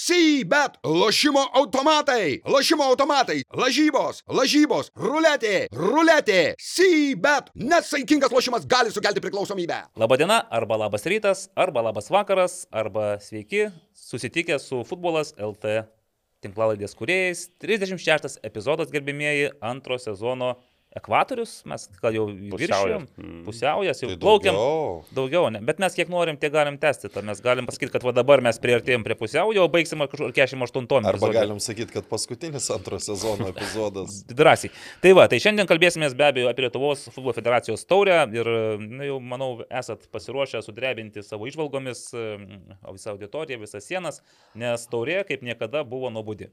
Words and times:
Sybet, 0.00 0.78
lošimo 0.84 1.42
automatai, 1.52 2.40
lošimo 2.48 2.86
automatai, 2.88 3.42
lažybos, 3.52 4.22
lažybos, 4.32 4.88
ruletė, 4.96 5.66
ruletė, 5.76 6.54
Sybet. 6.56 7.50
Nesaikingas 7.52 8.32
lošimas 8.32 8.64
gali 8.64 8.94
sukelti 8.94 9.20
priklausomybę. 9.20 9.82
Labadiena, 10.00 10.38
arba 10.48 10.78
labas 10.80 11.04
rytas, 11.04 11.50
arba 11.52 11.84
labas 11.84 12.08
vakaras, 12.08 12.62
arba 12.72 13.18
sveiki, 13.20 13.66
susitikę 13.92 14.56
su 14.62 14.80
futbolas 14.88 15.34
LT 15.36 15.82
tinklalaidės 16.40 16.96
kuriejais. 16.96 17.50
36 17.60 18.40
epizodas, 18.46 18.88
gerbimieji, 18.94 19.50
antro 19.60 20.00
sezono 20.00 20.54
ekvatorius, 20.96 21.62
mes 21.70 21.84
gal 22.02 22.14
jau 22.16 22.24
viršijom, 22.26 23.04
Mm. 23.18 23.44
pusiaujas, 23.46 24.00
jau 24.02 24.08
Tai 24.10 24.16
plaukiam. 24.18 24.54
daugiau. 24.54 25.04
Daugiau, 25.14 25.50
ne. 25.54 25.60
bet 25.60 25.78
mes 25.78 25.94
kiek 25.94 26.08
norim, 26.10 26.36
tiek 26.36 26.52
galim 26.52 26.78
tęsti. 26.78 27.10
Mes 27.22 27.40
galim 27.40 27.66
pasakyti, 27.66 27.92
kad 27.92 28.02
va 28.02 28.12
dabar 28.12 28.40
mes 28.42 28.58
prieartėjom 28.58 29.04
prie 29.06 29.14
pusiaujo, 29.14 29.62
o 29.64 29.68
baigsim 29.68 29.98
kažkur 30.02 30.32
48 30.32 31.06
Arba 31.06 31.10
epizode. 31.14 31.32
galim 31.38 31.60
sakyti, 31.60 31.92
kad 31.92 32.08
paskutinis 32.10 32.70
antro 32.74 32.98
sezono 32.98 33.48
epizodas. 33.52 34.24
Drąsiai. 34.26 34.70
Tai 35.02 35.12
va, 35.14 35.28
tai 35.28 35.38
šiandien 35.38 35.66
kalbėsime 35.70 36.10
be 36.16 36.24
abejo 36.24 36.48
apie 36.50 36.66
Lietuvos 36.66 37.06
futbolo 37.14 37.32
federacijos 37.38 37.86
taurę 37.86 38.26
ir, 38.34 38.46
na, 38.80 39.04
jau 39.04 39.20
manau, 39.20 39.62
esat 39.70 40.08
pasiruošę 40.10 40.62
sudrebinti 40.62 41.22
savo 41.22 41.46
išvalgomis 41.46 42.10
mm, 42.12 42.74
visą 42.92 43.14
auditoriją, 43.14 43.60
visas 43.62 43.86
sienas, 43.86 44.22
nes 44.54 44.86
taurė 44.90 45.22
kaip 45.28 45.42
niekada 45.42 45.84
buvo 45.84 46.10
nuobodi. 46.10 46.50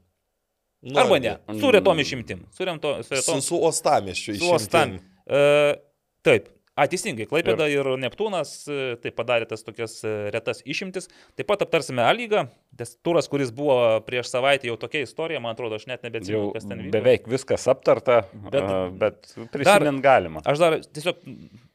Na, 0.81 1.01
Arba 1.01 1.17
ne, 1.19 1.37
su 1.59 1.71
retom 1.73 1.99
išimtim. 1.99 2.43
Su, 2.53 2.65
remto, 2.67 2.97
su 3.03 3.09
Su, 3.09 3.15
retom 3.15 3.41
su 3.41 3.47
su 3.47 3.63
Ostam. 3.65 4.93
išimtim. 4.93 4.99
E, 5.25 5.75
taip. 6.21 6.53
A, 6.77 6.83
teisingai, 6.85 7.25
Klaipėda 7.25 7.65
ir, 7.73 7.79
ir 7.81 7.97
Neptūnas 7.97 8.51
e, 8.69 8.75
tai 9.01 9.09
padarė 9.09 9.47
tas 9.49 9.63
tokias 9.65 9.95
e, 10.05 10.11
retas 10.29 10.59
išimtis. 10.61 11.07
Taip 11.33 11.47
pat 11.49 11.63
aptarsime 11.65 12.03
A 12.05 12.11
lygą. 12.13 12.43
Tas 12.77 12.91
turas, 13.01 13.25
kuris 13.31 13.49
buvo 13.49 13.79
prieš 14.05 14.29
savaitę, 14.29 14.69
jau 14.69 14.75
tokia 14.77 15.01
istorija, 15.01 15.41
man 15.41 15.55
atrodo, 15.57 15.79
aš 15.81 15.87
net 15.89 16.03
nebeatsimenu, 16.05 16.51
kas 16.53 16.67
ten 16.69 16.77
vyko. 16.83 16.91
beveik 16.93 17.25
viskas 17.33 17.65
aptarta, 17.73 18.19
Bet- 18.53 18.69
bet, 19.01 19.31
bet 19.33 19.49
prisimint 19.55 20.03
galima. 20.05 20.43
Aš 20.45 20.61
dar 20.61 20.77
tiesiog 20.85 21.17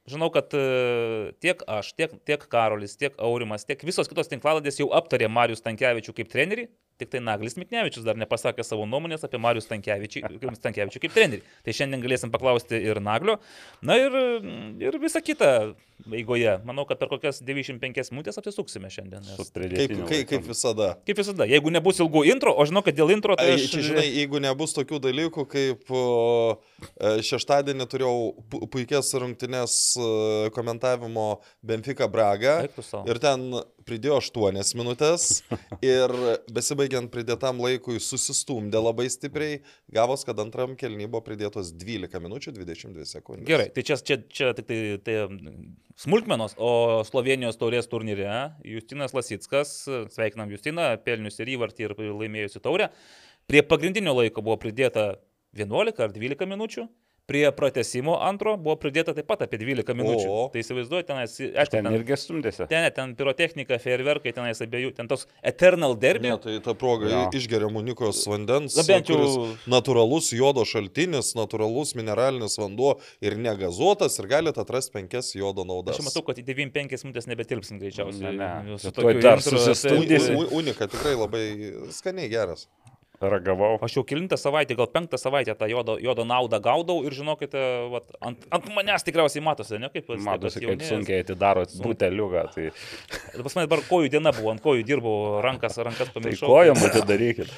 žinau, 0.07 0.31
kad 0.31 0.55
e, 0.55 1.33
tiek 1.43 1.67
aš, 1.67 1.91
tiek, 1.99 2.15
tiek 2.23 2.47
Karolis, 2.55 2.95
tiek 3.01 3.19
Aurimas, 3.19 3.67
tiek 3.67 3.83
visos 3.83 4.07
kitos 4.07 4.31
tinklaladės 4.31 4.79
jau 4.79 4.87
aptarė 4.95 5.27
Marius 5.27 5.67
Tankievičių 5.67 6.15
kaip 6.21 6.31
trenerį, 6.31 6.69
tik 7.03 7.13
tai 7.13 7.23
Naglis 7.25 7.59
Miknevičius 7.61 8.07
dar 8.07 8.19
nepasakė 8.21 8.65
savo 8.67 8.87
nuomonės 8.89 9.27
apie 9.27 9.41
Marius 9.43 9.69
Tankievičių, 9.71 10.25
Tankievičių 10.63 11.03
kaip 11.03 11.17
trenerį. 11.17 11.43
Tai 11.67 11.77
šiandien 11.77 12.03
galėsim 12.05 12.33
paklausti 12.35 12.79
ir 12.79 13.03
Naglio. 13.03 13.39
Na 13.85 13.99
ir, 14.01 14.15
ir 14.83 15.01
visą 15.03 15.23
kitą 15.25 15.53
eigoje. 16.11 16.57
Manau, 16.67 16.85
kad 16.89 16.99
per 17.01 17.11
kokias 17.13 17.41
95 17.45 18.13
minutės 18.15 18.39
apsisuksime 18.41 18.91
šiandien. 18.93 19.23
Nes... 19.27 19.51
Kaip, 19.53 19.95
kaip, 20.09 20.25
kaip 20.31 20.49
visada. 20.49 20.93
Kaip 21.07 21.21
visada, 21.21 21.47
jeigu 21.51 21.73
nebus 21.75 22.01
ilgų 22.03 22.25
intro, 22.33 22.55
o 22.55 22.67
žinau, 22.69 22.83
kad 22.87 22.97
dėl 22.99 23.13
intro 23.15 23.37
tai 23.39 23.53
Ai, 23.53 23.59
aš... 23.59 23.69
čia, 23.75 23.85
žinai, 23.91 24.07
jeigu 24.09 24.43
nebus 24.43 24.75
tokių 24.77 25.01
dalykų, 25.07 25.47
kaip 25.53 25.93
e, 25.93 27.13
šeštadienį 27.29 27.89
turėjau 27.93 28.17
pu- 28.51 28.65
puikias 28.73 29.13
rungtynės 29.23 29.77
e, 29.97 30.09
komentavimo 30.57 31.29
Benfica 31.67 32.09
Braga 32.11 32.61
ir 33.07 33.23
ten 33.23 33.51
pridėjo 33.87 34.19
8 34.21 34.77
minutės 34.79 35.43
ir 35.95 36.13
besibaigiant 36.53 37.11
pridėtam 37.13 37.61
laikui 37.63 37.99
susistumdė 38.03 38.81
labai 38.83 39.09
stipriai, 39.13 39.61
gavos, 39.93 40.25
kad 40.29 40.41
antram 40.43 40.77
kelny 40.79 41.09
buvo 41.09 41.23
pridėtos 41.27 41.73
12 41.79 42.23
minučių 42.25 42.55
22 42.59 43.09
sekundės. 43.11 43.49
Gerai, 43.49 43.69
tai 43.75 43.85
čia, 43.87 43.99
čia, 43.99 44.21
čia 44.29 44.53
tik 44.59 44.69
tai, 44.71 44.81
tai 45.05 45.17
smulkmenos, 46.03 46.57
o 46.59 47.03
Slovenijos 47.09 47.61
taurės 47.61 47.91
turnyre 47.91 48.31
Justinas 48.67 49.15
Lasitskas, 49.17 49.75
sveikinam 50.15 50.53
Justiną, 50.55 50.93
pelnius 51.05 51.41
ir 51.43 51.53
įvartį 51.57 51.89
ir 51.89 51.97
laimėjusi 52.09 52.63
taurę, 52.65 52.91
prie 53.51 53.65
pagrindinio 53.67 54.15
laiko 54.17 54.45
buvo 54.45 54.59
pridėta 54.63 55.15
11 55.59 56.01
ar 56.01 56.15
12 56.15 56.49
minučių. 56.49 56.89
Prie 57.27 57.53
pratesimo 57.55 58.17
antro 58.19 58.57
buvo 58.59 58.75
pridėta 58.83 59.13
taip 59.15 59.29
pat 59.31 59.45
apie 59.45 59.61
12 59.61 59.95
minučių. 59.95 60.27
O. 60.27 60.39
Tai 60.51 60.59
įsivaizduoju, 60.59 61.05
tenais, 61.07 61.37
aišku, 61.39 61.71
Ten 61.71 61.87
ten, 61.87 61.95
irgi 61.95 62.17
stumdėsi. 62.19 62.67
ten, 62.67 62.87
ten 62.97 63.13
pirotechnika, 63.15 63.79
fejerverkai, 63.79 64.33
tenais 64.35 64.59
abiejų, 64.65 64.91
ten 64.97 65.07
tos 65.07 65.29
Eternal 65.41 65.95
Derby. 65.95 66.33
Ne, 66.33 66.39
tai 66.43 66.57
ta 66.65 66.75
proga 66.75 67.07
Jo. 67.13 67.21
išgeriam 67.39 67.79
unikos 67.79 68.25
vandens, 68.27 68.75
Na, 68.77 68.83
bent 68.89 69.07
jau- 69.07 69.15
kuris 69.21 69.63
natūralus 69.71 70.33
jodo 70.35 70.65
šaltinis, 70.67 71.31
natūralus 71.39 71.95
mineralinis 71.95 72.59
vanduo 72.59 72.99
ir 73.23 73.39
negazuotas 73.39 74.19
ir 74.19 74.27
galite 74.27 74.59
atrasti 74.59 74.91
penkias 74.99 75.31
jodo 75.39 75.63
naudas. 75.65 76.01
Aš 76.01 76.05
matau, 76.11 76.27
kad 76.27 76.37
į 76.37 76.43
95 76.45 77.07
minutės 77.07 77.31
nebetilpsim 77.31 77.79
greičiausiai. 77.79 78.35
Ne, 78.35 78.67
ne. 78.67 78.79
Su 78.83 78.91
tokiu 78.91 79.23
dar 79.23 79.39
u- 79.39 80.59
Unika 80.59 80.89
tikrai 80.91 81.15
labai 81.15 81.47
skaniai 81.95 82.29
geras. 82.29 82.67
Ragavau. 83.31 83.77
Aš 83.87 83.97
jau 83.99 84.03
kilintą 84.09 84.37
savaitę, 84.41 84.75
gal 84.79 84.89
penktą 84.91 85.19
savaitę 85.21 85.55
tą 85.59 85.69
jodo, 85.71 85.95
jodo 86.03 86.25
naudą 86.27 86.59
gaudau 86.65 87.03
ir 87.07 87.15
žinokite, 87.15 87.61
vat, 87.93 88.09
ant, 88.25 88.47
ant 88.51 88.67
manęs 88.75 89.05
tikriausiai 89.07 89.45
matosi, 89.47 89.79
ne 89.83 89.91
kaip 89.93 90.09
tiek 90.11 90.23
Matosi, 90.27 90.63
kaip 90.65 90.83
sunkiai 90.89 91.21
atidarot 91.25 91.75
buteliuką. 91.85 92.43
Tai, 92.57 92.67
Pas 93.43 93.59
mane 93.59 93.69
dabar 93.69 93.85
kojų 93.89 94.11
diena 94.17 94.33
buvo, 94.35 94.51
ant 94.55 94.63
kojų 94.65 94.87
dirbau, 94.89 95.15
rankas, 95.45 95.79
rankas 95.83 96.11
tai 96.11 96.17
pamiršau. 96.19 96.51
kojom 96.51 96.83
atidarykit. 96.89 97.53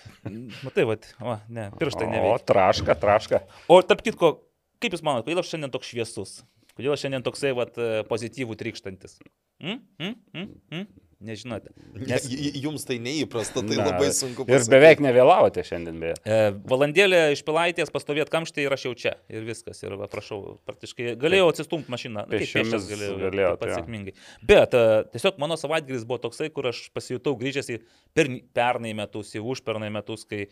Matai, 0.66 0.84
va, 0.84 0.96
o, 1.24 1.36
ne, 1.48 1.68
pirštai 1.80 2.06
O, 2.06 2.10
neveikia. 2.12 2.46
traška, 2.50 2.96
traška. 3.00 3.42
O 3.72 3.78
tarp 3.82 4.02
kitko, 4.04 4.34
kaip 4.82 4.92
Jūs 4.96 5.04
manote, 5.06 5.24
kodėl 5.30 5.40
aš 5.40 5.52
šiandien 5.54 5.72
toks 5.72 5.88
šviesus? 5.94 6.34
Kodėl 6.76 6.92
aš 6.94 7.06
šiandien 7.06 7.24
toksai, 7.24 7.54
vat, 7.56 7.78
pozityvų 8.10 8.56
trykštantis? 8.60 9.16
Mm? 9.64 9.80
Mm? 10.00 10.14
Mm? 10.36 10.50
Mm? 10.76 10.86
Nežinote. 11.20 11.68
Nes 12.00 12.24
jums 12.32 12.86
tai 12.88 12.96
neįprasta, 13.02 13.60
tai 13.60 13.76
Na, 13.76 13.90
labai 13.90 14.08
sunku 14.16 14.46
Ir 14.48 14.62
beveik 14.72 15.02
nevėlavote 15.04 15.60
šiandien, 15.68 15.98
beje. 16.00 16.14
E, 16.24 16.38
valandėlė 16.70 17.18
iš 17.34 17.42
pilaitės 17.44 17.92
pastovėt 17.92 18.32
kamštį 18.32 18.64
ir 18.64 18.76
aš 18.76 18.86
jau 18.88 18.92
čia. 19.02 19.12
Ir 19.28 19.44
viskas. 19.44 19.82
Ir 19.84 19.98
va, 20.00 20.08
prašau, 20.08 20.56
praktiškai 20.64 21.12
galėjau 21.20 21.50
atsistumti 21.52 21.92
mašiną. 21.92 22.24
Na, 22.24 22.40
kaip 22.40 22.48
pėsčias 22.48 22.88
galėjau. 22.88 23.18
galėjot, 23.26 23.60
taip 23.60 23.60
pat 23.60 23.72
jo. 23.74 23.76
sėkmingai. 23.82 24.16
Bet 24.48 24.78
e, 24.80 24.84
tiesiog 25.12 25.42
mano 25.44 25.60
savaitgalis 25.60 26.08
buvo 26.08 26.22
toksai, 26.24 26.48
kur 26.56 26.70
aš 26.72 26.86
pasijutau 26.96 27.36
grįžęs 27.40 27.68
į 27.76 27.78
per, 28.16 28.32
pernai 28.56 28.96
metus, 28.96 29.34
į 29.36 29.44
užpernai 29.44 29.92
metus, 29.92 30.24
kai 30.24 30.46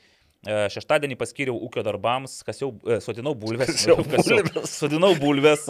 šeštadienį 0.47 1.17
paskyriau 1.19 1.57
ūkio 1.67 1.83
darbams, 1.83 2.39
kas 2.47 2.61
jau 2.63 2.69
e, 2.87 3.01
sodinau 3.03 3.33
bulves. 3.35 3.73
Kasiau 3.73 3.97
Kasiau- 4.13 4.45
bulves. 4.47 4.71
Sodinau 4.79 5.11
bulves. 5.19 5.65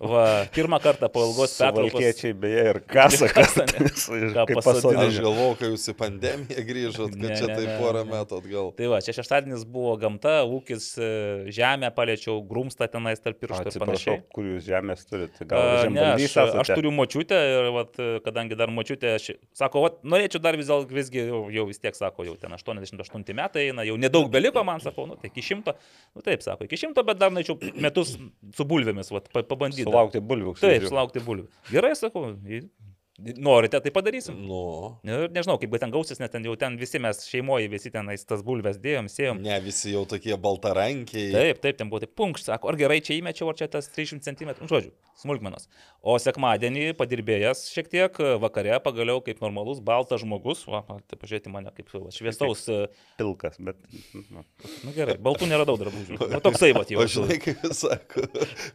Va, 0.00 0.46
pirmą 0.54 0.78
kartą 0.82 1.08
po 1.12 1.26
ilgos 1.26 1.52
pertraukos. 1.58 1.92
Suvalkiečiai 1.92 2.32
beje 2.40 2.62
ir 2.72 2.80
kasą, 2.88 3.28
kas 3.32 3.52
Kasą, 3.56 3.66
ne? 3.68 3.90
Ką 4.36 4.46
kaip 4.48 4.58
pasodino. 4.58 4.62
pasodinė. 4.62 5.04
Aš 5.10 5.18
galvojau, 5.26 5.56
kai 5.60 5.70
jūs 5.74 5.84
į 5.92 5.94
pandemiją 6.00 6.64
grįžot, 6.70 7.12
kad 7.12 7.26
Ne, 7.26 7.36
čia 7.36 7.50
ne, 7.50 7.56
tai 7.58 7.66
ne, 7.68 7.76
porą 7.80 8.02
ne. 8.04 8.10
metų 8.14 8.38
atgal. 8.40 8.70
Tai 8.80 8.88
va, 8.94 9.00
čia 9.04 9.14
šeštadienis 9.18 9.64
buvo 9.76 9.92
gamta, 10.00 10.34
ūkis, 10.48 10.88
e, 10.96 11.10
žemę 11.56 11.90
paliečiau, 11.96 12.38
grumstą 12.48 12.88
tenais 12.92 13.20
tarp 13.22 13.38
pirštų 13.44 13.60
ir 13.60 13.70
Atsiprašau, 13.72 14.16
panašiai. 14.16 14.24
kur 14.34 14.48
jūs 14.54 14.66
žemės 14.66 15.04
turite? 15.08 15.44
A, 15.46 15.50
Gal 15.52 15.92
Ne, 15.96 16.06
aš, 16.16 16.36
aš 16.64 16.72
turiu 16.74 16.90
močiutę 16.96 17.36
ir 17.52 17.70
vat, 17.76 18.00
kadangi 18.24 18.56
dar 18.58 18.72
močiutė, 18.74 19.14
aš, 19.20 19.30
sako, 19.56 19.84
vat, 19.86 20.00
norėčiau 20.04 20.40
dar 20.44 20.56
vis 20.60 20.68
visgi 20.90 21.22
jau, 21.28 21.44
jau 21.52 21.66
vis 21.68 21.78
tiek, 21.80 21.94
sako, 21.96 22.24
jau 22.28 22.34
ten 22.40 22.52
88 22.56 23.36
metai 23.36 23.65
eina, 23.68 23.84
jau 23.88 23.96
nedaug 24.00 24.30
beliko 24.32 24.62
man, 24.66 24.80
sakau, 24.84 25.06
nu 25.10 25.16
tai 25.20 25.30
iki 25.32 25.42
šimto, 25.44 25.74
nu 26.16 26.22
taip, 26.26 26.42
sako, 26.44 26.64
iki 26.68 26.78
šimto, 26.80 27.04
bet 27.06 27.18
dar 27.20 27.30
norėčiau 27.34 27.58
metus 27.82 28.16
su 28.56 28.64
bulvėmis, 28.68 29.10
pa- 29.32 29.42
pabandyti. 29.42 29.84
Sulaukti 29.88 30.22
bulvių. 30.22 30.56
Taip, 30.60 30.86
sulaukti 30.90 31.22
bulvių. 31.26 31.46
Gerai, 31.72 31.92
sakau, 31.98 32.30
norite, 33.18 33.80
tai 33.80 33.90
padarysim. 33.94 34.36
Nu, 34.46 34.60
Ir 35.06 35.30
nežinau, 35.32 35.56
kaip 35.60 35.72
ten 35.80 35.92
gausis, 35.94 36.18
nes 36.20 36.30
ten 36.32 36.44
jau 36.44 36.56
ten 36.60 36.76
visi 36.80 36.98
mes 37.02 37.22
šeimoje, 37.28 37.68
visi 37.72 37.90
tenais 37.94 38.24
tas 38.28 38.42
bulves 38.44 38.76
dėjom, 38.82 39.08
sėjom. 39.12 39.40
ne 39.44 39.56
visi 39.64 39.92
jau 39.94 40.04
tokie 40.08 40.36
baltarankiai. 40.36 41.32
Taip, 41.32 41.60
taip, 41.64 41.76
ten 41.80 41.88
buvo 41.92 42.02
taip 42.04 42.12
punkš, 42.18 42.44
sako, 42.50 42.68
ar 42.72 42.76
gerai 42.80 42.98
čia 43.00 43.16
įmečiau, 43.20 43.48
ar 43.52 43.56
čia 43.58 43.68
tas 43.72 43.88
300 43.88 44.20
cm, 44.26 44.52
nu, 44.60 44.68
žodžiu, 44.68 44.92
smulkmenos. 45.22 45.68
O 46.06 46.18
sekmadienį 46.20 46.92
padirbėjęs 46.98 47.64
šiek 47.72 47.88
tiek, 47.92 48.20
vakare 48.42 48.76
pagaliau 48.84 49.22
kaip 49.24 49.40
normalus 49.42 49.80
baltas 49.80 50.20
žmogus, 50.22 50.66
va, 50.68 50.82
tai 51.08 51.16
pažiūrėti 51.18 51.50
mane 51.52 51.72
kaip 51.76 51.88
va, 51.96 52.10
šviesaus, 52.14 52.66
e, 52.68 52.82
Pilkas, 53.16 53.56
bet. 53.58 53.80
nu, 54.30 54.44
nu 54.84 54.92
gerai, 54.96 55.16
baltų 55.22 55.48
neradau 55.50 55.78
drabužių. 55.80 56.20
Nu, 56.20 56.40
toksai 56.44 56.72
va, 56.76 56.84
jau. 56.90 57.00
O 57.00 57.08
žinai, 57.10 57.38
kaip 57.42 57.64
sako, 57.74 58.26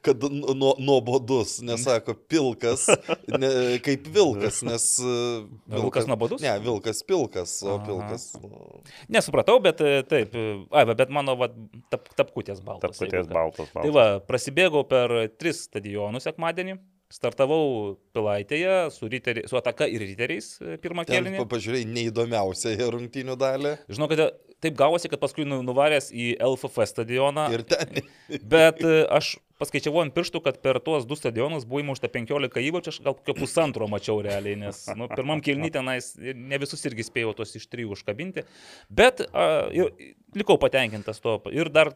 kad 0.02 0.24
nu- 0.26 0.56
nu- 0.58 0.76
nuobodus, 0.82 1.60
nesako 1.62 2.16
pilkas, 2.28 2.88
ne, 3.30 3.78
kaip 3.86 4.08
vilkas, 4.08 4.31
nes... 4.68 4.86
uh, 5.04 5.48
Vilkas 5.72 6.08
nuobodus? 6.10 6.42
Ne, 6.44 6.54
vilkas 6.64 7.04
pilkas, 7.08 7.58
o 7.66 7.76
Aha. 7.76 7.86
pilkas. 7.88 8.28
Nu, 8.42 8.82
Nesupratau, 9.12 9.58
bet 9.64 9.84
e, 9.84 10.00
taip, 10.08 10.36
e, 10.38 10.46
ai, 10.78 10.86
bet 10.94 11.12
mano 11.14 11.36
va, 11.40 11.52
tap, 11.94 12.10
tapkutės 12.18 12.64
baltos. 12.66 12.98
Tapkutės 13.00 13.28
ką. 13.30 13.36
baltos. 13.36 13.74
Tai 13.76 13.92
va, 13.96 14.08
prasidėjau 14.26 14.84
per 14.90 15.16
tris 15.42 15.66
stadionus 15.68 16.28
sekmadienį. 16.30 16.80
Startavau 17.12 17.98
Pilaitėje 18.16 18.76
su, 18.96 19.10
riteri, 19.12 19.44
su 19.50 19.58
ataka 19.60 19.88
ir 19.92 20.04
riteriais 20.06 20.54
e, 20.64 20.78
pirmą 20.82 21.04
pa- 21.06 21.50
pažiūrėjai 21.58 21.88
neįdomiausią 21.92 22.76
rungtynių 22.96 23.36
dalį. 23.42 23.76
Žinau, 23.92 24.08
kad 24.12 24.24
taip 24.62 24.76
gavosi, 24.80 25.10
kad 25.12 25.22
paskui 25.22 25.46
nu- 25.48 25.62
nuvaręs 25.66 26.12
į 26.14 26.36
LFF 26.40 26.86
stadioną. 26.92 27.48
Ir 27.56 27.64
ten. 27.68 28.04
Bet 28.54 28.80
e, 28.86 29.02
aš 29.12 29.34
paskaičiavau 29.62 30.02
ant 30.02 30.14
pirštų, 30.16 30.40
kad 30.42 30.58
per 30.64 30.80
tuos 30.82 31.04
du 31.06 31.14
stadionus 31.20 31.68
buvo 31.70 31.84
įmušta 31.84 32.10
15 32.10 32.64
įvarčių, 32.66 32.94
aš 32.96 33.02
gal 33.06 33.14
kokio 33.20 33.36
pusantro 33.38 33.86
mačiau 33.92 34.18
realiai, 34.26 34.56
nes 34.58 34.80
nu, 34.98 35.06
pirmam 35.12 35.42
kilny 35.46 35.70
tenais 35.74 36.14
ne 36.18 36.58
visus 36.62 36.82
irgi 36.90 37.06
spėjau 37.06 37.36
tos 37.38 37.54
iš 37.60 37.68
trijų 37.70 37.94
užkabinti. 37.98 38.46
Bet 38.90 39.22
a, 39.30 39.68
ir, 39.76 39.92
likau 40.38 40.58
patenkintas 40.62 41.22
to. 41.22 41.38
Ir 41.54 41.70
dar 41.74 41.92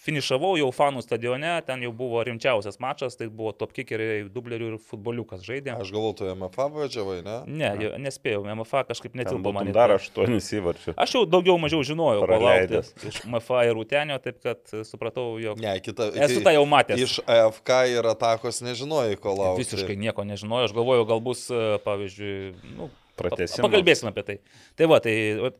finišavau 0.00 0.54
jau 0.56 0.70
fanų 0.72 1.02
stadione, 1.04 1.50
ten 1.66 1.82
jau 1.84 1.90
buvo 1.96 2.22
rimčiausias 2.24 2.78
mačas, 2.80 3.16
tai 3.20 3.28
buvo 3.28 3.52
top 3.52 3.74
kickeriai, 3.76 4.22
dublerių 4.32 4.70
ir 4.72 4.76
futboliukas 4.90 5.42
žaidė. 5.44 5.74
Aš 5.76 5.90
galvoju, 5.92 6.14
tu 6.22 6.28
MFA 6.32 6.66
važiavai, 6.72 7.18
ne? 7.26 7.36
Ne, 7.46 7.70
jo- 7.84 7.92
nespėjau, 8.00 8.44
MFA 8.56 8.84
kažkaip 8.88 9.14
netilpo 9.20 9.52
man. 9.52 9.68
dar 9.76 9.92
aštuonis 9.98 10.48
įvarčių. 10.56 10.94
Aš 10.96 11.14
jau 11.18 11.24
daugiau 11.28 11.58
mažiau 11.60 11.82
žinojau, 11.84 12.24
ko 12.24 12.30
laukti 12.32 12.40
Praleidęs. 12.40 12.94
iš 13.10 13.20
MFA 13.28 13.64
ir 13.68 13.76
Utenio, 13.82 14.16
taip 14.24 14.40
kad 14.42 14.64
supratau, 14.88 15.36
jog 15.42 15.60
Ne, 15.60 15.76
kita. 15.84 16.08
esu 16.16 16.40
tą 16.40 16.54
jau 16.56 16.64
matęs. 16.66 16.98
Iš 17.04 17.18
AFK 17.26 17.70
ir 17.98 18.08
atakos 18.14 18.62
nežinojai, 18.64 19.20
ko 19.20 19.36
laukti. 19.36 19.66
Visiškai 19.66 19.96
nieko 20.00 20.24
nežinojau, 20.24 20.64
aš 20.70 20.72
galvojau, 20.72 21.06
gal 21.06 21.20
bus, 21.20 21.44
e, 21.50 21.76
pavyzdžiui, 21.84 22.54
nu, 22.76 22.88
Pratęsimas. 23.20 23.62
Pakalbėsime 23.66 24.10
apie 24.12 24.24
tai. 24.26 24.36
Tai 24.78 24.88
va, 24.90 24.98
tai 25.04 25.14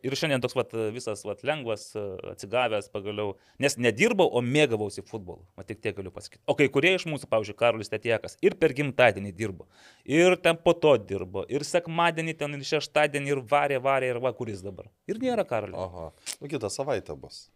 ir 0.06 0.16
šiandien 0.18 0.42
toks 0.42 0.56
vat, 0.58 0.74
visas 0.94 1.22
vat, 1.26 1.44
lengvas, 1.46 1.90
atsigavęs 2.32 2.90
pagaliau, 2.94 3.36
nes 3.62 3.76
nedirbau, 3.80 4.26
o 4.26 4.42
mėgavausi 4.44 5.04
futbolu. 5.06 5.44
O 5.60 5.66
tik 5.66 5.82
tiek 5.84 5.96
galiu 5.98 6.12
pasakyti. 6.14 6.42
O 6.50 6.56
kai 6.58 6.70
kurie 6.72 6.94
iš 6.96 7.06
mūsų, 7.10 7.28
pavyzdžiui, 7.30 7.58
Karolis 7.60 7.92
Tetiekas, 7.92 8.38
ir 8.44 8.56
per 8.60 8.74
gimtadienį 8.76 9.34
dirbo, 9.36 9.68
ir 10.08 10.38
ten 10.42 10.58
po 10.60 10.74
to 10.74 10.96
dirbo, 10.98 11.46
ir 11.52 11.66
sekmadienį, 11.68 12.36
ten 12.40 12.58
ir 12.58 12.66
šeštadienį, 12.72 13.36
ir 13.36 13.44
varė, 13.52 13.80
varė, 13.84 14.14
ir 14.14 14.20
va, 14.24 14.34
kuris 14.36 14.64
dabar. 14.66 14.90
Ir 15.10 15.22
nėra 15.22 15.46
Karolis. 15.48 15.78
Aha. 15.80 16.10
Nu, 16.40 16.50
kitą 16.50 16.72
savaitę 16.72 17.16
bus. 17.18 17.48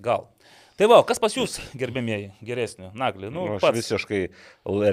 Gal. 0.00 0.28
Tai 0.80 0.86
va, 0.88 0.98
kas 1.04 1.18
pas 1.20 1.34
jūs, 1.36 1.58
gerbėmieji, 1.76 2.30
geresnio? 2.40 2.88
Nagli, 2.96 3.28
nu, 3.28 3.42
Nu, 3.50 3.56
aš 3.58 3.64
pats. 3.66 3.76
visiškai 3.76 4.20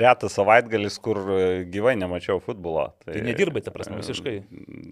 retas 0.02 0.34
savaitgalis, 0.36 0.98
kur 1.00 1.16
e, 1.32 1.38
gyvai 1.72 1.94
nemačiau 1.96 2.42
futbolo. 2.44 2.90
Tai 3.06 3.16
nedirbai, 3.24 3.62
ta 3.64 3.72
prasme, 3.72 3.96
visiškai 4.02 4.34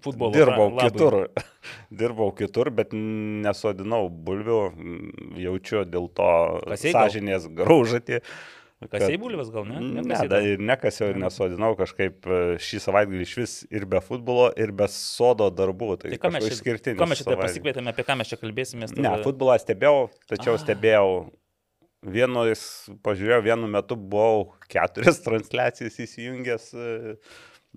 futbolo 0.06 0.32
Dirbau 0.32 0.70
labui. 0.72 0.86
kitur. 0.88 1.18
Dirbau 2.00 2.30
kitur, 2.38 2.72
bet 2.72 2.96
nesodinau 2.96 4.06
bulvių. 4.08 4.60
Jaučiu 5.44 5.84
dėl 5.84 6.08
to 6.16 6.30
Kasei 6.64 6.94
gal? 6.96 7.04
sąžinės 7.10 7.50
graužatį. 7.60 8.22
Kasėjai 8.84 9.16
bulvės 9.22 9.48
gal, 9.54 9.64
ne? 9.64 9.78
Ne, 9.80 10.02
Nekasei 10.04 10.28
da, 10.28 10.38
ir 10.44 10.60
nekasiau 10.60 11.08
ir 11.08 11.16
nesodinau 11.22 11.70
kažkaip 11.78 12.26
e, 12.28 12.40
šį 12.60 12.80
savaitgalį 12.84 13.24
iš 13.24 13.32
vis 13.40 13.54
ir 13.72 13.86
be 13.88 14.02
futbolo, 14.04 14.50
ir 14.60 14.68
be 14.76 14.84
sodo 14.92 15.46
darbų. 15.48 15.94
Tai, 16.02 16.10
Tai 16.12 16.18
ką 16.20 16.32
mes 16.34 16.44
čia, 16.44 16.52
išskirtinis. 16.58 17.00
ką 17.00 17.08
mes 17.08 17.22
čia 17.24 17.38
pasikvietėme, 17.40 17.94
apie 17.94 18.04
ką 18.04 18.18
mes 18.20 18.28
čia 18.28 18.36
kalbėsime? 18.42 18.90
Ne, 19.00 19.14
futbolą 19.24 19.56
stebėjau, 19.64 20.10
tačiau 20.28 20.58
Ah. 20.58 20.62
stebėjau. 20.66 21.08
Vienu, 22.06 22.44
pažiūrėjau, 23.02 23.40
vienu 23.48 23.66
metu 23.72 23.96
buvau 23.96 24.52
keturias 24.70 25.22
transliacijas 25.26 25.96
įsijungęs, 26.04 26.68
e, 26.76 27.16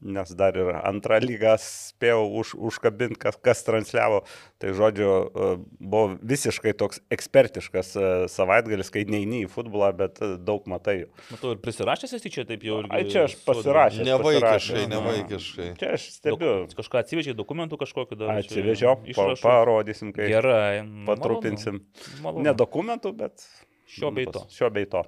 nes 0.02 0.32
dar 0.38 0.58
ir 0.58 0.72
antrą 0.80 1.20
lygą 1.24 1.56
spėjau 1.62 2.24
už, 2.42 2.54
užkabinti, 2.70 3.20
kas, 3.20 3.38
kas 3.44 3.64
transliavo. 3.68 4.22
Tai 4.62 4.74
žodžiu, 4.76 5.10
e, 5.10 5.50
buvo 5.80 6.18
visiškai 6.20 6.74
toks 6.80 7.02
ekspertiškas 7.14 7.94
e, 7.96 8.10
savaitgalis, 8.32 8.92
kai 8.94 9.06
neini 9.10 9.44
į 9.46 9.52
futbolą, 9.52 9.92
bet 10.00 10.22
e, 10.24 10.34
daug 10.38 10.68
matai. 10.72 10.98
Matau, 11.30 11.54
ir 11.56 11.62
prisirašęs 11.64 12.18
esi 12.20 12.34
čia 12.34 12.46
taip 12.50 12.66
jau. 12.68 12.82
irgi 12.84 12.96
Ai, 12.96 13.06
čia 13.12 13.26
aš 13.30 13.38
pasirašęs. 13.48 14.06
Nevaikiškai, 14.10 14.86
nevaikiškai. 14.96 15.70
Čia 15.80 15.94
aš 15.96 16.10
Dok- 16.10 16.18
stebiu. 16.18 16.54
Kažką 16.80 17.02
atsivežiai, 17.04 17.38
dokumentų 17.38 17.80
kažkokiu 17.84 18.20
dar. 18.20 18.36
Atsivežiau, 18.40 18.98
pa, 19.16 19.32
parodysim, 19.44 20.14
kaip 20.16 20.32
Gerai. 20.32 20.84
patrupinsim. 21.08 21.84
Malonu, 21.84 22.24
malonu. 22.24 22.48
Ne 22.48 22.56
dokumentų, 22.58 23.16
bet 23.20 23.44
Šio 23.90 24.12
bei 24.14 24.26
to. 24.30 24.46
Šio 24.54 24.70
bei 24.70 24.86
to. 24.86 25.04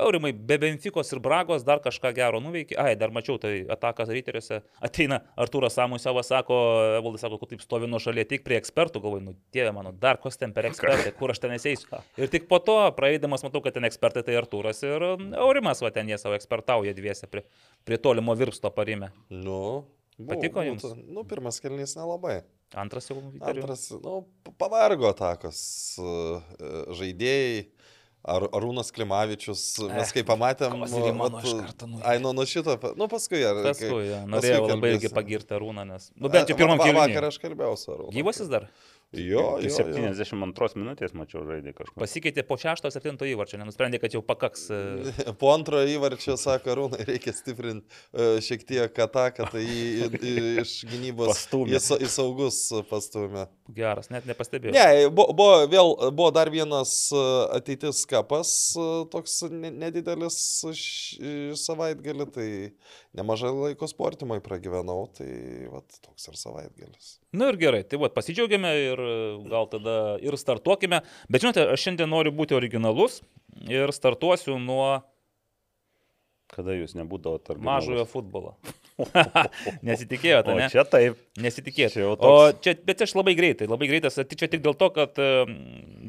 Aurimai, 0.00 0.32
be 0.32 0.56
Benfikos 0.56 1.10
ir 1.12 1.20
Bragos 1.20 1.66
dar 1.68 1.82
kažką 1.84 2.14
gero 2.16 2.38
nuveikė. 2.40 2.78
Ai, 2.80 2.94
dar 2.96 3.12
mačiau, 3.12 3.36
tai 3.40 3.66
atakas 3.74 4.08
ryteriuose. 4.08 4.62
Ateina 4.80 5.18
Artūras 5.36 5.76
Samusavas, 5.76 6.30
sako, 6.32 6.56
Evaldas 6.96 7.20
sako, 7.26 7.36
kad 7.42 7.52
taip 7.52 7.64
stovi 7.64 7.90
nuo 7.90 8.00
šalia, 8.00 8.24
tik 8.28 8.46
prie 8.46 8.56
ekspertų, 8.56 9.02
galvoju, 9.04 9.24
nu, 9.26 9.34
dieve 9.52 9.74
mano, 9.76 9.92
dar 9.92 10.16
kas 10.22 10.40
ten 10.40 10.54
per 10.56 10.70
ekspertai, 10.70 11.12
kur 11.18 11.34
aš 11.34 11.42
ten 11.44 11.52
eseisiu. 11.58 12.00
Ir 12.16 12.32
tik 12.32 12.48
po 12.48 12.62
to, 12.64 12.78
praeidamas, 12.96 13.44
matau, 13.44 13.60
kad 13.64 13.76
ten 13.76 13.84
ekspertai 13.88 14.24
tai 14.24 14.38
Artūras 14.40 14.80
ir 14.86 15.04
Aurimas, 15.42 15.84
va 15.84 15.92
ten 15.92 16.08
jie 16.08 16.16
savo 16.20 16.40
ekspertauja 16.40 16.96
dviese 16.96 17.28
prie, 17.28 17.44
prie 17.84 18.00
tolimo 18.00 18.32
virpsto 18.38 18.72
parime. 18.72 19.12
Nu. 19.28 19.84
Patiko 20.28 20.64
jums? 20.64 20.84
Nu, 21.08 21.24
pirmas 21.28 21.60
kelnys 21.60 21.96
nelabai. 21.98 22.42
Antras 22.78 23.10
jau 23.10 23.18
įtariu. 23.20 23.64
Antras, 23.64 23.86
nu, 24.00 24.22
pavargo 24.60 25.10
atakos 25.12 25.60
e, 26.00 26.12
žaidėjai. 26.96 27.64
Ar 28.22 28.44
Arūnas 28.54 28.92
Klimavičius, 28.94 29.62
mes 29.90 30.10
Eh, 30.12 30.12
kai 30.14 30.22
pamatėm, 30.22 30.76
mano 30.78 31.40
vat, 31.42 31.82
ai, 32.06 32.20
nu, 32.22 32.30
nuo 32.36 32.44
šito, 32.46 32.76
nu, 32.94 33.08
paskui, 33.10 33.40
ar, 33.42 33.58
Paskui, 33.66 33.88
ja, 34.06 34.20
paskui 34.22 34.30
norėjau 34.30 34.68
labai 34.70 34.92
irgi 34.94 35.10
pagirti 35.10 35.56
Arūną, 35.56 35.82
nes... 35.88 36.06
Nu, 36.14 36.30
bent 36.30 36.46
jau 36.52 36.54
pirmam 36.60 36.78
Va- 36.78 36.86
Vakar 37.00 37.26
aš 37.32 37.40
kalbėjau 37.42 37.74
su 37.80 37.90
Arūnu. 37.90 38.14
Gyvasis 38.14 38.46
dar? 38.52 38.68
Tai 38.70 38.91
jo, 39.12 39.42
jo. 39.60 39.70
72 39.70 40.78
minutės 40.80 41.12
mačiau 41.16 41.44
žaidį 41.46 41.74
kažkur. 41.76 42.00
Pasikeitė 42.00 42.44
po 42.48 42.56
6-7 42.60 43.20
įvarčio, 43.28 43.58
nenusprendė, 43.60 44.00
kad 44.02 44.16
jau 44.16 44.22
pakaks. 44.24 44.64
e, 44.72 45.34
Po 45.40 45.52
antrojo 45.52 45.90
įvarčio, 45.92 46.38
sako 46.40 46.72
Arūnai, 46.72 47.04
reikia 47.08 47.34
stiprinti 47.36 47.84
uh, 47.84 48.38
šiek 48.44 48.64
tiek 48.68 49.02
ataką, 49.04 49.50
tai 49.52 49.62
į, 49.66 50.08
į, 50.16 50.34
iš 50.64 50.74
gynybos 50.88 51.34
Pastūmė. 51.34 51.76
į, 51.76 52.00
į 52.06 52.10
saugus 52.12 52.62
pastumė. 52.88 53.46
Geras, 53.76 54.08
net 54.12 54.26
nepastebėjau. 54.28 54.74
Ne, 54.76 55.06
buvo, 55.12 55.36
buvo, 55.36 55.60
vėl, 55.72 55.94
buvo 56.10 56.32
dar 56.34 56.50
vienas 56.52 56.94
e, 57.12 57.22
ateitis 57.58 58.02
kapas, 58.08 58.50
e, 58.80 58.88
toks 59.12 59.42
ne- 59.52 59.72
nedidelis 59.84 60.38
savaitgalį, 61.60 62.28
tai 62.32 62.48
nemažai 63.16 63.52
laiko 63.52 63.88
sportimai 63.90 64.40
pragyvenau, 64.44 65.04
tai 65.16 65.28
vat, 65.72 66.00
toks 66.04 66.32
ir 66.32 66.40
savaitgalis. 66.40 67.18
Na 67.32 67.42
Nu 67.42 67.48
ir 67.50 67.56
gerai, 67.58 67.80
tai 67.82 67.98
va, 67.98 68.06
pasidžiaugiame 68.14 68.70
ir 68.78 69.00
e, 69.02 69.14
gal 69.50 69.68
tada 69.72 69.96
ir 70.22 70.36
startuokime. 70.38 71.02
Bet 71.28 71.44
žinote, 71.44 71.66
aš 71.74 71.86
šiandien 71.86 72.10
noriu 72.12 72.34
būti 72.34 72.56
originalus 72.58 73.20
ir 73.68 73.92
startuosiu 73.94 74.58
nuo 74.62 75.02
Kada 76.52 76.74
jūs 76.76 76.92
nebūdavote 76.98 77.46
tarp 77.48 77.62
mažojo 77.64 78.04
futbolo. 78.04 78.56
Nesitikėjote, 79.88 80.52
O 80.52 80.58
ne? 80.58 80.66
čia 80.72 80.84
taip. 80.84 81.16
Nesitikėjote. 81.40 82.02
Jau 82.02 82.10
O 82.12 82.18
toks- 82.20 82.58
čia, 82.64 82.74
bet 82.84 83.00
aš 83.06 83.14
labai 83.16 83.32
greitai, 83.38 83.68
labai 83.70 83.88
greitas. 83.88 84.18
Tai 84.20 84.36
čia 84.36 84.48
tik 84.52 84.60
dėl 84.64 84.76
to, 84.76 84.90
kad 84.92 85.16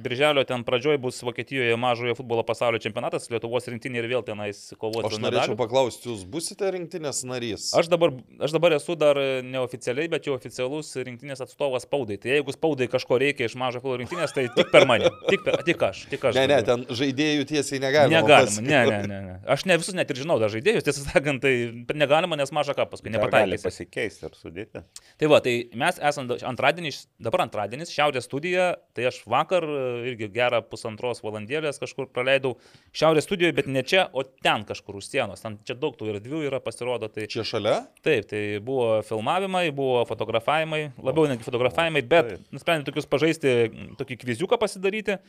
birželio 0.04 0.44
ten 0.48 0.66
pradžioje 0.68 1.00
bus 1.02 1.22
Vokietijoje 1.24 1.78
mažojo 1.80 2.16
futbolo 2.20 2.44
pasaulio 2.44 2.82
čempionatas, 2.84 3.30
Lietuvos 3.32 3.70
rinktinė 3.72 4.02
ir 4.04 4.10
vėl 4.12 4.26
tenais 4.28 4.60
kovos 4.82 5.08
Aš 5.08 5.16
norėčiau 5.24 5.56
paklausti, 5.60 6.10
jūs 6.12 6.26
busite 6.28 6.68
rinktinės 6.76 7.24
narys? 7.30 7.70
Aš 7.80 7.88
dabar, 7.92 8.12
aš 8.44 8.56
dabar 8.56 8.76
esu 8.76 8.98
dar 9.00 9.20
neoficialiai, 9.48 10.10
bet 10.12 10.28
jau 10.28 10.36
oficialus 10.36 10.92
rinktinės 11.00 11.44
atstovas 11.46 11.88
spaudai. 11.88 12.20
Tai 12.20 12.36
jeigu 12.36 12.56
spaudai 12.56 12.90
kažko 12.92 13.22
reikia 13.24 13.48
iš 13.48 13.56
mažo 13.60 13.80
futbolo 13.80 14.02
rinktinės, 14.04 14.36
tai 14.36 14.50
tik 14.52 14.74
per 14.76 14.88
mane. 14.92 15.08
Tik, 15.32 15.48
per, 15.48 15.62
tik 15.64 15.88
aš. 15.88 16.04
Tik 16.12 16.28
aš 16.30 16.36
Ne, 16.44 16.46
ne, 16.52 16.60
ten 16.68 16.84
žaidėjų 16.92 17.48
tiesiai 17.54 17.80
negalima. 17.84 18.20
Negalima, 18.20 18.68
ne, 18.68 18.84
ne, 18.92 19.02
ne, 19.08 19.20
ne. 19.30 19.36
Aš 19.56 19.64
ne 19.70 19.78
visus 19.80 19.96
net 19.96 20.12
ir 20.12 20.20
žinau, 20.20 20.33
dar 20.42 20.52
žaidėjus, 20.54 20.86
tiesą 20.86 21.04
sakant, 21.06 21.44
tai 21.44 21.54
negalima, 21.98 22.38
nes 22.40 22.52
maža 22.56 22.76
ką 22.78 22.86
paskui, 22.92 23.12
Dar 23.14 23.32
gali 23.32 23.58
pasikeisti 23.62 24.28
ir 24.28 24.38
sudėti. 24.38 24.84
Tai 25.20 25.30
va, 25.32 25.40
tai 25.44 25.54
mes 25.80 26.00
esame 26.10 26.38
antradienį, 26.50 26.92
dabar 27.24 27.46
antradienis, 27.46 27.92
Šiaurės 27.94 28.28
studija, 28.28 28.72
tai 28.98 29.08
aš 29.10 29.22
vakar 29.30 29.66
e, 29.68 29.84
irgi 30.12 30.30
gerą 30.34 30.62
pusantros 30.68 31.24
valandėlės 31.26 31.82
kažkur 31.82 32.10
praleidau 32.14 32.56
Šiaurės 32.96 33.28
studijoje, 33.28 33.56
bet 33.58 33.70
ne 33.72 33.84
čia, 33.88 34.06
o 34.14 34.24
ten 34.24 34.66
kažkur 34.70 35.00
už 35.00 35.10
sienos. 35.10 35.44
Ten 35.44 35.60
čia 35.68 35.78
daug 35.80 35.98
tų 36.00 36.14
erdvių 36.16 36.46
yra 36.50 36.62
pasirodo. 36.64 37.10
Tai, 37.14 37.28
Čia 37.32 37.46
šalia? 37.48 37.76
taip, 38.06 38.28
tai 38.32 38.44
buvo 38.64 39.02
filmavimai, 39.08 39.68
buvo 39.76 40.04
fotografavimai, 40.10 40.86
labiau 41.04 41.30
negi 41.32 41.46
fotografavimai, 41.46 42.04
bet 42.06 42.32
taip. 42.32 42.48
nusprendė 42.56 42.90
tokius 42.90 43.10
pažaisti, 43.10 43.54
tokį 44.00 44.20
kviziuką 44.24 44.60
pasidaryti, 44.62 45.20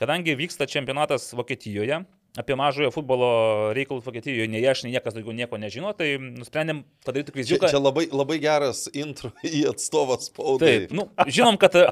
kadangi 0.00 0.38
vyksta 0.38 0.68
čempionatas 0.70 1.30
Vokietijoje. 1.36 2.02
Apie 2.38 2.54
mažojo 2.54 2.92
futbolo 2.94 3.28
reikalus 3.74 4.04
Vokietijoje 4.06 4.46
nei 4.46 4.60
aš, 4.70 4.84
nei 4.86 4.92
niekas 4.94 5.16
daugiau 5.16 5.34
nieko 5.34 5.58
nežino, 5.58 5.90
tai 5.98 6.12
nusprendėm 6.22 6.84
padaryti 7.02 7.32
Čia, 7.32 7.34
kviziuką. 7.34 7.70
čia 7.72 7.80
labai, 7.82 8.04
labai 8.14 8.36
geras 8.38 8.84
intro 8.94 9.32
į 9.58 9.64
atstovą 9.72 10.20
spaudai. 10.22 10.68
Taip, 10.86 10.94
nu, 10.94 11.08
žinom, 11.26 11.58
kad 11.58 11.74
e, 11.80 11.88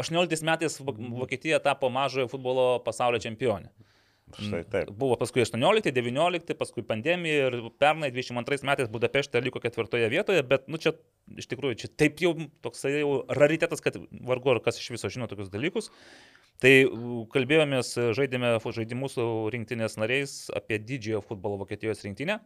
18 0.00 0.46
metais 0.48 0.78
Vok- 0.80 1.02
Vokietija 1.20 1.60
tapo 1.60 1.92
mažojo 1.92 2.30
futbolo 2.32 2.78
pasaulio 2.86 3.20
čempionė. 3.20 3.68
Štai 4.34 4.62
taip. 4.66 4.88
Buvo 4.98 5.14
paskui 5.20 5.44
18, 5.44 5.92
19, 5.94 6.56
paskui 6.58 6.82
pandemija 6.88 7.50
ir 7.52 7.58
pernai 7.78 8.08
22 8.10 8.64
metais 8.66 8.88
Budapešte 8.90 9.38
liko 9.44 9.60
ketvirtoje 9.62 10.08
vietoje, 10.10 10.40
bet, 10.48 10.64
nu, 10.66 10.80
čia 10.80 10.94
iš 11.38 11.46
tikrųjų, 11.52 11.76
čia 11.84 11.90
taip 11.92 12.18
jau 12.24 12.32
toksai 12.64 12.96
jau 12.96 13.12
raritetas, 13.30 13.84
kad 13.84 14.00
vargu 14.26 14.56
ar 14.56 14.62
kas 14.64 14.80
iš 14.80 14.88
viso 14.96 15.12
žino 15.12 15.28
tokius 15.30 15.52
dalykus. 15.52 15.92
Tai 16.62 16.70
kalbėjomės, 17.34 17.88
žaidėme 18.16 18.54
fu- 18.62 18.72
žaidimus 18.76 19.16
su 19.18 19.24
rinktinės 19.52 19.96
nariais 20.00 20.34
apie 20.54 20.78
didžiojo 20.78 21.20
futbolo 21.26 21.58
Vokietijos 21.60 22.04
rinktinę. 22.06 22.38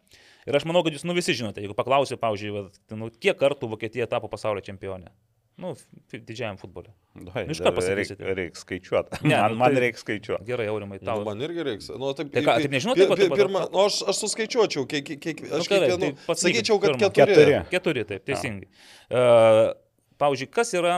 Ir 0.48 0.56
aš 0.56 0.64
manau, 0.66 0.82
kad 0.82 0.96
jūs 0.96 1.04
nu 1.04 1.14
visi 1.14 1.34
žinote, 1.36 1.60
jeigu 1.62 1.76
paklausiu, 1.76 2.16
pavyzdžiui, 2.18 2.54
vat, 2.56 2.78
nu, 2.96 3.10
kiek 3.10 3.36
kartų 3.38 3.68
Vokietija 3.74 4.08
tapo 4.10 4.30
pasaulio 4.32 4.64
čempionė. 4.64 5.12
Nu, 5.58 5.72
didžiajam 6.14 6.54
futbolui. 6.60 6.92
Dai, 7.18 7.42
Nu, 7.44 7.50
iš 7.50 7.58
Reikia 7.58 7.72
pasakysite. 7.74 8.34
reik 8.38 8.54
skaičiuoti. 8.56 9.18
Ne, 9.26 9.34
man 9.42 9.50
nu, 9.50 9.56
man 9.58 9.72
tai- 9.74 9.80
reikia 9.82 9.98
skaičiuoti. 10.04 10.46
Gerai, 10.46 10.68
aurimai, 10.70 11.00
Nu, 11.02 11.06
tau. 11.08 11.24
man 11.26 11.40
irgi 11.42 11.64
reiks. 11.66 11.88
Nu, 11.98 12.12
taip, 12.14 12.30
Tai 12.32 12.42
ką, 12.46 12.54
taip 12.62 12.70
nežinot, 12.76 12.94
pi- 12.94 13.08
tai 13.18 13.26
pirma, 13.34 13.64
nu, 13.74 13.80
aš, 13.88 13.96
aš 14.06 14.20
suskaičiuočiau, 14.22 14.86
kiek, 14.86 15.02
kiek, 15.04 15.18
kiek 15.20 15.42
Nu, 15.50 15.56
aš 15.58 15.66
gerai, 15.68 15.88
kiekvienu, 15.90 16.14
tai 16.28 16.36
sakyčiau, 16.44 16.78
kad 16.80 16.94
pirmą. 16.94 17.10
keturi. 17.10 17.34
Keturi. 17.34 17.58
Keturi, 17.74 18.04
taip, 18.06 18.24
teisingai. 18.30 18.68
Uh, 19.10 19.74
pavyzdžiui, 20.22 20.50
kas 20.54 20.70
yra 20.78 20.94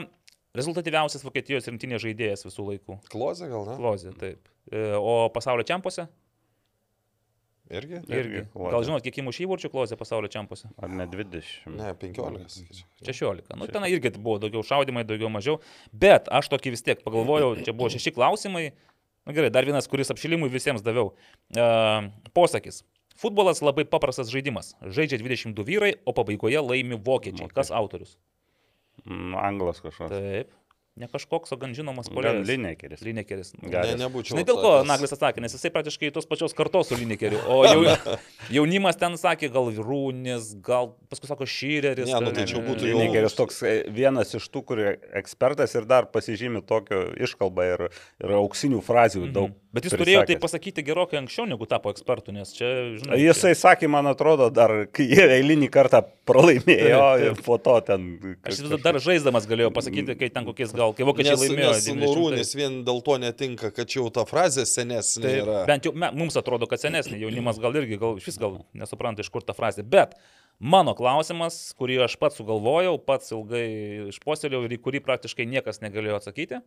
rezultatyviausias 0.57 1.25
Vokietijos 1.27 1.69
rinktinės 1.71 2.03
žaidėjas 2.05 2.47
visų 2.49 2.67
laikų? 2.73 2.99
Klozė 3.13 3.51
gal, 3.53 3.69
ne? 3.69 3.77
Klozė, 3.79 4.15
taip. 4.19 4.51
E, 4.71 4.91
O 4.99 5.29
pasaulio 5.35 5.67
čempose? 5.69 6.09
Irgi? 7.71 8.01
Irgi. 8.11 8.43
Klozė. 8.51 8.71
Gal 8.75 8.85
žinot, 8.89 9.05
kiek 9.07 9.21
įmušė 9.23 9.45
įvarčių 9.47 9.69
Klozė 9.71 9.99
pasaulio 9.99 10.31
čempose? 10.33 10.73
Ar 10.83 10.91
ne 10.91 11.07
20? 11.07 11.69
Ne, 11.79 11.93
15, 12.01 12.57
sakyčiau. 12.57 12.89
16. 13.07 13.53
Nu, 13.61 13.69
ten 13.71 13.87
irgi 13.87 14.11
buvo 14.17 14.41
daugiau 14.43 14.65
šaudimai, 14.67 15.05
daugiau 15.07 15.31
mažiau. 15.31 15.61
Bet 15.95 16.27
aš 16.35 16.51
tokį 16.51 16.73
vis 16.75 16.83
tiek 16.87 17.05
pagalvojau, 17.07 17.53
čia 17.63 17.75
buvo 17.77 17.93
šeši 17.95 18.15
klausimai. 18.17 18.73
Na 19.29 19.37
gerai, 19.37 19.53
dar 19.55 19.69
vienas, 19.69 19.87
kuris 19.91 20.11
apšilimui 20.11 20.51
visiems 20.51 20.83
daviau. 20.83 21.13
Uh, 21.55 22.11
posakis. 22.35 22.83
Futbolas 23.21 23.61
labai 23.63 23.85
paprastas 23.85 24.33
žaidimas. 24.33 24.73
Žaidžia 24.83 25.21
22 25.21 25.67
vyrai, 25.69 25.93
o 26.09 26.15
pabaigoje 26.17 26.59
laimi 26.65 26.99
vokiečiai. 26.99 27.53
Kas 27.55 27.71
autorius? 27.71 28.17
Mm, 29.07 29.35
Anglas 29.39 29.81
kažkoks. 29.81 30.11
Taip. 30.11 30.60
Ne 30.99 31.07
kažkoks, 31.09 31.53
o 31.55 31.57
gan 31.57 31.71
žinomas 31.73 32.09
polėjas. 32.11 32.43
Linekeris. 32.49 33.01
Linekeris. 33.07 33.53
Ne, 33.63 33.95
nebūčiau. 33.97 34.35
Žinai, 34.35 34.43
dėl 34.49 34.59
ko. 34.61 34.73
Naglis 34.85 35.15
atsakė, 35.15 35.41
nes 35.41 35.55
jisai 35.55 35.71
praktiškai 35.73 36.11
tos 36.13 36.27
pačios 36.29 36.53
kartos 36.59 36.91
su 36.91 36.99
Linekeriu. 36.99 37.39
O 37.49 37.61
jau, 37.65 37.85
jaunimas 38.59 38.99
ten 39.01 39.15
sakė, 39.21 39.49
gal 39.55 39.71
Rūnis, 39.79 40.51
gal 40.67 40.91
paskui 41.09 41.31
sako 41.31 41.47
Šyreris. 41.49 42.11
Ne, 42.11 42.19
nu 42.27 42.35
tai 42.37 42.45
čia 42.51 42.59
būtų 42.67 42.91
jau- 42.91 42.99
Linekeris 42.99 43.39
toks 43.39 43.63
e, 43.63 43.77
vienas 43.95 44.35
iš 44.37 44.51
tų, 44.51 44.65
kurie 44.67 44.89
ekspertas 45.23 45.77
ir 45.79 45.87
dar 45.89 46.11
pasižymi 46.11 46.65
tokio 46.69 47.07
iškalbą 47.23 47.69
ir, 47.77 47.87
ir 48.27 48.37
auksinių 48.43 48.83
frazių 48.85 49.25
Mhm. 49.29 49.33
daug. 49.39 49.55
Bet 49.71 49.85
jis 49.87 49.95
turėjo 49.95 50.25
tai 50.27 50.35
pasakyti 50.43 50.83
gerokai 50.83 51.21
anksčiau, 51.21 51.47
negu 51.47 51.63
tapo 51.71 51.93
ekspertu, 51.95 52.33
nes 52.35 52.51
čia, 52.57 52.67
žinai. 52.99 53.21
Jisai 53.23 53.53
sakė, 53.55 53.87
man 53.87 54.11
atrodo, 54.11 54.49
dar 54.51 54.89
kai 54.91 55.07
jie 55.07 55.23
eilinį 55.39 55.69
kartą 55.71 56.01
pralaimėjo 56.27 56.99
Taip, 57.07 57.23
taip. 57.23 57.39
ir 57.39 57.45
po 57.47 57.59
to 57.63 57.77
ten... 57.87 58.09
Aš 58.43 58.59
vis 58.67 58.83
dar 58.83 58.99
žaisdamas 58.99 59.47
galėjau 59.47 59.71
pasakyti, 59.77 60.19
kai 60.19 60.29
ten 60.35 60.49
kokiais 60.49 60.75
gal, 60.81 60.95
kai 60.97 61.07
vokiečiai 61.09 61.37
Nes, 61.37 61.45
laimėjo. 61.45 61.71
nes 61.77 61.87
90. 61.87 62.01
Nurūnis 62.03 62.53
vien 62.59 62.81
dėl 62.89 63.01
to 63.07 63.17
netinka, 63.23 63.71
kad 63.77 63.89
čia 63.93 64.01
jau 64.01 64.09
ta 64.17 64.25
frazė 64.29 64.65
senesnė 64.69 65.27
Taip, 65.29 65.41
yra. 65.45 65.63
bent 65.69 65.87
jau 65.89 65.93
me, 65.95 66.09
mums 66.17 66.37
atrodo, 66.41 66.67
kad 66.71 66.83
senesnė, 66.83 67.21
jaunimas 67.23 67.61
gal 67.63 67.77
irgi, 67.81 68.01
gal 68.01 68.19
iš 68.21 68.31
vis 68.33 68.41
gal 68.41 68.59
nesupranta, 68.81 69.23
iš 69.25 69.31
kur 69.35 69.45
ta 69.47 69.55
frazė. 69.57 69.85
Bet 69.87 70.17
mano 70.61 70.97
klausimas, 70.99 71.61
kurį 71.79 72.01
aš 72.09 72.19
pats 72.21 72.41
sugalvojau, 72.41 72.97
pats 73.07 73.33
ilgai 73.37 73.67
išpuoselėjau 74.11 74.67
ir 74.67 74.77
į 74.77 74.83
kurį 74.89 75.05
praktiškai 75.07 75.47
niekas 75.49 75.81
negalėjo 75.85 76.19
atsakyti, 76.21 76.61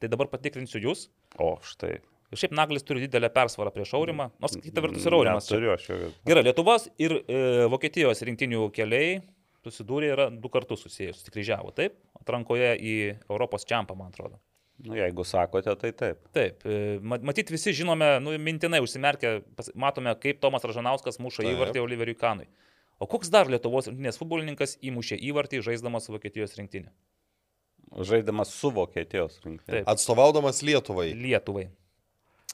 tai 0.00 0.10
dabar 0.12 0.30
patikrinsiu 0.32 0.82
jūs. 0.84 1.08
O, 1.38 1.54
štai. 1.66 1.98
Ir 2.30 2.38
šiaip 2.38 2.52
Naglis 2.54 2.84
turi 2.86 3.02
didelę 3.02 3.26
persvarą 3.34 3.72
prieš 3.74 3.90
Aurimą, 3.98 4.28
nors 4.38 4.54
kita 4.62 4.84
vertus 4.84 5.02
ir 5.08 5.16
Aurimas. 5.16 5.48
Turiu 5.50 5.72
aš 5.74 5.88
jau. 5.90 5.96
Gerai, 6.28 6.44
Lietuvos 6.46 6.84
ir 7.02 7.16
e, 7.26 7.40
Vokietijos 7.72 8.22
rinktinių 8.28 8.68
keliai 8.76 9.16
susidūrė 9.66 10.12
yra 10.14 10.28
du 10.32 10.48
kartus 10.52 10.84
susijęs, 10.86 11.18
susikryžiavo, 11.20 11.72
taip? 11.76 11.96
Atrankoje 12.20 12.72
į 12.80 12.94
Europos 13.28 13.66
čempą, 13.68 13.96
man 13.98 14.12
atrodo. 14.12 14.38
Nu, 14.80 14.94
jeigu 14.96 15.24
sakote, 15.28 15.74
tai 15.76 15.90
taip. 15.92 16.22
Taip, 16.32 16.62
e, 16.64 16.98
ma- 17.04 17.18
matyt 17.20 17.50
visi 17.52 17.74
žinome, 17.76 18.14
nu, 18.24 18.32
mintinai 18.40 18.80
užsimerkę, 18.80 19.34
matome, 19.76 20.14
kaip 20.22 20.40
Tomas 20.40 20.64
Ražanauskas 20.64 21.20
muša 21.20 21.44
Taip. 21.44 21.52
įvartį 21.52 21.82
Oliveriui 21.82 22.16
Kanui. 22.16 22.46
O 23.00 23.06
koks 23.08 23.28
dar 23.32 23.48
Lietuvos 23.48 23.88
rinktinės 23.90 24.16
futbolininkas 24.20 24.78
įmušė 24.84 25.18
įvartį 25.28 25.60
žaisdamas 25.68 26.08
su 26.08 26.12
Vokietijos 26.16 26.56
rinktinė? 26.56 26.88
Žaidamas 28.08 28.52
su 28.54 28.70
Vokietijos 28.72 29.36
rinktinė. 29.44 29.80
Taip. 29.80 29.88
Atstovaudamas 29.92 30.62
Lietuvai. 30.64 31.10
Lietuvai. 31.16 31.66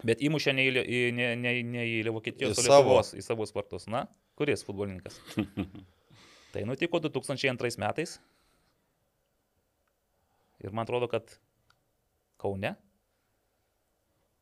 Bet 0.07 0.21
įmušė 0.21 0.53
ne 0.57 0.67
į, 0.67 1.01
ne, 1.15 1.31
ne, 1.41 1.53
ne 1.63 1.85
į 1.89 2.11
Vokietijos, 2.11 2.59
Į 2.59 2.63
o 2.63 2.67
savo. 2.67 2.91
Lietuvos, 2.91 3.15
į 3.15 3.23
savus 3.25 3.55
vartus. 3.55 3.87
Na, 3.87 4.07
kuris 4.39 4.67
futbolininkas? 4.67 5.21
tai 6.57 6.65
nutiko 6.65 7.01
2002 7.05 7.77
metais. 7.85 8.17
Ir 10.65 10.73
man 10.73 10.87
atrodo, 10.89 11.09
kad 11.13 11.29
Kaune. 12.41 12.75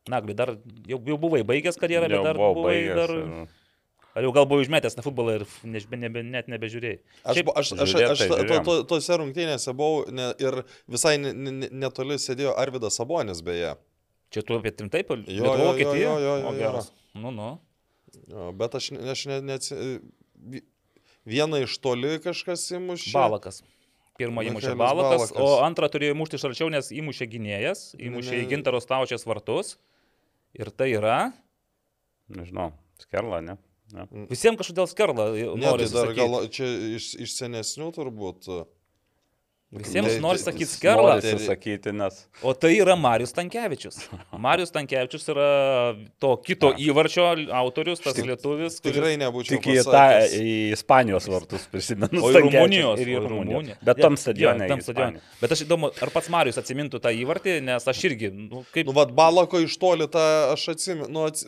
Nagli, 0.07 0.35
dar 0.37 0.53
jau, 0.87 0.99
jau 1.01 1.17
buvai 1.19 1.41
baigęs 1.43 1.79
karjerą, 1.81 2.07
bet 2.11 2.23
dar 2.23 2.37
buvai 2.39 2.65
baigęs 2.71 2.99
dar... 3.03 3.15
ir- 3.19 3.61
Ar 4.15 4.23
jau 4.23 4.29
gal 4.31 4.45
buvai 4.47 4.63
užmetęs 4.63 4.93
tą 4.95 5.03
futbolą 5.03 5.33
ir 5.35 5.43
ne, 5.67 5.79
nebe, 5.99 6.21
net 6.23 6.47
nebežiūrėjai? 6.47 6.99
Aš, 7.27 7.35
Šiaip- 7.35 7.49
aš, 7.59 7.71
aš, 7.83 7.89
žiūrėt, 7.91 8.11
aš 8.13 8.21
tai 8.21 8.45
to, 8.47 8.59
to, 8.63 8.75
tose 8.93 9.17
rungtynėse 9.19 9.73
buvau 9.75 10.05
ne, 10.15 10.29
ir 10.39 10.61
visai 10.87 11.17
ne, 11.19 11.33
ne, 11.35 11.67
netoli 11.83 12.15
sėdėjo 12.23 12.53
Arvidas 12.61 12.95
Sabonis 12.95 13.41
beje. 13.43 13.73
Čia 14.31 14.45
tu 14.47 14.55
apie 14.55 14.71
rimtai, 14.71 15.01
Jo, 15.03 15.17
Lietuva, 15.19 15.49
jo, 15.51 15.57
jo, 15.59 15.67
Vokietija? 15.73 16.13
jo, 16.13 16.15
jo, 16.23 16.37
O 16.47 16.53
jo. 16.53 16.53
geras. 16.61 16.87
Nu, 17.11 17.33
nu. 17.35 17.49
Jo, 18.31 18.47
bet 18.55 18.79
aš, 18.79 18.87
ne- 18.95 19.03
aš 19.11 19.25
ne, 19.33 19.41
neatsi... 19.51 19.81
vi- 21.25 21.35
Vieną 21.35 21.63
iš 21.65 21.77
toli 21.81 22.19
kažkas 22.23 22.63
įmušė. 22.77 23.13
Balakas. 23.13 23.63
Pirmą 24.19 24.45
įmušė 24.47 24.75
Balakas, 24.79 25.31
Balakas. 25.33 25.41
o 25.43 25.59
antrą 25.65 25.89
turėjo 25.91 26.13
įmušti 26.15 26.37
iš 26.39 26.45
arčiau, 26.47 26.69
nes 26.71 26.87
įmušė 26.91 27.25
gynėjas, 27.27 27.95
įmušė 27.99 28.35
į 28.39 28.43
Ne. 28.45 28.49
gintaro 28.53 28.79
staučias 28.79 29.25
vartus. 29.27 29.75
Ir 30.55 30.69
tai 30.71 30.91
yra, 30.95 31.33
Nežinau, 32.29 32.71
skerla, 32.97 33.41
ne? 33.43 33.57
ne. 33.91 34.05
visiems 34.31 34.57
kažkodėl 34.57 34.87
skerla. 34.87 35.25
Ne, 35.35 35.73
tai 35.77 35.89
dar 35.91 36.13
gal 36.15 36.47
čia 36.47 36.65
iš, 36.95 37.15
iš 37.19 37.35
senesnių 37.41 37.91
turbūt. 37.93 38.47
Visiems 39.75 40.13
Tai- 40.13 40.21
nori 40.23 40.39
sakyti. 40.39 40.77
Norisi 40.95 41.39
sakyti, 41.45 41.91
nes 41.95 42.21
O 42.45 42.53
tai 42.55 42.73
yra 42.79 42.95
Marius 42.95 43.33
Tankievičius. 43.35 43.97
Marius 44.45 44.71
Tankievičius 44.75 45.27
yra 45.33 45.47
to 46.23 46.31
kito 46.45 46.69
įvarčio 46.79 47.25
autorius, 47.59 47.99
tas 48.03 48.15
lietuvis. 48.15 48.77
kuris- 48.79 48.95
Tikrai 48.95 49.15
nebūčiau. 49.19 49.57
tik 49.57 49.67
į 49.73 49.83
tą 49.87 50.03
į 50.39 50.53
Ispanijos 50.77 51.27
vartus 51.31 51.65
prisimenu. 51.71 52.21
O 52.23 52.31
ir 52.31 52.39
Rumunijos. 52.45 53.01
Ir 53.03 53.11
į 53.15 53.19
Rumuniją. 53.25 53.75
Bet 53.83 53.99
tam 54.03 54.15
stadione. 54.19 54.69
Tam 54.71 54.79
į 54.79 54.87
stadione. 54.87 55.23
Bet 55.41 55.51
aš 55.57 55.65
įdomu, 55.67 55.91
ar 56.01 56.13
pats 56.15 56.31
Marius 56.33 56.61
atsimintų 56.61 57.01
tą 57.03 57.11
įvartį, 57.15 57.57
nes 57.67 57.87
aš 57.91 58.03
irgi, 58.09 58.31
nu, 58.31 58.63
kaip... 58.71 58.87
Nu, 58.87 58.95
vad, 58.95 59.11
balako 59.17 59.59
iš 59.65 59.75
toli 59.81 60.07
tą 60.11 60.23
aš 60.53 60.69
atsimenu, 60.75 61.09
nu, 61.11 61.27
ats... 61.27 61.43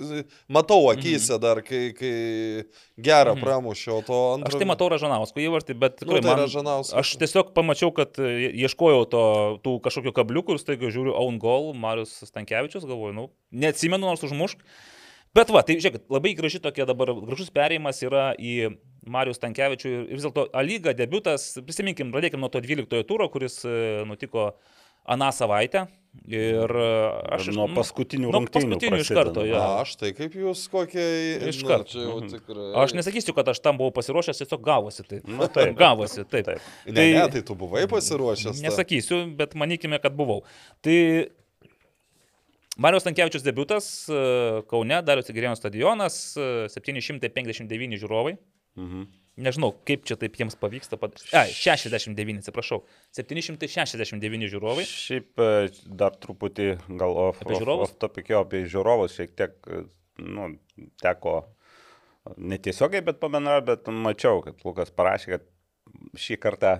matau 0.51 0.83
akise 0.91 1.39
dar, 1.41 1.63
kai, 1.65 1.93
kai 1.97 2.13
gerą 2.97 3.35
Mhm. 3.35 3.43
pramušiau, 3.45 4.01
to 4.05 4.17
antrą. 4.35 4.47
Aš 4.49 4.57
tai 4.57 4.65
matau 4.65 4.89
Ražanausko 4.89 5.37
įvartį, 5.43 5.73
bet 5.79 5.97
tikrai 6.01 6.17
Nu, 6.17 6.21
tai 6.21 6.29
man, 6.31 6.39
Ražanauskas. 6.45 6.93
aš 6.97 7.17
tiesiog 7.21 7.53
pamačiau, 7.53 7.93
kad 7.93 8.17
e, 8.19 8.51
ieškojau 8.65 9.05
to, 9.09 9.23
tų 9.63 9.79
kažkokių 9.85 10.13
kabliukų 10.17 10.57
ir 10.57 10.59
staiga 10.59 10.89
žiūriu 10.89 11.13
Own 11.15 11.37
Goal, 11.39 11.73
Marius 11.77 12.23
Stankievičius, 12.25 12.85
galvoju, 12.89 13.13
nu, 13.13 13.29
neatsimenu 13.51 14.01
nors 14.01 14.23
užmušk. 14.25 14.57
Bet 15.35 15.49
va, 15.53 15.61
tai 15.61 15.75
žiūrėk, 15.77 16.07
labai 16.09 16.33
graži 16.33 16.57
tokia 16.63 16.85
dabar, 16.89 17.11
gražus 17.13 17.51
perėjimas 17.53 18.01
yra 18.01 18.33
į 18.39 18.77
Marius 19.05 19.37
Stankievičių 19.37 19.91
ir 20.09 20.15
vis 20.17 20.23
dėlto 20.25 20.47
A 20.53 20.61
lyga 20.65 20.93
debutas, 20.97 21.53
prisiminkim, 21.63 22.09
pradėkim 22.11 22.39
nuo 22.41 22.49
to 22.49 22.59
12 22.59 23.03
turo, 23.05 23.29
kuris 23.29 23.61
e, 23.63 24.03
nutiko 24.09 24.55
aną 25.07 25.31
savaitę. 25.35 25.87
Ir 26.27 26.71
e, 26.73 26.85
aš 27.37 27.51
nuo 27.53 27.67
nu, 27.69 27.75
paskutinių 27.77 28.25
nuo 28.25 28.31
rungtynių 28.39 28.71
paskutinių 28.73 28.99
iš 29.03 29.09
karto, 29.13 29.43
jo. 29.45 29.57
A, 29.61 29.83
aš 29.83 29.91
tai 30.01 30.09
kaip 30.17 30.33
jūs 30.35 30.63
kokie... 30.73 31.03
Iš 31.51 31.59
nu, 31.61 31.67
karto. 31.69 31.91
Čia 31.93 32.01
jau 32.07 32.15
Mhm. 32.17 32.31
tikrai. 32.31 32.65
Aš 32.81 32.95
nesakysiu, 32.97 33.35
kad 33.37 33.51
aš 33.53 33.61
tam 33.61 33.77
buvau 33.77 33.93
pasiruošęs, 33.93 34.41
tiesiog 34.41 34.63
gavosi. 34.65 35.05
Tai. 35.05 35.19
Nu, 35.29 35.45
taip. 35.47 35.75
Gavosi, 35.77 36.25
taip. 36.25 36.49
Taip. 36.49 36.65
Ne, 36.87 36.95
tai- 36.97 37.13
ne, 37.13 37.27
tai 37.35 37.43
tu 37.45 37.53
buvai 37.55 37.85
pasiruošęs. 37.91 38.63
Nesakysiu, 38.65 39.21
bet 39.37 39.53
manykime, 39.53 40.01
kad 40.01 40.17
buvau. 40.17 40.41
Tai 40.81 40.97
Marijos 42.77 43.05
Tankievičius 43.07 43.45
debutas 43.45 43.85
e, 44.09 44.17
Kaune, 44.69 44.99
Darius 45.05 45.29
Igirėno 45.33 45.55
stadionas, 45.57 46.17
e, 46.37 46.65
759 46.73 47.97
žiūrovai. 48.01 48.35
Mhm. 48.77 49.05
Nežinau, 49.37 49.69
kaip 49.85 50.05
čia 50.09 50.15
taip 50.17 50.37
jiems 50.39 50.55
pavyksta. 50.57 50.97
Pat... 50.97 51.19
Ai, 51.37 51.51
69, 51.53 52.41
atsiprašau. 52.41 52.81
769 53.13 54.49
žiūrovai. 54.49 54.85
Šiaip 54.89 55.43
e, 55.43 55.49
dar 55.99 56.17
truputį 56.17 56.71
gal 56.97 57.13
off, 57.27 57.43
Apie 57.45 57.59
žiūrovus? 57.59 57.91
off 57.91 57.99
topic, 58.01 58.31
jo, 58.33 58.41
apie 58.47 58.63
žiūrovus 58.65 59.19
šiek 59.19 59.35
tiek, 59.37 59.53
e, 59.69 59.83
nu, 60.25 60.49
teko 61.03 61.35
netiesiogiai, 62.35 63.03
bet 63.05 63.21
pamenar, 63.21 63.61
bet 63.67 63.85
mačiau, 63.93 64.41
kad 64.45 64.57
Lukas 64.65 64.89
parašė, 64.91 65.35
kad 65.35 65.45
šį 66.17 66.37
kartą, 66.41 66.73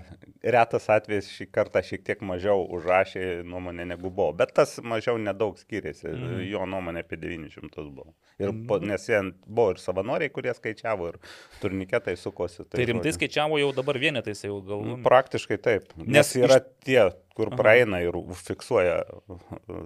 retas 0.44 0.88
atvejis, 0.94 1.30
šį 1.36 1.48
kartą 1.54 1.82
šiek 1.86 2.04
tiek 2.08 2.24
mažiau 2.26 2.64
užrašė 2.78 3.44
nuomonę 3.48 3.86
negu 3.92 4.10
buvo, 4.10 4.32
bet 4.38 4.54
tas 4.58 4.78
mažiau 4.84 5.20
nedaug 5.22 5.58
skiriasi, 5.60 6.10
mm. 6.14 6.42
jo 6.52 6.66
nuomonė 6.70 7.04
apie 7.06 7.20
900 7.22 7.86
buvo. 7.88 8.14
Ir 8.42 8.54
po, 8.70 8.78
nes 8.84 9.08
jie 9.10 9.22
buvo 9.46 9.72
ir 9.74 9.82
savanoriai, 9.82 10.32
kurie 10.34 10.54
skaičiavo, 10.54 11.12
ir 11.14 11.20
turniketai 11.62 12.18
sukosi. 12.20 12.68
Tai 12.70 12.84
rimtai 12.84 13.10
žodžiu. 13.10 13.18
skaičiavo 13.18 13.62
jau 13.62 13.72
dabar 13.78 13.98
vienetais, 14.02 14.44
jau 14.46 14.60
gal. 14.66 14.84
Nu, 14.86 15.00
Praktiškai 15.06 15.58
taip. 15.58 15.90
Nes 16.04 16.28
Nes 16.28 16.36
yra 16.38 16.60
tie, 16.62 17.02
kur 17.38 17.52
Aha. 17.52 17.60
praeina 17.60 18.00
ir 18.02 18.16
fiksuoja. 18.42 18.96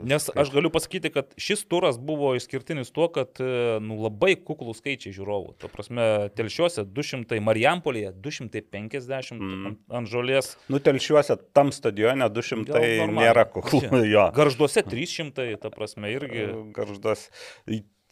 Nes 0.08 0.30
aš 0.32 0.52
galiu 0.54 0.72
pasakyti, 0.72 1.12
kad 1.12 1.34
šis 1.42 1.66
turas 1.68 2.00
buvo 2.00 2.32
išskirtinis 2.40 2.94
tuo, 2.96 3.10
kad 3.12 3.42
e, 3.44 3.78
nu, 3.84 3.98
labai 4.06 4.38
kuklų 4.40 4.74
skaičiai 4.78 5.12
žiūrovų. 5.18 5.56
Tuo 5.60 5.70
prasme, 5.74 6.08
telšiuose 6.38 6.86
200, 6.88 7.42
Marijampolėje 7.44 8.14
250 8.24 9.40
Mm. 9.42 9.66
ant, 9.68 9.80
ant 10.02 10.10
žolės, 10.12 10.54
Nutelšiuose 10.72 11.36
tam 11.56 11.72
stadione 11.76 12.28
200 12.32 12.72
Gal 12.72 13.14
nėra 13.16 13.46
kuklų. 13.50 14.04
Jo. 14.12 14.28
garžduose 14.36 14.84
300, 14.88 15.58
ta 15.62 15.72
prasme, 15.74 16.12
irgi. 16.14 16.48
Garždas. 16.76 17.28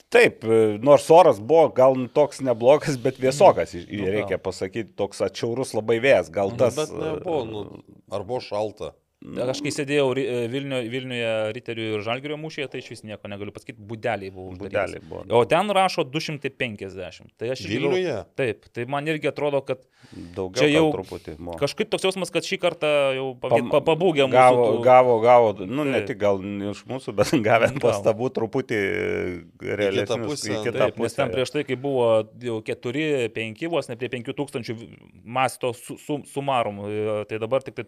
Taip, 0.10 0.41
nors 0.81 1.05
oras 1.13 1.38
buvo 1.43 1.67
gal 1.75 1.93
toks 2.15 2.39
neblogas, 2.41 2.96
bet 2.98 3.19
vėsokas, 3.22 3.75
Nu, 3.91 4.08
reikia 4.10 4.39
pasakyti, 4.41 4.96
toks 4.98 5.22
atšiaurus 5.22 5.75
labai 5.77 6.00
vėjas. 6.01 6.31
Gal 6.34 6.55
tas... 6.58 6.79
Bet 6.79 6.93
nebuvo, 6.96 7.43
nu, 7.46 7.62
ar 8.10 8.25
buvo 8.25 8.39
šalta. 8.41 8.96
Aš 9.20 9.60
kai 9.60 9.72
sėdėjau 9.76 10.14
e, 10.16 10.24
Vilniuje, 10.48 10.88
Vilniuje 10.94 11.32
Riterių 11.58 11.88
ir 11.98 12.04
Žalgirio 12.06 12.38
mūšyje, 12.40 12.70
tai 12.72 12.80
iš 12.80 12.88
vis 12.94 13.02
nieko 13.04 13.28
negaliu 13.28 13.52
pasakyti, 13.52 13.76
būdeliai 13.84 14.32
buvo. 14.32 14.54
uždaryti. 14.54 15.02
Buvo. 15.10 15.26
O 15.36 15.42
ten 15.50 15.68
rašo 15.76 16.06
250. 16.08 17.34
Tai 17.36 17.50
aš 17.52 17.66
Vilniuje? 17.68 18.16
Taip, 18.40 18.70
tai 18.72 18.86
man 18.88 19.10
irgi 19.12 19.28
atrodo, 19.28 19.60
kad 19.68 19.84
Daugiau 20.10 20.64
Čia 20.64 20.70
jau 20.72 20.86
truputį 20.94 21.34
buvo. 21.36 21.58
kažkaip 21.60 21.90
toks 21.92 22.06
jausmas, 22.08 22.32
kad 22.32 22.48
šį 22.48 22.58
kartą 22.64 22.90
jau 23.18 23.26
pabūgė 23.44 24.26
mūsų. 24.26 24.34
Gavo, 24.34 24.64
tų- 24.72 24.84
gavo, 24.88 25.18
gavo, 25.22 25.50
nu 25.68 25.84
ne 25.86 26.00
Taip. 26.00 26.08
tik 26.10 26.22
gal 26.24 26.40
iš 26.72 26.82
mūsų, 26.90 27.14
bet 27.20 27.34
gavę 27.50 27.70
pastabų 27.84 28.32
truputį 28.40 28.80
realesnius 29.60 30.32
pusę. 30.32 30.54
į 30.56 30.62
kitą 30.70 30.86
Taip, 30.86 31.02
nes 31.04 31.18
ten 31.18 31.28
pusę. 31.28 31.36
prieš 31.36 31.54
tai, 31.54 31.66
kai 31.68 31.78
buvo 31.80 32.08
jau 32.42 32.58
4-5, 32.66 33.68
vos 33.76 33.92
ne 33.92 34.00
prie 34.00 34.10
5000 34.16 34.78
masto 35.28 35.74
su, 35.78 36.00
su, 36.02 36.22
sumarum, 36.32 36.82
e, 36.88 37.20
tai 37.30 37.42
dabar 37.44 37.68
tik 37.68 37.78
tai 37.78 37.86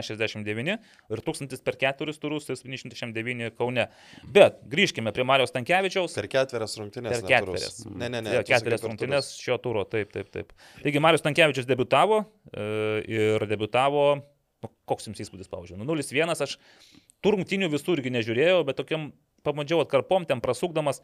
1769 0.00 0.76
ir 1.14 1.22
1000 1.28 1.62
per 1.64 1.78
keturis 1.80 2.20
turus, 2.22 2.48
tai 2.48 2.56
769 2.58 3.54
Kaune. 3.58 3.86
Bet 4.34 4.60
grįžkime 4.70 5.12
prie 5.14 5.26
Marijos 5.28 5.54
Tankievičiaus. 5.54 6.16
Per 6.18 6.30
ketverias 6.32 6.76
rungtynės. 6.80 7.18
Per 7.18 7.28
ketverias. 7.30 7.80
turus. 7.80 7.90
Ne, 7.94 8.10
ne, 8.10 8.22
ne. 8.24 8.36
Sakai 8.38 8.54
Ketverias 8.54 8.84
per 8.84 8.92
rungtynės 8.92 9.32
šio 9.40 9.58
turo, 9.62 9.84
taip, 9.88 10.14
taip, 10.14 10.30
taip. 10.34 10.54
Taigi 10.82 11.02
Marijos 11.02 11.24
Tankievičius 11.26 11.68
debitavo 11.70 12.22
e, 12.24 12.66
ir 13.10 13.46
debitavo, 13.50 14.06
nu, 14.64 14.72
koks 14.88 15.10
jums 15.10 15.22
įspūdis, 15.24 15.50
pavyzdžiui, 15.52 15.80
nu 15.80 15.88
0-1, 15.88 16.34
aš 16.34 16.58
tų 17.24 17.36
rungtynių 17.36 17.70
visų 17.72 17.98
irgi 17.98 18.12
nežiūrėjau, 18.14 18.64
bet 18.68 18.80
tokiam 18.80 19.12
pamandžiau 19.44 19.82
atkarpom, 19.84 20.24
ten 20.28 20.40
prasukdamas, 20.44 21.02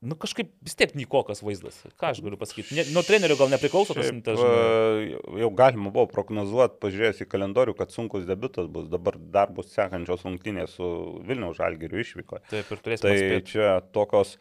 nu 0.00 0.16
kažkaip 0.16 0.48
vis 0.64 0.76
tiek 0.78 0.94
nikokas 0.96 1.42
vaizdas. 1.44 1.76
Ką 2.00 2.10
aš 2.14 2.22
galiu 2.24 2.38
pasakyti? 2.40 2.76
Ne, 2.78 2.84
nuo 2.94 3.02
trenerio 3.04 3.36
gal 3.36 3.50
nepriklauso 3.52 3.92
tas 3.96 4.06
Šiaip, 4.08 4.22
tas. 4.24 4.38
žinai. 4.40 5.10
e, 5.10 5.40
jau 5.42 5.50
galima 5.58 5.92
buvo 5.92 6.06
prognozuoti, 6.08 6.78
pažiūrėjus 6.80 7.20
į 7.24 7.28
kalendorių, 7.32 7.74
kad 7.76 7.92
sunkus 7.92 8.24
debutas 8.28 8.70
bus. 8.72 8.88
Dabar 8.92 9.18
dar 9.34 9.52
bus 9.52 9.68
sekančios 9.74 10.24
rungtynės 10.24 10.78
su 10.78 10.88
Vilniaus 11.28 11.58
žalgiriu 11.60 12.00
išvyko. 12.00 12.40
Taip, 12.48 12.72
ir 12.72 12.80
turėsime. 12.86 13.12
Tai 13.12 13.42
čia 13.50 13.74
tokios, 13.92 14.38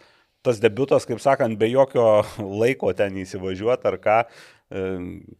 tas 0.47 0.63
debutas, 0.63 1.03
kaip 1.09 1.19
sakant, 1.23 1.59
be 1.59 1.67
jokio 1.73 2.07
laiko 2.63 2.95
ten 2.95 3.19
įsivažiuoti 3.25 3.91
ar 3.91 3.99
ką. 3.99 4.17
e, 4.71 4.87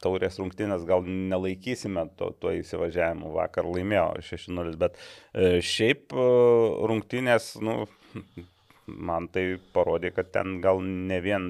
Taurės 0.03 0.39
rungtynės 0.43 0.83
gal 0.89 1.07
nelaikysime 1.07 2.09
to, 2.19 2.33
to 2.43 2.57
įsivažiavimu. 2.59 3.31
Vakar 3.39 3.71
laimėjo 3.71 4.09
6-0, 4.27 4.75
bet 4.83 4.99
e, 5.31 5.59
šiaip 5.63 6.11
rungtynės, 6.91 7.53
nu, 7.63 7.85
man 8.97 9.29
tai 9.33 9.45
parodė, 9.75 10.11
kad 10.15 10.31
ten 10.33 10.59
gal 10.63 10.81
ne 10.83 11.19
vien 11.23 11.47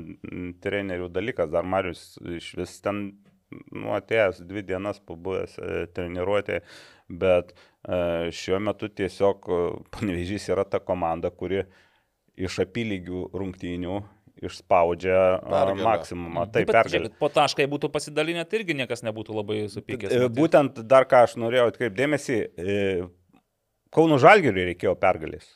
trenerių 0.63 1.09
dalykas, 1.13 1.51
dar 1.53 1.67
Marius 1.67 2.13
iš 2.37 2.53
vis 2.59 2.77
ten 2.85 3.03
nu, 3.49 3.91
atėjęs 3.97 4.43
dvi 4.45 4.63
dienas 4.67 5.01
pabuvęs 5.01 5.57
e, 5.57 5.81
treniruotė, 5.95 6.61
bet 7.09 7.53
e, 7.55 8.29
šiuo 8.35 8.61
metu 8.69 8.91
tiesiog 8.93 9.49
panevežys 9.95 10.49
yra 10.53 10.67
ta 10.69 10.81
komanda, 10.83 11.31
kuri 11.33 11.63
iš 12.39 12.61
apylygių 12.63 13.29
rungtynių 13.35 13.99
išspaudžia 14.39 15.15
a, 15.17 15.39
Pergalę. 15.43 15.83
maksimumą. 15.83 16.45
Taip, 16.47 16.53
Taip, 16.53 16.67
bet 16.69 16.75
pergalė. 16.77 16.93
žiūrėkit, 16.95 17.19
po 17.19 17.27
taškai 17.35 17.65
būtų 17.67 17.89
pasidalinę, 17.91 18.45
tai 18.47 18.61
irgi 18.61 18.77
niekas 18.79 19.03
nebūtų 19.03 19.35
labai 19.35 19.63
supykęs. 19.71 20.13
E. 20.15 20.29
Būtent 20.31 20.79
dar 20.87 21.09
ką 21.09 21.25
aš 21.27 21.35
norėjau 21.41 21.67
atkreipdėmėsi, 21.73 22.37
Kauno 23.89 24.19
Žalgiriui 24.21 24.67
reikėjo 24.69 24.93
pergalės. 25.01 25.47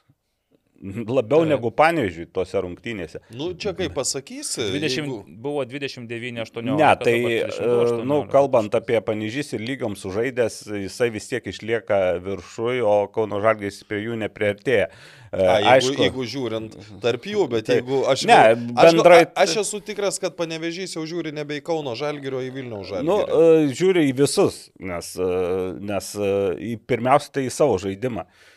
Labiau 1.18 1.46
negu 1.48 1.70
panežiui 1.72 2.26
tose 2.36 2.60
rungtynėse. 2.60 3.22
Nu, 3.32 3.54
čia 3.56 3.72
kaip 3.78 3.94
pasakysi. 3.96 4.66
20, 4.74 4.98
jeigu- 5.00 5.22
Buvo 5.44 5.64
29-18. 5.64 6.76
Ne, 6.76 6.90
tai, 7.00 7.16
e, 7.40 8.04
nu, 8.04 8.24
kalbant 8.32 8.74
apie 8.76 9.00
Panežys 9.06 9.54
ir 9.56 9.64
lygiom 9.64 9.96
sužaidęs, 10.00 10.58
jisai 10.84 11.10
vis 11.14 11.28
tiek 11.32 11.46
išlieka 11.48 12.20
viršui, 12.24 12.82
o 12.84 13.08
Kauno 13.14 13.40
Žalgis 13.44 13.82
prie 13.88 14.04
jų 14.08 14.18
nepriartėja. 14.26 14.90
E, 15.34 15.40
A, 15.40 15.56
jeigu, 15.58 15.72
Aišku, 15.74 16.04
jeigu 16.04 16.26
žiūrint 16.30 16.76
tarp 17.02 17.24
jų, 17.26 17.48
bet 17.50 17.66
Taip. 17.72 17.80
jeigu 17.82 18.04
aš... 18.12 18.26
Ne, 18.30 18.40
aš, 18.54 18.92
bendrai- 18.94 19.24
a- 19.32 19.48
Aš 19.48 19.56
esu 19.64 19.80
tikras, 19.82 20.20
kad 20.22 20.36
panevežys 20.38 20.94
jau 20.98 21.06
žiūri 21.10 21.32
nebe 21.34 21.58
į 21.58 21.64
Kauno 21.66 21.96
Žalgirio, 21.98 22.44
į 22.44 22.52
Vilniaus 22.54 22.92
nu, 23.02 23.18
Žalgirio. 23.24 23.44
e, 23.64 23.68
žiūri 23.74 24.04
į 24.12 24.16
visus, 24.20 24.66
nes, 24.80 25.14
nes 25.80 26.12
į- 26.20 26.78
pirmiausia 26.86 27.32
tai 27.40 27.48
į 27.48 27.54
savo 27.56 27.80
žaidimą. 27.82 28.28
E, 28.28 28.52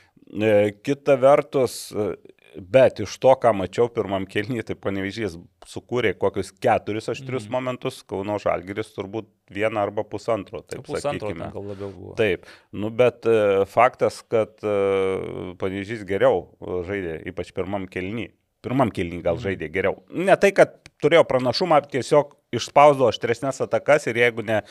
Kita 0.83 1.15
vertus, 1.21 1.93
e, 1.95 2.15
bet 2.57 3.01
iš 3.05 3.19
to, 3.21 3.35
ką 3.39 3.53
mačiau 3.55 3.87
pirmam 3.93 4.25
kelnyje, 4.27 4.65
tai 4.71 4.75
panevežys 4.81 5.37
sukūrė 5.69 6.15
kokius 6.19 6.51
keturis 6.53 7.09
aštrius 7.13 7.45
Mhm. 7.45 7.51
mm. 7.51 7.53
momentus, 7.53 8.03
Kauno 8.09 8.39
Žalgiris 8.43 8.95
turbūt 8.97 9.29
vieną 9.53 9.83
arba 9.87 10.03
pusantro, 10.05 10.63
taip 10.63 10.83
pusantro 10.87 11.29
sakykime. 11.31 11.53
gal 11.53 11.69
labiau 11.69 11.91
buvo. 11.93 12.15
Taip, 12.19 12.47
nu 12.73 12.91
bet 12.91 13.27
e, 13.27 13.65
faktas, 13.71 14.23
kad 14.27 14.57
e, 14.65 15.55
Panežys 15.61 16.03
geriau 16.09 16.49
e, 16.61 16.83
žaidė, 16.89 17.15
ypač 17.31 17.53
pirmam 17.55 17.87
kelny. 17.87 18.31
Pirmam 18.67 18.91
kelny 18.91 19.21
gal 19.23 19.37
žaidė 19.39 19.69
geriau. 19.71 20.01
Ne 20.11 20.35
tai, 20.43 20.51
kad 20.57 20.81
turėjo 21.05 21.23
pranašumą, 21.29 21.83
tiesiog 21.93 22.33
išspausdavo 22.57 23.13
aštresnės 23.13 23.61
atakas 23.63 24.09
ir 24.09 24.17
jeigu 24.17 24.43
ne 24.43 24.63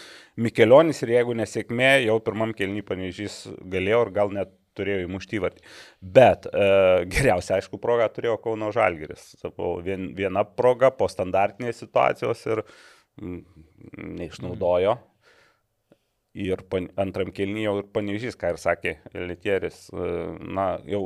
Mikelionis 0.42 1.00
ir 1.06 1.14
jeigu 1.14 1.36
nesėkmė, 1.38 2.02
jau 2.08 2.18
pirmam 2.20 2.52
kelny 2.58 2.82
Panežys 2.84 3.46
galėjo 3.62 4.02
ir 4.08 4.12
gal 4.18 4.34
net 4.36 4.52
turėjo 4.78 5.06
įmušti 5.06 5.40
įvartį. 5.40 5.66
Bet 6.18 6.48
e, 6.50 6.68
geriausia, 7.12 7.60
aišku, 7.60 7.80
proga 7.82 8.08
turėjo 8.14 8.38
Kauno 8.44 8.72
Žalgiris. 8.76 9.34
Buvo 9.48 9.80
vien, 9.86 10.12
viena 10.18 10.46
proga 10.48 10.92
po 10.96 11.10
standartinės 11.12 11.82
situacijos 11.84 12.46
ir 12.52 12.64
mm, 13.22 13.44
neišnaudojo. 14.22 14.98
Ir 16.36 16.60
pan, 16.68 16.90
antram 17.00 17.30
kelnyje 17.32 17.70
jau 17.70 17.78
ir 17.80 17.86
panežys, 17.96 18.36
ką 18.36 18.50
ir 18.52 18.58
sakė 18.60 18.98
Litieris, 19.16 19.86
e, 19.96 20.08
na, 20.44 20.74
jau 20.92 21.04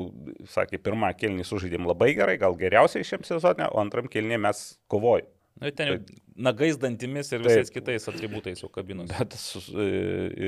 sakė, 0.49 0.79
pirmą 0.82 1.12
kelnį 1.19 1.45
sužaidėm 1.45 1.86
labai 1.86 2.15
gerai, 2.17 2.39
gal 2.41 2.58
geriausiai 2.58 3.05
šiam 3.05 3.27
sezonė, 3.27 3.69
o 3.69 3.77
antram 3.84 4.10
kelnyje 4.10 4.41
mes 4.41 4.63
kovojom. 5.60 5.69
Nu, 5.69 5.76
ten 5.76 5.93
jau 5.93 6.19
nagais 6.39 6.78
dantimis 6.80 7.32
ir 7.34 7.41
Taip. 7.41 7.48
visais 7.50 7.74
kitais 7.74 8.08
atributais 8.08 8.62
jau 8.63 8.69
kabinos. 8.72 9.12
Bet 9.12 9.36
su, 9.38 9.62
e, 9.76 9.88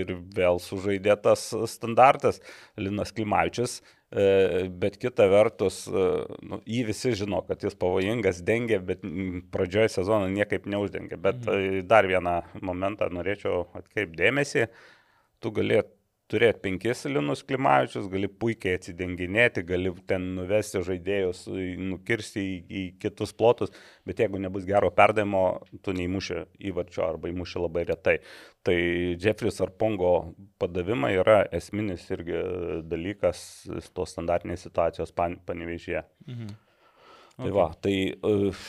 ir 0.02 0.13
vėl 0.36 0.62
sužaidė 0.63 1.17
tas 1.21 1.50
standartas 1.71 2.39
Linas 2.80 3.12
Klimavičius, 3.15 3.80
e, 4.12 4.69
bet 4.84 4.97
kita 5.02 5.28
vertus, 5.32 5.84
e, 5.88 6.08
nu, 6.47 6.62
jį 6.65 6.86
visi 6.91 7.13
žino, 7.19 7.43
kad 7.47 7.63
jis 7.65 7.78
pavojingas, 7.80 8.43
dengia, 8.47 8.80
bet 8.80 9.04
mm, 9.08 9.47
pradžioje 9.54 9.91
sezono 9.97 10.32
niekaip 10.32 10.67
neuždengia. 10.71 11.19
Bet 11.19 11.43
mhm. 11.43 11.88
dar 11.91 12.08
vieną 12.10 12.39
momentą 12.63 13.12
norėčiau 13.12 13.65
atkreipdėmėsi, 13.82 14.69
tu 15.41 15.52
galėt 15.56 15.91
turėti 16.31 16.61
penkis 16.63 17.03
Linus 17.09 17.43
Klimavičius, 17.47 18.07
gali 18.11 18.29
puikiai 18.29 18.77
atsidenginėti, 18.79 19.63
gali 19.67 19.91
ten 20.09 20.29
nuvesti 20.37 20.81
žaidėjus, 20.87 21.43
nukirsti 21.91 22.43
į, 22.43 22.55
į 22.81 22.83
kitus 23.03 23.35
plotus, 23.37 23.73
bet 24.07 24.23
jeigu 24.23 24.41
nebus 24.41 24.65
gero 24.69 24.91
perdavimo, 24.95 25.43
tu 25.83 25.95
neįmuši 25.97 26.39
įvarčio 26.71 27.05
arba 27.09 27.31
įmuši 27.31 27.61
labai 27.65 27.85
retai. 27.91 28.17
Tai 28.65 28.77
Jeffris 29.21 29.61
ar 29.63 29.73
Pongo 29.75 30.13
padavimai 30.61 31.13
yra 31.19 31.41
esminis 31.53 32.07
irgi 32.13 32.41
dalykas 32.87 33.45
tos 33.95 34.15
standartinės 34.15 34.67
situacijos 34.67 35.15
pan, 35.17 35.39
panevežėje. 35.47 36.05
Mhm. 36.29 36.59
Tai 37.41 37.53
va, 37.55 37.71
tai 37.81 37.95
uh, 38.27 38.65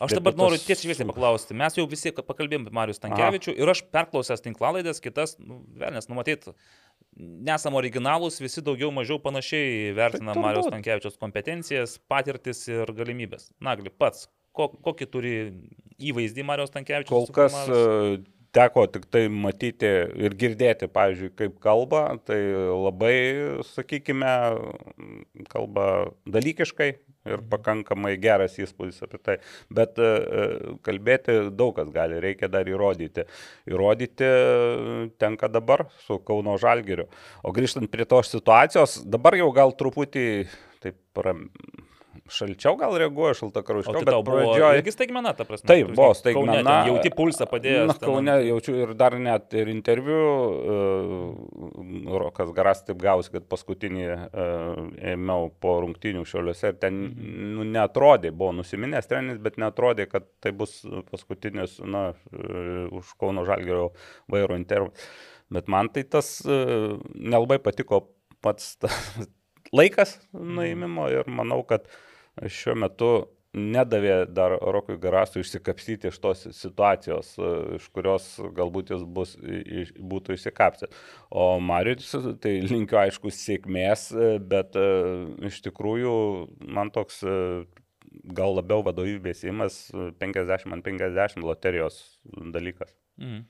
Aš 0.00 0.12
dabar 0.18 0.32
tas- 0.34 0.40
noriu 0.40 0.58
tiesiai 0.60 0.90
šviesiai 0.90 1.06
paklausti. 1.08 1.54
Mes 1.56 1.74
jau 1.78 1.86
visi 1.88 2.12
ka- 2.12 2.22
pakalbėjom 2.22 2.66
apie 2.66 2.74
Marius 2.76 2.98
Tankievičių 3.00 3.54
ir 3.56 3.70
aš 3.72 3.82
perklausęs 3.94 4.42
tinklalaidės, 4.44 5.00
kitas, 5.00 5.36
nu, 5.40 5.62
velnės, 5.78 6.08
numatyt, 6.10 6.48
nesam 7.16 7.72
originalūs, 7.78 8.40
visi 8.44 8.60
daugiau 8.64 8.90
mažiau 8.92 9.18
panašiai 9.22 9.94
vertina 9.96 10.34
Tai. 10.36 10.42
Marius 10.42 10.66
Tankievičius 10.72 11.16
kompetencijas, 11.20 11.98
patirtis 12.12 12.66
ir 12.68 12.92
galimybės. 12.92 13.50
Nagli, 13.60 13.88
pats, 13.90 14.28
ko, 14.52 14.68
kokį 14.68 15.08
turi 15.10 15.34
įvaizdį 15.98 16.44
Marius 16.44 16.70
Tankievičius? 16.76 17.08
kol 17.08 17.26
kas 17.32 17.56
uh, 17.68 18.18
teko 18.56 18.86
tik 18.92 19.08
tai 19.12 19.26
matyti 19.32 19.88
ir 20.26 20.36
girdėti, 20.38 20.88
pavyzdžiui, 20.92 21.32
kaip 21.38 21.58
kalba, 21.62 22.06
tai 22.28 22.38
labai, 22.72 23.16
sakykime, 23.74 24.32
kalba 25.52 25.88
dalykiškai 26.24 26.90
ir 27.26 27.42
pakankamai 27.50 28.14
geras 28.22 28.56
įspūdis 28.60 29.02
apie 29.04 29.20
tai. 29.22 29.36
Bet 29.74 29.98
e, 30.02 30.10
kalbėti 30.86 31.38
daug 31.58 31.74
kas 31.76 31.90
gali, 31.94 32.20
reikia 32.22 32.48
dar 32.52 32.68
įrodyti. 32.70 33.26
Įrodyti 33.70 34.30
tenka 35.20 35.50
dabar 35.52 35.86
su 36.06 36.20
Kauno 36.26 36.56
Žalgiriu. 36.62 37.08
O 37.42 37.54
grįžtant 37.56 37.90
prie 37.92 38.06
tos 38.08 38.30
situacijos, 38.32 39.00
dabar 39.04 39.36
jau 39.38 39.50
gal 39.56 39.74
truputį 39.76 40.26
taip 40.84 41.24
ram, 41.24 41.46
šalčiau 42.32 42.76
gal 42.80 42.96
reaguoja, 43.00 43.34
šaltakrauškiau, 43.38 43.94
O 43.94 43.98
tai 43.98 44.04
bet 44.06 44.12
tau 44.14 44.24
buvo 44.26 44.42
pradžioj... 44.42 44.80
irgi 44.80 44.94
staigmena, 44.94 45.32
ta 45.38 45.46
prasme. 45.48 45.68
Taip, 45.70 45.92
buvo 45.92 46.10
tiek 46.16 46.34
Kaune 46.36 46.56
staigmena. 46.56 46.76
Jauti 46.90 47.12
pulsą 47.16 47.48
padėjęs. 47.50 47.90
Na, 47.90 47.96
Kaune 48.02 48.36
jaučiu 48.46 48.76
ir 48.82 48.94
dar 48.98 49.16
net 49.22 49.56
ir 49.56 49.70
interviu, 49.72 50.20
uh, 50.20 52.18
Rokas 52.20 52.52
Garas 52.56 52.82
taip 52.86 53.00
gausi, 53.02 53.32
kad 53.34 53.46
paskutinį 53.50 54.06
uh, 54.10 54.82
ėmiau 55.14 55.50
po 55.62 55.78
rungtinių 55.84 56.26
šiuliuose 56.28 56.72
ir 56.74 56.80
ten 56.82 56.96
Mhm. 57.06 57.54
nu, 57.56 57.64
netrodė, 57.76 58.30
buvo 58.32 58.52
nusiminęs 58.56 59.08
trenis, 59.10 59.38
bet 59.42 59.58
netrodė, 59.60 60.08
kad 60.10 60.26
tai 60.40 60.52
bus 60.56 60.80
paskutinis, 61.10 61.78
na, 61.84 62.08
uh, 62.32 62.96
už 62.96 63.14
Kauno 63.20 63.44
Žalgerio 63.48 63.90
vairo 64.32 64.56
interviu. 64.58 64.92
Bet 65.52 65.68
man 65.70 65.88
tai 65.94 66.02
tas 66.02 66.40
uh, 66.44 66.96
nelabai 67.14 67.58
patiko 67.62 68.08
pats 68.42 68.76
ta, 68.82 68.90
laikas 69.78 70.16
nuėmimo 70.32 71.08
ir 71.12 71.30
manau, 71.30 71.62
kad 71.66 71.86
šiuo 72.44 72.74
metu 72.76 73.10
nedavė 73.56 74.26
dar 74.36 74.52
Rokui 74.60 74.98
Garasui 75.00 75.40
išsikapstyti 75.40 76.10
iš 76.10 76.18
tos 76.20 76.42
situacijos, 76.58 77.30
e, 77.40 77.52
iš 77.78 77.86
kurios 77.94 78.26
galbūt 78.56 78.90
jis 78.92 79.04
bus, 79.16 79.32
i- 79.40 79.62
i- 79.80 79.92
būtų 79.96 80.36
išsikapstęs. 80.36 80.92
O 81.30 81.58
Marius, 81.60 82.10
tai 82.42 82.58
linkiu 82.60 82.98
aišku 83.00 83.32
sėkmės, 83.32 84.10
e, 84.12 84.38
bet 84.38 84.76
e, 84.76 84.84
iš 85.48 85.62
tikrųjų 85.64 86.12
man 86.68 86.90
toks 86.90 87.22
gal 88.36 88.54
labiau 88.56 88.82
vadovybės 88.84 89.44
įmas 89.48 89.90
50 90.20 90.72
ant 90.72 90.84
50 90.84 91.40
loterijos 91.44 92.18
dalykas. 92.52 92.92
Mhm. 93.18 93.44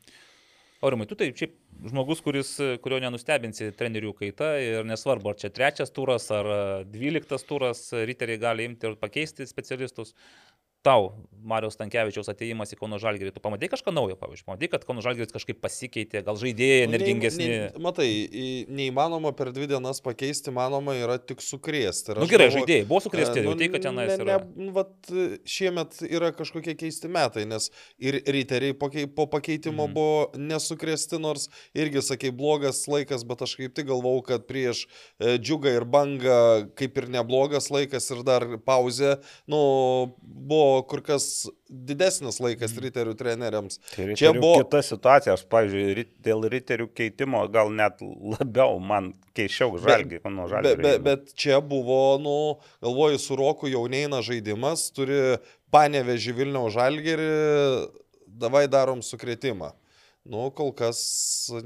Aurimai, 0.86 1.06
tu 1.10 1.16
tai 1.18 1.32
šiaip 1.34 1.54
žmogus, 1.90 2.20
kuris, 2.22 2.50
kurio 2.84 3.00
nenustebinsi 3.02 3.72
trenerių 3.78 4.12
kaita 4.20 4.52
ir 4.62 4.86
nesvarbu, 4.86 5.32
ar 5.32 5.40
čia 5.40 5.50
trečias 5.50 5.90
turas 5.94 6.28
ar 6.34 6.48
dvyliktas 6.86 7.46
turas, 7.48 7.88
riteriai 8.06 8.40
gali 8.42 8.68
imti 8.70 8.86
ir 8.86 8.94
pakeisti 9.00 9.48
specialistus. 9.50 10.14
Tau, 10.86 11.10
Marijos 11.46 11.78
Tankievičiaus 11.78 12.28
ateimas 12.32 12.72
į 12.74 12.78
Kauno 12.80 12.98
Žalgirį, 13.00 13.30
tu 13.34 13.42
pamatai 13.42 13.68
kažką 13.70 13.92
naujo, 13.94 14.16
pavyzdžiui, 14.18 14.46
pamatai, 14.48 14.68
kad 14.72 14.84
Kauno 14.86 15.02
Žalgiris 15.04 15.32
kažkaip 15.34 15.60
pasikeitė, 15.62 16.22
gal 16.26 16.38
žaidėjai 16.40 16.86
energingesni. 16.88 17.46
Nei, 17.46 17.58
nei, 17.62 17.82
matai, 17.82 18.08
neįmanoma 18.80 19.30
per 19.36 19.52
dvi 19.54 19.68
dienas 19.70 20.02
pakeisti, 20.04 20.50
manoma 20.54 20.96
yra 20.98 21.18
tik 21.22 21.42
sukrėsti. 21.44 22.16
Na 22.16 22.24
nu, 22.24 22.30
gerai, 22.30 22.48
galvoju- 22.50 22.64
žaidėjai 22.66 22.88
buvo 22.90 23.00
sukrėsti, 23.04 23.42
E, 23.42 23.44
jau 23.46 23.54
tai, 23.60 23.68
kad 23.74 23.86
tenais 23.86 24.10
ne, 24.10 24.16
yra. 24.24 24.38
ne, 24.42 24.66
nu, 24.66 24.72
vat, 24.74 25.12
šiemet 25.46 26.00
yra 26.08 26.32
kažkokie 26.34 26.74
keisti 26.78 27.10
metai, 27.12 27.46
nes 27.46 27.70
ir 27.98 28.20
riteriai 28.26 28.74
po, 28.74 28.90
po 29.14 29.28
pakeitimo 29.30 29.86
mm. 29.86 29.94
buvo 29.94 30.18
nesukrėsti, 30.34 31.20
nors 31.22 31.48
irgi, 31.74 32.02
sakai, 32.02 32.34
blogas 32.34 32.82
laikas, 32.90 33.22
bet 33.22 33.46
aš 33.46 33.54
kaip 33.60 33.76
tik 33.76 33.86
galvau, 33.92 34.18
kad 34.26 34.48
prieš 34.50 34.86
e, 35.20 35.38
džiugą 35.38 35.76
ir 35.78 35.86
bangą 35.86 36.40
kaip 36.74 36.98
ir 36.98 37.08
neblogas 37.08 37.70
laikas 37.70 38.10
ir 38.10 38.24
dar 38.26 38.48
pauzė, 38.66 39.16
nu, 39.46 39.62
buvo 40.26 40.75
kur 40.82 41.00
kas 41.02 41.46
didesnis 41.70 42.40
laikas 42.40 42.72
Mhm. 42.74 42.84
riterių 42.86 43.14
treneriams. 43.16 43.78
Tai 43.94 44.04
Čia 44.14 44.32
riterių 44.32 44.40
buvo- 44.40 44.62
kita 44.64 44.82
situacija, 44.82 45.32
aš, 45.34 45.44
pavyzdžiui, 45.48 46.06
dėl 46.22 46.42
riterių 46.50 46.88
keitimo 46.94 47.46
gal 47.50 47.70
net 47.70 47.98
labiau 48.00 48.78
man 48.80 49.14
keičiau 49.34 49.78
žalgį, 49.78 50.20
nuo 50.30 50.48
Be, 50.48 50.54
žalgį. 50.54 50.82
be, 50.82 50.98
bet 50.98 51.34
čia 51.34 51.60
buvo, 51.60 52.18
nu, 52.18 52.58
galvoju, 52.82 53.18
su 53.18 53.36
Roku 53.36 53.66
jau 53.68 53.86
neina 53.88 54.20
žaidimas, 54.22 54.90
turi 54.92 55.38
panevežį 55.72 56.32
Vilniaus 56.34 56.72
žalgerį, 56.74 57.88
davai 58.28 58.66
darom 58.68 59.00
sukretimą. 59.02 59.72
Nu, 60.26 60.48
kol 60.54 60.72
kas 60.74 60.98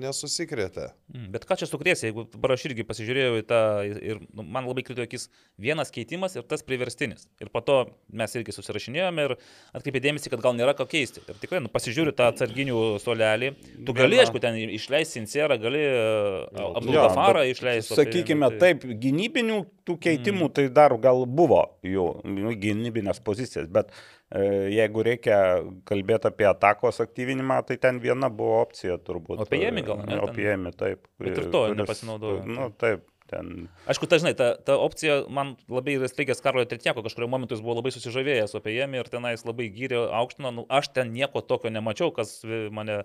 nesusikrėtė. 0.01 0.90
Mm, 1.14 1.29
Bet 1.33 1.46
ką 1.49 1.57
čia 1.61 1.68
sukrės, 1.68 2.03
jeigu 2.05 2.27
dabar 2.29 2.55
aš 2.55 2.66
irgi 2.68 2.85
pasižiūrėjau 2.88 3.38
į 3.40 3.44
tą 3.49 3.61
ir 3.88 4.20
nu, 4.37 4.44
man 4.44 4.68
labai 4.68 4.85
krito 4.85 5.05
akis 5.05 5.29
vienas 5.61 5.92
keitimas 5.94 6.37
ir 6.37 6.44
tas 6.49 6.64
priverstinis. 6.66 7.27
Ir 7.40 7.49
po 7.53 7.62
to 7.64 7.79
mes 8.12 8.37
irgi 8.37 8.55
susirašinėjome 8.57 9.27
ir 9.29 9.37
atkreipė 9.77 10.05
dėmesį, 10.05 10.33
kad 10.35 10.44
gal 10.44 10.57
nėra 10.59 10.77
ką 10.77 10.87
keisti. 10.92 11.25
Ir 11.25 11.40
tikrai, 11.40 11.62
nu, 11.64 11.73
pasižiūriu 11.73 12.12
tą 12.16 12.29
atsarginių 12.35 13.01
solelį. 13.01 13.53
Tu 13.88 13.96
gali, 13.96 14.20
aišku, 14.20 14.42
ten 14.44 14.61
išleisti 14.68 15.20
Sincerą, 15.20 15.57
gali 15.61 15.81
Jo, 15.81 16.70
Abdulgafarą 16.79 17.46
išleisti. 17.51 17.96
Sakykime 17.96 18.53
taip, 18.61 18.85
gynybinių 18.85 19.62
tų 19.88 19.96
keitimų 20.05 20.51
tai 20.55 20.68
dar 20.73 20.94
gal 21.03 21.25
buvo 21.27 21.64
jų 21.87 22.07
nu, 22.29 22.53
gynybinės 22.61 23.23
pozicijas, 23.25 23.68
bet 23.73 23.90
e, 23.90 24.19
jeigu 24.31 25.03
reikia 25.03 25.38
kalbėti 25.88 26.29
apie 26.31 26.47
atakos 26.47 27.01
aktyvinimą, 27.03 27.61
tai 27.66 27.77
ten 27.83 27.99
viena 28.03 28.29
buvo 28.31 28.61
opcija 28.62 28.99
turbūt. 29.03 29.43
Opėjami 29.47 29.83
gal, 29.87 30.05
ne, 30.05 30.12
ten? 30.12 30.21
Opėjami, 30.27 30.75
taip. 30.79 31.09
Bet 31.19 31.35
ir 31.35 31.49
to 31.51 31.64
kuris- 31.66 31.81
nepasinaudojo. 31.81 32.45
Nu, 32.47 32.69
taip, 32.79 33.03
ten. 33.31 33.69
Aišku, 33.90 34.07
ta, 34.11 34.21
žinai, 34.23 34.35
ta, 34.38 34.53
ta 34.55 34.77
opcija 34.79 35.25
man 35.31 35.57
labai 35.71 35.97
yra 35.99 36.07
įstrigęs 36.11 36.43
Karlo 36.45 36.64
Tretjako, 36.69 37.03
kažkurio 37.07 37.29
momentu 37.31 37.57
jis 37.59 37.64
buvo 37.64 37.79
labai 37.81 37.90
susižavėjęs 37.95 38.55
apie 38.59 38.77
jėmį 38.77 39.03
ir 39.03 39.11
tenais 39.11 39.45
labai 39.47 39.69
gyrė 39.75 40.05
aukštino, 40.21 40.55
nu, 40.61 40.66
aš 40.71 40.93
ten 40.95 41.12
nieko 41.14 41.43
tokio 41.43 41.71
nemačiau, 41.75 42.12
kas 42.14 42.40
e, 42.47 42.69
mane, 42.75 43.03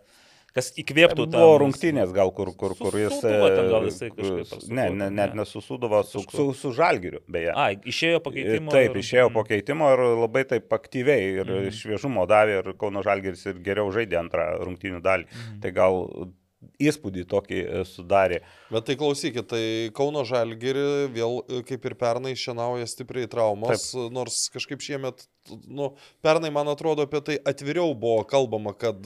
kas 0.56 0.70
įkvėptų 0.80 1.26
tą. 1.28 1.40
Buvo 1.42 1.58
rungtynės 1.66 2.14
gal 2.16 2.32
kur, 2.36 2.54
kur, 2.56 2.76
kur 2.80 2.96
jis... 3.00 3.18
Gal 3.26 3.76
e, 3.82 3.90
jisai 3.90 4.10
kažkaip 4.16 4.70
Ne, 4.72 4.88
ne, 4.96 5.10
net 5.12 5.36
ne? 5.36 5.42
nesusudavo 5.42 6.00
su, 6.08 6.24
su, 6.32 6.48
su 6.58 6.72
žalgiriu, 6.78 7.20
beje. 7.32 7.52
A, 7.52 7.68
išėjo 7.76 8.22
pakeitimo. 8.26 8.72
Taip, 8.76 8.96
ir- 8.96 9.02
išėjo 9.04 9.28
mm. 9.30 9.36
po 9.36 9.44
keitimo 9.50 9.92
ir 9.96 10.06
labai 10.24 10.46
taip 10.48 10.72
aktyviai 10.80 11.28
ir 11.42 11.46
Mhm. 11.46 11.68
mm. 11.68 11.76
šviežumo 11.82 12.26
davė 12.32 12.62
ir 12.62 12.72
Kauno 12.80 13.04
Žalgeris 13.06 13.46
ir 13.52 13.60
geriau 13.66 13.92
žaidė 13.96 14.20
antrą 14.24 14.48
rungtynių 14.64 15.04
dalį. 15.06 15.28
Mhm. 15.30 15.54
Mm. 15.56 15.62
Tai 15.66 15.72
gal 15.82 16.02
įspūdį 16.80 17.26
tokį 17.32 17.62
e, 17.64 17.84
sudarė. 17.90 18.42
Bet 18.74 18.88
tai 18.90 18.98
klausykit, 19.00 19.48
tai 19.50 19.64
Kauno 19.96 20.26
Žalgiri 20.28 21.08
vėl 21.14 21.42
e, 21.48 21.62
kaip 21.68 21.88
ir 21.90 21.98
pernai 22.00 22.36
šienauja 22.38 22.88
stipriai 22.90 23.30
traumos, 23.32 23.90
Taip. 23.92 24.12
nors 24.14 24.38
kažkaip 24.54 24.84
šiemet, 24.86 25.26
nu, 25.66 25.92
pernai 26.26 26.52
man 26.54 26.70
atrodo 26.72 27.06
apie 27.06 27.22
tai 27.26 27.40
atviriau 27.42 27.94
buvo 27.98 28.24
kalbama, 28.30 28.76
kad 28.78 29.00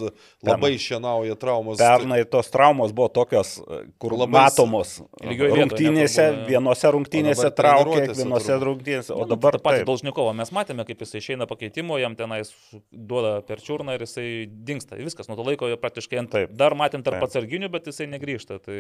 labai 0.45 0.73
šienauja 0.82 1.39
traumos. 1.39 1.79
Pernai 1.79 2.21
tos 2.27 2.51
traumos 2.51 2.93
buvo 2.95 3.08
tokios, 3.21 3.58
e, 3.63 3.82
kur 4.01 4.17
Labai 4.19 4.41
matomos. 4.43 4.97
Rungtynėse, 5.23 6.27
vienose 6.49 6.93
rungtynėse 6.95 7.53
traukė, 7.55 8.10
vienose 8.17 8.60
rungtynėse, 8.60 9.13
o 9.15 9.29
Nu, 9.29 9.36
dabar 9.36 9.58
patį. 9.62 9.84
Dolžnikovą 9.88 10.34
mes 10.38 10.51
matėme, 10.55 10.86
kaip 10.88 11.03
jisai 11.03 11.21
išeina 11.21 11.47
pakeitimo, 11.49 11.97
jam 12.01 12.15
tenais 12.19 12.51
duoda 12.91 13.39
per 13.45 13.62
čiurną 13.63 13.95
ir 13.97 14.05
jisai 14.05 14.27
dinksta. 14.47 14.99
Viskas, 14.99 15.29
nuo 15.29 15.38
to 15.39 15.45
laiko 15.47 15.69
praktiškai 15.82 16.21
ant... 16.23 16.32
Taip. 16.34 16.53
Dar 16.58 16.75
matėm 16.77 17.03
tarp 17.05 17.19
Taip. 17.19 17.27
Atsarginių, 17.59 17.69
bet 17.71 17.87
jisai 17.89 18.07
negrįžta. 18.09 18.59
Tai... 18.63 18.77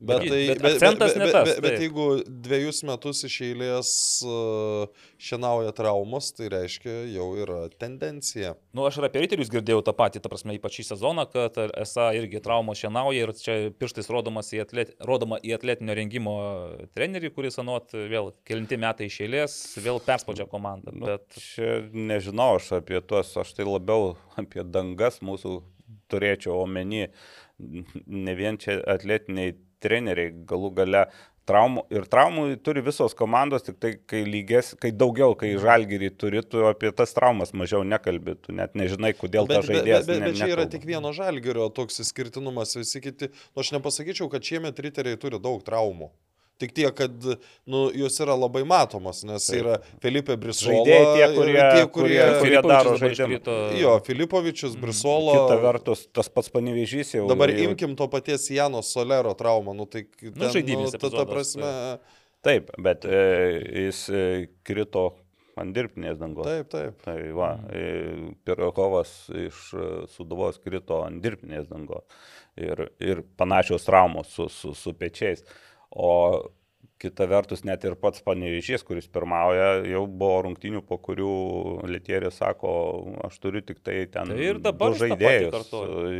Bet, 0.00 0.24
tai, 0.26 0.28
bet, 0.28 0.60
bet, 0.60 0.62
bet, 0.62 0.80
bet, 0.80 0.98
tas. 0.98 1.14
bet, 1.16 1.60
bet 1.62 1.76
taip. 1.76 1.82
jeigu 1.84 2.06
dviejus 2.26 2.82
metus 2.86 3.24
iš 3.26 3.36
eilės 3.46 3.90
uh, 4.26 4.86
šienauja 5.18 5.72
traumos, 5.76 6.32
tai 6.36 6.50
reiškia 6.52 7.06
jau 7.14 7.28
yra 7.38 7.68
tendencija. 7.78 8.54
Nu, 8.76 8.86
aš 8.86 9.00
ir 9.00 9.08
apie 9.08 9.22
riterius 9.24 9.50
girdėjau 9.52 9.84
tą 9.86 9.94
patį, 9.96 10.22
ta 10.22 10.32
prasme, 10.32 10.56
ypač 10.56 10.80
šį 10.80 10.88
sezoną, 10.92 11.26
kad 11.30 11.58
esą 11.68 12.10
irgi 12.18 12.42
traumos 12.44 12.80
šienauja 12.80 13.26
ir 13.26 13.34
čia 13.38 13.56
pirštais 13.76 14.10
rodomas 14.12 14.52
į, 14.54 14.62
atlet, 14.66 14.94
rodoma 15.06 15.40
į 15.42 15.56
atletinio 15.58 15.96
rengimo 15.96 16.36
trenerį, 16.96 17.32
kuris 17.36 17.60
anuot 17.62 17.94
vėl 18.10 18.32
kelinti 18.46 18.80
metai 18.80 19.10
iš 19.10 19.20
eilės, 19.26 19.56
vėl 19.82 20.00
perspaudžia 20.04 20.48
komandą. 20.50 20.94
Nu, 20.94 21.06
Bet 21.06 21.38
Čia 21.38 21.80
nežinau 21.92 22.56
aš 22.58 22.76
apie 22.80 23.00
tuos, 23.04 23.30
aš 23.38 23.54
tai 23.56 23.66
labiau 23.68 24.14
apie 24.40 24.64
dangas 24.66 25.20
mūsų 25.24 25.60
turėčiau 26.10 26.60
omeny, 26.62 27.06
ne 27.58 28.34
vien 28.38 28.58
čia 28.60 28.80
atletiniai 28.96 29.54
treneriai, 29.80 30.32
galų 30.48 30.70
gale 30.76 31.06
traumų 31.46 31.84
ir 31.94 32.06
traumų 32.10 32.44
turi 32.66 32.82
visos 32.82 33.14
komandos, 33.14 33.62
tik 33.62 33.76
tai 33.78 33.92
kai 34.10 34.24
lygės, 34.26 34.72
kai 34.82 34.90
daugiau, 34.90 35.36
kai 35.38 35.52
žalgyrį 35.62 36.10
turi, 36.18 36.42
tu 36.42 36.64
apie 36.66 36.90
tas 36.96 37.14
traumas 37.14 37.52
mažiau 37.54 37.84
nekalbi, 37.86 38.34
tu 38.42 38.52
net 38.56 38.74
nežinai, 38.74 39.12
kodėl 39.14 39.46
Bet, 39.46 39.62
bet, 39.62 39.68
žaidėjas. 39.70 40.06
bet, 40.08 40.16
bet, 40.16 40.20
ne- 40.24 40.30
bet 40.32 40.40
čia 40.40 40.48
yra 40.50 40.64
nekalba. 40.64 40.70
tik 40.74 40.86
vieno 40.90 41.12
žalgerio 41.14 41.68
toks 41.76 42.00
išskirtinumas, 42.02 42.74
visi 42.80 43.00
kiti. 43.04 43.30
Nu, 43.54 43.62
aš 43.62 43.70
nepasakyčiau, 43.78 44.26
kad 44.32 44.42
šiemet 44.42 44.82
riteriai 44.88 45.20
turi 45.22 45.38
daug 45.38 45.62
traumų. 45.62 46.10
Tik 46.56 46.72
tiek, 46.72 46.94
kad 46.96 47.12
nu, 47.68 47.82
jos 47.92 48.14
yra 48.24 48.32
labai 48.38 48.62
matomos, 48.64 49.20
nes 49.28 49.44
Taip. 49.44 49.58
yra 49.60 49.74
Felipe 50.00 50.38
Brisola. 50.40 50.78
Žaidėjai 50.78 51.02
tie, 51.04 51.26
kurie, 51.34 51.56
tie, 51.56 51.82
kurie, 51.84 51.90
kurie, 51.92 52.38
kurie 52.40 52.62
daro 52.64 52.94
žaidimą. 53.00 53.40
Jo, 53.76 53.96
Filipovičius, 54.06 54.78
Brisola. 54.80 55.34
Kita 55.36 55.58
vertus, 55.60 56.06
tas 56.16 56.32
pats 56.32 56.48
panevežys 56.54 57.12
jau. 57.18 57.26
Dabar 57.28 57.52
jau, 57.52 57.66
imkim 57.68 57.92
to 57.98 58.08
paties 58.12 58.48
Jano 58.56 58.80
Solero 58.80 59.34
traumą. 59.36 59.76
Nu, 59.76 59.84
tai 59.84 60.06
ten, 60.08 60.32
Nu, 60.32 60.48
žaidybinis 60.48 60.96
ta, 60.96 61.02
ta 61.02 61.10
epizodas, 61.10 61.32
prasme. 61.34 61.70
Taip, 62.46 62.72
bet 62.78 63.04
e, 63.04 63.20
jis 63.86 64.02
e, 64.08 64.24
krito 64.66 65.06
ant 65.60 65.72
dirbtinės 65.76 66.18
dangos. 66.20 66.46
Taip, 66.46 66.68
taip. 66.72 66.98
Tai 67.04 67.16
va, 67.36 67.52
Pirakovas 68.46 69.12
iš 69.44 69.62
e, 69.74 69.86
Suduvos 70.12 70.60
krito 70.62 71.00
ant 71.06 71.20
dirbtinės 71.24 71.68
dangos 71.70 72.04
ir, 72.56 72.86
ir 73.02 73.22
panašios 73.36 73.86
traumos 73.88 74.30
su, 74.32 74.48
su, 74.52 74.74
su 74.76 74.94
pečiais. 74.96 75.44
O 75.90 76.12
kita 76.98 77.26
vertus, 77.28 77.62
net 77.66 77.84
ir 77.84 77.94
pats 78.00 78.22
panevežys, 78.24 78.84
kuris 78.86 79.08
pirmauja, 79.12 79.82
jau 79.88 80.02
buvo 80.08 80.38
rungtinių, 80.46 80.80
po 80.86 80.96
kurių 81.02 81.32
Lietieris 81.90 82.38
sako, 82.40 82.72
aš 83.26 83.36
turiu 83.42 83.60
tik 83.66 83.82
tai 83.84 83.98
ten 84.12 84.32
Tai 84.32 84.38
ir 84.40 84.60
dabar 84.64 84.96
žaidėjus. 84.96 85.72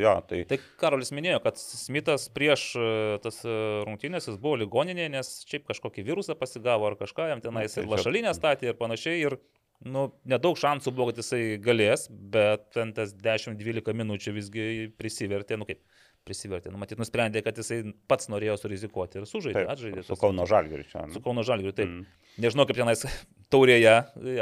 Jo, 0.02 0.16
tai, 0.28 0.42
Tai 0.50 0.60
Karolis 0.80 1.12
minėjo, 1.16 1.40
kad 1.46 1.60
Smithas 1.60 2.28
prieš 2.34 2.68
e, 2.76 2.88
tas 3.24 3.40
e, 3.48 3.58
rungtynės 3.88 4.28
jis 4.28 4.40
buvo 4.40 4.60
ligoninėje, 4.64 5.12
nes 5.16 5.32
šiaip 5.48 5.68
kažkokį 5.72 6.04
virusą 6.10 6.36
pasigavo 6.38 6.90
ar 6.90 6.98
kažką, 7.00 7.30
jam 7.32 7.44
tenais 7.44 7.76
Tai 7.76 7.84
ir 7.84 7.92
lašalinę 7.94 8.36
statė 8.36 8.72
ir 8.72 8.80
panašiai. 8.80 9.22
Ir 9.30 9.40
nu, 9.84 10.10
nedaug 10.28 10.60
šansų 10.60 10.92
buvo, 10.92 11.10
kad 11.10 11.24
jisai 11.24 11.56
galės, 11.62 12.06
bet 12.12 12.68
ten 12.76 12.92
tas 12.96 13.16
10-12 13.16 13.96
minučių 13.96 14.36
visgi 14.36 14.68
prisivertė, 15.00 15.56
nu 15.60 15.68
kaip 15.68 15.80
prisivertė, 16.26 16.72
nu 16.74 16.80
matyt, 16.82 16.98
nusprendė, 17.00 17.42
kad 17.46 17.58
jisai 17.60 17.82
pats 18.10 18.30
norėjo 18.32 18.58
surizikuoti 18.60 19.20
ir 19.20 19.28
sužaidė, 19.30 19.64
atžaidė. 19.72 20.04
su 20.06 20.18
Kauno 20.20 20.46
Žalgiriu 20.50 20.86
čia. 20.90 21.06
Su 21.14 21.22
Kauno 21.24 21.46
Žalgiriu, 21.46 21.74
taip. 21.76 21.92
Mm. 21.92 22.32
Nežinau, 22.42 22.66
kaip 22.68 22.80
tenais 22.80 23.06
taurėje, 23.52 23.92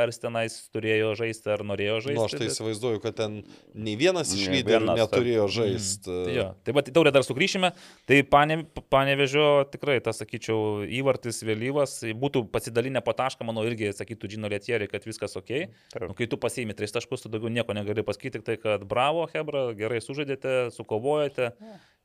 ar 0.01 0.11
jis 0.11 0.21
tenais 0.23 0.55
turėjo 0.73 1.13
žaisti, 1.19 1.51
ar 1.53 1.63
norėjo 1.67 1.99
žaisti. 2.07 2.17
Nu, 2.17 2.25
aš 2.25 2.37
tai 2.41 2.49
įsivaizduoju, 2.49 3.01
kad 3.03 3.17
ten 3.19 3.37
nei 3.77 3.97
vienas 4.01 4.33
iš 4.33 4.47
Nei 4.49 4.61
lyderių 4.61 4.87
vienas, 4.87 4.97
taip. 4.97 5.13
neturėjo 5.13 5.47
žaisti. 5.57 6.09
Tai, 6.09 6.35
jo. 6.37 6.47
tai 6.65 6.75
va, 6.77 6.85
į 6.85 6.95
taurę 6.97 7.13
dar 7.15 7.27
sugrįšime. 7.27 7.71
Tai 8.09 8.21
pane, 8.33 8.59
panevežio 8.93 9.47
tikrai, 9.75 9.99
tas, 10.05 10.23
sakyčiau, 10.23 10.85
įvartis 11.01 11.43
vėlyvas. 11.45 11.99
Būtų 12.25 12.47
pasidalinę 12.55 13.05
po 13.05 13.17
tašką, 13.17 13.47
manau, 13.49 13.67
irgi 13.69 13.93
sakytų 13.97 14.33
Džino 14.33 14.53
Lietieri, 14.53 14.89
kad 14.91 15.05
viskas 15.09 15.37
ok. 15.41 15.53
Taip. 15.93 16.09
Nu, 16.09 16.17
kai 16.17 16.29
tu 16.31 16.41
pasiimi 16.41 16.77
tris 16.77 16.97
taškus, 16.97 17.27
tu 17.27 17.33
daugiau 17.33 17.53
nieko 17.53 17.77
negali 17.77 18.07
pasakyti, 18.07 18.39
tik 18.41 18.49
tai, 18.49 18.59
kad 18.61 18.89
bravo, 18.89 19.29
Hebra, 19.35 19.69
gerai 19.77 20.01
sužaidėte, 20.05 20.71
sukovojate, 20.75 21.53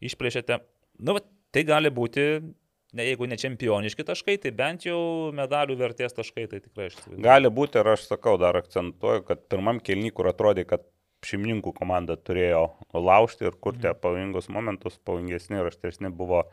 išplėšėte. 0.03 0.59
Nu, 0.99 1.15
va, 1.15 1.23
tai 1.55 1.63
gali 1.67 1.91
būti, 1.93 2.27
ne, 2.93 3.05
jeigu 3.05 3.27
ne 3.29 3.37
čempioniški 3.39 4.05
taškai, 4.07 4.37
tai 4.43 4.53
bent 4.55 4.85
jau 4.87 4.99
medalių 5.35 5.77
vertės 5.79 6.15
taškai, 6.17 6.47
tai 6.51 6.61
tikrai 6.63 6.89
aš. 6.89 6.97
Gali 7.21 7.51
būti 7.53 7.81
ir 7.81 7.91
aš 7.93 8.07
sakau, 8.09 8.37
dar 8.41 8.57
akcentuoju, 8.59 9.25
kad 9.27 9.45
pirmam 9.51 9.81
kelny, 9.83 10.13
kur 10.15 10.31
atrodė, 10.31 10.65
kad 10.69 10.87
šeimininkų 11.25 11.73
komanda 11.75 12.15
turėjo 12.15 12.69
laužti 12.95 13.47
ir 13.49 13.57
kurti 13.59 13.89
mm. 13.89 14.01
pavojingus 14.03 14.51
momentus, 14.55 14.99
pavojingesni 15.03 15.59
ir 15.59 15.67
aštresni 15.71 16.11
buvo 16.15 16.45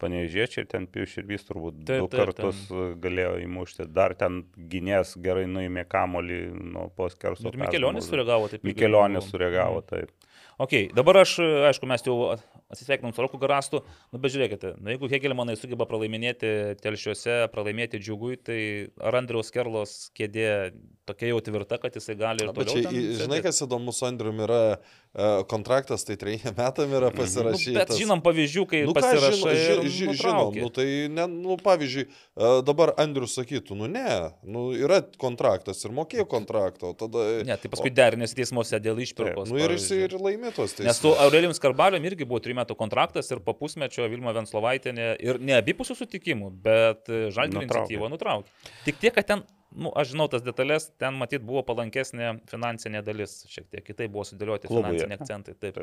panežiečiai 0.00 0.64
ir 0.64 0.68
ten 0.68 0.86
Pius 0.92 1.14
Širvys 1.14 1.46
turbūt 1.48 1.78
Taip, 1.88 2.02
du 2.04 2.08
taip, 2.12 2.20
kartus 2.20 2.58
ten... 2.68 2.96
galėjo 3.00 3.36
įmušti. 3.44 3.86
Dar 3.96 4.12
ten 4.18 4.42
gynės 4.72 5.14
gerai 5.24 5.46
nuėmė 5.48 5.86
kamolį 5.88 6.40
nuo 6.74 6.88
poskerso. 6.96 7.48
Ir 7.48 7.60
Mikelionis 7.60 8.08
sureagavo 8.08 8.50
taip. 8.52 8.64
Mikelionis 8.66 9.30
sureagavo, 9.32 9.80
Mhm. 9.80 9.88
taip. 9.92 10.12
Ok, 10.58 10.72
dabar 10.96 11.22
aš, 11.22 11.36
aišku, 11.68 11.88
mes 11.88 12.04
jau 12.04 12.36
atsisveikinom 12.72 13.12
su 13.14 13.22
Roku 13.22 13.38
Garastu, 13.38 13.80
nu 14.12 14.18
bet 14.18 14.32
žiūrėkite, 14.34 14.74
nu, 14.82 14.90
jeigu 14.90 15.08
Hegelmanai 15.12 15.54
sugeba 15.58 15.86
pralaiminėti 15.86 16.50
telšiuose, 16.82 17.46
pralaimėti 17.54 18.00
džiugui, 18.02 18.36
tai 18.42 18.60
ar 19.06 19.20
Andriaus 19.20 19.52
Kerlos 19.54 19.96
kėdė 20.16 20.72
tokia 21.06 21.28
jau 21.30 21.38
tvirta, 21.46 21.78
kad 21.78 21.94
jisai 21.94 22.16
gali 22.18 22.42
ir 22.42 22.50
toliau. 22.50 22.72
čia, 22.74 22.88
ten 22.90 23.12
žinai, 23.20 23.38
kas 23.44 23.62
įdomu 23.62 23.92
su 23.94 24.02
Andriumi 24.08 24.42
yra 24.42 24.60
e, 24.74 25.28
kontraktas, 25.46 26.02
tai 26.08 26.16
trejiem 26.18 26.56
metam 26.58 26.90
yra 26.98 27.12
Nu, 27.12 27.20
pasirašytas. 27.20 27.76
bet 27.78 27.92
žinom 28.00 28.22
pavyzdžių, 28.26 28.64
kai 28.72 28.80
Nu, 28.88 28.94
pasirašai 28.96 29.52
ir 29.54 29.84
ži- 29.86 29.92
ži- 30.00 30.16
žinom, 30.24 30.50
nu, 30.58 30.70
tai, 30.74 30.88
ne, 31.12 31.28
nu, 31.30 31.54
pavyzdžiui, 31.62 32.06
e, 32.10 32.50
dabar 32.66 32.94
Andrius 32.98 33.36
sakytų, 33.38 33.78
nu 33.78 33.86
ne, 33.94 34.32
nu, 34.42 34.66
yra 34.74 34.98
kontraktas 35.22 35.84
ir 35.86 35.94
mokėjo 35.94 36.26
kontraktą, 36.34 36.90
o 36.90 36.98
tada... 36.98 37.22
Ne, 37.46 37.54
tai 37.62 37.70
paskui 37.70 37.94
derinės 37.94 38.34
teismuose 38.34 38.82
dėl 38.82 38.98
išpirkos. 39.06 39.54
Nu 39.54 39.62
ir 39.62 39.76
jis 39.78 39.86
ir 39.94 40.18
laimė 40.18 40.50
tos 40.58 40.74
teismus. 40.74 40.90
Nes 40.90 40.98
su 41.04 41.14
Aurelijum 41.14 41.54
Skarbalium 41.54 42.02
irgi 42.10 42.26
buvo 42.26 42.42
3 42.42 42.55
metų 42.56 42.76
kontraktas 42.80 43.28
ir 43.32 43.42
po 43.44 43.54
pusmečio 43.58 44.08
Vilma 44.12 44.32
Venslovaitinė 44.36 45.10
ir 45.24 45.38
ne 45.42 45.58
abipusių 45.60 45.96
sutikimų, 46.00 46.50
bet 46.64 47.06
Žalgirio 47.10 47.62
Nutraukė. 47.62 47.84
iniciatyvą 47.92 48.10
nutraukė. 48.14 48.72
Tik 48.88 48.98
tiek, 49.02 49.14
kad 49.16 49.28
ten, 49.28 49.44
nu, 49.76 49.92
aš 49.98 50.14
žinau 50.14 50.26
tas 50.32 50.44
detalės, 50.46 50.88
ten 51.00 51.16
matyt 51.20 51.44
buvo 51.46 51.62
palankesnė 51.68 52.32
finansinė 52.50 53.02
dalis, 53.06 53.38
šiek 53.52 53.68
tiek 53.72 53.84
kitaip 53.86 54.12
buvo 54.14 54.24
sudėlioti 54.28 54.70
Klubui, 54.70 54.96
finansiniai 54.96 55.20
akcentai. 55.20 55.56
Taip. 55.60 55.82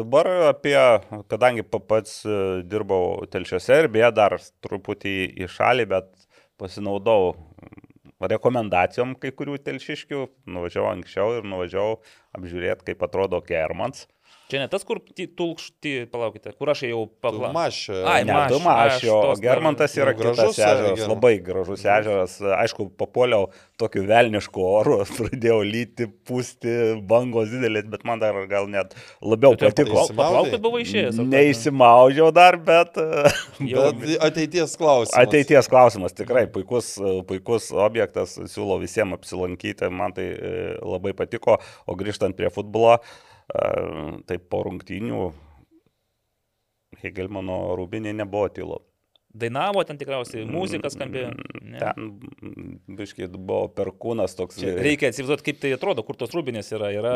Dabar 0.00 0.28
apie, 0.52 0.76
kadangi 1.32 1.64
pa- 1.64 1.80
pats 1.80 2.20
e, 2.28 2.38
dirbau 2.68 3.24
telšiuose 3.32 3.82
ir 3.84 3.90
beje 3.94 4.12
dar 4.18 4.38
truputį 4.66 5.16
į 5.44 5.50
šalį, 5.56 5.88
bet 5.94 6.10
pasinaudau 6.58 7.32
rekomendacijom 8.18 9.14
kai 9.22 9.30
kurių 9.30 9.58
telšiškių, 9.62 10.22
nuvažiavau 10.50 10.90
anksčiau 10.90 11.36
ir 11.38 11.46
nuvažiavau 11.46 11.98
apžiūrėti, 12.34 12.88
kaip 12.90 13.04
atrodo 13.06 13.38
Germans. 13.46 14.08
Čia 14.48 14.62
ne 14.62 14.68
tas, 14.72 14.80
kur 14.88 14.96
tulkšti, 15.36 16.06
palaukite, 16.08 16.54
kur 16.56 16.70
aš 16.72 16.86
jau 16.88 17.02
paklausiau. 17.20 17.52
Mašė. 17.52 17.96
Ai, 18.08 18.22
Ne, 18.24 18.32
Maš- 18.32 18.48
du 18.54 18.58
mašio, 18.64 18.88
aš 18.88 19.04
o 19.12 19.18
tos 19.26 19.40
dar- 19.40 19.44
Germantas 19.44 19.96
yra 20.00 20.14
Nu, 20.14 20.18
gražus 20.22 20.56
kitas 20.56 20.58
ežeras, 20.58 20.92
ežeras. 20.94 21.08
labai 21.12 21.32
gražus 21.44 21.84
ežeras. 21.84 22.38
Aišku, 22.40 22.86
papuoliau 22.96 23.50
tokiu 23.78 24.06
velnišku 24.08 24.56
oru, 24.64 24.98
pradėjau 25.18 25.60
lyti, 25.68 26.06
pūsti, 26.24 26.76
bangos 27.06 27.52
didelės, 27.52 27.90
bet 27.92 28.04
man 28.08 28.18
dar 28.24 28.34
gal 28.48 28.66
net 28.72 28.96
labiau 29.20 29.52
ten 29.54 29.68
patiko. 29.70 30.06
Paplaukti 30.16 30.56
buvo 30.64 30.80
išėjęs. 30.80 31.20
Neįsimaudžiau 31.28 32.32
dar, 32.32 32.56
bet 32.72 32.96
Bet 32.96 34.18
ateities 34.24 34.76
klausimas. 34.80 35.16
ateities 35.28 35.68
klausimas 35.68 36.12
tikrai 36.16 36.46
puikus, 36.50 36.94
puikus 37.28 37.68
objektas, 37.76 38.38
siūlau 38.48 38.80
visiems 38.80 39.12
apsilankyti, 39.18 39.90
man 39.92 40.12
tai 40.16 40.24
e, 40.32 40.52
labai 40.82 41.12
patiko, 41.12 41.58
o 41.86 41.94
grįžtant 41.98 42.36
prie 42.38 42.48
futbolo, 42.54 42.96
e, 42.96 43.27
tai 44.28 44.38
po 44.38 44.62
rungtynių 44.68 45.22
Hegelmano 47.02 47.58
rūbinė 47.78 48.12
nebuvo 48.16 48.48
tylu. 48.52 48.78
Dainavo 49.38 49.82
ten 49.86 49.98
tikriausiai, 50.00 50.46
muzika 50.48 50.88
skambėjo. 50.90 51.28
Ne. 51.62 51.78
Ten, 51.78 52.06
biškai, 52.96 53.26
buvo 53.36 53.66
perkūnas 53.76 54.32
toks. 54.38 54.56
Čia 54.58 54.72
reikia 54.80 55.10
atsivaizduoti, 55.12 55.44
kaip 55.50 55.58
tai 55.62 55.74
atrodo, 55.76 56.02
kur 56.06 56.16
tos 56.18 56.32
rūbinės 56.34 56.72
yra. 56.74 56.88
Yra 56.96 57.12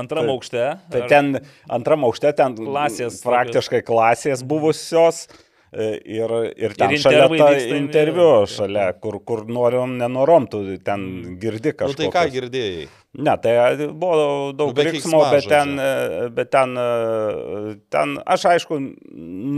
antram 0.00 0.26
tai- 0.26 0.34
aukšte. 0.34 0.64
Tai 0.90 1.02
ar- 1.04 1.08
ten 1.08 1.38
antram 1.78 2.04
aukšte, 2.08 2.34
ten 2.36 2.56
Klasės 2.58 3.20
praktiškai 3.24 3.82
klasės 3.86 4.42
buvusios. 4.42 5.28
e, 5.72 5.98
Ir, 6.04 6.30
ir 6.56 6.74
ten 6.74 6.90
Ir 6.94 6.98
šalia 6.98 7.28
ta 7.38 7.48
interviu, 7.78 8.46
šalia, 8.46 8.92
kur, 9.00 9.20
kur 9.26 9.44
norim, 9.46 9.96
nenorom, 9.98 10.46
tu 10.50 10.76
ten 10.78 11.38
girdi 11.40 11.72
Nu, 11.72 11.78
kažką. 11.78 11.96
tai 11.96 12.10
ką 12.10 12.30
girdėjai? 12.30 12.88
Ne, 13.14 13.36
tai 13.38 13.76
buvo 13.94 14.50
daug 14.58 14.72
Nu, 14.74 14.84
riksmo, 14.88 15.20
bet 15.30 15.46
ten, 15.46 15.76
e, 15.78 16.28
bet 16.34 16.48
ten, 16.50 16.72
e, 16.74 17.74
ten, 17.94 18.16
aš 18.26 18.46
aišku, 18.50 18.78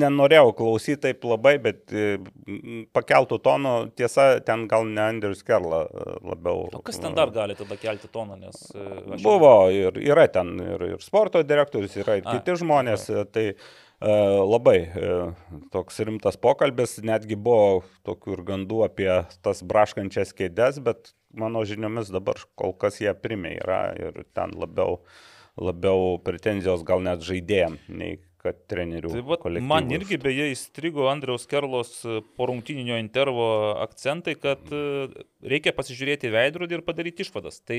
nenorėjau 0.02 0.50
klausyti 0.58 0.98
taip 1.06 1.24
labai, 1.24 1.54
bet 1.64 1.94
e, 1.96 2.18
pakeltų 2.96 3.38
tonų, 3.46 3.74
tiesa, 3.96 4.28
ten 4.44 4.66
gal 4.68 4.84
ne 4.90 5.00
Andrius 5.06 5.40
Kerla 5.46 5.86
e, 5.88 6.18
labiau. 6.28 6.66
O 6.76 6.82
kas 6.84 7.00
ten 7.00 7.16
dar 7.16 7.32
gali 7.32 7.56
tada 7.56 7.80
kelti 7.80 8.12
toną, 8.12 8.36
nes... 8.44 8.60
e, 8.76 9.22
Buvo 9.24 9.54
ir 9.72 9.96
yra 10.04 10.28
ten 10.28 10.52
ir, 10.60 10.86
ir 10.92 11.02
sporto 11.04 11.40
direktorius, 11.46 11.96
yra 12.04 12.20
ir 12.20 12.28
A, 12.28 12.36
kiti 12.36 12.60
žmonės. 12.60 13.08
e, 13.08 13.24
Tai 13.32 13.46
e, 13.48 13.56
labai 14.52 14.78
e, 14.84 15.12
toks 15.72 16.04
rimtas 16.04 16.36
pokalbis, 16.36 16.98
netgi 17.04 17.40
buvo 17.40 17.84
tokių 18.04 18.36
ir 18.36 18.44
gandų 18.52 18.84
apie 18.90 19.12
tas 19.40 19.64
braškančias 19.64 20.36
kėdės, 20.36 20.82
bet 20.84 21.14
mano 21.38 21.64
žiniomis 21.68 22.12
dabar 22.14 22.40
kol 22.58 22.74
kas 22.76 23.00
jie 23.02 23.12
primė 23.14 23.56
yra 23.60 23.80
ir 23.98 24.24
ten 24.36 24.54
labiau, 24.56 25.00
labiau 25.60 26.16
pretenzijos 26.24 26.84
gal 26.86 27.04
net 27.04 27.24
žaidėjim, 27.26 27.80
nei 27.88 28.18
kad 28.46 28.58
trenerių. 28.70 29.10
Tai 29.10 29.22
vat, 29.26 29.46
man 29.64 29.90
irgi 29.94 30.18
beje 30.22 30.50
įstrigo 30.52 31.08
Andriaus 31.10 31.46
Kerlos 31.50 31.98
e, 32.06 32.20
porungtininio 32.38 32.98
intervo 33.02 33.46
akcentai, 33.82 34.36
kad 34.38 34.62
e, 34.70 35.08
reikia 35.54 35.74
pasižiūrėti 35.76 36.30
veidrodį 36.34 36.78
ir 36.78 36.84
padaryti 36.86 37.26
išvadas. 37.26 37.58
Tai 37.66 37.78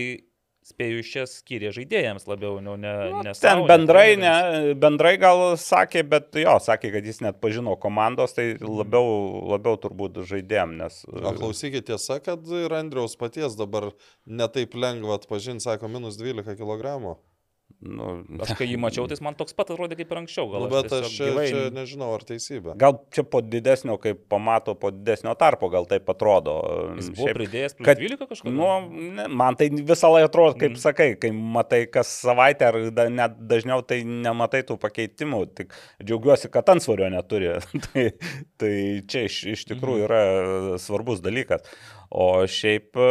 spėju 0.67 1.01
iš 1.01 1.11
čia 1.13 1.23
skiria 1.29 1.71
žaidėjams 1.75 2.27
labiau, 2.29 2.59
nu, 2.63 2.75
ne, 2.79 2.93
ne 3.23 3.33
Ten 3.33 3.37
sau, 3.39 3.65
bendrai, 3.69 4.09
treneriams. 4.15 4.57
ne, 4.67 4.73
bendrai 4.81 5.13
gal 5.21 5.43
sakė, 5.61 6.03
bet 6.11 6.37
jo, 6.41 6.57
sakė, 6.63 6.91
kad 6.97 7.07
jis 7.07 7.21
net 7.25 7.39
pažino 7.43 7.77
komandos, 7.79 8.35
tai 8.37 8.49
labiau, 8.61 9.07
labiau 9.53 9.79
turbūt 9.81 10.21
žaidėjim, 10.27 10.77
nes... 10.81 11.01
O 11.07 11.33
klausykit, 11.37 11.87
tiesa, 11.91 12.19
kad 12.23 12.45
ir 12.59 12.75
Andriaus 12.77 13.17
paties 13.19 13.57
dabar 13.59 13.91
netaip 14.25 14.75
lengva 14.77 15.17
atpažinti, 15.21 15.65
sako, 15.67 15.91
minus 15.91 16.19
12 16.19 16.57
kg. 16.59 17.17
Nu, 17.79 18.23
Aš 18.41 18.55
kai 18.57 18.65
jį 18.71 18.77
mačiau, 18.81 19.03
tai 19.05 19.15
man 19.21 19.35
toks 19.37 19.53
pat 19.53 19.69
atrodė 19.69 19.93
kaip 19.99 20.09
ir 20.09 20.17
anksčiau. 20.23 20.47
Gal 20.49 20.63
Nu, 20.65 20.69
bet 20.71 20.91
aš 20.97 21.11
čia, 21.13 21.27
gyvai- 21.29 21.49
čia 21.51 21.59
nežinau, 21.75 22.07
ar 22.15 22.23
teisybė. 22.25 22.73
gal 22.81 22.95
čia 23.13 23.21
po 23.23 23.41
didesnio, 23.45 23.99
kai 24.01 24.15
pamato 24.15 24.73
po 24.73 24.89
didesnio 24.89 25.35
tarpo, 25.37 25.69
gal 25.69 25.85
taip 25.85 26.09
atrodo. 26.09 26.55
Jis 26.97 27.11
buvo 27.13 27.27
pridėjęs 27.37 27.75
plus 27.77 27.85
kad- 27.85 28.01
12 28.01 28.25
kažką. 28.31 28.49
Nu, 28.55 28.71
ne, 29.19 29.27
man 29.29 29.55
tai 29.59 29.69
visą 29.69 30.09
laiką 30.09 30.25
atrodo, 30.31 30.57
kaip 30.57 30.71
Mhm. 30.73 30.81
sakai, 30.87 31.09
kai 31.21 31.29
matai 31.31 31.83
kas 31.85 32.07
savaitę 32.25 32.65
ar 32.71 32.79
da, 32.89 33.09
net 33.09 33.37
dažniau 33.37 33.85
tai 33.85 34.01
nematai 34.03 34.63
tų 34.63 34.79
pakeitimų, 34.81 35.43
tik 35.53 35.73
džiaugiuosi, 36.03 36.49
kad 36.49 36.65
ansvario 36.73 37.11
neturi. 37.13 37.53
tai, 37.93 38.07
tai 38.57 38.73
čia 39.05 39.27
iš, 39.29 39.43
iš 39.53 39.65
tikrųjų 39.69 40.01
Mhm. 40.01 40.07
yra 40.09 40.79
svarbus 40.81 41.21
dalykas. 41.21 41.61
O 42.09 42.45
šiaip... 42.47 42.95
e, 42.95 43.07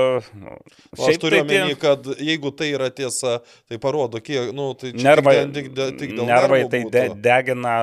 O 0.49 0.55
Aš 0.97 1.03
šiaip 1.05 1.21
turiu 1.21 1.43
tai 1.43 1.49
tie- 1.51 1.59
omeny, 1.63 1.75
kad 1.81 2.07
jeigu 2.17 2.53
tai 2.57 2.71
yra 2.73 2.87
tiesa, 2.91 3.35
tai 3.69 3.77
parodo, 3.83 4.23
kiek, 4.25 4.55
nu, 4.57 4.71
tai 4.79 4.95
čia 4.95 5.05
Nervai, 5.11 5.35
tik, 5.53 5.69
tik, 5.77 5.99
tik, 6.01 6.15
dėl 6.17 6.31
nervai 6.31 6.63
tai 6.73 6.81
būtų. 6.87 6.93
de, 6.95 7.03
degina 7.27 7.75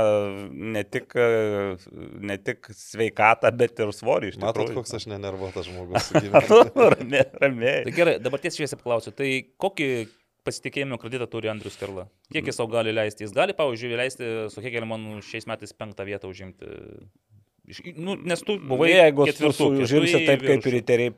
ne 0.73 0.83
tik, 0.83 1.13
e, 1.13 1.75
ne 2.31 2.39
tik 2.41 2.65
sveikatą, 2.73 3.51
bet 3.61 3.77
ir 3.85 3.93
svorį 3.93 4.33
iš 4.33 4.39
Matot, 4.41 4.73
koks 4.73 4.97
aš 4.97 5.05
nenervuotas 5.13 5.69
žmogus. 5.69 6.09
gyvenime. 6.17 6.89
Ramiai, 6.97 7.27
ramiai. 7.45 7.79
Tai 7.87 7.95
gerai, 8.01 8.17
dabar 8.25 8.41
tiesiai 8.41 8.63
šviesiai 8.63 8.81
klausiu, 8.81 9.13
tai 9.13 9.29
kokį 9.61 9.89
pasitikėjimo 10.43 10.97
kreditą 10.99 11.29
turi 11.31 11.47
Andrius 11.53 11.77
Kerla? 11.79 12.07
Kiek 12.33 12.49
jis 12.49 12.57
savo 12.59 12.73
gali 12.73 12.91
leisti? 12.91 13.23
Jis 13.23 13.31
gali, 13.37 13.53
pavyzdžiui, 13.55 13.93
leisti 14.01 14.31
su 14.51 14.63
Hegelmanu 14.65 15.21
šiais 15.23 15.45
metais 15.47 15.71
penktą 15.77 16.03
vietą 16.09 16.27
užimti. 16.33 16.67
Iš- 17.69 17.95
Nu, 17.95 18.15
nes 18.19 18.41
tu 18.43 18.57
buvai 18.59 18.89
Jeigu 18.91 19.23
užimsi 19.23 20.25
taip, 20.25 20.41
kaip 20.43 20.59
viršų. 20.63 20.73
riteriai 20.77 21.13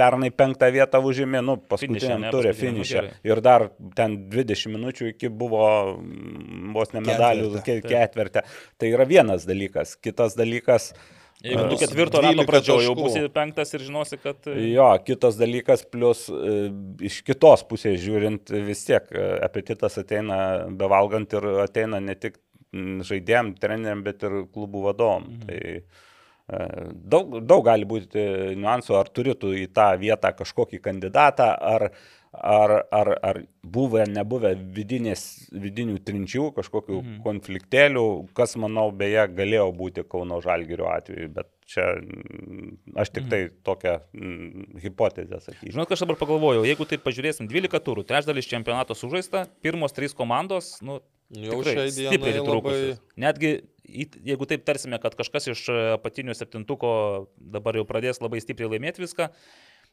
pernai 0.00 0.30
penktą 0.32 0.70
vietą 0.72 0.96
užėmė, 1.04 1.42
nu, 1.44 1.58
Finiše, 1.58 1.68
paskutiniam 1.68 2.22
turė 2.32 2.54
nu, 2.54 2.58
finišę. 2.62 3.02
Ir 3.28 3.40
dar 3.44 3.66
ten 3.98 4.16
20 4.32 4.72
minučių 4.72 5.10
iki 5.12 5.28
buvo 5.28 5.98
mm, 6.00 6.72
vos 6.72 6.94
ne 6.96 7.00
medalių 7.04 7.50
Ketverte. 7.58 7.80
ke- 7.82 7.88
ketvirtė. 7.88 8.44
Tai 8.80 8.92
yra 8.94 9.04
vienas 9.04 9.44
dalykas. 9.44 9.96
Kitas 10.00 10.36
dalykas, 10.40 10.94
Jeigu 11.40 11.62
tu 11.62 11.68
Bus 11.72 11.80
ketvirto 11.80 12.20
rato 12.20 12.36
12 12.36 12.46
pradžioje 12.50 12.84
jau 12.84 12.94
būsi 12.98 13.20
penktas 13.32 13.70
ir 13.72 13.80
žinosi, 13.80 14.18
kad... 14.20 14.36
e, 14.52 14.72
jo, 14.74 14.88
kitas 15.06 15.38
dalykas, 15.40 15.84
plus 15.88 16.26
e, 16.28 16.70
iš 17.08 17.22
kitos 17.24 17.62
pusės 17.64 17.96
žiūrint, 18.02 18.52
vis 18.66 18.82
tiek 18.84 19.06
e, 19.12 19.22
apetitas 19.46 19.96
ateina 20.02 20.66
bevalgant 20.68 21.32
ir 21.32 21.46
ateina 21.64 22.00
ne 22.00 22.14
tik 22.14 22.36
žaidėjim, 22.72 23.54
treneriam, 23.60 24.04
bet 24.06 24.22
ir 24.26 24.44
klubų 24.54 24.86
vadovom. 24.90 25.26
Mhm. 25.26 25.42
Tai 25.48 25.60
e, 25.80 26.70
daug, 27.14 27.36
daug 27.42 27.66
gali 27.66 27.88
būti 27.88 28.24
niuansų, 28.60 28.96
ar 29.00 29.10
turėtų 29.10 29.54
į 29.64 29.68
tą 29.74 29.92
vietą 30.00 30.32
kažkokį 30.38 30.80
kandidatą, 30.84 31.50
ar, 31.50 31.90
ar, 32.30 32.74
ar, 32.94 33.12
ar 33.26 33.40
buvę, 33.62 34.04
nebuvę 34.10 34.54
vidinės, 34.76 35.50
vidinių 35.50 35.98
trinčių, 36.06 36.50
kažkokių 36.58 36.98
mhm. 37.00 37.22
konfliktėlių, 37.26 38.06
kas, 38.38 38.54
manau, 38.60 38.90
beje, 38.94 39.26
galėjo 39.34 39.70
būti 39.76 40.06
Kauno 40.06 40.38
Žalgirio 40.44 40.90
atveju, 40.94 41.32
bet 41.40 41.50
čia 41.70 41.86
mm, 41.98 42.70
aš 42.98 43.12
tik 43.14 43.28
tai 43.30 43.40
tokią 43.66 43.96
mm, 44.14 44.80
hipotezę 44.82 45.38
sakyčiau. 45.42 45.86
Ką 45.86 45.96
aš 45.96 46.04
dabar 46.06 46.18
pagalvojau, 46.18 46.66
jeigu 46.66 46.86
taip 46.90 47.02
pažiūrėsim, 47.06 47.50
12 47.50 47.82
turų, 47.86 48.06
trečdalis 48.08 48.48
čempionato 48.50 48.96
sužaista, 48.98 49.46
pirmos 49.62 49.94
trys 49.94 50.16
komandos, 50.16 50.76
nu, 50.86 50.98
Jau 51.30 51.60
tikrai 51.60 51.74
šiai 51.76 51.90
stipriai 51.94 52.18
dienai 52.18 52.32
atitrūkusios. 52.40 52.86
labai... 52.90 53.22
Netgi, 53.24 53.50
jeigu 54.30 54.46
taip 54.50 54.64
tarsime, 54.66 54.98
kad 55.02 55.14
kažkas 55.18 55.46
iš 55.52 55.64
e, 55.70 55.78
apatinių 55.96 56.34
septintuko 56.34 56.90
dabar 57.38 57.78
jau 57.78 57.84
pradės 57.86 58.18
labai 58.22 58.40
stipriai 58.42 58.70
laimėti 58.72 59.04
viską, 59.04 59.28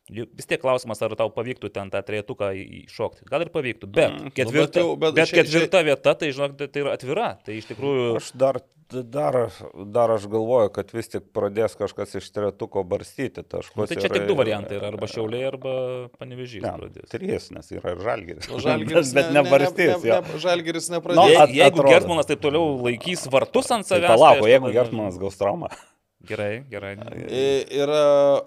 vis 0.10 0.47
tiek 0.47 0.62
klausimas, 0.63 1.02
ar 1.04 1.13
tau 1.19 1.30
pavyktų 1.36 1.69
ten 1.76 1.89
tą 1.93 2.00
trejetuką 2.08 2.54
įšokti. 2.86 3.26
Gal 3.30 3.43
ir 3.45 3.52
pavyktų, 3.54 3.89
bet 3.91 4.13
Mm, 4.17 4.32
ketvirta, 4.38 4.56
nu, 4.56 4.63
bet 4.65 4.80
jau- 4.82 4.97
bet 5.02 5.17
bet 5.19 5.28
šia- 5.30 5.41
ketvirta 5.43 5.84
vieta, 5.84 6.13
tai 6.15 6.32
žinok, 6.32 6.58
tai 6.58 6.67
tai 6.71 6.82
yra 6.86 6.93
atvira. 6.97 7.28
Tai 7.45 7.58
iš 7.60 7.67
tikrųjų... 7.73 8.06
Aš 8.21 8.32
dar, 8.39 8.62
dar, 8.89 9.36
dar 9.91 10.12
aš 10.15 10.28
galvoju, 10.32 10.69
kad 10.76 10.91
vis 10.95 11.10
tik 11.12 11.26
pradės 11.36 11.76
kažkas 11.80 12.15
iš 12.21 12.30
tretuko 12.32 12.84
barstyti 12.88 13.43
taškus. 13.43 13.76
Nu, 13.76 13.88
tai 13.89 13.97
čia 14.00 14.08
ir- 14.08 14.13
tik 14.15 14.28
du 14.30 14.36
variantai 14.39 14.78
yra, 14.80 14.88
arba 14.93 15.08
šiauliai, 15.12 15.43
arba 15.50 15.73
panevežys 16.19 16.62
Ne, 16.63 16.71
pradės. 16.78 17.10
trys, 17.12 17.50
nes 17.52 17.71
yra 17.76 17.91
ir 17.95 18.04
žalgeris. 18.06 18.47
Nu, 18.50 18.60
Žalgiris 18.63 19.13
bet 19.17 19.32
ne- 19.34 19.41
nebarstys. 19.41 20.04
ne, 20.04 20.10
ne, 20.10 20.21
ne, 20.21 20.39
Žalgiris 20.45 20.89
Nu, 20.89 20.95
nepradėjo. 21.00 21.28
Je, 21.30 21.38
at- 21.43 21.50
jeigu 21.50 21.80
atrodo. 21.82 21.91
Gertmanas 21.93 22.26
taip 22.32 22.39
toliau 22.41 22.78
laikys 22.88 23.28
vartus 23.32 23.71
ant 23.71 23.88
Tai 23.88 23.97
savęs. 24.00 24.08
palauk, 24.15 24.39
tai 24.39 24.41
o 24.41 24.45
aš 24.47 24.52
jeigu 24.56 24.73
Gertmanas 24.73 25.17
gaus 25.19 25.38
traumą. 25.38 25.67
Gerai, 26.28 26.65
gerai. 26.67 26.95
Ir 27.71 27.88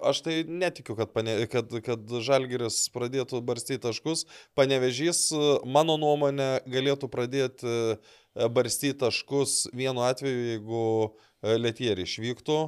aš 0.05 0.19
tai 0.21 0.43
netikiu, 0.45 0.93
kad, 0.93 1.09
pane, 1.15 1.47
kad, 1.49 1.71
kad 1.81 1.99
Žalgiris 2.21 2.89
pradėtų 2.93 3.39
barstyti 3.41 3.79
taškus. 3.81 4.25
Panevežys, 4.59 5.31
mano 5.65 5.95
nuomonė, 5.97 6.61
galėtų 6.69 7.09
pradėti 7.09 7.95
barstyti 8.35 8.99
taškus 9.05 9.67
vienu 9.73 10.05
atveju, 10.07 10.45
jeigu 10.53 10.85
Letieri 11.41 12.05
išvyktų. 12.07 12.61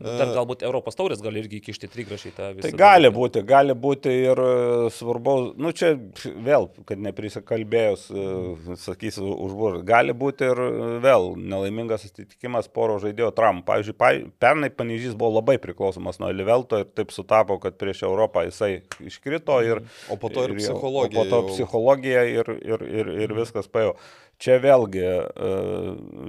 Dar 0.00 0.30
galbūt 0.32 0.62
Europos 0.64 0.94
taurės 0.96 1.20
gali 1.20 1.42
irgi 1.42 1.58
įkišti 1.58 1.88
trigrašį 1.90 2.30
tą 2.32 2.46
visą. 2.54 2.62
Tai 2.62 2.78
gali 2.78 3.08
būti, 3.12 3.42
gali 3.44 3.74
būti 3.76 4.12
ir 4.30 4.38
e, 4.40 4.52
svarbaus, 4.94 5.50
nu 5.60 5.72
čia 5.76 5.90
vėl, 6.46 6.68
kad 6.88 7.02
neprisikalbėjus, 7.04 8.06
e, 8.08 8.76
sakysiu, 8.80 9.26
užbur, 9.34 9.80
gali 9.84 10.14
būti 10.16 10.46
ir 10.46 10.62
e, 10.62 10.70
vėl 11.04 11.34
nelaimingas 11.36 12.06
atsitikimas 12.06 12.70
poro 12.72 12.96
žaidėjo 13.02 13.28
traumų. 13.36 13.66
Pavyzdžiui, 13.68 13.96
pa, 14.00 14.12
pernai 14.40 14.70
Panežys 14.72 15.18
buvo 15.18 15.34
labai 15.40 15.58
priklausomas 15.60 16.22
nuo 16.22 16.32
Livelto 16.32 16.80
ir 16.80 16.88
taip 16.96 17.12
sutapo, 17.12 17.58
kad 17.60 17.76
prieš 17.82 18.06
Europą 18.08 18.46
jisai 18.46 18.72
iškrito 19.04 19.58
ir... 19.66 19.84
O 20.08 20.16
po 20.16 20.32
to 20.32 20.46
ir 20.48 20.54
jau- 20.54 20.62
psichologija 20.70 21.18
O 21.18 21.26
po 21.26 21.28
to 21.28 21.42
jau- 21.42 21.52
psichologija 21.52 22.24
ir, 22.30 22.54
ir, 22.62 22.88
ir, 23.02 23.14
ir 23.26 23.36
viskas 23.42 23.68
paėjo. 23.68 23.98
Čia 24.40 24.56
vėlgi, 24.62 25.02
e, 25.04 25.48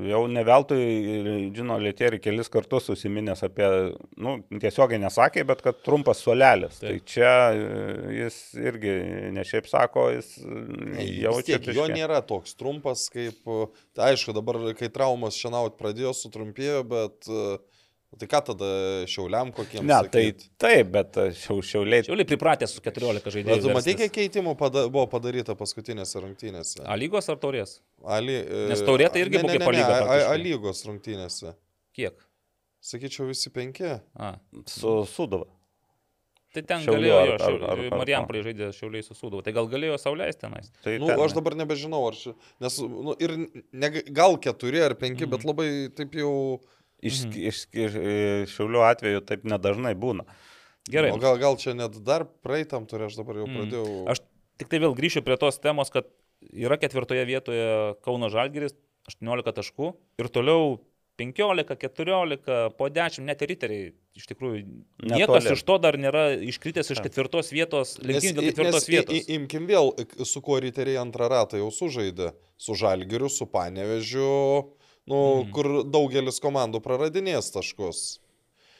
jau 0.09 0.19
ne 0.27 0.41
veltui, 0.43 0.79
žino, 1.55 1.77
Lietėri 1.79 2.19
kelis 2.19 2.51
kartus 2.51 2.89
susiminęs 2.89 3.45
apie, 3.47 3.69
nu, 4.19 4.33
tiesiogiai 4.51 4.99
nesakė, 4.99 5.45
bet 5.47 5.63
kad 5.63 5.79
trumpas 5.85 6.19
suolelis. 6.25 6.81
Tai 6.81 6.91
Taip. 6.91 7.05
čia 7.07 7.31
e, 7.55 7.69
jis 8.17 8.39
irgi 8.59 8.97
ne 9.37 9.45
šiaip 9.47 9.69
sako, 9.71 10.09
jis 10.17 10.33
Vis 10.41 11.13
jaučia. 11.23 11.61
tiek, 11.61 11.71
jo 11.77 11.87
nėra 11.93 12.19
toks 12.27 12.57
trumpas, 12.59 13.05
kaip, 13.13 13.47
tai 13.95 14.11
aišku, 14.11 14.35
dabar, 14.35 14.59
kai 14.75 14.91
traumas 14.91 15.39
šiandien 15.39 15.79
pradėjo, 15.79 16.11
sutrumpėjo, 16.17 16.83
bet 16.91 17.31
e, 17.31 17.45
tai 18.19 18.27
ką 18.27 18.41
tada 18.51 18.67
šiauliam 19.07 19.51
kokiems? 19.55 19.85
Ne, 19.87 19.97
tai 20.11 20.23
sakyt? 20.31 20.47
taip, 20.59 20.89
bet 20.91 21.19
šiau, 21.39 21.61
šiauliai. 21.63 22.03
Šiauliai 22.07 22.27
pripratę 22.27 22.67
su 22.67 22.81
14 22.83 23.23
Bet 23.23 23.33
žaidėjais. 23.37 23.63
tu 23.63 23.71
matai, 23.77 23.95
kiek 24.01 24.11
keitimų 24.17 24.55
pada, 24.59 24.83
buvo 24.91 25.05
padaryta 25.07 25.55
paskutinėse 25.55 26.19
rungtynėse? 26.25 26.83
A 26.83 26.97
lygos 26.99 27.29
ar 27.31 27.39
taurės? 27.39 27.77
Ali, 28.03 28.35
e, 28.43 28.67
Nes 28.73 28.81
taurė 28.83 29.07
tai 29.13 29.23
irgi 29.23 29.39
ne, 29.39 29.43
buvo 29.47 29.71
ne, 29.71 29.79
ne, 29.79 29.79
ne, 29.79 30.11
A. 30.11 30.33
A 30.33 30.35
lygos 30.37 30.83
rungtynėse. 30.89 31.55
Kiek? 31.95 32.19
Sakyčiau, 32.81 33.27
visi 33.29 33.49
penki. 33.53 33.95
A. 34.17 34.35
Su 34.65 35.01
Sudova. 35.05 35.47
Tai 36.51 36.61
ten 36.67 36.81
Šiaulių 36.83 36.97
galėjo, 36.99 37.15
ar- 37.15 37.29
jo, 37.29 37.35
ar- 37.47 37.61
ar- 37.71 37.79
ar- 37.87 37.97
Marijampolė 38.01 38.41
žaidė 38.43 38.67
šiauliai 38.75 39.05
susūdavo. 39.07 39.39
Tai 39.45 39.53
gal 39.55 39.69
galėjo 39.71 39.95
sauliaisti 40.03 40.41
tenais. 40.43 40.67
Tai 40.83 40.97
Nu, 40.99 41.07
ten- 41.07 41.21
aš 41.23 41.31
dabar 41.37 41.55
nebežinau, 41.55 42.01
ar 42.09 42.17
ši... 42.19 42.33
Nes, 42.59 42.75
nu, 42.83 43.15
ir 43.23 43.37
ne, 43.71 43.89
gal 44.11 44.35
keturi 44.35 44.81
ar 44.83 44.95
penki, 44.99 45.23
Mhm. 45.23 45.31
bet 45.31 45.45
labai 45.47 45.69
taip 45.95 46.11
jau... 46.19 46.59
Iš, 47.01 47.23
Mhm. 47.25 47.31
iš, 47.49 47.57
iš, 47.73 47.95
iš 47.97 48.55
Šiaulių 48.55 48.81
atveju 48.91 49.21
taip 49.25 49.43
nedažnai 49.43 49.95
būna. 49.97 50.25
Gerai. 50.89 51.11
O 51.13 51.17
gal, 51.17 51.37
gal 51.37 51.57
čia 51.57 51.73
net 51.73 51.97
dar 52.03 52.25
praeitam 52.25 52.85
turi, 52.89 53.05
aš 53.05 53.15
dabar 53.17 53.35
jau 53.41 53.47
Mm. 53.47 53.57
pradėjau... 53.57 54.07
Aš 54.09 54.19
tik 54.57 54.69
tai 54.69 54.79
vėl 54.79 54.93
grįšiu 54.97 55.23
prie 55.25 55.37
tos 55.37 55.57
temos, 55.59 55.89
kad 55.89 56.05
yra 56.53 56.77
ketvirtoje 56.77 57.25
vietoje 57.25 57.95
Kauno 58.05 58.29
Žalgiris, 58.29 58.73
18 59.09 59.53
taškų 59.53 59.93
ir 60.19 60.29
toliau 60.29 60.79
15, 61.17 61.75
14, 61.77 62.69
po 62.77 62.89
10, 62.89 63.25
net 63.25 63.41
ir 63.41 63.49
riteriai. 63.53 63.91
Iš 64.17 64.25
tikrųjų, 64.27 64.61
niekas 65.05 65.43
Netoli. 65.45 65.53
iš 65.53 65.63
to 65.63 65.77
dar 65.77 65.93
nėra 65.97 66.23
iškritęs 66.41 66.89
iš 66.91 66.99
ketvirtos 67.01 67.51
vietos, 67.53 67.97
Nes, 68.01 68.07
lenktynė 68.07 68.33
dėl 68.33 68.43
nes 68.43 68.53
ketvirtos 68.53 68.87
i- 68.89 68.91
vietos. 68.91 69.13
i- 69.15 69.35
imkim 69.37 69.67
vėl, 69.67 69.93
su 70.25 70.41
kuo 70.41 70.59
riteriai 70.59 70.97
antrą 71.01 71.29
ratą 71.29 71.57
jau 71.61 71.69
sužaidė. 71.71 72.33
Su 72.57 72.73
Žalgiriu, 72.73 73.29
su 73.29 73.45
Panevežiu, 73.45 74.71
nu, 75.11 75.21
Mhm. 75.43 75.51
kur 75.55 75.69
daugelis 75.83 76.39
komandų 76.43 76.79
praradinės 76.85 77.51
taškus. 77.53 78.19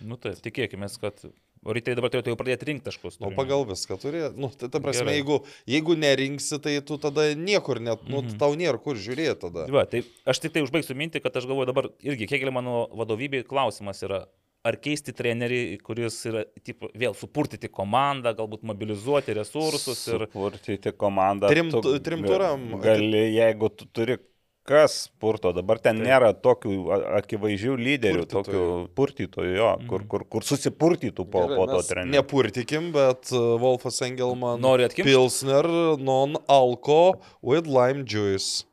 Nu 0.02 0.16
tai 0.18 0.32
tikėkime, 0.34 0.88
kad 1.02 1.20
ryteriai 1.62 1.98
dabar 2.00 2.10
turėtų 2.10 2.32
jau 2.32 2.38
pradėti 2.40 2.66
rinkti 2.72 2.88
taškus. 2.90 3.20
Nu, 3.22 3.28
turiu 3.30 3.38
pagal 3.38 3.66
viską 3.70 3.98
turi. 4.02 4.22
Nu, 4.36 4.50
tai 4.50 4.70
ta 4.74 4.80
prasme, 4.82 5.06
Gerai. 5.06 5.20
jeigu, 5.20 5.36
jeigu 5.70 5.94
nerinksi, 5.96 6.58
tai 6.64 6.80
tu 6.82 6.98
tada 6.98 7.28
niekur 7.38 7.80
net, 7.80 8.02
nu, 8.10 8.22
Mhm. 8.24 8.38
tau 8.40 8.56
nėra 8.56 8.82
kur 8.82 8.96
žiūrėti 8.96 9.40
tada. 9.44 9.68
Va, 9.70 9.86
tai 9.86 10.02
aš 10.26 10.40
tik 10.42 10.54
tai 10.54 10.64
užbaigsiu 10.64 10.96
mintį, 10.98 11.22
kad 11.22 11.34
aš 11.38 11.46
galvoju 11.46 11.68
dabar 11.68 11.90
irgi, 12.02 12.28
kiek 12.28 12.52
mano 12.52 12.88
vadovybė 12.96 13.44
klausimas 13.46 14.02
yra, 14.02 14.26
ar 14.66 14.74
keisti 14.78 15.14
trenerį, 15.14 15.80
kuris 15.82 16.26
yra, 16.26 16.46
tipo, 16.64 16.90
vėl 16.98 17.14
supurtyti 17.16 17.70
komandą, 17.70 18.34
galbūt 18.36 18.62
mobilizuoti 18.64 19.34
resursus 19.38 20.08
ir... 20.08 20.26
Supurtyti 20.28 20.92
komandą. 20.94 21.48
Trim- 21.50 21.72
tu 21.72 22.00
trim 22.00 22.22
ga- 22.24 22.28
turam. 22.28 22.82
Gali, 22.82 23.36
jeigu 23.38 23.70
tu 23.76 23.86
turi 23.94 24.18
kas 24.64 25.10
purto, 25.20 25.52
dabar 25.54 25.80
ten 25.80 25.98
Taip. 25.98 26.08
nėra 26.08 26.34
tokių 26.38 26.76
akivaizdžių 27.20 27.76
lyderių, 27.82 28.26
Purtytojų. 28.26 28.46
tokių 28.46 28.90
purtytojų, 28.96 29.56
jo, 29.58 29.70
kur, 29.90 30.00
Mhm. 30.02 30.08
kur, 30.08 30.26
kur 30.26 30.42
susipurtytų 30.42 31.26
po, 31.30 31.48
Gerai, 31.48 31.58
po 31.58 31.66
to 31.68 31.80
trenerių. 31.90 32.12
Nepurtikim, 32.18 32.92
bet 32.94 33.32
uh, 33.34 33.58
Wolfas 33.60 34.02
Engelman. 34.02 34.62
Nori 34.62 34.84
atkimšti? 34.86 35.04
Pilsner 35.10 35.66
non-alko 35.98 37.20
with 37.42 37.66
lime 37.68 38.04
juice. 38.06 38.66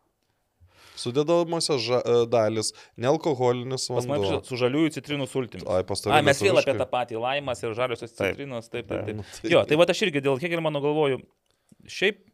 Sudėdamosios 0.99 1.85
e, 1.95 2.01
dalis, 2.27 2.73
nealkoholinis 2.99 3.85
Pas 3.87 4.07
mane 4.11 4.19
vanduo. 4.25 4.41
su 4.45 4.57
žaliųjų 4.59 4.91
citrinų 4.97 5.29
sultimis. 5.31 5.63
Ai, 5.71 5.85
pas 5.87 6.01
tave 6.03 6.17
A, 6.17 6.23
mes 6.27 6.41
vėl 6.43 6.59
apie 6.59 6.75
tą 6.75 6.87
patį 6.91 7.21
laimas 7.23 7.63
ir 7.63 7.71
žaliosios 7.79 8.11
citrinos, 8.19 8.67
taip, 8.69 8.89
Taip. 8.91 9.05
taip, 9.07 9.21
taip. 9.23 9.43
tai- 9.43 9.51
Jo, 9.55 9.63
tai 9.65 9.77
va 9.79 9.87
aš 9.87 10.03
irgi 10.09 10.21
dėl 10.27 10.41
kiek 10.43 10.51
ir 10.57 10.61
mano 10.61 10.81
galvoju, 10.83 11.21
šiaip 11.87 12.25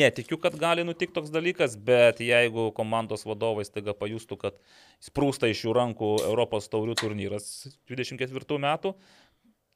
netikiu, 0.00 0.38
kad 0.40 0.56
gali 0.60 0.84
nutikti 0.86 1.16
toks 1.16 1.32
dalykas, 1.32 1.76
bet 1.76 2.20
jeigu 2.24 2.70
komandos 2.76 3.24
vadovai 3.28 3.64
staiga 3.66 3.94
pajustų, 3.96 4.38
kad 4.40 4.58
sprūsta 5.02 5.50
iš 5.50 5.64
jų 5.66 5.76
rankų 5.76 6.10
Europos 6.28 6.68
taurių 6.72 6.96
turnyras 7.00 7.50
24 7.90 8.60
metų, 8.62 8.94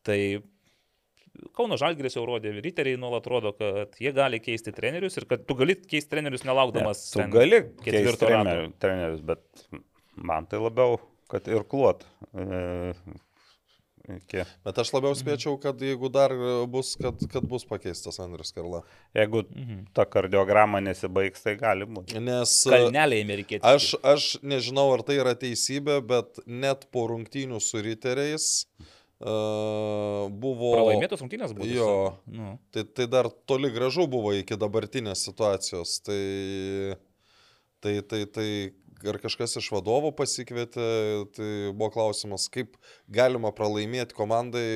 tai 0.05 0.19
Kauno 1.55 1.75
Žalgris 1.81 2.15
jau 2.15 2.23
rodė, 2.29 2.53
Riteriai 2.63 2.99
nuolat 3.01 3.25
rodo, 3.27 3.51
kad 3.59 3.97
jie 3.99 4.13
gali 4.15 4.39
keisti 4.43 4.71
trenerius 4.75 5.19
ir 5.19 5.27
kad 5.31 5.43
tu 5.49 5.57
gali 5.59 5.75
keisti 5.75 6.13
trenerius 6.13 6.45
nelaukdamas. 6.47 7.09
Tu 7.11 7.19
ten 7.19 7.33
gali 7.35 7.59
keisti 7.83 8.29
trenerius, 8.79 9.25
bet 9.27 9.67
man 10.15 10.47
tai 10.47 10.61
labiau, 10.63 11.01
kad 11.31 11.51
ir 11.51 11.67
kluot. 11.67 12.05
E, 12.31 12.95
iki. 14.17 14.43
Bet 14.67 14.79
aš 14.83 14.91
labiau 14.95 15.15
spėčiau, 15.17 15.55
kad 15.61 15.81
jeigu 15.81 16.11
dar 16.13 16.35
bus, 16.71 16.95
kad, 17.01 17.21
kad 17.33 17.47
bus 17.49 17.65
pakeistas 17.69 18.21
Andrius 18.21 18.53
Karla. 18.53 18.83
Jeigu 19.17 19.45
Mhm. 19.55 19.87
ta 19.97 20.05
kardiograma 20.05 20.81
nesibaigs, 20.85 21.43
tai 21.43 21.57
gali 21.57 21.87
būti. 21.87 22.21
Nes 22.21 22.53
Kalneliai 22.69 23.23
amerikiečiai. 23.25 23.75
aš, 23.75 23.95
aš 24.03 24.29
nežinau, 24.43 24.91
ar 24.95 25.03
tai 25.03 25.17
yra 25.23 25.35
teisybė, 25.35 26.01
bet 26.07 26.43
net 26.47 26.85
po 26.93 27.07
rungtynių 27.09 27.61
su 27.61 27.81
riteriais 27.83 28.67
uh, 29.25 30.29
buvo... 30.29 30.75
Pralaimėtos 30.77 31.23
rungtynės 31.23 31.55
buvo. 31.57 31.69
Jo. 31.71 31.91
Nu. 32.27 32.59
Tai, 32.75 32.85
tai 32.85 33.07
dar 33.11 33.31
toli 33.49 33.71
gražu 33.73 34.07
buvo 34.11 34.35
iki 34.37 34.59
dabartinės 34.61 35.25
situacijos. 35.29 35.99
Tai, 36.05 36.21
tai, 37.81 37.95
tai, 38.03 38.25
tai 38.27 38.49
ar 39.13 39.19
kažkas 39.23 39.57
iš 39.61 39.69
vadovų 39.75 40.13
pasikvietė, 40.17 40.89
tai 41.37 41.49
buvo 41.77 41.91
klausimas, 41.95 42.49
kaip 42.53 42.77
galima 43.09 43.53
pralaimėti 43.57 44.17
komandai, 44.17 44.67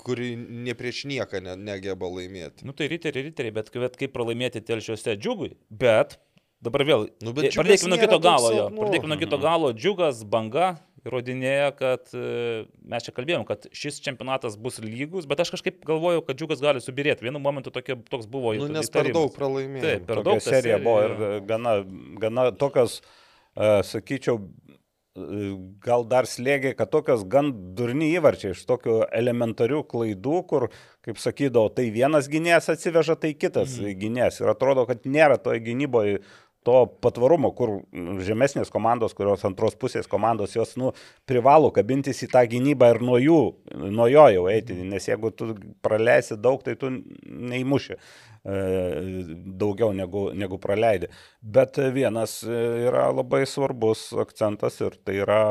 kuri 0.00 0.32
ne 0.38 0.72
prieš 0.74 1.02
nieką 1.10 1.42
ne, 1.44 1.56
negeba 1.60 2.08
laimėti. 2.08 2.64
Nu 2.64 2.72
tai 2.72 2.88
riteriai, 2.88 3.26
riteriai, 3.28 3.52
bet, 3.58 3.68
bet 3.82 3.98
kaip 4.00 4.14
pralaimėti 4.16 4.62
telšiuose 4.64 5.16
džiugui. 5.20 5.54
Bet 5.68 6.16
dabar 6.64 6.84
vėl. 6.88 7.08
Nu, 7.24 7.34
bet 7.36 7.50
e, 7.50 7.56
pradėkime 7.56 7.92
nuo 7.92 7.98
kito 8.00 8.20
galo. 8.24 8.52
Jo. 8.54 8.68
Pradėkime 8.78 9.12
nuo 9.12 9.20
kito 9.20 9.38
galo. 9.42 9.74
Džiugas, 9.76 10.22
banga 10.24 10.78
įrodinėja, 11.04 11.68
kad 11.76 12.10
e, 12.16 12.24
mes 12.92 13.04
čia 13.06 13.12
kalbėjom, 13.16 13.44
kad 13.48 13.64
šis 13.76 14.00
čempionatas 14.04 14.56
bus 14.60 14.76
lygus, 14.84 15.24
bet 15.28 15.40
aš 15.40 15.52
kažkaip 15.54 15.78
galvoju, 15.88 16.24
kad 16.26 16.36
džiugas 16.40 16.60
gali 16.64 16.80
subirėti. 16.84 17.24
Vienu 17.24 17.40
momentu 17.40 17.72
tokia, 17.72 17.96
toks 18.12 18.28
buvo 18.28 18.52
Nu, 18.56 18.66
įt- 18.68 18.74
nes 18.76 18.88
per 18.92 19.04
įtarimas. 19.08 19.16
daug 19.20 19.36
pralaimėjo. 19.36 19.84
Taip, 19.86 20.04
per 20.08 20.20
Tokia 20.20 20.28
daug 20.28 20.40
ta 20.44 20.50
serija 20.56 20.76
buvo 20.84 20.98
ir 21.06 21.14
serija- 21.16 21.46
gana, 21.48 21.72
gana 22.20 22.50
tokios, 22.52 22.98
sakyčiau, 23.56 24.38
e, 25.16 25.50
gal 25.84 26.04
dar 26.08 26.28
slėgiai, 26.30 26.76
kad 26.78 26.90
tokios 26.92 27.24
gan 27.28 27.50
durni 27.76 28.12
įvarčiai 28.14 28.54
iš 28.54 28.62
tokių 28.68 29.00
elementarių 29.22 29.82
klaidų, 29.90 30.36
kur, 30.50 30.68
kaip 31.06 31.18
sakydavo, 31.18 31.72
tai 31.74 31.88
vienas 31.94 32.30
gynėjas 32.30 32.70
atsiveža, 32.76 33.18
tai 33.20 33.34
kitas 33.34 33.78
mm. 33.78 33.98
gynėjas. 34.00 34.40
Ir 34.42 34.52
atrodo, 34.54 34.86
kad 34.88 35.04
nėra 35.04 35.40
toje 35.42 35.62
gynyboje 35.66 36.20
to 36.66 36.76
patvarumo, 37.00 37.50
kur 37.56 37.78
žemesnės 38.24 38.72
komandos, 38.72 39.14
kurios 39.16 39.44
antros 39.48 39.76
pusės 39.80 40.08
komandos, 40.10 40.56
jos 40.56 40.74
nu, 40.80 40.92
privalo 41.28 41.70
kabintis 41.72 42.20
į 42.26 42.30
tą 42.34 42.44
gynybą 42.50 42.90
ir 42.94 43.00
nuo 43.04 43.16
jų, 43.20 43.40
nuo 43.88 44.08
jo 44.10 44.26
jau 44.34 44.44
eiti, 44.52 44.76
nes 44.76 45.08
jeigu 45.08 45.32
tu 45.32 45.54
praleisi 45.84 46.36
daug, 46.36 46.60
tai 46.66 46.76
tu 46.80 46.92
neįmuši 46.92 47.96
e, 47.96 48.00
daugiau 49.62 49.94
negu, 49.96 50.28
negu 50.36 50.60
praleidi. 50.60 51.08
Bet 51.40 51.80
vienas 51.96 52.40
e, 52.44 52.60
yra 52.90 53.08
labai 53.14 53.46
svarbus 53.48 54.10
akcentas 54.20 54.76
ir 54.84 55.00
tai 55.00 55.16
yra 55.24 55.42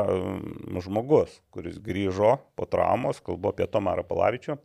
žmogus, 0.78 1.40
kuris 1.50 1.82
grįžo 1.82 2.38
po 2.54 2.70
traumos, 2.70 3.18
kalbu 3.24 3.50
apie 3.50 3.66
Tomą 3.70 3.98
Rapalavičių. 3.98 4.60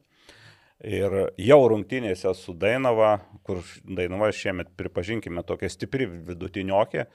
Ir 0.84 1.14
jau 1.40 1.60
rungtynėse 1.72 2.34
su 2.36 2.54
Dainava, 2.54 3.22
kur 3.48 3.62
Dainava 3.88 4.28
šiemet, 4.36 4.74
pripažinkime, 4.76 5.44
tokia 5.48 5.70
stipri 5.72 6.06
vidutiniokė, 6.06 7.06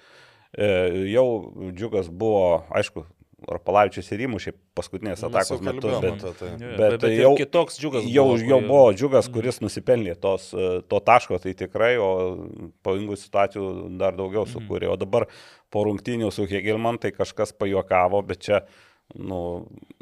e, 0.57 0.69
jau 1.13 1.27
džiugas 1.77 2.09
buvo, 2.09 2.65
aišku, 2.73 3.05
Rapalavičius 3.49 4.11
ir 4.13 4.27
įmušė 4.27 4.53
paskutinės 4.77 5.23
atakos 5.25 5.63
metu, 5.65 5.89
bet, 6.03 6.25
tai. 6.37 6.49
Jo, 6.61 6.73
bet 6.77 6.97
bet 7.01 7.07
jau- 7.17 7.31
kitoks 7.39 7.79
džiugas. 7.81 8.05
jau, 8.05 8.27
buvo, 8.27 8.37
jau 8.51 8.59
buvo 8.61 8.91
džiugas, 8.93 9.31
kuris 9.33 9.61
nusipelnė 9.65 10.13
tos, 10.21 10.51
e, 10.53 10.83
to 10.85 11.01
taško, 11.01 11.39
tai 11.41 11.55
tikrai, 11.57 11.95
o 11.97 12.11
pavojingų 12.85 13.17
situacijų 13.17 13.97
dar 13.97 14.13
daugiau 14.13 14.45
sukūrė. 14.45 14.91
O 14.93 14.97
dabar 15.01 15.27
po 15.71 15.85
rungtynių 15.89 16.29
su 16.33 16.45
Hegelman 16.45 16.99
tai 17.01 17.13
kažkas 17.17 17.55
pajuokavo, 17.57 18.21
bet 18.27 18.45
čia, 18.45 18.61
nu, 19.19 19.41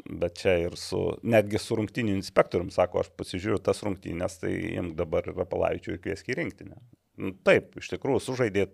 bet 0.09 0.37
čia 0.41 0.55
ir 0.65 0.75
su, 0.79 0.99
netgi 1.23 1.61
su 1.61 1.77
rungtynių 1.79 2.15
inspektorium, 2.17 2.71
sako, 2.73 3.03
aš 3.03 3.11
pasižiūriu 3.19 3.61
tas 3.63 3.81
rungtynės, 3.85 4.39
tai 4.41 4.53
jiems 4.55 4.95
dabar 4.99 5.29
yra 5.31 5.47
palavičių 5.49 5.95
ir 5.95 6.03
kvieski 6.03 6.37
rinktinę. 6.39 6.79
Nu, 7.19 7.33
taip, 7.45 7.73
iš 7.79 7.91
tikrųjų, 7.93 8.23
sužaidė 8.23 8.69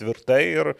tvirtai 0.00 0.40
ir, 0.50 0.72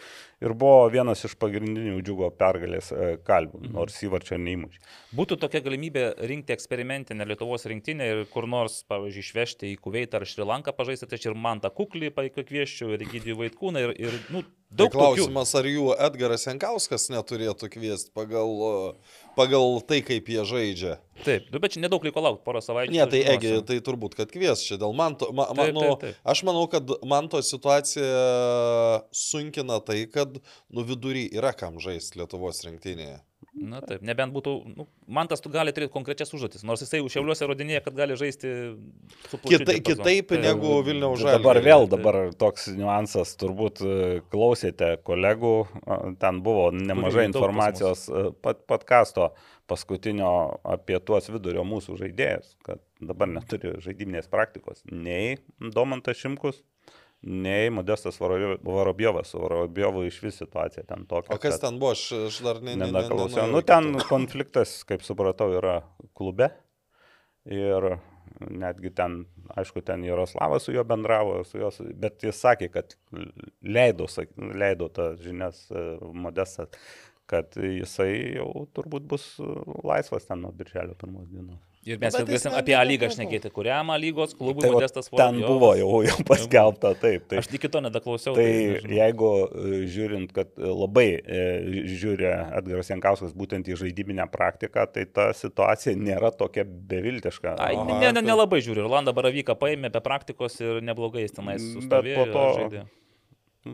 ir 0.43 0.55
buvo 0.59 0.87
vienas 0.93 1.25
iš 1.27 1.35
pagrindinių 1.41 1.99
džiugo 2.05 2.31
pergalės 2.39 2.91
e, 2.95 3.11
kalbų, 3.27 3.63
nors 3.75 3.99
įvarčio 4.07 4.39
neįmušė. 4.41 4.81
Būtų 5.19 5.39
tokia 5.45 5.63
galimybė 5.65 6.07
rinkti 6.31 6.55
eksperimentinę 6.57 7.27
Lietuvos 7.29 7.67
rinktinę 7.71 8.09
ir 8.15 8.25
kur 8.33 8.49
nors, 8.51 8.81
pavyzdžiui, 8.91 9.27
išvežti 9.27 9.73
į 9.75 9.79
Kuveitą 9.85 10.21
ar 10.21 10.29
Šrilanką 10.29 10.75
pažaisti, 10.77 11.11
tai 11.11 11.21
čia 11.23 11.33
ir 11.33 11.39
man 11.39 11.63
tą 11.63 11.73
kuklį 11.75 12.13
pakvieščiau, 12.17 12.95
ir 12.97 13.07
Gydijų 13.13 13.39
Vaitkūną, 13.45 13.87
ir, 13.87 13.97
ir 14.01 14.19
nu, 14.35 14.45
Tai 14.73 14.87
daug 14.87 14.95
tokių. 14.95 15.01
klausimas, 15.03 15.51
ar 15.59 15.67
jų 15.69 15.91
Edgaras 16.01 16.47
Jankauskas 16.47 17.11
neturėtų 17.13 17.69
kviesti 17.75 18.09
pagal, 18.17 18.95
pagal 19.37 19.81
tai, 19.89 20.01
kaip 20.07 20.29
jie 20.29 20.45
žaidžia. 20.49 20.99
Taip, 21.23 21.49
nu, 21.53 21.61
bet 21.63 21.75
čia 21.75 21.83
nedaug 21.85 22.05
liko 22.05 22.23
laukti, 22.25 22.43
porą 22.47 22.63
savaičių. 22.65 22.95
Ne, 22.95 23.07
tai. 23.11 23.23
Egi, 23.35 23.53
tai 23.69 23.79
turbūt, 23.85 24.17
kad 24.19 24.33
kvies 24.33 24.65
čia 24.67 24.79
dėl 24.81 24.95
man 24.97 25.17
to. 25.21 25.31
Ma, 25.37 25.47
Taip, 25.55 25.75
nu, 25.77 25.85
taip, 25.85 26.01
taip. 26.03 26.23
Aš 26.35 26.43
manau, 26.49 26.65
kad 26.71 26.89
man 27.09 27.31
to 27.33 27.43
situacija 27.47 28.09
sunkina 29.15 29.79
tai, 29.85 30.03
kad 30.11 30.41
nu 30.73 30.87
vidury 30.89 31.29
yra 31.31 31.55
kam 31.57 31.79
žaisti 31.83 32.21
Lietuvos 32.21 32.65
rinktinėje. 32.67 33.21
Na 33.53 33.83
taip, 33.85 34.01
nebent 34.01 34.33
būtų, 34.33 34.53
nu, 34.73 34.87
man 35.13 35.29
tas 35.29 35.43
tu 35.45 35.51
gali 35.53 35.75
turėti 35.77 35.93
konkrečias 35.93 36.31
užduotis, 36.33 36.63
nors 36.65 36.81
jisai 36.81 37.03
už 37.05 37.13
šiauliuose 37.13 37.49
rodinėja, 37.51 37.83
kad 37.85 37.99
gali 37.99 38.17
žaisti 38.17 38.49
su 39.29 39.41
diapazonu. 39.43 39.83
kitaip 39.91 40.33
Tai- 40.33 40.39
negu 40.41 40.79
Vilniaus 40.87 41.21
žalgiris. 41.21 41.37
Dabar 41.37 41.61
vėl, 41.67 41.85
dabar 41.93 42.19
toks 42.41 42.71
niuansas, 42.73 43.35
turbūt 43.37 43.83
e, 43.85 43.99
klausėte 44.33 44.95
kolegų, 45.05 45.53
a, 45.85 46.01
ten 46.25 46.41
buvo 46.47 46.71
nemažai 46.73 47.27
informacijos 47.29 48.07
e, 48.09 48.25
pat, 48.41 48.65
podkasto 48.65 49.35
paskutinio 49.69 50.33
apie 50.65 50.97
tuos 51.05 51.29
vidurio 51.29 51.67
mūsų 51.69 52.01
žaidėjus, 52.01 52.57
kad 52.65 52.81
dabar 53.05 53.29
neturi 53.37 53.77
žaidiminės 53.85 54.33
praktikos 54.33 54.81
nei 54.89 55.37
Domantas 55.61 56.17
Šimkus, 56.25 56.65
nei 57.23 57.71
Modestas. 57.71 58.19
Su 58.19 59.41
Varobjovu 59.43 60.05
iš 60.05 60.23
vis 60.23 60.39
situacija 60.43 60.85
ten 60.89 61.07
tokia. 61.07 61.35
O 61.35 61.41
kas 61.43 61.61
ten 61.63 61.79
buvo, 61.79 61.95
aš, 61.97 62.07
aš 62.29 62.41
dar 62.47 62.63
ne, 62.63 62.77
ne, 62.77 62.87
ne, 62.87 62.93
Nedaklausiau. 62.93 63.47
nenuėjau 63.47 63.53
Nu, 63.55 63.63
ten 63.67 64.09
konfliktas, 64.09 64.81
kaip 64.89 65.05
supratau, 65.07 65.53
yra 65.55 65.81
klube. 66.19 66.51
Ir 67.49 67.97
netgi 68.51 68.93
ten, 68.95 69.23
aišku, 69.59 69.83
ten 69.87 70.05
Jaroslavas 70.07 70.67
su 70.67 70.75
juo 70.75 70.85
bendravo, 70.87 71.43
su 71.45 71.59
juos, 71.59 71.81
bet 71.99 72.23
jis 72.25 72.39
sakė, 72.39 72.69
kad 72.73 72.95
leido, 73.63 74.07
leido 74.55 74.89
tas 74.95 75.19
žinias 75.23 75.65
e, 75.71 75.83
modestas, 76.15 76.71
kad 77.31 77.55
jisai 77.57 78.39
jau 78.39 78.67
turbūt 78.77 79.07
bus 79.11 79.27
laisvas 79.85 80.27
ten 80.29 80.43
nuo 80.45 80.53
birželio 80.57 80.97
pirmos 80.99 81.29
dienos. 81.33 81.72
Ir 81.83 81.99
mes 81.99 82.15
jau 82.15 82.23
galėsim 82.23 82.55
apie 82.55 82.77
A 82.79 82.83
lygą 82.87 83.09
šnekėti, 83.11 83.51
kuriam 83.51 83.89
A 83.91 83.97
lygos 83.99 84.37
klubui 84.39 84.63
Tai 84.63 84.69
Modestas 84.77 85.09
ten 85.11 85.41
Vorobjovas. 85.41 85.49
buvo 85.51 85.71
jau, 85.75 85.89
jau 86.07 86.17
paskelbta, 86.29 86.93
taip. 86.95 87.25
taip. 87.27 87.41
Aš 87.43 87.49
iki 87.59 87.67
to 87.75 87.81
nedaklausiau. 87.83 88.37
Tai 88.37 88.45
nežinau. 88.47 88.93
jeigu 89.01 89.31
e, 89.43 89.81
žiūrint, 89.91 90.31
kad 90.37 90.53
e, 90.55 90.69
labai 90.71 91.07
e, 91.19 91.41
žiūri 91.91 92.29
Edgaras 92.61 92.93
Jankauskas 92.93 93.35
būtent 93.35 93.67
į 93.67 93.75
žaidybinę 93.83 94.29
praktiką, 94.31 94.85
tai 94.95 95.09
ta 95.11 95.33
situacija 95.35 95.97
nėra 95.99 96.31
tokia 96.39 96.63
beviltiška. 96.65 97.57
Ai, 97.59 97.75
Aha, 97.75 97.85
ne, 97.91 98.13
ne, 98.13 98.13
tai- 98.21 98.27
nelabai 98.31 98.61
žiūriu. 98.63 98.85
Irlanda 98.87 99.11
Baravyką 99.17 99.57
paėmė 99.59 99.91
be 99.91 100.01
praktikos 100.07 100.61
ir 100.63 100.79
neblogai 100.87 101.25
jis 101.27 101.35
tenais 101.35 101.59
Bet 101.67 101.81
sustovėjo. 101.83 102.19
po 102.23 102.27
to- 102.37 102.59
žaidė. 102.61 102.85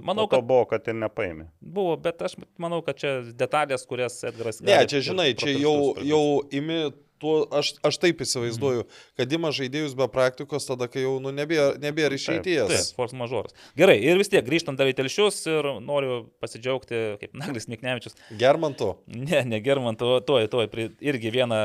Manau, 0.04 0.26
kad- 0.28 0.44
buvo, 0.48 0.64
kad 0.68 0.88
ir 0.88 0.96
nepaėmė. 1.00 1.46
Buvo, 1.60 1.94
bet 2.00 2.20
aš 2.24 2.34
manau, 2.60 2.80
kad 2.84 2.96
čia 3.00 3.12
detalės, 3.36 3.84
kurias 3.88 4.16
Edgaras... 4.24 4.60
Ne, 4.60 4.80
čia 4.88 5.00
žinai, 5.00 5.30
čia 5.36 5.52
jau, 5.60 5.94
jau 6.04 6.24
imi 6.52 6.90
tuo, 7.20 7.34
aš, 7.54 7.74
aš 7.86 7.98
taip 8.02 8.22
įsivaizduoju, 8.24 8.86
kad 9.18 9.32
ima 9.34 9.50
žaidėjus 9.54 9.96
be 9.98 10.08
praktikos 10.12 10.68
tada, 10.68 10.88
kai 10.90 11.04
jau 11.04 11.16
nu, 11.22 11.32
nebėra, 11.34 11.76
nebėra 11.82 12.18
išeities. 12.18 12.70
Taip, 12.72 12.96
force 12.98 13.18
majoras. 13.18 13.56
Gerai, 13.78 13.98
ir 14.02 14.20
vis 14.20 14.30
tiek 14.32 14.44
grįžtant 14.46 14.78
dar 14.78 14.90
į 14.90 14.96
telšius 14.98 15.40
ir 15.50 15.70
noriu 15.84 16.20
pasidžiaugti, 16.42 17.02
kaip 17.22 17.36
Naglis 17.38 17.68
Miknevičius. 17.70 18.16
Germantu. 18.38 18.94
Ne, 19.06 19.42
ne 19.48 19.60
Germanto, 19.64 20.14
tuoj, 20.24 20.48
tuoj, 20.52 20.70
irgi 21.04 21.34
vieną. 21.34 21.58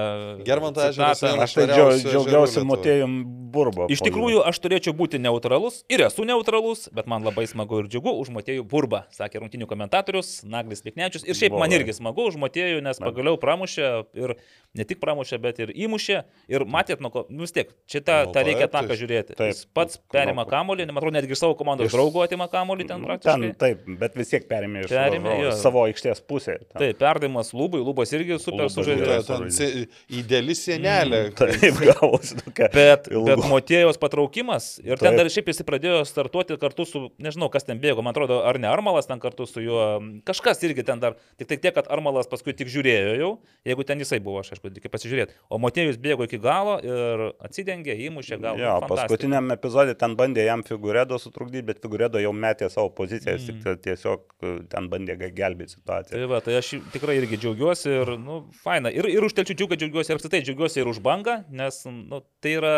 Germanto 0.48 0.84
ežeras 0.84 1.24
Aš 1.24 1.56
tai 1.58 1.68
džiaugiausi 1.70 2.64
motėjum 2.68 3.16
burbo. 3.54 3.88
Iš 3.92 4.02
tikrųjų, 4.06 4.42
aš 4.48 4.60
turėčiau 4.64 4.96
būti 4.98 5.20
neutralus 5.22 5.82
ir 5.92 6.04
esu 6.08 6.26
neutralus, 6.28 6.88
bet 6.96 7.10
man 7.10 7.26
labai 7.26 7.46
smagu 7.50 7.84
ir 7.84 7.90
džiugu 7.92 8.14
už 8.22 8.32
Matėjų 8.34 8.66
burbą, 8.70 9.04
sakė 9.14 9.44
rungtinių 9.44 9.68
komentatorius 9.70 10.42
Naglis 10.48 10.84
Miknevičius. 10.86 11.26
Ir 11.28 11.38
šiaip 11.38 11.56
man 11.60 11.74
irgi 11.76 11.96
smagu 12.00 12.28
už 12.32 12.40
Matėjų, 12.42 12.82
nes 12.86 13.00
Man- 13.00 13.10
pagaliau 13.10 13.38
pramušė 13.42 13.90
ir 14.18 14.36
ne 14.74 14.88
tik 14.90 15.02
pramušė, 15.04 15.40
bet 15.44 15.60
ir 15.64 15.74
įmušė. 15.86 16.22
Ir 16.54 16.66
matėt, 16.66 17.02
nu, 17.04 17.12
vis 17.44 17.52
tiek, 17.56 17.70
čia 17.90 18.02
tą, 18.02 18.18
Nu, 18.28 18.34
tą 18.36 18.44
reikia 18.48 18.68
ataką 18.70 18.94
tai- 18.94 18.98
žiūrėti. 19.02 19.36
taip, 19.38 19.52
Jis 19.54 19.66
pats 19.76 19.98
nu, 20.00 20.04
perima 20.16 20.44
nu, 20.46 20.50
kamolį, 20.50 20.88
man 20.90 21.02
atrodo, 21.04 21.16
netgi 21.20 21.36
savo 21.40 21.56
komandos 21.60 21.88
Iš- 21.92 21.96
draugų 21.98 22.24
atima 22.26 22.48
kamolį 22.52 22.88
ten 22.88 23.02
Ten 23.04 23.06
praktiškai. 23.08 23.52
taip, 23.60 23.84
bet 24.00 24.16
vis 24.16 24.30
tiek 24.32 24.48
perėmė 24.50 24.86
iš 24.86 24.92
Perėmė, 24.94 25.36
jo. 25.44 25.52
savo 25.60 25.84
aikštės 25.88 26.22
pusėje. 26.26 26.60
ten. 26.72 26.80
Taip, 26.80 26.98
perdavimas 27.04 27.52
lūbai, 27.54 27.84
lūbos 27.84 28.12
irgi 28.16 28.40
super 28.40 28.66
sužaidė. 28.72 29.20
ten 29.28 29.50
se- 29.52 29.88
ideali 30.10 30.56
sienelė. 30.56 31.22
Taip, 31.36 31.76
gavosi 31.84 32.36
tokia. 32.42 32.70
Bet, 32.74 33.10
bet 33.10 33.40
Motėjos 33.50 33.98
patraukimas 34.00 34.80
ir 34.84 34.98
ten 34.98 35.12
Taip. 35.14 35.18
dar 35.18 35.26
šiaip 35.34 35.48
jis 35.52 35.62
pradėjo 35.68 36.02
startuoti 36.08 36.58
kartu 36.62 36.86
su, 36.88 37.10
nežinau, 37.20 37.50
kas 37.52 37.64
ten 37.68 37.80
bėgo, 37.80 38.04
man 38.04 38.14
atrodo, 38.14 38.42
ar 38.46 38.58
ne 38.62 38.68
Armalas 38.68 39.08
ten 39.10 39.20
kartu 39.20 39.46
su 39.50 39.62
juo, 39.62 40.00
kažkas 40.26 40.64
irgi 40.64 40.86
ten 40.86 41.00
dar, 41.00 41.16
tik 41.38 41.48
tai 41.48 41.58
tiek, 41.58 41.74
kad 41.76 41.88
Armalas 41.94 42.28
paskui 42.32 42.54
tik 42.56 42.68
žiūrėjo 42.68 43.18
jau, 43.20 43.32
jeigu 43.66 43.86
ten 43.86 44.00
jisai 44.00 44.20
buvo, 44.24 44.40
aš 44.40 44.54
aišku, 44.56 44.74
tik 44.74 44.88
pasižiūrėti. 44.94 45.33
O 45.54 45.60
Motėjus 45.62 46.00
bėgo 46.02 46.26
iki 46.26 46.40
galo 46.42 46.80
ir 46.82 47.22
atsidengė, 47.46 47.94
įmušė 48.08 48.40
gal. 48.42 48.58
Jo, 48.58 48.80
paskutiniam 48.90 49.52
epizodė 49.54 49.94
ten 50.00 50.16
bandė 50.18 50.48
jam 50.48 50.64
figuredo 50.66 51.20
sutrukdyti, 51.22 51.66
bet 51.68 51.82
figuredo 51.84 52.18
jau 52.22 52.32
metė 52.34 52.70
savo 52.74 52.90
poziciją, 52.90 53.36
Mm. 53.38 53.62
tik 53.62 53.82
tiesiog 53.86 54.24
e, 54.42 54.54
ten 54.72 54.88
bandė 54.90 55.16
gelbėti 55.36 55.76
situaciją. 55.78 56.18
Tai, 56.18 56.26
va, 56.32 56.40
tai 56.42 56.56
aš 56.58 56.72
tikrai 56.94 57.20
irgi 57.20 57.38
džiaugiuosi 57.44 57.90
ir, 57.92 58.14
nu, 58.18 58.40
faina. 58.64 58.90
Ir, 58.94 59.06
ir 59.14 59.24
už 59.28 59.36
telčių 59.38 59.56
džiaugiuosi, 59.60 59.82
džiaugiuosi 59.84 60.12
ir 60.14 60.18
apskritai 60.18 60.42
džiaugiuosi 60.48 60.82
ir 60.82 60.90
už 60.90 61.00
bangą, 61.06 61.38
nes, 61.54 61.80
nu, 61.90 62.24
tai 62.42 62.56
yra, 62.58 62.74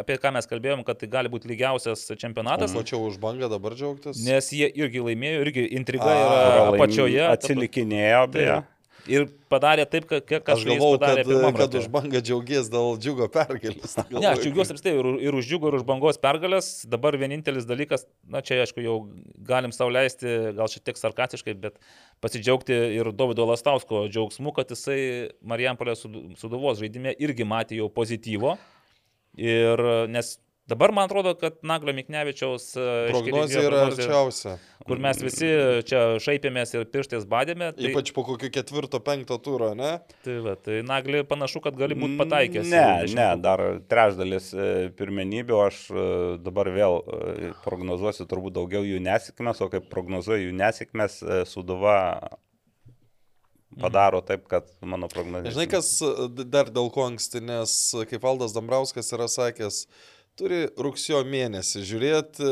apie 0.00 0.16
ką 0.22 0.32
mes 0.38 0.48
kalbėjom, 0.50 0.84
kad 0.88 1.00
tai 1.02 1.08
gali 1.12 1.28
būti 1.32 1.50
lygiausias 1.52 2.06
čempionatas. 2.20 2.72
O 2.76 2.82
čia 2.86 2.96
už 3.00 3.20
bangą 3.22 3.50
dabar 3.52 3.76
džiaugtis. 3.76 4.22
Nes 4.24 4.48
jie 4.54 4.68
irgi 4.72 5.04
laimėjo, 5.04 5.44
irgi 5.44 5.66
intriga 5.76 6.08
A, 6.08 6.20
yra 6.20 6.68
apačioje. 6.72 7.24
Atsilikinėjo, 7.34 8.22
beje. 8.32 8.54
Taip. 8.60 8.73
Ir 9.10 9.26
padarė 9.52 9.84
taip, 9.88 10.06
kad 10.08 10.24
kažkas 10.24 10.64
galvau, 10.64 10.96
kad, 11.00 11.20
kad 11.58 11.74
už 11.76 11.88
bangą 11.92 12.20
džiaugies 12.24 12.70
dėl 12.72 12.94
džiugo 13.00 13.28
pergalės. 13.32 13.96
Ne, 14.08 14.30
aš 14.30 14.40
džiaugiuosi 14.40 14.72
apskritai 14.74 14.94
ir, 14.96 15.08
ir 15.26 15.36
už 15.36 15.48
džiugo, 15.50 15.68
ir 15.68 15.76
už 15.80 15.84
bangos 15.88 16.20
pergalės. 16.22 16.70
Dabar 16.88 17.18
vienintelis 17.20 17.68
dalykas, 17.68 18.06
na 18.24 18.40
čia 18.44 18.62
aišku 18.64 18.84
jau 18.84 18.96
galim 19.44 19.74
sauliaisti, 19.76 20.54
gal 20.56 20.72
šiek 20.72 20.86
tiek 20.88 21.00
sarkastiškai, 21.00 21.56
bet 21.66 21.76
pasidžiaugti 22.24 22.78
ir 22.96 23.12
Davido 23.12 23.44
Lastausko 23.50 24.06
džiaugsmu, 24.08 24.54
kad 24.56 24.72
jisai 24.72 25.00
Marijampolė 25.44 25.98
suduvos 26.00 26.80
žaidime 26.80 27.12
irgi 27.20 27.48
matė 27.48 27.82
jau 27.82 27.90
pozityvo. 27.92 28.56
Ir 29.34 29.80
nes 30.14 30.36
dabar 30.66 30.92
man 30.92 31.04
atrodo, 31.04 31.34
kad 31.38 31.56
Naglio 31.62 31.94
Miknevičiaus 31.96 32.70
e, 32.76 32.84
Prognozija 33.10 33.64
yra 33.68 33.82
arčiausia. 33.88 34.54
kur 34.88 35.00
mes 35.02 35.20
visi 35.22 35.48
čia 35.88 36.02
šaipėmės 36.24 36.74
ir 36.76 36.86
pirštais 36.92 37.26
badėme. 37.28 37.72
Tai, 37.76 37.88
Ypač 37.90 38.12
po 38.16 38.24
kokio 38.26 38.50
ketvirto, 38.52 39.00
penkto 39.04 39.38
turo, 39.42 39.72
ne? 39.78 39.96
tai, 40.26 40.38
va, 40.44 40.54
tai 40.60 40.80
Nagli 40.86 41.24
panašu, 41.28 41.62
kad 41.64 41.76
gali 41.80 41.98
būti 41.98 42.16
pataikęs. 42.20 42.70
Ne, 42.72 42.86
ne, 43.16 43.28
dar 43.44 43.64
trečdalis 43.90 44.52
e, 44.54 44.70
pirmenybių, 44.96 45.58
aš 45.66 45.82
e, 45.90 46.06
dabar 46.44 46.72
vėl 46.74 47.00
prognozuosiu 47.66 48.28
turbūt 48.30 48.56
daugiau 48.56 48.86
jų 48.88 49.02
nesėkmės, 49.04 49.60
o 49.64 49.70
kaip 49.72 49.90
prognozuoju 49.92 50.48
jų 50.48 50.56
nesėkmės, 50.60 51.20
Suduva 51.48 51.98
padaro 53.80 54.20
taip, 54.20 54.46
kad 54.48 54.68
mano 54.80 55.08
prognozija. 55.10 55.52
Žinai, 55.54 55.68
kas 55.70 55.88
dar 56.50 56.70
dėl 56.72 56.90
ko 56.94 57.08
anksti, 57.08 57.42
nes 57.44 57.76
kaip 58.10 58.22
Valdas 58.24 58.54
Dambrauskas 58.56 59.10
yra 59.16 59.28
sakęs, 59.30 59.84
turi 60.38 60.64
rugsėjo 60.76 61.22
mėnesį 61.24 61.82
žiūrėti, 61.90 62.48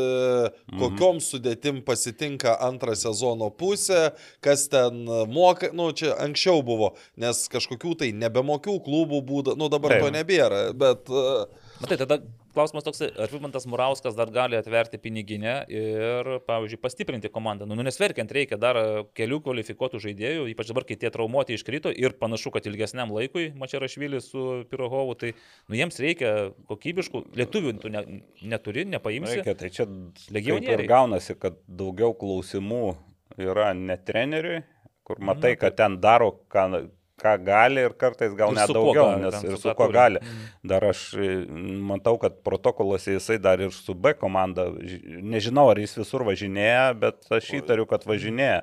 Mhm. 0.73 0.79
kokiom 0.81 1.19
sudėtim 1.21 1.83
pasitinka 1.85 2.55
antrą 2.63 2.95
sezono 2.97 3.51
pusę, 3.51 4.13
kas 4.41 4.69
ten 4.69 5.05
moka, 5.29 5.71
nu 5.73 5.91
čia 5.93 6.15
anksčiau 6.23 6.63
buvo, 6.63 6.95
nes 7.17 7.49
kažkokių 7.49 7.97
tai 7.99 8.13
nebemokių 8.13 8.79
klubų 8.87 9.23
būda, 9.27 9.57
nu 9.59 9.69
dabar 9.69 9.97
Taip. 9.97 10.07
to 10.07 10.11
nebėra, 10.15 10.73
bet 10.75 11.11
uh, 11.11 11.47
Matai, 11.83 11.97
tada 11.99 12.21
klausimas 12.55 12.85
toks, 12.87 13.03
ar 13.03 13.31
Vilmantas 13.33 13.67
Murauskas 13.71 14.17
dar 14.19 14.31
gali 14.33 14.57
atverti 14.59 15.01
piniginę 15.03 15.55
ir, 15.73 16.31
pavyzdžiui, 16.47 16.81
pastiprinti 16.83 17.31
komandą. 17.33 17.67
Nu, 17.69 17.79
nesverkiant, 17.85 18.33
reikia 18.33 18.59
dar 18.61 18.79
kelių 19.17 19.41
kvalifikuotų 19.47 20.01
žaidėjų, 20.07 20.47
ypač 20.53 20.73
dabar, 20.73 20.87
kai 20.89 20.99
tie 21.01 21.11
traumuoti 21.15 21.57
iškrito 21.59 21.93
ir 21.93 22.17
panašu, 22.21 22.53
kad 22.55 22.67
ilgesniam 22.71 23.13
laikui 23.15 23.51
Mačiarašvilis 23.59 24.31
su 24.33 24.47
Pirohovu, 24.71 25.17
tai 25.21 25.33
nu, 25.35 25.79
jiems 25.79 26.01
reikia 26.03 26.33
kokybiškų, 26.71 27.25
lietuvių 27.41 27.77
tu 27.83 27.93
ne, 27.93 28.05
neturi, 28.43 28.87
nepaimsi. 28.93 29.41
Reikia, 29.41 29.57
tai 29.59 29.73
čia 29.75 29.89
Legionieriai. 30.33 30.81
ir 30.81 30.91
gaunasi, 30.91 31.37
kad 31.41 31.61
daugiau 31.67 32.17
klausimų 32.19 32.85
yra 33.41 33.73
ne 33.77 33.97
treneriui, 33.97 34.63
kur 35.07 35.23
matai, 35.25 35.57
Na, 35.57 35.61
kad 35.65 35.79
ten 35.79 35.97
daro, 36.03 36.35
ką, 36.53 36.69
ką 37.23 37.37
gali 37.47 37.85
ir 37.87 37.95
kartais 37.99 38.35
gal 38.39 38.53
Ir 38.55 38.59
net 38.61 38.73
daugiau, 38.75 39.07
gali, 39.13 39.23
nes 39.29 39.39
ir 39.47 39.57
su 39.57 39.63
su 39.63 39.75
kuo 39.79 39.87
turi. 39.89 39.97
gali. 39.97 40.23
Mhm. 40.23 40.49
Dar 40.73 40.87
aš 40.91 41.03
e, 41.15 41.29
matau, 41.93 42.17
kad 42.23 42.41
protokoluose 42.47 43.15
jisai 43.17 43.39
dar 43.43 43.63
ir 43.63 43.71
su 43.77 43.95
B 43.95 44.15
komanda, 44.19 44.69
ži- 44.83 45.23
nežinau, 45.23 45.69
ar 45.73 45.79
jis 45.83 45.95
visur 46.03 46.27
važinėja, 46.29 46.89
bet 46.99 47.31
aš 47.31 47.53
įtariu, 47.63 47.87
kad 47.91 48.05
važinėja. 48.09 48.63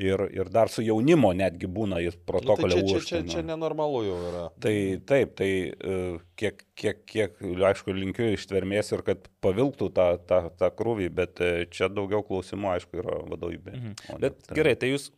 Ir, 0.00 0.22
ir 0.32 0.48
dar 0.48 0.70
su 0.72 0.80
jaunimo 0.80 1.28
netgi 1.36 1.68
būna 1.68 1.98
jis 2.00 2.14
nu, 2.14 2.20
tai 2.22 2.28
protokolė 2.30 2.78
čia, 2.78 2.86
čia, 2.88 3.00
čia, 3.04 3.18
čia 3.34 3.42
nenormalu 3.44 3.98
jau 4.06 4.14
yra. 4.30 4.44
Tai 4.64 4.72
taip, 5.10 5.34
tai 5.36 5.48
e, 5.76 5.96
kiek, 6.40 6.62
kiek, 6.78 7.02
kiek, 7.10 7.34
aišku, 7.68 7.92
linkiu 7.92 8.30
ištvermės 8.32 8.94
ir 8.96 9.02
kad 9.04 9.28
pavilktų 9.44 9.90
tą, 9.98 10.06
tą, 10.30 10.38
tą 10.56 10.70
krūvį, 10.78 11.10
bet 11.20 11.42
e, 11.44 11.50
čia 11.68 11.90
daugiau 11.92 12.22
klausimų, 12.24 12.70
aišku, 12.78 13.02
yra 13.02 13.18
vadovybė. 13.28 13.74
Mhm. 13.76 13.92
Bet 14.24 14.38
treneris. 14.40 14.56
gerai, 14.56 14.74
tai 14.80 14.94
jūs 14.94 15.10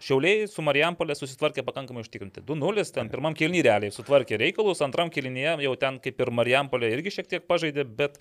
Šiauliai 0.00 0.46
su 0.50 0.62
Marijampolė 0.64 1.16
susitvarkė 1.18 1.64
pakankamai 1.66 2.04
užtikrinti. 2.04 2.44
2-0, 2.46 2.84
ten 2.94 3.10
pirmam 3.12 3.36
kilny 3.36 3.62
realiai 3.66 3.94
sutvarkė 3.94 4.38
reikalus, 4.40 4.82
antram 4.86 5.10
kilnyje 5.12 5.56
jau 5.64 5.74
ten 5.80 5.98
kaip 6.04 6.22
ir 6.22 6.32
Marijampolė 6.38 6.92
irgi 6.94 7.14
šiek 7.18 7.30
tiek 7.32 7.46
pažaidė, 7.50 7.84
bet 7.84 8.20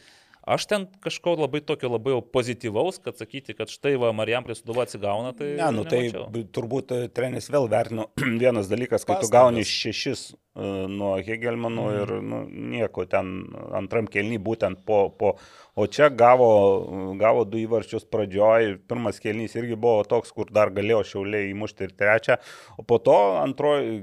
aš 0.56 0.66
ten 0.72 0.88
kažko 1.06 1.36
labai 1.40 1.62
tokio 1.62 1.92
labai 1.94 2.18
pozityvaus, 2.34 2.98
kad 3.06 3.18
sakyti, 3.22 3.54
kad 3.58 3.70
štai 3.72 3.94
va 4.02 4.10
Marijampolė 4.18 4.58
suduva 4.58 4.84
atsigauna, 4.88 5.32
tai... 5.38 5.52
Ne, 5.60 5.70
nu 5.76 5.86
tai 5.88 6.02
nemačiau. 6.08 6.28
b- 6.34 6.46
turbūt 6.58 6.94
e, 6.96 7.00
treneris 7.14 7.48
vėl 7.54 7.70
vertino 7.72 8.08
vienas 8.44 8.70
dalykas, 8.72 9.06
kai 9.08 9.20
tu 9.22 9.28
Pastangas. 9.28 9.36
gauni 9.36 9.64
šešis 9.70 10.24
e, 10.34 10.36
nuo 10.92 11.14
Hegelmanų 11.24 11.86
Mhm. 11.90 12.02
ir 12.02 12.14
nu, 12.34 12.42
nieko 12.76 13.06
ten 13.10 13.30
antram 13.78 14.10
kelny 14.12 14.38
būtent 14.42 14.82
po, 14.86 15.00
po, 15.16 15.36
o 15.80 15.88
čia 15.88 16.10
gavo, 16.10 16.50
gavo 17.22 17.46
du 17.48 17.62
įvarčius 17.62 18.04
pradžioj, 18.12 18.74
pirmas 18.90 19.22
kelnys 19.24 19.56
irgi 19.56 19.78
buvo 19.80 20.04
toks, 20.04 20.34
kur 20.36 20.50
dar 20.52 20.74
galėjo 20.76 21.04
šiauliai 21.14 21.54
įmušti 21.54 21.88
ir 21.88 21.96
trečią, 22.00 22.40
o 22.78 22.84
po 22.84 22.98
to 23.00 23.16
antroji 23.40 24.02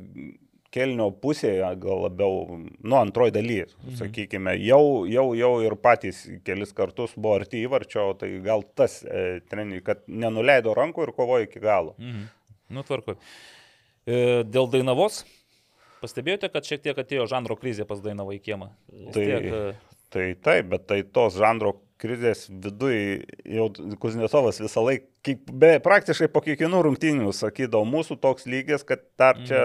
kelnio 0.75 1.11
pusėje, 1.11 1.69
gal 1.81 2.03
labiau, 2.07 2.59
nu, 2.83 2.97
antroji 2.97 3.33
daly, 3.33 3.59
Mhm. 3.67 3.97
sakykime, 4.01 4.57
jau, 4.67 5.07
jau, 5.09 5.35
jau 5.39 5.53
ir 5.65 5.77
patys 5.77 6.25
kelis 6.45 6.73
kartus 6.73 7.15
buvo 7.17 7.37
arti 7.41 7.63
įvarčio, 7.67 8.17
tai 8.19 8.41
gal 8.45 8.63
tas 8.75 9.03
e, 9.05 9.41
treneriai, 9.49 9.83
kad 9.85 10.03
nenuleido 10.09 10.75
rankų 10.75 11.07
ir 11.09 11.13
kovojo 11.13 11.47
iki 11.49 11.61
galo. 11.61 11.95
Mhm. 11.99 12.29
Nu, 12.71 12.83
tvarkoj. 12.83 13.17
E, 14.07 14.43
Dėl 14.45 14.69
Dainavos. 14.71 15.25
Pastebėjote, 16.03 16.51
kad 16.53 16.63
šiek 16.69 16.83
tiek 16.83 16.97
atėjo 16.97 17.27
žanro 17.31 17.57
krizė 17.57 17.87
pas 17.89 18.01
Dainavą 18.01 18.35
į 18.37 18.43
kiemą? 18.43 18.71
Tai- 19.13 19.25
tiek, 19.25 19.53
e, 19.53 19.75
Tai 20.11 20.35
taip, 20.41 20.69
bet 20.71 20.87
tai 20.87 21.03
tos 21.03 21.35
žanro 21.35 21.73
krizės 22.01 22.47
viduje 22.51 23.27
jau 23.57 23.69
Kuznėcovas 24.03 24.61
visą 24.63 24.85
laiką, 24.85 25.37
be, 25.51 25.71
praktiškai 25.85 26.29
po 26.33 26.43
kiekvienų 26.45 26.83
rungtynių 26.87 27.33
sakydavo, 27.37 27.87
mūsų 27.89 28.19
toks 28.23 28.49
lygis, 28.51 28.85
kad 28.87 29.05
dar 29.19 29.41
čia 29.49 29.63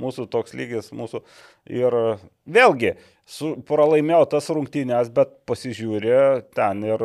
mūsų 0.00 0.26
toks 0.32 0.56
lygis, 0.56 0.90
mūsų. 0.96 1.22
Ir 1.70 1.96
vėlgi, 2.44 2.94
su, 3.24 3.54
pralaimėjo 3.68 4.22
tas 4.34 4.48
rungtynės, 4.52 5.08
bet 5.14 5.30
pasižiūrė, 5.48 6.16
ten 6.56 6.82
ir 6.84 7.02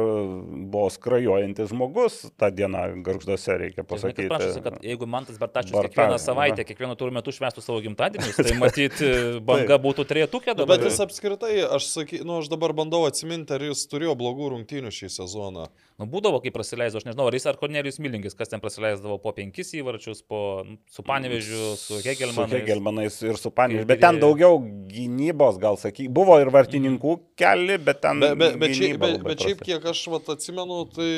buvo 0.70 0.88
skrajojantis 0.92 1.72
žmogus 1.72 2.18
tą 2.40 2.50
dieną 2.56 2.82
garžduose, 3.06 3.56
reikia 3.62 3.86
pasakyti. 3.88 4.28
prašosi, 4.32 4.64
kad 4.66 4.80
jeigu 4.84 5.08
Mantas 5.08 5.40
Bertačius 5.40 5.76
Barta- 5.76 5.92
kiekvieną 5.94 6.18
savaitę, 6.20 6.66
kiekvieną 6.68 6.98
turų 7.00 7.16
metų 7.20 7.36
švestų 7.36 7.64
savo 7.64 7.80
gimtadienius, 7.86 8.36
tai 8.40 8.56
matyti 8.64 9.12
banga 9.46 9.80
būtų 9.80 10.08
trietukė 10.10 10.56
dabar. 10.56 10.78
Bet 10.80 10.90
jis 10.90 11.00
apskritai, 11.06 11.54
aš, 11.78 11.92
saky, 11.98 12.24
nu, 12.28 12.40
aš 12.44 12.50
dabar 12.52 12.74
bandau 12.78 13.06
atsiminti, 13.08 13.56
ar 13.56 13.64
jis 13.70 13.86
turėjo 13.92 14.18
blogų 14.20 14.52
rungtynių 14.56 14.92
šį 14.96 15.12
sezoną. 15.20 15.70
Nu, 16.00 16.08
būdavo, 16.08 16.40
kai 16.44 16.52
praleisdavo, 16.56 17.02
aš 17.02 17.08
nežinau, 17.10 17.28
ar 17.28 17.36
jis 17.36 17.48
ar 17.52 17.58
Kornelijus 17.60 18.00
Milingis, 18.00 18.36
kas 18.40 18.52
ten 18.52 18.62
praleisdavo 18.64 19.18
po 19.20 19.34
penkis 19.36 19.74
įvarčius, 19.76 20.22
po, 20.24 20.64
nu, 20.68 20.78
su 20.88 21.04
Panevežiu, 21.04 21.74
su 21.76 22.00
Su 22.00 22.04
Hegelmanu. 22.06 22.54
Hegelmanais 22.54 23.18
ir 23.24 23.38
su. 23.40 23.52
Kaip 23.52 23.88
Bet 23.90 24.00
ten 24.04 24.20
daugiau 24.22 24.60
gynybos, 24.90 25.58
gal 25.60 25.76
saky. 25.82 26.09
Buvo 26.10 26.38
ir 26.42 26.50
vartininkų 26.54 27.16
keli, 27.40 27.78
bet 27.82 28.02
ten... 28.06 28.22
Bet, 28.24 28.38
bet, 28.40 28.58
bet, 28.62 28.76
šiaip, 28.78 29.02
bet, 29.02 29.20
bet 29.26 29.44
šiaip, 29.46 29.66
kiek 29.68 29.90
aš 29.92 30.06
vat, 30.14 30.32
atsimenu, 30.36 30.80
tai 30.96 31.12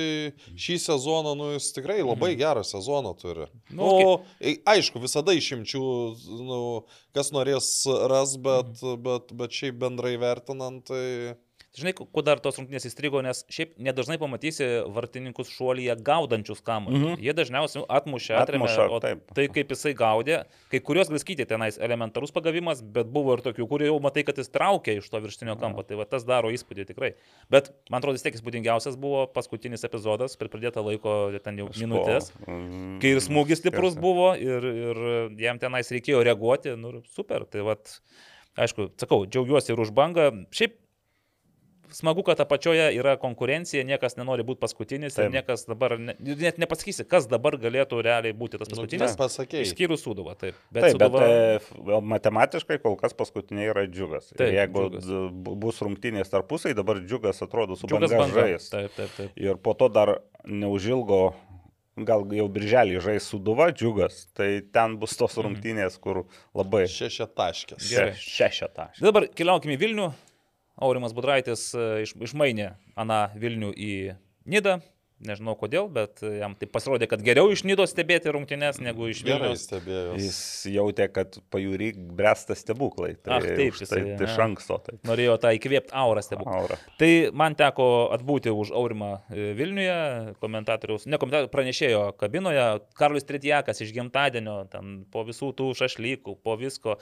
šį 0.59 0.79
sezoną, 0.87 1.35
nu, 1.39 1.51
jis 1.55 1.69
tikrai 1.75 1.99
labai 2.01 2.33
gerą 2.39 2.65
sezoną 2.67 3.15
turi. 3.21 3.47
Nu, 3.69 3.81
Nu, 3.81 3.99
nu, 3.99 4.53
aišku, 4.69 5.01
visada 5.03 5.33
išimčių, 5.37 5.85
nu, 6.47 6.59
kas 7.15 7.31
norės 7.35 7.69
ras, 8.11 8.35
bet, 8.41 8.81
bet, 9.05 9.33
bet 9.37 9.61
šiaip 9.61 9.79
bendrai 9.81 10.17
vertinant, 10.21 10.85
tai... 10.91 11.37
Žinai, 11.71 11.93
kuo 11.95 12.19
dar 12.19 12.41
tos 12.43 12.57
rungtynės 12.59 12.83
įstrigo, 12.89 13.21
nes 13.23 13.45
šiaip 13.47 13.77
nedažnai 13.79 14.17
pamatysi 14.19 14.65
vartininkus 14.91 15.47
šuolyje 15.55 15.93
gaudančius 16.03 16.59
kamuolį. 16.67 16.97
Mhm. 16.99 17.21
Jie 17.23 17.35
dažniausiai 17.37 17.85
atmušia, 17.87 18.41
atremia, 18.41 18.67
Atmuša, 18.67 18.87
o 18.91 18.99
taip. 18.99 19.21
tai 19.37 19.45
kaip 19.55 19.71
jisai 19.71 19.93
gaudė, 19.95 20.41
kai 20.73 20.81
kurios 20.83 21.07
glaskyti 21.07 21.45
tenais 21.47 21.79
elementarus 21.79 22.35
pagavimas, 22.35 22.81
bet 22.83 23.07
buvo 23.15 23.37
ir 23.37 23.43
tokių, 23.45 23.69
kurie 23.71 23.87
jau 23.87 24.01
matai, 24.03 24.25
kad 24.27 24.41
jis 24.41 24.51
traukia 24.51 24.97
iš 24.99 25.07
to 25.13 25.23
virštinio 25.23 25.55
kampo, 25.61 25.85
tai 25.87 25.95
va 25.95 26.03
tas 26.11 26.27
daro 26.27 26.51
įspūdį 26.51 26.89
tikrai. 26.91 27.13
Bet 27.47 27.71
man 27.87 28.01
atrodo, 28.03 28.19
vis 28.19 28.27
tiek 28.27 28.35
įspūdingiausias 28.35 28.99
buvo 28.99 29.23
paskutinis 29.31 29.87
epizodas, 29.87 30.35
per 30.35 30.51
pridėtą 30.51 30.83
laiko 30.83 31.15
ten 31.39 31.63
jau 31.63 31.69
minutės. 31.79 32.33
Mm, 32.43 32.99
Kai 32.99 33.15
ir 33.15 33.23
smūgis 33.23 33.63
stiprus 33.63 33.95
buvo 33.95 34.33
ir, 34.35 34.67
ir 34.91 35.01
jam 35.39 35.63
tenais 35.63 35.87
reikėjo 35.95 36.19
reaguoti, 36.27 36.75
nu 36.75 36.99
super. 37.15 37.47
Tai 37.47 37.63
vad, 37.71 37.95
aišku, 38.59 38.91
sakau, 38.99 39.23
džiaugiuosi 39.23 39.71
ir 39.71 39.87
už 39.87 39.95
bangą. 39.95 40.31
Šiaip 40.51 40.75
smagu, 41.91 42.23
kad 42.23 42.39
apačioje 42.39 42.87
yra 42.97 43.17
konkurencija, 43.19 43.83
niekas 43.83 44.15
nenori 44.17 44.43
būti 44.43 44.59
paskutinis 44.63 45.17
ir 45.17 45.25
Taip. 45.27 45.33
niekas 45.33 45.65
dabar, 45.67 45.97
ne, 45.99 46.15
net 46.19 46.57
nepasakysi, 46.57 47.05
kas 47.07 47.27
dabar 47.27 47.57
galėtų 47.59 48.01
realiai 48.03 48.33
būti 48.33 48.57
tas 48.57 48.69
Nu, 48.69 48.75
paskutinis. 48.75 49.01
nes 49.11 49.15
pasakėjai. 49.19 49.65
Išskyrus 49.67 50.01
Suduvą, 50.05 50.35
taip. 50.39 50.55
Bet, 50.71 50.83
Taip, 50.83 50.97
bet 50.97 51.11
Sūduva- 51.11 51.97
e, 51.97 52.01
matematiškai 52.01 52.79
kol 52.81 52.95
kas 52.95 53.13
paskutiniai 53.13 53.69
yra 53.73 53.85
džiugas. 53.87 54.31
Ir 54.31 54.37
Taip, 54.37 54.53
jeigu 54.53 54.89
Džiugas. 54.89 55.59
bus 55.59 55.79
rungtynės 55.79 56.29
tarpusai, 56.31 56.73
dabar 56.75 56.95
džiugas 57.03 57.41
atrodo 57.41 57.75
su 57.75 57.87
Džiugas 57.87 58.11
banga 58.11 58.23
banga. 58.33 58.47
žais. 58.47 58.69
Taip, 58.69 58.91
taip, 58.95 59.09
taip. 59.17 59.31
Ir 59.35 59.55
po 59.57 59.73
to 59.73 59.89
dar 59.89 60.17
neužilgo, 60.45 61.33
gal 62.07 62.23
jau 62.31 62.47
birželį 62.49 63.01
žais 63.03 63.19
suduva 63.27 63.67
džiugas, 63.71 64.27
tai 64.33 64.61
ten 64.73 64.97
bus 64.97 65.15
tos 65.17 65.35
Mhm. 65.35 65.43
rungtynės, 65.45 65.99
kur 65.99 66.23
labai 66.55 66.85
Šešiataškės. 66.87 67.89
Gerai. 67.91 68.13
šešetą. 68.15 68.89
Dabar 69.01 69.27
keliaukime 69.27 69.75
į 69.77 69.79
Vilnių. 69.79 70.13
Aurimas 70.79 71.13
Budraitis 71.13 71.71
e, 71.75 71.87
iš, 72.05 72.15
išmainė 72.15 72.71
Aną 72.99 73.21
Vilnių 73.37 73.71
į 73.75 73.93
Nidą. 74.49 74.79
Nežinau 75.21 75.53
kodėl, 75.59 75.85
bet 75.93 76.21
e, 76.25 76.31
jam 76.39 76.55
tai 76.57 76.67
pasirodė, 76.71 77.05
kad 77.11 77.21
geriau 77.25 77.51
iš 77.53 77.61
Nidos 77.67 77.91
stebėti 77.93 78.31
rungtynes 78.33 78.79
negu 78.81 79.09
iš 79.11 79.21
Vilnius. 79.27 79.67
Jis 80.17 80.39
jautė, 80.73 81.05
kad 81.13 81.37
pajūry 81.53 81.91
bręsta 82.17 82.57
stebuklai. 82.57 83.13
Tai 83.21 83.37
Ach, 83.37 83.45
taip, 83.45 83.77
jisai, 83.77 84.01
tai 84.17 84.25
iš 84.25 84.33
ne. 84.33 84.45
anksto. 84.47 84.79
Tai. 84.85 84.97
Norėjo 85.09 85.35
tą 85.43 85.51
įkvėpti 85.57 85.93
aurą 86.03 86.23
stebuklą. 86.25 86.55
Aura. 86.63 86.79
Tai 87.01 87.11
man 87.37 87.57
teko 87.59 87.87
atbūti 88.17 88.53
už 88.53 88.73
Aurimą 88.77 89.11
e, 89.29 89.51
Vilniuje, 89.57 89.99
komentatoriaus, 90.41 91.05
ne 91.05 91.21
komentatoriaus, 91.21 91.53
pranešėjo 91.53 92.01
kabinoje, 92.21 92.65
Karlis 92.97 93.27
Tritjakas 93.29 93.83
iš 93.85 93.93
gimtadienio, 93.95 94.63
ten 94.73 95.03
po 95.13 95.25
visų 95.27 95.53
tų 95.57 95.71
šašlykų, 95.83 96.39
po 96.41 96.57
visko 96.59 96.97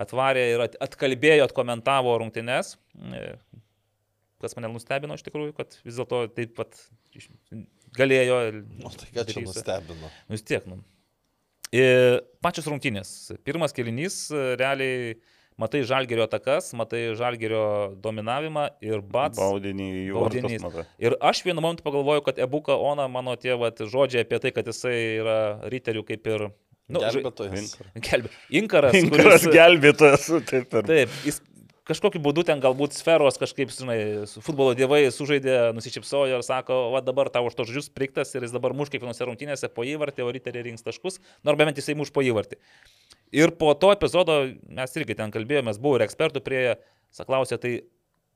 atvarė 0.00 0.46
ir 0.54 0.66
at- 0.68 0.78
atkalbėjo, 0.88 1.50
atkomentavo 1.50 2.14
rungtynes. 2.22 2.76
Kas 4.44 4.56
mane 4.58 4.68
nustebino 4.72 5.16
iš 5.16 5.24
tikrųjų, 5.24 5.54
kad 5.56 5.78
vis 5.86 5.96
dėlto 5.96 6.24
taip 6.36 6.52
pat 6.58 6.76
galėjo. 7.96 8.40
ir 8.50 8.58
O 8.84 8.92
tai 8.92 9.08
ką 9.14 9.24
čia 9.30 9.44
nustebino? 9.46 10.10
Nu 10.28 10.36
vis 10.36 10.44
tiek, 10.44 10.66
nu. 10.68 10.82
E, 11.74 11.86
pačios 12.44 12.68
rungtynės. 12.70 13.08
Pirmas 13.46 13.72
kelinys, 13.74 14.28
e, 14.30 14.42
realiai 14.60 15.14
matai 15.58 15.80
žalgerio 15.86 16.26
atakas, 16.26 16.68
matai 16.78 17.00
žalgerio 17.18 17.94
dominavimą 18.02 18.66
ir 18.84 19.02
bats. 19.02 19.38
Baudinį 19.38 19.88
jų 20.10 20.20
Baudinys. 20.20 20.66
Ir 21.02 21.16
aš 21.22 21.42
vienu 21.46 21.62
momentu 21.64 21.86
pagalvoju, 21.86 22.24
kad 22.26 22.38
Ebuka 22.42 22.76
Ona, 22.78 23.08
mano 23.10 23.34
tie 23.40 23.56
vat, 23.58 23.80
žodžiai 23.80 24.26
apie 24.26 24.42
tai, 24.42 24.52
kad 24.54 24.70
jisai 24.70 24.94
yra 25.22 25.38
riterių 25.72 26.04
kaip 26.10 26.30
ir... 26.30 26.46
Nu, 26.84 27.00
Gelbėtojas. 27.00 27.78
Gelbė. 27.96 28.30
Inkaras. 28.60 28.96
Inkaras 28.98 29.46
kuris- 29.46 29.54
gelbėtojas, 29.54 30.26
taip 30.50 30.74
ir. 30.76 30.88
Taip, 30.90 31.14
jis 31.24 31.38
kažkokiu 31.88 32.20
būdu 32.24 32.44
ten 32.48 32.62
galbūt 32.64 32.96
sferos 32.96 33.38
kažkaip, 33.40 33.72
žinai, 33.74 33.98
futbolo 34.44 34.74
dievai 34.76 35.02
sužaidė, 35.12 35.74
nusišypsojo 35.76 36.40
ir 36.40 36.46
sako, 36.46 36.78
va 36.94 37.02
dabar 37.04 37.30
tavo 37.32 37.50
už 37.50 37.58
to 37.58 37.66
žodžius 37.68 37.90
priktas 37.92 38.34
ir 38.34 38.46
jis 38.46 38.54
dabar 38.54 38.74
muš 38.76 38.92
kiekvienose 38.92 39.28
rungtynėse 39.28 39.70
po 39.72 39.86
įvartį, 39.88 40.24
o 40.24 40.32
riteriai 40.34 40.70
rinks 40.70 40.86
taškus, 40.86 41.20
nors 41.44 41.60
bent 41.60 41.80
jisai 41.80 41.96
muš 41.98 42.12
po 42.14 42.24
įvartį. 42.24 42.60
Ir 43.34 43.52
po 43.58 43.72
to 43.78 43.92
epizodo 43.94 44.40
mes 44.68 44.96
irgi 44.96 45.18
ten 45.18 45.34
kalbėjomės, 45.34 45.80
buvo 45.82 45.98
ir 45.98 46.06
ekspertų 46.06 46.44
prie, 46.44 46.62
saklausė, 47.14 47.58
tai 47.60 47.74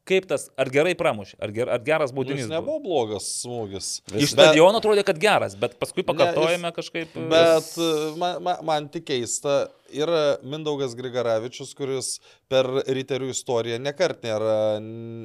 kaip 0.09 0.27
tas, 0.31 0.47
ar 0.59 0.71
gerai 0.73 0.95
pramušė, 0.99 1.37
ar, 1.45 1.53
ger, 1.55 1.69
ar 1.77 1.83
geras 1.85 2.11
Nu, 2.15 2.19
baudinys. 2.23 2.47
Jis 2.47 2.51
nebuvo 2.53 2.79
blogas 2.85 3.27
smūgis. 3.43 3.91
Iš 4.17 4.33
stadiono 4.33 4.81
atrodė, 4.81 5.05
kad 5.07 5.21
geras, 5.23 5.55
bet 5.61 5.77
paskui 5.81 6.03
Ne, 6.03 6.09
pakartojame 6.11 6.73
kažkaip. 6.77 7.13
e, 7.17 7.27
Bet 7.33 7.69
man, 8.21 8.41
man, 8.47 8.65
man 8.71 8.89
tik 8.95 9.05
keista, 9.13 9.59
yra 9.93 10.39
Mindaugas 10.45 10.97
Grigaravičius, 10.99 11.71
kuris 11.79 12.11
per 12.49 12.67
riterių 12.89 13.31
istoriją 13.33 13.79
nekart 13.81 14.25
nėra... 14.27 14.57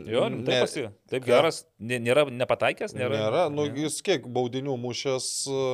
Jo, 0.07 0.27
ne- 0.31 0.43
taip, 0.47 0.61
pasi, 0.67 0.85
taip 1.11 1.25
geras, 1.27 1.63
nė- 1.79 1.99
nėra 2.03 2.27
nepataikęs, 2.31 2.95
nėra. 2.95 3.17
Nėra, 3.25 3.43
nu, 3.51 3.65
Ne. 3.67 3.83
jis 3.87 4.01
kiek 4.05 4.27
baudinių 4.27 4.77
mušęs, 4.79 5.27
nu, 5.49 5.65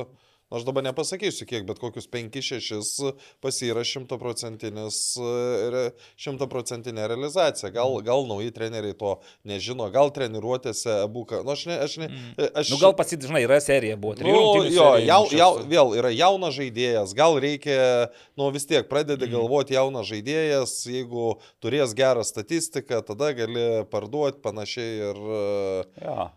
aš 0.50 0.64
dabar 0.66 0.82
nepasakysiu 0.84 1.46
kiek, 1.46 1.64
bet 1.68 1.78
kokius 1.78 2.08
5-6 2.10 3.12
pasira 3.40 3.84
šimtaprocentinis, 3.86 4.98
e, 5.16 5.70
re- 5.70 5.90
šimtaprocentinė 6.20 7.06
realizacija. 7.10 7.70
Gal, 7.74 8.00
gal 8.06 8.26
nauji 8.28 8.50
treneriai 8.54 8.96
to 8.98 9.16
nežino, 9.46 9.86
gal 9.94 10.10
treniruotėse 10.14 10.96
buka. 11.12 11.42
Nu, 11.46 11.54
aš 11.54 11.66
ne, 11.70 11.78
aš 11.86 11.96
ne, 12.02 12.08
aš, 12.54 12.70
Nu, 12.74 12.80
gal 12.82 12.94
pasit, 12.98 13.22
žinai, 13.26 13.44
yra 13.46 13.60
serija, 13.62 13.96
buvo. 14.00 14.16
Nu, 14.20 14.66
jo, 14.70 14.88
jau, 15.06 15.22
jau, 15.34 15.50
vėl 15.70 15.94
yra 16.00 16.10
jaunas 16.14 16.54
žaidėjas, 16.58 17.14
gal 17.16 17.38
reikia, 17.42 18.10
nu 18.38 18.50
vis 18.54 18.66
tiek 18.66 18.88
pradedi 18.90 19.26
Mhm. 19.28 19.32
galvoti 19.38 19.74
jaunas 19.78 20.06
žaidėjas, 20.10 20.74
jeigu 20.90 21.38
turės 21.62 21.94
gerą 21.94 22.24
statistiką, 22.26 23.02
tada 23.06 23.32
gali 23.36 23.84
parduoti 23.90 24.40
panašiai 24.42 25.10
ir... 25.10 25.16
e, 25.16 25.84
Ja. 26.00 26.30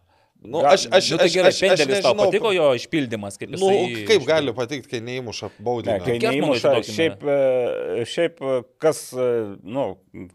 Nu, 0.43 0.59
aš, 0.67 0.87
aš, 0.91 1.09
Nu, 1.13 1.17
tai 1.21 1.27
aš, 1.29 1.33
gerai, 1.37 1.51
aš, 1.53 1.59
aš 1.63 1.79
tau 1.79 1.87
nežinau, 1.93 2.13
patiko 2.19 2.51
jo 2.51 2.65
išpildymas, 2.75 3.37
kaip 3.39 3.53
Nu, 3.53 3.69
jisai... 3.71 4.05
kaip 4.09 4.21
iš- 4.21 4.27
gali 4.27 4.53
patikti, 4.57 4.89
kai 4.91 4.99
neįmuša 5.07 5.49
Ne, 5.49 5.63
baudinį? 5.67 5.97
kai 6.03 6.17
neįmuša, 6.19 6.73
šiaip, 6.89 7.23
e, 7.23 8.05
šiaip 8.11 8.43
e, 8.43 8.57
kas, 8.83 9.05
e, 9.15 9.29
nu, 9.63 9.85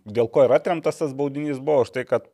dėl 0.09 0.31
ko 0.33 0.47
ir 0.49 0.55
atremtas 0.57 1.01
tas 1.03 1.13
baudinys 1.19 1.61
buvo, 1.61 1.85
už 1.85 1.93
tai, 1.93 2.07
kad 2.09 2.25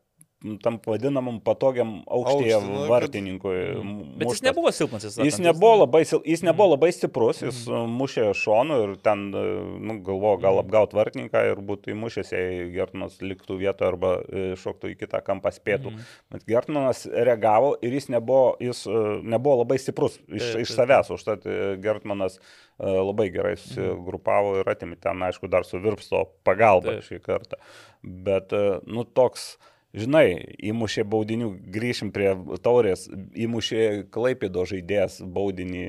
tam 0.63 0.77
vadinamam 0.87 1.39
patogiam 1.41 2.03
nu, 2.05 2.05
kad- 2.05 2.89
vartininkui. 2.91 3.57
Mhm. 3.79 3.89
m, 4.01 4.19
Bet 4.19 4.29
jis 4.29 4.43
nebuvo 4.45 4.73
silpnas, 4.73 5.05
jis 5.05 5.17
Jis 5.17 5.39
nebuvo 5.41 5.79
labai, 5.87 6.03
sil- 6.05 6.21
jis 6.25 6.43
nebuvo 6.45 6.67
Mhm. 6.69 6.75
labai 6.77 6.91
stiprus, 6.93 7.41
jis 7.43 7.63
mm. 7.67 7.95
mušė 8.01 8.27
šonu 8.37 8.77
ir 8.85 8.97
ten, 9.01 9.23
e, 9.35 9.45
nu, 9.81 9.97
galvojo, 10.05 10.41
gal 10.41 10.59
Mhm. 10.59 10.65
apgaut 10.67 10.93
vartininką 10.93 11.45
ir 11.51 11.57
būtų 11.65 11.95
įmušęs, 11.95 12.33
jei 12.33 12.71
Gertmanas 12.75 13.19
liktų 13.25 13.57
vietoje 13.59 13.89
arba 13.89 14.13
e, 14.21 14.55
šoktų 14.55 14.93
į 14.93 14.99
kitą 15.01 15.23
kampą 15.25 15.49
spėtų. 15.51 15.91
Mhm. 15.95 16.05
Bet 16.31 16.45
Gertmanas 16.47 17.07
reagavo 17.07 17.75
ir 17.83 17.93
jis 17.93 18.09
nebuvo, 18.09 18.57
jis, 18.61 18.85
nebuvo 19.25 19.65
labai 19.65 19.79
stiprus 19.79 20.19
iš, 20.29 20.53
Taip, 20.53 20.61
iš 20.61 20.77
savęs, 20.77 21.11
užtat 21.11 21.45
Gertmanas 21.81 22.39
labai 22.79 23.31
gerai 23.31 23.57
susigrupavo 23.57 24.59
ir 24.61 24.65
atimė 24.67 24.97
ten, 25.01 25.17
aišku, 25.23 25.49
dar 25.49 25.65
su 25.65 25.79
Virpsto 25.79 26.25
pagalba 26.45 26.99
Taip. 27.01 27.03
šį 27.09 27.21
kartą. 27.23 27.57
Bet, 28.03 28.51
nu, 28.87 29.05
toks 29.05 29.57
Žinai, 29.95 30.27
įmušė 30.59 31.05
baudinių, 31.07 31.49
grįšim 31.71 32.09
prie 32.15 32.33
taurės, 32.65 33.05
įmušė 33.39 33.83
Klaipido 34.15 34.65
žaidėjas 34.67 35.21
baudinį 35.23 35.85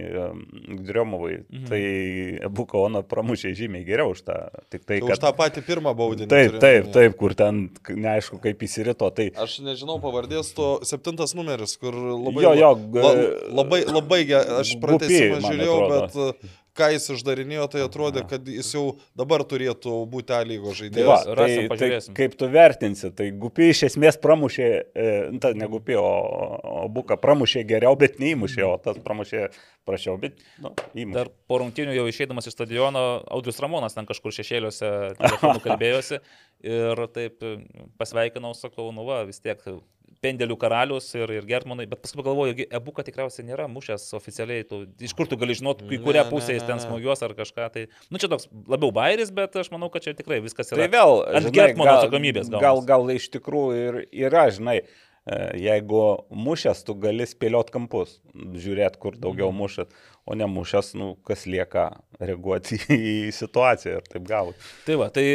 Griomovai. 0.85 1.39
Mhm. 1.49 1.63
Tai 1.71 2.51
Bukaona 2.53 3.01
pramušė 3.01 3.55
žymiai 3.57 3.85
geriau 3.87 4.13
už 4.13 4.21
tą. 4.27 4.37
Tik 4.69 4.85
tai, 4.85 4.99
Už 5.01 5.15
kad... 5.15 5.23
tą 5.23 5.31
patį 5.39 5.63
pirmą 5.65 5.95
baudinį. 5.97 6.29
Taip, 6.29 6.59
taip, 6.61 6.91
taip, 6.93 7.15
kur 7.17 7.33
ten 7.37 7.63
neaišku, 7.89 8.37
kaip 8.43 8.61
įsirito. 8.67 9.09
Tai 9.15 9.27
Aš 9.45 9.57
nežinau 9.65 9.97
pavardės 10.03 10.53
to 10.57 10.67
septintas 10.85 11.33
numeris, 11.37 11.73
kur 11.81 11.95
labai... 11.95 12.45
Jo, 12.45 12.53
jo, 12.61 12.71
la, 12.99 13.15
labai, 13.63 13.81
labai, 13.89 14.21
ge- 14.29 14.43
aš 14.61 14.75
man 14.85 15.01
žiūrėjau, 15.01 15.79
bet 15.95 16.45
ką 16.75 16.89
jis 16.93 17.07
išdarinėjo, 17.15 17.67
tai 17.71 17.83
atrodė, 17.85 18.23
kad 18.29 18.47
jis 18.49 18.71
jau 18.75 18.83
dabar 19.17 19.43
turėtų 19.47 19.97
būti 20.11 20.35
A 20.35 20.41
lygos 20.47 20.75
Tai, 20.75 20.79
žaidėjas. 20.83 21.07
va, 21.07 21.35
rasim, 21.39 21.69
tai, 21.71 21.89
tai 21.95 22.15
kaip 22.17 22.35
tu 22.39 22.49
vertinsi, 22.51 23.11
tai 23.15 23.29
Gupi 23.31 23.69
iš 23.71 23.85
esmės 23.89 24.19
pramušė, 24.21 24.69
e, 24.91 25.05
ta, 25.43 25.53
ne 25.57 25.69
Gupi, 25.71 25.95
o, 25.99 26.09
o 26.83 26.87
Buka 26.91 27.17
pramušė 27.21 27.63
geriau, 27.69 27.95
bet 27.99 28.19
neįmušė, 28.21 28.65
o 28.67 28.75
tas 28.83 28.99
pramušė 29.05 29.47
prašiau, 29.87 30.17
bet 30.21 30.41
nu, 30.63 30.73
įmušė. 30.93 31.15
Dar 31.15 31.31
po 31.47 31.61
rungtinių 31.61 31.95
jau 31.95 32.07
išeidamas 32.11 32.49
iš 32.49 32.57
stadiono, 32.57 33.05
Audrius 33.31 33.61
Ramonas 33.63 33.95
ten 33.95 34.07
kažkur 34.09 34.35
šešėliuose 34.35 34.91
telefonu 35.21 35.61
kalbėjosi 35.65 36.19
ir 36.65 37.05
taip 37.15 37.43
e, 37.45 37.55
pasveikinau, 38.01 38.55
sakau, 38.57 38.89
nu 38.95 39.05
va, 39.07 39.21
vis 39.29 39.39
tiek 39.43 39.61
pendelių 40.25 40.55
karalius 40.57 41.07
ir, 41.17 41.29
ir 41.37 41.45
Gertmanai, 41.45 41.85
bet 41.89 41.99
paskui 42.01 42.17
pagalvoju, 42.23 42.55
gi 42.57 42.65
Ebuka 42.73 43.03
tikriausiai 43.05 43.45
nėra 43.45 43.67
mušęs 43.69 44.07
oficialiai, 44.17 44.63
tu, 44.65 44.79
iš 45.05 45.13
kur 45.17 45.27
tu 45.29 45.37
gali 45.37 45.53
žinoti, 45.57 45.85
į 45.85 45.99
Ne, 45.99 46.03
kurią 46.05 46.23
ne, 46.23 46.29
pusę 46.31 46.55
jis 46.55 46.63
ne, 46.63 46.69
ten 46.71 46.79
ne. 46.79 46.85
smūgiuos 46.87 47.21
ar 47.27 47.35
kažką. 47.37 47.67
Tai, 47.75 47.83
nu 48.09 48.21
čia 48.21 48.29
toks 48.31 48.47
labiau 48.71 48.89
bairis, 48.95 49.29
bet 49.35 49.53
aš 49.61 49.69
manau, 49.75 49.91
kad 49.93 50.05
čia 50.07 50.15
tikrai 50.17 50.39
viskas 50.41 50.71
yra. 50.73 50.81
Tai 50.87 50.89
vėl, 50.95 51.21
ant 51.29 51.51
gal- 51.53 51.75
atsakomybės 51.99 52.49
gaunasi. 52.49 52.63
Gal, 52.65 52.81
gal 52.89 53.13
iš 53.13 53.27
tikrųjų 53.35 53.83
ir 53.83 53.99
yra, 54.25 54.47
žinai, 54.55 54.79
e, 54.81 55.39
jeigu 55.67 56.01
mušęs, 56.33 56.81
tu 56.87 56.95
gali 57.05 57.27
spėliot 57.29 57.69
kampus, 57.75 58.17
žiūrėt, 58.33 58.97
kur 58.97 59.19
daugiau 59.19 59.51
Mhm. 59.51 59.61
mušęs, 59.61 60.03
o 60.25 60.33
nemušęs, 60.41 60.93
nu, 60.97 61.11
kas 61.27 61.45
lieka 61.45 61.89
reaguoti 62.17 62.79
į 62.97 63.29
situaciją 63.35 63.99
ir 63.99 64.07
taip 64.09 64.25
gauti. 64.31 64.57
Tai 64.87 64.95
va, 65.03 65.11
tai 65.13 65.27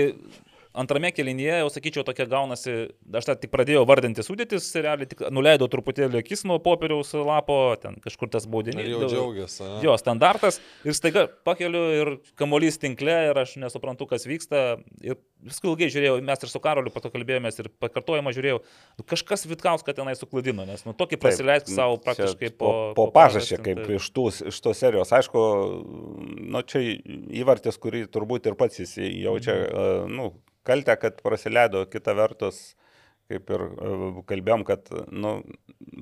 antrame 0.76 1.10
kelinėje, 1.14 1.56
jau 1.62 1.70
sakyčiau, 1.72 2.04
tokia 2.06 2.26
gaunasi, 2.30 2.74
aš 3.16 3.28
tą 3.28 3.36
tik 3.42 3.52
pradėjau 3.52 3.82
vardinti 3.88 4.24
sudėtis, 4.24 4.68
realiai 4.78 5.08
tik 5.10 5.22
nuleidau 5.34 5.68
truputėlį 5.70 6.20
akis 6.22 6.44
nuo 6.48 6.60
popieriaus 6.62 7.12
lapo, 7.26 7.58
ten 7.82 7.98
kažkur 8.04 8.30
tas 8.32 8.46
baudinys. 8.50 8.86
Ir 8.86 8.94
jau 8.94 9.10
džiaugiasi. 9.10 9.66
Jo, 9.84 9.96
standartas. 10.00 10.60
Ir 10.86 10.96
staiga 10.96 11.26
pakeliu 11.46 11.82
ir 11.96 12.12
kamolys 12.38 12.78
tinkle 12.82 13.16
ir 13.30 13.42
aš 13.42 13.56
nesuprantu, 13.62 14.06
kas 14.10 14.26
vyksta. 14.28 14.80
Ir 15.04 15.18
viską 15.46 15.72
ilgai 15.72 15.88
žiūrėjau, 15.92 16.18
mes 16.24 16.44
ir 16.44 16.52
su 16.52 16.62
Karoliu 16.62 16.92
pato 16.94 17.10
kalbėjomės 17.12 17.60
ir 17.62 17.70
pakartojimą 17.82 18.34
žiūrėjau. 18.36 18.60
Nu, 19.00 19.06
kažkas 19.08 19.46
Vitkauską 19.50 19.94
tenai 19.96 20.14
suklaidino, 20.18 20.66
nes 20.68 20.84
nu 20.86 20.94
tokį 20.96 21.18
prasileisk 21.22 21.70
savo 21.72 21.98
Čia 21.98 22.04
praktiškai 22.06 22.52
po, 22.52 22.70
po... 22.94 23.06
po 23.06 23.08
pažašė, 23.16 23.60
kaip 23.64 23.82
iš, 23.96 24.10
tų, 24.14 24.28
iš 24.52 24.60
tos 24.62 24.82
serijos. 24.82 25.14
Aišku, 25.16 25.46
nu, 26.52 26.62
čia 26.68 26.84
įvartis, 27.40 27.80
kurį 27.80 28.04
turbūt 28.12 28.50
ir 28.50 28.58
pats 28.60 28.82
jis 28.82 28.96
jaučia, 29.00 29.56
mhm. 29.56 30.14
nu, 30.14 30.30
kaltę, 30.70 30.96
kad 31.02 31.20
praleido, 31.26 31.84
kita 31.90 32.14
vertus, 32.18 32.60
kaip 33.30 33.50
ir 33.54 33.62
e, 33.66 33.90
kalbėjom, 34.30 34.64
kad 34.66 34.88
nu, 35.12 35.36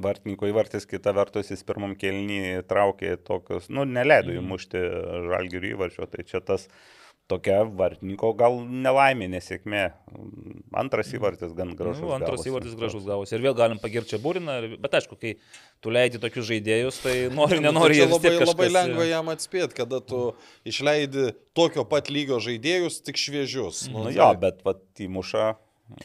vartininko 0.05 0.49
įvartis, 0.53 0.87
kita 0.89 1.13
vertus 1.17 1.51
jis 1.53 1.65
pirmam 1.69 1.97
kelnį 2.01 2.63
traukė 2.71 3.17
tokius, 3.27 3.69
nu, 3.73 3.85
neleido 3.89 4.33
Mhm. 4.33 4.45
įmušti 4.45 4.85
žalgirių 5.33 5.75
įvarčio, 5.75 6.09
tai 6.13 6.25
čia 6.29 6.41
tas 6.41 6.69
tokia 7.29 7.59
vartininko 7.77 8.31
gal 8.39 8.55
nelaimė, 8.65 9.27
nesėkmė. 9.35 9.83
Antras 10.81 11.11
įvartis 11.13 11.53
gan 11.57 11.75
gražus. 11.77 12.01
Nu, 12.05 12.11
antras 12.17 12.39
gavosi. 12.41 12.51
įvartis 12.53 12.77
gražus 12.79 13.05
gavosi. 13.09 13.35
Ir 13.37 13.45
vėl 13.45 13.57
galim 13.59 13.81
pagirti 13.83 14.17
būriną, 14.23 14.57
bet 14.81 14.97
aišku, 15.01 15.19
kai 15.21 15.35
tu 15.85 15.93
leidi 15.93 16.21
tokius 16.23 16.49
žaidėjus, 16.49 17.03
tai 17.05 17.15
nori, 17.39 17.61
Nu, 17.61 17.69
nenori, 17.69 17.99
tai 17.99 18.01
jie 18.03 18.09
vis 18.11 18.23
tiek 18.25 18.33
labai, 18.33 18.49
labai 18.49 18.67
kažkas- 18.69 18.77
lengva 18.81 19.07
jam 19.11 19.33
atspėti, 19.35 19.79
kada 19.83 20.01
tu 20.01 20.23
išleidi 20.69 21.31
tokio 21.59 21.85
pat 21.89 22.09
lygio 22.13 22.41
žaidėjus, 22.41 23.01
tik 23.05 23.21
šviežius. 23.21 23.87
Nu 23.93 24.09
tai- 24.09 24.17
jo, 24.17 24.29
bet 24.41 24.65
vat 24.67 24.83
įmuša. 25.09 25.55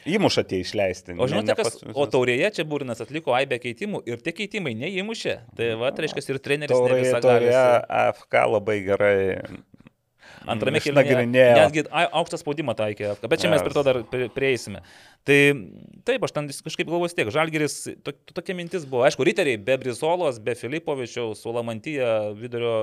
Įmuša 0.07 0.45
tie 0.47 0.61
išleisti. 0.63 1.11
O 1.19 1.26
žinote, 1.28 1.43
ne- 1.43 1.51
ne 1.51 1.55
kas, 1.59 1.82
o 1.84 2.05
taurėje 2.07 2.53
čia 2.55 2.63
būrinas 2.63 3.01
atliko 3.03 3.34
aibę 3.36 3.57
keitimų 3.59 3.99
ir 4.07 4.21
tie 4.24 4.32
keitimai 4.32 4.71
neįmušė. 4.80 5.34
Tai 5.59 5.67
va, 5.82 5.89
reiškia, 5.91 6.24
ir 6.32 6.39
treneris 6.39 6.71
ne 6.71 6.78
Taurėje, 6.80 7.03
visą 7.03 7.19
taurėje. 7.26 7.63
AFK 7.91 8.38
labai 8.53 8.78
gerai 8.86 9.17
Antrame 10.48 10.80
kelyje 10.80 10.91
išnagrinėjo. 11.04 11.56
netgi 11.56 11.84
aukštą 11.91 12.38
spaudimą 12.41 12.76
taikė, 12.76 13.16
bet 13.30 13.39
čia 13.39 13.50
mes 13.50 13.62
prie 13.64 13.74
to 13.74 13.84
dar 13.84 14.02
prie- 14.04 14.30
prieisime. 14.30 14.82
Tai 15.24 15.38
taip, 16.03 16.24
aš 16.28 16.34
ten 16.36 16.49
kažkaip 16.51 16.89
galvoju 16.89 17.15
tiek, 17.15 17.30
Žalgeris, 17.32 17.76
to, 18.03 18.11
tokia 18.36 18.51
mintis 18.57 18.84
buvo, 18.84 19.05
aišku, 19.07 19.24
riteriai 19.24 19.55
be 19.55 19.78
Brizolos, 19.80 20.36
be 20.43 20.51
Filipovičiaus, 20.59 21.39
su 21.39 21.53
Lamantyje 21.55 22.09
vidurio, 22.36 22.74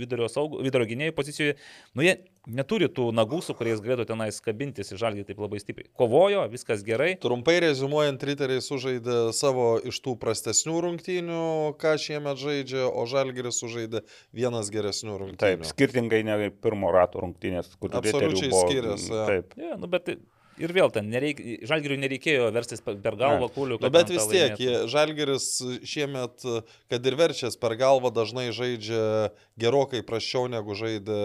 vidurio, 0.00 0.30
saugų, 0.32 0.62
vidurio 0.64 0.86
gynėjų 0.88 1.12
pozicijoje, 1.18 1.58
nu 1.92 2.06
jie 2.06 2.14
neturi 2.48 2.88
tų 2.88 3.10
nagų, 3.12 3.42
su 3.44 3.52
kuriais 3.58 3.82
galėtų 3.84 4.06
tenais 4.14 4.40
kabintis 4.40 4.94
į 4.96 5.00
Žalgerį 5.02 5.26
taip 5.28 5.42
labai 5.44 5.60
stipriai. 5.60 5.90
Kovojo, 6.00 6.46
viskas 6.48 6.80
gerai. 6.88 7.10
Trumpai 7.20 7.58
rezumuojant, 7.66 8.24
riteriai 8.32 8.64
sužaidė 8.64 9.18
savo 9.36 9.68
iš 9.92 10.00
tų 10.00 10.16
prastesnių 10.24 10.80
rungtynių, 10.88 11.44
ką 11.84 11.94
šiemet 12.00 12.40
žaidžia, 12.40 12.88
o 12.88 13.04
Žalgeris 13.12 13.60
sužaidė 13.60 14.06
vienas 14.32 14.72
geresnių 14.72 15.18
Taip, 15.18 15.26
rungtynių. 15.26 15.68
skirtingai 15.74 16.24
negu 16.32 16.48
pirmo 16.64 16.96
rato 16.96 17.20
rungtynės, 17.26 17.74
kur 17.76 17.92
Absoliučiai 17.92 18.48
riterių 18.48 18.56
buvo- 18.56 18.68
skiriasi, 18.70 19.12
jo. 19.12 19.24
Taip. 19.34 19.56
Ja, 19.60 19.76
nu, 19.76 19.84
bet 19.98 20.14
ir 20.60 20.74
vėl 20.76 20.92
ten 20.94 21.08
nereik, 21.12 21.40
Žalgeriui 21.68 21.98
nereikėjo 22.02 22.50
verstis 22.54 22.82
per 22.84 23.16
galvą 23.18 23.48
kūlių. 23.54 23.78
Na, 23.80 23.88
kad 23.88 23.96
bet 23.96 24.12
vis 24.14 24.28
tiek, 24.30 24.62
Žalgeris 24.90 25.48
šiemet, 25.88 26.46
kad 26.92 27.08
ir 27.10 27.18
verčias 27.18 27.58
per 27.60 27.76
galvą, 27.80 28.12
dažnai 28.14 28.50
žaidžia 28.56 29.30
gerokai 29.60 30.04
prašiau 30.06 30.48
negu 30.52 30.76
žaidė 30.78 31.20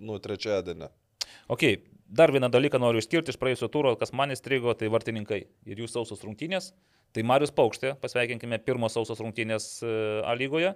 nu, 0.00 0.18
trečiadienį. 0.22 0.90
Ok, 1.52 1.64
dar 2.08 2.32
vieną 2.34 2.50
dalyką 2.52 2.80
noriu 2.80 3.02
išskirti 3.02 3.34
iš 3.34 3.40
praėjusio 3.40 3.70
turo, 3.72 3.94
kas 4.00 4.14
man 4.16 4.32
įstrigo, 4.34 4.74
tai 4.78 4.90
vartininkai 4.92 5.44
ir 5.68 5.84
jų 5.84 5.90
sausos 5.90 6.24
rungtynės. 6.24 6.72
Tai 7.14 7.22
Marius 7.30 7.52
Paukštė, 7.54 7.92
pasveikinkime, 8.02 8.58
pirmos 8.66 8.96
sausos 8.96 9.20
rungtynės 9.22 9.68
e, 9.86 9.90
A 10.26 10.32
lygoje. 10.34 10.72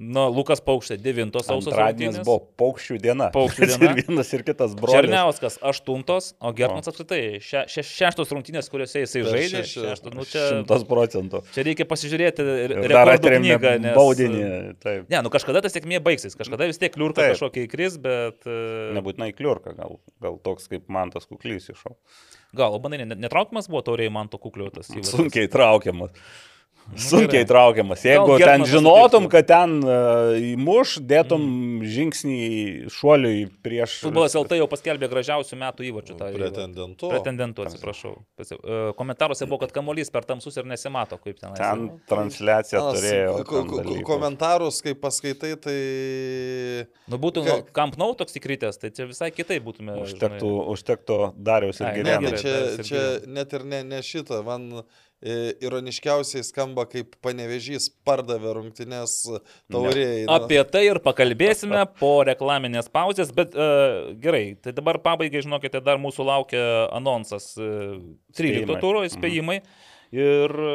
Na, 0.00 0.22
Lukas 0.32 0.62
Paukštė, 0.64 0.96
devintos 1.04 1.44
sausos 1.44 1.68
Antradienis 1.74 2.22
buvo 2.24 2.38
paukščių 2.56 2.96
diena. 3.04 3.26
Paukščių 3.34 3.66
diena. 3.70 3.90
ir 3.90 3.98
vienas 4.08 4.30
ir 4.32 4.44
kitas 4.46 4.72
brolis. 4.78 4.94
Černiauskas 4.96 5.58
aštuntos, 5.70 6.30
o 6.40 6.52
Gertmas 6.56 6.88
apskritai 6.88 7.36
še, 7.44 7.66
še, 7.68 7.84
šeštos 7.84 8.32
rungtynės, 8.32 8.70
kuriuose 8.72 9.02
jisai 9.04 9.20
Per 9.26 9.34
žaidė. 9.34 9.60
šeši- 9.60 9.84
Šešto, 9.90 10.12
nu, 10.16 10.24
čia, 10.24 10.46
Šimtas 10.54 10.86
procentų. 10.88 11.42
čia 11.52 11.66
reikia 11.68 11.84
pasižiūrėti 11.90 12.46
ir 12.64 12.76
dar 12.88 13.12
knygą. 13.20 13.74
Nes, 13.84 13.94
baudinį. 13.98 14.42
Taip. 14.80 15.04
Ne, 15.12 15.20
nu 15.26 15.34
kažkada 15.36 15.60
ta 15.60 15.68
sėkmė 15.68 16.00
baigsis, 16.08 16.32
kažkada 16.40 16.70
vis 16.72 16.80
tiek 16.80 16.96
kliurka 16.96 17.20
Taip. 17.20 17.36
kažkokia 17.36 17.68
įkris, 17.68 18.00
bet... 18.00 18.40
e, 18.48 18.56
Nebūtinai 18.96 19.34
kliurka, 19.36 19.76
gal, 19.76 19.98
gal 20.24 20.40
toks 20.48 20.64
kaip 20.72 20.88
man 20.88 21.12
tas 21.12 21.28
kuklys 21.28 21.68
iššau. 21.74 21.92
Gal, 22.56 22.72
o 22.72 22.80
manai, 22.80 23.04
net- 23.04 23.20
netraukiamas 23.20 23.68
buvo 23.68 23.84
tauriai 23.86 24.08
man 24.10 24.32
to 24.32 24.40
kuklio 24.40 24.72
tas 24.72 24.88
įvartis? 24.88 25.12
Sunkiai 25.12 25.46
traukiamas. 25.52 26.16
Sunkiai 26.96 27.44
gerai. 27.44 27.46
traukiamas. 27.46 28.02
Jeigu 28.04 28.26
ten 28.26 28.40
Gertmanas 28.42 28.70
žinotum, 28.72 29.26
kad 29.30 29.46
ten 29.46 29.76
uh, 29.84 30.32
įmuš, 30.34 30.96
dėtum 31.06 31.42
mm. 31.44 31.88
žingsnį 31.94 32.38
šuoliui 32.90 33.44
prieš... 33.64 34.00
Futbolas 34.02 34.34
LT 34.38 34.58
jau 34.58 34.66
paskelbė 34.70 35.10
gražiausių 35.12 35.58
metų 35.60 35.86
įvarčių. 35.90 36.16
Pretendentu. 36.20 37.10
Pretendentų, 37.12 37.66
atsiprašau. 37.68 38.14
Pasi- 38.38 38.58
e, 38.58 38.80
Komentaruose 38.98 39.46
buvo, 39.46 39.60
kad 39.62 39.74
kamuolys 39.76 40.10
per 40.10 40.26
tamsus 40.28 40.58
ir 40.58 40.66
nesimato, 40.68 41.18
kaip 41.22 41.38
ten. 41.38 41.54
Ten 41.58 41.86
transliacija 42.10 42.82
turėjo. 42.90 43.36
ten. 43.46 44.02
Komentarus, 44.08 44.80
kai 44.84 44.96
paskaitai, 44.98 45.54
tai... 45.62 45.78
Nu, 47.10 47.20
būtų 47.22 47.44
Ka- 47.46 47.60
nu, 47.60 47.68
Camp 47.76 47.98
Nou 48.00 48.14
toks 48.18 48.34
įkritęs, 48.40 48.80
tai 48.80 48.90
čia 48.96 49.06
visai 49.10 49.30
kitai 49.34 49.60
būtume. 49.62 49.98
Užtektų, 50.06 50.50
užtektų 50.74 51.20
Dariaus 51.36 51.82
ir 51.82 51.90
Ai, 51.90 51.96
Ne, 52.00 52.16
gerai, 52.24 52.38
čia, 52.40 52.84
čia 52.86 53.02
net 53.28 53.52
ir 53.54 53.66
ne, 53.68 53.82
ne 53.86 54.00
šitą. 54.04 54.40
Man 54.46 54.84
ironiškiausiai 55.20 56.44
skamba, 56.46 56.86
kaip 56.88 57.12
panevežys 57.24 57.90
pardavė 58.08 58.54
rungtynės 58.56 59.16
taurėjai. 59.72 60.24
nu. 60.24 60.32
Apie 60.32 60.62
tai 60.64 60.86
ir 60.86 61.00
pakalbėsime 61.04 61.82
po 62.00 62.14
reklaminės 62.24 62.88
pauzės, 62.92 63.34
bet 63.36 63.52
uh, 63.52 64.14
gerai, 64.22 64.56
tai 64.64 64.72
dabar 64.76 65.00
pabaigai, 65.04 65.44
žinokite, 65.44 65.82
dar 65.84 66.00
mūsų 66.00 66.24
laukia 66.24 66.64
anonsas 66.96 67.52
uh, 67.60 68.00
13 68.32 68.64
Spėjimai. 68.64 68.80
turo 68.80 69.04
įspėjimai. 69.08 69.60
Ir 70.10 70.50
e, 70.50 70.70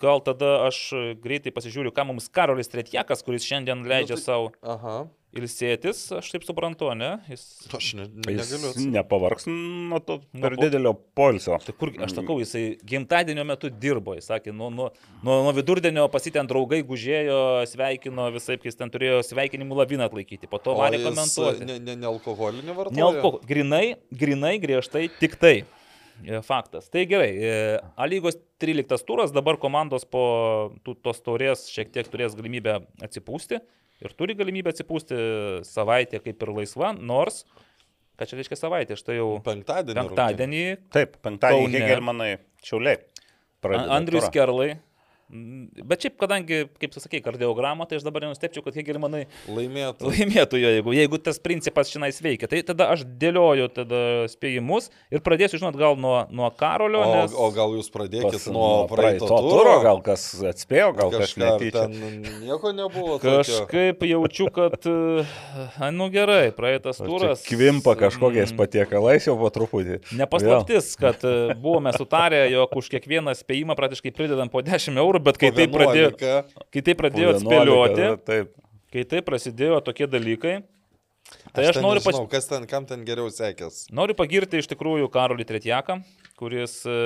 gal 0.00 0.22
tada 0.24 0.54
aš 0.68 0.78
e, 0.96 1.04
greitai 1.18 1.52
pasižiūriu, 1.54 1.92
ką 1.94 2.06
mums 2.12 2.30
Karolis 2.32 2.70
Tretjakas, 2.72 3.24
kuris 3.26 3.46
šiandien 3.46 3.84
leidžia 3.88 4.16
tai- 4.18 4.24
savo 4.24 4.52
Aha. 4.62 4.96
ilsėtis, 5.38 5.98
aš 6.16 6.30
taip 6.32 6.44
suprantu, 6.46 6.88
ne? 6.96 7.10
Jis... 7.28 7.42
Aš 7.76 7.88
ne, 7.98 8.06
Jis 8.08 8.48
negaliu. 8.48 8.70
atsakyti. 8.70 8.86
nepavargs 8.94 9.44
nuo 9.50 9.98
to 10.00 10.16
Nuo 10.32 10.42
per 10.42 10.56
po- 10.56 10.62
didelio 10.64 10.92
polsio. 11.18 11.58
Tai 11.66 11.74
kur, 11.78 11.92
aš 12.06 12.14
sakau, 12.16 12.38
jisai 12.40 12.62
gimtadienio 12.88 13.44
metu 13.46 13.68
dirbo, 13.70 14.16
jis 14.16 14.30
sakė, 14.32 14.54
nuo, 14.56 14.70
nuo, 14.72 14.88
nuo, 15.22 15.36
nuo 15.46 15.52
vidurdienio 15.58 16.06
pasiten 16.12 16.48
draugai 16.48 16.80
gužėjo, 16.88 17.38
sveikino 17.70 18.30
visai, 18.34 18.56
kai 18.58 18.70
jis 18.72 18.80
ten 18.80 18.90
turėjo 18.94 19.20
sveikinimų 19.28 19.82
laviną 19.82 20.08
atlaikyti, 20.08 20.48
po 20.50 20.58
to 20.64 20.74
varė 20.80 21.02
jis 21.02 21.10
komentuoti. 21.10 21.68
Ne, 21.68 21.78
ne, 21.90 21.98
nealkoholinį 22.06 22.78
vartoja. 22.80 22.96
Ne 22.96 23.06
alkoholio, 23.10 23.44
grinai, 23.52 23.84
grinai 24.24 24.56
griežtai 24.64 25.08
tik 25.20 25.36
tai. 25.44 25.58
E, 26.24 26.40
Faktas. 26.42 26.88
Tai 26.90 27.04
gerai. 27.06 27.30
e, 27.38 27.80
A 27.96 28.06
lygos 28.06 28.36
13 28.58 29.04
turas, 29.06 29.30
dabar 29.32 29.56
komandos 29.56 30.04
po 30.04 30.72
tos 31.02 31.20
taurės 31.22 31.66
šiek 31.70 31.92
tiek 31.94 32.08
turės 32.10 32.34
galimybę 32.38 32.80
atsipūsti. 33.02 33.60
Ir 34.02 34.12
turi 34.14 34.34
galimybę 34.38 34.70
atsipūsti 34.70 35.16
savaitę 35.66 36.20
kaip 36.22 36.42
ir 36.42 36.52
laisva, 36.54 36.92
nors, 36.94 37.44
ką 38.18 38.26
čia 38.30 38.36
reiškia 38.38 38.58
savaitė, 38.58 38.96
štai 38.98 39.16
jau 39.18 39.40
Penktadienį. 39.42 39.98
penktadienį 39.98 40.62
Taip, 40.94 41.16
penktadienį 41.22 41.78
Kaune. 41.82 41.88
Pradeda 43.60 43.90
A- 43.90 43.96
Andrius 43.96 44.24
turą. 44.28 44.32
Kerlai. 44.32 44.68
Bet 45.28 46.04
šiaip, 46.04 46.14
kadangi, 46.20 46.62
kaip 46.80 46.94
tu 46.94 47.02
sakai, 47.02 47.20
kardiogramą, 47.24 47.84
tai 47.88 47.98
aš 47.98 48.06
dabar 48.06 48.24
nenustepčiau, 48.24 48.62
kad 48.64 48.76
Hegelmanai 48.78 49.26
Laimėtų. 49.52 50.08
laimėtų 50.08 50.60
jo, 50.62 50.70
jeigu, 50.78 50.94
jeigu 50.96 51.18
tas 51.20 51.36
principas 51.42 51.92
šiandien 51.92 52.16
veikia. 52.24 52.48
Tai 52.48 52.62
tada 52.70 52.86
aš 52.94 53.04
dėlioju 53.20 53.68
tada 53.76 54.00
spėjimus 54.32 54.88
ir 55.12 55.20
pradėsiu, 55.24 55.60
žinot, 55.60 55.76
gal 55.76 55.98
nuo, 56.00 56.22
nuo 56.32 56.48
Karolio. 56.56 57.02
O, 57.04 57.12
nes... 57.12 57.34
o 57.36 57.50
gal 57.52 57.76
jūs 57.76 57.90
pradėkit 57.92 58.38
Pas- 58.38 58.48
nuo 58.54 58.70
praeito 58.88 59.28
turo? 59.28 59.52
turo, 59.52 59.74
gal 59.84 60.00
kas 60.06 60.24
atspėjo, 60.48 60.94
gal 60.96 61.12
kas 61.12 61.26
Kažką 61.28 61.44
netyčia. 61.44 61.84
nieko 62.46 62.72
nebuvo. 62.72 63.18
tokio? 63.20 63.42
Kažkaip 63.42 64.04
jaučiu, 64.08 64.48
kad, 64.54 64.88
nu 65.92 66.08
gerai, 66.14 66.48
praeitas 66.56 67.02
turas. 67.02 67.44
Kvimpa 67.48 67.94
kažkokiais 67.98 68.52
mm, 68.52 68.58
patiekalais 68.60 69.28
jau 69.28 69.36
po 69.40 69.50
truputį. 69.52 70.00
Nepaslaptis, 70.18 70.94
kad 71.00 71.22
e, 71.26 71.54
buvome 71.58 71.92
sutarę, 71.96 72.46
jog 72.52 72.74
už 72.80 72.90
kiekvieną 72.96 73.34
spėjimą 73.38 73.76
praktiškai 73.78 74.14
pridedam 74.16 74.50
po 74.52 74.62
10 74.64 74.98
eurų, 74.98 75.17
bet 75.24 75.38
kai 75.40 75.50
tai 75.54 75.66
pradėjo, 75.70 76.10
11. 76.16 76.64
kai 76.74 76.82
tai 76.86 76.94
pradėjo 76.98 77.30
Po 77.30 77.38
11, 77.38 77.46
atspėlioti, 77.46 78.08
Taip. 78.28 78.50
kai 78.94 79.04
tai 79.12 79.22
prasidėjo 79.26 79.78
tokie 79.86 80.08
dalykai, 80.10 80.54
tai 81.52 81.64
Aš 81.66 81.76
aš, 81.76 81.80
noriu, 81.84 82.02
pas, 82.04 82.14
nežinau, 82.14 82.28
kas 82.32 82.48
ten, 82.48 82.66
kam 82.70 82.86
ten 82.88 83.02
geriau 83.08 83.28
sekės. 83.32 83.86
noriu 83.92 84.16
pagirti 84.16 84.62
iš 84.62 84.68
tikrųjų 84.72 85.10
Karolį 85.12 85.44
Tretjaką, 85.48 85.98
kuris 86.40 86.80
e, 86.88 86.98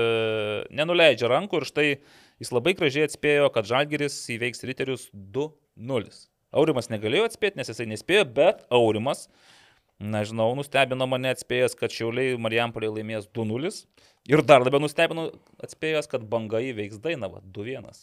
nenuleidžia 0.70 1.30
rankų 1.32 1.62
ir 1.62 1.68
štai 1.68 1.86
jis 2.42 2.52
labai 2.54 2.74
gražiai 2.78 3.08
atspėjo, 3.08 3.48
kad 3.54 3.66
Žalgiris 3.66 4.18
įveiks 4.36 4.62
Riterius 4.68 5.08
2-0. 5.14 6.12
Aurimas 6.52 6.90
negalėjo 6.92 7.24
atspėti, 7.30 7.56
nes 7.58 7.70
jisai 7.72 7.86
nespėjo, 7.88 8.26
bet 8.28 8.66
Aurimas 8.70 9.26
Nežinau, 10.02 10.50
nustebino 10.58 11.06
mane 11.06 11.30
atspėjęs, 11.30 11.76
kad 11.78 11.92
Šiauliai 11.94 12.38
Marijampolė 12.42 12.90
laimės 12.90 13.28
2-0. 13.30 13.70
Ir 14.30 14.42
dar 14.46 14.64
labiau 14.64 14.82
nustebino 14.82 15.28
atspėjęs, 15.62 16.08
kad 16.10 16.24
banga 16.30 16.58
įveiks 16.62 16.98
Dainavą 17.02 17.42
2-1. 17.54 18.02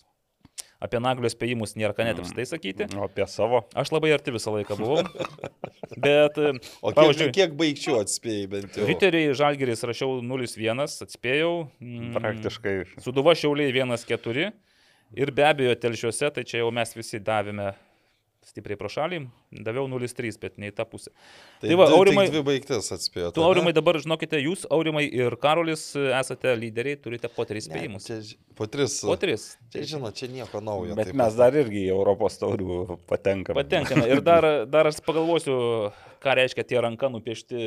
Apie 0.80 1.00
naglio 1.04 1.28
spėjimus 1.28 1.76
nėra 1.76 1.92
ką 1.96 2.06
net 2.08 2.22
apstai 2.22 2.46
sakyti. 2.48 2.86
O 2.96 3.04
apie 3.04 3.26
savo. 3.28 3.66
Aš 3.76 3.92
labai 3.92 4.14
arti 4.16 4.32
visą 4.32 4.54
laiką 4.56 4.78
buvau. 4.80 5.04
Bet, 6.06 6.40
e, 6.40 6.54
O 6.80 6.94
kiek, 6.96 7.34
kiek 7.36 7.58
baigčių 7.60 7.98
atspėjai 8.00 8.48
bent 8.54 8.80
jau? 8.80 8.88
Riteriai 8.88 9.36
Žalgeris 9.36 9.84
rašiau 9.90 10.22
0-1, 10.24 10.86
atspėjau. 11.04 11.52
Mm, 11.84 12.14
Praktiškai. 12.16 12.76
Suduva 13.04 13.36
Šiauliai 13.36 13.76
1-4. 13.76 14.48
Ir 15.20 15.34
be 15.36 15.44
abejo, 15.44 15.76
telšiuose, 15.84 16.32
tai 16.32 16.46
čia 16.48 16.62
jau 16.62 16.72
mes 16.72 16.96
visi 16.96 17.20
davėme 17.20 17.74
stipriai 18.50 18.78
pro 18.80 18.90
šalį, 18.92 19.20
daviau 19.66 19.86
0-3, 19.92 20.36
bet 20.42 20.58
ne 20.62 20.72
į 20.72 20.76
tą 20.78 20.86
pusę. 20.90 21.12
Tai, 21.62 21.70
Tai 21.70 21.78
va, 21.80 21.88
Aurimai- 21.96 22.26
Tik 22.28 22.36
dvi 22.36 22.44
baigtis 22.50 22.90
atspėjo. 22.96 23.32
Tu, 23.36 23.44
Aurimai, 23.46 23.74
dabar 23.78 24.00
žinokite, 24.02 24.42
jūs, 24.42 24.66
Aurimai 24.74 25.06
ir 25.08 25.38
Karolis, 25.42 25.86
esate 25.96 26.56
lyderiai, 26.60 26.98
turite 27.02 27.30
po 27.32 27.46
tris 27.50 27.70
spėjimus. 27.70 28.10
Čia, 28.10 28.20
ž- 28.26 28.38
po 28.58 28.68
tris. 28.68 29.00
Po 29.06 29.16
tris. 29.22 29.48
Čia, 29.72 29.86
žinot, 29.96 30.18
čia 30.20 30.28
nieko 30.34 30.62
naujo. 30.66 30.98
Bet 31.00 31.12
taip 31.12 31.20
mes 31.22 31.38
dar 31.40 31.54
irgi 31.62 31.86
į 31.88 31.94
Europos 31.96 32.38
taurių 32.42 33.00
patenkame. 33.10 33.58
Patenkame. 33.62 34.08
Ir 34.10 34.22
dar, 34.26 34.50
dar 34.66 34.90
aš 34.92 35.00
pagalvosiu, 35.06 35.58
ką 36.20 36.36
reiškia 36.42 36.66
tie 36.68 36.82
ranka 36.84 37.08
nupiešti. 37.14 37.60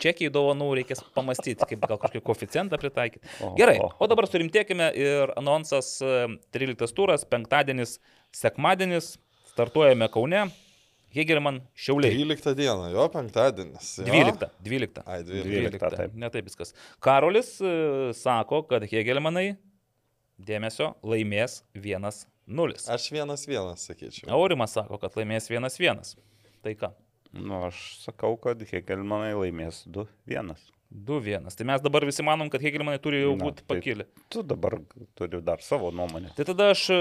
Čekiai 0.00 0.30
dovanų 0.32 0.70
reikės 0.78 1.02
pamastyti, 1.12 1.60
kaip 1.68 1.82
gal 1.84 1.98
kažkokį 2.00 2.22
koeficientą 2.24 2.78
pritaikyti. 2.80 3.20
Gerai, 3.58 3.76
o. 3.84 4.06
dabar 4.08 4.24
surimtėkime 4.30 4.86
ir 4.96 5.32
anonsas 5.36 5.90
e, 6.00 6.38
13 6.56 6.94
turas, 6.96 7.26
penktadienis, 7.28 7.98
sekmadienis, 8.32 9.10
startuojame 9.50 10.08
Kaune, 10.12 10.46
Hegelman 11.14 11.60
Šiauliai. 11.74 12.14
13 12.14 12.54
dieną, 12.54 12.90
jo, 12.94 13.08
penktadienis. 13.10 13.88
jo? 13.98 14.06
12. 14.06 14.50
12. 14.62 15.02
Ai, 15.06 15.24
12. 15.26 15.70
12, 15.70 15.96
taip. 15.96 16.14
Ne 16.14 16.30
taip 16.30 16.46
viskas. 16.46 16.70
Karolis 17.02 17.56
e, 17.60 17.74
sako, 18.14 18.62
kad 18.70 18.86
Hegelmanai 18.90 19.56
dėmesio 20.40 20.92
laimės 21.02 21.60
1-0. 21.74 22.78
Aš 22.94 23.08
vienas 23.12 23.46
vienas, 23.50 23.86
sakyčiau. 23.90 24.30
Aurimas 24.38 24.76
sako, 24.78 25.00
kad 25.02 25.18
laimės 25.18 25.50
1-1. 25.50 26.14
Tai 26.62 26.76
ką? 26.78 26.92
Nu, 27.34 27.64
aš 27.68 27.82
sakau, 28.04 28.36
kad 28.42 28.62
Hegelmanai 28.70 29.34
laimės 29.34 29.82
2-1. 29.90 30.54
2-1. 30.90 31.46
Tai 31.54 31.66
mes 31.68 31.82
dabar 31.84 32.02
visi 32.08 32.22
manom, 32.26 32.48
kad 32.50 32.62
Hegelmanai 32.64 32.98
turi 33.02 33.20
jau 33.22 33.36
būti 33.38 33.62
tai- 33.62 33.76
pakilę. 33.76 34.06
Tu 34.28 34.42
dabar 34.42 34.74
turi 35.14 35.40
dar 35.46 35.62
savo 35.62 35.90
nuomonę. 35.94 36.32
Tai 36.34 36.44
tada 36.48 36.70
aš 36.74 36.82
e, 36.90 36.98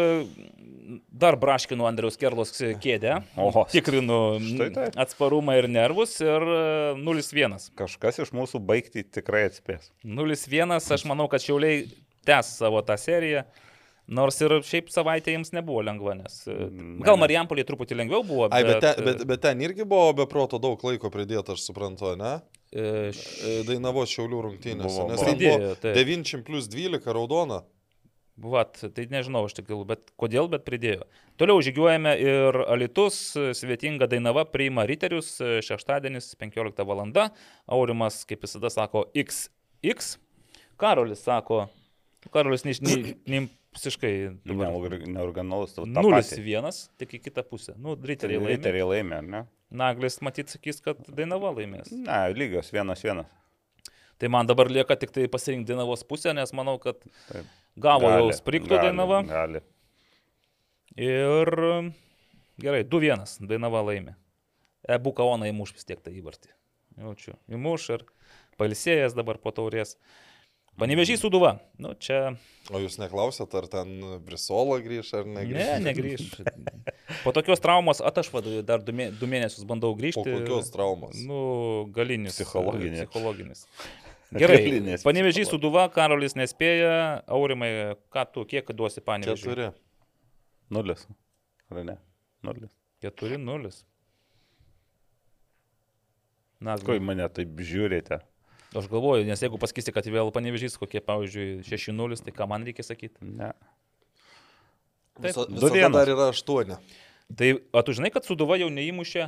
dar 1.10 1.36
braškinu 1.42 1.88
Andriaus 1.90 2.18
Kerlos 2.22 2.52
kėdę, 2.84 3.16
Oho. 3.48 3.66
tikrinu 3.72 4.20
Štai 4.46 4.70
taip. 4.76 5.00
atsparumą 5.06 5.58
ir 5.58 5.68
nervus 5.74 6.20
ir 6.22 6.46
e, 6.46 6.60
0-1. 7.02 7.58
Kažkas 7.80 8.22
iš 8.26 8.34
mūsų 8.38 8.62
baigti 8.62 9.04
tikrai 9.04 9.48
atspės. 9.50 9.90
0-1, 10.06 10.78
aš 10.78 11.08
manau, 11.10 11.26
kad 11.32 11.42
Šiauliai 11.42 11.88
tęs 12.30 12.54
savo 12.62 12.84
tą 12.86 12.98
seriją. 13.00 13.46
Nors 14.10 14.40
ir 14.42 14.56
šiaip 14.66 14.88
savaitė 14.90 15.36
jiems 15.36 15.52
nebuvo 15.54 15.84
lengva, 15.86 16.16
nes 16.18 16.40
e, 16.50 16.54
Ne, 16.70 17.02
gal. 17.06 17.18
Marijampolė 17.22 17.62
truputį 17.66 17.98
lengviau 18.00 18.24
buvo. 18.26 18.48
Ai, 18.50 18.64
bet, 18.66 18.80
bet, 18.80 18.86
ten, 18.98 19.06
bet, 19.06 19.26
bet 19.30 19.42
ten 19.44 19.62
irgi 19.62 19.86
buvo 19.86 20.14
be 20.18 20.26
proto 20.30 20.58
daug 20.62 20.82
laiko 20.86 21.12
pridėta, 21.14 21.54
aš 21.54 21.68
suprantu, 21.70 22.16
ne? 22.18 22.40
E, 22.74 23.10
š- 23.12 23.28
E, 23.44 23.64
Dainavos 23.68 24.10
šiaulių 24.14 24.40
rungtynėse. 24.46 24.88
Buvo, 24.88 25.10
Nes 25.10 25.20
ten 25.22 25.34
Pridėjo, 25.36 25.58
buvo 25.60 25.76
taip. 25.82 25.96
9 25.96 26.44
plus 26.48 26.68
12 26.70 27.14
raudona. 27.14 27.64
Vat, 28.40 28.78
tai 28.96 29.04
nežinau 29.12 29.42
iš 29.50 29.54
tikrųjų, 29.58 29.84
bet 29.90 30.14
kodėl, 30.16 30.48
bet 30.48 30.64
pridėjo. 30.64 31.04
Toliau 31.36 31.60
žygiuojame 31.60 32.14
ir 32.24 32.56
Alitus, 32.72 33.18
svetinga 33.36 34.08
Dainava 34.08 34.46
priima 34.48 34.86
Riterius, 34.88 35.34
šeštadienis 35.68 36.30
15 36.40 36.86
val. 36.88 37.04
Aurimas, 37.68 38.22
kaip 38.24 38.40
visada, 38.48 38.70
sako 38.72 39.10
XX. 39.14 40.16
Karolis 40.80 41.20
sako, 41.28 41.66
Karolis 42.32 42.64
ne, 42.64 42.72
ne, 42.80 43.14
ne 43.28 43.42
visiškai 43.76 44.14
Neorga- 44.48 45.04
Neoriginalus 45.08 45.76
tavo. 45.76 45.86
0-1, 45.88 46.90
tik 46.98 47.18
į 47.20 47.22
kitą 47.28 47.44
pusę. 47.44 47.76
Nu, 47.76 47.98
Riteriai 48.00 48.40
laimė. 48.40 48.56
Riteriai 48.56 48.88
laimė, 48.88 49.20
ne? 49.28 49.44
Naglis 49.70 50.18
matyt 50.26 50.50
sakys, 50.50 50.80
kad 50.82 51.02
Dainava 51.06 51.52
laimės. 51.54 51.92
Ne, 51.94 52.22
lygios 52.34 52.72
vienas 52.74 53.04
vienas. 53.06 53.30
Tai 54.20 54.28
man 54.34 54.48
dabar 54.50 54.68
lieka 54.72 54.98
tik 55.00 55.14
tai 55.16 55.28
pasirinkti 55.32 55.72
Dainavos 55.72 56.02
pusę, 56.08 56.34
nes 56.36 56.52
manau, 56.58 56.76
kad 56.82 56.98
Taip. 57.30 57.52
gavo 57.80 58.10
jau 58.10 58.26
Gali, 58.26 58.38
spriktų 58.40 58.74
gali, 58.74 58.90
Dainava. 58.90 59.20
Gali. 59.30 59.62
Ir 61.00 61.52
gerai, 62.60 62.82
2-1 62.84 63.46
Dainava 63.48 63.84
laimė. 63.86 64.18
Ebu 64.90 65.14
Kaona 65.16 65.48
įmuš 65.52 65.76
vis 65.78 65.86
tiek 65.88 66.02
tą 66.02 66.12
įvartį. 66.12 66.50
Jaučiu. 67.00 67.36
Įmuš 67.54 67.86
ir 67.96 68.04
palsėjęs 68.60 69.16
dabar 69.16 69.40
po 69.40 69.54
taurės. 69.56 69.96
Panevežys 70.80 71.22
Suduva. 71.22 71.58
Nu, 71.80 71.94
čia. 72.00 72.34
O 72.72 72.80
jūs 72.82 72.98
neklausėt, 73.00 73.54
ar 73.60 73.68
ten 73.72 74.20
Brisola 74.26 74.80
grįž 74.84 75.14
ar 75.20 75.28
negrįž? 75.28 75.60
Ne, 75.60 75.80
negrįž. 75.92 76.28
Po 77.24 77.34
tokios 77.36 77.62
traumos 77.64 78.04
atašvadu 78.06 78.62
dar 78.66 78.84
du, 78.86 78.94
mė, 78.96 79.10
du 79.18 79.30
mėnesius 79.30 79.66
bandau 79.68 79.96
grįžti. 79.98 80.22
Po 80.22 80.38
kokios 80.40 80.70
traumos? 80.74 81.18
Nu, 81.26 81.40
galinis. 81.96 82.38
Psichologinė. 82.38 83.06
Psichologinis. 83.08 83.66
Gerai. 84.42 84.60
Galinės 84.62 85.02
Panevežys 85.06 85.50
Suduva, 85.50 85.88
Karolis 85.90 86.36
nespėja. 86.38 87.24
Aurimai, 87.34 87.72
ką 88.14 88.26
tu, 88.30 88.44
kiek 88.50 88.68
duosi 88.78 89.02
panevežys? 89.02 89.42
Keturi. 89.42 89.72
Nulis. 90.70 91.08
Ar 91.74 91.82
ne? 91.88 91.96
Nulis. 92.46 92.70
4-0. 93.02 93.72
Na, 96.60 96.76
Ko 96.84 96.94
į 96.94 97.02
mane 97.02 97.26
taip 97.34 97.58
žiūrite? 97.64 98.20
Aš 98.78 98.86
galvoju, 98.92 99.26
nes 99.26 99.42
jeigu 99.42 99.58
pasakysi, 99.58 99.94
kad 99.96 100.06
vėl 100.06 100.30
panevežys 100.36 100.76
kokie, 100.78 101.02
pavyzdžiui, 101.02 101.64
6-0, 101.66 102.20
tai 102.28 102.34
ką 102.36 102.46
man 102.52 102.68
reikia 102.68 102.86
sakyti? 102.86 103.18
Ne. 103.26 103.50
Viso, 105.24 105.46
visada 105.52 105.92
dar 105.94 106.12
yra 106.12 106.30
aštuoni. 106.34 106.80
Tai, 107.40 107.52
o 107.76 107.84
tu 107.86 107.94
žinai, 107.98 108.10
kad 108.14 108.26
Suduva 108.26 108.58
jau 108.58 108.70
neįmušė 108.74 109.28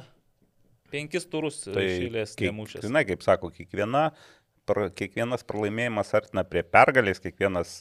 penkis 0.91 1.27
turus 1.31 1.61
Tai 1.67 1.83
išėlės 1.85 2.35
nemušęs. 2.39 2.85
Žinai, 2.85 3.03
kaip 3.07 3.23
sako, 3.25 3.51
kiekviena, 3.55 4.09
kiekvienas 4.69 5.43
pralaimėjimas 5.43 6.13
artina 6.15 6.43
prie 6.47 6.61
pergalės, 6.63 7.19
kiekvienas 7.19 7.79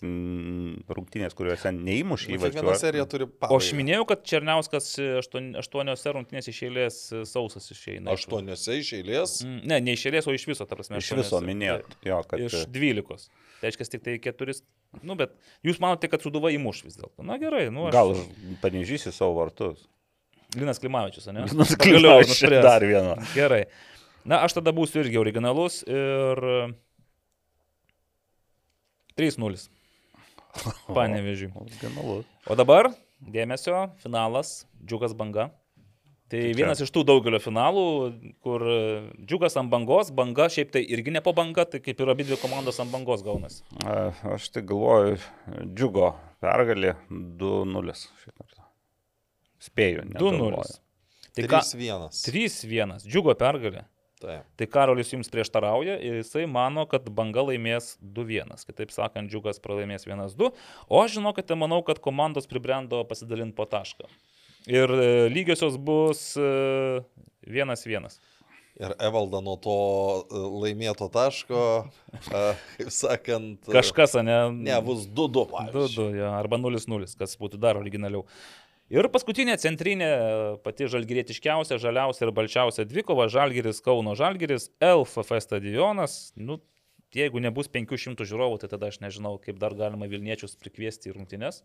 rungtynės, 0.91 1.35
kuriuose 1.37 1.71
neįmušė 1.77 2.31
Nu, 2.33 2.39
Kiekviena 2.39 2.65
įvarčių. 2.65 2.81
serija 2.81 3.05
turi 3.11 3.25
O 3.25 3.29
aš 3.29 3.39
pabaigą. 3.41 3.77
minėjau, 3.81 4.07
kad 4.09 4.25
Černiauskas 4.25 4.89
aštuon, 5.21 5.51
aštuoniuose 5.61 6.15
rungtynės 6.17 6.49
išėlės 6.51 6.99
sausas 7.29 7.69
išeina. 7.71 8.11
iš- 8.15 8.25
Aštuoniuose 8.25 8.79
iš 8.81 8.93
eilės. 8.99 9.37
Mm, 9.45 9.61
Ne, 9.67 9.81
ne 9.81 9.93
išėlės, 9.95 10.27
o 10.27 10.33
iš 10.33 10.47
viso, 10.47 10.67
ta 10.67 10.75
prasme. 10.75 10.97
Iš 10.99 11.13
viso 11.21 11.41
minėjot, 11.41 11.85
jo, 12.05 12.23
kad 12.29 12.41
Iš 12.41 12.67
dvylikos. 12.67 13.29
Tai 13.61 13.69
reiškia 13.71 13.91
tik 13.91 14.03
tai 14.03 14.19
keturis. 14.19 14.63
Nu, 15.03 15.15
bet 15.15 15.31
jūs 15.63 15.79
manote, 15.79 16.09
kad 16.11 16.21
Suduva 16.23 16.49
įmuš 16.51 16.83
vis 16.85 16.97
dėlto. 16.97 17.23
Na 17.23 17.37
gerai, 17.39 17.71
nu 17.71 17.87
aš. 17.87 17.93
gal 17.93 18.17
panežysi 18.63 19.13
savo 19.13 19.35
vartus. 19.37 19.87
Linas 20.57 20.81
Klimavičius, 20.81 21.27
ne? 21.33 21.45
Linas 21.47 21.77
Pagaliau 21.77 22.01
Klimavičius 22.25 22.41
nuspręs. 22.43 22.63
dar 22.63 22.81
vieną. 22.83 23.15
Gerai. 23.37 23.67
Na, 24.25 24.43
aš 24.45 24.59
tada 24.59 24.73
būsiu 24.77 25.01
irgi 25.05 25.17
originalus 25.21 25.81
ir 25.89 26.41
3-0. 29.19 29.69
Panevežiui. 30.97 31.53
Originalus. 31.61 32.27
O 32.51 32.57
dabar, 32.59 32.91
dėmesio, 33.23 33.89
finalas, 34.03 34.65
Džiugas 34.85 35.15
banga. 35.17 35.51
Tai 36.31 36.39
čia- 36.39 36.55
vienas 36.55 36.79
iš 36.85 36.93
tų 36.95 37.03
daugelio 37.09 37.41
finalų, 37.43 37.85
kur 38.45 38.63
e, 38.63 38.77
Džiugas 39.27 39.57
ant 39.59 39.71
bangos, 39.73 40.13
banga 40.15 40.47
šiaip 40.53 40.71
tai 40.77 40.85
irgi 40.87 41.11
ne 41.11 41.23
po 41.27 41.33
banga, 41.35 41.65
tai 41.67 41.81
kaip 41.83 41.99
ir 42.01 42.13
abi 42.13 42.27
dvi 42.29 42.39
komandos 42.39 42.79
ant 42.83 42.93
bangos 42.95 43.25
gaunasi. 43.27 43.65
A, 43.83 44.13
Aš 44.37 44.47
tai 44.55 44.63
galvoju, 44.63 45.17
džiugo 45.75 46.13
pergalė 46.43 46.95
2-0 47.11 47.97
šį 47.99 48.31
kartą. 48.37 48.69
Spėju. 49.61 50.07
2-0. 50.07 50.15
negalvoju. 50.15 50.79
Tai 51.35 51.49
ką? 51.51 51.65
3-1. 51.67 52.07
3-1. 52.31 52.95
Džiugo 53.11 53.35
pergalė. 53.39 53.83
Taip. 54.21 54.49
Tai 54.61 54.67
Karolis 54.69 55.13
jums 55.15 55.31
prieštarauja 55.33 55.95
ir 56.05 56.19
jisai 56.21 56.45
mano, 56.51 56.85
kad 56.89 57.07
banga 57.17 57.45
laimės 57.47 57.95
2-1. 58.03 58.53
Kitaip 58.69 58.93
sakant, 58.93 59.33
džiugas 59.33 59.63
pralaimės 59.65 60.05
1-2. 60.09 60.51
O 60.89 61.01
aš 61.01 61.17
žinokite, 61.17 61.57
manau, 61.57 61.81
kad 61.87 62.03
komandos 62.05 62.51
pribrendo 62.51 63.01
pasidalinti 63.09 63.57
po 63.57 63.65
tašką. 63.71 64.11
Ir 64.69 64.93
e, 64.93 65.09
lygiosios 65.33 65.81
bus 65.81 66.35
1-1. 66.37 68.11
Ir 68.81 68.95
Evalda 69.03 69.43
nuo 69.45 69.59
to 69.61 69.77
e, 70.23 70.41
laimėto 70.63 71.11
taško, 71.13 71.63
e, 72.17 72.43
kaip 72.79 72.93
sakant, 72.95 73.67
e, 73.69 73.75
Kažkas, 73.75 74.15
ne? 74.25 74.39
Ne, 74.57 74.77
bus 74.85 75.05
2-2. 75.05 75.67
2-2, 75.75 76.07
ja, 76.17 76.31
arba 76.39 76.57
0-0, 76.61 77.11
kas 77.21 77.37
būtų 77.41 77.61
dar 77.61 77.81
originaliau. 77.81 78.25
Ir 78.91 79.07
paskutinė 79.07 79.55
centrinė, 79.63 80.07
pati 80.65 80.89
žalgirietiškiausia, 80.91 81.77
žaliausia 81.79 82.25
ir 82.27 82.33
balčiausia 82.35 82.85
dvikova- 82.91 83.29
Žalgiris 83.35 83.79
Kauno 83.87 84.17
Žalgiris, 84.19 84.67
LFF 84.83 85.39
stadionas. 85.45 86.33
Nu, 86.35 86.59
jeigu 87.15 87.39
nebus 87.39 87.71
500 87.71 88.27
žiūrovų, 88.27 88.59
tai 88.59 88.71
tada 88.73 88.91
aš 88.91 88.99
nežinau, 88.99 89.37
kaip 89.39 89.61
dar 89.63 89.77
galima 89.79 90.11
Vilniečius 90.11 90.59
prikviesti 90.59 91.13
į 91.13 91.15
rungtynes. 91.15 91.63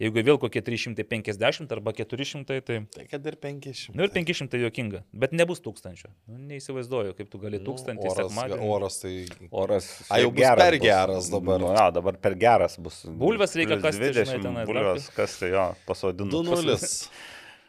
Jeigu 0.00 0.22
vėl 0.24 0.38
kokie 0.40 0.62
350 0.64 1.70
arba 1.76 1.92
400, 1.94 2.60
tai... 2.66 2.78
Tai 2.90 3.04
kad 3.10 3.26
ir 3.28 3.36
500. 3.38 3.92
Nu 3.94 4.06
ir 4.06 4.10
500 4.14 4.58
juokinga, 4.64 5.02
bet 5.12 5.34
nebus 5.36 5.60
tūkstančio. 5.62 6.08
Nu, 6.26 6.38
neįsivaizduoju, 6.48 7.12
kaip 7.18 7.28
tu 7.30 7.38
gali 7.42 7.60
tūkstantį 7.62 8.02
Nu, 8.08 8.10
oras, 8.10 8.30
sekmadienį. 8.32 8.70
oras 8.76 8.96
tai... 9.02 9.12
Oras. 9.50 9.90
A, 10.08 10.18
jau 10.24 10.32
bus 10.34 10.48
per 10.58 10.78
geras 10.82 11.28
dabar. 11.30 11.60
Nu, 11.62 11.70
ja, 11.76 11.84
dabar 11.94 12.18
per 12.24 12.34
geras 12.40 12.78
bus. 12.82 13.02
Bulves 13.06 13.54
reikia 13.60 13.78
žinai, 13.78 14.10
20 14.16 14.42
tenai, 14.48 14.64
Bulves 14.66 15.06
kasti, 15.14 15.52
jo, 15.54 15.68
pasodinu. 15.86 16.42
2-0. 16.50 16.80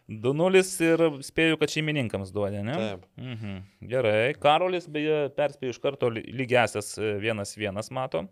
2-0 0.10 0.64
ir 0.88 1.04
spėju, 1.24 1.60
kad 1.62 1.72
šeimininkams 1.72 2.34
duodė, 2.36 2.64
ne? 2.66 2.74
Taip. 2.80 3.06
Mhm. 3.20 3.60
Gerai. 3.94 4.34
Karolis, 4.42 4.88
beje, 4.92 5.28
perspėjo 5.38 5.76
iš 5.76 5.80
karto 5.84 6.10
ly- 6.12 6.26
lygiasias 6.42 6.96
1-1 7.00 7.94
mato. 7.96 8.26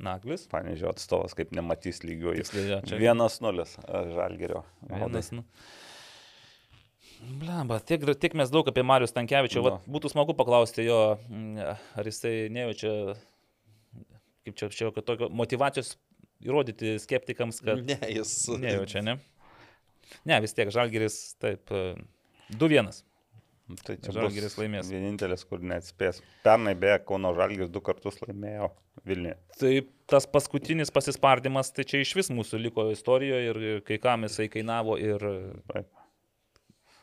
Naglis. 0.00 0.46
Panežio 0.50 0.88
atstovas, 0.90 1.34
kaip 1.36 1.50
nematys 1.52 2.02
čia- 2.86 2.98
Vienas 2.98 3.40
nulis 3.44 3.76
Žalgerio. 3.86 4.64
Vienas, 4.88 5.32
nu. 5.32 5.44
Blamba, 7.38 7.78
tiek, 7.86 8.02
tiek 8.18 8.34
mes 8.34 8.50
daug 8.50 8.66
apie 8.66 8.82
Marius 8.82 9.12
Tankievičių. 9.14 9.60
Nu. 9.62 9.68
Vat 9.68 9.84
Būtų 9.86 10.10
smagu 10.10 10.34
paklausti 10.34 10.86
jo, 10.88 10.96
ar 11.94 12.08
jisai 12.08 12.48
nejaučia, 12.50 13.14
kaip 14.44 14.56
čia, 14.58 14.68
čia 14.74 14.90
kad 14.96 15.06
tokio 15.06 15.28
motivacijos 15.30 15.94
įrodyti 16.42 16.96
skeptikams, 16.98 17.60
kad 17.62 17.84
Ne, 17.86 17.98
jis. 18.10 18.32
nejaučia, 18.58 19.04
ne? 19.06 19.20
Ne, 20.26 20.40
vis 20.42 20.52
tiek 20.52 20.68
Žalgeris, 20.74 21.36
taip, 21.38 21.70
e, 21.70 21.94
2-1. 22.50 22.90
Tai 23.86 23.94
čia 24.02 24.12
Žalgiris 24.12 24.50
bus 24.50 24.58
laimės. 24.58 24.90
Vienintelis, 24.90 25.46
kur 25.48 25.62
neatspės. 25.62 26.18
Pernai 26.44 26.74
beje, 26.74 26.98
Kauno 27.06 27.30
Žalgiris 27.38 27.70
du 27.72 27.80
kartus 27.80 28.18
laimėjo 28.26 28.72
Vilniuje. 29.08 29.36
Tai 29.58 29.72
tas 30.12 30.26
paskutinis 30.28 30.92
pasispardimas, 30.92 31.72
tai 31.72 31.86
čia 31.88 32.02
iš 32.04 32.12
vis 32.18 32.28
mūsų 32.34 32.60
liko 32.66 32.84
istorijoje 32.92 33.48
ir 33.52 33.80
kai 33.86 33.96
kam 34.02 34.26
jisai 34.28 34.48
kainavo 34.52 34.98
ir 35.00 35.24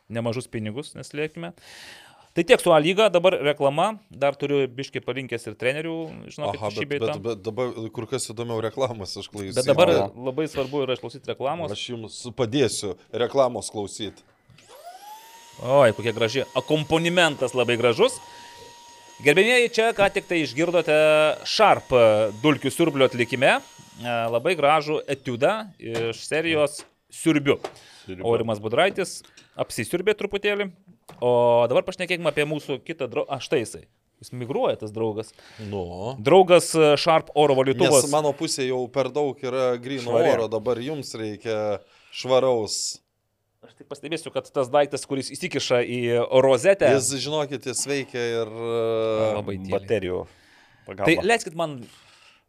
nemažus 0.09 0.47
pinigus, 0.51 0.93
neslėkime. 0.97 1.53
Tai 2.37 2.43
tiek 2.45 2.61
su 2.61 2.71
A 2.71 2.77
lyga, 2.79 3.07
dabar 3.11 3.33
reklama, 3.41 3.87
dar 4.13 4.35
turiu 4.37 4.61
biškai 4.71 5.01
palinkęs 5.01 5.47
ir 5.49 5.55
trenerių, 5.59 5.95
žinokit, 6.29 6.59
Aha, 6.61 6.69
šį 6.75 6.83
bet, 6.85 6.89
bei 6.91 6.99
bet, 7.01 7.09
tą. 7.09 7.15
bet 7.25 7.41
dabar 7.43 7.71
kur 7.95 8.05
kas 8.07 8.29
įdomiau 8.31 8.61
reklamos 8.63 9.15
išklausyti. 9.17 9.57
Bet 9.57 9.67
dabar 9.67 9.91
Jo. 9.91 10.03
labai 10.29 10.45
svarbu 10.47 10.83
yra 10.85 10.95
išklausyti 10.95 11.33
reklamos. 11.33 11.73
Aš 11.73 11.87
jums 11.89 12.19
padėsiu 12.37 12.93
reklamos 13.11 13.73
klausyti. 13.73 14.21
Oi, 15.65 15.89
kokia 15.97 16.13
graži. 16.15 16.45
Akomponimentas 16.55 17.57
labai 17.57 17.75
gražus. 17.81 18.15
Gerbėmieji, 19.20 19.67
čia 19.76 19.89
ką 19.91 20.05
tik 20.15 20.30
tai 20.30 20.38
išgirdote 20.45 20.95
Sharp 21.43 21.89
dulkių 22.39 22.72
siurblio 22.72 23.09
atlikime. 23.09 23.57
E, 23.99 24.13
Labai 24.32 24.53
gražų 24.55 25.01
etiudą 25.11 25.57
iš 25.76 26.22
serijos 26.24 26.78
Siurbiu. 27.11 27.57
Aurimas 28.24 28.61
Budraitis 28.63 29.17
apsisiurbė 29.59 30.15
truputėlį. 30.15 30.70
O 31.20 31.32
dabar 31.67 31.84
pašnekėkime 31.88 32.32
apie 32.32 32.45
mūsų 32.47 32.80
kitą 32.88 33.09
draugą. 33.11 33.36
Aš 33.36 33.49
taisai. 33.51 33.84
Jis 34.24 34.32
migruoja 34.36 34.78
tas 34.80 34.93
draugas. 34.95 35.34
Nu. 35.67 36.15
Draugas 36.24 36.72
e, 36.80 36.93
Sharp 36.99 37.34
oro 37.36 37.57
Nes 37.57 37.61
valytuvas. 37.63 38.07
mano 38.13 38.32
pusė 38.36 38.70
jau 38.70 38.86
per 38.88 39.11
daug 39.15 39.36
yra 39.43 39.74
grino 39.84 40.15
oro, 40.15 40.47
dabar 40.51 40.80
jums 40.84 41.11
reikia 41.20 41.82
švaraus. 42.15 43.01
Tik 43.80 43.88
pastebėsiu, 43.88 44.27
kad 44.36 44.43
tas 44.51 44.67
daiktas, 44.67 45.05
kuris 45.07 45.30
įsikiša 45.32 45.77
į 45.88 45.99
rozetę. 46.43 46.89
Jis, 46.97 47.13
žinokit, 47.23 47.63
jis 47.69 47.86
veikia 47.88 48.19
ir... 48.41 48.49
e, 48.51 49.30
Labai 49.38 49.55
tyliai. 49.55 49.71
Baterijų. 49.77 50.17
Tai 50.27 50.89
pagalba. 50.89 51.27
leiskit 51.30 51.55
man 51.55 51.77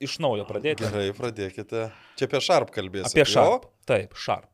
iš 0.02 0.16
naujo 0.24 0.46
pradėti. 0.48 0.82
Gerai, 0.88 1.12
pradėkite. 1.14 1.84
Čia 2.18 2.26
apie 2.26 2.40
Sharp 2.42 2.74
kalbėsime. 2.74 3.12
Apie 3.12 3.28
Sharp. 3.30 3.70
Taip, 3.86 4.18
Sharp. 4.18 4.50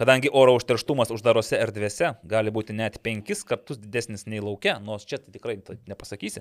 Kadangi 0.00 0.30
oro 0.32 0.54
užterštumas 0.56 1.12
uždarose 1.12 1.58
erdvėse 1.60 2.14
gali 2.24 2.50
būti 2.54 2.72
net 2.72 2.96
penkis 3.04 3.44
kartus 3.44 3.76
didesnis 3.76 4.24
nei 4.24 4.40
laukia, 4.40 4.78
nors 4.80 5.04
čia 5.04 5.18
tai 5.20 5.34
tikrai 5.34 5.58
tai 5.60 5.76
nepasakysi. 5.92 6.40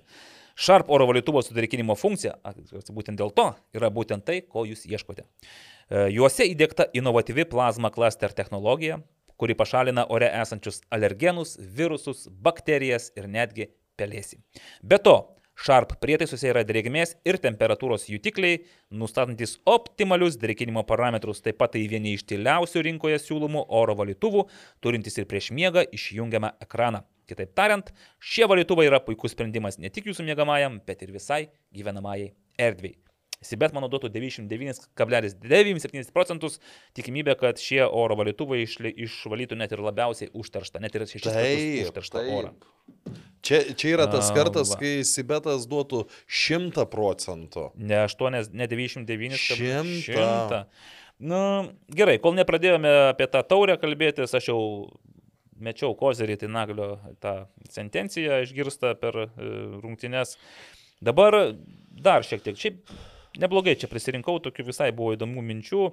Sharp 0.56 0.88
oro 0.88 1.10
valytuvo 1.10 1.44
sudrėkinimo 1.44 1.98
funkcija, 2.00 2.38
būtent 2.96 3.20
dėl 3.20 3.36
to, 3.36 3.50
yra 3.76 3.92
būtent 3.92 4.24
tai, 4.24 4.40
ko 4.48 4.64
jūs 4.70 4.88
ieškote. 4.88 5.28
E, 5.28 6.08
Juose 6.16 6.48
įdėkta 6.48 6.88
inovatyvi 6.96 7.44
plazma 7.52 7.92
cluster 7.92 8.32
technologija, 8.32 9.02
kuri 9.42 9.58
pašalina 9.58 10.06
ore 10.14 10.30
esančius 10.38 10.84
alergenus, 10.94 11.58
virusus, 11.78 12.28
bakterijas 12.46 13.10
ir 13.18 13.30
netgi 13.30 13.72
pelėsį. 13.98 14.38
Be 14.86 15.02
to, 15.02 15.16
Sharp 15.62 15.92
prietaisuose 16.02 16.48
yra 16.50 16.64
drėgmės 16.66 17.12
ir 17.28 17.38
temperatūros 17.42 18.08
jutikliai, 18.10 18.64
nustatantis 18.98 19.58
optimalius 19.70 20.40
drėkinimo 20.42 20.82
parametrus. 20.90 21.44
Taip 21.46 21.60
pat 21.62 21.76
tai 21.76 21.84
vieni 21.92 22.16
iš 22.18 22.24
tyliausių 22.32 22.82
rinkoje 22.88 23.20
siūlomų 23.22 23.68
oro 23.82 23.98
valytuvų, 24.00 24.48
turintys 24.82 25.20
ir 25.22 25.30
prieš 25.30 25.52
miegą 25.54 25.86
išjungiamą 25.94 26.56
ekraną. 26.66 27.04
Kitaip 27.30 27.54
tariant, 27.54 27.94
šie 28.18 28.50
valytuvai 28.50 28.90
yra 28.90 29.04
puikus 29.06 29.36
sprendimas 29.36 29.78
ne 29.78 29.94
tik 29.94 30.10
jūsų 30.10 30.26
miegamajam, 30.32 30.82
bet 30.88 31.06
ir 31.06 31.14
visai 31.14 31.44
gyvenamajai 31.76 32.32
erdvėjai. 32.58 33.11
Sibet 33.42 33.74
mano 33.74 33.88
duotų 33.90 34.12
99,97 34.14 36.12
procentus 36.14 36.60
tikimybė, 36.98 37.34
kad 37.40 37.58
šie 37.62 37.82
oro 37.88 38.16
valytuvai 38.20 38.62
išli- 38.68 38.94
išvalytų 39.08 39.58
net 39.58 39.72
ir 39.74 39.82
labiausiai 39.82 40.30
užterštą, 40.38 40.82
net 40.84 40.96
ir 40.96 41.06
6 41.10 41.26
kartus 41.26 41.34
Taip, 41.34 41.88
užterštą 41.90 42.24
orą. 42.38 42.52
taip. 42.54 43.18
Čia, 43.42 43.60
čia 43.74 43.88
yra 43.96 44.06
tas 44.12 44.30
A, 44.30 44.34
kartas, 44.38 44.70
va. 44.70 44.78
kai 44.78 45.02
Sibetas 45.08 45.66
duotų 45.70 46.04
100 46.30 46.86
procentų. 46.92 47.72
Ne 47.76 48.04
8, 48.06 48.52
ne 48.54 48.68
99, 48.70 49.38
Šimtą. 49.42 50.62
100. 50.62 50.66
Nu, 51.22 51.40
gerai, 51.94 52.20
kol 52.22 52.34
nepradėjome 52.38 52.90
apie 53.12 53.28
tą 53.30 53.42
taurę 53.46 53.78
kalbėtis, 53.82 54.34
aš 54.38 54.48
jau 54.52 54.60
mečiau 55.62 55.94
kozerį, 55.98 56.38
tai 56.42 56.48
naglio 56.50 56.96
tą 57.22 57.48
sentenciją 57.70 58.40
išgirsta 58.46 58.96
per 58.98 59.18
e, 59.26 59.28
rungtynes. 59.82 60.38
Dabar 61.02 61.54
dar 62.02 62.22
šiek 62.26 62.42
tiek. 62.46 62.58
Šiaip 62.58 62.80
neblogai 63.40 63.78
čia 63.80 63.90
prisirinkau, 63.92 64.40
tokių 64.44 64.68
visai 64.72 64.92
buvo 64.96 65.16
įdomių 65.16 65.44
minčių, 65.48 65.90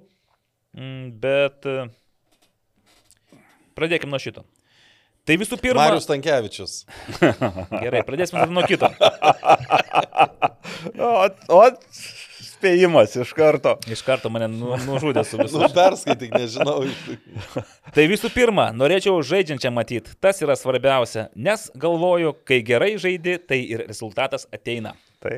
mm, 0.79 1.11
bet 1.23 1.69
e, 1.69 1.89
pradėkime 3.79 4.15
nuo 4.15 4.23
šito. 4.23 4.47
Tai 5.29 5.37
visų 5.37 5.59
pirma, 5.61 5.85
Marius 5.85 6.09
Tankievičius. 6.09 6.79
gerai, 7.85 8.01
pradėsime 8.07 8.47
nuo 8.49 8.65
kito. 8.69 8.89
O, 10.79 11.25
o 11.51 11.63
spėjimas 12.59 13.15
iš 13.19 13.33
karto. 13.37 13.77
Iš 13.91 14.03
karto 14.07 14.31
mane 14.33 14.49
nu, 14.51 14.75
nužudė 14.87 15.25
su 15.27 15.39
visu. 15.43 15.61
Nu, 15.63 15.71
perskaityk, 15.75 16.35
nežinau. 16.35 16.83
Tai 17.95 18.07
visų 18.11 18.31
pirma, 18.35 18.69
norėčiau 18.77 19.21
žaidžiančią 19.27 19.73
matyti. 19.75 20.17
Tas 20.23 20.43
yra 20.45 20.57
svarbiausia, 20.59 21.29
nes 21.39 21.69
galvoju, 21.79 22.35
kai 22.49 22.61
gerai 22.67 22.97
žaidi, 23.01 23.39
tai 23.43 23.63
ir 23.63 23.87
rezultatas 23.89 24.49
ateina. 24.55 24.97
Tai 25.19 25.35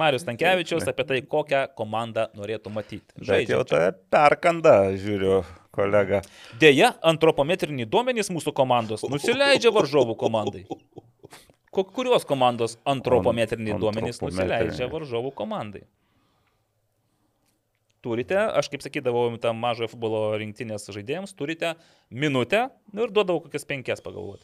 Marius 0.00 0.24
Tankievičius 0.24 0.86
apie 0.88 1.04
tai, 1.04 1.18
kokią 1.28 1.66
komandą 1.76 2.28
norėtų 2.38 2.70
matyti. 2.72 3.12
Bet 3.28 3.50
jau 3.52 3.58
tai 3.68 3.90
perkanda, 4.12 4.72
žiūriu, 4.96 5.42
kolega. 5.76 6.22
Deja, 6.62 6.94
antropometriniai 7.04 7.84
duomenys 7.92 8.32
mūsų 8.32 8.54
komandos 8.56 9.04
nusileidžia 9.04 9.72
varžovų 9.76 10.16
komandai. 10.16 10.64
Ko- 11.72 11.84
Kurios 11.88 12.24
komandos 12.28 12.78
antropometriniai 12.88 13.76
Ant- 13.76 13.84
duomenys 13.84 14.22
nusileidžia 14.24 14.88
varžovų 14.92 15.34
komandai? 15.36 15.84
Turite, 18.02 18.34
aš 18.34 18.66
kaip 18.72 18.82
sakydavau 18.82 19.28
tam 19.38 19.60
mažojo 19.62 19.92
futbolo 19.92 20.22
rinktinės 20.40 20.88
žaidėjams, 20.90 21.36
turite 21.38 21.76
minutę 22.10 22.64
nu 22.92 23.04
ir 23.06 23.12
duodavau 23.14 23.44
kokias 23.44 23.62
penkias 23.68 24.02
pagalvoti. 24.02 24.42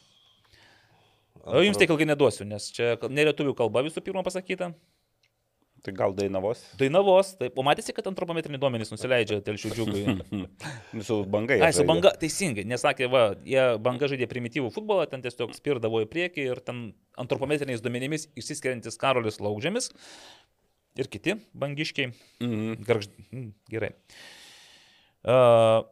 O 1.46 1.62
jums 1.64 1.78
tiek 1.80 1.90
ilgai 1.90 2.08
neduosiu, 2.08 2.46
nes 2.48 2.70
čia 2.74 2.96
nelietuvių 3.06 3.54
kalba 3.58 3.84
visų 3.86 4.02
pirma 4.04 4.24
pasakyta. 4.26 4.72
Tai 5.84 5.92
gal 5.94 6.14
dainavos? 6.16 6.60
Dainavos, 6.78 7.30
taip, 7.38 7.54
o 7.58 7.62
matėsi, 7.66 7.92
kad 7.94 8.08
antropometriniai 8.10 8.58
duomenys 8.60 8.90
nusileidžia 8.90 9.38
telšių 9.46 9.70
džiugui. 9.76 10.00
Su 11.06 11.20
bangai. 11.30 11.60
Ai, 11.62 11.70
su 11.76 11.84
banga, 11.86 12.10
teisingai, 12.18 12.64
nesakė, 12.66 13.06
va, 13.12 13.22
jie 13.46 13.62
banga 13.84 14.08
žaidė 14.10 14.26
primityvų 14.30 14.72
futbolą, 14.74 15.06
ten 15.10 15.22
tiesiog 15.22 15.54
spirdavo 15.54 16.02
į 16.02 16.08
priekį 16.10 16.48
ir 16.50 16.62
ten 16.66 16.82
antropometriniais 17.20 17.84
duomenimis 17.84 18.26
išsiskiriantis 18.38 18.98
Karolis 18.98 19.38
Laukžėmis 19.44 19.92
ir 20.98 21.10
kiti 21.12 21.38
bangiškiai. 21.54 22.10
Mhm. 22.42 22.82
Gargž... 22.88 23.12
mm, 23.30 23.52
Gerai. 23.70 23.92
Uh, 25.28 25.86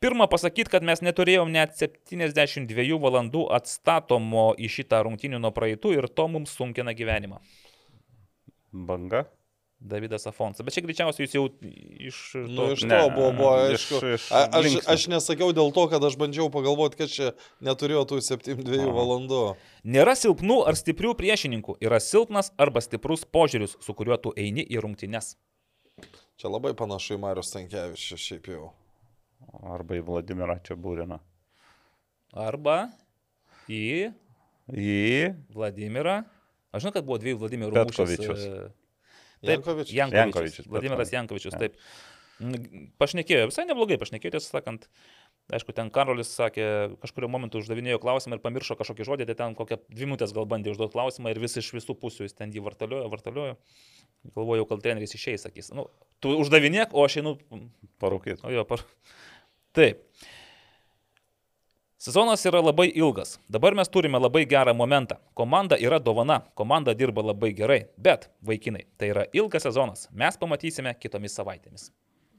Pirma 0.00 0.26
pasakyti, 0.28 0.68
kad 0.70 0.84
mes 0.84 1.00
neturėjom 1.00 1.48
net 1.54 1.72
72 1.78 2.98
valandų 3.00 3.46
atstatomo 3.56 4.50
į 4.60 4.68
šitą 4.74 5.00
rungtinių 5.06 5.40
nuo 5.40 5.50
praeitų 5.56 5.94
ir 5.96 6.08
to 6.12 6.26
mums 6.28 6.52
sunkina 6.58 6.92
gyvenimą. 6.96 7.38
Banga? 8.72 9.24
Davidas 9.80 10.24
Afonso. 10.28 10.64
Bet 10.64 10.72
čia 10.72 10.80
greičiausiai 10.84 11.26
jūs 11.26 11.34
jau 11.36 11.42
iš 12.08 12.18
Nu, 12.48 12.62
to... 12.62 12.68
iš 12.76 12.84
Ne, 12.88 12.96
to 13.02 13.10
buvo, 13.12 13.26
buvo 13.36 13.50
iš- 13.72 13.74
aišku. 13.92 13.98
iš 14.16 14.24
A- 14.32 14.46
Aš, 14.60 14.76
aš 14.94 15.02
nesakiau 15.12 15.50
dėl 15.56 15.68
to, 15.76 15.84
kad 15.92 16.04
aš 16.08 16.16
bandžiau 16.20 16.48
pagalvoti, 16.52 16.96
kad 16.96 17.12
čia 17.12 17.32
neturėjo 17.64 18.06
tų 18.08 18.20
72 18.24 18.78
Aha. 18.86 18.94
valandų. 18.96 19.40
Nėra 19.84 20.14
silpnų 20.16 20.62
ar 20.68 20.78
stiprių 20.80 21.12
priešininkų, 21.20 21.76
yra 21.84 22.00
silpnas 22.00 22.52
arba 22.56 22.80
stiprus 22.84 23.24
požiūris, 23.28 23.76
su 23.84 23.92
kuriuo 23.96 24.16
tu 24.16 24.32
eini 24.36 24.64
į 24.64 24.80
rungtynes. 24.84 25.36
Čia 26.40 26.48
labai 26.52 26.72
panašu 26.76 27.16
į 27.16 27.22
Marius 27.28 27.52
Tankievičius 27.52 28.20
šiaip 28.30 28.48
jau. 28.52 28.72
Arba 29.66 29.98
į 29.98 30.04
Vladimirą 30.06 30.58
Čiabūriną. 30.66 31.18
Arba 32.36 32.78
į 33.70 34.12
Į 34.66 35.36
Vladimirą. 35.54 36.24
Aš 36.74 36.82
žinau, 36.82 36.92
kad 36.96 37.06
buvo 37.06 37.20
dviejų 37.22 37.38
Vladimirų 37.38 37.76
Petkovičius. 37.76 38.40
e, 38.42 38.66
Taip, 39.46 39.62
Jankovičius. 39.62 39.94
Jankovičius. 39.94 40.18
Jankovičius, 40.18 40.66
Vladimiras. 40.72 41.12
Jankovičius, 41.14 41.54
Ja. 41.54 41.58
taip. 41.62 41.76
Pašnekėjo, 43.00 43.46
visai 43.48 43.64
neblogai 43.68 43.96
pašnekėjo, 44.00 44.34
tiesą 44.36 44.58
sakant. 44.58 44.88
Aišku, 45.54 45.72
ten 45.72 45.88
Karolis 45.94 46.28
sakė, 46.34 46.96
kažkurio 47.00 47.28
momentu 47.30 47.60
uždavinėjo 47.62 48.00
klausimą 48.02 48.36
ir 48.36 48.42
pamiršo 48.42 48.74
kažkokį 48.76 49.06
žodį, 49.06 49.26
tai 49.30 49.36
ten 49.38 49.54
kokią 49.54 49.78
dvi 49.88 50.08
minutės 50.10 50.34
gal 50.34 50.44
bandė 50.50 50.74
užduoti 50.74 50.92
klausimą 50.96 51.30
ir 51.30 51.38
vis 51.38 51.54
iš 51.56 51.70
visų 51.76 51.94
pusių 51.94 52.26
jis 52.26 52.34
ten 52.34 52.50
jį 52.50 52.64
vartaliojo, 52.66 53.06
vartaliojo. 53.12 53.54
Galvojau, 54.36 54.66
kol 54.68 54.80
treneris 54.82 55.14
išeis, 55.14 55.44
sakys. 55.46 55.70
Nu, 55.76 55.86
tu 56.22 56.32
uždavinėk, 56.40 56.94
o 56.96 57.04
aš 57.06 57.20
einu 57.22 57.36
parūkyti. 58.02 58.42
O 58.46 58.54
jo, 58.54 58.64
par... 58.68 58.82
Taip. 59.76 60.02
Sezonas 62.06 62.44
yra 62.46 62.60
labai 62.62 62.86
ilgas. 62.94 63.36
Dabar 63.50 63.74
mes 63.74 63.88
turime 63.90 64.18
labai 64.20 64.44
gerą 64.46 64.74
momentą. 64.76 65.16
Komanda 65.34 65.78
yra 65.80 65.98
dovana, 65.98 66.42
komanda 66.54 66.94
dirba 66.94 67.24
labai 67.24 67.50
gerai. 67.56 67.80
Bet, 67.98 68.28
vaikinai, 68.46 68.84
tai 69.00 69.10
yra 69.14 69.24
ilgas 69.34 69.66
sezonas. 69.66 70.06
Mes 70.14 70.38
pamatysime 70.38 70.92
kitomis 71.02 71.34
savaitėmis. 71.38 71.88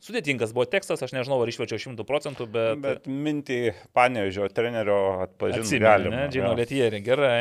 Sudėtingas 0.04 0.54
buvo 0.54 0.68
tekstas, 0.70 1.02
aš 1.02 1.12
nežinau, 1.16 1.40
ar 1.42 1.50
išvečiau 1.50 1.82
šimtų 1.82 2.06
procentų, 2.08 2.46
bet... 2.54 2.84
Bet 2.84 3.08
mintį 3.10 3.58
panevežio 3.98 4.46
trenerio 4.54 5.00
atpažinti 5.26 5.82
galima. 5.82 6.14
ne, 6.14 6.28
Džino 6.32 6.52
jo. 6.54 6.60
Lietierį, 6.62 7.02
gerai. 7.04 7.40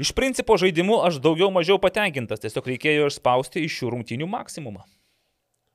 Iš 0.00 0.12
principo 0.16 0.56
žaidimu 0.56 1.02
aš 1.04 1.18
daugiau 1.20 1.50
mažiau 1.52 1.76
patenkintas, 1.82 2.40
tiesiog 2.40 2.64
reikėjo 2.72 3.10
išspausti 3.10 3.60
iš 3.66 3.74
šių 3.80 3.90
rungtynių 3.96 4.28
maksimumą. 4.30 4.86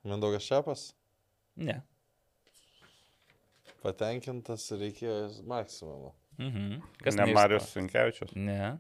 Mindaugas 0.08 0.46
Čiapas. 0.48 0.88
Ne. 1.58 1.82
Patenkintas 3.84 4.66
reikėjo 4.74 5.44
maksimumą. 5.48 6.12
Mhm. 6.38 6.82
Kas 7.04 7.16
Ne 7.16 7.24
neišspa- 7.26 7.36
Marius 7.38 7.70
Sinkevičius. 7.74 8.36
Ne. 8.36 8.78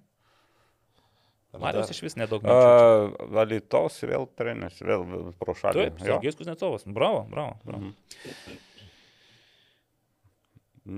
Ar 1.54 1.60
Marius 1.64 1.90
iš 1.94 2.02
vis 2.04 2.16
nedaug 2.20 2.44
Alytaus 2.46 4.02
vėl 4.04 4.28
treneris, 4.38 4.82
vėl 4.84 5.06
vėl 5.10 5.30
pro 5.40 5.54
šalį. 5.58 5.74
Taip. 5.88 6.02
Sergejus 6.04 6.36
Kuznecovas. 6.38 6.84
Bravo, 6.86 7.24
bravo. 7.30 7.56
bravo. 7.66 7.84
Mhm. 7.94 8.58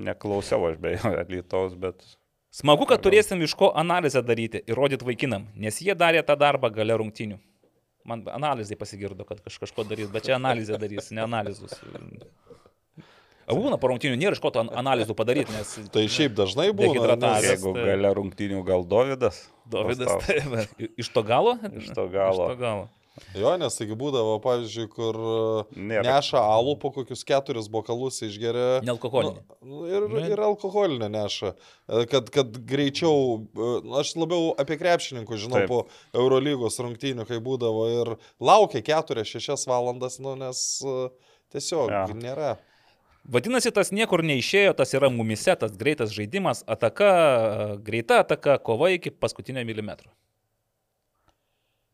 Neklausiau 0.09 0.67
aš 0.69 0.77
beje 0.81 0.99
Alytaus, 1.23 1.73
bet 1.79 2.03
Smagu, 2.49 2.87
kad 2.89 3.03
turėsim 3.05 3.41
iš 3.45 3.53
ko 3.57 3.69
analizę 3.77 4.23
daryti 4.25 4.63
ir 4.65 4.77
rodyti 4.77 5.05
vaikinam, 5.05 5.45
nes 5.53 5.77
jie 5.85 5.93
darė 5.97 6.23
tą 6.25 6.33
darbą 6.39 6.71
gale 6.73 6.97
rungtinių. 6.97 7.37
Man 8.09 8.23
analizai 8.33 8.77
pasigirdo, 8.79 9.25
kad 9.27 9.43
kaž, 9.45 9.59
kažko 9.61 9.85
darys, 9.85 10.09
bet 10.09 10.25
čia 10.25 10.39
analizę 10.39 10.79
darys, 10.81 11.11
ne 11.13 11.21
analizus. 11.27 11.75
Būna 13.49 13.77
po 13.81 13.89
rungtinių, 13.89 14.17
nėra 14.17 14.37
iš 14.37 14.41
ko 14.41 14.49
to 14.53 14.61
an- 14.61 14.69
analizų 14.81 15.13
padaryti, 15.17 15.53
nes... 15.53 15.75
Tai 15.93 16.03
šiaip 16.09 16.35
dažnai 16.37 16.67
būna. 16.73 17.15
Nes- 17.17 17.47
jeigu 17.47 17.73
gale 17.77 18.11
rungtynių 18.17 18.61
gal 18.65 18.85
Dovydas. 18.85 19.43
Dovydas, 19.69 20.09
pastaus. 20.09 20.25
tai, 20.25 20.41
va, 20.49 20.89
iš 21.01 21.09
to 21.13 21.23
galo? 21.25 21.55
Iš 21.81 21.89
to 21.97 22.05
galo. 22.13 22.49
Iš 22.49 22.53
to 22.53 22.59
galo. 22.61 22.83
Jo, 23.37 23.53
nes 23.61 23.75
taigi 23.77 23.95
būdavo, 23.99 24.37
pavyzdžiui, 24.43 24.87
kur 24.91 25.17
uh, 25.19 25.73
Nėra. 25.75 26.03
neša 26.07 26.41
alų 26.41 26.75
po 26.81 26.91
kokius 26.95 27.21
keturis 27.27 27.67
bokalus 27.71 28.21
išgeria. 28.25 28.79
Nealkoholinį. 28.87 29.43
Nu, 29.65 29.83
ir, 29.89 30.07
ir 30.31 30.43
alkoholinę 30.49 31.09
neša. 31.13 31.53
E, 31.53 32.05
Kad, 32.09 32.29
kad 32.33 32.57
greičiau, 32.69 33.43
e, 33.53 33.69
aš 34.01 34.13
labiau 34.19 34.53
apie 34.61 34.77
krepšininkų 34.81 35.37
žinau 35.41 35.61
Taip. 35.61 35.69
po 35.69 36.17
Eurolygos 36.17 36.79
rungtynių, 36.81 37.27
kai 37.29 37.41
būdavo 37.43 37.85
ir 37.93 38.13
laukia 38.39 38.81
4-6 38.85 39.67
valandas, 39.69 40.19
nu, 40.23 40.33
nes 40.39 40.63
e, 40.85 40.97
tiesiog 41.53 41.93
Jo. 41.93 42.07
nėra. 42.17 42.55
Vadinasi, 43.29 43.69
tas 43.75 43.91
niekur 43.93 44.23
neišėjo, 44.25 44.71
tas 44.79 44.93
yra 44.97 45.09
mumise, 45.13 45.53
tas 45.59 45.75
greitas 45.77 46.09
žaidimas, 46.15 46.63
ataka, 46.65 47.09
greita 47.85 48.23
ataka, 48.23 48.55
kova 48.63 48.89
iki 48.95 49.11
paskutinio 49.11 49.61
milimetro. 49.67 50.09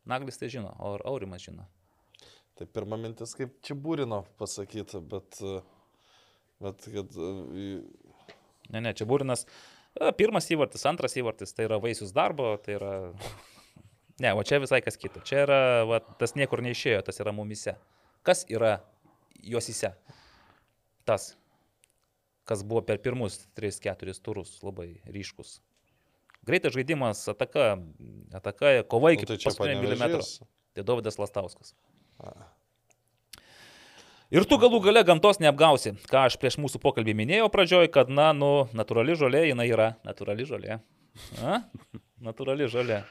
Naglis 0.09 0.37
tai 0.37 0.49
žino, 0.53 0.71
o 0.79 0.95
Aurimas 1.09 1.43
žino? 1.45 1.65
Tai 2.55 2.67
pirma 2.71 2.97
mintis, 2.99 3.33
kaip 3.35 3.57
čia 3.65 3.75
būrino 3.75 4.21
pasakyti, 4.39 5.01
bet, 5.11 5.39
e, 5.43 5.59
bet 6.63 6.85
kad... 6.93 7.17
e, 7.19 7.79
Ne, 8.73 8.81
ne, 8.81 8.93
čia 8.97 9.05
būrinas. 9.09 9.43
e, 9.93 10.11
Pirmas 10.17 10.47
įvartis, 10.49 10.85
antras 10.89 11.17
įvartis, 11.19 11.53
tai 11.53 11.67
yra 11.67 11.81
vaisius 11.81 12.15
darbo, 12.15 12.55
tai 12.63 12.79
yra... 12.79 12.93
Ne, 14.23 14.29
o 14.31 14.45
čia 14.47 14.61
visai 14.63 14.79
kas 14.79 14.95
kita. 14.95 15.19
Čia 15.27 15.41
yra, 15.43 15.57
va, 15.83 15.97
tas 15.99 16.37
niekur 16.39 16.61
neišėjo, 16.63 17.01
tas 17.03 17.17
yra 17.19 17.33
mumise. 17.35 17.73
Kas 18.23 18.45
yra 18.47 18.77
juosise? 19.43 19.89
Tas, 21.03 21.33
kas 22.47 22.63
buvo 22.63 22.85
per 22.87 23.01
pirmus 23.03 23.41
3-4 23.59 24.15
turus, 24.23 24.53
labai 24.63 25.01
ryškus. 25.11 25.57
Greitas 26.45 26.75
žaidimas, 26.75 27.23
ataka, 27.31 27.75
ataka, 28.37 28.75
kova 28.91 29.09
Nu, 29.09 29.17
iki 29.17 29.25
tai 29.29 29.39
čia 29.41 29.49
paskutinio 29.49 29.81
milimetro. 29.81 30.21
Tai 30.75 30.83
Dovydas 30.85 31.17
Lastauskas. 31.17 31.73
A. 32.21 32.51
Ir 34.33 34.45
tu 34.49 34.57
galų 34.59 34.81
gale 34.83 35.03
gamtos 35.05 35.37
neapgausi, 35.41 35.95
ką 36.09 36.25
aš 36.27 36.35
prieš 36.41 36.57
mūsų 36.61 36.81
pokalbį 36.83 37.13
minėjau 37.17 37.49
pradžioj, 37.53 37.89
kad, 37.93 38.09
na, 38.09 38.31
nu, 38.33 38.67
natūrali 38.77 39.15
žolė, 39.17 39.45
jinai 39.51 39.67
yra 39.69 39.93
natūrali 40.05 40.47
žolė. 40.49 40.79
A? 41.39 41.61
Natūrali 42.25 42.67
žolė. 42.71 43.03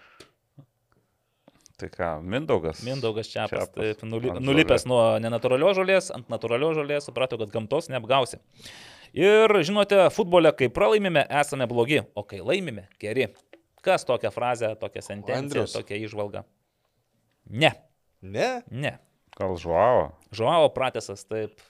Tai 1.79 1.89
ką, 1.91 2.09
Mindaugas. 2.23 2.83
Mindaugas 2.87 3.31
nuli, 4.07 4.31
Ant 4.31 4.43
nulipęs 4.47 4.85
nuo 4.87 5.01
nenatūralios 5.23 5.75
žolės 5.79 6.13
ant 6.15 6.29
natūralios 6.31 6.77
žolės, 6.79 7.09
suprato, 7.09 7.39
kad 7.41 7.51
gamtos 7.55 7.91
neapgausi. 7.91 8.39
Ir 9.15 9.53
žinote, 9.63 9.99
futbole, 10.11 10.51
kai 10.59 10.69
pralaimime, 10.75 11.23
esame 11.41 11.69
blogi, 11.71 12.01
o 12.19 12.25
kai 12.27 12.41
laimime, 12.43 12.89
geri. 13.03 13.29
Kas 13.85 14.07
tokią 14.09 14.31
frazę, 14.35 14.73
tokią 14.81 15.03
sentenciją, 15.05 15.67
tokią 15.71 15.99
išvalgą? 16.07 16.43
Ne, 17.53 17.75
Ne? 18.25 18.63
ne. 18.71 18.97
Gal 19.37 19.57
žuavo? 19.61 20.05
Žuavo 20.33 20.71
pratesas, 20.75 21.25
taip. 21.29 21.61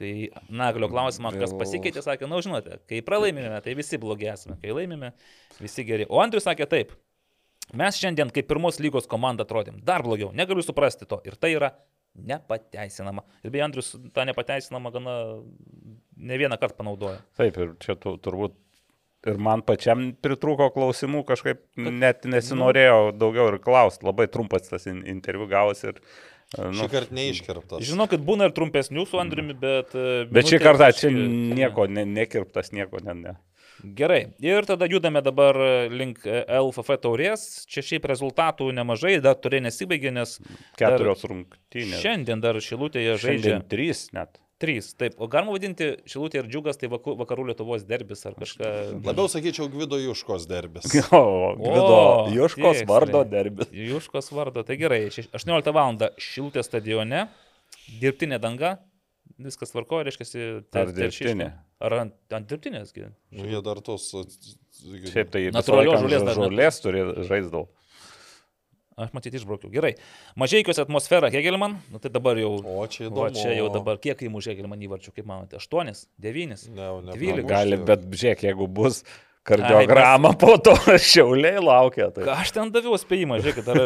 Kai 0.00 0.30
Naglio 0.48 0.88
klausimą, 0.92 1.32
kas 1.36 1.52
pasikeitė, 1.56 2.02
sakė, 2.04 2.28
na, 2.28 2.40
žinote, 2.44 2.78
kai 2.88 3.00
pralaimime, 3.04 3.52
tai 3.64 3.74
visi 3.78 3.98
blogi 4.00 4.28
esame, 4.32 4.56
kai 4.62 4.72
laimime, 4.76 5.12
visi 5.60 5.84
geri. 5.88 6.06
O 6.08 6.20
Andrius 6.22 6.46
sakė 6.48 6.66
taip. 6.70 6.94
Mes 7.76 7.98
šiandien 8.00 8.32
kaip 8.34 8.48
pirmos 8.50 8.80
lygos 8.82 9.06
komanda 9.08 9.44
atrodėm. 9.46 9.78
Dar 9.86 10.02
blogiau, 10.02 10.32
negaliu 10.36 10.64
suprasti 10.64 11.06
to. 11.08 11.20
Ir 11.28 11.36
tai 11.40 11.52
yra 11.54 11.70
nepateisinama. 12.16 13.22
Ir 13.44 13.52
beje, 13.54 13.64
Andrius 13.68 13.92
tą 14.16 14.24
nepateisinamą 14.26 14.92
gana 14.96 15.14
ne 16.20 16.38
vieną 16.40 16.58
kartą 16.60 16.80
panaudojo. 16.82 17.18
Taip, 17.40 17.56
ir 17.64 17.72
čia 17.82 17.96
tu, 18.00 18.16
turbūt 18.22 18.56
ir 19.28 19.36
man 19.36 19.60
pačiam 19.66 20.10
pritrūko 20.24 20.70
klausimų, 20.72 21.24
kažkaip 21.28 21.64
net 21.76 22.24
nesinorėjau 22.24 23.10
daugiau 23.20 23.50
ir 23.52 23.58
klausti. 23.64 24.06
Labai 24.08 24.28
trumpas 24.32 24.68
tas 24.70 24.86
in- 24.88 25.02
interviu 25.12 25.48
gavosi 25.50 25.90
ir... 25.90 25.98
e, 26.56 26.70
Šį 26.78 26.88
kartą 26.94 27.18
neiškirptas. 27.18 27.84
Žinokit, 27.90 28.22
būna 28.24 28.48
ir 28.48 28.54
trumpesnių 28.56 29.04
su 29.10 29.20
Andriumi, 29.20 29.56
bet... 29.60 29.92
e, 29.92 30.24
Bet 30.32 30.48
šį 30.48 30.62
kartą 30.64 30.88
čia 30.96 31.12
nieko, 31.12 31.84
ne, 31.92 32.06
nekirptas, 32.08 32.72
nieko, 32.72 33.02
ne, 33.04 33.14
ne. 33.26 33.36
Gerai, 33.96 34.34
ir 34.44 34.66
tada 34.68 34.84
judame 34.88 35.22
dabar 35.24 35.56
link 35.88 36.24
e, 36.28 36.42
LFF 36.60 36.98
taurės. 37.00 37.44
Čia 37.68 37.80
šiaip 37.92 38.08
rezultatų 38.10 38.66
nemažai, 38.76 39.14
dar 39.24 39.36
turė 39.40 39.60
nesibaigė, 39.64 40.12
nes 40.16 40.34
Keturios 40.76 41.24
rungtynės. 41.28 42.00
šiandien 42.02 42.42
dar 42.44 42.58
Šilutėje 42.60 43.14
žaidžia 43.16 43.54
Šiandien 43.54 43.68
trys 43.72 44.02
net. 44.16 44.36
Trys. 44.60 44.90
Taip, 45.00 45.14
o 45.18 45.26
galima 45.32 45.54
vadinti 45.56 45.86
Šilutė 46.10 46.42
ir 46.42 46.48
Džiugas, 46.52 46.78
tai 46.80 46.90
vaku- 46.92 47.16
vakarų 47.18 47.46
Lietuvos 47.50 47.82
derbis 47.88 48.22
ar 48.28 48.36
kažką. 48.38 48.70
Labiau 49.06 49.26
sakyčiau 49.32 49.70
Gvido 49.72 49.98
Juškos 50.00 50.46
derbis. 50.50 50.86
O, 51.16 51.54
Gvido, 51.56 51.96
Joškos 52.36 52.82
tiksliai. 52.82 52.88
vardo 52.90 53.24
derbis. 53.28 53.72
Juškos 53.72 54.30
vardo, 54.36 54.62
tai 54.68 54.76
gerai. 54.80 55.02
šeš- 55.14 55.30
18 55.40 55.72
val. 55.74 55.96
Šilutė 56.20 56.62
stadione, 56.66 57.24
dirbtinė 58.02 58.38
danga, 58.42 58.76
viskas 59.40 59.72
tvarko, 59.72 60.02
reiškia, 60.06 60.28
Ar 60.76 60.92
dirbtinė? 60.94 61.50
Ar 61.80 61.94
ant, 62.02 62.14
ant 62.36 62.46
dirbtinės? 62.50 62.92
gi? 62.92 63.06
Nu, 63.32 63.46
jie 63.48 63.60
dar 63.64 63.80
tos... 63.80 64.10
Šiaip 65.10 65.30
tai 65.32 65.46
Natūralios 65.52 66.02
žolės, 66.04 66.24
žolės 66.36 66.78
turi 66.84 67.00
žaisdavau. 67.28 67.66
Aš 69.00 69.14
matyti 69.16 69.40
išbraukiau. 69.40 69.70
Gerai. 69.72 69.94
Mažiekios 70.40 70.80
atmosfera 70.82 71.30
Hegelman, 71.32 71.78
nu, 71.92 72.00
tai 72.02 72.12
dabar 72.12 72.36
jau... 72.40 72.52
O 72.60 72.84
čia 72.90 73.06
O 73.06 73.10
įdomu. 73.10 73.32
čia 73.38 73.54
jau 73.56 73.70
dabar 73.72 73.96
kiek 74.02 74.20
įmušė 74.28 74.52
Hegelman 74.54 74.84
įvarčių, 74.84 75.14
kaip 75.16 75.28
manote? 75.30 75.56
8, 75.60 76.04
9? 76.20 76.68
Ne, 76.76 76.92
ne, 77.08 77.16
Dvylika. 77.16 77.48
Gali, 77.54 77.80
bet 77.88 78.04
žiūrėk, 78.12 78.44
jeigu 78.50 78.68
bus 78.68 79.00
kardiogramą 79.48 80.34
po 80.38 80.56
to 80.60 80.74
šiauliai 81.10 81.62
laukia. 81.64 82.10
Tai... 82.14 82.26
Aš 82.36 82.52
ten 82.56 82.72
daviau 82.74 82.98
spėjimą, 83.00 83.38
žiūrėkit, 83.40 83.70
ar, 83.72 83.80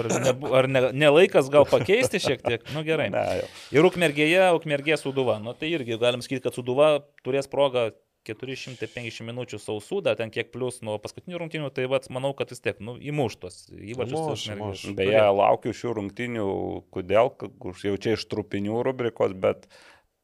ar, 0.00 0.08
ne, 0.24 0.32
ar 0.60 0.68
ne, 0.70 0.82
ne 0.96 1.10
laikas 1.12 1.50
gal 1.52 1.66
pakeisti 1.68 2.22
šiek 2.22 2.40
tiek? 2.44 2.64
Nu 2.74 2.84
gerai. 2.86 3.10
Ne, 3.12 3.24
jau. 3.42 3.50
Ir 3.76 3.90
ukmergėje, 3.90 4.46
ukmergė 4.56 4.96
suduva. 5.00 5.36
Nu 5.44 5.52
tai 5.58 5.74
irgi 5.76 6.00
galim 6.00 6.24
sakyti, 6.24 6.46
kad 6.48 6.56
suduva 6.56 6.94
turės 7.26 7.50
progą 7.52 7.90
450 8.26 9.26
minučių 9.28 9.60
sausų, 9.60 10.00
dar 10.06 10.18
ten 10.18 10.32
kiek 10.34 10.50
plus 10.54 10.80
nuo 10.84 10.96
paskutinių 11.02 11.40
rungtynių, 11.42 11.70
tai 11.74 11.86
vat, 11.90 12.08
manau, 12.14 12.32
kad 12.36 12.52
vis 12.52 12.62
tiek, 12.64 12.80
nu, 12.84 12.96
įmuštos 12.98 13.66
įvačius. 13.74 14.46
Įmuš. 14.54 14.84
Beje, 14.98 15.24
laukiu 15.36 15.74
šių 15.76 15.96
rungtynių, 16.00 16.46
kodėl, 16.94 17.32
už 17.70 17.88
jau 17.90 17.96
čia 18.00 18.16
iš 18.18 18.26
trupinių 18.32 18.82
rubrikos, 18.86 19.36
bet 19.36 19.68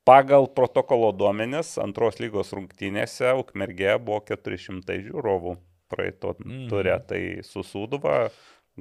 pagal 0.08 0.48
protokolo 0.56 1.12
duomenis 1.12 1.76
antros 1.82 2.20
lygos 2.22 2.54
rungtynėse 2.56 3.34
Ukmergė 3.38 3.98
buvo 4.02 4.22
400 4.32 5.00
žiūrovų 5.06 5.58
praeito 5.90 6.36
Mhm. 6.38 6.68
turė, 6.70 6.96
tai 7.06 7.22
su 7.42 7.64
Sūduva 7.66 8.30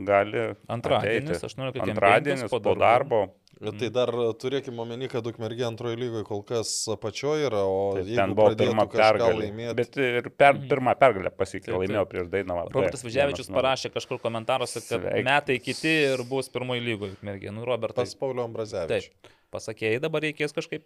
gali 0.06 0.56
Antradienis, 0.68 1.38
ateiti. 1.38 1.46
18 1.46 1.82
Antradienis 1.90 2.50
po 2.50 2.60
darbo. 2.76 3.28
Bet 3.60 3.76
tai 3.76 3.90
dar 3.92 4.08
turėkime 4.40 4.80
omeny, 4.80 5.10
kad 5.12 5.26
Ukmergė 5.28 5.66
antrojo 5.68 5.98
lygoje 6.00 6.24
kol 6.24 6.44
kas 6.48 6.70
apačioje 6.94 7.50
yra, 7.50 7.66
o 7.68 7.92
Tai 7.98 8.04
jeigu 8.06 8.16
ten 8.16 8.34
buvo 8.38 8.46
pradėtų 8.54 8.70
pirma 8.70 8.86
pergalė. 8.88 9.50
laimėti- 9.50 9.76
Bet 9.76 9.98
ir 9.98 10.30
per, 10.30 10.54
Mhm. 10.54 10.70
pirmą 10.70 10.94
pergalę 10.96 11.30
taip. 11.74 11.76
laimėjo 11.82 12.06
prieš 12.08 12.30
Dainavą. 12.30 12.70
Robertas 12.72 13.04
Važiavičius 13.04 13.50
parašė 13.52 13.92
kažkur 13.92 14.18
komentaruose, 14.24 14.80
kad 14.88 15.02
Sveik. 15.02 15.26
metai 15.26 15.60
kiti 15.60 15.92
ir 16.14 16.24
bus 16.24 16.48
pirmoji 16.48 16.80
lygoje, 16.86 17.18
mergė. 17.22 17.52
Nu, 17.52 17.66
Robertas, 17.66 17.96
Pas 17.96 18.16
Pauliu 18.16 18.48
Ambrazevičiu. 18.48 18.88
taip, 18.88 19.12
pasakėjai, 19.52 20.00
dabar 20.00 20.22
reikės 20.22 20.54
kažkaip, 20.56 20.84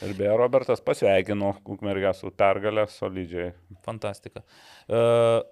Ir 0.00 0.14
beje, 0.14 0.38
Robertas 0.38 0.80
pasveikino 0.80 1.56
Ukmergę 1.66 2.14
su 2.14 2.30
pergalę 2.30 2.86
solidžiai. 2.86 3.52
fantastika. 3.84 4.42
Uh, 4.88 5.42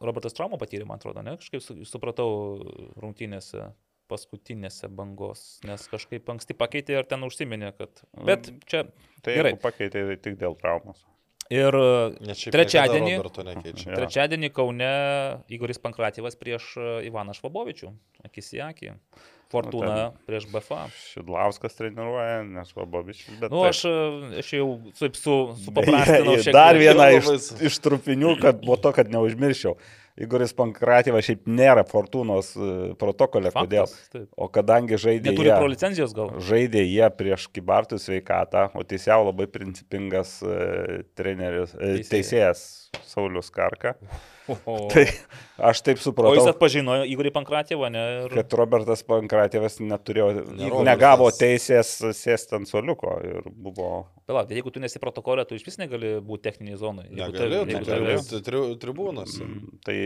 Robertas 0.00 0.32
traumą 0.36 0.56
patyrė, 0.60 0.86
man 0.88 1.00
atrodo, 1.00 1.22
ne? 1.26 1.36
Kažkaip 1.40 1.62
su- 1.64 1.76
supratau 1.88 2.30
rungtynėse 3.02 3.70
paskutinėse 4.10 4.88
bangos, 4.90 5.60
nes 5.68 5.84
kažkaip 5.92 6.26
anksti 6.32 6.56
pakeitė 6.58 6.96
ir 6.98 7.06
ten 7.10 7.22
užsiminė, 7.26 7.70
kad... 7.78 8.00
Bet 8.26 8.48
čia 8.66 8.86
Tai 9.22 9.34
Gerai. 9.36 9.52
pakeitė 9.60 10.02
tai 10.08 10.16
tik 10.24 10.38
dėl 10.40 10.56
traumos. 10.58 11.04
ir 11.50 11.74
Trečiadienį-. 12.54 13.16
Jo. 13.18 13.96
trečiadienį 13.98 14.50
Kaune 14.54 14.90
Igoris 15.50 15.80
Pankratyvas 15.82 16.38
prieš 16.38 16.72
Ivaną 17.06 17.34
Švabovičių, 17.38 17.90
akis 18.26 18.52
į 18.54 18.62
akį. 18.68 18.92
Fortūna 19.50 20.10
prieš 20.28 20.46
BFA. 20.52 20.84
Šidlauskas 21.12 21.74
treniruoja, 21.78 22.42
nes 22.46 22.70
Vabovičius, 22.76 23.38
bet... 23.40 23.50
Nu, 23.50 23.64
aš, 23.66 23.84
uh, 23.90 24.36
aš 24.38 24.52
jau 24.54 24.68
taip 24.98 25.16
su, 25.18 25.38
Beje, 25.50 25.64
supaprastinau 25.66 26.34
ir 26.38 26.44
šiek 26.46 26.54
Dar 26.54 26.78
Labai 26.78 27.08
iš, 27.18 27.32
s- 27.36 27.56
iš 27.70 27.80
trupinių, 27.82 28.36
kad 28.42 28.62
po 28.62 28.78
to, 28.78 28.92
kad 28.96 29.10
neužmirščiau. 29.10 29.74
Igoris 30.20 30.50
Pankratyvas 30.52 31.24
šiaip 31.24 31.46
nėra 31.48 31.80
Fortūnos 31.88 32.50
e, 32.58 32.70
protokole, 33.00 33.48
kodėl. 33.54 33.86
Faktas, 33.88 34.10
taip. 34.12 34.26
O 34.36 34.48
kadangi 34.52 34.98
žaidė 35.00 35.30
Neturi 35.30 35.48
pro 35.54 35.64
jie, 35.64 35.70
licenzijos 35.72 36.12
gal. 36.18 36.32
žaidė 36.44 36.82
jie 36.84 37.06
prieš 37.16 37.46
Kibartų 37.54 37.96
sveikatą, 38.02 38.66
o 38.76 38.84
teisėjau 38.84 39.22
labai 39.30 39.46
principingas 39.48 40.34
e, 40.44 41.04
treneris, 41.16 41.72
e, 41.78 42.02
Teisėjas. 42.02 42.10
teisėjas 42.12 42.64
Saulis 43.14 43.48
Karka. 43.54 43.94
O, 44.02 44.20
Tai 44.92 45.04
aš 45.70 45.82
taip 45.84 45.96
o 45.96 46.00
jis 46.00 46.06
supratau, 46.08 46.46
atpažino 46.52 46.96
Igorį 47.08 47.32
Pankratyvą, 47.34 47.90
ne? 47.92 48.04
Ir... 48.24 48.34
kad 48.40 48.56
Robertas 48.60 49.02
Pankratyvas 49.06 49.78
neturėjo, 49.82 50.28
Ne 50.56 50.70
negavo 50.86 51.28
teisės 51.34 51.92
sėsti 52.16 52.56
ant 52.60 52.70
soliuko 52.70 53.16
ir 53.26 53.48
buvo 53.50 53.90
Palauk, 54.30 54.46
tai 54.46 54.60
jeigu 54.60 54.70
tu 54.70 54.80
nesi 54.82 55.00
protokolė, 55.02 55.42
tu 55.48 55.56
iš 55.58 55.64
vis 55.66 55.78
negali 55.80 56.12
būti 56.22 56.44
techniniai 56.46 56.78
zonai. 56.78 57.08
Jeigu 57.10 57.32
Negali, 57.34 57.56
tai- 57.56 57.64
tu 57.66 57.72
jeigu 57.74 57.88
turi 57.90 58.16
būti 58.20 58.42
tri, 58.46 58.60
tribūnose. 58.84 59.42
Mm, 59.42 59.80
Tai 59.86 59.96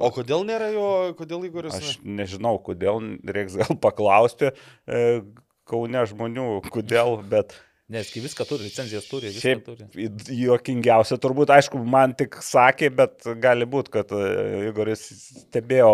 O 0.00 0.10
kodėl 0.14 0.46
nėra 0.48 0.70
jo, 0.72 0.86
kodėl 1.18 1.44
Igoris? 1.50 1.76
aš 1.76 1.98
ne- 2.00 2.22
nežinau, 2.22 2.56
kodėl, 2.64 3.02
reiks 3.28 3.58
gal 3.60 3.76
paklausti 3.76 4.50
e, 4.88 5.22
Kaune 5.68 6.02
žmonių, 6.08 6.48
kodėl, 6.72 7.18
bet 7.28 7.54
Nes 7.92 8.08
kai 8.08 8.22
viską 8.24 8.46
turi, 8.48 8.64
licenzijas 8.64 9.04
turi, 9.10 9.28
viską 9.28 9.42
šiaip 9.44 9.64
turi. 9.66 10.08
juokingiausia 10.40 11.18
turbūt, 11.20 11.50
aišku, 11.52 11.80
man 11.84 12.14
tik 12.16 12.38
sakė, 12.40 12.88
bet 12.96 13.26
gali 13.44 13.66
būti, 13.68 13.92
kad 13.98 14.14
e, 14.16 14.70
Igoris 14.70 15.02
stebėjo, 15.44 15.90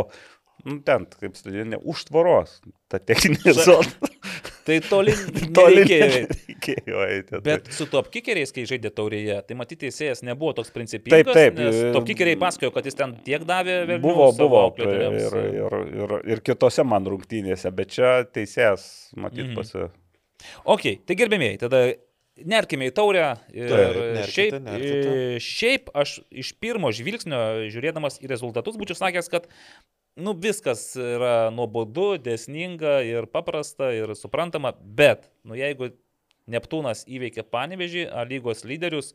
nu 0.68 0.76
ten, 0.86 1.08
kaip 1.18 1.34
studijinė, 1.40 1.80
už 1.90 2.04
tvoros, 2.12 2.60
ta 2.92 3.00
techninė 3.02 3.56
zona. 3.58 3.90
Tai 4.60 4.76
toli 4.86 5.14
Toli 5.56 5.82
nereikėjo 5.88 6.98
eiti. 7.08 7.30
tai- 7.32 7.40
Bet 7.46 7.70
su 7.74 7.86
top 7.90 8.10
kickeriais, 8.12 8.52
kai 8.54 8.66
žaidė 8.68 8.90
taurėje, 8.94 9.38
tai 9.48 9.56
matyti 9.58 9.86
teisėjas 9.88 10.20
nebuvo 10.28 10.52
toks 10.60 10.70
principingas. 10.74 11.24
Taip, 11.24 11.32
taip, 11.34 11.58
Nes 11.58 11.78
top 11.96 12.04
kickeriai 12.06 12.38
pasakojo, 12.38 12.70
kad 12.76 12.86
jis 12.86 12.98
ten 12.98 13.16
tiek 13.26 13.42
davė 13.48 13.80
vėliau. 13.88 14.04
Buvo, 14.04 14.28
buvo 14.36 14.60
ir, 14.84 14.92
ir, 15.16 15.78
ir, 16.04 16.14
ir, 16.36 16.42
kitose 16.46 16.84
man 16.86 17.08
rungtynėse, 17.08 17.72
bet 17.74 17.96
čia 17.96 18.12
teisėjas, 18.30 18.84
matyt, 19.16 19.48
Mhm. 19.48 19.56
pasi... 19.58 19.88
Ok, 20.64 20.86
tai 21.06 21.16
gerbėmiai, 21.18 21.58
tada 21.60 21.84
nerkime 22.46 22.88
į 22.88 22.94
taurę. 22.96 23.24
Ir 23.54 23.70
Taip, 23.70 23.96
nerkite, 24.16 24.34
šiaip, 24.34 24.58
nerkite. 24.66 25.14
šiaip 25.44 25.90
aš 26.02 26.18
iš 26.42 26.52
pirmo 26.62 26.92
žvilgsnio, 26.94 27.40
žiūrėdamas 27.72 28.20
į 28.22 28.30
rezultatus, 28.30 28.78
būčiau 28.80 28.98
sakęs, 28.98 29.30
kad 29.32 29.48
nu, 30.20 30.34
viskas 30.36 30.92
yra 30.98 31.50
nuobodu, 31.54 32.14
desninga 32.20 33.00
ir 33.06 33.28
paprasta 33.30 33.92
ir 33.96 34.14
suprantama, 34.18 34.74
bet 34.80 35.28
nu, 35.44 35.58
jeigu 35.58 35.92
Neptūnas 36.50 37.04
įveikė 37.06 37.44
Panevežį, 37.46 38.08
lygos 38.26 38.64
lyderius, 38.66 39.12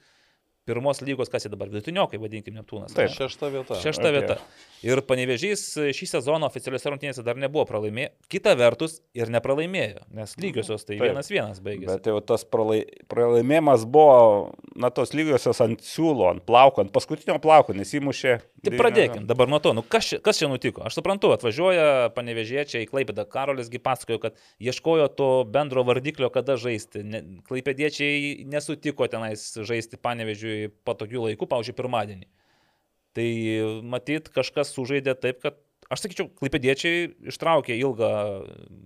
pirmos 0.66 1.02
lygos, 1.06 1.30
kas 1.30 1.46
jie 1.46 1.52
dabar, 1.54 1.70
vidutiniokai, 1.70 2.18
vadinkim 2.22 2.56
Neptūnas. 2.58 2.96
Ane? 2.98 3.10
Šešta 3.14 3.50
vieta. 3.54 3.78
Šešta 3.82 4.10
Okay. 4.10 4.16
vieta. 4.16 4.38
Ir 4.86 5.02
Panevežys 5.06 5.62
šį 5.98 6.08
sezoną 6.10 6.46
oficialiuose 6.50 6.92
rungtynėse 6.92 7.24
dar 7.26 7.38
nebuvo 7.42 7.66
pralaimėjęs. 7.70 8.14
Kita 8.30 8.54
vertus 8.58 9.00
ir 9.18 9.32
nepralaimėjo, 9.34 10.04
nes 10.14 10.36
lygiosios 10.42 10.86
tai 10.86 10.98
Taip. 10.98 11.08
vienas 11.08 11.30
vienas 11.30 11.62
baigėsi. 11.66 11.90
Bet 11.90 12.10
jau 12.10 12.20
tas 12.22 12.46
pralai, 12.46 12.84
pralaimėjimas 13.10 13.86
buvo, 13.90 14.54
na, 14.76 14.92
tos 14.94 15.14
lygiosios 15.18 15.62
ant 15.66 15.82
siūlo, 15.86 16.30
ant 16.34 16.46
plauko, 16.46 16.82
ant 16.82 16.94
paskutinio 16.94 17.38
plauko, 17.42 17.74
nes 17.78 17.94
įmušė. 17.98 18.36
Tai 18.66 18.74
pradėkim 18.80 19.28
dabar 19.30 19.50
nuo 19.50 19.60
to, 19.62 19.76
nu 19.78 19.84
kas 19.86 20.08
čia, 20.10 20.18
kas 20.26 20.40
čia 20.42 20.50
nutiko. 20.50 20.82
Aš 20.86 20.98
suprantu, 20.98 21.30
atvažiuoja 21.36 22.10
panevežiečiai 22.16 22.88
į 22.88 22.90
Klaipėdą, 22.90 23.28
Karolisgi 23.30 23.78
pasakojo, 23.78 24.18
kad 24.24 24.40
ieškojo 24.58 25.06
to 25.14 25.30
bendro 25.46 25.84
vardiklio, 25.86 26.32
kada 26.34 26.58
žaisti. 26.58 27.04
Ne, 27.06 27.22
Klaipėdiečiai 27.46 28.42
nesutiko 28.50 29.06
tenais 29.12 29.46
žaisti 29.54 30.02
panevežiui 30.02 30.55
patogių 30.88 31.30
laikų, 31.30 31.48
pavyzdžiui, 31.52 31.78
pirmadienį. 31.78 32.28
Tai 33.16 33.28
matyt, 33.96 34.30
kažkas 34.36 34.74
sužaidė 34.76 35.16
taip, 35.16 35.40
kad, 35.44 35.58
aš 35.92 36.04
sakyčiau, 36.04 36.30
Klaipėdiečiai 36.42 37.10
ištraukė 37.32 37.78
ilgą, 37.80 38.14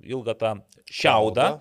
ilgą 0.06 0.36
tą 0.38 0.56
šiaudą. 0.86 1.52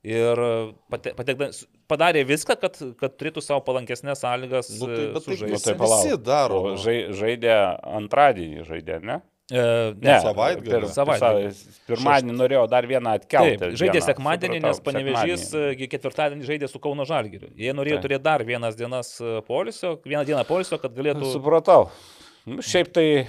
Ir 0.00 0.40
pate, 0.88 1.12
patekda, 1.12 1.50
padarė 1.90 2.22
viską, 2.24 2.54
kad, 2.60 2.78
kad 3.00 3.16
turėtų 3.20 3.42
savo 3.44 3.60
palankesnės 3.66 4.22
sąlygas 4.22 4.70
Nu, 4.78 4.88
tai, 4.88 5.02
bet 5.12 5.26
sužaisti. 5.26 5.50
Nu, 5.50 5.58
visi, 5.58 5.66
tai 5.66 5.74
palauk. 5.76 6.04
visi 6.06 6.20
daro. 6.24 6.60
O 6.70 6.76
žai, 6.80 6.96
žaidė 7.16 7.52
antradienį, 7.84 8.64
žaidė, 8.68 8.96
ne? 9.04 9.18
E, 9.50 9.94
Ne, 9.98 10.20
savaitgalį. 10.22 10.70
per- 10.70 10.88
Savaitgalį. 10.94 11.52
sa- 11.52 11.70
Pirmadienį 11.90 12.34
norėjau 12.38 12.68
dar 12.70 12.86
vieną 12.86 13.14
atkelti. 13.18 13.58
Taip, 13.58 13.72
žaidė 13.80 13.98
dieną. 13.98 14.06
sekmadienį, 14.06 14.60
nes 14.62 14.80
panevežys 14.80 15.50
sekmadienį. 15.50 15.88
ketvirtadienį 15.90 16.44
žaidė 16.46 16.68
su 16.70 16.78
Kauno 16.78 17.04
Žalgiriu. 17.04 17.50
Jie 17.58 17.72
norėjo 17.74 17.98
Taip. 17.98 18.04
turėti 18.06 18.22
dar 18.22 18.44
vienas 18.44 18.76
dienas 18.76 19.20
e, 19.20 19.40
polisio, 19.42 19.96
vieną 20.06 20.24
dieną 20.24 20.44
polisio, 20.46 20.78
kad 20.78 20.94
galėtų... 20.94 21.32
Supratau. 21.34 21.88
Nu, 22.48 22.62
šiaip 22.64 22.88
tai 22.94 23.04
e, 23.20 23.26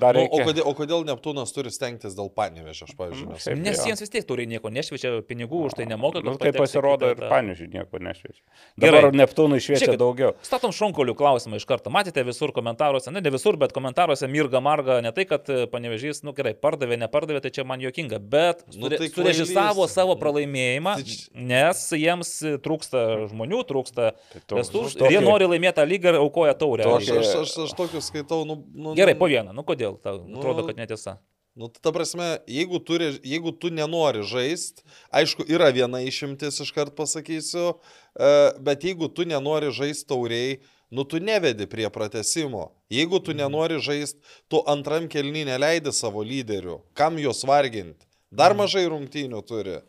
dar 0.00 0.16
O, 0.16 0.22
o, 0.22 0.24
reikia. 0.24 0.44
kodėl, 0.48 0.64
o 0.64 0.72
kodėl 0.74 1.02
Neptūnas 1.04 1.52
turi 1.52 1.68
stengtis 1.70 2.14
dėl 2.16 2.30
panevežio, 2.32 2.86
aš 2.88 2.94
pavyzdžiui, 2.96 3.26
Nu, 3.28 3.36
šiaip 3.36 3.58
Nes 3.60 3.76
jo. 3.82 3.88
jiems 3.90 4.00
vis 4.00 4.12
tiek 4.14 4.24
turi 4.26 4.46
nieko 4.48 4.70
nešviečia, 4.72 5.12
pinigų 5.28 5.66
už 5.68 5.76
tai 5.76 5.84
nemoka. 5.90 6.22
Nu, 6.24 6.36
kad 6.40 6.48
tai 6.48 6.52
pasirodo 6.56 7.10
ir 7.12 7.18
tą- 7.20 7.28
panižiui 7.28 7.68
nieko 7.74 8.00
nešviečia. 8.00 8.40
Gerai. 8.80 9.02
Dabar 9.02 9.12
Neptūnui 9.12 9.60
šviečia 9.60 9.90
Žiūrėkit, 9.92 10.00
daugiau. 10.00 10.32
Statom 10.46 10.72
šonkolių 10.72 11.14
klausimą 11.20 11.60
iš 11.60 11.66
karto. 11.68 11.92
Matėte 11.92 12.24
visur 12.24 12.52
komentaruose, 12.56 13.12
ne, 13.12 13.20
ne 13.20 13.30
visur, 13.34 13.58
bet 13.60 13.72
komentaruose 13.76 14.24
mirga 14.26 14.60
marga, 14.64 15.00
ne 15.04 15.12
tai, 15.12 15.26
kad 15.28 15.44
e, 15.52 15.66
panevežys, 15.68 16.22
nu 16.24 16.32
gerai, 16.32 16.54
pardavė, 16.56 16.96
nepardavė, 17.04 17.42
tai 17.44 17.50
čia 17.52 17.64
man 17.68 17.80
juokinga, 17.84 18.18
bet 18.18 18.64
Nu, 18.74 18.88
tai 18.88 19.10
surežisavo 19.12 19.84
savo 19.88 20.16
pralaimėjimą, 20.16 20.96
Tai 20.96 21.44
nes 21.52 21.84
jiems 21.92 22.32
trūksta 22.64 23.28
žmonių, 23.30 23.60
trūksta 23.68 24.12
Tai 24.16 24.40
tokį- 24.64 25.04
ir 25.06 25.12
jie 25.18 25.20
nori 25.20 25.44
laimėti 25.52 25.76
tą 25.76 25.84
lygą 25.86 26.14
ir 26.14 26.18
aukoja 26.24 26.54
taurę. 26.56 26.82
To 26.88 26.96
aš, 26.96 27.04
Tokį- 27.10 27.20
aš, 27.20 27.34
aš, 27.44 27.54
aš 27.68 27.72
tokius 27.78 28.10
skaitau, 28.30 28.44
nu, 28.44 28.66
nu, 28.74 28.94
Gerai, 28.94 29.14
nu, 29.14 29.18
po 29.18 29.28
vieną, 29.28 29.52
nu 29.52 29.64
kodėl 29.64 29.98
tau 30.02 30.22
Nu, 30.26 30.38
atrodo, 30.38 30.66
kad 30.66 30.76
netiesa? 30.76 31.18
Nu, 31.54 31.68
tai 31.68 31.82
ta 31.82 31.92
prasme, 31.92 32.38
jeigu, 32.46 32.78
turi, 32.78 33.18
jeigu 33.26 33.52
tu 33.52 33.70
nenori 33.70 34.22
žaisti, 34.22 34.82
aišku, 35.10 35.44
yra 35.50 35.70
viena 35.74 36.00
išimtis, 36.00 36.60
iškart 36.62 36.94
pasakysiu, 36.96 37.74
e, 38.14 38.52
bet 38.60 38.84
jeigu 38.86 39.10
tu 39.10 39.26
nenori 39.26 39.72
žaisti 39.74 40.06
tauriai, 40.08 40.60
nu 40.90 41.04
tu 41.04 41.18
nevedi 41.18 41.66
prie 41.66 41.90
pratesimo. 41.90 42.70
Jeigu 42.90 43.18
tu 43.18 43.34
nenori 43.34 43.80
žaisti, 43.82 44.22
tu 44.48 44.62
antram 44.66 45.08
kelnį 45.10 45.44
neleidi 45.50 45.92
savo 45.92 46.22
lyderių. 46.22 46.80
Kam 46.94 47.18
juos 47.18 47.42
varginti? 47.44 48.06
Dar 48.30 48.54
mažai 48.54 48.86
rungtynių 48.86 49.42
turi. 49.42 49.80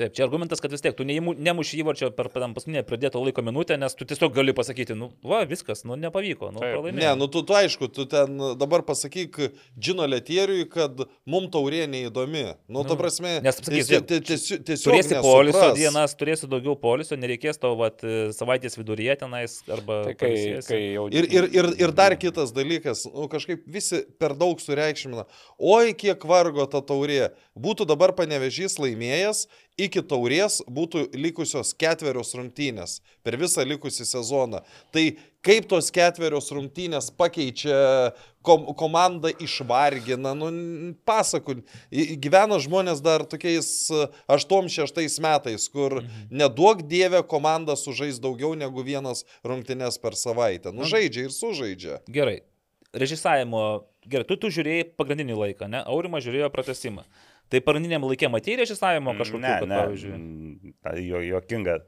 Taip, 0.00 0.14
čia 0.16 0.24
argumentas, 0.24 0.62
kad 0.64 0.72
vis 0.72 0.80
tiek 0.80 0.94
tu 0.96 1.04
nemuši 1.04 1.82
įvarčio 1.82 2.08
per 2.16 2.30
paskutinę 2.32 2.80
pridėto 2.88 3.20
laiko 3.20 3.42
minutę, 3.44 3.76
nes 3.76 3.92
tu 3.98 4.06
tiesiog 4.08 4.32
gali 4.32 4.54
pasakyti, 4.56 4.94
nu, 4.96 5.10
va, 5.26 5.42
viskas, 5.48 5.82
nu, 5.84 5.98
nepavyko, 6.00 6.48
nu, 6.54 6.62
pralaimėjai. 6.62 7.02
Ne, 7.02 7.10
nu 7.20 7.26
tu, 7.28 7.42
tu 7.44 7.52
aišku, 7.58 7.90
tu 7.92 8.06
ten 8.08 8.38
dabar 8.56 8.80
pasakyk 8.88 9.36
Džino 9.76 10.06
Letieriui, 10.08 10.64
kad 10.72 11.02
mum 11.28 11.50
taurė 11.52 11.82
neįdomi. 11.92 12.46
Nu, 12.72 12.80
ta 12.88 12.94
Nu, 12.94 12.98
prasme, 13.02 13.34
nes 13.44 13.60
pasakys, 13.60 13.90
tiesi- 13.90 14.06
tie- 14.08 14.20
tiesi- 14.30 14.58
tiesiog 14.70 14.88
Turėsi 14.94 15.14
nesupras. 15.18 15.76
dienas, 15.76 16.16
turėsi 16.16 16.48
daugiau 16.48 16.78
polisio, 16.80 17.20
nereikės 17.20 17.60
tau 17.60 17.74
vat, 17.76 18.00
savaitės 18.36 18.78
viduryje 18.80 19.18
tenais 19.20 19.58
arba... 19.68 20.00
Tai 20.08 20.16
kai, 20.24 20.32
kai 20.66 20.80
jau... 20.94 21.06
Ir, 21.12 21.28
ir, 21.28 21.50
ir, 21.60 21.70
ir 21.84 21.92
dar 21.92 22.16
kitas 22.16 22.54
dalykas, 22.56 23.04
nu, 23.12 23.28
kažkaip 23.28 23.68
visi 23.68 24.00
per 24.18 24.32
daug 24.40 24.64
sureikšmina. 24.64 25.26
Oi, 25.60 25.92
kiek 25.92 26.24
vargo 26.24 26.64
ta 26.72 26.80
taurė. 26.80 27.34
Būtų 27.60 27.84
dabar 27.92 28.16
panevežys 28.16 28.78
laimėjęs, 28.80 29.44
iki 29.78 30.02
taurės 30.02 30.60
būtų 30.68 31.06
likusios 31.16 31.72
ketverios 31.78 32.34
rungtynės 32.36 32.98
per 33.24 33.36
visą 33.40 33.64
likusį 33.64 34.04
sezoną. 34.08 34.60
Tai 34.92 35.04
kaip 35.46 35.68
tos 35.70 35.90
ketverios 35.94 36.50
rungtynės 36.52 37.10
pakeičia 37.16 38.12
kom, 38.42 38.66
komandą 38.76 39.30
išvargina, 39.40 40.34
nu. 40.36 40.50
I- 41.90 42.16
Gyvena 42.20 42.58
žmonės 42.60 43.00
dar 43.02 43.24
tokiais 43.24 43.90
8-6 44.28 45.20
metais, 45.20 45.68
kur 45.68 46.02
neduok 46.30 46.82
dievę 46.88 47.22
komanda 47.26 47.76
sužais 47.76 48.20
daugiau 48.20 48.54
negu 48.54 48.82
vienas 48.82 49.24
rungtynės 49.44 50.00
per 50.00 50.12
savaitę. 50.12 50.72
Nu, 50.72 50.84
žaidžia 50.84 51.28
ir 51.28 51.30
sužaidžia. 51.30 52.00
Gerai. 52.08 52.40
Režisavimo, 52.92 53.86
gerai, 54.04 54.24
tu, 54.26 54.34
tu 54.36 54.48
žiūrėjai 54.50 54.88
pagrindinį 54.98 55.36
laiką, 55.38 55.68
ne? 55.70 55.78
Aurimas 55.86 56.24
žiūrėjo 56.26 56.48
pratesimą. 56.50 57.04
Tai 57.50 57.60
pagrindiniam 57.66 58.04
laikė 58.06 58.28
matei 58.30 58.54
režisavimo 58.60 59.10
kažkokio, 59.18 59.40
Ne, 59.42 59.54
kad, 59.58 59.68
ne, 59.68 59.78
pavyzdžiui. 59.82 60.12
mm, 60.16 60.74
tai 60.86 61.00
jo, 61.02 61.18
jokinga. 61.26 61.78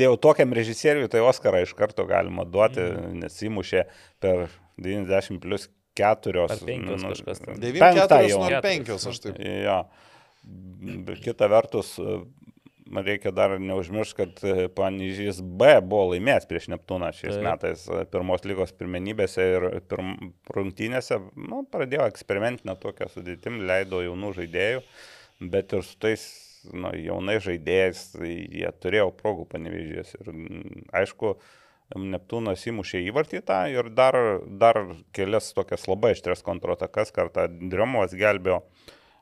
Dėl 0.00 0.16
tokiam 0.16 0.54
režisieriui 0.56 1.10
tai 1.12 1.20
Oscarą 1.20 1.60
iš 1.66 1.74
karto 1.76 2.06
galima 2.08 2.44
duoti, 2.48 2.80
Mhm. 2.80 3.18
nes 3.20 3.36
įmušė 3.44 3.84
per 4.20 4.48
90 4.80 5.40
plus 5.44 5.68
4. 5.98 6.46
Ar 6.48 6.56
penkios 6.64 7.02
kažkas 7.04 7.40
ten. 7.44 7.54
9-4 7.60 8.28
jau. 8.30 8.42
ar 8.46 8.62
Keturios, 8.62 9.04
5, 9.04 9.08
aš 9.12 9.18
taip. 9.20 9.38
Jo. 9.38 9.78
Bet 11.04 11.20
kita 11.20 11.48
vertus, 11.50 11.98
reikia 12.94 13.32
dar 13.34 13.56
neužmiršti, 13.60 14.16
kad 14.16 14.40
e, 14.46 14.66
Panyžys 14.74 15.40
B 15.42 15.76
buvo 15.84 16.12
laimėjęs 16.12 16.48
prieš 16.50 16.68
Neptūną 16.72 17.10
šiais 17.16 17.36
Taip. 17.36 17.44
metais 17.44 17.84
e, 17.88 18.02
pirmos 18.12 18.44
lygos 18.48 18.74
pirmenybėse 18.78 19.46
ir 19.54 19.68
pirm, 19.90 20.16
rungtynėse. 20.54 21.20
Nu, 21.36 21.62
pradėjo 21.72 22.08
eksperimentinę 22.08 22.76
tokią 22.80 23.10
sudėtim, 23.12 23.62
leido 23.68 24.02
jaunų 24.04 24.34
žaidėjų, 24.40 24.82
bet 25.54 25.76
ir 25.76 25.86
su 25.86 25.96
tais 26.02 26.26
nu, 26.72 26.92
jaunais 26.96 27.44
žaidėjais 27.44 28.04
tai 28.16 28.34
jie 28.34 28.74
turėjo 28.82 29.12
progų 29.20 29.48
Panyžys. 29.52 30.16
Ir 30.20 30.34
aišku, 31.02 31.36
Neptūnas 31.96 32.66
įmušė 32.68 33.00
įvartį 33.08 33.40
tą 33.48 33.62
ir 33.72 33.86
dar, 33.96 34.16
dar 34.60 34.82
kelias 35.16 35.54
tokias 35.56 35.86
labai 35.88 36.12
aštrias 36.12 36.44
kontrotakas, 36.44 37.12
kartą 37.16 37.46
Driomovas 37.48 38.12
gelbėjo. 38.12 38.60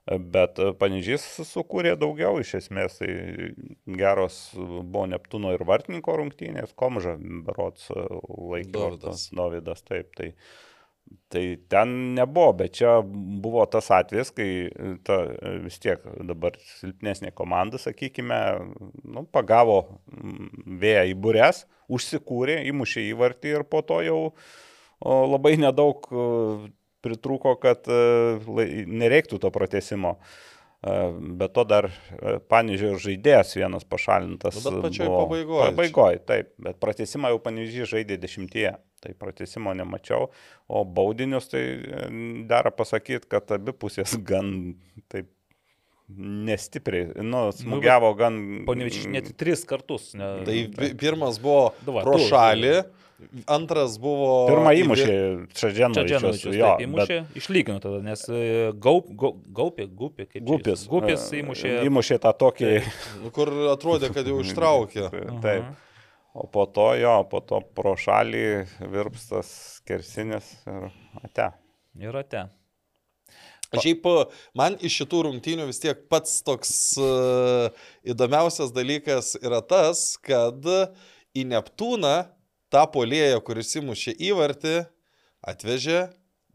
Bet 0.06 0.60
Panežys 0.78 1.24
sukūrė 1.48 1.96
daugiau 1.98 2.38
iš 2.38 2.52
esmės, 2.60 3.00
tai 3.00 3.08
geros 3.98 4.36
buvo 4.54 5.08
Neptūno 5.10 5.50
ir 5.56 5.64
Vartininko 5.66 6.14
rungtynės, 6.20 6.76
Komža, 6.78 7.16
berots 7.18 7.88
laikė. 7.90 8.70
Dovydas, 9.34 9.82
taip, 9.82 10.12
tai, 10.14 10.28
tai 11.34 11.42
ten 11.72 11.96
nebuvo, 12.14 12.52
bet 12.62 12.76
čia 12.78 13.00
buvo 13.02 13.66
tas 13.66 13.90
atvejis, 13.98 14.30
kai 14.36 14.48
ta 15.06 15.18
vis 15.64 15.82
tiek 15.82 16.06
dabar 16.30 16.54
silpnesnė 16.78 17.34
komanda, 17.34 17.82
sakykime, 17.82 18.40
nu, 19.02 19.26
pagavo 19.34 19.80
vėją 20.06 21.02
į 21.10 21.18
burės, 21.18 21.64
užsikūrė, 21.90 22.60
įmušė 22.70 23.08
įvartį 23.10 23.58
ir 23.58 23.66
po 23.66 23.82
to 23.90 24.04
jau 24.06 24.20
labai 25.02 25.58
nedaug 25.58 26.06
o, 26.96 27.02
pritrūko, 27.04 27.56
kad 27.62 27.86
e, 27.88 28.00
nereiktų 28.86 29.38
to 29.42 29.50
pratesimo. 29.54 30.16
E, 30.16 30.96
Be 31.40 31.48
to 31.48 31.64
dar 31.64 31.88
Panežio 32.48 32.94
žaidėjas 33.00 33.54
vienas 33.58 33.84
pašalintas. 33.88 34.58
Nu, 34.64 34.76
bet 34.76 34.88
pačioj 34.90 35.06
buvo. 35.08 35.22
pabaigoj. 35.26 35.62
Pabaigoje, 35.70 36.18
taip, 36.28 36.50
bet 36.62 36.80
pratesimą 36.82 37.32
jau 37.32 37.40
Panežys 37.42 37.88
žaidė 37.94 38.18
dešimtyje, 38.22 38.74
tai 39.02 39.14
pratesimo 39.18 39.72
nemačiau, 39.74 40.28
o 40.68 40.84
baudinius 40.84 41.48
tai 41.52 41.62
e, 41.80 42.04
dera 42.48 42.70
pasakyti, 42.74 43.26
kad 43.32 43.50
abi 43.56 43.72
pusės 43.76 44.14
gan 44.28 44.52
taip 45.12 45.32
nestipriai, 46.46 47.08
nu, 47.26 47.48
smūgiavo 47.56 48.12
gan... 48.18 48.36
Ponevičius 48.68 49.08
net 49.10 49.32
tris 49.40 49.64
kartus. 49.66 50.12
Ne, 50.14 50.28
Tai 50.46 50.54
pi- 50.76 50.92
pirmas 51.00 51.40
buvo 51.42 51.72
Du, 51.82 51.96
va, 51.96 52.04
pro 52.06 52.14
tu. 52.20 52.28
šalį, 52.30 52.74
antras 53.50 53.96
buvo... 54.02 54.46
Pirmą 54.50 54.72
įmušė 54.82 55.14
Čia 55.56 55.70
Dženovičius 55.72 56.42
jo, 56.50 56.68
taip, 56.68 56.82
įmušė, 56.84 57.18
bet... 57.22 57.38
išlygino 57.40 57.78
tada, 57.82 58.02
nes 58.04 58.24
e, 58.28 58.42
gaup, 58.82 59.08
gaup, 59.18 59.40
gaupė, 59.56 59.86
gupė, 59.88 60.26
kaip 60.28 60.42
čia 60.42 60.48
Gupis. 60.50 60.82
jis- 60.82 60.90
Gupis 60.92 61.24
e, 61.30 61.40
įmušė. 61.40 61.72
Įmušė 61.88 62.18
tą 62.26 62.34
tokį... 62.44 62.74
Nu, 63.22 63.32
Kur 63.36 63.52
atrodė, 63.72 64.12
kad 64.14 64.28
jau 64.28 64.38
ištraukė. 64.44 65.08
Taip. 65.46 65.72
O 66.36 66.44
po 66.52 66.66
to 66.68 66.90
jo, 67.00 67.16
po 67.30 67.40
to 67.40 67.62
pro 67.76 67.94
šalį 67.96 68.44
virpstas 68.92 69.80
kersinis 69.88 70.50
ir 70.68 70.90
ate. 71.24 71.48
Yra 71.96 72.20
te. 72.28 72.44
Šiaip 73.76 74.04
man 74.56 74.76
iš 74.84 75.00
šitų 75.00 75.22
rungtynių 75.26 75.64
vis 75.70 75.80
tiek 75.82 76.04
pats 76.12 76.38
toks 76.46 76.70
uh, 77.00 77.72
įdomiausias 78.06 78.70
dalykas 78.76 79.32
yra 79.40 79.62
tas, 79.64 80.12
kad 80.22 80.60
į 81.36 81.44
Neptūną 81.50 82.14
tą 82.76 82.84
polėją, 82.92 83.40
kuris 83.40 83.72
įmušė 83.80 84.12
įvartį, 84.28 84.76
atvežė 85.48 86.00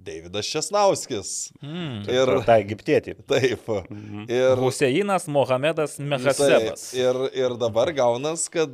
Davidas 0.01 0.49
Česnauskis. 0.49 1.51
Mm. 1.61 2.01
Ir 2.09 2.31
tą 2.47 2.57
egiptietį. 2.63 3.15
taip. 3.29 3.67
Mhm. 3.89 4.25
Ir, 4.31 4.61
Huseinas 4.61 5.27
Mohamedas 5.31 5.97
taip, 5.97 6.07
Mehasebas. 6.11 6.87
ir, 6.97 7.19
ir 7.37 7.55
dabar 7.61 7.91
gaunas, 7.95 8.47
kad 8.51 8.71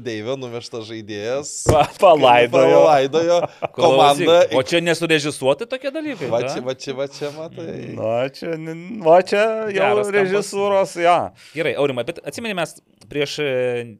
Deivė 0.00 0.36
nuvežtas 0.40 0.88
žaidėjas. 0.88 1.52
Pa, 1.68 1.84
palaidojo. 2.00 2.80
Palaidojo 2.80 3.40
komandą. 3.76 4.38
O 4.56 4.64
čia 4.66 4.80
nesurežisuoti 4.84 5.68
tokie 5.70 5.92
dalykai. 5.94 6.30
Va 6.32 6.42
čia, 6.46 6.64
va 6.64 6.76
čia, 6.78 6.96
va 6.96 7.08
čia, 7.10 7.32
matai. 7.36 7.76
Na, 7.98 8.14
čia, 8.32 8.56
va 9.04 9.20
čia 9.26 9.44
jau 9.74 9.90
Geras 9.90 10.12
režisūros, 10.14 10.96
ja. 11.02 11.18
Gerai, 11.54 11.74
Aurimai, 11.80 12.06
bet 12.08 12.20
atsimeni, 12.26 12.56
mes 12.56 12.76
prieš 13.10 13.36
e, 13.42 13.50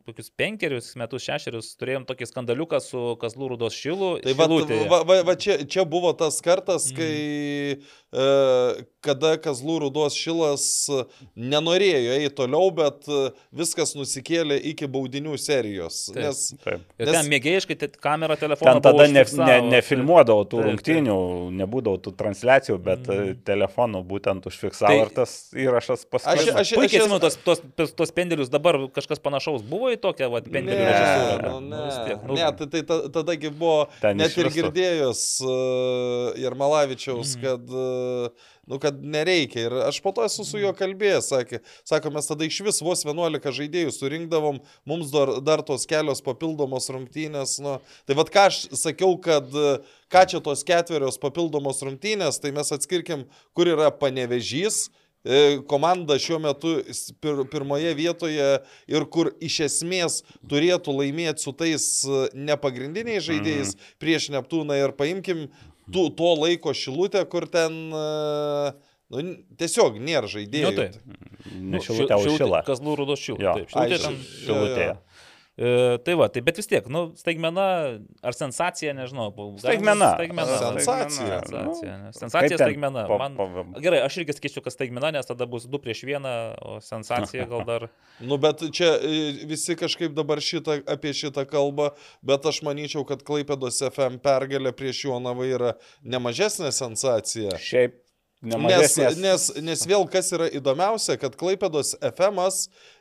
kokius 0.07 0.31
penkerius 0.39 0.93
metus, 1.01 1.25
šešerius 1.27 1.73
turėjom 1.81 2.07
tokį 2.09 2.29
skandaliuką 2.31 2.79
su 2.85 3.01
Kazlų 3.21 3.49
Rūdos 3.55 3.75
šilu. 3.77 4.11
Tai 4.23 4.35
va, 4.39 4.47
va, 4.93 5.01
va, 5.09 5.17
va 5.27 5.35
čia, 5.41 5.59
čia 5.71 5.85
buvo 5.89 6.13
tas 6.17 6.39
kartas, 6.45 6.70
Mhm. 6.79 6.97
kai 6.97 7.81
e, 8.13 8.85
kada 9.07 9.37
Kazlų 9.41 9.77
Rudos 9.85 10.15
šilas 10.19 10.65
e, 10.91 11.05
nenorėjo 11.39 12.17
eiti 12.19 12.31
toliau, 12.41 12.71
bet 12.75 13.07
e, 13.09 13.21
viskas 13.55 13.95
nusikėlė 13.99 14.57
iki 14.73 14.89
baudinių 14.91 15.37
serijos. 15.41 16.01
Taip. 16.11 16.21
Nes 16.25 16.41
Taip. 16.65 16.83
Ir 16.99 17.07
nes- 17.07 17.15
ten 17.17 17.31
mėgėjiškai 17.31 17.77
te- 17.79 17.89
kamera 18.03 18.37
telefoną. 18.41 18.73
Ten 18.81 18.83
tada 18.89 19.07
ne, 19.07 19.23
ne, 19.23 19.59
nefilmuodavo 19.77 20.43
tų 20.45 20.51
Taip, 20.51 20.59
taip. 20.59 20.69
rungtynių, 20.71 21.19
nebūdavo 21.61 22.01
tų 22.07 22.15
transliacijų, 22.19 22.79
bet 22.83 23.07
Mhm. 23.07 23.21
mm. 23.31 23.41
telefonu 23.47 24.03
būtent 24.11 24.47
užfiksavo 24.51 24.91
Tai- 24.91 24.99
ir 25.07 25.15
tas 25.21 25.37
įrašas 25.55 26.03
Aš- 26.05 26.11
paskui. 26.11 26.51
aš- 26.51 26.75
Puikiai 26.81 27.01
atsimenu 27.05 27.21
tos, 27.21 27.37
tos, 27.47 27.63
tos, 27.77 27.93
tos 27.93 28.11
pendelius, 28.11 28.51
dabar 28.51 28.75
kažkas 28.91 29.23
panašaus 29.23 29.63
buvo 29.63 29.91
į 29.95 29.97
tokią 30.03 30.31
vat, 30.31 30.45
pendelių 30.51 30.83
Ne, 30.83 30.91
režisūrą. 30.91 31.51
nu, 31.51 31.61
Nu, 31.61 31.77
ne, 31.77 32.05
tiek, 32.07 32.23
nu, 32.27 32.35
ne, 32.35 32.51
tai, 32.59 32.67
tai 32.67 32.83
ta- 32.83 33.09
tadagi 33.09 33.51
buvo 33.51 33.89
Ten 34.01 34.17
net 34.17 34.37
ir 34.37 34.47
girdėjus 34.51 35.23
uh, 35.47 36.35
Jarmalavičiaus, 36.61 37.37
Mhm. 37.37 37.43
kad, 37.43 37.71
uh, 37.71 38.29
nu, 38.67 38.79
kad 38.79 39.03
nereikia. 39.03 39.67
Ir 39.67 39.73
aš 39.89 40.01
po 40.03 40.13
to 40.13 40.25
esu 40.25 40.45
su 40.45 40.59
juo 40.59 40.73
kalbėjęs, 40.73 41.31
sakė, 41.33 41.61
sako, 41.85 42.11
mes 42.11 42.27
tada 42.27 42.45
iš 42.45 42.61
vis 42.61 42.81
vos 42.83 43.05
11 43.05 43.41
žaidėjų 43.51 43.93
surinkdavom, 43.93 44.61
mums 44.87 45.11
dar, 45.11 45.41
dar 45.41 45.63
tos 45.63 45.87
kelios 45.87 46.21
papildomos 46.21 46.89
rungtynės. 46.91 47.61
Nu, 47.61 47.81
tai 48.07 48.15
vad 48.15 48.31
ką 48.31 48.47
aš 48.51 48.69
sakiau, 48.77 49.17
kad 49.21 49.49
uh, 49.55 49.79
ką 50.11 50.27
čia 50.29 50.41
tos 50.41 50.63
ketverios 50.65 51.19
papildomos 51.19 51.81
rungtynės, 51.83 52.41
tai 52.41 52.51
mes 52.53 52.71
atskirkim, 52.73 53.27
kur 53.55 53.67
yra 53.67 53.91
panevežys. 53.91 54.91
e, 55.23 55.59
Komanda 55.69 56.15
šiuo 56.17 56.39
metu 56.41 56.81
pirmoje 57.53 57.91
vietoje 57.95 58.63
ir 58.89 59.05
kur 59.05 59.29
iš 59.45 59.59
esmės 59.67 60.23
turėtų 60.49 60.95
laimėti 60.97 61.45
su 61.45 61.53
tais 61.53 62.05
e, 62.09 62.31
nepagrindiniais 62.33 63.27
žaidėjais 63.29 63.75
Mhm. 63.77 63.99
prieš 64.01 64.31
Neptūną 64.33 64.79
ir 64.83 64.93
paimkim 64.97 65.51
tų, 65.95 66.05
to 66.19 66.31
laiko 66.41 66.75
šilutę, 66.77 67.23
kur 67.33 67.47
ten 67.51 67.77
e, 67.95 68.73
nu, 69.15 69.25
tiesiog 69.61 69.99
nėra 70.03 70.31
žaidėjų. 70.31 70.71
Nu, 70.71 70.77
taip. 70.77 70.99
Nešilutė, 71.51 72.15
o 72.19 72.35
šilą. 72.37 72.61
Kazlų 72.67 72.97
Rūdos 73.01 73.23
šilų. 73.25 73.41
Jo. 73.45 73.55
Taip, 73.59 73.71
šilutė 73.73 73.97
Ai, 73.97 74.03
ten. 74.05 74.19
ši- 74.21 74.45
Šilutėje. 74.47 74.97
E, 75.59 75.99
tai 76.07 76.15
va, 76.17 76.29
tai 76.33 76.41
bet 76.47 76.57
vis 76.57 76.69
tiek, 76.71 76.87
nu, 76.89 77.11
staigmena 77.19 77.65
ar 78.25 78.33
sensacija, 78.37 78.95
nežinau. 78.97 79.27
Staigmena. 79.61 80.13
Staigmena. 80.15 80.57
Sensacija. 80.63 81.41
Sensacija, 81.45 81.97
Nu, 82.01 82.13
sensacija 82.17 82.57
staigmena. 82.57 83.03
po- 83.11 83.19
Man, 83.19 83.37
po- 83.37 83.81
gerai, 83.83 84.01
aš 84.07 84.17
irgi 84.23 84.33
skaičiu, 84.39 84.63
kad 84.65 84.73
staigmena, 84.73 85.11
nes 85.13 85.27
tada 85.29 85.45
bus 85.51 85.67
2 85.67 85.79
prieš 85.83 86.05
1, 86.07 86.31
o 86.63 86.79
sensacija 86.81 87.45
gal 87.51 87.65
dar... 87.69 87.89
Nu, 88.31 88.39
bet 88.41 88.63
čia 88.73 88.95
e, 89.03 89.45
visi 89.51 89.77
kažkaip 89.77 90.15
dabar 90.17 90.41
šitą, 90.41 90.81
apie 90.89 91.13
šitą 91.13 91.45
kalbą, 91.51 91.91
bet 92.23 92.47
aš 92.47 92.63
manyčiau, 92.65 93.05
kad 93.09 93.21
Klaipėdos 93.27 93.83
FM 93.91 94.17
pergalė 94.25 94.73
prieš 94.73 95.05
Jonavą 95.11 95.45
yra 95.51 95.75
nemažesnė 96.05 96.73
sensacija. 96.73 97.59
Šiaip 97.61 97.99
Nes, 98.41 98.95
nes, 99.21 99.43
nes 99.61 99.81
vėl 99.85 100.07
kas 100.09 100.31
yra 100.33 100.47
įdomiausia, 100.49 101.19
kad 101.21 101.35
Klaipėdos 101.37 101.93
FM 102.01 102.39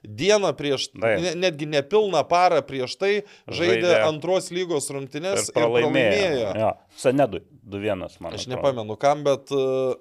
dieną 0.04 0.52
prieš, 0.60 0.90
ne, 1.00 1.32
netgi 1.40 1.70
nepilną 1.72 2.26
parą 2.28 2.60
prieš 2.60 2.98
tai 3.00 3.12
žaidė, 3.48 3.56
Žaidė 3.56 3.94
antros 4.10 4.52
lygos 4.52 4.90
rungtynės 4.92 5.46
ir 5.46 5.48
ir 5.48 5.56
pralaimėjo. 5.56 5.94
pralaimėjo. 5.96 6.52
Jo, 6.60 6.74
Senedu 7.00 7.40
2-1, 7.72 8.20
man. 8.20 8.36
Aš 8.36 8.50
nepamenu 8.52 9.00
kam, 9.00 9.24
bet 9.24 9.48
uh, 9.56 9.96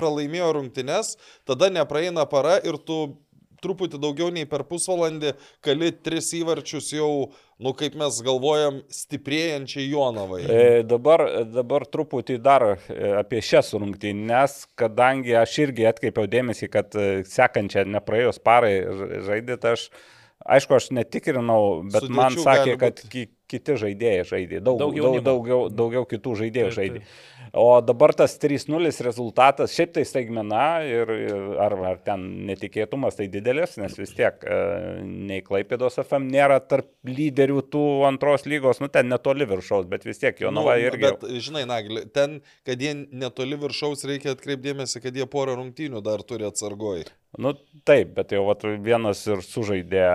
pralaimėjo 0.00 0.50
rungtynes, 0.58 1.14
tada 1.46 1.70
nepraeina 1.70 2.26
para 2.26 2.58
ir 2.66 2.74
tu 2.82 3.20
truputį 3.64 4.00
daugiau 4.02 4.30
nei 4.34 4.46
per 4.48 4.64
pusvalandį 4.68 5.34
kali 5.64 5.90
tris 6.04 6.30
įvarčius 6.36 6.90
jau, 6.94 7.10
nu 7.60 7.72
kaip 7.78 7.96
mes 8.00 8.20
galvojam, 8.26 8.80
stiprėjančiai 8.92 9.88
Jonavai. 9.90 10.42
E, 10.44 10.68
dabar, 10.86 11.24
dabar 11.48 11.86
truputį 11.88 12.38
dar 12.44 12.66
e, 12.72 12.76
apie 13.20 13.42
šias 13.44 13.72
rungtynes, 13.76 14.62
kadangi 14.80 15.36
aš 15.40 15.58
irgi 15.66 15.88
atkreipiau 15.90 16.30
dėmesį, 16.30 16.70
kad 16.72 16.96
e, 16.96 17.10
sekančią 17.28 17.86
nepraėjus 17.96 18.40
parai 18.44 18.74
žaidėt, 19.26 19.68
aš, 19.74 19.90
aišku, 20.44 20.78
aš 20.80 20.90
netikrinau, 20.96 21.84
bet 21.88 22.06
Sudėčių 22.06 22.22
man 22.22 22.40
sakė, 22.40 22.80
kad 22.80 23.04
būt. 23.04 23.36
Ki, 23.50 23.58
kiti 23.58 23.76
žaidėjai 23.82 24.28
žaidė, 24.30 24.62
daug, 24.62 24.78
Daug 24.80 24.94
daug, 24.96 25.18
daugiau, 25.26 25.66
daugiau 25.68 26.06
kitų 26.08 26.36
žaidėjų 26.44 26.70
Taip, 26.70 26.78
žaidė. 26.78 27.02
taip. 27.02 27.26
O 27.58 27.80
dabar 27.82 28.12
tas 28.14 28.36
3-0 28.38 28.92
rezultatas, 29.02 29.72
šiaip 29.74 29.94
tai 29.96 30.04
staigmena 30.06 30.84
ir, 30.86 31.08
ir 31.10 31.46
ar, 31.58 31.74
ar 31.88 31.96
ten 32.06 32.22
netikėtumas 32.46 33.16
tai 33.18 33.26
didelis, 33.32 33.74
nes 33.80 33.96
vis 33.98 34.12
tiek 34.14 34.44
e, 34.46 34.58
nei 35.02 35.40
Klaipėdos 35.42 35.98
FM 36.04 36.28
nėra 36.30 36.60
tarp 36.62 36.86
lyderių 37.08 37.64
tų 37.72 37.82
antros 38.06 38.46
lygos, 38.46 38.78
nu 38.78 38.86
ten 38.92 39.10
netoli 39.10 39.48
viršaus, 39.50 39.88
bet 39.90 40.06
vis 40.06 40.22
tiek 40.22 40.38
Jonava 40.44 40.76
Nu, 40.78 40.84
irgi. 40.86 41.08
Bet, 41.08 41.26
žinai, 41.42 41.64
Nagli, 41.66 42.04
ten, 42.14 42.38
kad 42.68 42.78
jie 42.82 42.94
netoli 43.10 43.58
viršaus, 43.58 44.06
reikia 44.06 44.36
atkreipdėmėsi, 44.36 45.02
kad 45.02 45.18
jie 45.18 45.26
porą 45.30 45.58
rungtynių 45.58 46.04
dar 46.06 46.22
turi 46.22 46.46
atsargoj. 46.46 47.08
Nu 47.42 47.56
taip, 47.86 48.14
bet 48.14 48.30
jau 48.36 48.44
vat, 48.46 48.62
vienas 48.84 49.24
ir 49.26 49.42
sužaidė, 49.46 50.06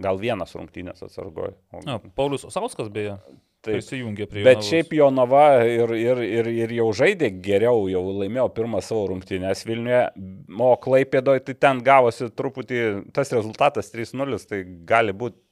gal 0.00 0.18
vienas 0.20 0.54
rungtynės 0.56 1.02
atsargoj. 1.06 1.54
O- 1.72 1.98
Paulius 2.16 2.46
Osauskas 2.48 2.88
beje 2.92 3.16
Taip. 3.66 3.76
prisijungė 3.76 4.26
prie 4.30 4.44
Bet 4.44 4.60
Jonavos. 4.60 4.70
šiaip 4.70 4.92
Jonava 4.96 5.44
ir, 5.68 5.92
ir, 5.98 6.22
ir, 6.24 6.50
ir 6.64 6.74
jau 6.78 6.86
žaidė 6.96 7.30
geriau, 7.44 7.86
jau 7.90 8.02
laimėjo 8.22 8.46
pirmą 8.56 8.82
savo 8.84 9.06
rungtynės 9.10 9.64
Vilniuje, 9.68 10.02
o 10.58 10.70
Klaipėdoje 10.82 11.44
tai 11.48 11.56
ten 11.66 11.82
gavosi 11.84 12.30
truputį, 12.30 13.10
tas 13.16 13.32
rezultatas 13.34 13.92
3-0, 13.92 14.38
tai 14.48 14.62
gali 14.88 15.12
būti 15.16 15.42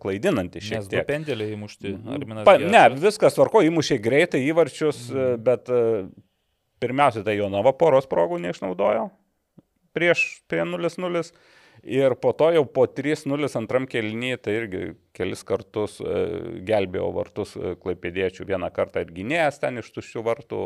klaidinantis 0.00 0.64
šiek 0.64 0.78
Nes 0.80 0.86
du 0.88 0.96
tiek. 0.96 1.06
pendeliai 1.06 1.52
įmušti. 1.56 1.94
Arminas 2.16 2.46
Pa, 2.48 2.56
ne, 2.58 2.84
viskas 2.96 3.36
tvarko, 3.36 3.60
įmušė 3.68 3.98
greitai 4.00 4.40
įvarčius, 4.48 5.10
mm. 5.12 5.42
bet 5.44 5.68
e, 5.68 5.82
pirmiausia, 6.80 7.20
tai 7.26 7.36
Jonava 7.36 7.74
poros 7.76 8.08
progų 8.08 8.40
neišnaudojo 8.42 9.10
prieš 9.92 10.42
prie 10.48 10.64
0-0. 10.64 11.32
Ir 11.82 12.14
po 12.14 12.30
to 12.30 12.46
jau 12.54 12.62
po 12.70 12.84
3-0 12.86 13.48
antram 13.58 13.88
kelnyje, 13.90 14.36
tai 14.44 14.52
irgi 14.54 14.82
kelis 15.18 15.40
kartus 15.42 15.96
e, 15.98 16.20
gelbėjo 16.62 17.08
vartus 17.16 17.56
e, 17.58 17.72
klaipėdiečių. 17.82 18.46
Vieną 18.46 18.68
kartą 18.74 19.02
ir 19.02 19.10
gynėjas 19.10 19.58
ten 19.58 19.82
iš 19.82 19.88
tuščių 19.96 20.22
vartų 20.28 20.60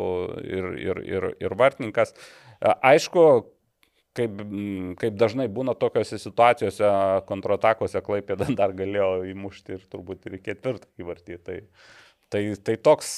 ir, 0.44 0.68
ir, 0.76 1.00
ir, 1.08 1.28
ir 1.40 1.56
vartininkas. 1.56 2.12
E, 2.12 2.68
aišku, 2.68 3.24
kaip, 4.18 4.44
kaip 5.00 5.16
dažnai 5.16 5.48
būna 5.48 5.72
tokiose 5.80 6.20
situacijose, 6.20 6.92
kontratakose 7.32 8.04
klaipėda 8.04 8.50
dar 8.60 8.76
galėjo 8.76 9.24
įmušti 9.32 9.78
ir 9.78 9.88
turbūt 9.88 10.28
ir 10.28 10.36
ketvirtą 10.44 10.92
įvartį. 11.00 11.40
Tai, 11.48 11.60
tai, 12.28 12.44
tai 12.60 12.76
toks 12.76 13.16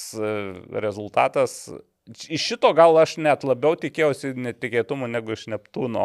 rezultatas. 0.87 1.65
Iš 2.09 2.43
šito 2.43 2.71
gal 2.73 2.97
aš 2.97 3.19
net 3.21 3.43
labiau 3.45 3.77
tikėjausi 3.77 4.33
netikėtumų 4.41 5.11
negu 5.13 5.35
iš 5.35 5.45
Neptūno 5.53 6.05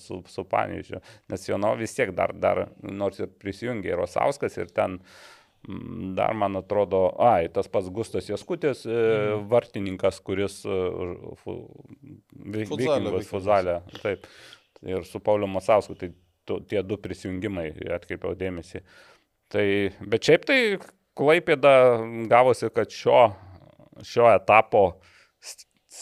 su, 0.00 0.22
su 0.32 0.44
Pavyzdžiu, 0.48 1.00
nes 1.28 1.48
Jono 1.48 1.74
vis 1.76 1.92
tiek 1.96 2.12
dar, 2.16 2.32
dar 2.32 2.62
nors 2.80 3.20
ir 3.20 3.28
prisijungė 3.42 3.90
ir 3.92 3.98
Rosauskas 4.00 4.56
ir 4.56 4.70
ten 4.72 4.94
mm, 5.68 6.14
dar 6.16 6.32
man 6.40 6.56
atrodo, 6.62 7.10
ai, 7.20 7.50
tas 7.52 7.68
pats 7.68 7.90
Gustas 7.92 8.30
Jaskutis, 8.30 8.86
mm. 8.88 9.42
vartininkas, 9.50 10.22
kuris 10.24 10.62
e, 10.64 10.78
Vikingas. 12.56 13.28
Fuzalė, 13.28 13.82
taip, 14.00 14.24
ir 14.88 15.04
su 15.04 15.20
Pauliu 15.20 15.50
Masausku, 15.52 15.98
tai 16.00 16.14
tu, 16.48 16.62
tie 16.70 16.80
du 16.80 16.96
prisijungimai 17.02 17.74
atkreipiau 17.98 18.32
dėmesį. 18.40 18.80
Tai, 19.52 19.66
bet 20.00 20.30
šiaip 20.30 20.48
tai 20.48 20.60
Klaipėda 21.16 21.74
gavosi, 22.28 22.68
kad 22.72 22.92
šio, 22.92 23.20
šio 24.04 24.26
etapo 24.32 24.86
st- 24.94 25.12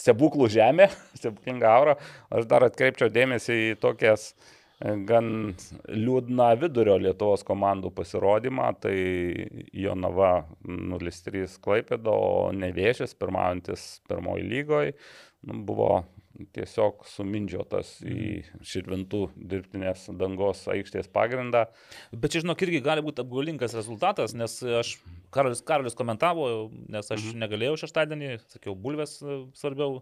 stebuklų 0.05 0.51
žemė, 0.53 0.91
stebuklinga 1.19 1.73
aura, 1.73 1.97
aš 2.35 2.49
dar 2.51 2.69
atkreipčiau 2.69 3.11
dėmesį 3.13 3.59
į 3.71 3.75
tokias 3.83 4.31
e, 4.33 4.95
gan 5.09 5.29
liūdną 5.89 6.51
vidurio 6.61 6.99
Lietuvos 7.01 7.47
komandų 7.49 7.93
pasirodymą, 7.97 8.73
tai 8.85 8.97
Jonava 9.73 10.35
0-3 10.69 11.59
Klaipėda, 11.65 12.13
o 12.13 12.51
Nevėžės 12.57 13.17
pirmaujantis 13.19 13.89
pirmoji 14.11 14.51
lygoje 14.51 14.99
nu, 15.45 15.61
buvo 15.67 16.05
tiesiog 16.55 17.05
sumindžiotas 17.07 17.97
į 18.03 18.43
širvintų 18.67 19.21
dirbtinės 19.37 20.09
dangos 20.19 20.65
aikštės 20.71 21.09
pagrindą. 21.15 21.65
Bet 22.13 22.35
čia, 22.35 22.43
žinok, 22.45 22.65
irgi 22.67 22.81
gali 22.85 23.05
būti 23.07 23.23
apgaulingas 23.23 23.77
rezultatas, 23.77 24.35
nes 24.37 24.57
aš, 24.81 24.97
Karolis, 25.35 25.63
Karolis 25.67 25.97
komentavo, 25.99 26.49
nes 26.91 27.11
aš 27.11 27.23
mhm. 27.31 27.41
negalėjau 27.45 27.79
šeštadienį, 27.85 28.33
sakiau, 28.57 28.75
bulvės 28.79 29.17
e, 29.23 29.41
svarbiau 29.59 30.01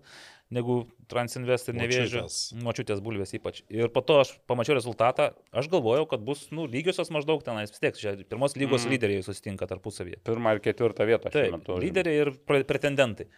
negu 0.53 0.83
Transinvest 1.13 1.69
ir 1.69 1.77
nevėžiu. 1.77 2.25
Močiutės 2.65 3.01
bulvės 3.05 3.33
ypač. 3.37 3.63
Ir 3.73 3.89
po 3.93 4.03
to 4.05 4.19
aš 4.25 4.35
pamačiau 4.49 4.77
rezultatą, 4.77 5.31
aš 5.53 5.69
galvojau, 5.73 6.05
kad 6.11 6.25
bus, 6.25 6.47
nu, 6.53 6.67
lygiosios 6.69 7.13
maždaug 7.13 7.45
tenais, 7.45 7.73
vis 7.73 7.81
tiek, 7.83 7.97
čia 7.97 8.17
pirmos 8.25 8.57
lygos 8.57 8.85
Mhm. 8.87 8.93
lyderiai 8.97 9.25
susitinka 9.25 9.69
tarpusavyje. 9.69 10.21
Pirmą 10.25 10.57
ir 10.57 10.65
ketvirtą 10.65 11.09
vietą 11.09 11.33
Taip, 11.33 11.53
metu. 11.57 11.77
lyderiai 11.81 12.27
ir 12.27 12.33
pre- 12.49 12.65
pretendentai. 12.65 13.29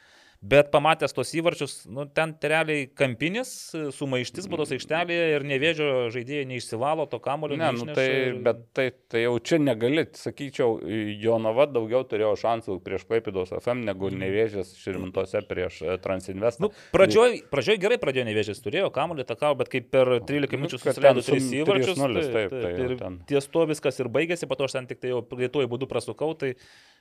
Bet 0.45 0.69
pamatęs 0.75 1.15
tos 1.17 1.31
įvarčius, 1.39 1.73
nu, 1.89 2.03
ten 2.13 2.35
tai 2.37 2.51
realiai 2.53 2.83
kampinis, 2.93 3.49
sumaištis 3.97 4.45
būdos 4.53 4.75
aikštelėje 4.77 5.23
ir 5.39 5.45
nevėžio 5.49 5.87
žaidėjai 6.13 6.45
neišsivalo 6.51 7.07
to 7.09 7.17
kamulio. 7.25 7.57
Ne, 7.57 7.71
nu 7.73 7.87
tai, 7.97 8.05
bet 8.45 8.61
tai, 8.77 8.85
tai 9.09 9.23
jau 9.23 9.39
čia 9.41 9.57
negali, 9.63 10.05
sakyčiau, 10.21 10.75
Jonava 11.23 11.65
daugiau 11.73 12.03
turėjo 12.11 12.35
šansų 12.43 12.77
prieš 12.85 13.07
Klaipėdos 13.09 13.55
FM 13.57 13.87
negu 13.89 14.11
nevėžės 14.13 14.75
Širmintose 14.83 15.41
prieš 15.49 15.79
e, 15.81 15.97
Transinvestą. 16.05 16.67
Nu, 16.67 16.71
pradžioj, 16.93 17.39
pradžioj 17.49 17.81
gerai 17.87 17.99
pradėjo 18.05 18.27
nevėžės, 18.29 18.61
turėjo 18.67 18.91
kamuolį 18.93 19.25
takavo, 19.33 19.57
bet 19.63 19.73
kai 19.73 19.81
per 19.81 20.13
13 20.29 20.53
Nu, 20.53 20.61
minučių 20.67 20.83
susileido 20.83 21.25
ten 21.25 21.39
3 21.39 21.41
sum- 21.41 21.57
įvarčius, 21.63 21.97
3:0, 22.05 22.29
taip, 22.37 22.53
tai 22.61 22.75
jau 22.77 22.91
ir 22.91 22.95
ten. 23.01 23.17
ties 23.33 23.49
to 23.57 23.65
viskas 23.73 24.03
ir 24.05 24.13
baigėsi, 24.13 24.45
po 24.53 24.61
to 24.61 24.69
aš 24.69 24.77
ten 24.77 24.93
tik 24.93 25.01
tai 25.01 25.15
jau 25.15 25.25
greituoju 25.25 25.73
būdu 25.73 25.89
prasukau, 25.89 26.35
tai 26.37 26.53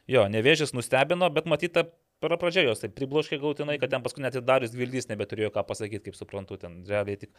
jo, 0.07 0.23
nevėžės 0.31 0.71
nustebino, 0.79 1.27
bet 1.33 1.51
matyta 1.51 1.89
per 2.23 2.37
pradžią 2.39 2.65
jos 2.69 2.83
tai 2.83 2.89
pribloškė 2.95 3.39
gautinai, 3.43 3.77
kad 3.81 3.91
ten 3.93 4.03
paskui 4.05 4.23
net 4.23 4.37
ir 4.39 4.45
Darius 4.47 4.73
Gvildys 4.75 5.09
nebeturėjo 5.11 5.51
ką 5.53 5.65
pasakyti, 5.67 6.07
kaip 6.07 6.19
suprantu, 6.19 6.57
ten 6.61 6.81
realiai 6.89 7.19
tik 7.25 7.33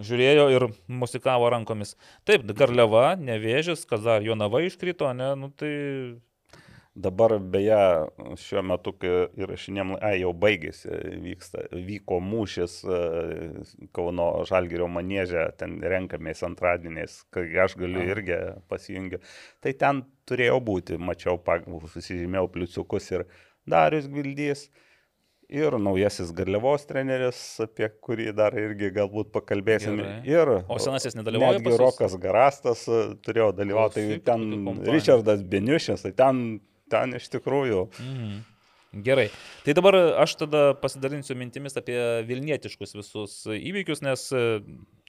žiūrėjo 0.00 0.46
ir 0.56 0.68
musikavo 0.88 1.50
rankomis. 1.52 1.94
Taip, 2.28 2.46
Garliava, 2.56 3.10
nevėžės, 3.20 3.84
kas 3.90 4.06
dar 4.06 4.24
Jonava 4.24 4.64
iškrito, 4.64 5.12
ne, 5.16 5.34
nu 5.38 5.52
tai 5.52 5.74
Dabar 6.94 7.32
beje, 7.42 7.76
šiuo 8.38 8.60
metu, 8.62 8.92
kai 9.02 9.24
įrašinėm, 9.42 9.96
ai, 9.98 10.20
jau 10.20 10.28
baigėsi, 10.30 10.92
vyksta, 11.24 11.64
vyko 11.74 12.20
mūšis 12.22 12.76
e, 12.86 12.98
Kauno 13.98 14.28
Žalgirio 14.46 14.86
manėžė, 14.94 15.48
ten 15.58 15.80
renkamės 15.82 16.44
antradieniais, 16.46 17.16
kai 17.34 17.48
aš 17.64 17.74
galiu 17.80 18.04
irgi 18.12 18.38
pasijungi. 18.70 19.18
Tai 19.66 19.72
ten 19.80 20.04
turėjo 20.30 20.60
būti, 20.70 21.00
mačiau, 21.02 21.40
susižymėjau 21.96 22.46
pliusiukus 22.54 23.10
ir 23.16 23.26
Darius 23.66 24.08
Gvildys. 24.10 24.68
Ir 25.54 25.74
naujasis 25.76 26.30
Garliavos 26.34 26.86
treneris, 26.88 27.38
apie 27.60 27.90
kurį 28.02 28.30
dar 28.34 28.54
irgi 28.56 28.88
galbūt 28.94 29.28
pakalbėsim. 29.34 29.98
Gerai. 30.00 30.14
Ir 30.24 30.50
O 30.72 30.78
senasis 30.80 31.14
nedalyvauja 31.18 31.60
Netgi? 31.60 31.74
Rokas 31.82 32.16
Garastas 32.18 32.86
e, 32.88 33.02
turėjo 33.22 33.50
dalyvauti, 33.54 34.06
tai 34.14 34.22
ten. 34.24 34.64
Richardas 34.88 35.44
Beniušis, 35.52 36.06
tai 36.06 36.14
ten, 36.16 36.40
ten 36.90 37.12
iš 37.20 37.28
tikrųjų. 37.36 37.84
Mhm. 38.00 38.42
Gerai. 39.04 39.26
Tai 39.66 39.74
dabar 39.74 39.96
aš 40.22 40.36
tada 40.38 40.64
pasidalinsiu 40.78 41.34
mintimis 41.38 41.74
apie 41.76 41.98
Vilnietiškus 42.28 42.94
visus 42.94 43.40
įvykius, 43.50 44.04
nes 44.06 44.28
e, 44.32 44.44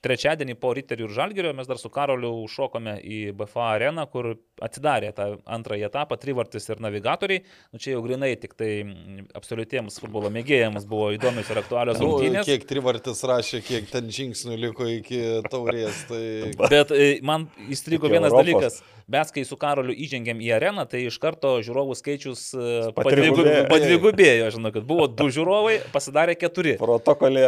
trečiadienį 0.04 0.54
po 0.60 0.72
Riterių 0.76 1.06
ir 1.08 1.14
Žalgirio 1.16 1.52
mes 1.56 1.66
dar 1.66 1.78
su 1.80 1.88
Karoliu 1.90 2.32
užšokome 2.44 2.98
į 3.02 3.20
BFA 3.38 3.68
areną, 3.76 4.04
kur 4.12 4.34
atidarė 4.62 5.10
tą 5.16 5.28
antrąjį 5.56 5.86
etapą, 5.88 6.18
trivartis 6.20 6.68
ir 6.72 6.80
navigatoriai. 6.84 7.42
Nu, 7.72 7.80
čia 7.82 7.94
jau 7.96 8.02
grinai 8.04 8.34
tik 8.40 8.54
tai 8.58 8.70
absoliutiems 9.36 9.98
futbolo 10.02 10.30
mėgėjams 10.32 10.86
buvo 10.88 11.10
įdomios 11.16 11.48
ir 11.52 11.60
aktualios 11.62 12.00
Nu, 12.00 12.12
rungtynės. 12.16 12.46
kiek 12.48 12.66
trivartis 12.68 13.22
rašė, 13.28 13.62
kiek 13.66 13.88
ten 13.92 14.10
žingsnių 14.12 14.58
liko 14.66 14.86
iki 14.90 15.22
taurės. 15.50 16.04
Tai... 16.10 16.22
Bet 16.72 16.92
e, 16.94 17.08
man 17.26 17.48
įstrigo 17.72 18.10
vienas 18.12 18.30
Europos. 18.32 18.44
dalykas. 18.46 18.82
Mes, 19.06 19.28
kai 19.30 19.44
su 19.46 19.54
Karoliu 19.54 19.94
įžengėm 20.02 20.40
į 20.42 20.48
areną, 20.56 20.82
tai 20.90 21.04
iš 21.06 21.20
karto 21.22 21.52
žiūrovų 21.62 21.94
skaičius 21.94 22.40
e, 22.58 22.70
Patrigubėjo. 22.96 23.36
padvigu- 23.38 23.68
padvigubėjo. 23.70 24.48
Žinau, 24.56 24.72
kad 24.74 24.82
buvo 24.88 25.06
du 25.06 25.28
žiūrovai, 25.30 25.76
pasidarė 25.94 26.34
keturi. 26.40 26.72
Protokolė, 26.80 27.44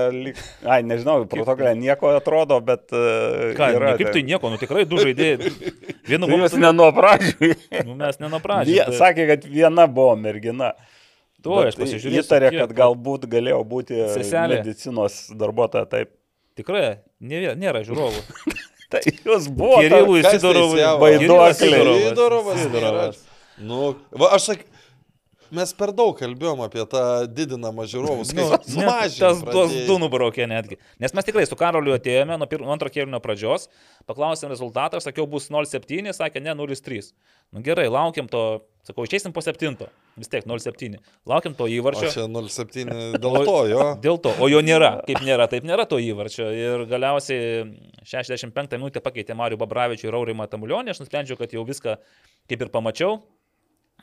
ai, 0.63 0.85
nežinau, 0.87 1.25
protokolė 1.27 1.73
nieko 1.81 2.13
atrodo, 2.15 2.38
bet... 2.65 2.85
e, 2.93 3.55
Ką, 3.59 3.71
yra 3.75 3.91
nu, 3.95 3.99
kaip 3.99 4.13
tai 4.15 4.23
nieko, 4.27 4.51
nu 4.53 4.59
tikrai 4.61 4.85
du 4.89 5.01
žaidėjai. 5.01 5.51
Vienu 6.09 6.27
Tai 6.27 6.31
Jūs 6.31 6.37
momentu, 6.37 6.61
ne 6.63 6.71
nuo 6.77 6.89
pradžių. 6.97 7.51
nu, 7.89 7.97
mes 7.99 8.21
ne 8.23 8.29
nuo 8.33 8.41
pradžių. 8.45 8.77
tai- 8.87 8.99
sakė, 9.01 9.27
kad 9.33 9.45
viena 9.49 9.87
buvo 9.91 10.15
mergina. 10.21 10.73
Tuo 11.43 11.61
aš 11.63 11.77
pasižiūrėjau. 11.79 12.25
Įtarė, 12.25 12.49
kad 12.59 12.73
galbūt 12.75 13.27
galėjo 13.31 13.61
būti 13.69 13.99
Seselė. 14.15 14.59
medicinos 14.63 15.19
darbuotoja. 15.39 15.87
Taip. 15.91 16.11
Tikrai, 16.59 16.99
nė, 17.23 17.55
nėra 17.59 17.85
žiūrovų. 17.87 18.23
Tai 18.93 19.03
jūs 19.05 19.47
buvo. 19.53 19.79
Kirilui 19.85 20.23
Kas 20.25 20.39
Sidorovui. 20.39 20.79
teisėjavo? 20.81 21.01
Vaiduokliai. 21.05 21.55
Kirilui 21.61 22.03
Sidorovas 22.09 22.63
Sidorovas. 22.65 23.21
Nu, 23.59 23.93
va, 24.17 24.31
aš 24.39 24.51
sak... 24.53 24.65
Mes 25.55 25.71
per 25.73 25.93
daug 25.97 26.13
kalbėjom 26.19 26.61
apie 26.67 26.83
tą 26.93 27.03
didinamą 27.33 27.87
žiūrovų 27.89 28.21
Nu, 28.21 28.27
skaičių. 28.29 28.49
net 28.53 28.67
Sumažinti 28.69 29.53
tas 29.55 29.75
du 29.89 29.97
nubraukė 30.03 30.47
netgi. 30.51 30.77
Nes 31.01 31.15
mes 31.17 31.25
tikrai 31.25 31.47
su 31.49 31.57
Karoliu 31.57 31.95
atėjome 31.97 32.37
nuo, 32.39 32.49
pirmo, 32.51 32.67
nuo 32.69 32.75
antro 32.77 32.91
kėlinio 32.93 33.21
pradžios, 33.25 33.69
paklausėm 34.09 34.53
rezultatą, 34.53 35.01
aš 35.01 35.09
sakiau 35.09 35.25
bus 35.31 35.49
0,7, 35.49 36.13
sakė 36.13 36.43
ne 36.45 36.53
0,3. 36.59 37.13
Nu 37.57 37.63
gerai, 37.65 37.87
laukiam 37.89 38.27
to, 38.29 38.43
sakau, 38.85 39.07
išeisim 39.09 39.33
po 39.33 39.41
7, 39.41 39.87
vis 40.21 40.29
tiek 40.29 40.45
0,7. 40.45 40.99
Laukiam 41.25 41.55
to 41.57 41.65
O 41.65 41.71
įvarčio. 41.73 42.11
čia 42.13 42.27
0,7 42.29 42.93
dėl 43.25 43.39
to, 43.49 43.57
jo. 43.73 43.87
Dėl 44.05 44.21
to, 44.21 44.35
o 44.37 44.51
jo 44.53 44.61
nėra. 44.61 44.99
Kaip 45.09 45.25
nėra, 45.25 45.49
taip 45.49 45.65
nėra 45.65 45.89
to 45.89 45.97
įvarčio. 45.97 46.51
Ir 46.53 46.85
galiausiai 46.91 47.65
65 48.05 48.77
minutę 48.77 49.01
pakeitė 49.01 49.33
Mariu 49.39 49.57
Babravičiu 49.65 50.11
ir 50.11 50.21
Aurimą 50.21 50.45
Tamulionį. 50.53 50.93
Aš 50.93 51.01
nusprendžiau, 51.07 51.41
kad 51.41 51.57
jau 51.57 51.65
viską 51.65 51.97
kaip 52.53 52.61
ir 52.67 52.69
pamačiau. 52.75 53.23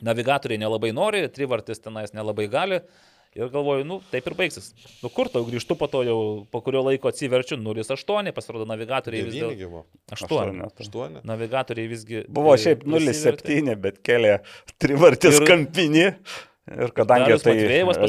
Navigatoriai 0.04 0.60
nelabai 0.60 0.92
nori, 0.96 1.24
trivartis 1.32 1.80
tenais 1.84 2.16
nelabai 2.16 2.48
gali. 2.52 2.82
Ir 3.36 3.50
galvoju, 3.52 3.84
nu, 3.84 3.98
taip 4.14 4.30
ir 4.30 4.34
baigsis. 4.40 4.70
Nu, 5.04 5.10
kur 5.12 5.28
tau 5.28 5.44
grįžtu 5.44 5.76
po 5.76 5.90
to 5.92 6.06
jau, 6.08 6.20
po 6.52 6.62
kurio 6.64 6.86
laiko 6.86 7.10
atsiverčiu 7.12 7.58
0,8, 7.60 8.32
pasirodo 8.36 8.68
navigatoriai 8.70 9.26
vis 9.28 9.36
dėlto. 9.36 9.58
gyvo. 9.60 9.82
8. 10.16 10.62
Aštuoni. 10.72 11.24
Navigatoriai 11.28 11.92
visgi. 11.92 12.24
Buvo 12.32 12.54
e, 12.56 12.62
šiaip 12.64 12.86
prisivertė. 12.88 13.60
0,7, 13.60 13.76
bet 13.84 14.00
kėlė 14.08 14.38
trivartis 14.80 15.42
Ir- 15.42 15.50
kampinį. 15.52 16.06
Ir 16.66 16.90
kadangi 16.98 17.36
tai 17.44 17.54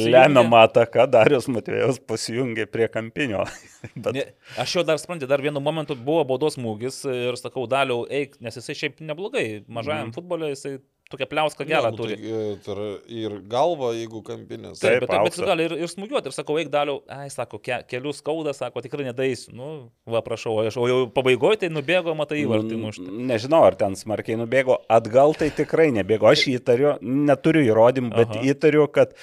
lemiamą 0.00 0.62
ataką, 0.64 1.04
Darius 1.12 1.44
Matvėjus 1.52 1.98
pasijungė 2.08 2.64
prie 2.72 2.86
kampinio. 2.88 3.42
Bet 4.06 4.14
Ne, 4.16 4.22
aš 4.62 4.78
jau 4.78 4.84
dar 4.88 4.96
suprantu, 4.96 5.28
dar 5.28 5.42
vienu 5.44 5.60
momentu 5.60 5.92
buvo 5.92 6.22
baudos 6.30 6.56
smūgis 6.56 7.02
ir 7.04 7.36
sakau, 7.36 7.66
daliau, 7.68 8.06
eik, 8.08 8.38
nes 8.40 8.56
jisai 8.56 8.78
šiaip 8.78 9.02
neblogai. 9.04 9.44
Mažajam 9.68 10.08
mm. 10.08 10.14
futbole 10.16 10.48
jisai 10.54 10.78
tokia 11.10 11.26
pliauska 11.30 11.64
gerą 11.64 11.90
nu, 11.90 11.96
turi. 11.96 12.16
tai, 12.16 12.30
e, 12.30 12.56
tai 12.64 12.86
ir 13.22 13.36
galva, 13.50 13.92
jeigu 13.94 14.22
kampinės. 14.26 14.80
Taip, 14.80 15.04
Taip, 15.04 15.06
bet, 15.06 15.12
bet 15.28 15.38
jis 15.38 15.46
gali 15.46 15.66
ir, 15.68 15.74
ir 15.84 15.92
smūgiuoti. 15.92 16.30
Ir 16.30 16.36
sakau, 16.36 16.58
eik 16.60 16.70
daliau, 16.72 17.00
ai, 17.12 17.28
sako, 17.32 17.60
ke, 17.62 17.78
kelių 17.90 18.14
skauda, 18.16 18.54
sako, 18.56 18.82
tikrai 18.84 19.06
nedaisiu. 19.06 19.54
Nu, 19.56 19.70
va, 20.10 20.22
prašau, 20.26 20.56
o 20.58 20.66
aš, 20.66 20.78
o 20.82 20.88
jau 20.90 21.00
pabaigoje 21.14 21.62
tai 21.62 21.72
nubėgo, 21.72 22.14
matai 22.18 22.42
įvartį 22.42 22.80
mušti. 22.82 23.08
Nežinau, 23.30 23.62
ar 23.68 23.78
ten 23.78 23.94
smarkiai 23.98 24.38
nubėgo. 24.40 24.80
Atgal 24.92 25.36
tai 25.38 25.52
tikrai 25.54 25.92
nebėgo. 25.94 26.30
Aš 26.30 26.48
įtariu, 26.56 26.96
neturiu 27.00 27.62
įrodymų, 27.68 28.14
bet 28.16 28.32
Aha. 28.32 28.42
Aha. 28.42 28.54
įtariu, 28.54 28.86
kad 28.90 29.14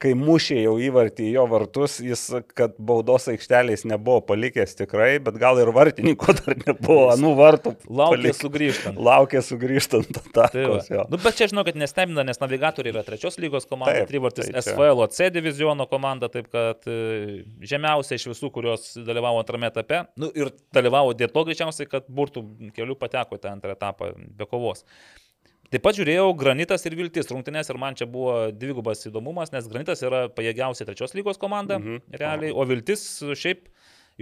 kai 0.00 0.14
mušė 0.16 0.62
jau 0.62 0.74
įvartį 0.80 1.26
jo 1.34 1.42
vartus, 1.50 1.98
jis, 2.00 2.20
kad 2.56 2.72
baudos 2.80 3.26
aikštelės 3.28 3.82
nebuvo 3.84 4.22
palikęs 4.30 4.72
tikrai, 4.78 5.18
bet 5.20 5.36
gal 5.42 5.58
ir 5.60 5.68
vartininko 5.76 6.32
dar 6.38 6.56
nebuvo, 6.62 7.10
anų 7.12 7.32
vartų. 7.36 7.72
Laukė 8.00 8.32
sugrįžtant. 8.38 8.96
Laukė 8.96 9.42
sugrįžtant 9.44 10.08
Tai 10.32 10.46
atakos. 10.46 10.88
jo. 10.88 11.04
nu, 11.12 11.20
bet 11.20 11.36
čia 11.36 11.50
žinau, 11.52 11.66
kad 11.68 11.76
nestebina, 11.76 12.24
nes 12.24 12.40
navigatoriai 12.40 12.94
yra 12.94 13.02
trečios 13.04 13.36
lygos 13.42 13.68
komanda, 13.68 13.98
Taip, 14.00 14.08
Trivartis 14.14 14.48
tai 14.48 14.54
čia- 14.56 14.64
SVL 14.72 15.04
C 15.12 15.28
diviziono 15.34 15.84
komanda, 15.90 16.30
taip 16.32 16.48
kad 16.54 16.88
e, 16.88 17.42
žemiausia 17.68 18.16
iš 18.16 18.28
visų, 18.32 18.50
kurios 18.56 18.88
dalyvavo 19.04 19.42
antrame 19.44 19.68
etape. 19.68 20.06
Nu, 20.16 20.32
ir 20.32 20.48
dalyvavo 20.74 21.12
dėl 21.12 21.28
to 21.34 21.44
greičiausiai, 21.50 21.90
kad 21.92 22.08
burtų 22.08 22.46
kelių 22.76 22.96
pateko 23.04 23.36
į 23.36 23.44
tą 23.44 23.52
antrą 23.52 23.76
etapą 23.76 24.14
be 24.16 24.48
kovos. 24.48 24.86
Taip 25.74 25.82
pat 25.82 25.96
žiūrėjau 25.98 26.28
Granitas 26.38 26.84
ir 26.86 26.94
Viltis 26.94 27.26
rungtynės 27.32 27.70
ir 27.72 27.78
man 27.82 27.96
čia 27.98 28.06
buvo 28.06 28.52
dvigubas 28.54 29.00
įdomumas, 29.08 29.50
nes 29.50 29.66
Granitas 29.66 30.04
yra 30.06 30.28
pajėgiausia 30.30 30.86
trečios 30.86 31.16
lygos 31.18 31.40
komanda, 31.42 31.80
mhm. 31.80 32.04
realiai, 32.14 32.52
o 32.54 32.62
Viltis 32.68 33.02
šiaip 33.34 33.66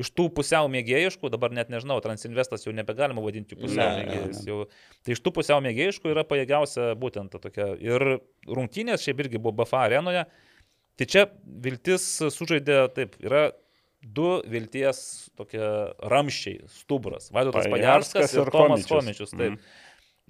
iš 0.01 0.09
tų 0.17 0.31
pusiau 0.33 0.71
mėgėjiškų, 0.73 1.29
dabar 1.35 1.53
net 1.53 1.69
nežinau, 1.69 1.99
Transinvestas 2.01 2.65
jau 2.65 2.73
nebegalima 2.73 3.21
vadinti 3.21 3.59
pusiau. 3.61 4.31
Jau, 4.49 4.63
tai 5.05 5.13
iš 5.13 5.21
tų 5.21 5.35
pusiau 5.37 5.61
mėgėjiškų 5.67 6.15
yra 6.15 6.25
pajėgiausia 6.25 6.95
būtent 6.97 7.35
ta 7.35 7.43
tokia. 7.43 7.75
Ir 7.77 8.23
rungtynės 8.49 9.05
šiaip 9.05 9.21
irgi 9.27 9.43
buvo 9.43 9.59
BFA 9.61 9.85
arenoje. 9.91 10.25
Tai 10.97 11.09
čia 11.13 11.27
Viltis 11.45 12.09
sužaidė, 12.33 12.87
taip, 12.97 13.21
yra 13.21 13.51
du 14.03 14.41
Vilties 14.49 15.05
tokie 15.37 15.63
ramščiai, 16.09 16.65
stuburas. 16.81 17.29
Vaidotas 17.35 17.69
Pajarskas 17.71 18.33
ir, 18.33 18.47
ir 18.47 18.55
Tomas. 18.55 18.89
Komičius. 18.89 19.37
Taip. 19.37 19.59
Mhm. 19.59 19.82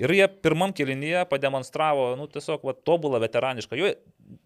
Ir 0.03 0.11
jie 0.17 0.27
pirmam 0.43 0.73
kilinyje 0.75 1.21
pademonstravo, 1.31 2.09
nu, 2.19 2.27
tiesiog, 2.31 2.65
va, 2.67 2.75
tobulą 2.75 3.21
veteranišką. 3.23 3.79
Jie, 3.79 3.93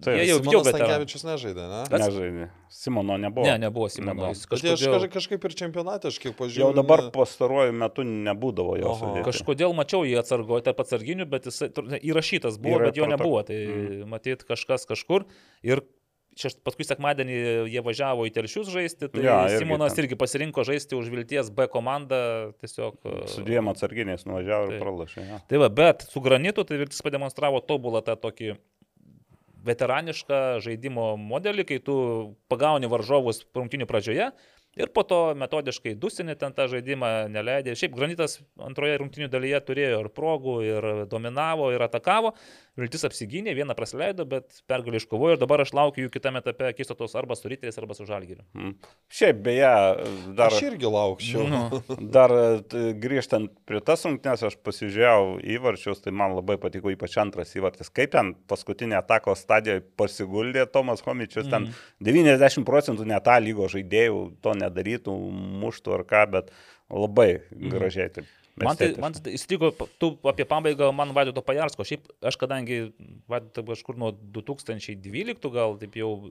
Taip, 0.02 0.16
jie 0.18 0.26
jau, 0.28 0.38
jau. 0.52 0.60
Tankievičius 0.66 1.22
nežaidė, 1.24 1.64
ne? 1.70 1.80
Kas? 1.88 2.02
Nežaidė. 2.02 2.48
Simono 2.76 3.16
nebuvo. 3.22 3.46
Ne, 3.46 3.54
nebuvo 3.62 3.88
Simono. 3.92 4.26
Nebuvo. 4.26 4.32
Bet 4.50 4.64
jie 4.64 4.74
aš 4.74 4.82
Kažkodėl, 4.82 4.96
kaž- 5.06 5.12
kažkaip 5.16 5.46
ir 5.48 5.56
čempionatė, 5.62 6.10
aš 6.12 6.18
kiek 6.20 6.32
Jau 6.32 6.38
pažiūrėjau. 6.42 6.74
dabar 6.76 7.04
pastaruoju 7.14 7.72
metu 7.72 8.04
nebūdavo 8.04 8.76
jo 8.82 8.94
kažkodėl 9.26 9.72
mačiau 9.78 10.02
jį 10.04 10.18
atsargoje 10.20 10.66
tarp 10.66 10.82
atsarginių, 10.84 11.28
bet 11.30 11.46
jis 11.48 11.62
įrašytas 12.02 12.58
buvo, 12.60 12.80
Yra 12.80 12.90
bet 12.90 12.96
jo 13.00 13.06
proto- 13.06 13.16
nebuvo. 13.16 13.42
Tai 13.46 13.56
mm. 13.56 14.08
matyt 14.12 14.44
kažkas 14.48 14.84
kažkur. 14.90 15.24
Ir 15.62 15.84
šeš, 16.36 16.58
paskui 16.66 16.86
sekmadienį 16.86 17.36
jie 17.72 17.82
važiavo 17.84 18.26
į 18.28 18.32
telšius 18.36 18.70
žaisti, 18.72 19.08
tai 19.12 19.24
ja, 19.24 19.38
irgi 19.48 19.64
Simonas 19.64 19.96
ten. 19.96 20.04
irgi 20.04 20.18
pasirinko 20.20 20.64
žaisti 20.68 20.98
už 20.98 21.10
Vilties 21.12 21.50
B 21.54 21.68
komandą. 21.72 22.52
Tiesiog. 22.62 22.98
Su 23.32 23.44
dviem 23.46 23.72
atsarginiais 23.72 24.26
nuvažiavo 24.28 24.70
Taip. 24.70 24.76
ir 24.76 24.84
pralašė. 24.84 25.26
Ja. 25.26 25.40
Tai 25.48 25.62
va, 25.64 25.70
bet 25.82 26.06
su 26.10 26.22
granitu 26.24 26.66
tai 26.68 26.80
Viltis 26.82 27.02
pademonstravo 27.04 27.62
tobulą 27.64 28.04
tą 28.06 28.18
tokį 28.20 28.56
veteranišką 29.66 30.42
žaidimo 30.62 31.14
modelį, 31.18 31.66
kai 31.66 31.80
tu 31.82 31.96
pagauni 32.52 32.90
varžovus 32.90 33.42
rungtinių 33.56 33.88
pradžioje 33.90 34.30
ir 34.76 34.92
po 34.92 35.02
to 35.08 35.20
metodiškai 35.38 35.94
dusini 35.96 36.36
ten 36.38 36.52
tą 36.56 36.68
žaidimą, 36.70 37.10
neleidė. 37.32 37.74
Šiaip 37.78 37.96
granitas 37.96 38.38
antroje 38.60 38.98
rungtinių 39.00 39.30
dalyje 39.32 39.62
turėjo 39.70 40.02
ir 40.04 40.10
progų, 40.12 40.56
ir 40.66 40.88
dominavo, 41.10 41.70
ir 41.74 41.84
atakavo. 41.86 42.34
Viltis 42.76 43.06
apsigynė, 43.08 43.54
vieną 43.56 43.72
praleido, 43.76 44.26
bet 44.28 44.58
pergalį 44.68 45.00
iškovojo 45.00 45.36
ir 45.36 45.40
dabar 45.40 45.62
aš 45.64 45.70
laukiu 45.76 46.02
jų 46.04 46.10
kitame 46.12 46.42
etape 46.42 46.66
akistatos 46.68 47.14
arba 47.16 47.32
su 47.38 47.48
Ryteriais, 47.48 47.78
arba 47.80 47.96
su 47.96 48.04
Žalgiriu. 48.04 48.44
Mm. 48.52 48.74
Šiaip 49.16 49.40
beje, 49.46 49.70
dar, 50.36 50.52
Aš 50.52 50.66
irgi 50.68 50.90
laukčiau. 50.92 51.46
Nu. 51.48 51.80
dar 52.18 52.34
grįžtant 53.00 53.54
prie 53.68 53.80
tas 53.80 54.04
rungtynės, 54.04 54.44
aš 54.50 54.58
pasižiūrėjau 54.66 55.38
įvarčius, 55.56 56.04
tai 56.04 56.12
man 56.12 56.36
labai 56.36 56.58
patiko 56.60 56.92
ypač 56.92 57.16
antras 57.22 57.56
įvartis. 57.56 57.88
Kaip 57.96 58.12
ten 58.12 58.34
paskutinė 58.50 59.00
atakos 59.00 59.46
stadijoje 59.46 59.86
pasiguldė 59.96 60.68
Tomas 60.68 61.00
Homičius, 61.06 61.48
ten 61.48 61.70
90 62.04 62.68
procentų 62.68 63.08
net 63.08 63.24
tą 63.24 63.40
lygo 63.40 63.70
žaidėjų 63.72 64.24
to 64.44 64.52
nedarytų, 64.60 65.16
muštų 65.64 65.96
ar 65.96 66.04
ką, 66.12 66.26
bet 66.36 66.52
labai 66.92 67.30
gražiai 67.72 68.12
taip. 68.12 68.28
Man 68.64 68.76
tai, 68.76 68.94
man 68.96 69.12
tai 69.12 69.34
įstrigo, 69.36 69.68
tu 70.00 70.14
apie 70.24 70.46
pabaigą 70.48 70.88
man 70.96 71.10
Vaidoto 71.12 71.42
Pajarsko. 71.44 71.84
Šiaip 71.84 72.06
aš 72.24 72.38
kadangi 72.40 72.86
Vaidotą 73.28 73.64
kažkur 73.68 73.98
nuo 74.00 74.14
2012 74.32 75.50
gal 75.52 75.76
taip 75.80 75.98
jau 76.00 76.30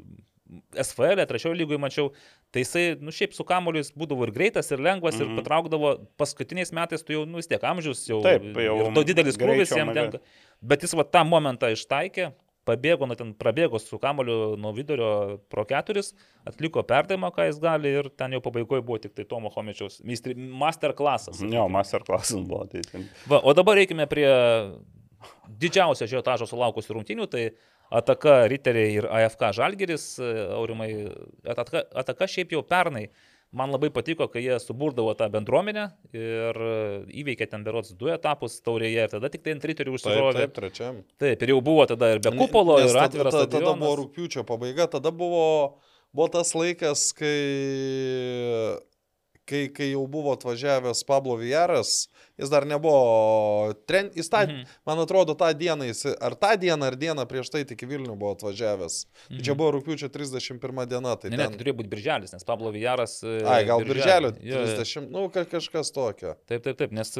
SFL, 0.78 1.22
trečiojo 1.26 1.58
lygoje 1.58 1.80
mačiau, 1.82 2.12
tai 2.54 2.62
jisai, 2.64 2.84
nu 3.02 3.14
šiaip 3.14 3.34
su 3.34 3.46
kamoliu 3.48 3.82
jis 3.82 3.92
būdavo 3.98 4.28
ir 4.28 4.32
greitas, 4.36 4.70
ir 4.72 4.82
lengvas, 4.82 5.16
mm 5.16 5.22
Mhm. 5.22 5.30
-hmm. 5.30 5.38
ir 5.38 5.44
patraukdavo 5.44 5.92
paskutiniais 6.18 6.72
metais, 6.72 7.04
tu 7.04 7.14
jau, 7.14 7.26
nu 7.26 7.38
vis 7.42 7.48
tiek 7.48 7.64
amžius, 7.64 8.06
jau, 8.10 8.22
Taip, 8.22 8.44
jau 8.54 8.76
ir 8.88 8.94
to 8.94 9.04
didelis 9.04 9.38
krūvis 9.38 9.76
jam 9.78 9.94
tenka. 9.94 10.20
Bet 10.62 10.82
jis 10.82 10.94
va 10.94 11.04
tą 11.04 11.24
momentą 11.26 11.70
ištaikė, 11.74 12.32
pabėgo, 12.66 13.08
nu 13.10 13.18
ten 13.18 13.34
prabėgo 13.38 13.80
su 13.82 14.00
kamoliu 14.02 14.56
nuo 14.62 14.72
vidurio 14.76 15.10
pro 15.52 15.66
keturis, 15.70 16.14
atliko 16.50 16.84
perdavimą, 16.88 17.32
ką 17.36 17.48
jis 17.50 17.62
gali 17.64 17.94
ir 18.00 18.10
ten 18.18 18.36
jau 18.36 18.42
pabaigoje 18.46 18.86
buvo 18.86 19.00
tik 19.04 19.16
tai 19.18 19.28
Tomo 19.30 19.52
Homičiaus 19.54 20.02
masterclassas. 20.64 21.44
Jo, 21.46 21.68
masterclassas 21.72 22.42
buvo. 22.42 22.66
Tai, 22.72 22.84
ten. 22.92 23.08
Va, 23.30 23.42
o 23.42 23.54
dabar 23.58 23.80
reikime 23.82 24.08
prie 24.12 24.28
didžiausio 25.62 26.08
žiotažo 26.10 26.48
sulaukusių 26.50 26.98
rungtynių, 26.98 27.30
tai 27.32 27.46
ataka 27.94 28.44
Riteriai 28.50 28.98
ir 28.98 29.08
AFK 29.10 29.52
Žalgeris, 29.60 30.08
aurimai, 30.58 30.90
ataka, 31.46 31.86
ataka 32.02 32.30
šiaip 32.30 32.56
jau 32.56 32.64
pernai 32.66 33.08
man 33.56 33.72
labai 33.72 33.90
patiko, 33.96 34.28
kai 34.32 34.42
jie 34.44 34.58
suburdavo 34.60 35.14
tą 35.18 35.30
bendruomenę 35.32 35.86
ir 36.14 36.60
įveikė 37.24 37.48
ten 37.54 37.64
berots 37.64 37.94
du 37.96 38.10
etapus 38.12 38.58
taurėje 38.66 39.06
ir 39.08 39.14
tada 39.16 39.30
tik 39.32 39.44
tai 39.46 39.56
ant 39.56 39.64
riterių 39.72 39.96
Taip, 39.96 40.00
užsirovė. 40.02 40.42
taip, 40.44 40.54
trečiam. 40.60 41.00
Taip, 41.24 41.42
ir 41.48 41.54
jau 41.56 41.62
buvo 41.64 41.86
tada 41.88 42.12
ir 42.16 42.20
be 42.20 42.34
kupolo, 42.36 42.78
Nes 42.82 42.92
ir 42.92 42.98
tada- 43.00 43.08
atviras. 43.10 43.32
tada- 43.34 43.48
Tada 43.48 43.62
stadionas. 43.64 43.80
buvo 43.80 43.96
rūpiučio 44.04 44.44
pabaiga, 44.52 44.90
tada 44.92 45.12
buvo, 45.12 45.46
buvo 46.14 46.28
tas 46.36 46.52
laikas, 46.54 47.08
kai, 47.16 47.36
kai, 49.46 49.68
kai 49.70 49.92
jau 49.94 50.06
buvo 50.10 50.34
atvažiavęs 50.36 51.04
Pablo 51.08 51.36
Vijaras, 51.38 52.08
jis 52.38 52.50
dar 52.52 52.66
nebuvo, 52.68 53.74
tren, 53.88 54.10
jis 54.16 54.30
tą, 54.30 54.44
Mhm. 54.48 54.66
man 54.88 55.00
atrodo, 55.00 55.36
tą 55.36 55.54
dieną, 55.54 55.86
jis, 55.88 56.06
ar 56.20 56.36
tą 56.36 56.56
dieną, 56.58 56.84
ar 56.86 56.96
dieną 56.96 57.26
prieš 57.26 57.50
tai 57.54 57.64
tik 57.66 57.80
į 57.84 57.88
Vilnių 57.94 58.16
buvo 58.18 58.34
atvažiavęs. 58.36 59.06
Mhm. 59.32 59.42
Čia 59.46 59.54
buvo 59.56 59.72
rūpiučio 59.78 60.10
31 60.10 60.86
diena. 60.86 61.16
Tai 61.16 61.30
Ne, 61.30 61.38
ne, 61.38 61.44
ten... 61.44 61.52
tai 61.54 61.60
turėjo 61.64 61.78
būti 61.82 61.90
birželis, 61.90 62.34
nes 62.34 62.44
Pablo 62.44 62.72
Vijaras. 62.72 63.24
e, 63.24 63.44
Ai, 63.46 63.64
gal 63.66 63.80
birželio 63.86 64.34
Jo, 64.42 64.60
jo. 64.60 64.66
30, 64.76 65.10
nu 65.12 65.30
ka, 65.30 65.46
kažkas 65.46 65.92
tokio. 65.94 66.36
Taip, 66.48 66.64
taip, 66.64 66.78
taip, 66.78 66.92
nes. 66.92 67.12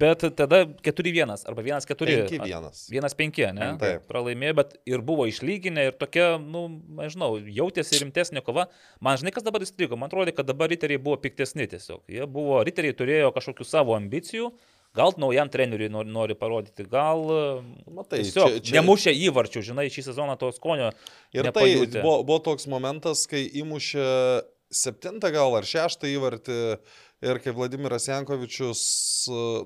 Bet 0.00 0.22
tada 0.34 0.64
4-1 0.80 1.44
arba 1.46 1.62
1-4. 1.62 2.28
5-1. 2.28 2.90
1-5, 2.90 3.52
ne? 3.52 3.76
Taip. 3.78 4.06
Pralaimėjo, 4.08 4.54
bet 4.56 4.74
ir 4.88 5.02
buvo 5.04 5.26
išlyginę 5.28 5.84
ir 5.90 5.92
tokia, 6.00 6.38
nu, 6.40 6.80
nežinau, 6.96 7.36
jautėsi 7.38 8.00
rimtesnė 8.00 8.40
kova. 8.42 8.66
Man 9.00 9.18
žinai, 9.20 9.32
kas 9.32 9.44
dabar 9.44 9.60
įstrigo, 9.60 9.98
man 10.00 10.08
atrodo, 10.08 10.32
kad 10.32 10.46
dabar 10.48 10.68
riteriai 10.72 10.96
buvo 10.98 11.16
piktesni 11.54 11.66
tiesiog. 11.68 12.02
Jie 12.08 12.26
buvo, 12.26 12.62
riteriai 12.64 12.94
turėjo 12.96 13.32
kažkokių 13.34 13.64
savo 13.66 13.94
ambicijų. 13.96 14.50
Gal 14.94 15.12
naujam 15.22 15.48
treneriui 15.48 15.88
nori, 15.88 16.10
nori 16.10 16.34
parodyti, 16.34 16.82
gal 16.90 17.20
e, 17.30 17.42
Matai, 17.94 18.24
tiesiog 18.24 18.48
čia- 18.56 18.60
čia- 18.60 18.74
nemušė 18.80 19.12
įvarčių, 19.30 19.62
žinai, 19.62 19.86
šį 19.86 20.02
sezoną 20.08 20.34
to 20.38 20.50
skonio. 20.52 20.90
Ir 21.32 21.44
tai 21.44 21.50
nepajutę. 21.52 22.02
buvo, 22.02 22.24
buvo 22.26 22.40
toks 22.42 22.66
momentas, 22.66 23.22
kai 23.30 23.44
įmušė 23.62 24.42
septintą 24.70 25.30
gal 25.30 25.54
ar 25.54 25.62
šeštą 25.62 26.10
įvartį 26.10 26.58
ir 27.22 27.38
kai 27.38 27.52
Vladimiras 27.54 28.08
Jankovičius, 28.08 28.82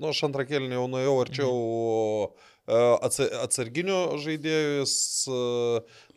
nu, 0.01 0.09
aš 0.13 0.25
antrą 0.29 0.45
kėlinį 0.45 0.77
jau 0.77 0.85
nuėjau 0.93 1.17
arčiau 1.25 1.55
e, 1.55 2.29
atsa- 2.29 2.54
atsarginių 2.67 3.99
žaidėjų, 4.25 4.77
jis 4.81 4.95
e, 5.29 5.39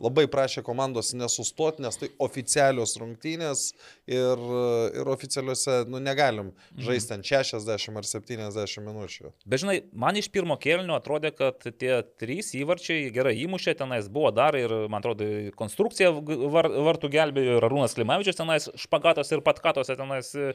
labai 0.04 0.28
prašė 0.32 0.64
komandos 0.64 1.12
nesustoti, 1.18 1.84
nes 1.84 2.00
tai 2.00 2.08
oficialios 2.24 2.96
rungtynės 3.02 3.74
ir, 4.08 4.44
ir 4.96 5.12
oficialiuose, 5.12 5.82
nu, 5.92 6.00
negalim 6.04 6.54
žaisti 6.80 7.18
ant 7.18 7.28
60 7.28 8.00
ar 8.00 8.08
70 8.08 8.86
minučių. 8.86 9.34
Bet 9.44 9.64
žinai, 9.64 9.78
man 9.92 10.20
iš 10.20 10.30
pirmo 10.32 10.56
kėlinio 10.62 10.96
atrodė, 10.96 11.34
kad 11.36 11.68
tie 11.68 12.00
trys 12.22 12.54
įvarčiai 12.56 13.12
gerai 13.16 13.36
įmušė, 13.44 13.76
tenais 13.82 14.08
buvo 14.08 14.32
dar 14.32 14.56
ir, 14.56 14.72
man 14.88 15.04
atrodo, 15.04 15.28
konstrukcija 15.60 16.14
var, 16.16 16.72
vartų 16.72 17.12
gelbėjo 17.12 17.60
ir 17.60 17.68
Arūnas 17.68 17.98
Klimavičius 17.98 18.40
tenais 18.40 18.70
špagatos 18.80 19.34
ir 19.36 19.44
patkatose 19.44 20.00
tenais 20.00 20.32
e, 20.38 20.54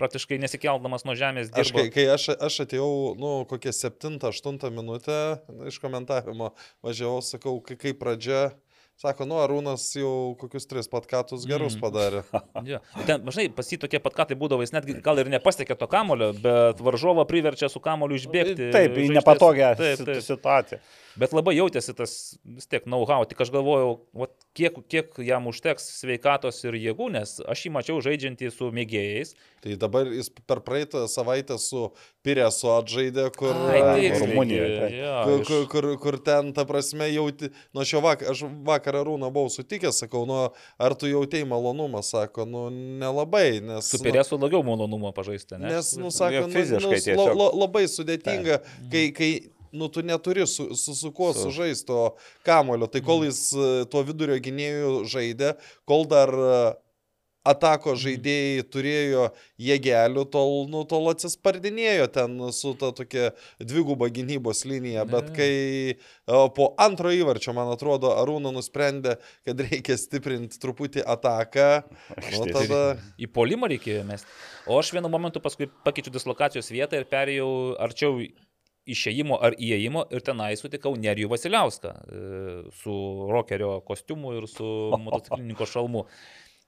praktiškai 0.00 0.40
nesikeldamas 0.40 1.04
nuo 1.04 1.18
žemės 1.18 1.52
Aš, 1.52 1.68
dirbo. 1.68 1.84
kai, 1.84 1.92
kai 1.92 2.08
aš, 2.16 2.30
aš 2.38 2.62
atėjau, 2.64 2.90
nu, 3.20 3.36
kokią 3.50 3.74
7-8 3.76 4.72
minutę 4.72 5.20
iš 5.68 5.78
komentavimo 5.82 6.52
važiavau, 6.84 7.22
sakau, 7.24 7.58
kai, 7.64 7.76
pradžia, 7.98 8.50
sako, 9.04 9.26
nu, 9.28 9.36
Arūnas 9.44 9.84
jau 9.98 10.12
kokius 10.40 10.66
tris 10.70 10.88
patkatus 10.90 11.44
gerus 11.48 11.76
Mhm. 11.76 11.82
padarė. 11.84 12.22
Ja. 12.64 12.78
Ten, 13.04 13.20
žinai, 13.28 13.50
pas 13.52 13.68
jį 13.68 13.76
tokie 13.82 14.00
patkatai 14.00 14.36
būdavo, 14.40 14.64
jis 14.64 14.72
netgi 14.72 14.96
gal 15.04 15.18
ir 15.20 15.28
nepasiekė 15.28 15.76
to 15.76 15.88
kamulio, 15.90 16.30
bet 16.32 16.80
varžovą 16.80 17.26
priverčia 17.28 17.68
su 17.68 17.82
kamoliu 17.84 18.16
išbėgti. 18.16 18.70
Taip, 18.72 18.96
į 18.96 19.10
nepatogią 19.18 19.74
Taip, 19.76 20.04
taip. 20.08 20.22
situaciją. 20.24 20.80
Bet 21.14 21.30
labai 21.36 21.52
jautėsi 21.54 21.92
tas 21.94 22.12
vis 22.42 22.66
tiek 22.66 22.88
know-how, 22.90 23.22
tik 23.30 23.38
aš 23.44 23.52
galvojau, 23.54 24.00
vat, 24.18 24.32
kiek, 24.58 24.80
kiek 24.90 25.12
jam 25.22 25.44
užteks 25.46 25.84
sveikatos 26.00 26.58
ir 26.66 26.74
jėgų, 26.74 27.06
nes 27.14 27.36
aš 27.46 27.66
jį 27.68 27.70
mačiau 27.76 28.00
žaidžiantį 28.02 28.48
su 28.50 28.70
mėgėjais. 28.74 29.34
Tai 29.62 29.76
dabar 29.78 30.10
jis 30.10 30.32
per 30.48 30.58
praeitą 30.66 31.04
savaitę 31.08 31.54
su 31.62 31.84
Piresu 32.26 32.66
atžaidė, 32.74 33.28
kur, 33.36 33.52
Ai, 33.54 33.78
Ai, 33.82 34.00
tiksliai, 34.08 34.30
Rumunijoje, 34.32 34.90
kur, 35.28 35.44
kur, 35.46 35.62
kur, 35.70 35.88
kur 36.02 36.18
ten, 36.26 36.50
ta 36.56 36.64
prasme, 36.66 37.06
jauti, 37.12 37.52
nu, 37.74 37.84
aš 37.84 37.94
jau 37.94 38.02
vakar, 38.04 38.32
aš 38.34 38.42
vakar 38.66 38.93
Arūną 39.00 39.30
buvau 39.34 39.50
sutikęs, 39.52 40.02
sakau, 40.04 40.24
nu, 40.28 40.40
ar 40.78 40.96
tu 40.98 41.10
jautėjai 41.10 41.48
malonumą, 41.50 42.02
sako, 42.06 42.46
nu, 42.48 42.66
nelabai, 43.02 43.60
nes... 43.64 43.90
Su 43.90 44.00
nu, 44.00 44.06
Peresu 44.08 44.38
daugiau 44.40 44.64
malonumo 44.66 45.12
pažaisti, 45.16 45.58
ne? 45.58 45.72
Nes, 45.74 45.94
nu, 46.00 46.12
sako, 46.14 46.34
Jie 46.34 46.46
nu, 46.46 46.54
fiziškai 46.54 47.18
nu, 47.18 47.26
la, 47.26 47.34
la, 47.42 47.50
labai 47.64 47.84
sudėtinga, 47.90 48.60
kai, 48.92 49.08
kai 49.16 49.32
nu, 49.74 49.88
tu 49.88 50.02
neturi 50.02 50.46
su, 50.46 50.74
su, 50.76 50.94
su 50.94 51.12
kuo 51.12 51.32
Su- 51.32 51.40
sužaisti 51.48 51.86
to 51.86 52.14
kamulio. 52.42 52.86
Tai 52.86 53.02
kol 53.02 53.24
jis 53.26 53.40
e, 53.52 53.70
tuo 53.90 54.04
vidurio 54.06 54.38
gynėjų 54.38 54.92
žaidė, 55.10 55.54
kol 55.88 56.06
dar 56.06 56.30
e, 56.30 56.58
atako 57.44 57.94
žaidėjai 58.00 58.64
turėjo 58.72 59.24
jėgelių, 59.60 60.24
tol, 60.32 60.54
nu, 60.72 60.84
tol 60.88 61.10
atsispardinėjo 61.12 62.08
ten 62.14 62.38
su 62.56 62.72
ta 62.80 62.90
tokia 62.96 63.30
dviguba 63.60 64.08
gynybos 64.12 64.64
linija. 64.68 65.04
Bet 65.08 65.30
kai 65.36 65.98
po 66.56 66.70
antro 66.80 67.12
įvarčio, 67.14 67.54
man 67.56 67.72
atrodo, 67.74 68.14
Arūno 68.16 68.54
nusprendė, 68.54 69.18
kad 69.46 69.60
reikia 69.60 69.98
stiprinti 70.00 70.60
truputį 70.62 71.04
ataką, 71.16 71.68
nu, 72.38 72.48
tada... 72.48 72.82
Į 73.20 73.28
polimą 73.34 73.70
reikėjo 73.74 74.06
mesti. 74.08 74.40
O 74.64 74.80
aš 74.80 74.94
vienu 74.96 75.12
momentu 75.12 75.44
paskui 75.44 75.68
pakeičiau 75.84 76.14
dislokacijos 76.14 76.72
vietą 76.72 76.96
ir 76.96 77.08
perėjau 77.10 77.50
arčiau 77.84 78.24
išėjimo 78.90 79.38
ar 79.40 79.56
įėjimo 79.56 80.04
ir 80.12 80.24
tenai 80.24 80.52
sutikau 80.60 80.94
Nerijų 81.00 81.30
Vasiliauską 81.32 81.92
e, 81.92 82.22
su 82.82 82.94
rokerio 83.30 83.78
kostiumu 83.86 84.34
ir 84.38 84.48
su 84.50 84.66
motociklininko 85.06 85.68
šalmu. 85.68 86.04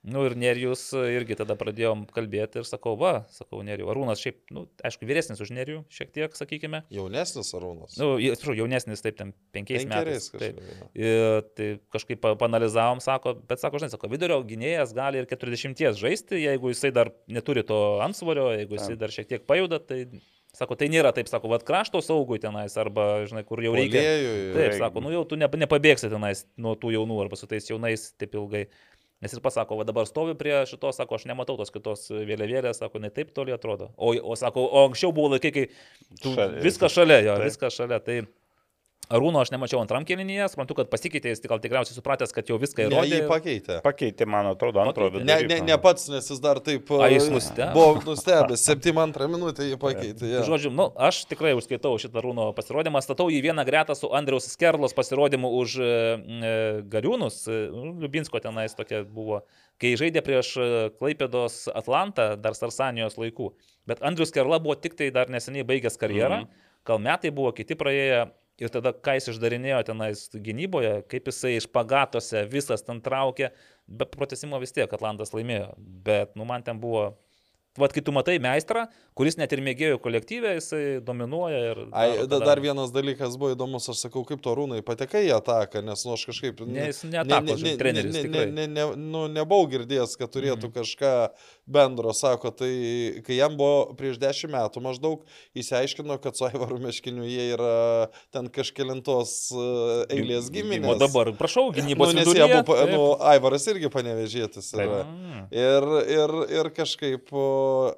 Nu 0.07 0.21
ir 0.27 0.35
Nerijus 0.39 0.81
irgi 0.95 1.35
tada 1.35 1.55
pradėjom 1.59 2.05
kalbėti 2.13 2.61
ir 2.61 2.67
sakau, 2.69 2.93
va, 2.99 3.25
sakau 3.33 3.59
Nerijų. 3.65 3.89
Arūnas 3.91 4.21
šiaip, 4.21 4.37
nu, 4.55 4.67
aišku, 4.87 5.03
vyresnis 5.09 5.41
už 5.43 5.49
Nerijų, 5.57 5.81
šiek 5.91 6.13
tiek, 6.15 6.37
sakykime. 6.37 6.83
Jaunesnis 6.93 7.49
Arūnas. 7.57 7.97
Nu, 7.99 8.13
atsiprašau, 8.15 8.55
jaunesnis, 8.61 9.03
taip, 9.03 9.17
ten 9.19 9.33
penkiais 9.57 9.83
metais. 9.89 10.29
Penkeriais 10.29 10.29
Taip. 10.31 10.61
kažkaip. 10.61 10.79
jo. 10.79 10.89
Ir 11.01 11.41
tai 11.57 11.69
kažkaip 11.97 12.21
pa- 12.23 12.35
panalizavom, 12.39 13.01
sako, 13.03 13.35
bet 13.49 13.59
sako, 13.59 13.81
žinai, 13.83 13.91
sako, 13.97 14.07
vidurio 14.13 14.39
gynėjas 14.47 14.95
gali 14.95 15.19
ir 15.19 15.27
40 15.27 15.99
žaisti, 15.99 16.39
jeigu 16.45 16.71
jisai 16.71 16.93
dar 16.95 17.11
neturi 17.27 17.65
to 17.67 17.81
ansvario, 18.05 18.47
jeigu 18.55 18.77
jisai 18.79 18.95
dar 19.01 19.09
šiek 19.11 19.27
tiek 19.27 19.43
pajuda, 19.49 19.81
tai, 19.83 20.05
sako, 20.55 20.77
tai 20.79 20.87
nėra 20.93 21.11
taip, 21.13 21.27
sako, 21.27 21.51
vad 21.51 21.65
krašto 21.67 21.99
saugui 22.05 22.39
tenais, 22.39 22.77
arba, 22.79 23.25
žinai, 23.27 23.43
kur 23.45 23.59
jau 23.65 23.75
reikia. 23.75 23.99
Puolėjui, 23.99 24.53
Taip, 24.53 24.61
reikia. 24.63 24.79
sako, 24.87 25.03
nu 25.03 25.11
jau 25.11 25.25
tu 25.27 25.35
ne, 25.35 25.49
nepabėgsi 25.65 26.07
tenais 26.13 26.45
nuo 26.55 26.77
tų 26.79 26.95
jaunų 26.95 27.19
arba 27.25 27.35
su 27.35 27.49
tais 27.51 27.67
jaunais 27.69 28.13
taip 28.17 28.33
ilgai. 28.39 28.69
Nes 29.21 29.33
ir 29.33 29.41
pasako, 29.41 29.79
va 29.79 29.85
dabar 29.87 30.05
stovi 30.05 30.35
prie 30.37 30.53
šitos, 30.69 30.99
sako, 30.99 31.17
aš 31.17 31.23
nematau 31.25 31.55
tos 31.57 31.71
kitos 31.73 32.03
vėliavėlės, 32.13 32.77
sako, 32.83 32.99
ne 33.01 33.09
taip 33.09 33.31
toli 33.33 33.55
atrodo. 33.55 33.87
O, 33.97 34.11
o 34.13 34.35
sako, 34.37 34.67
o 34.69 34.83
anksčiau 34.85 35.09
buvo 35.15 35.31
laikai, 35.33 35.51
kai 35.55 35.63
tu 36.21 36.35
Šalia. 36.35 36.61
viską 36.61 36.89
šalia, 36.93 37.17
jo, 37.25 37.37
Taip. 37.39 37.47
viską 37.49 37.71
šalia. 37.73 37.97
Tai 38.05 38.19
Arūno 39.07 39.39
aš 39.39 39.53
nemačiau 39.53 39.79
antram 39.79 40.03
kelinyje, 40.03 40.49
suprantu, 40.51 40.75
kad 40.81 40.89
pasikeitė, 40.91 41.31
jis 41.31 41.39
tik 41.39 41.47
gal 41.53 41.61
tikriausiai 41.63 41.95
supratęs, 41.95 42.33
kad 42.35 42.49
jau 42.51 42.57
viską 42.59 42.83
Ne, 42.89 42.97
jį 43.07 43.13
įrodė. 43.15 43.27
pakeitė. 43.29 43.77
Pakeitė, 43.85 44.25
man 44.27 44.49
atrodo, 44.49 44.81
antro 44.83 45.07
vidurio. 45.07 45.27
Ne, 45.29 45.37
ne, 45.47 45.59
ne 45.63 45.77
pats, 45.79 46.09
nes 46.11 46.27
jis 46.27 46.41
dar 46.43 46.59
taip... 46.59 46.89
A, 46.91 47.07
jis 47.13 47.29
e, 47.29 47.31
nustebo? 47.31 47.71
Buvo 47.77 48.01
nustebęs, 48.09 48.65
7-2 48.67 49.29
minutę 49.31 49.63
jį 49.69 49.77
pakeitė. 49.79 50.17
Tai 50.25 50.31
Ja. 50.33 50.41
Žodžiu, 50.43 50.73
nu, 50.75 50.89
aš 51.07 51.21
tikrai 51.31 51.53
užskaitau 51.55 51.93
šitą 52.03 52.19
Rūno 52.25 52.49
pasirodymą, 52.57 52.99
statau 53.05 53.29
į 53.31 53.39
vieną 53.45 53.63
gretą 53.69 53.95
su 53.95 54.09
Andriaus 54.11 54.49
Skerlos 54.51 54.91
pasirodymu 54.97 55.53
už 55.61 55.77
e, 55.79 55.87
e, 55.87 56.51
Gariūnus, 56.91 57.37
e, 57.47 57.61
nu, 57.71 57.93
Liubinsko 58.03 58.41
tenais 58.43 58.75
tokia 58.75 59.05
buvo, 59.07 59.39
kai 59.79 59.93
žaidė 59.95 60.19
prieš 60.25 60.51
Klaipėdos 60.99 61.69
Atlantą 61.71 62.33
dar 62.35 62.57
Sarsanijos 62.59 63.15
laikų. 63.15 63.53
Bet 63.87 64.03
Andrius 64.03 64.33
Skerla 64.33 64.59
buvo 64.59 64.75
tik 64.75 64.99
tai 64.99 65.07
dar 65.15 65.31
neseniai 65.31 65.63
baigęs 65.63 65.95
karjerą, 66.01 66.41
Mhm. 66.43 66.65
gal 66.91 66.99
metai 66.99 67.31
buvo 67.31 67.53
kiti 67.55 67.75
praėję. 67.79 68.25
Ir 68.57 68.71
tada, 68.73 68.89
ką 68.89 69.13
jis 69.19 69.29
išdarinėjo 69.35 69.83
tenais 69.91 70.23
gynyboje, 70.33 71.03
kaip 71.11 71.29
jisai 71.29 71.57
iš 71.59 71.67
pagatose 71.69 72.41
visas 72.49 72.81
ten 72.81 73.03
traukė, 73.05 73.51
be 73.87 74.07
pratesimo 74.09 74.57
vis 74.63 74.73
tiek 74.73 74.89
Atlantas 74.97 75.33
laimėjo. 75.35 75.75
Bet, 75.77 76.33
nu, 76.35 76.47
man 76.49 76.65
ten 76.65 76.81
buvo 76.81 77.11
Vat 77.77 77.93
kai 77.93 78.01
tu 78.01 78.09
matai 78.13 78.39
meistrą, 78.41 78.87
kuris 79.17 79.35
net 79.37 79.51
ir 79.53 79.61
mėgėjų 79.61 79.99
kolektyvė, 80.01 80.55
jisai 80.57 80.79
dominuoja 81.05 81.59
ir... 81.61 81.81
Ai, 81.91 82.07
daro, 82.15 82.25
da, 82.31 82.39
ką 82.39 82.47
dar 82.49 82.61
vienas 82.63 82.93
dalykas 82.93 83.35
buvo 83.37 83.51
įdomus, 83.53 83.85
aš 83.93 84.01
sakau, 84.07 84.23
kaip 84.25 84.41
to 84.41 84.55
rūnai 84.57 84.79
patekai 84.85 85.27
į 85.27 85.35
ataką, 85.35 85.83
nes 85.85 86.01
nu 86.07 86.15
aš 86.15 86.23
kažkaip... 86.31 86.63
Ne, 86.65 86.87
jis 86.89 87.03
neatako, 87.05 87.59
žinai, 87.61 87.75
treneris, 87.77 88.15
ne, 88.15 88.23
ne, 88.23 88.31
tikrai. 88.31 88.47
ne, 88.57 88.65
ne, 88.73 88.87
nu, 88.97 89.27
nebuvau 89.29 89.69
girdėjęs, 89.69 90.17
kad 90.17 90.33
turėtų 90.33 90.71
Mhm. 90.71 90.73
kažką 90.79 91.13
bendro, 91.67 92.13
sako, 92.15 92.49
tai 92.55 92.69
kai 93.27 93.35
jam 93.37 93.57
buvo 93.59 93.93
prieš 93.99 94.17
dešimt 94.21 94.53
metų 94.53 94.81
maždaug, 94.85 95.25
įsiaiškino, 95.59 96.15
kad 96.23 96.37
su 96.39 96.45
Aivaru 96.47 96.77
Meškiniu 96.79 97.25
jie 97.27 97.49
yra 97.57 98.07
ten 98.31 98.47
kažkelintos 98.55 99.33
e, 99.51 99.65
eilės 100.15 100.47
giminės. 100.53 100.93
O 100.93 100.95
dabar, 101.01 101.33
prašau, 101.37 101.67
Nu, 101.69 101.75
gynybos 101.75 102.13
nes 102.15 102.23
viduryje, 102.23 102.47
jie 102.53 102.61
buvo, 102.63 102.77
nu, 102.93 103.01
Aivaras 103.33 103.67
irgi 103.67 103.91
panevežėtis 103.93 104.71
yra. 104.77 105.01
Ir, 105.51 105.89
ir, 106.17 106.35
ir 106.61 106.71
kažkaip, 106.77 107.29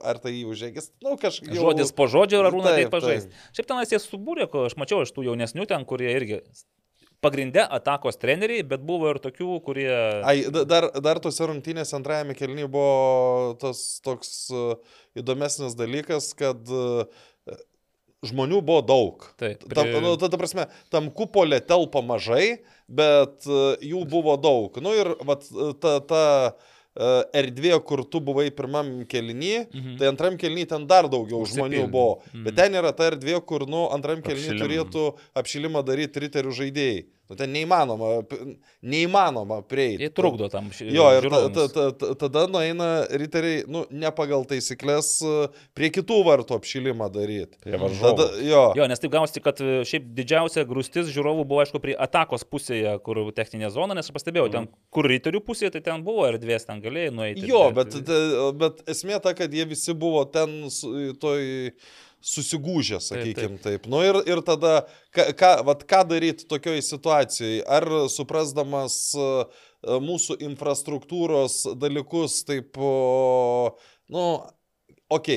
ar 0.02 0.18
tai 0.24 0.34
jį 0.40 0.44
užėgis, 0.56 0.90
nu 1.06 1.14
kažkaip. 1.22 1.54
jau- 1.54 1.70
Žodis 1.70 1.94
po 1.96 2.10
žodžio 2.10 2.42
ir 2.42 2.50
arūna 2.50 2.74
Taip, 2.74 2.90
taip 2.90 2.96
pažais. 2.98 3.30
Šiaip 3.54 3.70
tenais 3.70 3.94
jie 3.94 4.02
subūrė, 4.02 4.50
ko 4.50 4.66
aš 4.70 4.76
mačiau 4.82 5.06
iš 5.06 5.14
tų 5.14 5.30
jaunesnių 5.30 5.68
ten, 5.70 5.86
kurie 5.86 6.10
irgi 6.18 6.42
pagrindė 7.24 7.64
atakos 7.80 8.18
treneriai, 8.22 8.64
bet 8.68 8.84
buvo 8.86 9.10
ir 9.14 9.20
tokių, 9.24 9.58
kurie... 9.66 9.90
Ai, 10.24 10.38
da- 10.54 10.66
dar, 10.70 10.90
dar 11.04 11.20
tose 11.24 11.48
rungtynėse 11.50 11.96
antrajame 11.98 12.36
kelnyje 12.38 12.70
buvo 12.72 13.58
tas 13.62 13.82
toks 14.06 14.32
uh, 14.56 14.78
įdomesnis 15.20 15.76
dalykas, 15.80 16.32
kad 16.40 16.72
uh, 16.72 17.04
žmonių 18.28 18.62
buvo 18.68 18.82
daug. 18.84 19.28
Taip, 19.40 19.64
Tam, 19.72 19.88
prie- 19.88 20.02
nu, 20.04 20.16
ta, 20.20 20.28
ta 20.32 20.40
prasme, 20.40 20.68
tam 20.92 21.08
kupolė 21.16 21.62
telpa 21.64 22.02
mažai, 22.04 22.62
bet 22.88 23.48
uh, 23.48 23.76
jų 23.84 24.04
buvo 24.12 24.36
daug. 24.40 24.80
Nu 24.84 24.96
ir 24.98 25.14
vat, 25.28 25.48
ta, 25.84 25.98
ta 26.04 26.24
erdvė, 27.34 27.80
kur 27.86 28.04
tu 28.06 28.20
buvai 28.20 28.50
pirmam 28.52 29.06
kelny, 29.08 29.66
Mhm. 29.74 29.98
tai 29.98 30.08
antram 30.08 30.38
kelny 30.38 30.66
ten 30.68 30.86
dar 30.88 31.08
daugiau 31.08 31.46
žmonių 31.46 31.86
Užsipildė. 31.86 31.92
buvo. 31.92 32.22
Mhm. 32.34 32.44
Bet 32.44 32.56
ten 32.56 32.74
yra 32.76 32.92
ta 32.92 33.10
erdvė, 33.12 33.40
kur, 33.46 33.66
nu, 33.68 33.88
antram 33.90 34.22
kelny 34.22 34.50
Apšilimą. 34.50 34.60
turėtų 34.60 35.04
apšilimą 35.36 35.84
daryti 35.86 36.20
riterių 36.26 36.52
žaidėjai. 36.60 37.06
Nu, 37.30 37.36
ten 37.38 37.52
neįmanoma, 37.54 38.24
neįmanoma 38.82 39.60
prieiti. 39.70 40.02
Jie 40.08 40.10
trukdo 40.18 40.48
tam 40.50 40.70
ši- 40.74 40.88
Jo, 40.96 41.06
ir 41.18 41.28
ta, 41.30 41.42
ta, 41.54 41.66
ta, 41.70 41.84
ta, 41.92 42.14
tada 42.24 42.48
nueina 42.50 43.06
riteriai, 43.12 43.64
nu, 43.70 43.84
ne 43.92 44.10
pagal 44.16 44.46
taisyklės, 44.50 45.12
e, 45.22 45.48
prie 45.78 45.92
kitų 45.94 46.18
vartų 46.26 46.58
apšilimą 46.58 47.10
daryti. 47.14 47.60
Prie 47.62 47.76
Tada, 47.78 47.84
varžovų. 47.86 48.28
jo, 48.48 48.64
Jo, 48.80 48.88
nes 48.90 49.00
taip 49.04 49.12
gausi, 49.14 49.44
kad 49.46 49.62
e, 49.62 49.84
šiaip 49.86 50.10
didžiausia 50.18 50.66
grūstis 50.66 51.12
žiūrovų 51.14 51.46
buvo, 51.46 51.62
aišku, 51.62 51.80
prie 51.84 51.94
atakos 51.96 52.44
pusėje, 52.50 52.98
kur 53.06 53.22
techninė 53.32 53.70
zona, 53.72 53.94
nes 53.94 54.10
aš 54.10 54.16
pastebėjau, 54.18 54.50
ten, 54.52 54.68
kur 54.90 55.06
ryterių 55.06 55.44
pusėje, 55.46 55.72
tai 55.78 55.82
ten 55.82 56.04
buvo 56.04 56.26
erdvės, 56.32 56.66
ten 56.66 56.82
galėjai 56.82 57.14
nueiti. 57.14 57.46
jo 57.48 57.70
bet, 57.78 57.94
bet 58.58 58.82
esmė 58.90 59.22
ta, 59.22 59.34
kad 59.38 59.54
jie 59.54 59.66
visi 59.70 59.94
buvo 59.94 60.26
ten 60.26 60.66
toj 61.22 61.74
susigūžę, 62.26 63.00
sakykime 63.04 63.60
taip. 63.64 63.88
Nu 63.92 64.02
ir, 64.04 64.20
ir 64.28 64.44
tada, 64.46 64.84
ką, 65.16 65.30
ką, 65.40 65.52
vat, 65.70 65.84
ką 65.90 66.04
daryti 66.10 66.48
tokioj 66.50 66.82
situacijai? 66.86 67.64
Ar 67.64 67.88
suprasdamas 68.12 69.00
e, 69.16 69.28
mūsų 70.04 70.40
infrastruktūros 70.50 71.62
dalykus 71.80 72.42
taip, 72.48 72.80
nu, 74.12 74.26
ok, 75.10 75.30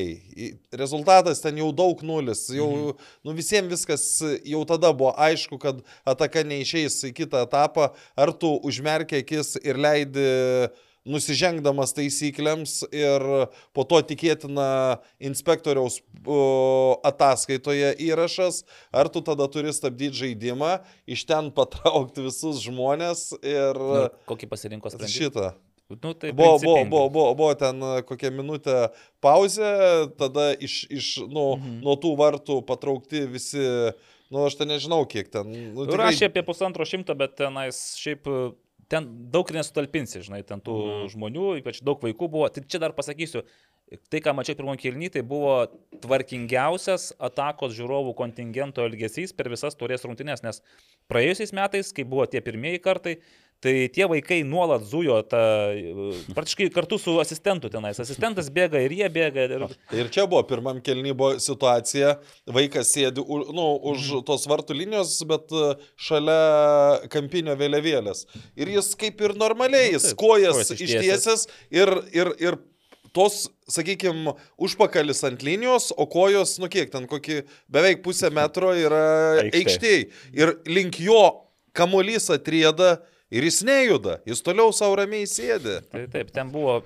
rezultatas 0.76 1.40
ten 1.40 1.56
jau 1.62 1.70
daug 1.72 2.02
nulis, 2.04 2.44
jau 2.52 2.68
mhm. 2.68 3.10
nu, 3.24 3.34
visiems 3.36 3.72
viskas 3.72 4.06
jau 4.44 4.62
tada 4.68 4.92
buvo 4.92 5.14
aišku, 5.16 5.58
kad 5.62 5.80
ataka 6.08 6.44
neišeis 6.46 6.98
į 7.08 7.14
kitą 7.22 7.46
etapą, 7.46 7.92
ar 8.16 8.34
tu 8.36 8.52
užmerkia 8.68 9.22
akis 9.22 9.56
ir 9.62 9.80
leidi 9.80 10.26
nusižengdamas 11.08 11.94
taisyklėms 11.96 12.82
ir 12.94 13.24
po 13.74 13.84
to 13.88 13.98
tikėtina 14.06 14.98
inspektoriaus 15.22 15.98
ataskaitoje 17.06 17.92
įrašas, 18.06 18.62
ar 18.94 19.10
tu 19.12 19.22
tada 19.24 19.48
turi 19.50 19.72
stabdyti 19.74 20.14
žaidimą, 20.22 20.76
iš 21.10 21.24
ten 21.28 21.50
patraukti 21.54 22.24
visus 22.28 22.62
žmonės 22.66 23.32
ir 23.42 23.78
Nu, 23.82 24.06
kokį 24.30 24.48
pasirinko 24.52 24.92
sprendimą? 24.92 25.12
šitą. 25.18 25.52
Nu, 25.92 26.14
tai 26.16 26.30
Buvo, 26.32 26.56
buvo, 26.62 26.84
buvo, 26.88 27.08
buvo, 27.12 27.34
buvo 27.36 27.54
ten 27.58 27.82
kokią 28.08 28.30
minutę 28.32 28.76
pauzė, 29.20 30.08
tada 30.16 30.52
iš, 30.56 30.86
iš 30.88 31.08
nu, 31.28 31.58
mhm. 31.58 31.82
nuo 31.84 31.98
tų 32.00 32.14
vartų 32.16 32.62
patraukti 32.64 33.26
visi, 33.28 33.60
nu 34.32 34.46
aš 34.46 34.56
ten 34.56 34.70
nežinau 34.72 35.02
kiek 35.04 35.28
ten. 35.34 35.50
Nu, 35.74 35.84
tikrai- 35.84 36.06
Rašė 36.06 36.30
apie 36.30 36.46
pusantro 36.46 36.86
šimto, 36.88 37.12
bet 37.18 37.36
tenais 37.42 37.82
šiaip 38.00 38.24
ten 38.92 39.08
daug 39.32 39.48
nesutalpinsi, 39.56 40.20
žinai, 40.26 40.42
ten 40.46 40.60
tų 40.64 40.76
mm. 40.78 41.12
žmonių, 41.14 41.46
ypač 41.62 41.80
daug 41.84 42.02
vaikų 42.04 42.28
buvo. 42.32 42.48
Tai 42.52 42.64
čia 42.68 42.80
dar 42.82 42.92
pasakysiu, 42.96 43.44
tai 44.12 44.20
ką 44.24 44.34
mačiau 44.36 44.58
pirmą 44.58 44.74
kilnį, 44.80 45.12
tai 45.14 45.22
buvo 45.26 45.54
tvarkingiausias 46.04 47.10
atakos 47.22 47.74
žiūrovų 47.78 48.12
kontingento 48.18 48.84
elgesys 48.84 49.32
per 49.36 49.50
visas 49.52 49.76
turės 49.80 50.04
rungtynės, 50.06 50.44
nes 50.44 50.60
praėjusiais 51.12 51.54
metais, 51.56 51.92
kai 51.96 52.04
buvo 52.08 52.28
tie 52.28 52.44
pirmieji 52.44 52.82
kartai, 52.84 53.16
tai 53.62 53.86
tie 53.94 54.08
vaikai 54.10 54.40
nuolat 54.46 54.82
zujo 54.90 55.20
tą, 55.30 55.38
e, 55.70 56.10
praktiškai 56.34 56.66
kartu 56.74 56.98
su 56.98 57.14
asistentu 57.22 57.70
tenais. 57.70 58.00
Asistentas 58.02 58.48
bėga 58.50 58.80
ir 58.82 58.94
jie 58.98 59.08
bėga. 59.14 59.44
Ir... 59.46 59.64
Ir 60.02 60.10
čia 60.14 60.24
buvo 60.26 60.42
pirmam 60.50 60.80
kelnybo 60.84 61.32
situacija, 61.42 62.16
vaikas 62.50 62.90
sėdi 62.96 63.22
u, 63.22 63.38
nu, 63.54 63.68
už 63.92 64.00
Mhm. 64.02 64.24
tos 64.26 64.48
vartų 64.50 64.74
linijos, 64.80 65.14
bet 65.30 65.54
e, 65.54 65.76
šalia 65.96 67.06
kampinio 67.12 67.54
vėliavėlės. 67.58 68.24
Ir 68.58 68.72
jis 68.74 68.92
kaip 68.98 69.20
ir 69.22 69.36
normaliai, 69.38 69.92
jis 69.94 70.10
kojas 70.18 70.72
ištiesęs. 70.74 71.46
ir, 71.70 71.92
ir, 72.12 72.32
ir 72.42 72.58
tos, 73.12 73.46
sakykime, 73.68 74.32
užpakalis 74.58 75.22
ant 75.28 75.42
linijos, 75.44 75.90
o 75.96 76.06
kojos, 76.10 76.56
nu 76.58 76.68
kiek 76.72 76.90
ten, 76.90 77.06
kokį 77.06 77.42
beveik 77.72 78.02
pusę 78.02 78.30
metro 78.32 78.72
yra 78.74 79.02
Aikštėj. 79.44 79.62
aikštėj. 79.62 80.04
Ir 80.32 80.54
link 80.66 80.98
jo 81.00 81.22
kamuolys 81.76 82.30
atrieda 82.32 82.98
ir 83.32 83.46
jis 83.48 83.62
nejuda, 83.66 84.18
jis 84.28 84.44
toliau 84.44 84.74
savo 84.76 84.98
ramiai 85.00 85.28
sėdi. 85.30 85.78
Tai 85.92 86.04
taip, 86.12 86.32
ten 86.34 86.52
buvo, 86.52 86.80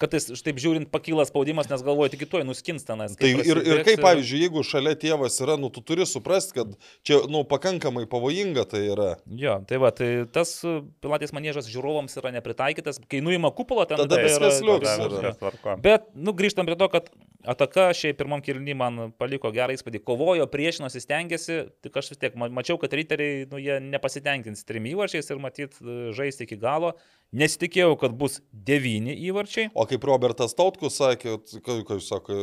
kartais 0.00 0.26
štaip 0.38 0.58
žiūrint 0.62 0.90
pakylas 0.92 1.30
spaudimas, 1.30 1.68
nes 1.70 1.82
galvoju, 1.84 2.12
tik 2.14 2.24
kitoj 2.24 2.44
nuskins 2.46 2.86
tenais. 2.86 3.14
Tai 3.18 3.30
ir, 3.30 3.60
ir 3.62 3.82
kaip, 3.86 4.02
pavyzdžiui, 4.04 4.40
jeigu 4.46 4.64
šalia 4.66 4.94
tėvas 4.98 5.38
yra, 5.44 5.56
nu, 5.60 5.70
tu 5.74 5.82
turi 5.86 6.06
suprasti, 6.08 6.56
kad 6.58 6.72
čia, 7.06 7.20
nu, 7.30 7.44
pakankamai 7.48 8.06
pavojinga 8.10 8.66
tai 8.70 8.84
yra. 8.92 9.10
Jo, 9.40 9.58
tai 9.68 9.80
va, 9.82 9.92
tai 9.94 10.10
tas 10.34 10.56
e, 10.66 10.80
pilatės 11.04 11.34
manėžas 11.36 11.70
žiūrovams 11.72 12.18
yra 12.20 12.34
nepritaikytas, 12.38 13.02
kai 13.10 13.22
nuima 13.24 13.52
kupolą, 13.54 13.86
ten 13.90 14.02
Tada 14.02 14.18
tai 14.18 14.26
viskas 14.28 14.60
liuks. 14.64 15.78
Bet, 15.84 16.10
nu, 16.14 16.34
grįžtam 16.36 16.68
prie 16.68 16.78
to, 16.80 16.90
kad 16.92 17.10
ataka 17.44 17.88
šiaip 17.96 18.18
pirmam 18.18 18.42
kilny 18.44 18.74
man 18.76 19.10
paliko 19.20 19.52
gerą 19.54 19.76
įspūdį. 19.76 20.00
Kovojo, 20.06 20.46
priešinosi, 20.50 21.02
stengiasi, 21.04 21.58
tik 21.84 21.96
aš 22.00 22.14
vis 22.14 22.20
tiek 22.22 22.38
ma- 22.40 22.50
mačiau, 22.52 22.78
kad 22.80 22.94
riteriai, 22.96 23.44
nu, 23.50 23.60
jie 23.62 23.78
nepasitenkins 23.84 24.64
trim 24.68 24.88
įvarčiais 24.90 25.28
ir 25.30 25.42
matyt 25.42 25.78
e, 25.80 25.98
žaisti 26.16 26.48
iki 26.48 26.58
galo. 26.60 26.94
Nesitikėjau, 27.34 27.96
kad 27.98 28.12
bus 28.14 28.38
devyni 28.52 29.14
įvarčiai. 29.26 29.72
O 29.74 29.86
kaip 29.90 30.04
Robertas 30.06 30.54
Tautkus 30.54 31.00
sakė, 31.00 31.36
ką 31.66 31.96
jūs 31.96 32.06
sako, 32.06 32.36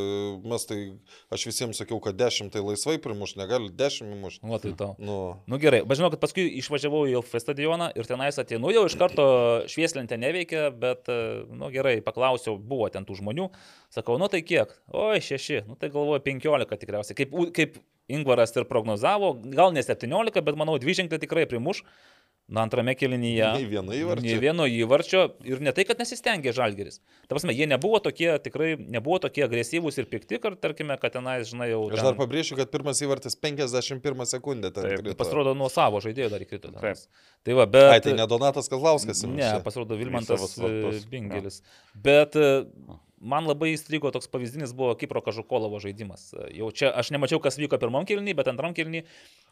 mes 0.43 0.67
tai, 0.67 0.79
aš 1.31 1.45
visiems 1.47 1.79
sakiau, 1.79 2.01
kad 2.03 2.17
dešimt 2.19 2.51
tai 2.51 2.63
laisvai 2.65 2.97
primuš, 2.99 3.37
negali 3.39 3.71
dešimt 3.71 4.17
įmušti. 4.17 4.43
Nu, 4.43 4.59
tai 4.59 4.73
tau. 4.75 4.95
Nu, 4.99 5.19
Nu 5.47 5.59
gerai, 5.61 5.81
bet 5.87 5.99
žinau, 5.99 6.11
kad 6.11 6.21
paskui 6.21 6.45
išvažiavau 6.59 7.05
į 7.09 7.15
LF 7.21 7.39
stadioną 7.43 7.89
ir 7.95 8.07
tenais 8.09 8.37
ateinu, 8.41 8.73
jau 8.75 8.83
iš 8.87 8.97
karto 8.99 9.25
švieslentė 9.71 10.19
neveikia, 10.19 10.67
bet, 10.75 11.07
e, 11.11 11.45
nu 11.55 11.71
gerai, 11.73 11.97
paklausiau, 12.05 12.57
buvo 12.59 12.89
ten 12.91 13.07
tų 13.07 13.21
žmonių, 13.21 13.47
sakau, 13.93 14.19
nu 14.21 14.27
tai 14.31 14.43
kiek? 14.43 14.75
Oi, 14.91 15.21
šeši, 15.23 15.63
nu 15.69 15.79
tai 15.79 15.91
galvoju, 15.93 16.23
penkiolika 16.27 16.79
tikriausiai. 16.79 17.17
Kaip, 17.23 17.35
kaip 17.55 17.79
Ingvaras 18.11 18.51
ir 18.57 18.65
prognozavo, 18.67 19.33
gal 19.55 19.71
ne 19.71 19.83
septyniolika, 19.85 20.43
bet 20.43 20.57
manau, 20.59 20.75
dviženklį 20.81 21.21
tikrai 21.21 21.45
primuš. 21.47 21.85
Na, 22.51 22.65
antrame 22.67 22.97
kelinyje. 22.99 23.47
Nei 23.55 23.67
vieno 23.69 23.93
įvarčio. 23.95 24.25
Nei 24.27 24.39
vieno 24.43 24.65
įvarčio 24.67 25.21
ir 25.47 25.61
ne 25.63 25.71
tai, 25.71 25.85
kad 25.87 26.01
nesistengė 26.01 26.51
žalgeris. 26.55 26.99
Ta 27.23 27.31
prasme, 27.31 27.53
jie 27.55 27.63
nebuvo 27.71 28.01
tokie, 28.03 28.27
tikrai 28.43 28.73
nebuvo 28.75 29.21
tokie 29.23 29.45
agresyvūs 29.45 30.01
ir 30.01 30.09
pikti, 30.11 30.35
kad, 30.43 30.57
tarkime, 30.59 30.97
kad 30.99 31.15
tenais, 31.15 31.47
žinai, 31.47 31.69
jau... 31.71 31.85
aš 31.87 32.01
ten- 32.01 32.09
dar 32.09 32.17
pabrėšiu, 32.19 32.57
kad 32.59 32.73
pirmas 32.73 32.99
įvartis 33.05 33.39
51 33.39 34.27
sekundę 34.33 34.73
ten 34.75 34.89
Taip. 34.89 35.13
Pasirodo, 35.21 35.55
nuo 35.55 35.71
savo 35.71 36.03
žaidėjo 36.03 36.27
dar 36.33 36.43
įkrito. 36.43 36.73
Tai 36.75 37.55
va, 37.57 37.69
bet... 37.71 37.87
Ai, 37.95 38.01
tai 38.03 38.17
ne 38.19 38.27
Donatas 38.27 38.67
Kazlauskas. 38.69 39.23
Ne, 39.31 39.53
pasirodo 39.63 39.95
Vilmantas 39.97 40.43
slaptus. 40.51 41.05
e, 41.05 41.07
Bingelis. 41.13 41.61
Bet 41.95 42.35
e, 42.35 42.51
man 43.21 43.45
labai 43.45 43.71
įstrigo 43.75 44.09
toks 44.13 44.29
pavyzdinis 44.31 44.73
buvo 44.77 44.95
Kipro 44.97 45.21
Kažukolovo 45.23 45.79
žaidimas. 45.81 46.31
Jau 46.55 46.71
čia 46.73 46.89
aš 46.97 47.11
nemačiau, 47.13 47.39
kas 47.43 47.59
vyko 47.61 47.77
pirmam 47.81 48.07
kilnį, 48.09 48.33
bet 48.37 48.49
antram 48.51 48.73
kilnį 48.77 49.03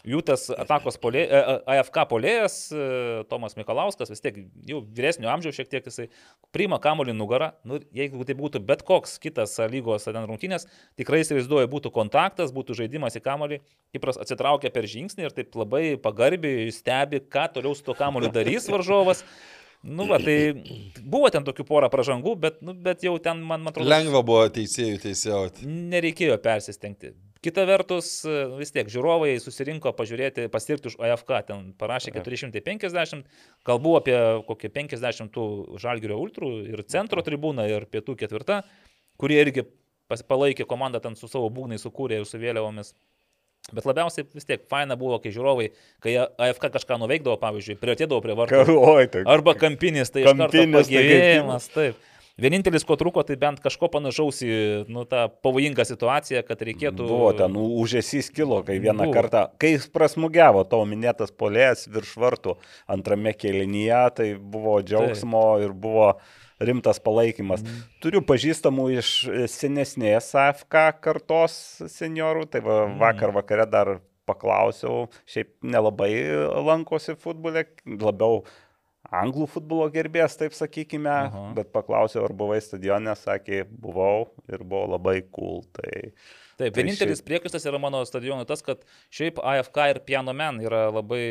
jų 0.07 0.21
tas 0.25 0.47
atakos 0.53 0.97
polė, 1.01 1.25
e, 1.25 1.39
e, 1.39 1.55
AFK 1.75 2.01
polėjas, 2.09 2.55
e, 2.71 2.87
Tomas 3.31 3.57
Mikalauskas, 3.59 4.11
vis 4.11 4.23
tiek 4.23 4.39
jau 4.69 4.81
vyresnio 4.95 5.29
amžiaus 5.31 5.57
šiek 5.59 5.69
tiek 5.71 5.89
jisai 5.89 6.07
priima 6.55 6.79
kamolį 6.81 7.15
nugarą. 7.17 7.51
Nu, 7.67 7.81
jeigu 7.95 8.25
tai 8.27 8.37
būtų 8.39 8.63
bet 8.65 8.83
koks 8.87 9.17
kitas 9.21 9.57
lygos 9.71 10.07
ten 10.07 10.23
rungtynės, 10.23 10.67
tikrai 10.99 11.21
įsivaizduoju, 11.25 11.69
būtų 11.71 11.93
kontaktas, 11.95 12.55
būtų 12.55 12.79
žaidimas 12.81 13.19
į 13.19 13.23
kamolį. 13.25 13.61
Kipras 13.95 14.19
atsitraukia 14.21 14.73
per 14.73 14.87
žingsnį 14.89 15.27
ir 15.27 15.35
taip 15.35 15.55
labai 15.59 15.83
pagarbiai 16.01 16.69
stebi, 16.73 17.21
ką 17.21 17.49
toliau 17.57 17.75
su 17.77 17.85
to 17.85 17.97
kamoliu 17.97 18.31
darys 18.33 18.69
varžovas. 18.71 19.25
Nu, 19.81 20.03
va, 20.09 20.17
tai 20.19 20.59
buvo 21.07 21.29
ten 21.31 21.45
tokių 21.47 21.63
porą 21.67 21.87
pražangų, 21.91 22.33
bet, 22.43 22.57
nu, 22.65 22.73
bet 22.75 23.05
jau 23.05 23.13
ten, 23.23 23.39
man, 23.39 23.63
man 23.63 23.71
atrodo, 23.71 23.87
Lengva 23.87 24.19
buvo 24.27 24.41
teisėjų 24.51 24.99
teisėjauti. 25.05 25.67
nereikėjo 25.93 26.35
persistengti. 26.43 27.13
Kita 27.39 27.63
vertus, 27.63 28.09
vis 28.59 28.73
tiek 28.75 28.89
žiūrovai 28.91 29.37
susirinko 29.39 29.93
pažiūrėti, 29.95 30.49
pasirgti 30.51 30.91
už 30.91 30.97
AFK, 31.07 31.31
ten 31.47 31.69
parašė 31.79 32.11
450, 32.17 33.23
kalbu 33.63 33.93
apie 34.01 34.17
kokį 34.49 34.71
50 34.75 35.31
tų 35.31 35.45
žalgerio 35.79 36.17
ultrų 36.19 36.49
ir 36.73 36.83
centro 36.91 37.23
tribūną 37.23 37.69
ir 37.71 37.87
pietų 37.87 38.17
ketvirtą, 38.19 38.59
kurie 39.15 39.39
irgi 39.45 39.63
palaikė 40.27 40.67
komandą 40.67 40.99
ten 40.99 41.15
su 41.15 41.31
savo 41.31 41.47
būgnai 41.47 41.79
sukūrė 41.79 42.19
ir 42.19 42.27
su 42.27 42.41
vėliavomis. 42.41 42.91
Bet 43.75 43.87
labiausiai 43.89 44.27
vis 44.35 44.47
tiek 44.47 44.65
faina 44.71 44.97
buvo, 44.99 45.19
kai 45.23 45.33
žiūrovai, 45.35 45.69
kai 46.03 46.15
AFK 46.23 46.69
kažką 46.75 46.99
nuveikdavo, 47.01 47.39
pavyzdžiui, 47.41 47.79
prieartėdavo 47.81 48.21
prie 48.25 48.37
vartų. 48.39 48.77
Oi, 48.95 49.09
tai. 49.11 49.25
Arba 49.29 49.55
kampinis, 49.59 50.13
tai 50.13 50.27
Kampinis, 50.27 50.87
tai 50.87 51.01
pagėjimas, 51.01 51.73
taip. 51.75 52.05
Vienintelis, 52.39 52.85
ko 52.87 52.95
trūko, 52.95 53.23
tai 53.27 53.35
bent 53.39 53.59
kažko 53.59 53.89
panašaus 53.91 54.39
į 54.45 54.51
nu, 54.91 55.03
tą 55.09 55.25
pavojingą 55.43 55.83
situaciją, 55.87 56.43
kad 56.47 56.61
reikėtų... 56.63 57.07
Buvo 57.09 57.33
ten 57.35 57.57
užėsys 57.59 58.31
kilo, 58.31 58.61
kai 58.63 58.77
vieną 58.79 59.09
Buvo. 59.09 59.15
kartą, 59.17 59.41
kai 59.59 59.73
jis 59.73 59.89
prasmugiavo 59.91 60.63
tavo 60.69 60.85
minėtas 60.87 61.33
polės 61.35 61.83
virš 61.91 62.15
vartų 62.21 62.55
antrame 62.95 63.35
kėlinyje, 63.35 64.03
tai 64.15 64.29
buvo 64.39 64.77
džiaugsmo 64.85 65.43
ir 65.65 65.75
buvo 65.75 66.13
rimtas 66.59 66.99
palaikymas. 66.99 67.63
Mhm. 67.63 67.81
Turiu 68.03 68.21
pažįstamų 68.21 68.85
iš 68.99 69.09
senesnės 69.47 70.31
AFK 70.35 70.93
kartos 71.01 71.53
seniorų, 71.87 72.49
tai 72.51 72.61
va, 72.61 72.85
Mhm. 72.87 72.97
vakar 72.99 73.31
vakare 73.31 73.65
dar 73.69 73.99
paklausiau, 74.27 75.07
šiaip 75.25 75.55
nelabai 75.63 76.11
lankosi 76.65 77.15
futbole, 77.17 77.65
labiau 77.87 78.43
anglų 79.11 79.47
futbolo 79.49 79.89
gerbėjas, 79.89 80.37
taip 80.37 80.51
sakykime, 80.53 81.09
Aha. 81.09 81.53
bet 81.55 81.71
paklausiau, 81.73 82.25
ar 82.25 82.33
buvai 82.33 82.59
stadione, 82.61 83.15
sakė, 83.17 83.63
buvau 83.65 84.27
ir 84.47 84.59
buvo 84.59 84.85
labai 84.97 85.23
cool. 85.31 85.63
Tai 85.73 86.11
Taip, 86.59 86.73
Tai 86.75 86.83
vienintelis 86.83 87.21
šiaip- 87.21 87.27
priekaištas 87.29 87.63
yra 87.69 87.79
mano 87.79 88.01
stadionui 88.03 88.43
tas, 88.49 88.59
kad 88.65 88.81
šiaip 89.15 89.37
AFK 89.39 89.77
ir 89.93 89.99
Piano 90.03 90.33
Man 90.35 90.57
yra 90.59 90.89
labai 90.91 91.21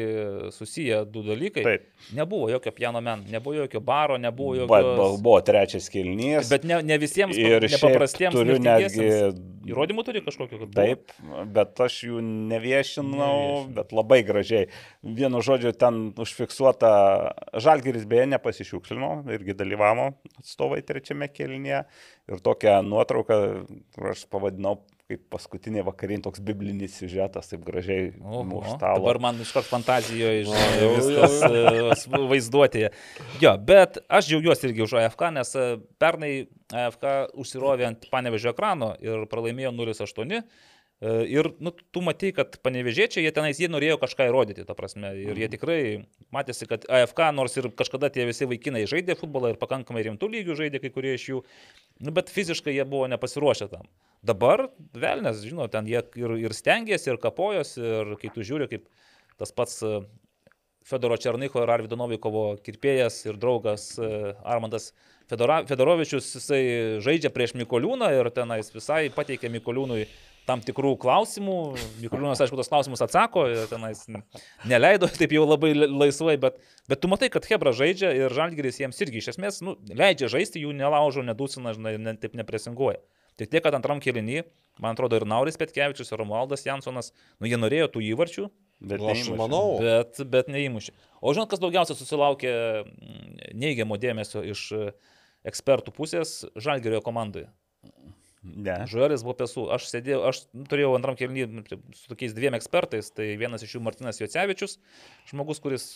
susiję 0.57 1.03
du 1.13 1.21
dalykai. 1.27 1.65
taip. 1.67 1.85
Nebuvo 2.17 2.49
jokio 2.49 2.73
Piano 2.73 3.01
Man, 3.05 3.25
nebuvo 3.29 3.59
jokio 3.61 3.81
baro, 3.81 4.17
nebuvo 4.17 4.55
Bet 4.57 4.65
jokio... 4.65 4.97
bu- 4.97 5.21
buvo 5.23 5.41
trečias 5.45 5.91
kilnys. 5.93 6.49
Bet 6.49 6.65
ne, 6.65 6.81
ne 6.83 6.97
visiems 6.99 7.37
ir 7.37 7.61
nepaprastiems 7.69 8.33
turiu 8.35 8.57
netgi. 8.59 9.11
Įrodymų 9.69 10.01
turi 10.07 10.23
kažkokiu, 10.25 10.63
kad 10.63 10.69
buvo? 10.71 10.81
Taip, 10.81 11.13
bet 11.53 11.81
aš 11.85 11.99
jų 12.09 12.23
neviešinau, 12.25 13.19
Neviešinai. 13.19 13.75
bet 13.77 13.93
labai 13.93 14.23
gražiai. 14.25 14.69
Vienu 15.05 15.43
žodžiu, 15.45 15.75
ten 15.77 15.99
užfiksuota, 16.17 17.35
Žalgiris 17.53 18.07
beje 18.09 18.27
nepasišiukšlino, 18.33 19.11
irgi 19.35 19.53
dalyvavo 19.59 20.15
atstovai 20.41 20.81
trečiame 20.89 21.29
kelnyje. 21.29 21.83
Ir 22.33 22.41
tokią 22.45 22.79
nuotrauką, 22.87 23.39
kur 23.95 24.11
aš 24.15 24.25
pavadinau 24.33 24.79
kaip 25.09 25.23
paskutinė 25.33 25.83
vakarinė 25.87 26.21
toks 26.27 26.43
biblinis 26.45 26.99
siužetas, 27.01 27.49
taip 27.49 27.63
gražiai 27.65 28.11
stalo. 28.13 29.01
dabar 29.01 29.21
man 29.25 29.39
iš 29.41 29.55
karto 29.57 29.71
fantazijoje 29.71 30.43
O, 30.43 30.49
žinai, 30.51 30.81
jau, 30.83 30.91
viskas 30.99 32.09
e, 32.13 32.25
vaizduotėje. 32.29 32.91
Jo, 33.41 33.55
bet 33.71 33.97
aš 34.05 34.29
džiaugiuosi 34.29 34.69
irgi 34.69 34.85
už 34.85 34.99
AFK, 35.01 35.29
nes 35.39 35.55
e, 35.57 35.69
pernai 36.03 36.33
AFK 36.77 37.07
užsirovė 37.41 37.89
ant 37.89 38.05
panevežio 38.13 38.53
ekrano 38.53 38.93
ir 39.01 39.25
pralaimėjo 39.33 39.73
0-8. 39.79 40.35
E, 40.37 40.43
Ir 41.01 41.47
nu, 41.63 41.71
tu 41.95 42.01
matai, 42.03 42.33
kad 42.35 42.57
panevežėčiai, 42.67 43.23
jie 43.23 43.31
tenais, 43.31 43.61
jie 43.63 43.69
norėjo 43.71 44.01
kažką 44.03 44.27
įrodyti, 44.33 44.65
ta 44.67 44.75
prasme. 44.75 45.13
Ir 45.23 45.39
jie 45.39 45.49
tikrai 45.53 45.79
matėsi, 46.35 46.67
kad 46.67 46.89
AFK, 46.91 47.23
nors 47.39 47.55
ir 47.55 47.71
kažkada 47.79 48.11
tie 48.11 48.27
visi 48.27 48.49
vaikinai 48.51 48.83
žaidė 48.91 49.15
futbolą 49.21 49.53
ir 49.55 49.61
pakankamai 49.63 50.03
rimtų 50.09 50.27
lygių 50.33 50.59
žaidė 50.59 50.83
kai 50.83 50.91
kurie 50.91 51.15
iš 51.15 51.29
jų, 51.31 51.45
nu, 52.03 52.15
bet 52.19 52.35
fiziškai 52.35 52.75
jie 52.75 52.83
buvo 52.83 53.07
nepasiruošę 53.15 53.71
tam. 53.71 53.87
Dabar, 54.29 54.67
velnės, 54.99 55.43
žinot, 55.47 55.73
ten 55.73 55.89
jie 55.89 56.01
ir, 56.21 56.35
ir 56.45 56.55
stengiasi, 56.57 57.13
ir 57.13 57.21
kapojosi, 57.23 57.83
ir 57.83 58.15
kai 58.21 58.33
tu 58.35 58.45
žiūri, 58.47 58.69
kaip 58.71 58.89
tas 59.41 59.55
pats 59.55 59.79
e, 59.87 60.01
Fedoro 60.89 61.17
Černiko 61.21 61.63
ir 61.65 61.73
Arvido 61.73 61.99
Novikovo 62.01 62.51
kirpėjas 62.65 63.23
ir 63.29 63.39
draugas 63.41 63.91
e, 64.01 64.35
Armandas 64.45 64.91
Fedora, 65.29 65.61
Fedorovičius, 65.69 66.31
jisai 66.39 66.63
žaidžia 67.05 67.31
prieš 67.35 67.55
Mikoliūną 67.61 68.09
ir 68.17 68.31
tenais 68.35 68.73
visai 68.73 69.07
pateikė 69.13 69.51
Mikoliūnui 69.53 70.07
tam 70.49 70.63
tikrų 70.65 70.95
klausimų. 71.03 71.57
Mikoliūnas, 72.01 72.41
aišku, 72.41 72.57
tos 72.57 72.71
klausimus 72.73 73.03
atsako, 73.05 73.45
tenais 73.69 74.07
neleido 74.69 75.11
taip 75.19 75.35
jau 75.37 75.45
labai 75.45 75.75
la- 75.77 75.91
laisvai, 76.07 76.39
bet, 76.41 76.57
bet 76.89 77.03
tu 77.03 77.11
matai, 77.13 77.29
kad 77.35 77.45
Hebra 77.51 77.75
žaidžia 77.77 78.15
ir 78.17 78.33
Žalgiris 78.35 78.81
jiems 78.81 79.01
irgi 79.05 79.21
iš 79.21 79.35
esmės 79.35 79.61
nu, 79.65 79.77
leidžia 79.93 80.33
žaisti, 80.33 80.65
jų 80.65 80.73
nelaužo, 80.77 81.25
nedusina, 81.27 81.77
žinai, 81.77 81.99
ne, 82.01 82.17
taip 82.21 82.37
nepresinguoja. 82.39 83.03
Tik 83.39 83.53
tiek, 83.53 83.63
kad 83.65 83.77
antram 83.79 84.01
kėlinį, 84.03 84.43
man 84.83 84.97
atrodo, 84.97 85.19
ir 85.21 85.27
Nauris 85.29 85.59
Petkevičius, 85.61 86.11
ir 86.11 86.19
Romualdas 86.19 86.67
Jansonas, 86.67 87.13
nu 87.39 87.51
jie 87.51 87.59
norėjo 87.61 87.93
tų 87.95 88.03
įvarčių, 88.13 88.49
Bet 88.79 89.01
Nu, 89.03 89.09
aš 89.11 89.25
neįmušė. 89.25 89.39
manau, 89.41 89.63
bet, 89.83 90.21
bet 90.31 90.51
neįmušė. 90.55 90.93
O 91.19 91.33
žinot, 91.35 91.49
kas 91.51 91.59
daugiausia 91.59 91.97
susilaukė 91.99 92.51
mm, 92.85 93.39
neigiamo 93.59 93.99
dėmesio 93.99 94.45
iš 94.47 94.69
e, 94.71 94.83
ekspertų 95.51 95.95
pusės 95.97 96.45
Žalgerio 96.55 97.01
komandoje? 97.03 97.49
Ne. 98.43 98.75
Žuelis 98.87 99.25
buvo 99.27 99.35
pesų. 99.41 99.65
Aš 99.75 99.89
sėdėjau, 99.91 100.21
aš 100.29 100.41
turėjau 100.71 100.93
antram 100.95 101.17
kelnį 101.19 101.47
su 101.99 102.07
tokiais 102.11 102.35
dviem 102.37 102.55
ekspertais, 102.59 103.11
tai 103.15 103.33
vienas 103.41 103.65
iš 103.67 103.75
jų 103.75 103.83
Martinas 103.83 104.21
Jocevičius, 104.21 104.77
žmogus, 105.31 105.59
kuris 105.63 105.87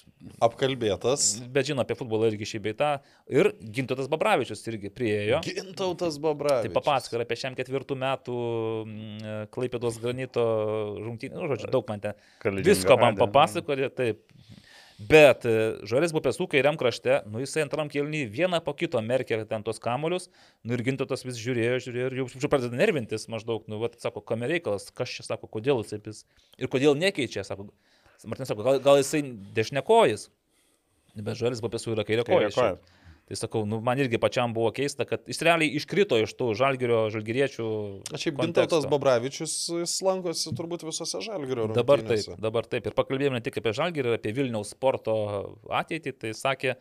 apkalbėtas. 0.42 1.28
bet 1.54 1.70
žino 1.70 1.84
apie 1.86 1.96
futbolą 1.98 2.32
irgi 2.32 2.48
šį 2.54 2.62
beitą, 2.66 2.90
ir 3.30 3.52
Gintotas 3.62 4.10
Babravičius 4.10 4.66
irgi 4.72 4.90
priejo. 4.90 5.38
Gintautas 5.46 6.18
Babravičius. 6.22 6.66
Tai 6.66 6.80
papasakok 6.80 7.22
apie 7.22 7.38
šiam 7.44 7.58
ketvirtų 7.58 7.98
metų 8.02 8.40
mm, 8.88 9.46
Klaipėdos 9.54 10.02
granito 10.02 10.44
rungtynį, 10.98 11.38
nu, 11.38 11.46
žodžiu, 11.54 11.70
daug 11.72 11.86
man 11.94 12.02
ten. 12.02 12.18
Visko 12.66 12.98
man 13.00 13.18
papasakoja, 13.20 13.92
taip. 13.94 14.26
Bet 15.08 15.46
Žalės 15.88 16.12
buvo 16.12 16.26
pesų 16.26 16.46
kairiam 16.52 16.76
krašte, 16.80 17.20
nu 17.30 17.40
jisai 17.42 17.64
antram 17.64 17.88
kelnį 17.92 18.26
vieną 18.32 18.60
po 18.64 18.74
kito 18.76 19.00
merkė 19.02 19.40
ten 19.48 19.64
tos 19.66 19.80
kamolius, 19.82 20.28
nu 20.62 20.76
ir 20.76 20.84
gintotas 20.86 21.24
vis 21.26 21.40
žiūrėjo, 21.40 21.80
žiūrėjo 21.86 22.10
ir 22.10 22.18
jau 22.20 22.50
pradeda 22.52 22.76
nervintis 22.78 23.28
maždaug, 23.32 23.64
nu, 23.72 23.80
vat, 23.82 23.96
sako, 24.02 24.22
kame 24.26 24.50
reikalas, 24.50 24.90
kas 24.94 25.14
čia 25.16 25.26
sako, 25.26 25.48
kodėl 25.50 25.82
jisai 25.82 26.00
vis 26.04 26.24
ir 26.60 26.70
kodėl 26.72 26.98
nekeičia, 26.98 27.46
sako, 27.48 27.70
Martinas 28.28 28.52
sako, 28.52 28.62
gal, 28.66 28.78
gal 28.84 29.00
jisai 29.00 29.24
dešnekojas, 29.56 30.28
bet 31.18 31.40
Žalės 31.40 31.64
buvo 31.64 31.74
pesų 31.74 31.96
yra 31.96 32.06
koja. 32.28 32.52
šiaip. 32.54 32.92
Tai 33.30 33.38
sakau, 33.38 33.62
nu, 33.68 33.78
man 33.84 34.00
irgi 34.02 34.18
pačiam 34.20 34.52
buvo 34.52 34.72
keista, 34.74 35.06
kad 35.08 35.22
jis 35.30 35.38
realiai 35.46 35.76
iškrito 35.78 36.18
iš 36.20 36.34
tų 36.36 36.48
žalgerio, 36.58 37.04
žalgeriečių. 37.14 37.66
Šiaip 38.10 38.34
konteksto. 38.34 38.48
Gintautas 38.48 38.88
Babravičius, 38.90 39.54
jis 39.78 39.94
lankosi 40.04 40.52
turbūt 40.58 40.82
visose 40.88 41.22
žalgerio 41.22 41.68
rungtynėse. 41.68 41.78
Dabar 41.78 42.02
taip, 42.08 42.42
dabar 42.42 42.68
taip. 42.68 42.90
Ir 42.90 42.98
pakalbėjome 42.98 43.38
ne 43.38 43.44
tik 43.46 43.60
apie 43.62 43.72
Žalgirį, 43.78 44.10
ir 44.10 44.18
apie 44.18 44.34
Vilniaus 44.36 44.74
sporto 44.74 45.14
ateitį. 45.70 46.16
Tai 46.18 46.34
sakė, 46.36 46.76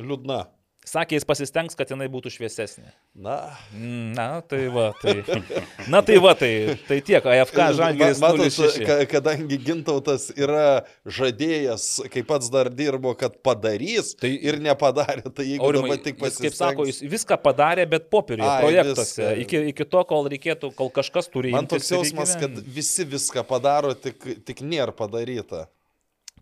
Liūdna. 0.00 0.46
Sakė, 0.86 1.14
jis 1.18 1.26
pasistengs, 1.28 1.76
kad 1.78 1.90
jinai 1.92 2.08
būtų 2.10 2.30
šviesesnė. 2.34 2.90
Na. 3.14 3.36
Mm, 3.74 4.12
Na, 4.16 4.26
tai 4.42 4.64
va, 4.72 4.88
tai. 5.00 5.22
Na, 5.92 6.00
tai 6.02 6.16
va, 6.22 6.32
tai, 6.38 6.50
tai 6.88 6.98
tiek. 7.04 7.22
AFK 7.22 7.58
Žalgiris 7.78 8.20
Ma- 8.22 8.32
matot, 8.32 8.50
06. 8.50 8.82
ka, 8.88 8.96
kadangi 9.10 9.58
Gintautas 9.62 10.30
yra 10.36 10.82
žadėjęs, 11.06 11.86
kai 12.12 12.22
pats 12.26 12.50
dar 12.52 12.70
dirbo, 12.72 13.14
kad 13.18 13.36
padarys 13.46 14.12
Tai- 14.20 14.32
ir 14.32 14.58
nepadarė, 14.64 15.26
tai 15.32 15.46
jeigu 15.52 15.66
Aurimai, 15.68 15.92
dabar 15.94 16.02
tik 16.04 16.16
jis, 16.18 16.38
kaip 16.40 16.50
pasistengs. 16.52 16.58
sako, 16.60 16.86
jis 16.90 17.02
viską 17.14 17.38
padarė, 17.44 17.86
bet 17.94 18.08
popieriuje, 18.12 18.54
projektuose. 18.64 19.22
viską. 19.22 19.30
Iki, 19.46 19.62
iki 19.74 19.88
to, 19.94 20.04
kol 20.10 20.28
reikėtų, 20.32 20.72
kol 20.78 20.90
kažkas 20.90 21.30
turi 21.32 21.52
Man 21.54 21.64
imtis 21.66 21.86
toks 21.88 21.94
jausmas, 21.94 22.34
kad 22.40 22.58
visi 22.66 23.06
viską 23.06 23.46
padaro, 23.48 23.94
tik, 23.94 24.18
tik 24.44 24.60
nėra 24.66 24.92
padaryta. 24.96 25.68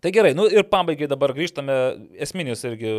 Tai 0.01 0.09
gerai, 0.09 0.33
nu 0.33 0.47
ir 0.49 0.65
pabaigai 0.65 1.05
dabar 1.05 1.29
grįžtame, 1.37 1.73
esminis 2.25 2.63
irgi 2.65 2.89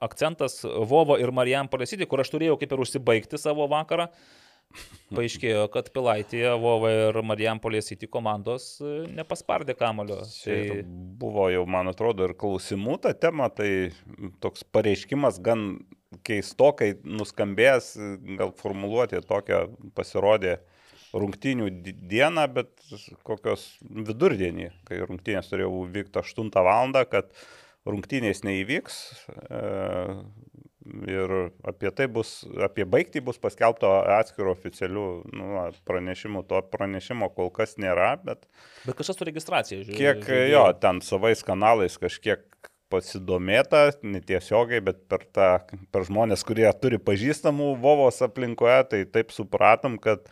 akcentas 0.00 0.62
Vovo 0.88 1.18
ir 1.20 1.28
Marijam 1.36 1.68
Palesyti, 1.68 2.08
kur 2.08 2.22
aš 2.22 2.30
turėjau 2.32 2.56
kaip 2.60 2.72
ir 2.72 2.84
užsibaigti 2.84 3.40
savo 3.40 3.66
vakarą. 3.68 4.08
Paaiškėjo, 5.12 5.66
kad 5.72 5.90
Pilaitėje 5.92 6.54
Vovo 6.60 6.88
ir 6.92 7.18
Marijam 7.24 7.60
Palesyti 7.60 8.08
komandos 8.08 8.70
e, 8.80 8.94
nepaspardė 9.16 9.76
kamulio. 9.76 10.22
Tai 10.44 10.58
buvo 11.20 11.46
jau, 11.52 11.66
man 11.68 11.92
atrodo, 11.92 12.24
ir 12.28 12.36
klausimų 12.40 12.98
tą 13.04 13.12
temą, 13.16 13.48
tai 13.52 13.70
toks 14.44 14.64
pareiškimas 14.72 15.40
gan 15.44 15.70
keistokai 16.24 16.94
nuskambėjęs, 17.04 17.92
gal 18.40 18.52
formuluoti 18.56 19.20
tokią 19.28 19.66
pasirodė 19.96 20.58
rungtynių 21.14 21.70
di- 21.84 21.96
dieną, 22.12 22.44
bet 22.52 22.72
kokios 23.26 23.68
vidurdienį, 23.82 24.70
kai 24.88 25.00
rungtynės 25.04 25.50
turėjo 25.52 25.86
vykti 25.94 26.20
8 26.22 26.52
val. 26.66 26.92
kad 27.10 27.32
rungtynės 27.88 28.44
neįvyks. 28.44 29.00
E, 29.48 29.62
Ir 30.88 31.32
apie 31.68 31.90
tai 31.92 32.06
bus, 32.08 32.46
apie 32.64 32.86
baigtį 32.88 33.20
bus 33.26 33.36
paskelbta 33.42 33.90
atskiro 34.16 34.54
oficialių 34.54 35.04
nu, 35.36 35.48
pranešimų. 35.84 36.44
To 36.48 36.62
pranešimo 36.72 37.28
kol 37.34 37.50
kas 37.52 37.76
nėra, 37.76 38.14
bet 38.24 38.46
Bet 38.86 38.96
kažkas 38.96 39.18
su 39.20 39.26
registracija, 39.28 39.82
žiūrėjau. 39.84 39.98
Kiek 40.24 40.52
jo, 40.52 40.64
ten 40.80 41.02
savais 41.04 41.44
kanalais 41.44 41.98
kažkiek 42.00 42.46
pasidomėta, 42.88 43.82
netiesiogiai, 44.00 44.80
bet 44.84 45.02
per, 45.12 45.26
tą, 45.36 45.48
per 45.92 46.06
žmonės, 46.08 46.44
kurie 46.48 46.68
turi 46.80 46.96
pažįstamų 46.96 47.74
Vovos 47.82 48.22
aplinkoje, 48.24 48.78
tai 48.92 49.02
taip 49.12 49.34
supratom, 49.34 49.98
kad 50.00 50.24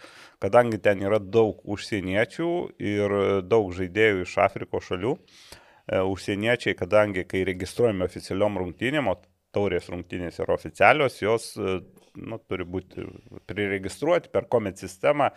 kadangi 0.42 0.80
ten 0.82 1.02
yra 1.04 1.20
daug 1.20 1.62
užsieniečių 1.64 2.50
ir 2.82 3.14
daug 3.48 3.70
žaidėjų 3.76 4.24
iš 4.26 4.36
Afrikos 4.44 4.88
šalių, 4.90 5.14
e, 5.16 6.00
užsieniečiai, 6.00 6.76
kadangi 6.78 7.26
kai 7.28 7.44
registruojame 7.48 8.06
oficialiom 8.06 8.60
rungtynėm, 8.62 9.10
o 9.12 9.16
taurės 9.56 9.88
rungtynės 9.92 10.40
yra 10.44 10.56
oficialios, 10.58 11.20
jos 11.22 11.54
e, 11.56 11.78
nu, 12.16 12.38
turi 12.48 12.64
būti 12.64 13.05
priregistruoti 13.47 14.30
per 14.32 14.47
komet 14.51 14.78
sistemą 14.80 15.30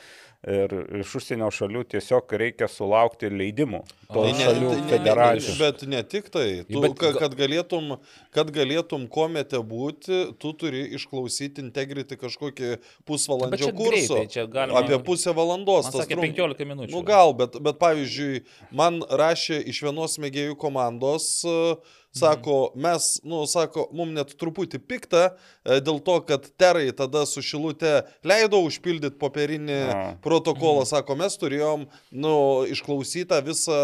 ir 0.47 0.71
iš 1.01 1.11
užsienio 1.19 1.49
šalių 1.51 1.81
tiesiog 1.93 2.31
reikia 2.39 2.67
sulaukti 2.71 3.29
leidimų. 3.31 3.81
To 4.09 4.23
Tai 4.23 4.31
ne- 4.31 4.45
šalių 4.45 4.69
tai 4.71 4.79
ne- 4.81 4.89
federacijų. 4.93 5.55
Bet 5.59 5.83
ne 5.91 6.01
tik 6.03 6.29
tai. 6.33 6.47
Tu, 6.69 6.81
Bet 6.81 6.95
kad, 6.97 7.35
galėtum, 7.37 7.97
kad 8.31 8.51
galėtum 8.55 9.07
komete 9.11 9.59
būti, 9.61 10.21
tu 10.39 10.53
turi 10.53 10.85
išklausyti 10.97 11.59
integrity 11.65 12.17
kažkokį 12.17 12.77
pusvalandžio 13.05 13.73
kursą. 13.75 14.23
galima- 14.49 14.79
Apie 14.83 14.97
pusę 15.03 15.33
valandos. 15.35 15.91
Man 15.91 15.93
sakė 16.01 16.15
trunka. 16.15 16.27
15 16.33 16.65
minučių. 16.65 16.91
Nu 16.91 17.03
gal, 17.03 17.33
bet, 17.33 17.59
bet 17.61 17.79
pavyzdžiui, 17.79 18.43
man 18.71 19.01
rašė 19.01 19.61
iš 19.67 19.81
vienos 19.83 20.17
mėgėjų 20.17 20.55
komandos, 20.57 21.43
e, 21.45 21.75
sako, 22.15 22.71
mes, 22.75 23.19
nu, 23.23 23.43
sako, 23.49 23.85
mums 23.95 24.15
net 24.17 24.33
truputį 24.41 24.79
pikta 24.89 25.23
e, 25.29 25.79
dėl 25.85 25.99
to, 26.05 26.17
kad 26.25 26.47
terai 26.59 26.89
tada 26.97 27.25
su 27.29 27.43
šilute 27.45 27.99
leido 28.27 28.59
užpildyti 28.65 29.19
popierinį 29.21 29.79
A. 29.93 29.99
protokolą, 30.25 30.85
sako, 30.89 31.15
mes 31.19 31.37
turėjom, 31.41 31.85
nu, 32.11 32.33
išklausytą 32.73 33.41
visą 33.45 33.79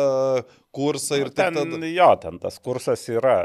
kursą 0.75 1.21
ir 1.21 1.29
Nu, 1.29 1.35
ten, 1.37 1.55
tada... 1.55 1.87
jo, 1.87 2.09
ten 2.19 2.39
tas 2.43 2.57
kursas 2.59 3.05
yra 3.13 3.37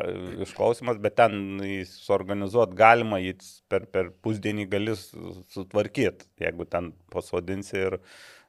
išklausimas, 0.42 0.98
bet 1.02 1.14
ten 1.20 1.60
jį 1.62 1.84
suorganizuoti 1.86 2.74
galima, 2.80 3.20
jį 3.22 3.36
per, 3.70 3.86
per 3.86 4.10
pusdienį 4.24 4.66
gali 4.72 4.96
su- 4.98 5.36
sutvarkyti, 5.54 6.26
jeigu 6.42 6.66
ten 6.66 6.90
pasodinsi 7.12 7.76
ir, 7.78 8.00
ir, 8.00 8.00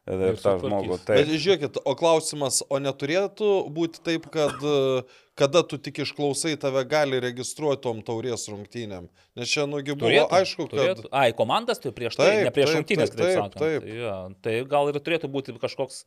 Ir 0.10 0.38
tą 0.41 0.56
žmogų. 0.57 0.95
Bet 0.95 1.03
Tai, 1.06 1.19
žiūrėkit, 1.30 1.76
o 1.86 1.94
klausimas, 1.98 2.61
o 2.65 2.80
neturėtų 2.82 3.49
būti 3.73 4.02
taip, 4.02 4.26
kad 4.34 4.57
kada 5.41 5.61
tu 5.61 5.78
tik 5.82 6.02
išklausai, 6.06 6.56
tave 6.61 6.82
gali 6.90 7.19
registruoti 7.22 7.84
tom 7.86 8.02
taurės 8.06 8.48
rungtynėm? 8.49 9.11
Nes 9.38 9.52
čia, 9.52 9.68
nugi, 9.69 9.94
buvo 9.94 10.10
Turėtų, 10.10 10.40
aišku, 10.40 10.65
kad... 10.72 10.73
turėtų. 10.80 11.11
Ai, 11.14 11.28
komandas 11.38 11.84
tai 11.84 11.94
prieš 11.95 12.18
tai, 12.18 12.32
Taip, 12.32 12.48
ne 12.48 12.56
prieš 12.56 12.72
taip, 12.72 12.80
šimtinės, 12.80 13.14
taip, 13.14 13.22
taip, 13.22 13.38
sakant. 13.38 13.60
taip. 13.61 13.88
Ja, 14.02 14.18
tai 14.41 14.57
gal 14.73 14.91
ir 14.91 14.99
turėtų 15.06 15.30
būti 15.38 15.56
kažkoks 15.61 16.03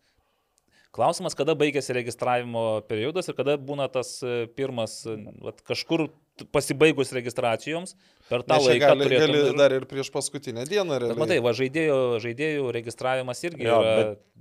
klausimas, 0.95 1.35
kada 1.39 1.57
baigėsi 1.59 1.97
registravimo 1.97 2.85
periodas 2.91 3.31
ir 3.31 3.39
kada 3.39 3.57
būna 3.59 3.89
tas 3.93 4.16
e, 4.23 4.45
pirmas, 4.59 5.01
e, 5.09 5.16
vat, 5.43 5.62
kažkur 5.66 6.09
pasibaigus 6.52 7.12
registracijoms, 7.15 7.93
per 8.28 8.43
tą 8.43 8.56
Nes 8.59 8.65
laiką 8.66 8.89
gali, 8.90 9.05
turėtų... 9.06 9.27
gali 9.32 9.56
dar 9.59 9.74
ir 9.77 9.85
prieš 9.86 10.09
paskutinę 10.15 10.65
dieną. 10.66 10.97
Bet 11.05 11.20
matai, 11.20 11.36
va, 11.44 11.52
žaidėjų, 11.55 11.98
žaidėjų 12.24 12.65
registravimas 12.74 13.43
irgi 13.47 13.69
Jo, 13.69 13.77
yra 13.85 13.93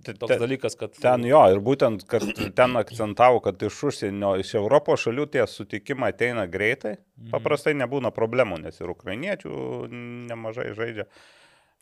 bet 0.04 0.18
toks 0.18 0.32
te- 0.34 0.40
dalykas, 0.42 0.78
kad... 0.80 0.96
ten 1.04 1.28
jo, 1.28 1.44
ir 1.54 1.62
būtent, 1.64 2.06
kad 2.10 2.26
ten 2.58 2.80
akcentavo, 2.82 3.44
kad 3.46 3.62
iš 3.70 3.78
užsienio, 3.92 4.34
iš 4.42 4.56
Europos 4.58 5.06
šalių 5.06 5.28
tie 5.36 5.46
sutikimai 5.48 6.14
ateina 6.16 6.48
greitai, 6.50 6.98
Mhm. 7.14 7.30
paprastai 7.30 7.76
nebūna 7.78 8.10
problemų, 8.12 8.58
nes 8.66 8.80
ir 8.82 8.90
ukrainiečių 8.90 9.52
nemažai 10.32 10.72
žaidžia. 10.76 11.06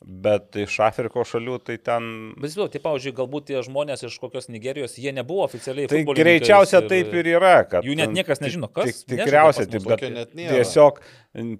Bet 0.02 0.56
iš 0.58 0.74
Afrikos 0.82 1.30
šalių 1.30 1.58
tai 1.66 1.76
ten... 1.78 2.06
Bet 2.34 2.48
vis 2.50 2.56
dėlto, 2.58 2.72
tai, 2.74 2.80
pavyzdžiui, 2.82 3.14
galbūt 3.20 3.44
tie 3.50 3.60
žmonės 3.62 4.02
iš 4.08 4.16
kokios 4.22 4.48
Nigerijos, 4.50 4.96
jie 4.98 5.12
nebuvo 5.14 5.44
oficialiai. 5.46 5.86
Tai 5.90 6.00
greičiausia 6.18 6.80
taip 6.90 7.12
ir 7.20 7.28
yra, 7.36 7.54
kad... 7.70 7.86
Jų 7.86 7.94
net 8.00 8.14
niekas 8.16 8.42
nežino, 8.42 8.66
kas 8.72 9.04
tik- 9.04 9.14
Tikriausiai 9.22 9.70
taip, 9.70 9.86
bet 9.86 10.02
net 10.10 10.34
nėra. 10.34 10.56
tiesiog, 10.58 10.98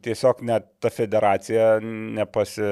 tiesiog 0.02 0.42
net 0.50 0.66
ta 0.82 0.90
federacija 0.90 1.76
nepasi... 1.82 2.66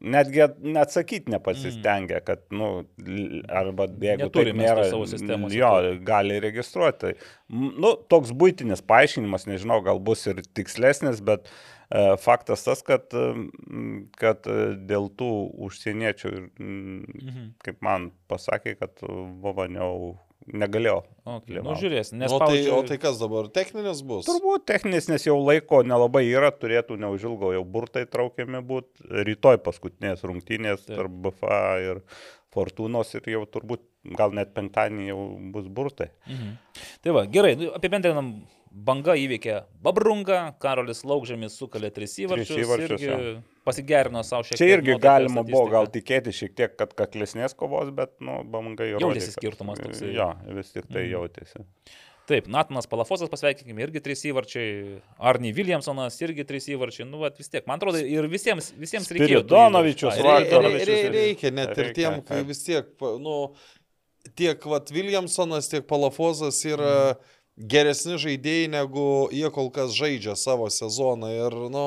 Netgi 0.00 0.46
neatsakyti 0.64 1.28
nepasistengia, 1.28 2.22
kad, 2.24 2.46
nu, 2.56 2.86
l- 3.04 3.42
arba 3.52 3.84
jeigu 4.00 4.30
to 4.32 4.46
nėra, 4.56 4.86
savo 4.88 5.04
sistemose, 5.08 5.58
jo, 5.58 5.72
gali 6.08 6.38
registruoti. 6.40 7.16
M, 7.52 7.66
Nu, 7.80 7.90
toks 8.08 8.32
būtinis 8.36 8.80
paaiškinimas, 8.88 9.44
nežinau, 9.50 9.82
gal 9.84 10.00
bus 10.00 10.24
ir 10.30 10.40
tikslesnis, 10.56 11.20
bet 11.24 11.48
e, 11.50 11.52
faktas 12.22 12.62
tas, 12.64 12.82
kad, 12.86 13.10
kad 14.20 14.46
e, 14.46 14.58
dėl 14.86 15.08
tų 15.18 15.30
užsieniečių, 15.66 16.32
ir, 16.36 16.48
Mhm. 16.60 17.46
kaip 17.66 17.80
man 17.82 18.10
pasakė, 18.30 18.76
kad 18.78 19.00
Vovaniau 19.42 20.18
negalėjo. 20.46 21.02
Okay. 21.26 21.60
Nu, 21.62 21.74
žiūrės, 21.76 22.12
nes... 22.16 22.32
O 22.32 22.38
tai, 22.38 22.46
pavyzdžiui, 22.46 22.72
o 22.72 22.82
tai 22.88 22.96
kas 23.02 23.18
dabar? 23.20 23.48
Techninis 23.52 24.00
bus? 24.06 24.24
Turbūt 24.26 24.64
techninis, 24.70 25.08
nes 25.10 25.26
jau 25.26 25.36
laiko 25.38 25.82
nelabai 25.86 26.24
yra, 26.30 26.50
turėtų 26.50 26.96
neužilgo 27.02 27.52
jau 27.54 27.64
burtai 27.64 28.06
traukiami 28.08 28.62
būti. 28.66 29.04
Rytoj 29.28 29.60
paskutinės 29.66 30.24
rungtynės 30.26 30.86
Taip. 30.86 30.96
tarp 30.96 31.18
BFA 31.26 31.60
ir 31.84 32.02
Fortūnos 32.50 33.12
ir 33.14 33.28
jau 33.30 33.44
turbūt 33.46 33.84
gal 34.18 34.32
net 34.34 34.54
penktadienį 34.56 35.10
jau 35.12 35.20
bus 35.54 35.68
burtai. 35.70 36.08
Mhm. 36.26 36.56
Tai 37.04 37.12
va, 37.18 37.26
gerai, 37.30 37.52
nu, 37.60 37.68
apibendrinam. 37.76 38.32
Banga 38.70 39.16
įveikė 39.18 39.64
Babrunga, 39.82 40.52
Karolis 40.62 41.00
Laukžėmis 41.02 41.56
sukalė 41.58 41.88
tris 41.94 42.12
įvarčius. 42.22 42.60
Įvarčius, 42.62 43.02
irgi 43.02 43.32
Pasigerino 43.66 44.22
savo 44.24 44.44
šiek 44.46 44.54
tiek. 44.54 44.60
Čia 44.62 44.68
irgi 44.76 44.92
ir 44.94 45.00
galima 45.02 45.42
buvo 45.46 45.64
gal 45.72 45.88
tikėti 45.90 46.30
šiek 46.32 46.54
tiek, 46.54 46.76
kad 46.78 46.94
kaklesnės 46.94 47.56
kovos, 47.58 47.90
bet, 47.94 48.14
nu, 48.22 48.38
bangai 48.46 48.92
jau. 48.92 49.00
Jautėsi 49.02 49.34
skirtumas 49.34 49.82
toksai. 49.82 50.12
Jo, 50.14 50.30
vis 50.54 50.70
tik 50.70 50.86
tai 50.86 51.02
Mhm. 51.02 51.10
jautėsi. 51.16 51.64
Taip, 52.30 52.46
Natanas 52.46 52.86
Palafosas, 52.86 53.26
pasveikinkime, 53.28 53.82
irgi 53.82 54.00
trys 54.00 54.22
įvarčiai. 54.30 55.00
Arny 55.18 55.50
Williamsonas 55.52 56.14
irgi 56.22 56.44
trys 56.46 56.68
įvarčiai. 56.70 57.10
Nu, 57.10 57.18
vat, 57.18 57.36
vis 57.36 57.48
tiek, 57.50 57.66
man 57.66 57.80
atrodo, 57.80 57.98
ir 57.98 58.28
visiems, 58.30 58.70
visiems 58.78 59.10
reikėjo. 59.10 59.42
Ai, 60.14 60.44
vakar- 60.46 60.62
reikia- 60.86 61.10
reikia, 61.16 61.50
net 61.52 61.76
ir 61.76 61.84
reikia, 61.86 61.94
tiem, 61.94 62.22
kai 62.24 62.42
vis 62.44 62.62
tiek, 62.62 62.86
nu, 63.18 63.52
tiek 64.36 64.62
vat 64.62 64.86
Williamsonas, 64.94 65.68
tiek 65.68 65.82
Palafozas 65.88 66.62
yra 66.64 67.16
geresni 67.60 68.18
žaidėjai, 68.20 68.70
negu 68.72 69.06
jie 69.34 69.50
kol 69.54 69.70
kas 69.74 69.92
žaidžia 69.96 70.36
savo 70.38 70.68
sezoną. 70.72 71.30
Ir, 71.46 71.56
nu, 71.72 71.86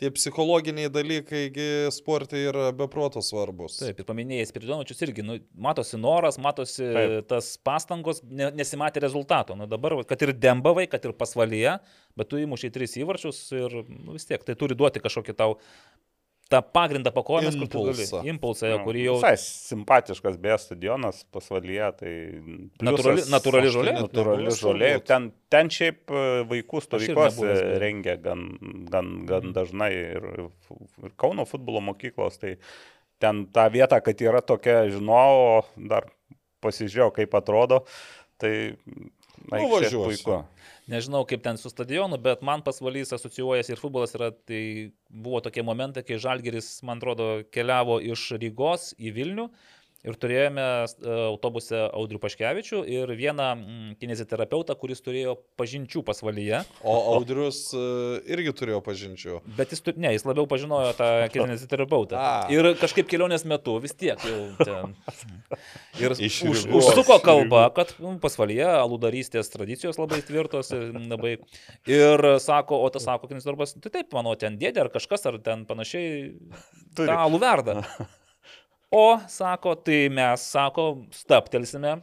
tie 0.00 0.10
psichologiniai 0.12 0.90
dalykai 0.92 1.46
gi 1.54 1.68
sportai 1.94 2.42
yra 2.50 2.68
beproto 2.76 3.22
svarbus. 3.24 3.78
Taip, 3.80 4.02
ir 4.02 4.08
paminėjai 4.08 4.48
Spiridonovičius 4.50 5.02
irgi, 5.06 5.24
nu, 5.24 5.38
matosi 5.66 6.00
noras, 6.00 6.36
matosi 6.42 6.84
Taip. 6.84 7.16
tas 7.30 7.54
pastangos, 7.64 8.20
ne, 8.28 8.50
nesimatė 8.56 9.00
rezultato. 9.04 9.56
Nu, 9.56 9.68
dabar, 9.70 9.96
kad 10.08 10.26
ir 10.26 10.34
Dembavai, 10.36 10.86
kad 10.92 11.04
ir 11.08 11.16
pasvalyje, 11.16 11.78
bet 12.16 12.30
tu 12.32 12.40
įmušiai 12.42 12.74
tris 12.74 12.98
įvarčius 13.00 13.40
ir 13.56 13.80
nu, 13.88 14.16
vis 14.16 14.28
tiek 14.28 14.44
tai 14.44 14.58
turi 14.58 14.76
duoti 14.76 15.02
kažkokį 15.04 15.36
tau 15.38 15.56
tą 16.52 16.60
pagrindą 16.62 17.10
pakojomis, 17.10 17.56
kur 17.58 17.68
tu 17.68 17.80
Impulsą. 17.82 18.20
gali. 18.20 18.30
Impulsą, 18.30 18.70
Nu, 18.70 18.78
kurį 18.86 19.04
jau... 19.08 19.14
Visai 19.18 19.34
simpatiškas 19.42 20.36
beje 20.42 20.58
stadionas 20.62 21.24
pasvalyje, 21.34 21.88
tai... 22.00 22.12
Natūrali, 22.86 23.24
natūrali 23.32 23.72
žolė. 23.74 23.94
Natūrali 23.98 24.52
žolė. 24.54 24.90
Ten, 25.08 25.30
ten 25.52 25.70
šiaip 25.74 26.12
e, 26.14 26.24
vaikų 26.52 26.82
stovyklos 26.84 27.40
rengia 27.82 28.14
gan, 28.22 28.46
gan, 28.92 29.10
gan 29.28 29.50
dažnai 29.56 29.90
ir, 29.96 30.28
ir 30.46 31.16
Kauno 31.18 31.46
futbolo 31.50 31.82
mokyklos. 31.88 32.38
Tai 32.42 32.54
ten 33.22 33.46
ta 33.54 33.66
vieta, 33.72 33.98
kad 34.04 34.22
yra 34.22 34.42
tokia, 34.44 34.84
žinau, 34.92 35.64
dar 35.90 36.06
pasižiūrėjau, 36.64 37.10
kaip 37.18 37.34
atrodo. 37.38 37.82
Tai 38.40 38.52
aikštė 38.54 39.62
Nuvažiuosiu. 39.62 40.04
puiku. 40.04 40.38
Nežinau, 40.86 41.24
kaip 41.26 41.42
ten 41.42 41.56
su 41.58 41.70
stadionu, 41.72 42.14
bet 42.22 42.44
man 42.46 42.62
pasvalys 42.62 43.10
asocijuojasi 43.16 43.72
ir 43.74 43.80
futbolas 43.80 44.14
yra, 44.14 44.28
tai 44.30 44.92
buvo 45.10 45.40
tokie 45.42 45.64
momentai, 45.66 46.04
kai 46.06 46.20
Žalgeris, 46.22 46.68
man 46.86 47.02
atrodo, 47.02 47.26
keliavo 47.50 47.98
iš 48.12 48.28
Rygos 48.38 48.92
į 48.94 49.10
Vilnių 49.16 49.48
ir 50.06 50.18
turėjome 50.20 50.62
e, 50.62 51.14
autobuse 51.28 51.78
Audrių 51.88 52.20
Paškevičių 52.22 52.82
ir 52.90 53.12
vieną 53.18 53.48
mm, 53.56 53.94
kineziterapeutą, 54.00 54.76
kuris 54.78 55.02
turėjo 55.04 55.36
pažinčių 55.58 56.02
pasvalyje, 56.06 56.62
O 56.86 56.94
Audrius 57.16 57.60
e, 57.74 57.82
irgi 58.30 58.54
turėjo 58.56 58.80
pažinčių. 58.86 59.40
bet 59.58 59.74
jis, 59.74 59.82
ne, 59.96 60.12
jis 60.14 60.26
labiau 60.28 60.46
pažinojo 60.50 60.92
tą 60.98 61.10
kineziterapeutą. 61.34 62.22
Ir 62.54 62.72
kažkaip 62.80 63.08
kelionės 63.10 63.46
metu 63.48 63.78
vis 63.82 63.96
tiek 63.98 64.20
ten. 64.62 64.94
Ir 66.02 66.12
Iš 66.12 66.42
už, 66.44 66.66
užsuko 66.76 67.16
kalba, 67.24 67.66
kad 67.74 67.94
nu, 68.02 68.16
pasvalyje 68.20 68.66
aludarystės 68.68 69.48
tradicijos 69.52 69.96
labai 70.00 70.20
tvirtos 70.26 70.68
ir 70.76 70.90
labai. 71.08 71.36
Ir 71.88 72.26
sako, 72.42 72.82
o 72.84 72.90
tas 72.92 73.06
sako, 73.08 73.30
darbas, 73.32 73.72
tai 73.80 73.92
taip, 73.94 74.12
manau, 74.16 74.36
ten 74.38 74.58
dėdė 74.60 74.84
ar 74.84 74.92
kažkas, 74.92 75.24
ar 75.30 75.40
ten 75.44 75.64
panašiai 75.68 76.34
Turi. 76.96 77.08
tą 77.08 77.16
alų 77.24 77.40
verda. 77.42 77.80
O, 78.96 79.18
sako, 79.28 79.74
tai 79.84 80.06
mes, 80.08 80.44
sako, 80.54 80.84
staptelsime 81.12 81.98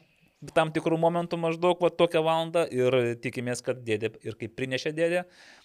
tam 0.52 0.72
tikrų 0.76 0.98
momentų 1.00 1.38
maždaug 1.40 1.80
va, 1.82 1.90
tokią 1.94 2.22
valandą 2.26 2.64
ir 2.74 3.16
tikimės, 3.24 3.62
kad 3.64 3.80
dėdė 3.86 4.12
ir 4.26 4.36
kaip 4.40 4.56
prinešė 4.58 4.92
dėdė, 4.96 5.24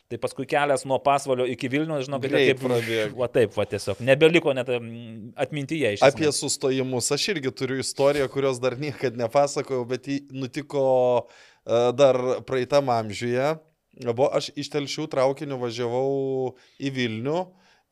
tai 0.08 0.20
paskui 0.22 0.46
kelias 0.48 0.84
nuo 0.88 1.00
pasvalio 1.02 1.46
iki 1.50 1.70
Vilnių, 1.72 1.98
žinau, 2.06 2.20
kad 2.22 2.36
kaip 2.36 2.62
prabėgo. 2.62 3.18
Va 3.18 3.28
taip, 3.32 3.56
va 3.58 3.66
tiesiog, 3.68 4.02
nebeliko 4.06 4.54
net 4.56 4.70
atmintyje 4.70 5.96
iš 5.96 6.06
Apie 6.06 6.30
sustojimus 6.34 7.10
aš 7.16 7.28
irgi 7.34 7.52
turiu 7.60 7.80
istoriją, 7.82 8.28
kurios 8.32 8.62
dar 8.62 8.78
niekada 8.80 9.24
nepasakojau, 9.24 9.84
bet 9.88 10.08
ji 10.08 10.20
nutiko 10.30 10.84
e, 11.26 11.80
dar 11.98 12.20
praeitam 12.48 12.92
amžiuje. 12.94 13.56
Buvo, 13.98 14.28
aš 14.30 14.52
iš 14.54 14.68
telšių 14.70 15.08
traukiniu 15.10 15.58
važiavau 15.58 16.52
į 16.78 16.92
Vilnių 16.94 17.40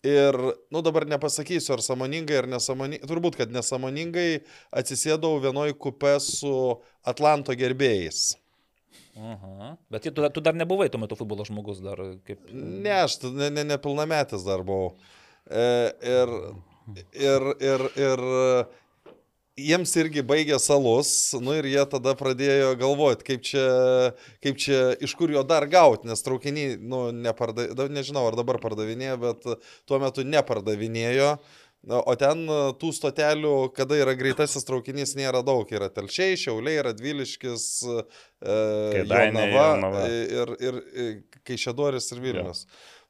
ir, 0.05 0.39
nu 0.73 0.83
dabar 0.85 1.07
nepasakysiu, 1.09 1.77
ar 1.77 1.83
samoningai 1.85 2.41
ar 2.43 2.49
nesamoningai, 2.51 3.09
turbūt, 3.09 3.39
kad 3.41 3.53
nesamoningai 3.55 4.43
atsisėdau 4.77 5.39
vienoj 5.45 5.73
kupe 5.81 6.17
su 6.23 6.53
Atlanto 7.07 7.57
gerbėjais. 7.57 8.35
Aha. 9.17 9.77
Bet 9.91 10.05
tu, 10.13 10.29
tu 10.29 10.43
dar 10.45 10.57
nebuvai 10.57 10.91
tuo 10.93 11.01
metu 11.01 11.17
futbolo 11.17 11.45
žmogus, 11.49 11.81
dar 11.85 12.01
kaip... 12.29 12.43
Ne, 12.53 12.99
aš 13.07 13.19
ne, 13.31 13.49
ne, 13.49 13.65
nepilnametis 13.73 14.45
dar 14.45 14.65
buvau. 14.67 14.93
E, 15.49 15.69
ir, 16.05 16.35
ir, 17.17 17.47
ir, 17.65 17.87
ir 17.97 18.25
jiems 19.57 19.93
irgi 19.97 20.23
baigė 20.27 20.59
salus, 20.61 21.11
nu 21.41 21.55
ir 21.57 21.69
jie 21.71 21.85
tada 21.89 22.13
pradėjo 22.19 22.75
galvoti, 22.81 23.25
kaip 23.25 23.45
čia, 23.47 23.67
kaip 24.45 24.59
čia, 24.61 24.81
iš 25.01 25.15
kur 25.17 25.33
jo 25.33 25.43
dar 25.49 25.65
gauti, 25.73 26.11
nes 26.11 26.25
traukiniai, 26.25 26.77
nu, 26.77 27.07
neparda, 27.13 27.71
da- 27.77 27.89
nežinau, 27.93 28.27
ar 28.29 28.37
dabar 28.37 28.61
pardavinėjo, 28.63 29.17
bet 29.23 29.47
tuo 29.89 30.03
metu 30.03 30.27
nepardavinėjo. 30.29 31.37
O 31.87 32.15
ten 32.19 32.41
e, 32.51 32.55
tų 32.81 32.89
stotelių, 32.97 33.53
kada 33.77 33.95
yra 34.01 34.17
greitasis 34.19 34.65
traukinys, 34.67 35.13
nėra 35.15 35.39
daug. 35.47 35.69
Yra 35.71 35.87
telšiai, 35.95 36.35
šiauliai, 36.41 36.81
radviliškis, 36.83 37.67
e, 37.87 38.03
Kėdainiai, 38.97 39.53
Jonava 39.53 40.03
e, 40.09 40.17
ir, 40.35 40.53
ir, 40.67 40.81
ir 41.05 41.43
Kaišėdoris 41.47 42.11
ir 42.17 42.25
Vilnius. 42.25 42.65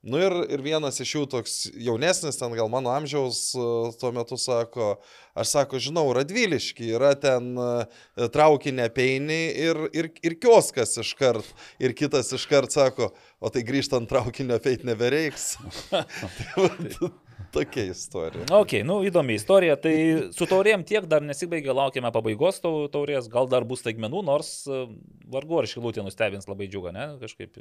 Nu 0.06 0.20
ir, 0.22 0.34
ir 0.54 0.62
vienas 0.62 1.00
iš 1.02 1.14
jų 1.16 1.22
toks 1.32 1.54
jaunesnis, 1.82 2.38
ten 2.38 2.52
gal 2.54 2.68
mano 2.70 2.92
amžiaus 2.94 3.40
e, 3.58 3.66
tuo 4.00 4.12
metu 4.14 4.38
sako, 4.38 4.92
aš 5.34 5.54
sako, 5.56 5.80
žinau, 5.82 6.04
Radviliški, 6.14 6.92
yra 6.94 7.14
ten 7.18 7.52
e, 7.58 8.28
traukinė 8.34 8.86
peini 8.94 9.40
ir, 9.66 9.80
ir, 9.96 10.10
ir 10.22 10.36
kioskas 10.42 10.94
iškart. 11.02 11.48
Ir 11.82 11.96
kitas 11.98 12.30
iškart 12.36 12.74
sako, 12.76 13.10
o 13.40 13.50
tai 13.50 13.64
grįžtant 13.66 14.08
traukinio 14.10 14.60
peit 14.62 14.84
nebereiks. 14.86 15.54
tai, 15.90 17.10
tokia 17.56 17.84
istorija. 17.90 18.44
Ok, 18.54 18.78
nu 18.86 19.00
įdomi 19.06 19.36
istorija. 19.40 19.76
Tai 19.80 19.94
su 20.36 20.48
taurėm 20.48 20.84
tiek 20.86 21.06
dar 21.10 21.24
nesibaigė, 21.24 21.72
laukiame 21.76 22.12
pabaigos 22.14 22.60
tau- 22.64 22.86
taurės, 22.92 23.30
gal 23.32 23.48
dar 23.50 23.66
bus 23.68 23.82
staigmenų, 23.84 24.22
nors 24.26 24.52
e, 24.68 24.84
vargu 25.32 25.60
ar 25.60 25.70
šilutė 25.70 26.04
nustebins 26.06 26.48
labai 26.50 26.68
džiugą, 26.70 26.92
ne? 26.96 27.08
Kažkaip. 27.22 27.58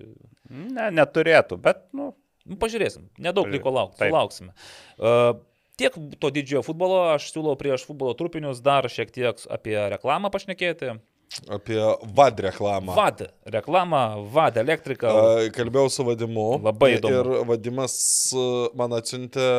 Ne, 0.49 0.90
neturėtų, 0.95 1.60
bet, 1.62 1.86
nu, 1.95 2.12
Nu, 2.45 2.59
pažiūrėsim, 2.61 3.09
nedaug 3.17 3.49
liko 3.49 3.73
laukti, 3.73 4.05
sulauksime. 4.05 4.53
Uh, 5.01 5.39
tiek 5.80 5.95
to 6.22 6.31
didžiojo 6.34 6.63
futbolo, 6.67 7.01
aš 7.15 7.31
siūlau 7.34 7.57
prieš 7.59 7.88
futbolo 7.89 8.13
trupinius 8.17 8.61
dar 8.63 8.88
šiek 8.91 9.11
tiek 9.13 9.41
apie 9.51 9.77
reklamą 9.95 10.31
pašnekėti. 10.34 10.95
Apie 11.51 11.80
vad 12.15 12.39
reklamą. 12.39 12.93
VAD 12.95 13.26
reklamą, 13.51 14.01
VAD 14.31 14.59
elektriką. 14.61 15.09
A, 15.09 15.47
Kalbėjau 15.55 15.89
su 15.91 16.05
vadimu. 16.07 16.45
Labai 16.63 16.93
įdomu. 16.99 17.17
Ir 17.17 17.47
vadimas 17.49 17.97
a, 18.38 18.45
man 18.77 18.93
atsiuntė, 18.95 19.49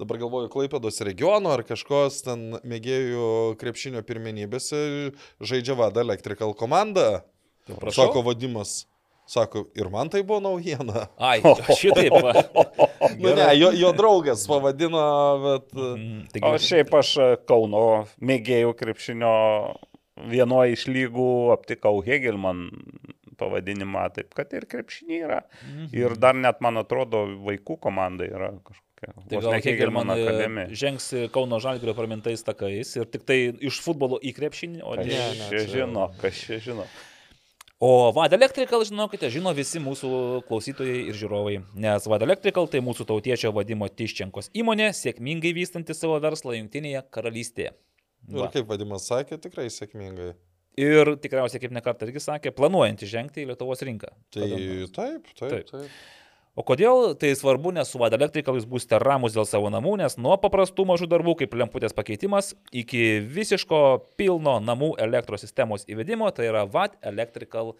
dabar 0.00 0.22
galvoju, 0.22 0.48
Klaipėdos 0.54 1.02
regiono 1.04 1.52
ar 1.52 1.64
kažkos 1.66 2.22
ten 2.24 2.46
mėgėjų 2.62 3.28
krepšinio 3.60 4.04
pirmenybėse 4.06 4.80
žaidžia 5.42 5.76
vada 5.82 6.06
Electrical 6.06 6.54
komanda. 6.56 7.24
Sako 7.92 8.24
vadimas. 8.24 8.84
Sako, 9.26 9.64
ir 9.74 9.88
man 9.88 10.10
tai 10.12 10.20
buvo 10.22 10.40
naujiena. 10.44 11.06
Ai, 11.16 11.38
šitaip. 11.80 12.12
Nu, 13.18 13.30
ne, 13.34 13.46
jo, 13.56 13.70
jo 13.72 13.92
draugas 13.96 14.44
pavadino, 14.50 15.00
bet... 15.44 15.72
Mm, 15.72 16.44
o 16.44 16.52
šiaip 16.60 16.92
aš 17.00 17.14
e, 17.16 17.28
Kauno 17.48 18.04
mėgėjų 18.20 18.74
krepšinio 18.76 19.32
vienoje 20.30 20.76
iš 20.76 20.84
lygų 20.92 21.28
aptikau 21.56 22.02
Hegelman 22.04 22.66
pavadinimą, 23.40 24.04
taip 24.14 24.34
kad 24.36 24.52
ir 24.54 24.66
krepšinį 24.70 25.20
yra. 25.26 25.40
Mhm. 25.64 25.88
Ir 25.96 26.14
dar 26.20 26.36
net, 26.38 26.60
man 26.64 26.78
atrodo, 26.84 27.24
vaikų 27.48 27.78
komanda 27.82 28.28
yra 28.28 28.52
kažkokia. 28.60 28.82
Tai 29.04 29.40
gal 29.40 29.50
ne 29.52 29.58
Hegelman 29.60 29.64
Hegelman 29.64 30.12
akademija. 30.14 30.68
e, 30.70 30.78
žengs 30.80 31.08
Kauno 31.34 31.58
Žalgirio 31.60 31.96
pramintais 31.96 32.44
takais 32.46 32.94
ir 32.96 33.08
tik 33.12 33.26
tai 33.28 33.40
iš 33.60 33.80
futbolo 33.84 34.20
į 34.24 34.32
krepšinį, 34.36 34.84
o 34.86 34.94
ne. 35.00 35.08
čia 35.10 35.26
čia- 35.50 35.66
žino, 35.74 36.06
kas 36.22 36.38
čia 36.46 36.60
žino. 36.62 36.86
O 37.82 38.12
VAD 38.14 38.32
Electrical, 38.36 38.84
žinokite, 38.86 39.28
žino 39.34 39.50
visi 39.56 39.80
mūsų 39.82 40.08
klausytojai 40.46 41.08
ir 41.10 41.16
žiūrovai, 41.18 41.56
nes 41.74 42.06
VAD 42.06 42.22
Electrical 42.28 42.68
tai 42.70 42.80
mūsų 42.86 43.06
tautiečio 43.08 43.50
vadimo 43.56 43.88
Tiščenkos 43.90 44.52
įmonė, 44.54 44.92
sėkmingai 44.94 45.50
vystanti 45.56 45.96
savo 45.96 46.20
verslą 46.22 46.54
Junktinėje 46.54 47.02
karalystėje. 47.12 47.74
Ir 48.30 48.40
Va. 48.40 48.50
kaip 48.54 48.70
vadimas 48.70 49.08
sakė, 49.10 49.40
tikrai 49.42 49.66
sėkmingai. 49.74 50.32
Ir 50.80 51.12
tikriausiai, 51.22 51.60
kaip 51.62 51.74
nekartą 51.74 52.06
irgi 52.08 52.22
sakė, 52.22 52.54
planuojantį 52.54 53.10
žengti 53.10 53.42
į 53.42 53.50
Lietuvos 53.50 53.82
rinką. 53.86 54.14
Tai 54.34 54.48
taip, 54.48 54.94
taip, 54.96 55.28
Taip. 55.42 55.68
taip. 55.70 55.98
O 56.54 56.62
kodėl 56.62 57.16
tai 57.18 57.32
svarbu, 57.34 57.72
nes 57.74 57.88
su 57.90 57.98
VAD 57.98 58.14
Electrical 58.14 58.54
jūs 58.54 58.68
būsite 58.70 59.00
ramus 59.02 59.34
dėl 59.34 59.46
savo 59.50 59.72
namų, 59.74 59.96
nes 59.98 60.14
nuo 60.22 60.36
paprastų 60.38 60.84
mažų 60.86 61.08
darbų 61.10 61.34
kaip 61.40 61.56
lemputės 61.58 61.96
pakeitimas 61.96 62.52
iki 62.70 63.18
visiško 63.26 63.80
pilno 64.14 64.60
namų 64.62 64.92
elektros 65.02 65.42
sistemos 65.42 65.82
įvedimo, 65.90 66.30
tai 66.30 66.46
yra 66.52 66.62
VAD 66.70 66.94
Electrical 67.10 67.74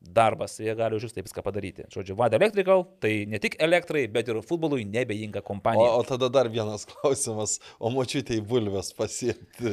darbas. 0.00 0.58
Jie 0.60 0.74
gali 0.78 0.96
už 0.98 1.06
jūs 1.08 1.14
taip 1.16 1.26
viską 1.26 1.42
padaryti. 1.42 1.84
Žodžiu, 1.92 2.14
VAD 2.18 2.36
Electrical 2.38 2.84
tai 3.02 3.24
ne 3.26 3.40
tik 3.42 3.56
elektrai, 3.62 4.04
bet 4.12 4.28
ir 4.30 4.38
futbolui 4.46 4.84
nebejinga 4.86 5.40
O, 5.40 5.46
kompanija. 5.46 5.88
o 5.98 6.02
tada 6.06 6.28
dar 6.32 6.48
vienas 6.52 6.84
klausimas, 6.90 7.56
o 7.80 7.90
močiutė 7.90 8.36
į 8.38 8.44
bulves 8.46 8.92
pasiekti. 8.96 9.72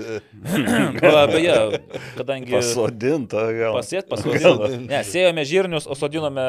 Va, 1.04 1.26
Beje, 1.34 1.82
kadangi... 2.18 2.52
Pasodinta 2.56 3.44
gal. 3.54 3.78
Pasėt, 3.78 4.08
Gal. 4.08 4.16
pasodinome. 4.16 4.80
Ne, 4.90 5.02
sėjome 5.08 5.44
žirnius, 5.50 5.88
o 5.90 5.98
sodinome 5.98 6.44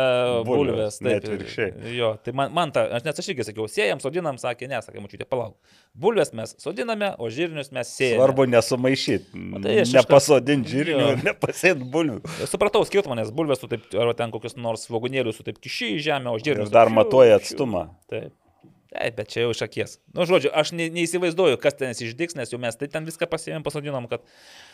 bulves. 0.47 0.65
Bulves, 0.75 1.01
ne 1.05 1.15
Taip, 1.17 1.27
atvirkščiai. 1.27 1.95
Jo, 1.99 2.15
tai 2.25 2.35
man, 2.37 2.53
man 2.57 2.73
ta, 2.75 2.87
aš 2.99 3.05
net 3.07 3.21
aš 3.21 3.31
irgi 3.35 3.49
sakiau, 3.51 3.67
sėjam, 3.71 4.01
sodinam, 4.03 4.39
sakė, 4.41 4.69
ne, 4.71 4.81
sakė, 4.85 5.03
mačiute, 5.05 5.27
palauk. 5.29 5.59
Bulves 5.95 6.33
mes 6.35 6.55
sodiname, 6.63 7.13
o 7.21 7.29
žirnius 7.33 7.71
mes 7.75 7.91
sėjame. 7.99 8.21
Svarbu 8.23 8.47
nesumaišyti. 8.55 9.45
tai 9.65 9.77
Nepasodinti 9.95 10.73
žirnių 10.75 11.11
ir 11.13 11.23
nepasėti 11.27 11.87
bulvių. 11.95 12.21
Supratau 12.51 12.83
skirtumą, 12.89 13.19
nes 13.21 13.31
bulves 13.35 13.61
tu 13.65 13.73
taip, 13.75 13.91
ar 14.05 14.13
ten 14.19 14.31
kokius 14.35 14.55
nors 14.61 14.85
svogūnėlius 14.89 15.41
tu 15.41 15.49
taip 15.49 15.59
kiši 15.65 15.95
į 15.97 16.01
žemę, 16.11 16.31
o 16.33 16.39
Ir 16.41 16.45
žirnius. 16.53 16.73
dar 16.75 16.93
matuoja 16.93 17.39
šiu, 17.39 17.41
šiu. 17.41 17.45
atstumą. 17.57 17.85
Taip. 18.13 18.33
Taip, 18.95 19.17
bet 19.19 19.27
čia 19.33 19.41
jau 19.43 19.51
iš 19.51 19.61
akies. 19.67 19.97
Na, 20.15 20.21
nu, 20.23 20.25
žodžiu, 20.31 20.53
aš 20.55 20.71
ne, 20.79 20.85
neįsivaizduoju, 20.95 21.57
kas 21.59 21.75
ten 21.75 21.91
išdiks, 21.91 22.37
nes 22.39 22.53
jau 22.53 22.61
mes 22.63 22.77
tai 22.79 22.87
ten 22.87 23.03
viską 23.09 23.27
pasėmėm, 23.27 23.65
pasodinom, 23.67 24.05
kad... 24.07 24.23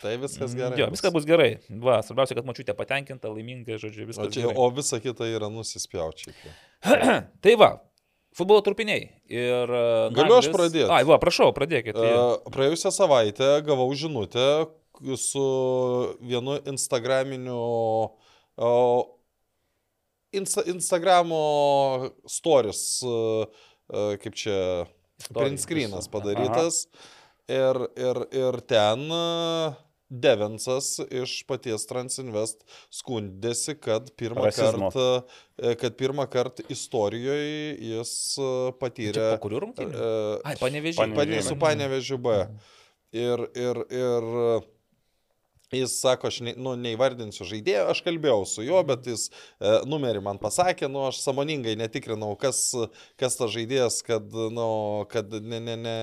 Tai 0.03 0.11
viskas 0.21 0.53
gerai. 0.53 0.77
Jo, 0.77 0.91
viskas 0.93 1.09
bus 1.15 1.25
gerai. 1.25 1.55
Va, 1.81 2.03
svarbiausia, 2.05 2.37
kad 2.37 2.45
mačiute 2.45 2.75
patenkinta, 2.77 3.31
laiminga, 3.33 3.79
žodžiu, 3.81 4.05
O, 4.05 4.09
viskas 4.11 4.29
čia, 4.35 4.43
gerai. 4.45 4.53
o 4.61 4.67
visa 4.77 4.99
kita 5.01 5.25
yra 5.25 5.49
nusispjaučiai. 5.49 6.35
Tai 7.47 7.55
va, 7.57 7.71
futbolo 8.37 8.61
trupiniai. 8.61 9.07
Ir, 9.25 9.73
e, 9.73 9.81
Galiu 10.13 10.37
aš 10.37 10.51
Naglis- 10.51 10.53
pradėt? 10.53 10.93
Ai, 10.93 11.01
va, 11.09 11.17
prašau, 11.17 11.49
pradėkite. 11.57 11.97
Uh, 11.97 12.37
praėjusią 12.53 12.93
savaitę 12.93 13.49
gavau 13.65 13.89
žinutę 13.97 14.45
su 15.17 15.47
vienu 16.21 16.59
Instagraminiu. 16.69 17.57
Uh, 17.57 18.30
Insta, 20.31 20.63
Instagramo 20.71 21.41
stories, 22.29 22.83
kaip 23.91 24.35
čia, 24.37 24.57
Story 25.21 25.43
print 25.43 25.61
screenas 25.61 26.07
visų. 26.07 26.13
padarytas. 26.13 26.85
Ir, 27.51 27.77
ir, 27.99 28.21
ir 28.31 28.59
ten 28.69 29.09
Devensas 30.11 30.97
iš 31.07 31.37
paties 31.47 31.85
Transinvest 31.87 32.65
skundėsi, 32.91 33.77
kad 33.79 34.09
pirmą 34.19 34.49
Rasizmo. 34.49 34.89
kartą, 34.91 35.75
kad 35.79 35.95
pirmą 35.99 36.25
kartą 36.31 36.65
istorijoje 36.71 37.77
jis 37.91 38.13
patyrė 38.81 39.29
po 39.35 39.45
kurių 39.47 39.61
rungtynių? 39.65 40.05
Ai, 40.43 40.57
panevežiai. 40.59 40.99
Panevėžy. 40.99 41.31
Pane, 41.31 41.41
su 41.47 41.59
panevežiu 41.59 42.19
B. 42.23 42.35
Ir, 43.15 43.45
ir, 43.55 43.81
ir 43.91 44.29
jis 45.79 45.95
sako, 46.01 46.27
aš 46.31 46.41
ne, 46.45 46.53
nu, 46.59 46.75
neįvardinsiu 46.79 47.47
žaidėjo, 47.47 47.87
aš 47.93 48.03
kalbėjau 48.05 48.43
su 48.49 48.65
juo, 48.67 48.81
bet 48.87 49.07
jis 49.07 49.29
e, 49.29 49.77
numerį 49.87 50.23
man 50.25 50.41
pasakė, 50.41 50.89
nu, 50.91 51.05
aš 51.07 51.21
samoningai 51.23 51.77
netikrinau, 51.79 52.33
kas, 52.39 52.63
kas 53.21 53.39
tas 53.39 53.53
žaidėjas, 53.55 54.01
kad, 54.07 54.27
nu, 54.31 54.69
kad 55.11 55.31
ne, 55.39 55.61
ne, 55.63 55.77
ne, 55.85 55.97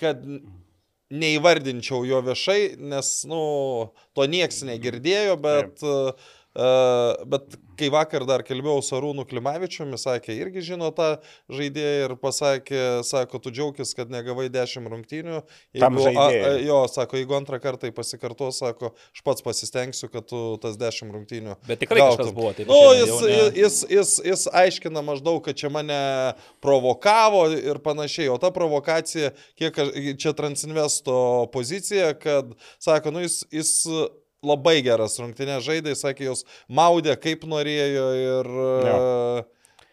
kad 0.00 0.22
neįvardinčiau 1.10 2.04
jo 2.06 2.20
viešai, 2.28 2.60
nes, 2.92 3.14
nu, 3.30 3.40
to 4.14 4.26
nieks 4.30 4.62
negirdėjo, 4.66 5.34
bet, 5.42 5.82
uh, 5.82 6.30
bet 7.30 7.54
kai 7.78 7.88
vakar 7.94 8.24
dar 8.26 8.42
kalbėjau 8.42 8.82
su 8.82 8.94
Arūnu 8.98 9.22
Klimavičiumi, 9.30 9.98
sakė, 10.00 10.34
irgi 10.34 10.64
žino 10.72 10.90
tą 10.94 11.12
žaidėją 11.52 12.08
ir 12.08 12.14
pasakė, 12.20 12.80
sako, 13.06 13.38
tu 13.42 13.52
džiaugis, 13.54 13.94
kad 13.96 14.10
negavai 14.12 14.48
10 14.52 14.90
rungtynių. 14.90 15.38
Jeigu, 15.78 16.06
a, 16.10 16.26
a, 16.26 16.54
jo, 16.60 16.80
sako, 16.90 17.20
jeigu 17.20 17.36
antrą 17.38 17.60
kartą 17.62 17.86
tai 17.86 17.92
pasikarto, 17.96 18.50
sako, 18.52 18.92
aš 19.14 19.22
pats 19.24 19.46
pasistengsiu, 19.46 20.10
kad 20.12 20.26
tu 20.28 20.42
tas 20.62 20.74
10 20.80 21.14
rungtynių. 21.14 21.56
Bet 21.70 21.84
tikrai 21.84 22.02
gautum. 22.02 22.18
kažkas 22.18 22.34
buvo 22.36 22.52
taip. 22.58 22.68
Nu, 22.68 22.80
jis, 22.98 23.14
ne- 23.22 23.50
jis, 23.62 23.78
jis, 23.94 24.14
jis 24.32 24.46
aiškina 24.60 25.04
maždaug, 25.06 25.38
kad 25.46 25.56
čia 25.56 25.70
mane 25.72 26.00
provokavo 26.64 27.46
ir 27.54 27.78
panašiai, 27.84 28.28
o 28.34 28.36
ta 28.42 28.50
provokacija, 28.54 29.32
kiek 29.60 29.78
čia 30.20 30.34
Transinvesto 30.36 31.46
pozicija, 31.54 32.12
kad, 32.18 32.52
sako, 32.82 33.14
nu, 33.14 33.22
jis, 33.24 33.44
jis 33.54 33.72
labai 34.46 34.80
geras 34.86 35.18
rungtynės 35.20 35.64
žaidė, 35.66 35.94
sakė, 35.98 36.30
jos 36.30 36.44
maudė 36.68 37.16
kaip 37.20 37.46
norėjo 37.48 38.06
ir... 38.18 38.52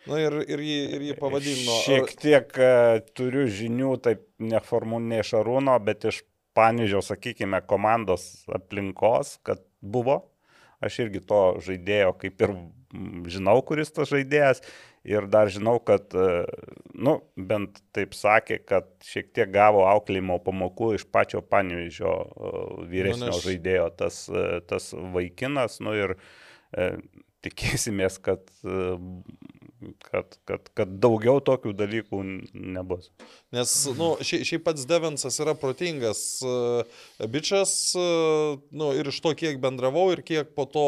Na 0.08 0.22
ir, 0.24 0.38
ir, 0.48 0.62
jį, 0.64 0.76
ir 0.96 1.02
jį 1.10 1.14
pavadino. 1.20 1.74
Šiek 1.84 2.14
tiek 2.22 2.54
e, 2.64 2.68
turiu 3.12 3.44
žinių, 3.52 3.90
taip 4.06 4.22
neformų 4.40 5.02
ne 5.04 5.20
iš 5.20 5.34
Arūno, 5.42 5.74
bet 5.84 6.08
iš 6.08 6.22
Panižio, 6.56 7.02
sakykime, 7.04 7.60
komandos 7.68 8.24
aplinkos, 8.56 9.36
kad 9.44 9.60
buvo 9.84 10.22
aš 10.84 11.02
irgi 11.06 11.22
to 11.26 11.42
žaidėjo 11.66 12.14
kaip 12.22 12.44
ir 12.46 12.54
žinau, 13.32 13.60
kuris 13.66 13.92
tas 13.94 14.10
žaidėjas. 14.12 14.64
Ir 15.08 15.28
dar 15.32 15.48
žinau, 15.54 15.78
kad, 15.88 16.12
e, 16.12 16.46
nu, 17.00 17.14
bent 17.40 17.80
taip 17.96 18.12
sakė, 18.18 18.58
kad 18.68 18.90
šiek 19.08 19.30
tiek 19.36 19.52
gavo 19.54 19.86
auklėjimo 19.88 20.36
pamokų 20.44 20.90
iš 20.98 21.06
pačio 21.16 21.40
Panevižio 21.42 22.12
vyresnio 22.92 23.30
Nu, 23.30 23.32
nes- 23.32 23.46
žaidėjo, 23.46 23.86
tas, 24.02 24.26
e, 24.28 24.60
tas 24.68 24.90
vaikinas, 25.16 25.80
nu 25.86 25.96
ir 25.96 26.18
e, 26.76 26.90
tikėsimės, 27.48 28.20
kad, 28.28 28.44
e, 28.68 28.98
kad, 30.02 30.38
kad, 30.48 30.70
kad 30.78 30.94
daugiau 31.02 31.42
tokių 31.44 31.74
dalykų 31.78 32.20
nebus. 32.54 33.10
Nes, 33.54 33.74
nu, 33.98 34.10
šiaip, 34.26 34.46
šiaip 34.50 34.64
pats 34.66 34.88
Devensas 34.90 35.38
yra 35.44 35.54
protingas 35.58 36.22
uh, 36.46 36.98
bičias, 37.30 37.74
uh, 37.98 38.58
nu, 38.74 38.90
ir 38.98 39.12
iš 39.12 39.20
to, 39.24 39.34
kiek 39.38 39.60
bendravau 39.64 40.08
ir 40.14 40.24
kiek 40.26 40.50
po 40.58 40.66
to 40.70 40.88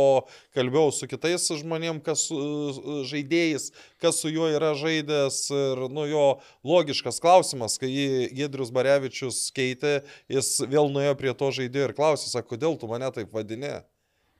kalbėjau 0.58 0.96
su 0.96 1.10
kitais 1.12 1.46
žmonėm, 1.62 2.02
kas 2.06 2.26
uh, 2.34 2.82
žaidėjais, 3.10 3.70
kas 4.02 4.24
su 4.24 4.34
juo 4.34 4.50
yra 4.50 4.74
žaidęs. 4.80 5.40
Ir, 5.54 5.86
nu, 5.94 6.08
jo 6.10 6.26
logiškas 6.68 7.22
klausimas, 7.24 7.78
kai 7.82 7.92
Gedrius 8.36 8.74
Barevičius 8.76 9.46
keitė, 9.56 10.00
jis 10.32 10.56
vėl 10.66 10.92
nuėjo 10.94 11.16
prie 11.20 11.38
to 11.38 11.54
žaidėjo 11.62 11.92
ir 11.92 11.96
klausė, 11.98 12.32
sako, 12.34 12.56
kodėl 12.56 12.80
tu 12.82 12.90
mane 12.90 13.14
taip 13.16 13.34
vadini? 13.36 13.80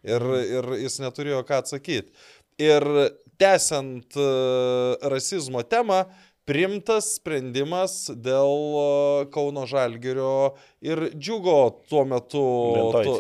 Ir, 0.08 0.24
ir 0.48 0.70
jis 0.80 1.02
neturėjo 1.04 1.42
ką 1.48 1.60
atsakyti. 1.60 2.14
Ir 2.60 2.86
tęsiant 3.40 4.16
uh, 4.20 5.00
rasizmo 5.12 5.64
temą, 5.64 6.04
primtas 6.50 7.14
sprendimas 7.20 8.10
dėl 8.18 8.54
uh, 8.74 9.26
Kauno 9.34 9.66
Žalgirio 9.70 10.56
ir 10.82 11.08
džiugo 11.14 11.58
tuo 11.90 12.04
metu, 12.10 12.42
tu- 13.06 13.18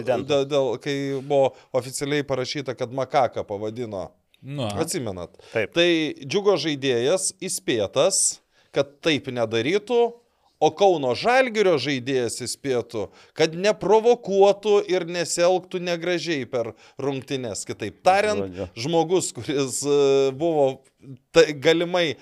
dėl, 0.49 0.69
kai 0.81 0.95
buvo 1.21 1.51
oficialiai 1.77 2.25
parašyta, 2.25 2.73
kad 2.77 2.91
Makaka 2.95 3.43
pavadino. 3.47 4.09
Nu, 4.41 4.69
Atsimenat. 4.79 5.33
Taip. 5.51 5.73
Tai 5.75 5.87
džiugo 6.23 6.53
žaidėjas 6.63 7.33
įspėtas, 7.43 8.39
kad 8.71 8.93
taip 9.03 9.27
nedarytų, 9.35 9.97
o 10.59 10.69
Kauno 10.75 11.13
Žalgirio 11.17 11.77
žaidėjas 11.81 12.41
įspėtų, 12.45 13.07
kad 13.37 13.55
neprovokuotų 13.55 14.75
ir 14.91 15.07
nesielgtų 15.09 15.81
negražiai 15.87 16.47
per 16.49 16.73
rungtynes. 17.01 17.63
Kitaip 17.67 18.01
tariant, 18.05 18.59
žmogus, 18.77 19.31
kuris 19.35 19.81
e, 19.87 19.95
buvo 20.35 20.67
ta, 21.35 21.45
galimai 21.63 22.05
e, 22.11 22.17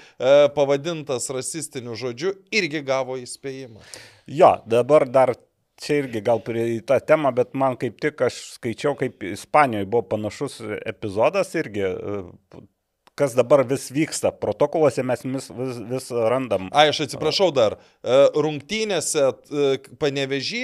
pavadintas 0.55 1.29
rasistiniu 1.33 1.97
žodžiu, 1.97 2.37
irgi 2.53 2.83
gavo 2.85 3.17
įspėjimą. 3.21 3.83
Jo, 4.27 4.57
dabar 4.69 5.07
dar 5.09 5.33
čia 5.81 6.01
irgi 6.01 6.21
gal 6.25 6.41
prie 6.45 6.65
į 6.77 6.79
tą 6.89 6.97
temą, 7.05 7.31
bet 7.35 7.53
man 7.57 7.77
kaip 7.79 7.99
tik 8.01 8.21
aš 8.27 8.39
skaičiau, 8.57 8.95
kaip 8.99 9.23
Ispanijoje 9.33 9.89
buvo 9.89 10.05
panašus 10.13 10.59
epizodas 10.85 11.53
irgi, 11.57 11.85
e, 11.85 12.65
kas 13.17 13.33
dabar 13.37 13.63
vis 13.67 13.87
vyksta. 13.91 14.31
Protokoluose 14.31 15.03
mes 15.03 15.23
vis, 15.25 15.49
vis, 15.57 15.79
vis 15.89 16.09
randam. 16.13 16.69
Ai, 16.71 16.87
aš 16.91 17.03
atsiprašau 17.07 17.49
dar. 17.55 17.75
E, 18.05 18.17
Rungtynėse 18.37 19.23
e, 19.25 19.71
panevežį 19.99 20.63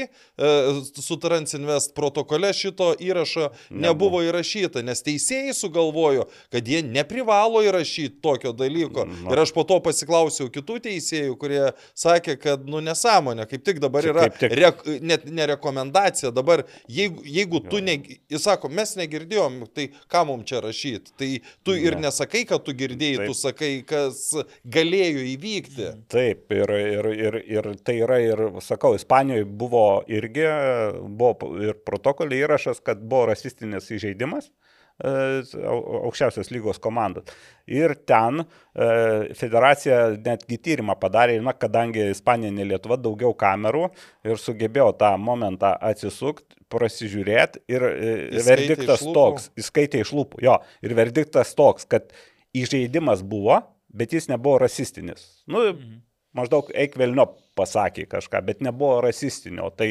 su 1.01 1.17
Transinvest 1.21 1.93
protokole 1.97 2.49
šito 2.53 2.91
įrašo 3.01 3.49
nebuvo 3.73 4.21
įrašyta, 4.25 4.81
nes 4.85 5.01
teisėjai 5.05 5.53
sugalvojo, 5.57 6.27
kad 6.53 6.67
jie 6.67 6.81
neprivalo 6.85 7.61
įrašyti 7.65 8.19
tokio 8.23 8.53
dalyko. 8.57 9.05
Na. 9.09 9.33
Ir 9.33 9.43
aš 9.45 9.53
po 9.55 9.63
to 9.67 9.79
pasiklausiau 9.85 10.49
kitų 10.53 10.79
teisėjų, 10.87 11.35
kurie 11.41 11.61
sakė, 11.97 12.35
kad, 12.41 12.65
nu, 12.69 12.81
nesąmonė, 12.85 13.45
kaip 13.49 13.65
tik 13.65 13.81
dabar 13.83 14.05
Čia 14.05 14.13
yra 14.13 14.27
kaip 14.27 14.39
tik- 14.41 14.55
rek, 14.59 14.83
net 15.01 15.25
ne 15.29 15.47
rekomendacija, 15.53 16.31
dabar 16.35 16.65
jeigu, 16.91 17.23
jeigu 17.25 17.63
tu, 17.69 17.81
ne, 17.83 17.97
jis 18.31 18.45
sako, 18.45 18.69
mes 18.73 18.95
negirdėjom, 18.99 19.61
tai 19.73 19.89
ką 20.11 20.25
mums 20.29 20.49
čia 20.49 20.61
rašyti. 20.65 21.15
Tai 21.17 21.31
tu 21.63 21.77
ir 21.77 21.93
Ne. 21.97 22.07
Nesakai, 22.43 22.57
kad 22.57 22.63
tu 22.65 22.73
girdėjai, 22.73 23.17
Taip. 23.17 23.27
tu 23.27 23.33
sakai, 23.33 23.83
kas 23.85 24.33
galėjo 24.65 25.23
įvykti. 25.33 25.89
Taip, 26.09 26.51
ir, 26.51 26.69
ir, 26.69 27.05
ir, 27.13 27.39
ir 27.47 27.75
tai 27.83 27.99
yra 28.01 28.19
ir, 28.21 28.61
sakau, 28.61 28.95
Ispanijoje 28.95 29.45
buvo 29.45 30.03
irgi, 30.07 30.47
buvo 31.07 31.55
ir 31.61 31.73
protokolė 31.85 32.43
įrašas, 32.45 32.81
kad 32.83 32.99
buvo 33.01 33.27
rasistinis 33.31 33.89
įžeidimas 33.91 34.49
e, 35.03 35.43
au- 35.65 36.05
aukščiausios 36.09 36.51
lygos 36.51 36.79
komandos. 36.79 37.25
Ir 37.67 37.95
ten 38.05 38.43
e, 38.43 39.33
federacija 39.35 40.17
netgi 40.17 40.57
tyrimą 40.57 40.97
padarė, 40.99 41.39
na, 41.41 41.53
kadangi 41.53 42.09
Ispanija 42.11 42.51
ne 42.51 42.65
Lietuva, 42.65 42.97
daugiau 42.97 43.33
kamerų 43.33 43.89
ir 44.25 44.37
sugebėjo 44.37 44.91
tą 44.99 45.15
momentą 45.17 45.75
atsisukti, 45.79 46.59
prasižiūrėti 46.73 47.63
ir 47.71 47.83
e, 47.85 48.13
Įskaitė 48.39 48.45
verdiktas 48.49 49.03
toks, 49.13 49.49
įskaitė 49.59 50.03
iš 50.03 50.13
lūpų, 50.17 50.41
jo, 50.45 50.57
ir 50.85 50.95
verdiktas 50.97 51.53
toks, 51.57 51.85
kad 51.89 52.09
įžeidimas 52.57 53.23
buvo, 53.25 53.61
bet 53.93 54.13
jis 54.13 54.27
nebuvo 54.31 54.59
rasistinis. 54.63 55.43
Nu, 55.49 55.65
maždaug 56.33 56.69
eik 56.73 56.95
vėlino 56.97 57.27
pasakė 57.57 58.07
kažką, 58.09 58.41
bet 58.45 58.61
nebuvo 58.65 59.01
rasistinio. 59.05 59.67
Tai 59.77 59.87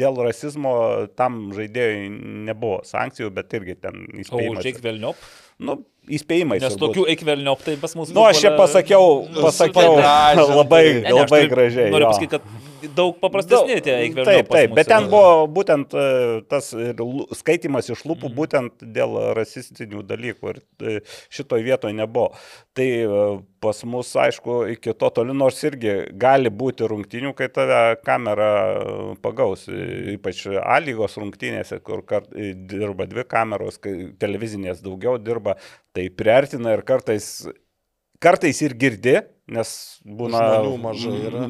dėl 0.00 0.18
rasizmo 0.26 0.74
tam 1.16 1.46
žaidėjui 1.56 2.10
nebuvo 2.50 2.82
sankcijų, 2.84 3.30
bet 3.36 3.56
irgi 3.56 3.78
ten 3.80 4.02
o 4.04 4.20
įspėjimas. 4.24 4.60
už 4.60 4.70
eikvelniop. 4.72 5.24
Nu, 5.64 5.78
įspėjimai. 6.10 6.58
Nes 6.60 6.76
tokių 6.80 7.06
eikvelniop 7.14 7.62
tai 7.64 7.76
pas 7.80 7.92
mus. 7.96 8.10
Nu, 8.12 8.24
aš 8.28 8.42
čia 8.42 8.52
pasakiau, 8.58 9.22
pasakiau 9.38 9.94
supagražintai. 9.96 10.56
labai, 10.60 10.84
Ne, 10.98 11.00
ne, 11.08 11.12
labai 11.20 11.40
turiu- 11.44 11.52
gražiai. 11.54 11.90
Noriu 11.94 12.10
pasakyti, 12.10 12.32
kad 12.36 12.73
daug 12.96 13.16
paprastesni 13.22 13.80
tie 13.84 13.94
eikvelniop. 14.04 14.28
Taip, 14.28 14.48
taip, 14.52 14.74
bet 14.76 14.88
ten 14.90 15.08
buvo 15.12 15.46
būtent 15.48 15.94
e, 15.96 16.42
tas 16.50 16.72
lu- 16.74 17.26
skaitimas 17.34 17.88
iš 17.90 18.04
lūpų 18.04 18.28
Mhm. 18.30 18.34
būtent 18.38 18.84
dėl 18.94 19.16
rasistinių 19.38 20.02
dalykų 20.06 20.52
ir 20.54 20.60
e, 20.60 21.00
šitoj 21.30 21.62
vietoje 21.66 21.94
nebuvo. 21.96 22.34
Tai 22.74 22.86
e, 22.86 23.08
pas 23.64 23.80
mus, 23.88 24.10
aišku, 24.20 24.58
iki 24.74 24.92
to 24.92 25.08
toli, 25.10 25.32
nors 25.32 25.62
irgi 25.64 25.94
gali 26.20 26.50
būti 26.50 26.84
rungtinių, 26.90 27.34
kai 27.34 27.48
tave 27.48 27.96
kamera 28.04 28.50
e, 28.74 29.16
pagaus, 29.22 29.68
E, 29.68 30.16
ypač 30.18 30.44
A 30.60 30.78
lygos 30.80 31.16
rungtynėse, 31.16 31.80
kur 31.82 32.02
kart, 32.04 32.26
e, 32.36 32.52
dirba 32.54 33.06
dvi 33.08 33.24
kameros, 33.24 33.78
kai 33.80 34.12
televizinės 34.20 34.82
daugiau 34.84 35.16
dirba, 35.18 35.56
tai 35.94 36.08
priartina 36.10 36.74
ir 36.76 36.82
kartais 36.82 37.46
kartais 38.24 38.60
ir 38.64 38.74
girdi, 38.80 39.18
nes 39.44 39.70
būna 40.04 40.40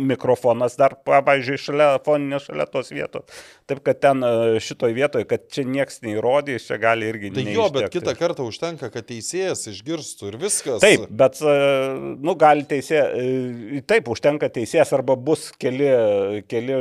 mikrofonas 0.02 0.74
dar, 0.78 0.96
pavyzdžiui, 1.06 1.58
šalia 1.62 1.86
foninės, 2.02 2.48
šalia 2.48 2.66
tos 2.70 2.90
vietos. 2.90 3.42
Taip, 3.70 3.80
kad 3.86 4.00
ten 4.02 4.26
e, 4.26 4.32
šitoj 4.64 4.94
vietoje, 4.96 5.28
kad 5.30 5.46
čia 5.54 5.62
nieks 5.68 6.02
neįrodys, 6.02 6.66
čia 6.66 6.78
gali 6.82 7.06
irgi 7.12 7.30
Tai 7.36 7.46
jo, 7.46 7.68
bet 7.76 7.88
kitą 7.94 8.16
kartą 8.18 8.46
užtenka, 8.48 8.90
kad 8.94 9.06
teisėjas 9.06 9.62
išgirstų 9.70 10.32
ir 10.32 10.38
viskas. 10.42 10.82
Taip, 10.82 11.06
bet, 11.22 11.38
e, 11.38 11.56
nu, 12.18 12.34
gali 12.40 12.66
teisė, 12.70 13.00
e, 13.14 13.82
taip, 13.86 14.10
užtenka 14.10 14.50
teisėjas 14.54 14.94
arba 14.98 15.14
bus 15.14 15.52
keli, 15.62 15.90
keli 16.50 16.78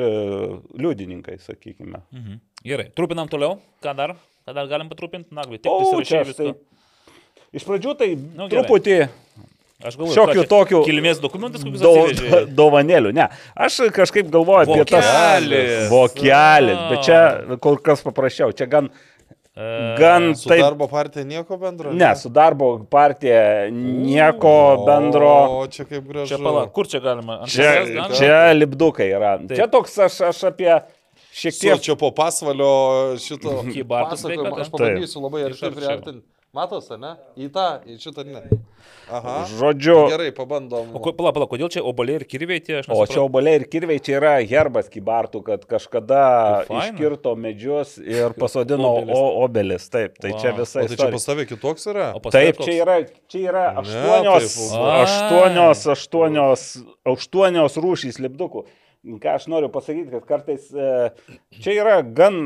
liudininkai, 0.82 1.38
sakykime. 1.46 2.02
Mhm. 2.10 2.42
Gerai, 2.64 2.90
trupinam 2.96 3.30
toliau. 3.30 3.60
Ką 3.84 3.94
dar? 3.98 4.16
Ką 4.48 4.56
dar 4.56 4.70
galim 4.72 4.90
patrupinti? 4.90 5.30
Nagvi, 5.36 5.62
tik 5.62 5.72
O, 5.72 6.02
čia 6.04 6.24
tai, 6.36 6.56
iš 7.54 7.68
pradžių 7.68 7.94
tai 8.00 8.10
Nu, 8.16 8.46
nu, 8.46 8.50
gerai. 8.50 8.66
Aš 9.84 9.98
galvoju, 10.00 10.16
šiokių 10.16 10.44
tokių 10.48 10.82
Kilmės 10.88 11.20
dokumentus 11.24 11.64
kokius 11.66 11.82
do, 11.84 12.44
dovanėlių. 12.62 13.12
Ne, 13.16 13.26
aš 13.56 13.82
kažkaip 13.96 14.30
galvoju 14.34 14.70
apie 14.72 14.86
tas 14.88 15.08
Vokelis. 15.10 15.90
vokelis, 15.92 16.84
bet 16.92 17.04
čia 17.08 17.58
kur 17.64 17.82
kas 17.84 18.06
paprasčiau. 18.06 18.54
Čia 18.56 18.70
gan, 18.72 18.92
E, 19.54 19.66
gan 20.00 20.32
Su 20.34 20.50
taip. 20.50 20.64
darbo 20.66 20.88
partija 20.90 21.22
nieko 21.30 21.60
bendro? 21.62 21.92
Ne, 21.94 22.08
su 22.18 22.32
darbo 22.34 22.72
partija 22.90 23.70
nieko 23.70 24.54
bendro. 24.88 25.30
O 25.60 25.68
čia 25.70 25.86
kaip 25.86 26.08
gražu. 26.10 26.32
Čia 26.32 26.40
pala, 26.42 26.64
kur 26.74 26.90
čia 26.90 26.98
galima? 27.04 27.36
Ant 27.44 27.52
Čia, 27.54 27.68
galima? 27.86 28.08
čia 28.18 28.40
lipdukai 28.58 29.12
yra. 29.14 29.36
Taip. 29.44 29.54
Čia 29.60 29.68
toks 29.70 30.00
aš, 30.08 30.18
aš 30.32 30.40
apie 30.50 30.72
šiek 31.38 31.60
tiek. 31.60 31.84
čia 31.86 31.94
po 32.02 32.10
pasvalio 32.18 33.14
šito 33.22 33.60
pasakojimo. 33.62 34.18
sveikata? 34.24 34.62
Aš 34.66 34.74
pabandysiu 34.74 35.22
labai 35.22 35.44
arčiau. 35.52 35.70
priartinti. 35.78 36.26
Matosi, 36.54 36.94
ne? 37.02 37.16
Į 37.42 37.48
tą, 37.50 37.64
į 37.90 37.96
šitą 37.98 38.24
ne. 38.30 38.44
Aha. 39.10 39.40
Žodžiu, 39.58 39.96
Gerai, 40.12 40.28
pabandom. 40.38 40.92
O 40.94 41.00
pala, 41.18 41.32
pala, 41.34 41.48
kodėl 41.50 41.72
čia 41.74 41.82
oboliai 41.82 42.20
ir 42.20 42.26
kirviai 42.30 42.62
tie? 42.62 42.76
O 42.94 43.00
čia 43.10 43.24
oboliai 43.24 43.58
ir 43.58 43.66
kirviai, 43.74 43.98
čia 44.06 44.20
yra 44.20 44.34
herbas 44.46 44.86
kybartų, 44.94 45.42
kad 45.48 45.66
kažkada 45.72 46.20
Tai 46.68 46.78
iškirto 46.84 47.34
medžius 47.42 47.96
ir 47.98 48.36
pasodino 48.42 48.92
Obelis. 49.00 49.18
o- 49.18 49.42
obelis. 49.48 49.90
Taip, 49.90 50.20
tai 50.22 50.36
Vau. 50.36 50.44
čia 50.44 50.54
visa 50.60 50.84
O 50.84 50.86
tai 50.92 51.00
čia 51.02 51.10
pas 51.18 51.26
tave 51.32 51.48
kitoks 51.50 51.90
yra? 51.90 52.12
Taip, 52.30 52.62
čia 52.62 52.78
yra, 52.86 53.00
čia 53.34 53.44
yra 53.50 53.66
Ne, 53.74 53.82
aštuonios, 53.82 54.60
va. 54.78 54.94
aštuonios, 55.08 55.84
aštuonios, 55.98 56.68
aštuonios 57.18 57.82
rūšys 57.82 58.22
lipdukų. 58.28 58.68
Ką 59.04 59.34
aš 59.36 59.48
noriu 59.52 59.68
pasakyti, 59.68 60.08
kad 60.14 60.24
kartais 60.30 60.70
e, 60.72 61.10
čia 61.60 61.74
yra 61.76 61.98
gan 62.16 62.38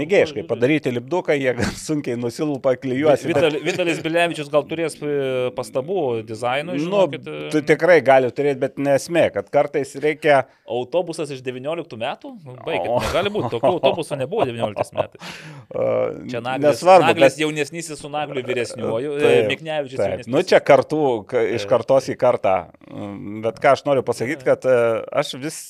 mėgėjiškai 0.00 0.46
padaryti 0.48 0.92
lipduką, 0.96 1.34
jie 1.36 1.52
gan 1.58 1.74
sunkiai 1.76 2.16
nusilpa, 2.16 2.72
klyjuosi. 2.80 3.28
bet- 3.28 3.36
Vital, 3.36 3.58
Vitalis 3.66 4.00
Bilevičius 4.04 4.48
gal 4.52 4.64
turės 4.70 4.96
e, 5.04 5.50
pastabų 5.56 6.22
dizainui, 6.24 6.78
Nu, 6.78 6.86
žinokit. 6.86 7.28
e, 7.28 7.50
tu 7.52 7.60
tikrai 7.68 7.98
gali 8.06 8.30
turėti, 8.32 8.62
bet 8.62 8.80
nesmė, 8.80 9.26
kad 9.34 9.50
kartais 9.52 9.92
reikia... 10.00 10.46
Autobusas 10.70 11.28
iš 11.34 11.42
19 11.44 11.98
metų? 12.00 12.32
Nu, 12.46 12.56
Baigit, 12.64 12.88
O. 12.88 12.96
negali 13.04 13.32
būti, 13.34 13.50
tokio 13.58 13.74
autobuso 13.76 14.16
nebuvo 14.16 14.48
19 14.48 14.96
metais. 14.96 15.20
Uh, 15.70 16.26
Čia 16.26 16.40
Naglis, 16.42 16.64
nesvarbu, 16.80 17.04
Naglis 17.06 17.36
bet- 17.36 17.40
jaunesnysis 17.44 18.00
su 18.02 18.08
Nagliu 18.10 18.42
vyresniuoju, 18.42 19.12
Miknevičius 19.46 20.00
jaunesnysis. 20.02 20.30
Nu 20.34 20.40
čia 20.42 20.58
kartu, 20.66 20.98
ka, 21.30 21.38
iš 21.54 21.62
kartos 21.70 22.08
į 22.10 22.16
kartą. 22.18 22.54
Mm, 22.90 23.36
Bet 23.44 23.60
ką 23.62 23.76
aš 23.76 23.84
noriu 23.86 24.02
pasakyti, 24.02 24.42
kad 24.48 24.66
aš 24.66 25.30
vis 25.38 25.60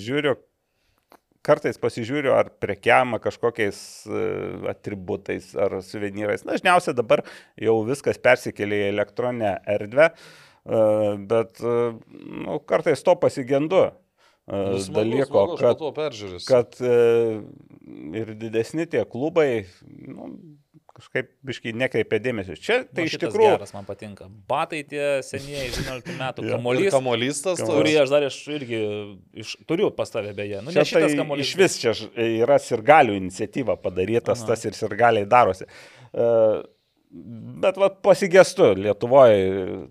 žiūriu, 0.00 0.36
kartais 1.46 1.80
pasižiūriu, 1.80 2.34
ar 2.36 2.50
prekiama 2.62 3.20
kažkokiais 3.22 3.80
e, 4.06 4.26
atributais 4.70 5.50
ar 5.56 5.78
suvenyrais. 5.84 6.44
Dažniausiai 6.46 6.96
dabar 6.96 7.24
jau 7.60 7.80
viskas 7.88 8.20
persikėlė 8.22 8.84
į 8.84 8.90
elektroninę 8.92 9.56
erdvę, 9.76 10.10
e, 10.10 10.84
bet 11.32 11.62
e, 11.64 11.80
nu, 12.44 12.60
kartais 12.68 13.04
to 13.06 13.16
pasigendu 13.20 13.90
Nu, 14.50 14.80
smagu, 14.82 14.96
dalyko, 14.96 15.26
smagu, 15.28 15.52
aš 15.54 15.76
po 15.78 15.90
kad 15.94 16.40
kad 16.48 16.78
ir 18.18 18.32
didesni 18.40 18.88
tie 18.90 19.04
klubai 19.06 19.68
nu, 20.10 20.30
kažkaip 21.00 21.30
biškai 21.50 21.72
nekreipia 21.80 22.20
dėmesio. 22.22 22.54
Čia 22.60 22.78
tai 22.86 23.08
iš 23.08 23.16
tikrųjų. 23.22 23.56
Geras, 23.56 23.72
man 23.74 23.88
patinka. 23.88 24.28
Batai 24.50 24.82
tie 24.88 25.06
senieji, 25.26 25.72
19 25.80 26.16
metų 26.20 26.46
kamuolys. 26.52 26.90
Kamuolys 26.94 27.42
tas. 27.44 27.62
Kurį 27.66 27.96
aš 28.04 28.12
dar 28.14 28.26
iš, 28.28 28.40
irgi 28.54 28.80
iš, 29.44 29.54
turiu 29.68 29.90
pas 29.96 30.12
tave 30.12 30.34
beje. 30.36 30.60
Nu, 30.64 30.72
Čia 30.74 30.84
ne 30.84 30.90
šitas 30.92 31.08
tai 31.14 31.20
kamuolys. 31.22 31.48
iš 31.48 31.56
vis 31.60 31.78
čia 31.82 31.94
yra 32.30 32.60
sirgalių 32.62 33.16
iniciatyva 33.20 33.78
padarytas, 33.82 34.44
Aha. 34.44 34.52
tas 34.52 34.68
ir 34.70 34.76
sirgaliai 34.78 35.26
darosi. 35.30 35.66
E, 36.12 36.28
Bet 37.10 37.74
va 37.74 37.88
pasigestu 37.90 38.68
Lietuvoje. 38.78 39.88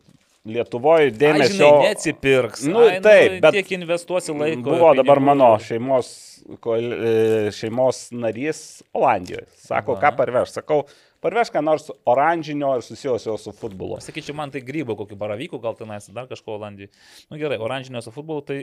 Lietuvoje 0.49 1.09
Ai, 1.09 1.13
dėmesio. 1.15 1.57
žinai, 1.57 1.89
neatsipirks. 1.89 2.65
Nu, 2.69 2.81
Ai, 2.87 2.97
taip, 3.05 3.37
bet 3.43 3.57
Tiek 3.59 3.71
investuosi 3.77 4.35
laiko. 4.35 4.65
Buvo 4.69 4.91
dabar 4.97 5.21
mano 5.23 5.51
šeimos, 5.63 6.09
e, 6.49 7.51
šeimos 7.55 8.01
narys 8.15 8.63
Olandijoje. 8.97 9.47
Sako, 9.63 9.95
Va. 9.95 10.01
ką 10.03 10.13
parveš. 10.19 10.55
Sakau, 10.57 10.81
parveš 11.23 11.53
ką 11.53 11.63
nors 11.65 11.89
oranžinio 12.09 12.75
ir 12.79 12.85
susijusio 12.85 13.37
su 13.41 13.53
futbolu. 13.55 14.01
Sakyčiau, 14.03 14.35
man 14.37 14.51
tai 14.53 14.63
grybo 14.65 14.97
kokių 14.99 15.17
baravykų, 15.19 15.61
gal 15.63 15.77
tenais 15.79 16.09
dar 16.13 16.29
kažko 16.31 16.57
Olandijai. 16.57 16.91
Na 17.29 17.37
nu, 17.37 17.41
gerai, 17.43 17.61
oranžinio 17.61 18.03
su 18.05 18.13
futbolu 18.15 18.45
tai 18.45 18.61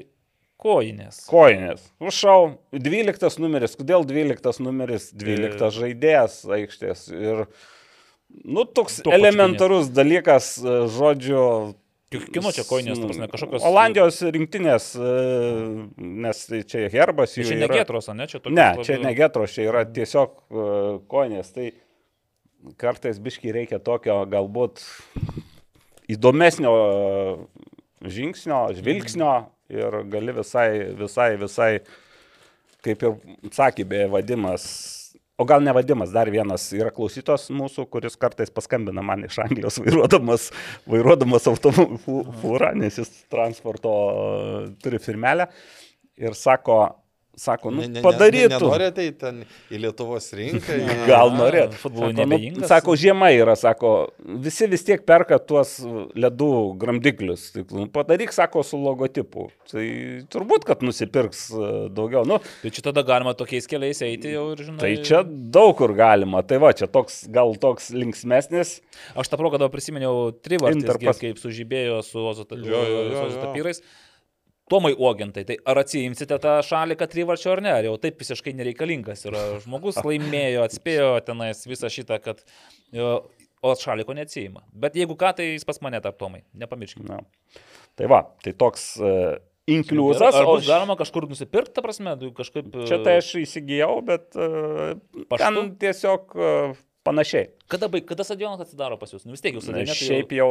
kojinės. 0.62 1.22
Kojinės. 1.30 1.84
Užšau, 2.00 2.56
12 2.72 3.40
numeris. 3.42 3.76
Kodėl 3.78 4.06
12 4.08 4.62
numeris? 4.64 5.10
12 5.16 5.72
žaidėjas 5.76 6.42
aikštės. 6.58 7.06
Ir, 7.12 7.46
nu, 8.44 8.64
toks 8.64 9.00
pačiu 9.00 9.14
elementarus 9.16 9.88
dalykas, 9.94 10.56
e, 10.62 10.86
žodžiu. 10.92 11.74
Kino 12.32 12.52
čia 12.54 12.62
kojinės, 12.62 13.00
ta 13.02 13.08
prasme, 13.08 13.26
kažkokios. 13.32 13.64
Olandijos 13.66 14.20
rinktinės, 14.22 14.84
e, 14.94 15.88
nes 15.98 16.44
tai 16.46 16.60
čia 16.62 16.86
herbas 16.92 17.34
Tai 17.34 17.42
čia 17.44 17.56
ne 17.58 17.66
yra. 17.66 17.80
getros, 17.82 18.06
ne? 18.14 18.26
Čia 18.30 18.40
Ne, 18.46 18.52
labiau- 18.52 18.84
čia 18.86 18.98
ne 19.02 19.14
getros, 19.14 19.50
čia 19.52 19.66
yra 19.66 19.82
tiesiog 19.84 20.30
uh, 20.30 21.00
kojinės. 21.10 21.50
Tai 21.52 21.72
kartais 22.78 23.18
biškai 23.18 23.52
reikia 23.52 23.78
tokio 23.82 24.22
galbūt 24.30 24.80
įdomesnio 26.08 26.72
e, 26.72 27.36
žingsnio, 28.06 28.60
žvilgsnio 28.78 29.32
ir 29.68 30.02
gali 30.10 30.32
visai, 30.36 30.94
visai, 30.94 31.36
visai, 31.40 31.70
kaip 32.86 33.02
ir 33.02 33.16
sakė, 33.50 33.84
be 33.88 34.04
vadimas. 34.06 34.95
O 35.36 35.44
gal 35.44 35.60
ne 35.60 35.72
vadimas, 35.76 36.14
dar 36.16 36.30
vienas 36.32 36.70
yra 36.72 36.88
klausytos 36.96 37.50
mūsų, 37.52 37.84
kuris 37.92 38.14
kartais 38.16 38.48
paskambina 38.48 39.02
man 39.04 39.26
iš 39.26 39.36
Anglijos 39.44 39.76
vairuodamas, 39.84 40.46
vairuodamas 40.88 41.48
automobilą, 41.50 42.70
nes 42.80 42.96
jis 43.02 43.10
transporto 43.32 43.92
turi 44.80 45.00
firmelę 45.02 45.50
ir 46.16 46.32
sako, 46.32 46.78
sako, 47.36 47.70
nu, 47.70 47.82
Ne- 47.82 47.88
ne- 47.88 48.00
ne- 48.00 48.02
padarytų. 48.04 48.48
Nenori 48.56 48.86
ateiti 48.88 49.18
ten 49.20 49.42
į 49.70 49.80
Lietuvos 49.82 50.30
rinką. 50.32 50.76
į- 50.80 51.06
Gal 51.10 51.30
norėt. 51.36 51.74
futbolui 51.76 52.14
Sako, 52.16 52.60
nu? 52.62 52.66
Sako, 52.70 52.94
žiema 52.96 53.28
yra, 53.36 53.54
sako, 53.60 53.90
visi 54.40 54.66
vis 54.72 54.84
tiek 54.88 55.04
perka 55.06 55.38
tuos 55.38 55.76
ledų 56.16 56.48
gramdiklius. 56.80 57.50
Tai, 57.52 57.64
nu, 57.76 57.86
padaryk, 57.92 58.32
sako, 58.32 58.62
su 58.64 58.80
logotipu. 58.80 59.50
Tai 59.70 59.84
turbūt, 60.32 60.64
kad 60.64 60.80
nusipirks 60.86 61.50
e, 61.52 61.70
daugiau. 61.92 62.24
Nu, 62.26 62.40
Tai 62.62 62.70
čia 62.72 62.82
tada 62.88 63.04
galima 63.06 63.34
tokiais 63.36 63.68
keliais 63.68 64.00
eiti 64.06 64.32
jau 64.32 64.46
ir 64.56 64.64
žinai. 64.64 64.80
tai 64.80 64.94
čia 65.04 65.20
daug 65.26 65.76
kur 65.76 65.92
galima. 65.98 66.40
Tai 66.46 66.58
va, 66.62 66.72
čia 66.72 66.88
toks, 66.88 67.26
gal 67.28 67.52
toks 67.60 67.90
linksmesnis. 67.92 68.80
Aš 69.14 69.28
tą 69.28 69.36
progą 69.36 69.60
dabar 69.60 69.70
prisiminiau 69.76 70.32
Interpas. 70.72 71.20
kaip 71.20 71.36
sužibėjo 71.42 72.00
su 72.06 72.24
Ozo 72.26 72.46
Jo, 72.48 72.82
jo, 72.82 73.02
jo, 73.12 73.28
jo. 73.28 73.80
Tomai 74.70 74.96
Ogintai, 74.98 75.44
tai 75.46 75.56
ar 75.70 75.78
atsiimsite 75.78 76.38
tą 76.42 76.56
šaliką 76.66 77.06
trivarčio 77.10 77.52
ar 77.54 77.62
ne? 77.62 77.70
Ar 77.70 77.86
jau 77.86 77.94
taip 78.02 78.18
visiškai 78.18 78.54
nereikalingas 78.58 79.22
yra 79.28 79.42
žmogus, 79.62 80.00
laimėjo, 80.08 80.64
atspėjo 80.66 81.10
tenais 81.26 81.62
visą 81.70 81.90
šitą, 81.92 82.18
kad... 82.24 82.42
O 83.64 83.72
šaliko 83.78 84.14
neatsijima. 84.14 84.60
Bet 84.78 84.94
jeigu 84.98 85.14
ką, 85.18 85.30
tai 85.38 85.46
jis 85.54 85.64
pas 85.66 85.78
mane 85.82 85.98
tarp 86.04 86.18
Tomai. 86.20 86.42
Nepamirškime. 86.60 87.06
Na. 87.08 87.22
Tai 87.98 88.08
va, 88.12 88.18
tai 88.44 88.52
toks 88.54 88.84
uh, 89.00 89.38
inkliuzas. 89.66 90.36
Ar 90.36 90.46
O 90.46 90.56
bus 90.58 90.68
galima 90.68 90.94
kažkur 90.98 91.26
nusipirkti, 91.30 91.72
ta 91.74 91.82
prasme, 91.82 92.12
kažkaip... 92.36 92.68
čia 92.86 93.00
tai 93.06 93.16
aš 93.22 93.32
įsigijau, 93.42 94.02
bet 94.06 94.36
uh, 94.38 94.98
Paštu? 95.30 95.40
ten 95.40 95.72
tiesiog 95.82 96.36
uh, 96.36 96.76
panašiai. 97.06 97.46
Kada, 97.70 97.88
baig, 97.90 98.04
kada 98.08 98.26
stadionas 98.26 98.60
atsidaro 98.66 98.98
pas 99.00 99.10
jūs? 99.14 99.24
Nu 99.26 99.34
vis 99.36 99.42
tiek 99.44 99.54
jūs 99.56 99.64
Na, 99.70 99.78
stadione. 99.80 99.94
tai 99.94 100.08
Šiaip 100.10 100.34
jau, 100.36 100.48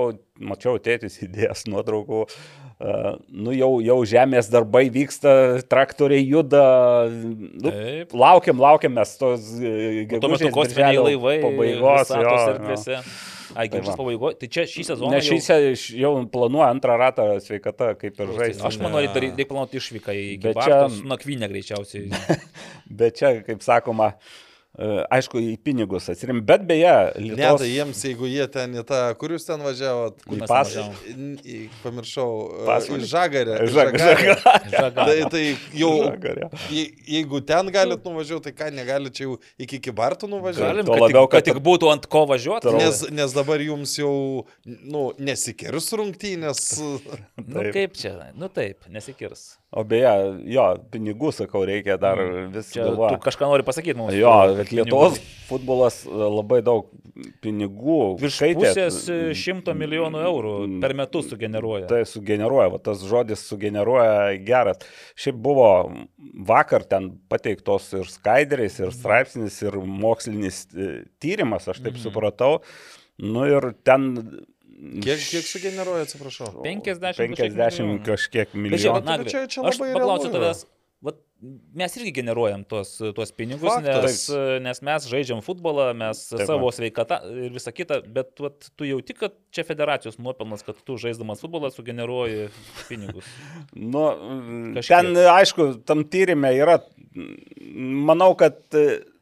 mačiau 0.52 0.80
tėtis 0.84 1.20
įdėjęs 1.28 1.66
nuotraukų, 1.72 2.24
uh, 2.26 3.12
nu 3.30 3.54
jau, 3.56 3.70
jau 3.86 4.00
žemės 4.16 4.50
darbai 4.52 4.86
vyksta, 4.92 5.36
traktoriai 5.72 6.26
juda, 6.26 6.66
nu, 7.14 7.70
Taip. 7.70 8.16
laukiam, 8.18 8.60
laukiam 8.64 8.96
mes 8.98 9.16
tos 9.20 9.52
O 9.60 10.10
gegužės, 10.12 10.52
kosminiai 10.56 11.00
laivai 11.12 11.38
pabaigos. 11.46 12.16
jo, 12.16 12.36
jo. 12.98 13.02
Ai, 13.56 13.70
Tai 13.70 13.78
gegužės 13.78 13.96
pabaigoje. 13.96 14.36
Tai 14.42 14.48
čia 14.52 14.64
šį 14.68 14.84
sezoną. 14.84 15.20
Jau- 15.22 15.28
šį 15.30 15.36
se- 15.46 15.98
jau 16.02 16.10
planuoja 16.34 16.72
antrą 16.74 16.98
ratą 17.00 17.28
sveikata, 17.40 17.94
kaip 18.02 18.18
ir 18.20 18.34
žaisti. 18.36 18.66
Aš 18.68 18.80
manau, 18.82 19.00
reikia 19.00 19.46
planuoti 19.48 19.78
išvyką 19.80 20.12
į 20.12 20.26
čia- 20.44 21.06
nakvynę 21.08 21.48
greičiausiai. 21.54 22.10
Bet 23.00 23.16
čia, 23.22 23.32
kaip 23.48 23.64
sakoma, 23.64 24.10
e, 24.18 24.45
aišku, 25.10 25.40
į 25.40 25.58
pinigus 25.64 26.10
atsirim. 26.12 26.42
Bet 26.46 26.66
beje, 26.68 26.92
Ne, 27.16 27.30
Lietuvos... 27.36 27.62
tai 27.62 27.70
jiems, 27.72 28.02
jeigu 28.04 28.28
jie 28.28 28.48
ten 28.52 28.74
į 28.76 28.84
tą, 28.88 29.00
kur 29.20 29.32
jūs 29.36 29.46
ten 29.48 29.62
važiavot, 29.64 30.18
Į 30.28 30.40
mes 30.42 30.50
pas- 30.50 30.74
nuvažiavom? 30.76 30.96
Į- 31.06 31.56
į- 31.56 31.70
pamiršau, 31.84 32.28
e, 32.64 32.66
Pasvalį? 32.68 33.02
į 33.06 33.10
Žagarę. 33.14 33.56
Žagarę. 33.72 34.00
žag- 34.00 34.72
Žaga. 34.76 35.06
Tai, 35.06 35.18
tai 35.32 35.44
jau, 35.80 35.92
Žagarė. 36.10 36.50
je- 36.70 36.92
jeigu 37.16 37.42
ten 37.46 37.72
galit 37.72 38.04
nuvažiuoti, 38.04 38.44
tai 38.50 38.54
ką, 38.60 38.72
negalit 38.76 39.14
čia 39.16 39.24
jau 39.30 39.38
iki 39.60 39.80
Kibartų 39.80 40.28
nuvažiuoti? 40.30 40.68
Galim, 40.68 40.86
kad, 40.86 41.00
labiau, 41.06 41.26
tik, 41.26 41.32
kad 41.32 41.44
kad- 41.44 41.54
tik 41.54 41.64
būtų 41.64 41.92
ant 41.94 42.06
ko 42.12 42.26
važiuoti. 42.28 42.74
Nes, 42.78 43.04
nes 43.12 43.34
dabar 43.34 43.60
jums 43.64 43.96
jau, 43.98 44.46
nu, 44.66 45.12
nesikirs 45.20 45.92
rungtynės. 45.96 46.62
Nu 47.46 47.62
Taip. 47.62 47.74
kaip 47.74 47.94
čia? 47.94 48.32
Nu 48.36 48.50
taip, 48.50 48.84
nesikirs. 48.90 49.58
O 49.76 49.84
beje, 49.84 50.12
jo, 50.48 50.64
pinigų, 50.94 51.34
sakau, 51.36 51.66
reikia 51.68 51.98
dar 52.00 52.16
vis 52.54 52.70
Čia 52.72 52.86
galvoti. 52.86 53.18
tu 53.18 53.26
kažką 53.26 53.50
nori 53.52 53.66
pasakyti 53.68 53.98
mums. 54.00 54.16
Jo, 54.16 54.32
pinigų. 54.62 54.78
Lietuvos 54.86 55.18
futbolas 55.50 55.98
e, 56.08 56.14
labai 56.16 56.62
daug 56.64 56.88
pinigų. 57.44 57.98
Virš 58.22 58.38
šaitė. 58.40 58.62
pusės 58.62 59.00
e, 59.12 59.18
šimto 59.36 59.76
milijonų 59.76 60.22
eurų 60.30 60.54
per 60.84 60.96
metus 60.98 61.28
sugeneruoja. 61.34 61.90
Tai 61.92 62.02
sugeneruoja, 62.08 62.70
va, 62.72 62.80
tas 62.88 63.04
žodis 63.08 63.44
sugeneruoja 63.50 64.38
geras. 64.48 64.80
Šiaip 65.20 65.44
buvo 65.44 65.70
vakar 66.48 66.88
ten 66.88 67.12
pateiktos 67.32 67.92
ir 68.00 68.08
skaidrės, 68.12 68.80
ir 68.80 68.96
straipsnis, 68.96 69.60
ir 69.68 69.76
mokslinis 69.84 70.66
e, 70.72 70.90
tyrimas, 71.20 71.68
aš 71.68 71.84
taip 71.84 71.96
Mhm. 72.00 72.04
supratau. 72.08 72.60
Nu 73.20 73.46
ir 73.48 73.74
ten... 73.88 74.14
Kiek, 74.76 75.20
kiek 75.32 75.46
sugeneruoja, 75.48 76.04
atsiprašau? 76.08 76.50
50 76.66 77.16
50 77.16 78.02
kažkiek 78.06 78.50
Bet 78.52 78.60
milijonų. 78.66 79.04
Tai 79.06 79.12
Nagli, 79.18 79.32
čia- 79.32 79.48
čia 79.48 79.64
aš 79.70 79.78
paklausiu 79.80 80.32
tavęs. 80.34 80.66
Vat, 81.06 81.18
mes 81.76 81.94
irgi 82.00 82.12
generuojam 82.16 82.64
tuos, 82.66 82.96
tuos 83.14 83.32
pinigus, 83.36 83.68
Faktas. 83.70 84.04
nes, 84.04 84.62
nes 84.66 84.82
mes 84.82 85.06
žaidžiam 85.12 85.44
futbolą, 85.46 85.94
mes 85.96 86.24
Taip, 86.32 86.48
savo 86.50 86.72
sveikatą 86.74 87.20
ir 87.46 87.52
visą 87.54 87.72
kitą, 87.76 88.00
bet 88.12 88.32
vat, 88.42 88.70
tu 88.76 88.88
jauti, 88.90 89.14
kad 89.14 89.36
čia 89.54 89.64
federacijos 89.68 90.18
nuopelnas, 90.18 90.64
kad 90.66 90.76
tu 90.84 90.98
žaisdamas 90.98 91.40
futbolą 91.44 91.70
sugeneruoji 91.76 92.50
pinigus. 92.90 93.24
Nu, 93.76 94.06
Kažkiek. 94.76 94.90
ten, 94.90 95.14
aišku, 95.16 95.70
tam 95.86 96.04
tyrimė 96.04 96.56
yra, 96.58 96.80
manau, 97.64 98.34
kad 98.36 98.58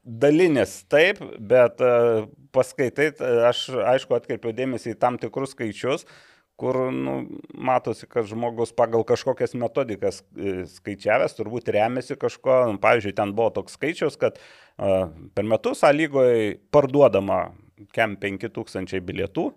dalinis 0.04 0.82
taip, 0.92 1.22
bet 1.40 1.82
e, 1.82 1.96
paskaitai, 2.56 3.10
aš, 3.48 3.66
aišku, 3.96 4.16
atkreipiau 4.18 4.54
dėmesį 4.56 4.94
į 4.94 5.00
tam 5.00 5.18
tikrus 5.22 5.56
skaičius, 5.56 6.06
kur 6.60 6.78
nu, 6.94 7.16
matosi, 7.56 8.06
kad 8.10 8.28
žmogus 8.30 8.76
pagal 8.78 9.06
kažkokias 9.08 9.56
metodikas 9.58 10.22
e, 10.36 10.68
skaičiavęs 10.70 11.36
turbūt 11.40 11.72
remiasi 11.74 12.20
kažko. 12.20 12.60
Nu, 12.76 12.82
pavyzdžiui, 12.84 13.16
ten 13.18 13.34
buvo 13.38 13.50
toks 13.56 13.80
skaičius, 13.80 14.20
kad 14.22 14.38
uh, 14.38 15.10
per 15.34 15.48
metus 15.50 15.82
A 15.84 15.92
lygoje 15.96 16.60
parduodama 16.72 17.48
kem 17.96 18.16
5000 18.22 19.02
bilietų. 19.04 19.50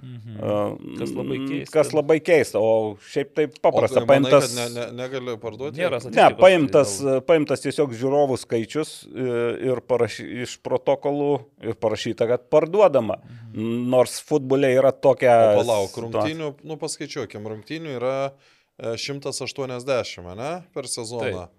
Mhm. 0.00 0.38
Uh, 0.40 0.96
Kas 0.98 1.10
labai 1.14 1.36
keista. 1.46 1.72
Kas 1.74 1.90
labai 1.94 2.16
keista, 2.24 2.58
o 2.64 2.96
šiaip 3.12 3.34
taip 3.36 3.58
paprasta. 3.62 4.00
O 4.00 4.06
tai 4.06 4.08
manai, 4.08 4.30
Paimtas, 4.32 4.48
kad 4.48 4.56
ne, 4.56 4.66
ne, 4.80 4.86
negali 5.02 5.34
parduoti? 5.38 5.78
Nėra 5.78 6.00
Ne, 6.08 6.24
paimtas, 6.40 6.94
dėl- 7.04 7.20
paimtas 7.28 7.62
tiesiog 7.62 7.92
žiūrovų 8.00 8.38
skaičius 8.40 8.94
e, 9.06 9.28
ir 9.68 9.82
parašy, 9.86 10.26
iš 10.46 10.56
protokolų 10.64 11.30
ir 11.68 11.76
parašyta, 11.78 12.26
kad 12.32 12.48
parduodama. 12.50 13.20
Nors 13.54 14.16
futbole 14.26 14.72
yra 14.72 14.90
tokia... 14.96 15.36
O 15.52 15.62
palauk, 15.62 15.94
rungtynių, 16.06 16.50
nu 16.64 16.80
paskaičiuokim, 16.80 17.46
rungtynių 17.52 17.96
yra 18.00 18.16
e, 18.32 18.96
180, 18.96 20.32
ne, 20.40 20.52
per 20.74 20.88
sezoną. 20.90 21.50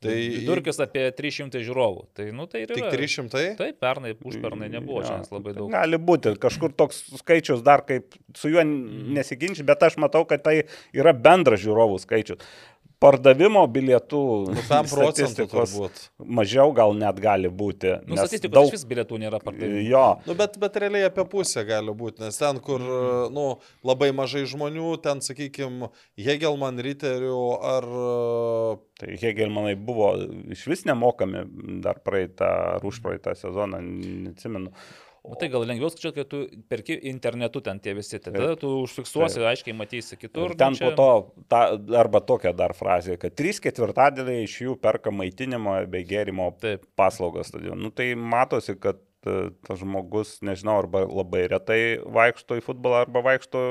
Tai 0.00 0.14
Vidurkis 0.16 0.78
apie 0.80 1.02
300 1.12 1.60
žiūrovų. 1.60 2.06
Tai, 2.16 2.26
nu, 2.32 2.46
tai 2.48 2.62
ir 2.64 2.70
tik 2.72 2.86
yra. 2.86 2.92
300? 2.94 3.42
Taip, 3.58 3.76
pernai, 3.84 4.14
užpernai 4.16 4.70
nebuvo 4.72 5.02
Jo, 5.02 5.10
šiandien 5.10 5.36
labai 5.36 5.52
daug. 5.58 5.66
Gali 5.74 5.98
būti, 6.00 6.32
kažkur 6.40 6.72
toks 6.72 7.02
skaičius 7.20 7.60
dar 7.66 7.84
kaip 7.84 8.16
su 8.38 8.48
juo 8.48 8.64
nesiginči, 8.64 9.66
bet 9.68 9.84
aš 9.84 9.98
matau, 10.00 10.24
kad 10.28 10.40
tai 10.46 10.54
yra 10.96 11.12
bendras 11.12 11.60
žiūrovų 11.60 12.00
skaičius. 12.06 12.40
Pardavimo 13.00 13.62
bilietų 13.72 14.18
Nu, 14.52 14.62
5 14.68 14.90
procentų 14.92 15.46
turbūt. 15.48 16.00
mažiau 16.20 16.68
gal 16.76 16.92
net 16.92 17.16
gali 17.24 17.48
būti. 17.48 17.94
Nu, 18.04 18.12
nes 18.14 18.26
statistikos 18.28 18.52
daug- 18.58 18.74
vis 18.74 18.84
bilietų 18.84 19.16
nėra 19.22 19.40
pardavimų. 19.40 19.80
Jo, 19.88 20.02
Nu, 20.26 20.34
bet, 20.36 20.58
bet 20.60 20.76
realiai 20.76 21.06
apie 21.08 21.24
pusę 21.24 21.64
gali 21.64 21.94
būti, 21.96 22.20
nes 22.20 22.36
ten, 22.36 22.60
kur 22.60 22.78
nu, 23.32 23.46
labai 23.82 24.10
mažai 24.12 24.44
žmonių, 24.44 25.00
ten, 25.02 25.20
sakykime, 25.24 25.88
Hegelman 26.20 26.76
riterių 26.76 27.40
ar... 27.64 27.88
Tai 29.00 29.16
Hegelmanai 29.16 29.76
buvo 29.80 30.12
iš 30.52 30.66
vis 30.68 30.84
nemokami 30.84 31.46
dar 31.80 32.02
praeitą 32.04 32.50
ar 32.76 32.84
užpraeitą 32.84 33.32
sezoną, 33.34 33.80
neatsimenu. 33.80 34.74
O 35.22 35.36
tai 35.36 35.50
gal 35.52 35.66
lengviau 35.68 35.90
skaičiuoti, 35.92 36.16
kai 36.16 36.24
tu 36.24 36.38
perki 36.70 36.96
internetu 37.10 37.60
ten 37.60 37.80
tie 37.82 37.92
visi, 37.96 38.16
tada 38.24 38.54
tu 38.56 38.70
užfiksuosi, 38.86 39.42
aiškiai 39.50 39.76
matysi 39.76 40.16
kitur. 40.16 40.54
Ir 40.54 40.56
ten 40.56 40.72
nu, 40.72 40.78
čia- 40.78 40.88
po 40.88 40.96
to, 40.96 41.44
ta, 41.52 41.60
arba 42.00 42.22
tokia 42.24 42.54
dar 42.56 42.72
frazė, 42.72 43.18
kad 43.20 43.36
3 43.36 43.60
ketvirtadaliai 43.66 44.46
iš 44.46 44.56
jų 44.64 44.78
perka 44.80 45.12
maitinimo 45.12 45.76
bei 45.92 46.06
gėrimo 46.08 46.54
Taip. 46.62 46.88
paslaugas 46.96 47.52
stadionų. 47.52 47.82
Nu, 47.84 47.90
tai 47.92 48.14
matosi, 48.14 48.78
kad 48.80 49.02
tas 49.20 49.80
žmogus, 49.82 50.38
nežinau, 50.46 50.78
arba 50.80 51.02
labai 51.04 51.42
retai 51.52 51.80
vaikšto 52.00 52.56
į 52.56 52.64
futbolą, 52.64 53.02
arba 53.04 53.22
vaikšto 53.26 53.62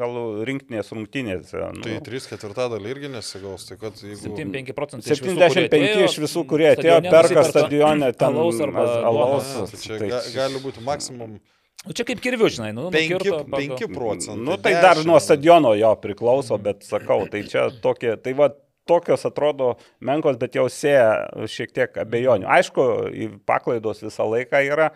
gal 0.00 0.18
rinktinės 0.48 0.92
rungtynėse. 0.96 1.60
Nu, 1.76 1.84
Tai 1.84 1.98
3 2.08 2.28
ketvirtadalį 2.32 2.92
irgi 2.94 3.10
nesigaus, 3.12 3.66
tai 3.68 3.76
kad 3.80 4.00
jeigu... 4.00 4.32
75 4.32 4.76
procentai. 4.76 5.12
iš 5.12 5.22
visų, 5.24 5.36
kurie 5.36 5.50
75 5.52 5.88
atėjo, 5.92 6.08
iš 6.08 6.18
visų, 6.24 6.44
kurie 6.48 6.68
atėjo, 6.72 6.98
stadione 7.00 7.16
perka 7.16 7.44
stadione 7.50 8.12
ten 8.16 8.28
alaus 8.32 8.62
arba 8.64 8.86
alaus. 9.12 9.52
Tai 9.72 9.82
čia 9.84 9.98
tai- 9.98 10.12
ga, 10.14 10.22
gali 10.36 10.62
būti 10.64 10.84
maksimum 10.88 11.40
Nu, 11.82 11.90
čia 11.98 12.04
kaip 12.06 12.20
kirviu, 12.22 12.46
žinai, 12.46 12.70
nu, 12.70 12.90
5, 12.94 13.08
nukirto 13.10 13.38
pagal- 13.50 13.74
5 13.74 13.88
procentai. 13.90 14.44
Nu, 14.46 14.54
tai 14.54 14.72
dar 14.78 15.00
10. 15.00 15.06
nuo 15.08 15.18
stadiono 15.18 15.72
jo 15.74 15.90
priklauso, 15.98 16.54
bet 16.62 16.84
sakau, 16.86 17.26
tai 17.26 17.42
čia 17.42 17.70
tokie, 17.82 18.14
tai 18.22 18.36
va, 18.38 18.52
tokios 18.86 19.24
atrodo 19.28 19.76
menkos, 20.00 20.36
bet 20.40 20.54
jau 20.58 20.66
sėja 20.72 21.46
šiek 21.48 21.72
tiek 21.76 21.98
abejonių. 22.02 22.46
Aišku, 22.48 22.86
į 23.12 23.28
paklaidos 23.46 24.02
visą 24.02 24.26
laiką 24.26 24.62
yra, 24.66 24.90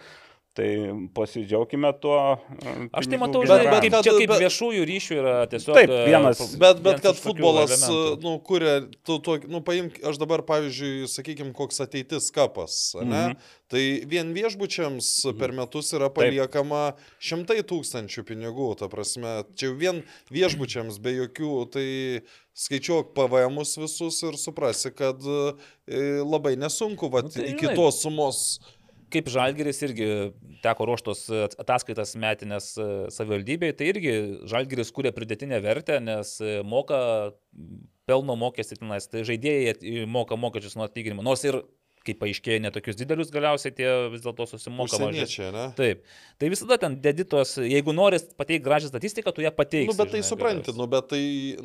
tai 0.56 0.88
pasidžiaugime 1.12 1.90
tuo. 2.00 2.38
e, 2.64 2.88
Aš 2.96 3.06
tai 3.12 3.18
matau, 3.20 3.42
Bet- 3.44 3.66
bet 3.68 3.82
kaip, 3.84 3.92
kad- 3.92 4.04
čia 4.06 4.12
kaip 4.16 4.30
bet- 4.30 4.40
viešųjų 4.40 4.86
ryšių 4.88 5.16
yra 5.20 5.34
tiesiog... 5.52 5.74
Taip, 5.76 5.90
e, 5.92 6.06
vienas- 6.08 6.56
Bet, 6.56 6.80
bet 6.80 6.96
vienas 6.96 7.02
kad 7.04 7.14
futbolas, 7.20 7.74
elementų. 7.76 8.22
nu, 8.22 8.32
kuria, 8.40 8.78
tu, 9.04 9.18
tu, 9.20 9.36
nu, 9.52 9.60
paimk, 9.60 10.00
aš 10.02 10.16
dabar, 10.16 10.40
pavyzdžiui, 10.48 11.04
sakykime, 11.12 11.52
koks 11.52 11.80
ateitis 11.84 12.30
kapas, 12.32 12.94
ne? 13.02 13.04
Mhm. 13.04 13.36
Tai 13.68 13.84
vien 14.08 14.32
viešbučiams 14.32 15.36
per 15.38 15.52
metus 15.52 15.92
yra 15.92 16.08
paliekama 16.08 16.94
šimtai 17.20 17.60
tūkstančių 17.66 18.22
pinigų, 18.24 18.78
ta 18.78 18.88
prasme, 18.88 19.42
čia 19.58 19.74
vien 19.76 20.04
viešbučiams 20.32 20.96
be 21.02 21.10
jokių, 21.20 21.52
tai 21.74 22.22
skaičiuok 22.56 23.12
PVMus 23.16 23.76
visus 23.82 24.22
ir 24.24 24.38
suprasi, 24.40 24.92
kad 24.96 25.20
e, 25.20 26.00
labai 26.24 26.54
nesunku, 26.60 27.10
va, 27.12 27.22
Nu, 27.26 27.32
tai 27.34 27.50
iki 27.52 27.68
žinai. 27.68 27.76
tos 27.76 28.00
sumos. 28.04 28.42
kaip 29.12 29.28
Žalgeris 29.30 29.78
irgi 29.86 30.06
teko 30.64 30.88
ruoštos 30.88 31.20
ataskaitas 31.62 32.16
metinės 32.18 32.72
e, 32.74 32.86
savivaldybei, 33.14 33.70
tai 33.78 33.92
irgi 33.92 34.14
Žalgeris 34.50 34.90
kūrė 34.96 35.12
pridėtinę 35.14 35.60
vertę, 35.62 36.00
nes 36.02 36.32
e, 36.42 36.56
moka 36.66 36.98
pelno 38.06 38.34
mokestį 38.38 38.80
tenais, 38.80 39.06
tai 39.10 39.22
žaidėjai 39.26 40.06
moka 40.10 40.34
mokesčius 40.38 40.74
nuo 40.78 40.88
atlyginimo. 40.88 41.22
Nors 41.26 41.44
ir, 41.46 41.60
kaip 42.06 42.20
paaiškėjo, 42.22 42.62
netokius 42.64 42.98
didelius 42.98 43.32
galiausiai 43.34 43.74
tie 43.76 43.88
vis 44.12 44.24
dėlto 44.24 44.46
susimoka 44.50 45.00
mažiau. 45.02 45.70
Taip. 45.78 46.02
Tai 46.40 46.50
visada 46.52 46.78
ten 46.80 46.98
deditos, 47.02 47.56
jeigu 47.62 47.94
nori 47.96 48.20
pateikti 48.38 48.64
gražią 48.66 48.90
statistiką, 48.92 49.34
tu 49.36 49.44
ją 49.44 49.52
pateiksi. 49.56 49.90
Nu, 49.90 49.98
bet 49.98 50.12
tai 50.14 50.22
žinai, 50.22 50.30
supranti, 50.30 50.72
galiausiai. 50.72 50.80
nu, 50.80 50.88
bet 50.94 51.08
tai, 51.12 51.22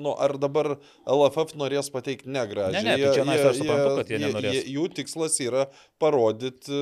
nu, 0.07 0.15
ar 0.27 0.35
dabar 0.41 0.73
LFF 1.05 1.57
norės 1.59 1.91
pateikti 1.93 2.31
negražiai? 2.31 2.81
Ne, 2.81 2.95
ne, 2.95 2.97
tai 3.01 3.15
čia, 3.18 3.27
na, 3.27 3.38
aš 3.39 3.61
suprantu, 3.61 3.97
kad 4.01 4.13
jie 4.13 4.22
nenorės. 4.26 4.57
Jie, 4.57 4.63
jų 4.77 4.88
tikslas 5.01 5.38
yra 5.43 5.68
parodyti 6.01 6.81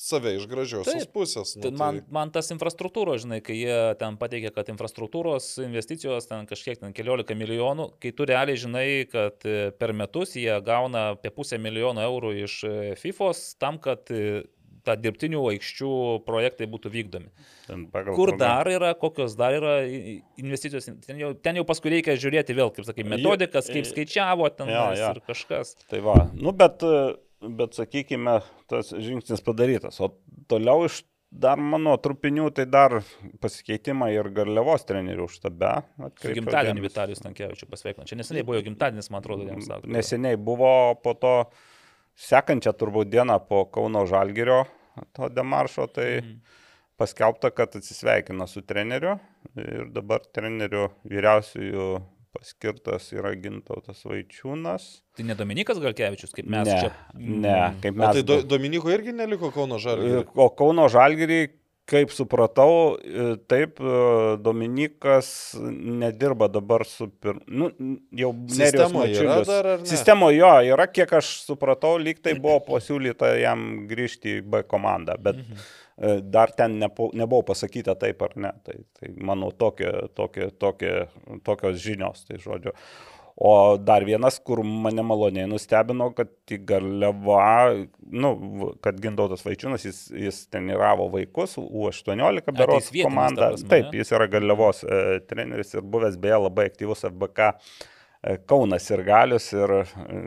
save 0.00 0.32
iš 0.38 0.46
gražiosios 0.48 1.04
Taip. 1.04 1.12
pusės. 1.12 1.54
Nu, 1.58 1.66
Tai 1.66 1.72
man, 1.76 1.98
man 2.12 2.30
tas 2.32 2.48
infrastruktūros, 2.54 3.24
žinai, 3.26 3.40
kai 3.44 3.58
jie 3.58 3.78
ten 4.00 4.16
pateikia, 4.20 4.52
kad 4.54 4.70
infrastruktūros 4.72 5.52
investicijos 5.66 6.30
ten 6.30 6.48
kažkiek 6.48 6.80
ten 6.80 6.94
keliolika 6.96 7.36
milijonų, 7.36 7.90
kai 8.00 8.14
tu 8.16 8.28
realiai 8.28 8.60
žinai, 8.60 8.86
kad 9.12 9.44
e, 9.44 9.58
per 9.76 9.92
metus 9.96 10.32
jie 10.40 10.54
gauna 10.64 11.10
apie 11.16 11.32
pusę 11.34 11.60
milijono 11.60 12.04
eurų 12.06 12.32
iš 12.46 12.56
e, 12.64 12.74
FIFOS 13.00 13.44
tam, 13.60 13.76
kad 13.82 14.08
e, 14.14 14.46
ta 14.86 14.96
dirbtinių 14.96 15.42
aikščių 15.52 15.92
projektai 16.24 16.68
būtų 16.70 16.92
vykdomi. 16.94 17.30
Ten 17.66 17.86
pagal 17.92 18.16
Kur 18.16 18.32
dar 18.40 18.68
yra, 18.72 18.94
kokios 18.98 19.36
dar 19.38 19.54
yra 19.56 19.74
investicijos, 20.40 20.88
ten 21.04 21.20
jau, 21.20 21.34
ten 21.36 21.60
jau 21.60 21.66
paskui 21.68 21.92
reikia 21.98 22.16
žiūrėti 22.20 22.56
vėl, 22.56 22.72
kaip 22.74 22.88
sakai, 22.88 23.04
metodikas, 23.04 23.68
kaip 23.68 23.88
skaičiavo 23.88 24.48
ten 24.56 24.72
Jo, 24.72 24.86
jo. 24.96 25.10
ir 25.12 25.20
kažkas. 25.28 25.76
Tai 25.90 26.00
va, 26.06 26.16
nu 26.32 26.54
bet, 26.56 26.80
e, 26.80 27.18
bet 27.40 27.74
sakykime, 27.78 28.40
tas 28.70 28.92
žingsnis 28.92 29.42
padarytas. 29.44 30.00
O 30.04 30.12
toliau 30.50 30.84
iš 30.88 31.02
dar 31.30 31.60
mano 31.62 31.94
trupinių, 32.02 32.48
tai 32.54 32.64
dar 32.66 32.98
pasikeitimai 33.40 34.10
ir 34.16 34.28
garliavos 34.34 34.82
trenerių 34.88 35.28
štabe. 35.30 35.72
Gimtadienį. 36.24 36.82
Vitalijus 36.82 37.22
Tankievičius 37.22 37.70
pasveikino. 37.70 38.06
Čia 38.08 38.18
neseniai 38.18 38.44
buvo 38.46 38.58
jo 38.58 38.64
gimtadienis, 38.66 39.10
man 39.14 39.22
atrodo, 39.22 39.46
jiems 39.46 39.68
sako. 39.70 39.86
Neseniai 39.94 40.36
buvo 40.36 40.72
po 41.04 41.14
to 41.14 41.34
sekančią 42.20 42.74
turbūt 42.76 43.12
dieną 43.14 43.38
po 43.46 43.62
Kauno 43.70 44.02
Žalgirio 44.10 44.64
to 45.16 45.28
demaršo, 45.30 45.86
tai 45.94 46.08
Mhm. 46.20 46.40
paskelbta, 46.98 47.50
kad 47.54 47.76
atsisveikina 47.78 48.46
su 48.50 48.60
treneriu 48.60 49.18
ir 49.56 49.86
dabar 49.94 50.20
treneriu 50.34 50.90
vyriausiųjų 51.08 52.02
paskirtas 52.34 53.10
yra 53.14 53.32
Gintautas 53.38 54.02
Vaičiūnas. 54.06 54.88
Tai 55.18 55.26
ne 55.28 55.36
Dominikas 55.38 55.80
Galkevičius, 55.82 56.34
kaip 56.36 56.50
mes 56.50 56.68
ne, 56.68 56.76
čia. 56.82 56.90
ne, 57.16 57.56
kaip 57.82 57.96
O 57.96 58.02
mes. 58.02 58.18
tai 58.18 58.26
do, 58.26 58.40
Dominiko 58.46 58.92
irgi 58.94 59.14
neliko 59.16 59.50
Kauno 59.54 59.80
žalgių. 59.82 60.22
O 60.38 60.46
Kauno 60.54 60.86
Žalgirį, 60.92 61.40
kaip 61.90 62.12
supratau, 62.14 62.94
e, 63.02 63.32
taip, 63.50 63.82
e, 63.82 64.36
Dominikas 64.44 65.32
nedirba 65.58 66.46
dabar 66.52 66.86
su... 66.86 67.10
Pir... 67.10 67.40
Nu, 67.50 67.72
jau 68.14 68.30
Sistemoje 68.54 69.18
yra 69.18 69.40
dar 69.48 69.70
ar 69.74 69.82
ne? 69.82 69.90
Sistemoje 69.90 70.38
jo 70.38 70.54
yra, 70.70 70.86
kiek 70.86 71.18
aš 71.18 71.32
supratau, 71.48 71.96
lyg 71.98 72.22
tai 72.22 72.36
buvo 72.38 72.60
pasiūlyta 72.68 73.34
jam 73.42 73.88
grįžti 73.90 74.38
į 74.38 74.44
B 74.46 74.62
komandą, 74.70 75.18
bet 75.18 75.42
mhm. 75.42 75.66
Dar 76.22 76.52
ten 76.56 76.78
nepo, 76.80 77.10
nebuvo 77.14 77.42
pasakyta 77.52 77.94
taip 78.00 78.22
ar 78.24 78.36
ne. 78.36 78.52
Tai, 78.64 78.76
tai 78.98 79.14
manau, 79.16 79.52
tokie, 79.52 79.90
tokie, 80.16 80.50
tokie, 80.58 80.94
tokios 81.44 81.80
žinios, 81.82 82.24
tai 82.28 82.40
žodžiu. 82.40 82.74
O 83.40 83.78
dar 83.80 84.04
vienas, 84.04 84.36
kur 84.44 84.60
mane 84.64 85.00
maloniai 85.06 85.48
nustebino, 85.48 86.10
kad 86.12 86.28
į 86.52 86.58
Garliavą, 86.68 87.44
nu, 88.12 88.32
kad 88.84 88.98
Gintautas 89.00 89.46
Vaičiūnas, 89.46 89.86
jis, 89.86 90.00
jis 90.26 90.42
treniravo 90.52 91.06
vaikus, 91.14 91.54
U18 91.56 92.44
tai 92.50 92.56
beros 92.58 92.90
prasme, 92.92 93.70
Taip, 93.70 93.96
jis 93.96 94.12
yra 94.12 94.28
Garliavos 94.28 94.84
e, 94.84 95.00
treneris 95.30 95.72
ir 95.72 95.88
buvęs 95.88 96.20
beje 96.20 96.42
labai 96.42 96.68
aktyvus 96.68 97.06
FBK 97.08 97.48
e, 97.48 97.54
Kaunas 98.20 98.84
ir 98.92 99.00
Galius 99.06 99.46
ir 99.56 99.72
e, 99.78 99.84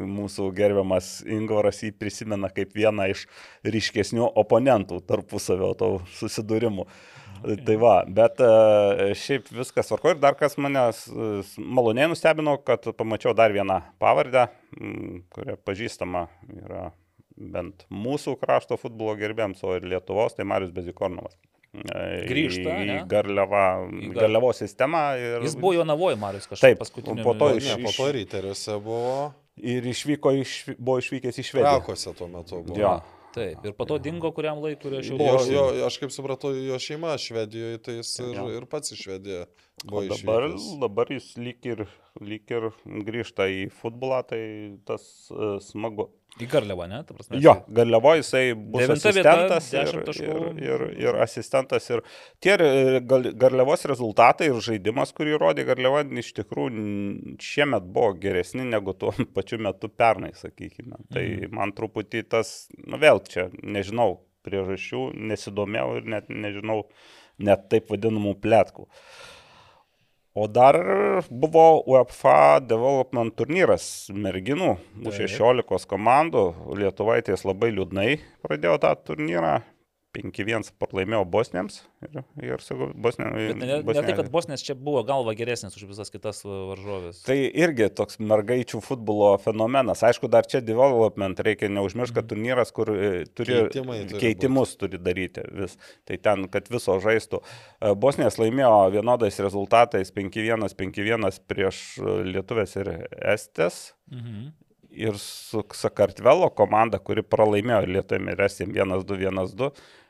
mūsų 0.09 0.47
gerbiamas 0.57 1.19
Ingvaras 1.29 1.83
jį 1.85 1.91
prisimena 2.01 2.49
kaip 2.49 2.73
vieną 2.73 3.05
iš 3.11 3.27
ryškesnių 3.69 4.31
oponentų 4.41 4.97
tarpusavio 5.05 5.73
to 5.77 5.91
susidūrimų. 6.17 6.87
Tai 7.67 7.75
va, 7.77 7.93
bet 8.07 8.41
e, 8.41 9.11
šiaip 9.19 9.51
viskas 9.53 9.91
tvarko 9.91 10.13
ir 10.13 10.19
dar 10.23 10.33
kas 10.39 10.57
mane 10.57 10.87
maloniai 11.57 12.09
nustebino, 12.09 12.55
kad 12.65 12.87
pamačiau 12.97 13.35
dar 13.37 13.53
vieną 13.53 13.81
pavardę, 14.01 14.47
kuria 15.35 15.59
pažįstama 15.61 16.27
yra 16.63 16.87
bent 17.37 17.85
mūsų 17.93 18.39
krašto 18.41 18.77
futbolo 18.79 19.13
gerbėms, 19.19 19.61
o 19.65 19.77
ir 19.77 19.85
Lietuvos, 19.85 20.37
tai 20.37 20.47
Marius 20.49 20.73
Bezikornovas. 20.73 21.37
Grįžta, 21.73 22.75
į 22.83 22.85
ne? 22.87 22.97
Garliavą, 23.09 23.63
Į 23.89 24.11
Gar- 24.13 24.27
Garliavos 24.27 24.59
sistemą. 24.61 25.03
Ir, 25.17 25.41
Jis 25.47 25.55
buvo 25.57 25.73
Jonavoje, 25.79 26.15
Marius, 26.21 26.45
kažkaip 26.47 26.61
Taip, 26.77 26.79
paskutiniu 26.83 27.23
po 27.25 27.33
to 27.33 27.49
iš- 27.57 27.71
Ne, 27.77 27.83
po 27.83 27.91
to 27.97 28.11
ryteriuose 28.13 28.77
buvo. 28.83 29.33
ir 29.57 29.83
išvyko, 29.83 30.31
iš, 30.41 30.53
buvo 30.77 30.97
išvykęs 31.01 31.37
į 31.41 31.43
Švediją. 31.49 31.79
Trakose 31.81 32.13
tuo 32.17 32.27
metu 32.27 32.61
buvo. 32.63 32.77
Jo. 32.79 33.01
Taip, 33.33 33.65
ir 33.65 33.73
po 33.73 33.85
to 33.89 33.97
dingo 33.97 34.29
kuriam 34.31 34.59
laikui, 34.61 34.93
aš 34.99 35.07
jau 35.09 35.17
Jo, 35.17 35.37
jo, 35.49 35.63
jo, 35.79 35.85
aš 35.87 35.97
kaip 35.97 36.11
supratau, 36.13 36.51
jo 36.53 36.75
šeima 36.77 37.17
Švedijoje, 37.17 37.79
tai 37.81 37.93
jis 37.97 38.19
ir, 38.19 38.37
ir 38.61 38.65
pats 38.69 38.93
į 38.93 38.97
Švediją 39.01 39.45
O 39.83 39.89
buvo 39.89 40.01
dabar, 40.05 40.43
išvykęs. 40.53 40.79
dabar 40.79 41.05
jis 41.09 41.33
lyg 41.41 41.65
ir, 41.65 41.87
lyg 42.21 42.45
ir 42.53 42.69
grįžta 42.85 43.49
į 43.49 43.71
futbolą, 43.73 44.21
tai 44.27 44.77
tas 44.85 45.31
uh, 45.31 45.57
smagu. 45.59 46.11
Į 46.41 46.47
Garliavą, 46.49 46.87
ne? 46.89 46.99
Prasme, 47.05 47.37
Jo, 47.43 47.53
Garliavo 47.69 48.15
jisai 48.17 48.55
bus 48.57 48.81
Devinta 48.81 49.11
vieta, 49.13 49.33
asistentas 49.33 49.67
ir, 49.73 49.89
10 49.91 50.05
taškų. 50.07 50.37
ir, 50.57 50.65
ir, 50.65 50.83
ir 51.03 51.19
asistentas. 51.21 51.89
Ir 51.93 52.01
tie 52.41 52.55
Garliavos 53.43 53.85
rezultatai 53.91 54.49
ir 54.49 54.61
žaidimas, 54.65 55.13
kurį 55.13 55.37
rodė 55.43 55.67
Garliava, 55.67 56.01
iš 56.23 56.31
tikrųjų 56.39 57.37
šiemet 57.43 57.85
buvo 57.93 58.13
geresni 58.23 58.65
negu 58.65 58.95
tuo 58.97 59.13
pačiu 59.37 59.61
metu 59.61 59.91
pernai, 59.93 60.33
sakykime. 60.39 61.03
Tai 61.13 61.25
man 61.53 61.75
truputį 61.77 62.25
tas, 62.33 62.53
nu 62.87 62.97
vėl 63.01 63.21
čia, 63.29 63.49
nežinau 63.61 64.23
priežasčių, 64.43 65.11
nesidomėjau 65.31 65.99
ir 66.01 66.09
net 66.17 66.33
nežinau 66.33 66.81
net 67.43 67.69
taip 67.71 67.93
vadinamų 67.93 68.35
plėtkų. 68.43 68.87
O 70.33 70.47
dar 70.47 70.75
buvo 71.29 71.83
UEFA 71.85 72.57
Development 72.65 73.35
turnyras 73.37 74.09
merginų, 74.09 74.71
už 75.05 75.19
Taip. 75.21 75.35
16 75.37 75.85
komandų. 75.91 76.47
Lietuvaitės 76.79 77.45
labai 77.45 77.69
liūdnai 77.75 78.15
pradėjo 78.41 78.79
tą 78.81 78.95
turnyrą. 78.97 79.59
5-1 80.13 80.69
pralaimėjo 80.81 81.23
Bosniams. 81.33 81.79
Ir, 82.03 82.21
ir 82.43 82.61
sakau, 82.63 82.89
Bosnė, 82.93 83.29
Bet 83.33 83.59
ne, 83.59 83.77
ne 83.81 84.03
tai, 84.03 84.15
kad 84.17 84.29
Bosnės 84.33 84.63
čia 84.65 84.75
buvo 84.77 85.01
galva 85.07 85.33
geresnis 85.37 85.77
už 85.79 85.87
visas 85.89 86.11
kitas 86.13 86.43
va, 86.45 86.59
varžovės. 86.71 87.21
Tai 87.25 87.37
irgi 87.37 87.87
toks 87.97 88.19
mergaičių 88.21 88.81
futbolo 88.83 89.31
fenomenas. 89.41 90.03
Aišku, 90.05 90.29
dar 90.31 90.47
čia 90.49 90.61
development 90.65 91.41
reikia 91.43 91.71
neužmiršti, 91.73 92.17
kad 92.19 92.29
turnyras, 92.29 92.73
kur 92.75 92.91
e, 92.93 93.11
turi 93.33 93.63
Keitimai 93.63 93.99
turi 94.11 94.23
keitimus 94.23 94.75
turi 94.79 94.99
daryti 95.01 95.45
vis. 95.57 95.77
Tai 96.07 96.19
ten, 96.27 96.47
kad 96.53 96.69
viso 96.73 96.97
žaistų. 97.03 97.41
E, 97.79 97.93
Bosnijas 97.99 98.39
laimėjo 98.41 98.73
vienodais 98.93 99.39
rezultatais 99.43 100.13
5-1, 100.15 100.67
5-1 100.79 101.41
prieš 101.49 101.85
e, 101.97 102.19
Lietuvės 102.33 102.77
ir 102.81 102.93
Estės. 103.33 103.89
Mhm. 104.11 104.51
Ir 104.93 105.15
su 105.17 105.63
Sakartvelo 105.73 106.51
komanda, 106.53 106.99
kuri 107.01 107.23
pralaimėjo 107.25 107.87
Lietuvėm 107.89 108.29
ir 108.29 108.43
Estėm 108.45 108.75
1-2, 108.75 109.23
1-2. 109.25 109.71
e, 109.73 110.02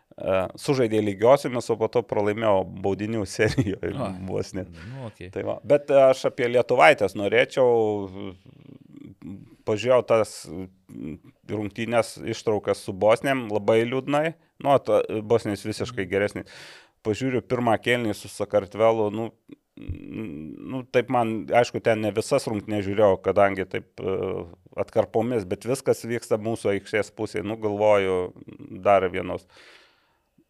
Sužaidė 0.61 0.99
lygiosiomis, 1.01 1.71
o 1.73 1.77
po 1.79 1.87
to 1.89 2.03
pralaimėjo 2.05 2.59
baudinių 2.85 3.23
serijoje 3.37 3.93
A. 3.97 4.11
Bosnija. 4.27 4.67
Nu, 4.69 5.07
okay. 5.09 5.31
Tai 5.33 5.45
va. 5.47 5.57
Bet 5.65 5.89
aš 5.89 6.27
apie 6.29 6.51
Lietuvaitės 6.51 7.17
norėčiau, 7.17 8.35
pažiūrėjau 9.65 10.05
tas 10.11 10.35
rungtynės 11.49 12.15
ištraukas 12.29 12.83
su 12.85 12.93
Bosnėm 12.93 13.47
labai 13.51 13.81
liūdnai, 13.87 14.35
nu, 14.63 14.77
ta, 14.85 15.01
Bosnijos 15.25 15.65
visiškai 15.65 16.05
geresnis. 16.11 16.49
Pažiūriu 17.03 17.41
pirmą 17.43 17.75
kelnį 17.83 18.13
su 18.15 18.29
Sakartvelu, 18.31 19.09
nu, 19.11 19.27
nu, 19.75 20.83
taip 20.93 21.09
man, 21.11 21.33
aišku, 21.51 21.81
ten 21.83 22.03
ne 22.05 22.13
visas 22.15 22.45
rungtynės 22.47 22.85
žiūrėjau, 22.85 23.17
kadangi 23.25 23.65
taip 23.67 23.99
e, 23.99 24.17
atkarpomis, 24.79 25.47
bet 25.49 25.67
viskas 25.67 26.05
vyksta 26.07 26.39
mūsų 26.39 26.75
aikštės 26.77 27.11
pusėje, 27.17 27.43
nu, 27.47 27.57
galvoju, 27.59 28.19
dar 28.85 29.09
vienos. 29.11 29.47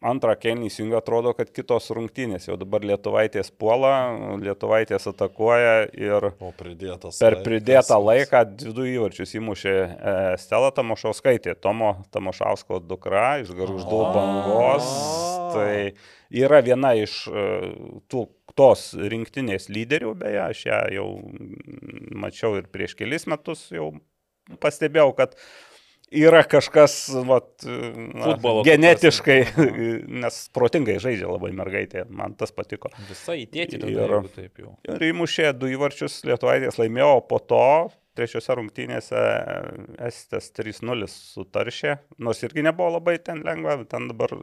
Antrą 0.04 0.34
kelnį 0.36 0.68
įsijungia, 0.68 0.98
atrodo, 1.00 1.32
kad 1.36 1.48
kitos 1.54 1.88
rungtynės. 1.96 2.48
Jau 2.50 2.58
dabar 2.60 2.84
Lietuvaitės 2.84 3.48
puola, 3.56 3.92
Lietuvaitės 4.42 5.08
atakuoja 5.08 5.86
ir 5.96 6.26
per 6.36 7.38
pridėtą 7.46 7.98
laiką 8.02 8.42
du 8.60 8.84
įvarčius 8.90 9.32
įmušė 9.40 9.74
e, 9.74 10.14
Stela 10.42 10.68
Tamošauskaitė, 10.76 11.56
Tomo 11.56 11.94
Tamošausko 12.12 12.82
dukra 12.84 13.38
iš 13.44 13.54
Garždų 13.56 14.02
bangos. 14.16 14.90
Tai 15.54 15.72
yra 16.34 16.60
viena 16.66 16.92
iš 16.98 17.18
e, 17.30 17.48
tų, 18.12 18.26
tos 18.58 18.90
rinktinės 18.98 19.70
lyderių, 19.72 20.14
beje, 20.20 20.40
aš 20.44 20.64
ją 20.68 20.80
jau 20.98 21.08
mačiau 22.24 22.58
ir 22.60 22.68
prieš 22.72 22.98
kelis 22.98 23.24
metus 23.30 23.70
jau 23.72 23.94
pastebėjau, 24.60 25.14
kad 25.16 25.38
yra 26.14 26.42
kažkas 26.48 26.94
vat, 27.26 27.50
na, 27.66 28.30
Futbolo 28.30 28.62
genetiškai, 28.66 29.38
nes 30.22 30.38
protingai 30.54 30.96
žaidžia 31.02 31.28
labai 31.30 31.52
mergaitė, 31.56 32.06
man 32.10 32.36
tas 32.38 32.54
patiko. 32.54 32.92
Visai 33.10 33.42
įtėti, 33.44 33.82
Ir- 33.90 34.30
taip 34.34 34.62
jau. 34.62 34.76
Ir 34.88 35.08
įmušė 35.10 35.52
du 35.58 35.70
įvarčius 35.74 36.22
Lietuvaitės 36.28 36.80
laimėjo, 36.80 37.12
o 37.18 37.22
po 37.28 37.40
to 37.42 37.62
trečiose 38.14 38.54
rungtynėse 38.54 39.20
Estes 40.06 40.50
3-0 40.54 41.08
sutaršė, 41.10 41.96
nors 42.22 42.42
irgi 42.46 42.62
nebuvo 42.66 42.92
labai 42.96 43.16
ten 43.22 43.42
lengva, 43.46 43.80
ten 43.90 44.06
dabar 44.10 44.34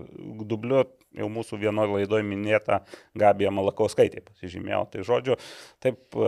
dubliu 0.47 0.83
jau 1.15 1.29
mūsų 1.31 1.59
vienoje 1.61 1.95
laidoje 1.95 2.25
minėta 2.27 2.81
Gabija 3.17 3.51
Malakauskaitė 3.55 4.23
pasižymėjo. 4.27 4.81
Tai 4.91 5.05
žodžiu, 5.07 5.37
taip 5.83 6.19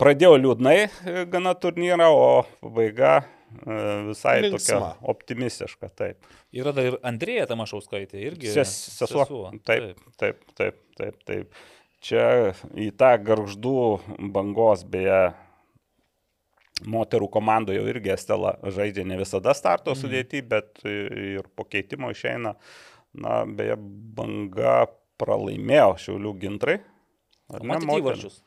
pradėjo 0.00 0.36
liūdnai 0.40 0.78
gana 1.32 1.54
turnyrą, 1.58 2.08
o 2.08 2.28
pabaiga 2.62 3.18
visai 4.08 4.40
Linksma. 4.42 4.58
tokia 4.58 5.08
optimistiška. 5.12 5.88
Taip. 5.96 6.28
Yra 6.52 6.72
dar 6.76 6.84
ir 6.92 6.96
Andrėja 7.06 7.46
Tamašauskaitė, 7.50 8.20
irgi. 8.28 8.52
Ses, 8.52 8.72
sesuo. 8.98 9.50
Taip, 9.64 9.98
taip, 10.20 10.44
taip, 10.58 10.80
taip, 10.98 11.20
taip. 11.28 11.52
Čia 12.04 12.54
į 12.78 12.92
tą 12.94 13.12
garždų 13.26 13.76
bangos, 14.30 14.84
beje, 14.86 15.32
moterų 16.86 17.26
komandoje 17.34 17.80
jau 17.80 17.88
irgi 17.90 18.12
Estela 18.14 18.52
žaidžia 18.62 19.04
ne 19.06 19.16
visada 19.18 19.54
starto 19.54 19.94
Mhm. 19.94 19.98
sudėti, 20.02 20.42
bet 20.46 20.78
ir 20.84 21.42
po 21.56 21.64
keitimo 21.64 22.10
išeina. 22.14 22.54
Na, 23.14 23.44
beje, 23.46 23.74
banga 24.14 24.86
pralaimėjo 25.18 25.96
Šiaulių 25.98 26.32
gintrai. 26.38 26.78
Ar 27.50 27.62
ne, 27.64 27.78
įvarčius, 27.80 28.42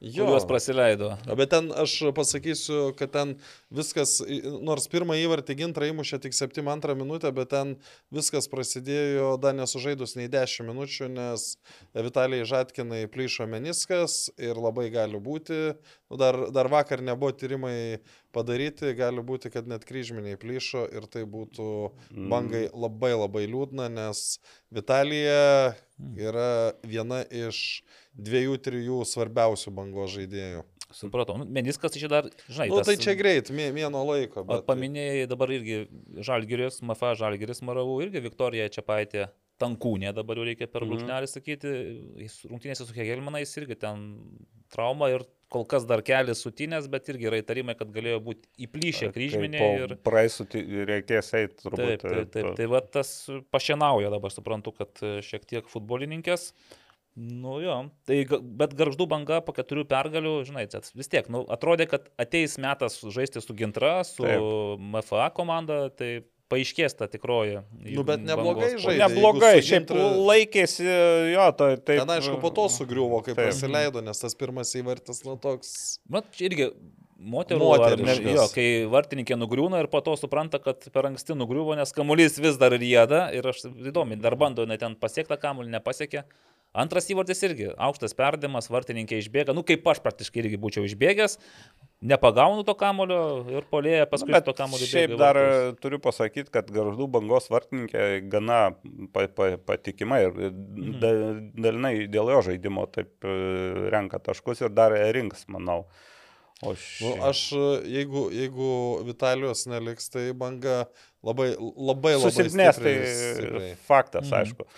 Jo. 0.00 0.26
kuriuos 0.26 0.44
praleido. 0.44 1.14
Bet 1.38 1.50
ten 1.54 1.70
aš 1.72 1.92
pasakysiu, 2.14 2.90
kad 2.98 3.14
ten 3.14 3.30
viskas, 3.72 4.18
nors 4.60 4.84
pirmą 4.92 5.16
įvartį 5.22 5.56
gintrą 5.62 5.88
įmušė 5.88 6.18
tik 6.26 6.36
72 6.36 6.96
minutę, 7.00 7.30
bet 7.32 7.48
ten 7.54 7.72
viskas 8.12 8.44
prasidėjo 8.52 9.38
dar 9.40 9.56
nesužaidus 9.56 10.12
nei 10.20 10.28
10 10.28 10.68
minučių, 10.68 11.08
nes 11.16 11.48
Vitalijai 11.96 12.44
Žatkinai 12.52 13.06
plyšo 13.08 13.48
meniskas 13.48 14.26
ir 14.36 14.60
labai 14.60 14.90
gali 14.92 15.16
būti, 15.16 15.62
nu, 16.12 16.20
dar, 16.20 16.42
dar 16.52 16.68
vakar 16.68 17.00
nebuvo 17.00 17.32
tyrimai 17.32 18.04
padaryti, 18.36 18.92
gali 19.00 19.24
būti, 19.24 19.48
kad 19.48 19.64
net 19.64 19.88
kryžminiai 19.88 20.36
plyšo 20.36 20.84
ir 20.92 21.08
tai 21.08 21.24
būtų 21.24 21.70
bangai 22.12 22.66
labai 22.68 23.14
labai 23.16 23.48
liūdna, 23.48 23.88
nes 23.96 24.42
Vitalija 24.76 25.72
yra 26.20 26.74
viena 26.84 27.24
iš 27.32 27.80
dviejų, 28.16 28.56
trijų 28.64 29.00
svarbiausių 29.06 29.72
bangos 29.76 30.14
žaidėjų. 30.16 30.64
Supratau. 30.96 31.34
Nu, 31.40 31.44
Meniskas 31.50 31.92
tai 31.92 32.00
čia 32.00 32.08
dar, 32.08 32.28
žinai, 32.46 32.68
Na, 32.70 32.76
nu, 32.76 32.76
tas- 32.78 32.86
tai 32.92 32.96
čia 33.02 33.14
greit, 33.18 33.48
mė- 33.50 33.72
mėno 33.74 34.04
laiko. 34.06 34.44
Bet... 34.46 34.62
paminėjai 34.68 35.26
dabar 35.28 35.50
irgi 35.50 35.80
Žalgiris, 36.24 36.78
MFA 36.86 37.14
Žalgiris 37.18 37.60
Maravų, 37.66 37.96
irgi 38.06 38.22
Viktorija 38.22 38.68
Čiapaitė 38.70 39.26
tankūnė, 39.60 40.12
dabar 40.14 40.36
jau 40.38 40.44
reikia 40.46 40.68
per 40.70 40.84
Mhm. 40.84 40.90
brūkšnelį 40.92 41.28
sakyti, 41.32 41.72
jis 42.22 42.36
rungtynėse 42.46 42.86
su 42.86 42.94
Hegelmanais 42.94 43.50
irgi 43.58 43.74
ten 43.80 44.06
trauma 44.70 45.10
ir 45.10 45.24
kol 45.48 45.64
kas 45.64 45.84
dar 45.86 46.02
kelias 46.02 46.42
sutinės, 46.44 46.88
bet 46.90 47.06
irgi 47.08 47.28
yra 47.30 47.38
įtarimai, 47.42 47.76
kad 47.78 47.90
galėjo 47.94 48.20
būti 48.22 48.48
įplyšę 48.66 49.10
kryžminė 49.14 49.60
ir... 49.82 49.94
Praeisų 50.06 50.46
reikės 50.86 51.32
eiti 51.38 51.56
Taip, 51.62 51.72
turbūt. 51.72 52.02
taip, 52.02 52.30
taip. 52.34 52.48
Tai 52.58 52.66
va 52.72 52.80
tas 52.80 53.12
pašienauja 53.54 54.10
dabar, 54.10 54.30
suprantu, 54.34 54.72
kad 54.76 54.90
e, 55.02 55.20
šiek 55.22 55.46
tiek 55.46 55.68
futbolininkės. 55.70 56.52
Nu 57.16 57.56
jo, 57.64 57.74
tai, 58.04 58.18
bet 58.60 58.74
garždų 58.76 59.06
banga 59.08 59.38
po 59.44 59.54
keturių 59.56 59.86
pergalių, 59.88 60.34
žinai, 60.44 60.66
vis 60.68 61.08
tiek, 61.08 61.30
nu, 61.32 61.46
atrodė, 61.48 61.86
kad 61.88 62.10
ateis 62.20 62.58
metas 62.60 62.98
žaisti 63.00 63.40
su 63.40 63.56
Gintra, 63.56 64.02
su 64.04 64.26
Taip. 64.26 64.42
MFA 64.92 65.30
komanda, 65.36 65.86
tai 65.96 66.26
paaiškės 66.52 66.98
ta 66.98 67.08
tikroji. 67.10 67.62
Nu, 67.88 68.04
bet 68.06 68.20
neblogai 68.20 68.74
žaidė. 68.76 69.00
Neblogai, 69.00 69.54
šiaip 69.64 69.86
Gintra- 69.86 70.10
laikėsi, 70.28 70.84
jo, 71.32 71.46
tai 71.56 71.70
taip. 71.78 72.02
Ten 72.02 72.12
aišku, 72.18 72.36
po 72.42 72.52
to 72.54 72.68
sugriuvo, 72.74 73.22
kai 73.24 73.32
Taip. 73.32 73.48
pasileido, 73.48 74.04
nes 74.04 74.20
tas 74.20 74.36
pirmas 74.38 74.74
įvartis, 74.78 75.22
nu 75.26 75.38
toks... 75.40 75.72
Mat, 76.12 76.28
irgi 76.36 76.68
moterų, 77.16 77.70
ar 77.80 77.96
ne, 77.96 78.18
jo, 78.28 78.44
kai 78.52 78.66
vartininkė 78.92 79.38
nugriūna 79.40 79.80
ir 79.80 79.88
po 79.92 80.02
to 80.04 80.18
supranta, 80.20 80.60
kad 80.62 80.84
per 80.92 81.08
anksti 81.08 81.36
nugriuvo, 81.38 81.72
nes 81.78 81.96
kamuolys 81.96 82.36
vis 82.44 82.60
dar 82.60 82.76
rieda 82.76 83.30
ir 83.34 83.48
aš 83.48 83.64
įdomi, 83.72 84.20
dar 84.20 84.36
bando 84.36 84.66
jinai 84.66 84.76
ten 84.80 84.98
pasiekti 85.00 85.32
tą 85.32 85.40
kamuolį, 85.40 85.72
nepasiekė. 85.78 86.26
Antras 86.76 87.06
įvartis 87.08 87.38
irgi 87.46 87.70
aukštas 87.80 88.12
perdavimas, 88.16 88.66
vartininkė 88.68 89.16
išbėga, 89.22 89.54
nu 89.56 89.62
kaip 89.64 89.86
aš 89.88 90.00
praktiškai 90.04 90.42
irgi 90.42 90.58
būčiau 90.60 90.84
išbėgęs, 90.84 91.38
nepagaunu 92.04 92.66
to 92.68 92.74
kamulio 92.76 93.20
ir 93.48 93.64
polėje 93.70 94.04
paskui 94.10 94.28
Nu, 94.28 94.34
Bet 94.36 94.44
to 94.44 94.52
kamulio. 94.52 94.84
šiaip 94.84 95.14
dar 95.16 95.38
e, 95.40 95.46
turiu 95.80 95.96
pasakyti, 96.04 96.50
kad 96.52 96.68
garždų 96.68 97.06
bangos 97.14 97.48
vartininkė 97.48 98.28
gana 98.28 98.74
pa, 99.14 99.24
pa, 99.28 99.54
patikima 99.56 100.18
ir 100.26 100.34
Mhm. 100.36 100.98
da, 101.00 101.12
dalinai 101.64 101.94
dėl 102.12 102.28
jo 102.34 102.42
žaidimo 102.50 102.84
taip 102.92 103.24
e, 103.24 103.88
renka 103.94 104.20
taškus 104.20 104.60
ir 104.66 104.68
dar 104.76 104.92
rinks, 105.16 105.46
manau. 105.48 105.86
O 106.64 106.74
ši... 106.76 107.04
Nu, 107.04 107.14
aš, 107.24 107.40
jeigu, 107.88 108.26
jeigu 108.32 108.68
Vitalijos 109.08 109.64
neliks, 109.68 110.08
tai 110.12 110.32
banga 110.32 110.86
labai, 111.24 111.54
labai, 111.56 112.14
labai 112.16 112.30
Susilpnės, 112.30 112.76
tai 112.80 112.94
stipriai. 113.00 113.72
faktas, 113.88 114.28
Mhm. 114.28 114.36
aišku. 114.42 114.68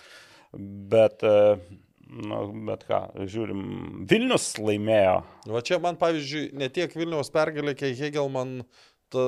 Bet, 0.55 1.23
e, 1.27 1.59
nu, 2.09 2.43
bet 2.69 2.85
ką, 2.89 3.01
žiūrim, 3.29 3.65
Vilnius 4.09 4.55
laimėjo. 4.61 5.19
Va 5.53 5.65
čia 5.67 5.81
man, 5.83 5.99
pavyzdžiui, 6.01 6.53
ne 6.59 6.71
tiek 6.73 6.95
Vilniaus 6.97 7.33
pergalė, 7.35 7.75
kiek 7.79 7.99
Hegelman 7.99 8.63
ta 9.13 9.25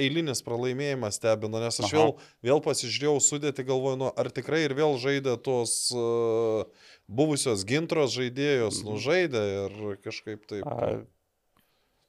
eilinis 0.00 0.40
pralaimėjimas 0.44 1.18
stebina, 1.20 1.60
nes 1.60 1.76
aš 1.76 1.90
Aha. 1.90 1.96
vėl, 1.96 2.12
vėl 2.44 2.62
pasižiūrėjau 2.64 3.18
sudėti, 3.20 3.66
galvoju, 3.68 3.98
nu, 4.00 4.08
ar 4.16 4.30
tikrai 4.32 4.62
ir 4.64 4.72
vėl 4.78 4.96
žaidė 5.00 5.34
tos 5.44 5.74
uh, 5.92 6.64
buvusios 7.04 7.66
gintros 7.68 8.14
žaidėjos, 8.16 8.80
nu 8.86 8.96
žaidė 9.00 9.42
ir 9.58 9.80
kažkaip 10.04 10.46
taip. 10.48 10.64
A, 10.64 11.00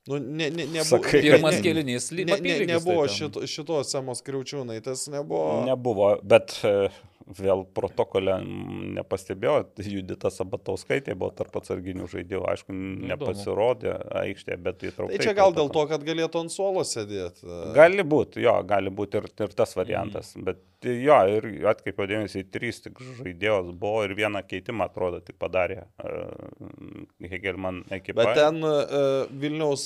Nu, 0.09 0.17
ne, 0.17 0.47
ne, 0.49 0.65
nebuvo, 0.65 0.97
Sakai, 0.97 1.19
Pirmas 1.21 1.59
ne- 1.59 1.61
kelinys, 1.61 2.07
ne, 2.09 2.23
ne, 2.25 2.33
apylygis, 2.33 2.69
nebuvo 2.71 3.03
tai 3.05 3.13
šito, 3.13 3.43
šitos 3.45 3.91
Semos 3.93 4.23
Kriaučiūnaitės, 4.25 5.03
nebuvo. 5.13 5.59
Nebuvo, 5.67 6.07
bet 6.25 6.55
e, 6.65 6.89
vėl 7.37 7.63
protokolė 7.77 8.35
mm, 8.41 8.81
nepastebėjo, 8.97 9.55
Judita 9.91 10.31
Sabatauskaitė 10.33 11.15
buvo 11.15 11.31
tarp 11.37 11.55
atsarginių 11.61 12.07
žaidėjų, 12.11 12.41
aišku, 12.51 12.75
nepasirodė 13.11 13.93
aikštėje, 14.23 14.57
bet 14.65 14.83
įtraukta. 14.89 15.15
Tai 15.17 15.23
čia 15.25 15.35
į 15.35 15.39
gal 15.39 15.55
dėl 15.57 15.71
to, 15.73 15.85
kad 15.91 16.03
galėtų 16.07 16.43
ant 16.45 16.53
suolo 16.53 16.83
sėdėti. 16.87 17.47
Gali 17.77 18.03
būti, 18.03 18.43
jo, 18.45 18.57
gali 18.67 18.93
būti 18.93 19.21
ir, 19.21 19.29
ir 19.47 19.55
tas 19.57 19.75
variantas, 19.79 20.33
Mhm. 20.35 20.41
mm. 20.41 20.45
bet 20.51 20.91
jo, 21.07 21.17
ir 21.37 21.49
atkreipiau 21.69 22.07
dėmesį, 22.09 22.45
trys 22.51 22.81
tik 22.87 22.97
žaidėjos 23.21 23.73
buvo 23.77 24.03
ir 24.07 24.15
vieną 24.17 24.41
keitimą 24.49 24.87
atrodo 24.89 25.19
tik 25.21 25.37
padarė 25.41 25.83
uh, 26.01 27.27
Hegelman 27.31 27.83
ekipa. 27.93 28.23
Bet 28.25 28.39
ten 28.39 28.63
uh, 28.65 29.27
Vilniaus 29.41 29.83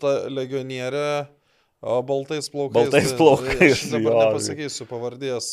ta 0.00 0.12
legionierė 0.30 1.08
uh, 1.26 1.98
baltais 2.06 2.48
plaukais. 2.52 2.76
Baltais 2.78 3.10
tai- 3.10 3.18
plaukais, 3.18 3.72
Aš 3.74 3.84
dabar 3.92 4.12
jo. 4.12 4.20
nepasakysiu 4.22 4.86
pavardės. 4.90 5.50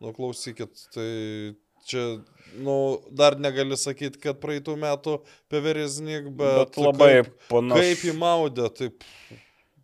Nu, 0.00 0.12
klausykit, 0.16 0.70
tai 0.94 1.08
čia, 1.84 2.04
nu, 2.64 2.74
dar 3.12 3.36
negali 3.36 3.76
sakyti, 3.76 4.20
kad 4.22 4.38
praeitų 4.40 4.78
metų 4.80 5.18
Peveriznik, 5.52 6.30
bet, 6.38 6.56
bet 6.72 6.78
labai 6.80 7.10
kaip, 7.18 7.30
panašu. 7.50 7.82
kaip 7.84 8.04
įmaudė, 8.14 8.70
taip. 8.78 9.04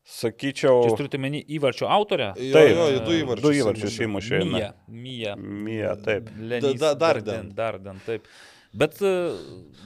Sakyčiau, 0.06 0.84
Jūs 0.86 0.94
turite 1.00 1.18
menį 1.18 1.40
įvarčio 1.56 1.88
autorę? 1.90 2.28
Jo, 2.38 2.52
Taip, 2.54 2.76
jo, 2.78 2.84
du 3.08 3.14
įvarčius. 3.18 3.42
du 3.42 3.54
įvarčius 3.58 3.96
įmušė. 4.06 4.38
Mija. 4.46 4.68
Mija. 4.86 5.32
Mija, 5.36 5.96
taip. 6.04 6.28
Lenys 6.38 6.78
Da- 6.78 6.92
da- 6.94 6.98
Darden. 7.00 7.48
Darden, 7.58 7.98
taip. 8.06 8.28
Bet 8.76 8.98
e, 9.02 9.12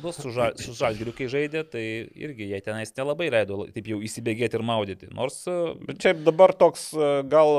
nu, 0.02 0.12
su, 0.12 0.32
žal, 0.34 0.56
su 0.58 0.74
Žalgiriu, 0.74 1.12
kai 1.14 1.28
žaidė, 1.30 1.62
tai 1.70 1.84
irgi 2.18 2.48
jie 2.50 2.58
tenais 2.64 2.90
nelabai 2.96 3.28
leido 3.30 3.62
taip 3.70 3.90
jau 3.92 4.00
įsibėgėti 4.02 4.58
ir 4.58 4.64
maudyti. 4.66 5.10
Nors 5.14 5.44
e, 5.50 5.56
Bet 5.86 6.00
čia 6.02 6.14
dabar 6.18 6.54
toks 6.58 6.88
e, 6.96 7.10
gal 7.30 7.54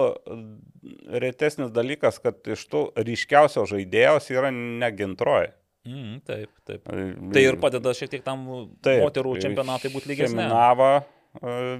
retesnis 1.24 1.72
dalykas, 1.76 2.20
kad 2.24 2.42
iš 2.52 2.66
tų 2.72 2.84
ryškiausio 3.00 3.64
žaidėjos 3.72 4.28
yra 4.36 4.52
negintroji. 4.56 5.54
mm, 5.88 6.20
taip, 6.28 6.52
taip. 6.68 6.92
Tai 7.34 7.46
ir 7.48 7.58
padeda 7.62 7.96
šiek 7.98 8.12
tiek 8.12 8.28
tam 8.28 8.44
moterų 8.46 9.38
čempionatai 9.42 9.94
būti 9.94 10.12
lygesnė. 10.12 10.44
Minava 10.44 10.92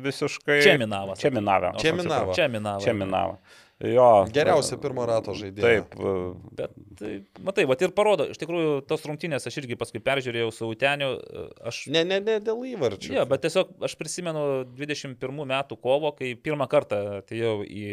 visiškai. 0.06 0.62
Čia 0.64 0.78
minavas. 0.80 1.20
Čia 1.20 1.30
minava. 1.36 2.32
Čia 2.88 2.96
minava. 2.96 3.36
Jo. 3.82 4.26
Geriausia 4.34 4.78
pirmo 4.78 5.06
rato 5.10 5.34
žaidėja. 5.34 5.86
Taip. 5.88 5.96
e, 5.98 6.56
Bet, 6.60 6.74
tai, 7.00 7.12
matai, 7.42 7.66
va 7.66 7.76
ir 7.82 7.94
parodo, 7.98 8.28
iš 8.30 8.38
tikrųjų, 8.42 8.86
tos 8.86 9.06
rungtynės 9.10 9.48
aš 9.50 9.58
irgi 9.64 9.78
paskui 9.80 10.02
peržiūrėjau 10.06 10.52
su 10.54 10.70
Uteniu, 10.70 11.16
e, 11.18 11.46
aš... 11.72 11.88
Ne, 11.94 12.04
ne, 12.06 12.20
ne 12.22 12.36
dėl 12.44 12.62
įvarčių. 12.76 13.14
Jo, 13.16 13.26
bet 13.26 13.42
tiesiog 13.48 13.72
aš 13.88 13.96
prisimenu 13.98 14.44
21 14.78 15.18
metų 15.54 15.80
kovo, 15.82 16.12
kai 16.18 16.36
pirmą 16.36 16.68
kartą 16.70 17.02
atėjau 17.24 17.62
į 17.66 17.88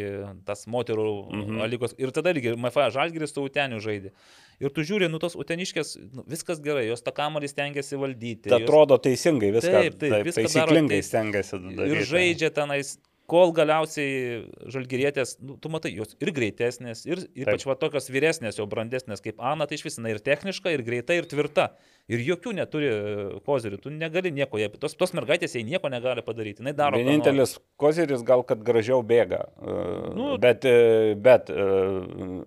tas 0.45 0.67
moterų 0.69 1.09
Mhm. 1.29 1.63
lygos 1.73 1.95
ir 1.99 2.11
tada 2.13 2.31
irgi 2.35 2.53
MFA 2.57 2.91
Žalgiris 2.95 3.33
su 3.35 3.43
Uteniu 3.49 3.81
žaidė. 3.81 4.13
Ir 4.61 4.71
tu 4.75 4.83
žiūri, 4.83 5.07
nu 5.09 5.21
tos 5.23 5.37
Uteniškės, 5.39 5.97
nu, 6.13 6.25
viskas 6.27 6.59
gerai, 6.61 6.89
jos 6.89 7.01
tą 7.07 7.13
kamalį 7.15 7.47
stengiasi 7.49 7.95
valdyti. 7.97 8.49
Tai 8.51 8.59
jos- 8.59 8.67
atrodo 8.69 8.99
teisingai 8.99 9.53
viską. 9.55 9.71
Taip, 9.85 9.99
taip, 10.03 10.27
viską 10.27 10.43
daro 10.43 10.49
taisyklingai 10.51 10.99
teis- 10.99 11.09
stengiasi 11.13 11.61
daryti. 11.63 11.91
ir 11.95 12.03
žaidžia 12.11 12.51
tenais, 12.51 12.97
kol 13.29 13.53
galiausiai 13.57 14.41
žalgyrėtės, 14.73 15.37
nu, 15.45 15.59
tu 15.61 15.71
matai, 15.73 15.93
jos 15.97 16.17
ir 16.23 16.33
greitesnės, 16.35 17.05
ir 17.09 17.27
ypač 17.37 17.67
va 17.69 17.77
tokios 17.81 18.09
vyresnės, 18.13 18.59
jau 18.61 18.67
brandesnės 18.71 19.23
kaip 19.25 19.43
Ana, 19.45 19.69
tai 19.69 19.79
iš 19.79 19.85
vis 19.89 19.99
jinai 20.01 20.15
ir 20.17 20.23
techniška, 20.25 20.73
ir 20.73 20.85
greita, 20.87 21.17
ir 21.19 21.29
tvirta. 21.29 21.71
Ir 22.09 22.23
jokių 22.25 22.55
neturi 22.57 22.87
e, 22.89 23.41
kozerių, 23.45 23.79
tu 23.85 23.91
negali 23.93 24.31
nieko, 24.33 24.57
jie- 24.57 24.71
tos, 24.81 24.95
tos 24.97 25.13
mergaitės 25.13 25.53
jai 25.59 25.61
nieko 25.69 25.91
negali 25.93 26.23
padaryti. 26.25 26.65
Daro. 26.79 26.97
Vienintelis 26.97 27.59
kozeris 27.77 28.23
gal, 28.25 28.41
kad 28.49 28.63
gražiau 28.65 29.03
bėga. 29.05 29.43
Nu, 29.61 30.15
Nu, 30.19 30.39
bet 30.41 30.65
e, 30.65 31.15
bet 31.21 31.51
e, 31.53 31.67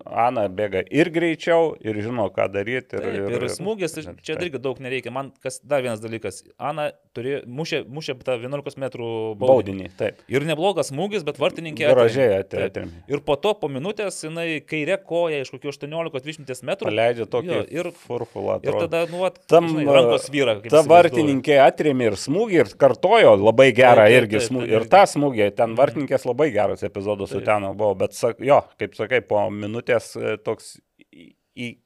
Ana 0.06 0.48
bėga 0.50 0.82
ir 0.90 1.10
greičiau, 1.14 1.76
ir 1.82 1.98
žino, 2.04 2.26
ką 2.34 2.48
daryti. 2.54 2.98
Ir, 2.98 3.06
Taip, 3.06 3.36
ir, 3.36 3.46
ir 3.46 3.54
smūgis, 3.54 3.94
tai 3.96 4.04
ir- 4.04 4.18
čia 4.22 4.36
taip. 4.36 4.48
irgi 4.50 4.62
daug 4.62 4.82
nereikia. 4.82 5.12
Man 5.14 5.32
kas 5.44 5.60
dar 5.64 5.82
vienas 5.86 6.02
dalykas. 6.04 6.42
Ana 6.58 6.90
turėjo, 7.16 7.44
mušė, 7.48 7.84
mušė 7.86 8.18
tą 8.26 8.38
11 8.42 8.78
metrų 8.82 9.12
baudinį. 9.38 9.52
Baudinį, 9.52 9.90
taip. 10.00 10.22
Ir 10.32 10.46
neblogas 10.48 10.90
smūgis, 10.92 11.24
bet 11.28 11.38
vartininkė. 11.42 11.90
Gražiai 11.94 12.42
atėmė. 12.42 13.04
Ir 13.12 13.22
po 13.26 13.36
to 13.38 13.54
po 13.62 13.70
minutės 13.72 14.22
jinai 14.26 14.60
kairė 14.66 14.98
koja 15.06 15.42
iš 15.46 15.54
kokių 15.54 15.72
18-20 15.76 16.66
metrų. 16.68 16.90
Paleidžia 16.90 17.28
tokį 17.30 17.52
Jo, 17.54 17.62
ir 17.70 17.86
ir- 17.86 17.94
furfulą. 18.06 18.60
Ir 18.66 18.78
tada, 18.86 19.06
nu, 19.12 19.22
vat, 19.26 19.40
Tam 19.52 19.68
žinai, 19.70 19.86
rankos 19.98 20.26
vyra. 20.34 20.56
Ta 20.72 20.82
vartininkė 20.88 21.58
atrėmė 21.66 22.10
ir 22.12 22.18
smūgį 22.22 22.58
ir 22.64 22.72
kartojo 22.82 23.36
labai 23.42 23.70
gerą 23.78 24.06
Taip, 24.08 24.14
taip, 24.14 24.18
irgi 24.24 24.38
taip, 24.40 24.48
smūgį. 24.48 24.72
taip, 24.72 24.82
Ir 24.82 24.90
tą 24.96 25.04
smūgį, 25.14 25.48
ten 25.60 25.76
vartininkės 25.80 26.26
labai 26.30 26.50
geras 26.56 26.84
epizodas 26.88 27.30
su 27.34 27.40
Taip. 27.42 27.46
ten 27.52 27.70
buvo, 27.76 27.94
bet 28.02 28.18
jo, 28.40 28.62
kaip 28.82 28.96
sakai, 28.98 29.22
po 29.28 29.46
minutės 29.54 30.12
e, 30.18 30.38
toks 30.42 30.78
į- 31.12 31.32
į- 31.58 31.78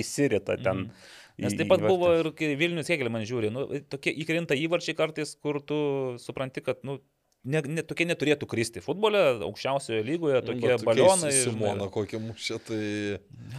įsirita 0.00 0.56
ten. 0.62 0.86
Mhm. 0.88 1.16
Nes 1.40 1.54
taip 1.56 1.70
pat 1.72 1.80
buvo 1.80 2.10
ir 2.18 2.26
Vilnius 2.60 2.90
Hegelman 2.92 3.22
žiūri, 3.24 3.48
nu, 3.54 3.62
tokie 3.88 4.12
įkrinta 4.12 4.52
įvarčiai 4.60 4.92
kartais, 4.98 5.30
kur 5.40 5.60
tu 5.64 5.78
supranti, 6.20 6.60
kad, 6.60 6.82
nu, 6.84 6.98
ne, 7.44 7.60
ne, 7.64 7.82
tokie 7.86 8.06
neturėtų 8.08 8.46
kristi. 8.50 8.82
Futbole, 8.84 9.20
aukščiausioje 9.46 10.02
lygoje, 10.06 10.40
tokie 10.46 10.72
Bet 10.74 10.84
balionai. 10.86 11.30
žinai. 11.32 11.44
Simona 11.44 11.86
kokį 11.92 12.20
mušė, 12.26 12.58
tai... 12.66 12.80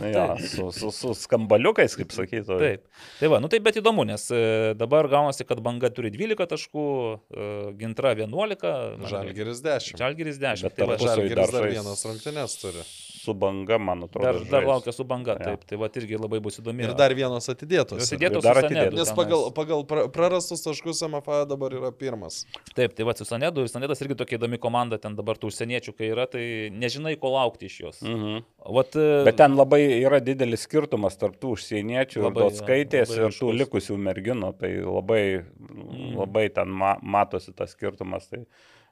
Na, 0.02 0.10
jo, 0.12 0.26
su, 0.48 0.68
su, 0.76 0.92
su 0.96 1.14
skambaliukais, 1.18 1.96
kaip 2.00 2.14
sakytų. 2.16 2.58
Taip. 2.62 2.86
Tai 3.20 3.32
va, 3.34 3.40
nu 3.44 3.50
tai 3.52 3.60
bet 3.64 3.80
įdomu, 3.82 4.06
nes 4.08 4.28
e, 4.34 4.42
dabar 4.80 5.10
gaunasi, 5.12 5.46
kad 5.50 5.62
banga 5.66 5.90
turi 5.94 6.12
12 6.14 6.48
taškų, 6.54 6.86
e, 7.34 7.48
gintra 7.82 8.14
11, 8.18 8.72
man- 9.02 9.10
Žalgeris 9.12 9.62
10. 9.66 9.98
Žalgiris 10.02 10.40
10. 10.42 10.68
Bet 10.70 10.78
Tai 10.80 10.90
va, 10.94 11.00
Žalgeris 11.02 11.52
dar 11.58 11.68
vienas 11.72 12.06
rungtynės 12.08 12.58
turi. 12.62 12.86
Su 13.22 13.34
banga, 13.38 13.78
man 13.78 14.02
atrodo. 14.08 14.26
dar, 14.26 14.40
dar 14.50 14.64
laukia 14.66 14.92
su 14.96 15.04
banga, 15.06 15.36
Jo. 15.38 15.44
taip. 15.46 15.66
Tai 15.70 15.78
va, 15.78 15.90
irgi 16.02 16.18
labai 16.18 16.40
bus 16.42 16.58
įdomi. 16.60 16.82
Ir 16.88 16.94
dar 16.98 17.14
vienas 17.14 17.46
atidėtas. 17.54 18.00
Jos 18.02 18.12
yra. 18.12 18.18
įdėtos 18.18 18.42
Dar. 18.48 18.56
Sanedu 18.66 18.98
Nes 18.98 19.12
pagal, 19.14 19.44
pagal 19.54 19.84
pra- 19.86 20.08
prarastus 20.10 20.64
taškus 20.66 21.04
MFA 21.06 21.44
dabar 21.46 21.70
yra 21.78 21.92
pirmas. 21.92 22.46
Taip, 22.74 22.96
tai 22.98 23.06
va, 23.06 23.14
su 23.14 23.26
Sanedu 23.30 23.62
ir 23.62 23.70
Sanedas 23.70 24.02
irgi 24.02 24.18
tokia 24.18 24.40
įdomi 24.40 24.58
komanda, 24.58 24.98
ten 24.98 25.14
dabar 25.16 25.36
tų 25.38 25.52
užsieniečių, 25.52 25.94
kai 25.98 26.10
yra, 26.16 26.26
tai 26.26 26.44
nežinai, 26.74 27.14
ko 27.22 27.30
laukti 27.36 27.70
iš 27.70 27.78
jos. 27.84 28.02
Mhm. 28.02 28.42
Vat, 28.74 28.96
e, 28.96 29.24
Bet 29.30 29.38
ten 29.38 29.56
labai 29.56 29.82
yra 30.02 30.20
didelis 30.20 30.66
skirtumas 30.66 31.16
tarp 31.18 31.38
tų 31.42 31.54
užsieniečių, 31.58 32.24
Labai, 32.26 32.48
dotskaitės 32.50 33.10
labai 33.14 33.30
ir 33.30 33.38
tų 33.38 33.54
likusių 33.62 33.98
merginų. 34.02 34.52
Tai 34.58 34.72
labai, 34.82 35.46
Mm. 35.62 36.16
labai 36.18 36.50
ten 36.54 36.68
ma 36.70 36.96
matosi 37.04 37.54
tas 37.56 37.76
skirtumas. 37.76 38.28
Tai 38.30 38.46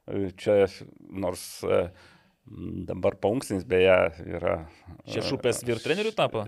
e, 0.07 0.31
čia 0.38 0.68
nors 1.11 1.64
m, 1.64 1.89
dabar 2.90 3.16
paunksnis 3.22 3.66
beje 3.70 3.96
yra. 4.26 4.56
e, 5.06 5.14
Šešupės 5.14 5.64
vyr 5.68 5.82
trenerių 5.84 6.14
tapo? 6.18 6.46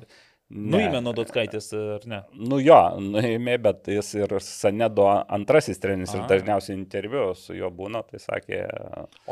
Nuėmė 0.51 0.99
nuo 0.99 1.13
Dotskaitės, 1.15 1.69
ar 1.95 2.03
ne? 2.11 2.17
Nu 2.35 2.57
jo, 2.59 2.77
nuėmė, 2.99 3.53
bet 3.63 3.87
jis 3.93 4.09
ir 4.19 4.33
Sanedo 4.43 5.05
antrasis 5.31 5.79
treneris 5.79 6.11
ir 6.17 6.25
dažniausiai 6.27 6.75
interviu 6.75 7.29
su 7.39 7.55
juo 7.55 7.69
būna, 7.71 8.01
tai 8.09 8.19
sakė, 8.19 8.59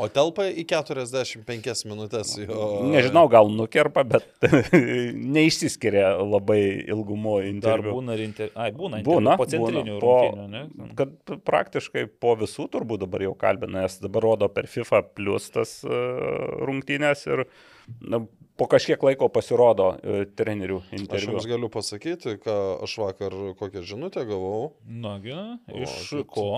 O 0.00 0.08
telpa 0.08 0.46
į 0.48 0.64
45 0.70 1.84
minutės 1.90 2.32
jo. 2.40 2.70
nežinau, 2.88 3.26
gal 3.32 3.50
nukerpa, 3.52 4.04
bet 4.08 4.26
neišsiskiria 5.36 6.14
labai 6.22 6.60
ilgumo 6.88 7.36
Dar 7.40 7.48
interviu. 7.50 7.94
būna 7.98 8.16
ir 8.16 8.24
inter... 8.24 8.50
Ai, 8.56 8.70
būna. 8.72 9.02
Būna, 9.06 9.36
interviu 9.36 9.38
Po 9.40 9.48
centrinių 9.52 9.96
būna, 9.96 10.00
po- 10.00 10.16
rungtynių, 10.24 10.48
ne? 10.54 10.90
Kad 10.98 11.34
praktiškai 11.46 12.06
po 12.22 12.34
visų 12.40 12.68
turbūt 12.72 13.04
dabar 13.04 13.24
jau 13.28 13.34
kalbina, 13.38 13.84
nes 13.84 13.98
dabar 14.02 14.24
rodo 14.30 14.48
per 14.52 14.68
FIFA 14.70 15.02
plus 15.16 15.50
tas 15.54 15.76
uh, 15.84 16.64
rungtynės 16.66 17.26
ir 17.30 17.44
na, 18.00 18.22
po 18.60 18.68
kažkiek 18.68 19.00
laiko 19.08 19.30
pasirodo 19.32 19.94
e, 20.04 20.20
trenerių 20.36 20.78
Aš 20.84 20.92
interviu. 21.00 21.32
jums 21.38 21.48
galiu 21.48 21.72
pasakyti, 21.72 22.36
ką 22.44 22.56
aš 22.84 22.98
vakar 23.00 23.32
kokią 23.58 23.82
žinutę 23.94 24.26
gavau. 24.28 24.74
Nagi, 24.84 25.32
iš 25.80 25.96
Palaukit. 26.12 26.28
ko? 26.36 26.48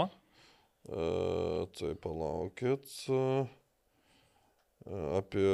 E, 0.91 1.67
tai 1.79 1.95
palaukit. 2.03 2.91
e, 3.07 3.45
Apie. 5.15 5.47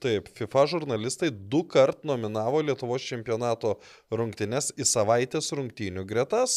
Taip, 0.00 0.30
FIFA 0.32 0.62
žurnalistai 0.72 1.28
du 1.28 1.60
kart 1.68 2.06
nominavo 2.08 2.62
Lietuvos 2.64 3.04
čempionato 3.04 3.74
rungtynes 4.08 4.70
į 4.80 4.86
savaitės 4.88 5.50
rungtynių 5.52 6.06
gretas. 6.08 6.54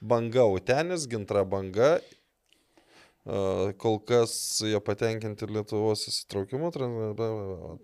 Banga 0.00 0.44
Utenis, 0.46 1.08
Gintra 1.10 1.42
Banga. 1.42 1.96
Kol 3.28 3.98
kas 4.08 4.32
jie 4.64 4.78
patenkinti 4.80 5.48
Lietuvos 5.52 6.06
įsitraukimu. 6.08 6.70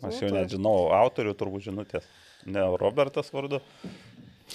Aš 0.08 0.22
jau 0.22 0.30
nežinau, 0.32 0.88
autorių 0.96 1.34
turbūt 1.36 1.66
žinutės. 1.66 2.06
Ne 2.48 2.64
Robertas 2.80 3.28
vardu. 3.32 3.60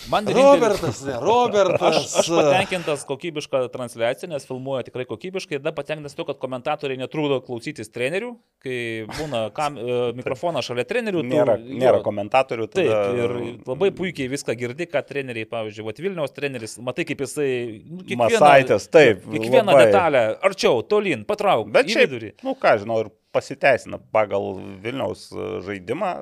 Man 0.09 0.25
Robertas, 0.29 1.01
ne, 1.05 1.15
Robertas. 1.19 1.97
Aš, 1.97 2.13
aš 2.21 2.27
patenkintas 2.29 3.01
kokybišką 3.09 3.63
transliaciją, 3.73 4.29
nes 4.31 4.45
filmuoja 4.47 4.83
tikrai 4.87 5.05
kokybiškai. 5.09 5.57
Ir 5.57 5.63
dar 5.65 5.73
patenkintas 5.75 6.13
to, 6.15 6.23
kad 6.27 6.37
komentatoriai 6.39 6.99
netrukdo 7.01 7.39
klausytis 7.45 7.89
trenerių, 7.91 8.29
kai 8.63 8.77
būna 9.17 9.41
kam, 9.57 9.77
e, 9.81 9.97
mikrofonas 10.19 10.69
šalia 10.69 10.85
trenerių. 10.87 11.23
tu- 11.25 11.33
Nėra, 11.33 11.57
jo, 11.59 11.79
nėra 11.81 12.01
komentatorių. 12.05 12.69
Taip, 12.71 12.87
tada- 12.87 13.17
ir 13.17 13.35
labai 13.67 13.91
puikiai 13.91 14.29
viską 14.31 14.55
girdi, 14.57 14.85
ką 14.87 15.01
treneriai, 15.09 15.49
pavyzdžiui, 15.49 15.85
vat 15.89 15.97
Vilniaus 16.05 16.31
treneris, 16.37 16.77
matai, 16.79 17.03
kaip 17.09 17.17
jisai... 17.25 17.51
nu, 17.89 18.03
Masaitės, 18.23 18.87
taip, 18.93 19.25
Kiekvieną 19.25 19.73
labai. 19.73 19.85
detalę, 19.89 20.23
arčiau, 20.41 20.83
tolin, 20.87 21.25
patrauk, 21.25 21.71
Bet 21.73 21.87
šiaip, 21.89 22.07
vidurį. 22.09 22.33
nu 22.43 22.53
ką 22.55 22.77
žinau, 22.85 23.01
ir 23.05 23.11
pasiteisina 23.33 23.99
pagal 24.13 24.55
Vilniaus 24.81 25.27
e, 25.33 25.61
žaidimą, 25.65 26.13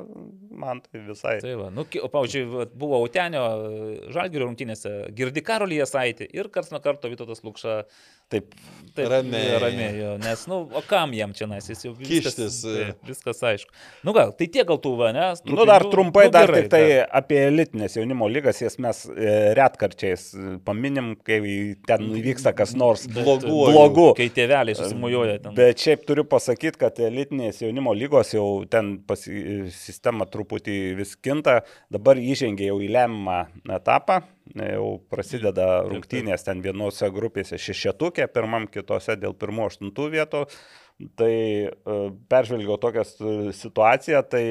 man 0.59 0.81
tai 0.83 1.01
visai. 1.05 1.37
Tai 1.43 1.53
va, 1.61 1.69
nu, 1.73 1.85
o, 1.85 2.09
pavyzdžiui, 2.13 2.67
buvo 2.79 2.99
Utenio 3.05 3.43
Žalgirio 4.13 4.47
rungtynėse, 4.49 4.93
girdi 5.17 5.43
Karolį 5.45 5.81
Jasaitį 5.83 6.29
ir 6.35 6.51
kars 6.53 6.73
nuo 6.73 6.81
karto 6.83 7.11
Vytautas 7.11 7.43
Lukša. 7.45 7.79
Taip, 8.27 8.55
Taip, 8.97 9.09
Ramiai. 9.11 9.59
Ramiai, 9.61 10.17
nes, 10.17 10.43
nu, 10.49 10.57
o 10.73 10.81
kam 10.87 11.11
jam 11.13 11.33
čia, 11.37 11.45
nes 11.49 11.67
jis 11.69 11.83
jau 11.85 11.91
viskas, 11.93 12.33
Kištis, 12.33 12.55
e. 12.65 12.75
taip, 12.77 13.09
viskas 13.11 13.41
aišku. 13.45 13.73
Nu 14.07 14.13
gal, 14.15 14.31
tai 14.37 14.47
tiek 14.49 14.65
gal 14.67 14.79
tų, 14.81 14.93
va, 14.97 15.11
ne? 15.13 15.27
Nu, 15.45 15.65
dar 15.69 15.85
trumpai, 15.91 16.25
nu, 16.27 16.33
dar 16.33 16.49
gerai, 16.49 16.63
tik 16.63 16.71
tai 16.73 16.81
dar. 16.89 17.11
apie 17.19 17.37
elitinės 17.45 17.97
jaunimo 17.99 18.29
lygas, 18.31 18.61
jas 18.63 18.79
mes 18.81 19.03
e, 19.11 19.35
retkarčiais 19.57 20.23
e, 20.33 20.45
paminim, 20.65 21.11
kai 21.27 21.39
ten 21.89 22.07
įvyksta 22.17 22.55
kas 22.57 22.73
nors 22.79 23.05
Bloguoju. 23.11 23.75
blogų. 23.75 24.07
Kai 24.17 24.29
tėveliai 24.33 24.77
susimuoja 24.79 25.37
ten. 25.43 25.53
Bet 25.57 25.83
šiaip 25.83 26.07
turiu 26.09 26.25
pasakyti, 26.29 26.81
kad 26.81 26.97
elitinės 27.09 27.61
jaunimo 27.61 27.93
lygos 27.97 28.33
jau 28.33 28.47
ten 28.71 28.95
pasi, 29.05 29.67
sistema 29.77 30.25
truputį 30.29 30.79
vis 30.97 31.13
kinta, 31.21 31.59
dabar 31.93 32.17
įžengia 32.17 32.71
jau 32.71 32.81
į 32.81 32.89
lemiamą 32.97 33.43
etapą, 33.77 34.23
jau 34.55 34.97
prasideda 35.11 35.83
rungtynės 35.87 36.45
ten 36.47 36.61
vienose 36.65 37.09
grupėse 37.13 37.59
šešetukė, 37.61 38.27
pirmam 38.31 38.67
kitose 38.71 39.17
dėl 39.19 39.35
pirmo 39.37 39.67
aštuntų 39.71 40.09
vietų. 40.15 40.43
Tai 40.97 41.29
e, 41.29 41.97
peržvelgiau 42.25 42.79
tokią 42.81 43.03
situaciją, 43.53 44.23
tai 44.25 44.45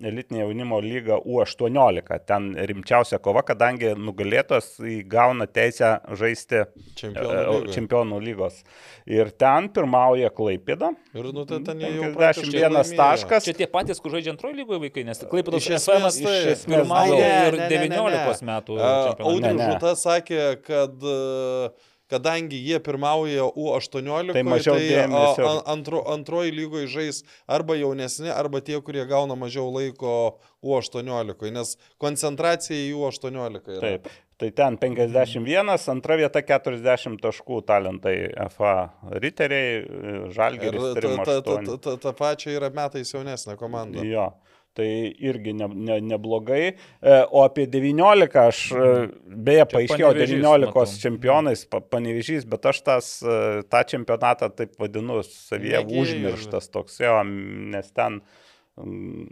elitinė 0.00 0.40
jaunimo 0.44 0.78
lyga 0.82 1.18
U18, 1.20 2.18
ten 2.28 2.46
rimčiausia 2.70 3.18
kova, 3.22 3.42
kadangi 3.46 3.90
nugalėtos 3.98 4.76
įgauna 4.80 5.48
teisę 5.50 5.96
žaisti 6.18 6.62
Čempionų 6.98 7.56
e, 7.58 7.74
čempionų 7.74 8.20
lygos. 8.22 8.62
Ir 9.10 9.32
ten 9.36 9.68
pirmauja 9.74 10.30
Klaipėda. 10.34 10.92
Ir 11.16 11.28
nu, 11.34 11.44
ten, 11.48 11.66
ten 11.66 11.82
jie 11.82 11.92
jau 11.92 12.08
51 12.12 12.16
praktiškai 12.16 12.64
laimėjo. 12.64 12.96
taškas. 13.02 13.48
Čia 13.50 13.56
tie 13.60 13.68
patys, 13.74 14.00
kur 14.02 14.14
žaidžia 14.16 14.34
antrojo 14.34 14.56
lygoje 14.58 14.82
vaikai, 14.86 15.04
nes 15.08 15.20
Klaipėdos 15.28 15.68
Iš 15.68 15.76
esmės, 15.82 16.20
ne, 16.24 17.28
ir 17.50 17.60
ne, 17.60 17.68
ne, 17.68 17.84
ne, 17.84 17.92
ne. 17.92 17.92
19 17.92 18.50
metų. 18.52 18.80
Audrius 18.80 19.46
Ne, 19.48 19.52
ne. 19.54 19.70
Žuta 19.74 19.94
sakė, 19.98 20.42
kad 20.64 21.04
e, 21.04 21.70
kadangi 22.10 22.60
jie 22.64 22.78
pirmauja 22.84 23.48
U18, 23.52 24.32
Tai 24.36 24.44
mažiau 24.46 24.76
a, 24.76 25.50
antro, 25.72 26.02
antroji 26.12 26.54
lygoje 26.54 26.88
žais 26.92 27.22
arba 27.46 27.76
jaunesni, 27.78 28.30
arba 28.32 28.62
tie, 28.64 28.80
kurie 28.84 29.04
gauna 29.08 29.36
mažiau 29.38 29.68
laiko 29.74 30.38
U18, 30.64 31.52
nes 31.54 31.76
koncentracija 32.02 32.78
į 32.88 32.96
U18 32.98 33.76
yra. 33.76 33.84
Taip. 33.84 34.10
Tai 34.38 34.52
ten 34.54 34.76
51, 34.78 35.72
antra 35.90 36.14
vieta 36.14 36.40
40 36.46 37.18
taškų 37.18 37.56
talentai 37.66 38.14
FA 38.54 38.74
riteriai, 39.18 39.80
Ir 39.82 40.28
Žalgiris 40.36 40.84
ta, 40.84 40.92
ta, 40.94 41.40
ta, 41.42 41.56
38. 41.64 41.80
ta, 41.82 41.96
ta 42.04 42.12
pačia 42.14 42.52
yra 42.54 42.70
metais 42.70 43.10
jaunesnė 43.10 43.56
komanda. 43.58 44.04
Jo. 44.06 44.28
Tai 44.74 44.86
irgi 45.18 45.52
ne, 45.58 45.66
ne, 45.74 46.00
neblogai. 46.00 46.74
E, 47.02 47.14
O 47.34 47.42
apie 47.42 47.66
19 47.66 48.36
aš, 48.38 48.60
e, 48.72 48.90
beje, 49.26 49.64
paaiškėjau 49.72 50.10
Panevėžys, 50.12 50.34
19 50.38 50.66
matau. 50.70 51.00
čempionais, 51.02 51.64
pa- 51.66 51.80
panevežys, 51.80 52.44
bet 52.46 52.66
aš 52.70 52.80
tas, 52.86 53.08
e, 53.22 53.62
tą 53.66 53.80
čempionatą 53.90 54.50
taip 54.54 54.76
vadinu, 54.78 55.18
savyje 55.26 55.82
užmirštas 56.02 56.70
toks, 56.70 57.00
jo, 57.02 57.16
nes 57.24 57.90
ten, 57.90 58.20
mm, 58.20 58.47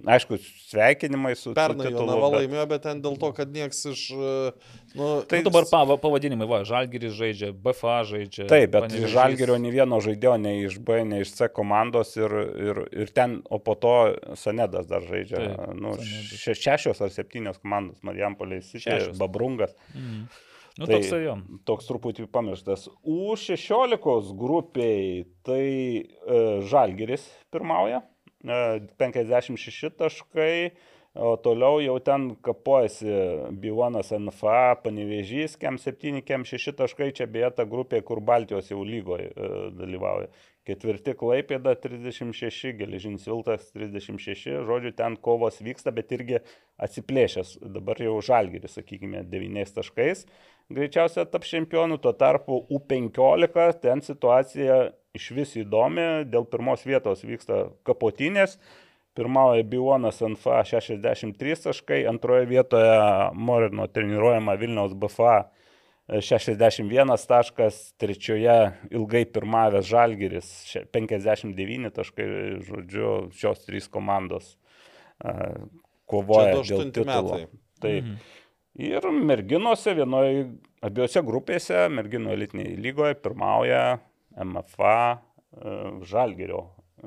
aišku, 0.07 0.39
sveikinimai 0.71 1.35
su, 1.39 1.53
Pernai 1.57 1.91
Jonava 1.93 2.29
bet- 2.31 2.37
laimėjo, 2.41 2.65
bet 2.71 2.83
ten 2.87 3.03
dėl 3.05 3.19
to, 3.21 3.31
kad 3.37 3.53
nieks 3.55 3.85
iš... 3.93 4.03
e, 4.13 4.33
Nu, 4.97 5.21
Tai 5.29 5.43
dabar 5.45 5.67
pava, 5.69 5.99
pavadinimai, 6.01 6.47
va, 6.49 6.63
Žalgiris 6.65 7.13
žaidžia, 7.19 7.51
BFA 7.53 7.99
žaidžia. 8.09 8.47
Taip, 8.49 8.71
bet 8.73 8.87
Panevėžys. 8.87 9.13
Žalgerio 9.13 9.59
nei 9.61 9.73
vieno 9.75 9.99
žaidėjo, 10.01 10.37
nei 10.41 10.63
iš 10.65 10.79
B, 10.81 11.03
nei 11.05 11.21
iš 11.27 11.35
C 11.37 11.51
komandos 11.53 12.15
ir, 12.17 12.33
ir, 12.57 12.81
ir 13.05 13.13
ten, 13.13 13.43
o 13.53 13.59
po 13.61 13.75
to 13.77 13.93
Sanedas 14.41 14.89
dar 14.89 15.05
žaidžia. 15.05 15.37
Taip, 15.43 15.77
nu, 15.77 15.93
še, 16.33 16.57
šešios 16.57 17.03
ar 17.05 17.13
septynios 17.13 17.61
komandos, 17.61 18.01
Marijampolės, 18.09 18.73
Šešios. 18.73 19.19
Babrungas. 19.21 19.77
Mhm. 19.93 20.27
Nu, 20.77 20.85
Tai- 20.85 20.97
toks 20.99 21.13
jo. 21.25 21.35
Toks 21.65 21.87
truputį 21.89 22.27
pamirštas. 22.33 22.83
U16 23.09 24.33
grupiai 24.37 25.23
tai 25.45 25.65
e, 26.05 26.41
Žalgeris 26.69 27.25
pirmauja, 27.53 28.03
56 28.47 29.97
taškai, 29.99 30.71
o 31.17 31.37
toliau 31.41 31.81
jau 31.81 31.97
ten 32.05 32.29
kapojasi 32.45 33.13
Bivonas 33.63 34.13
NFA, 34.13 34.77
Panevežys, 34.85 35.57
Kem 35.61 35.79
7, 35.81 36.21
Kem 36.27 36.45
6 36.45 36.77
taškai, 36.77 37.13
čia 37.17 37.29
beje 37.31 37.55
ta 37.57 37.65
grupė, 37.69 38.03
kur 38.05 38.21
Baltijos 38.21 38.71
jau 38.71 38.83
lygoje 38.85 39.33
dalyvauja. 39.77 40.29
Ketvirti 40.67 41.13
Klaipėda 41.15 41.77
36, 41.79 42.73
Geležinis 42.75 43.29
Viltas 43.31 43.69
36, 43.71 44.65
žodžiu, 44.67 44.91
ten 44.99 45.15
kovos 45.23 45.61
vyksta, 45.63 45.93
bet 45.95 46.11
irgi 46.17 46.41
atsiplėšęs. 46.83 47.61
Dabar 47.71 48.03
jau 48.03 48.17
Žalgeris, 48.19 48.75
sakykime, 48.75 49.23
9 49.31 49.75
taškais 49.79 50.27
greičiausiai 50.73 51.27
taps 51.31 51.51
čempionu, 51.53 51.99
tuo 52.03 52.13
tarpu 52.17 52.65
U15 52.73 53.81
ten 53.83 54.03
situacija 54.03 54.79
iš 55.17 55.31
vis 55.37 55.57
įdomi, 55.61 56.25
dėl 56.31 56.47
pirmos 56.49 56.85
vietos 56.87 57.25
vyksta 57.27 57.67
kapotinės, 57.89 58.59
pirmauja 59.17 59.65
Bionas 59.65 60.21
NFA 60.25 60.63
63 60.69 61.57
taškai, 61.71 62.03
antroje 62.11 62.47
vietoje 62.51 62.97
Morino 63.35 63.87
treniruojama 63.89 64.55
Vilniaus 64.61 64.93
BFA 64.95 65.47
61 66.07 67.17
taškas, 67.27 67.79
trečioje 67.99 68.57
ilgai 68.95 69.25
pirmavęs 69.27 69.89
Žalgiris 69.89 70.51
še- 70.71 70.85
59 70.95 71.91
taškai, 71.97 72.27
žodžiu, 72.69 73.33
šios 73.35 73.65
trys 73.67 73.89
komandos 73.91 74.53
a, 75.19 75.35
kovoja 76.07 76.61
dėl 76.63 76.93
titulo. 76.93 77.41
metai. 77.41 77.47
Taip. 77.83 78.05
Mhm. 78.05 78.17
Ir 78.77 79.01
merginose 79.11 79.95
vienoje, 79.97 80.45
abiejose 80.85 81.23
grupėse, 81.25 81.87
merginų 81.91 82.35
elitinėje 82.37 82.77
lygoje 82.85 83.15
pirmauja 83.25 83.99
MFA 84.45 84.99
e, 85.13 85.19
Žalgerio 86.07 86.63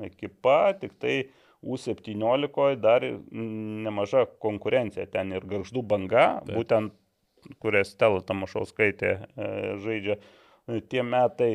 ekipa, 0.06 0.72
tik 0.80 0.96
tai 1.02 1.16
U17 1.60 2.76
dar 2.80 3.04
nemaža 3.84 4.24
konkurencija, 4.40 5.04
ten 5.12 5.34
ir 5.36 5.44
garždų 5.44 5.82
banga, 5.84 6.40
Taip. 6.46 6.56
būtent 6.56 6.96
kurią 7.60 7.84
Stela 7.88 8.22
Tamašauskaitė 8.24 9.10
e, 9.10 9.50
žaidžia 9.84 10.16
e, 10.16 10.80
tie 10.80 11.04
metai. 11.04 11.52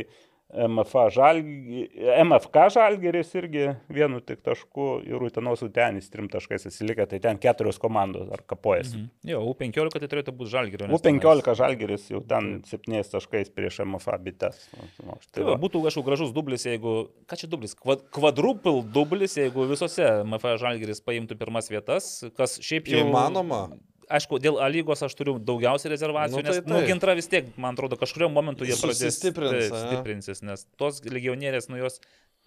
MFA 0.53 1.07
žalgi, 1.09 1.87
MFK 2.21 2.67
Žalgeris 2.75 3.31
irgi 3.35 3.63
vienu 3.91 4.19
tik 4.21 4.43
tašku 4.45 5.01
ir 5.03 5.23
Utenos 5.25 5.63
Utenis 5.65 6.05
trim 6.13 6.27
taškais 6.31 6.67
atsilikę, 6.69 7.07
tai 7.09 7.19
ten 7.19 7.39
keturios 7.41 7.79
komandos 7.81 8.29
ar 8.31 8.43
kapojasi. 8.47 8.95
Mhm. 8.99 9.09
Jo, 9.31 9.41
U15 9.51 9.97
tai 9.99 10.07
turėtų 10.11 10.35
būti 10.37 10.53
Žalgirio. 10.53 10.87
nes 10.87 11.01
U15 11.01 11.41
tenais- 11.41 11.57
žalgeris 11.57 12.05
jau 12.13 12.21
ten 12.21 12.61
7 12.63 13.09
taškais 13.11 13.49
prieš 13.49 13.81
MFA 13.85 14.17
bites. 14.21 14.69
Nu, 15.03 15.13
Tai 15.15 15.17
Tai 15.33 15.43
va, 15.43 15.55
va. 15.55 15.57
būtų, 15.57 15.81
aišku, 15.89 16.05
gražus 16.05 16.31
dublis, 16.31 16.63
jeigu, 16.65 17.09
ką 17.25 17.35
čia 17.41 17.47
dublis, 17.49 17.73
Kvad, 17.75 18.05
kvadrupil 18.11 18.83
dublis, 18.93 19.35
jeigu 19.35 19.65
visose 19.67 20.23
MFA 20.23 20.57
Žalgiris 20.61 21.01
paimtų 21.01 21.35
pirmas 21.37 21.67
vietas, 21.69 22.23
kas 22.37 22.59
šiaip 22.61 22.85
jau... 22.87 23.01
Įmanoma. 23.03 23.71
Aišku, 24.09 24.37
dėl 24.43 24.59
A 24.61 24.67
lygos 24.69 25.01
aš 25.05 25.15
turiu 25.17 25.37
daugiausiai 25.41 25.91
rezervacijų, 25.93 26.37
Nu, 26.37 26.43
nu, 26.43 26.49
tai 26.49 26.59
nes, 26.59 26.67
nu, 26.69 26.75
taip. 26.77 26.89
gintra 26.91 27.15
vis 27.17 27.27
tiek, 27.31 27.47
man 27.57 27.73
atrodo, 27.73 27.97
kažkurio 27.97 28.29
momentu 28.29 28.67
jie 28.67 28.75
pradės 28.77 29.01
Susistiprins, 29.01 29.69
taip, 29.69 29.73
a? 29.73 29.81
stiprinsis, 29.87 30.41
nes 30.45 30.67
tos 30.77 31.01
legionierės, 31.09 31.69
nu 31.71 31.79
jos 31.81 31.97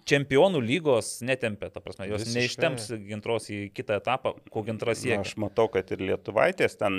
čempionų 0.09 0.61
lygos 0.63 1.19
netempia, 1.25 1.67
ta 1.69 1.81
prasme, 1.83 2.07
jos 2.09 2.23
Visiškai. 2.23 2.39
neištemps 2.39 2.87
gintros 3.09 3.49
į 3.51 3.59
kitą 3.75 3.99
etapą, 3.99 4.33
ko 4.49 4.63
gintras 4.65 5.01
Na, 5.01 5.03
siekia. 5.03 5.19
Aš 5.27 5.35
matau, 5.41 5.67
kad 5.73 5.91
ir 5.91 5.99
lietuvaitės 6.13 6.79
ten 6.79 6.95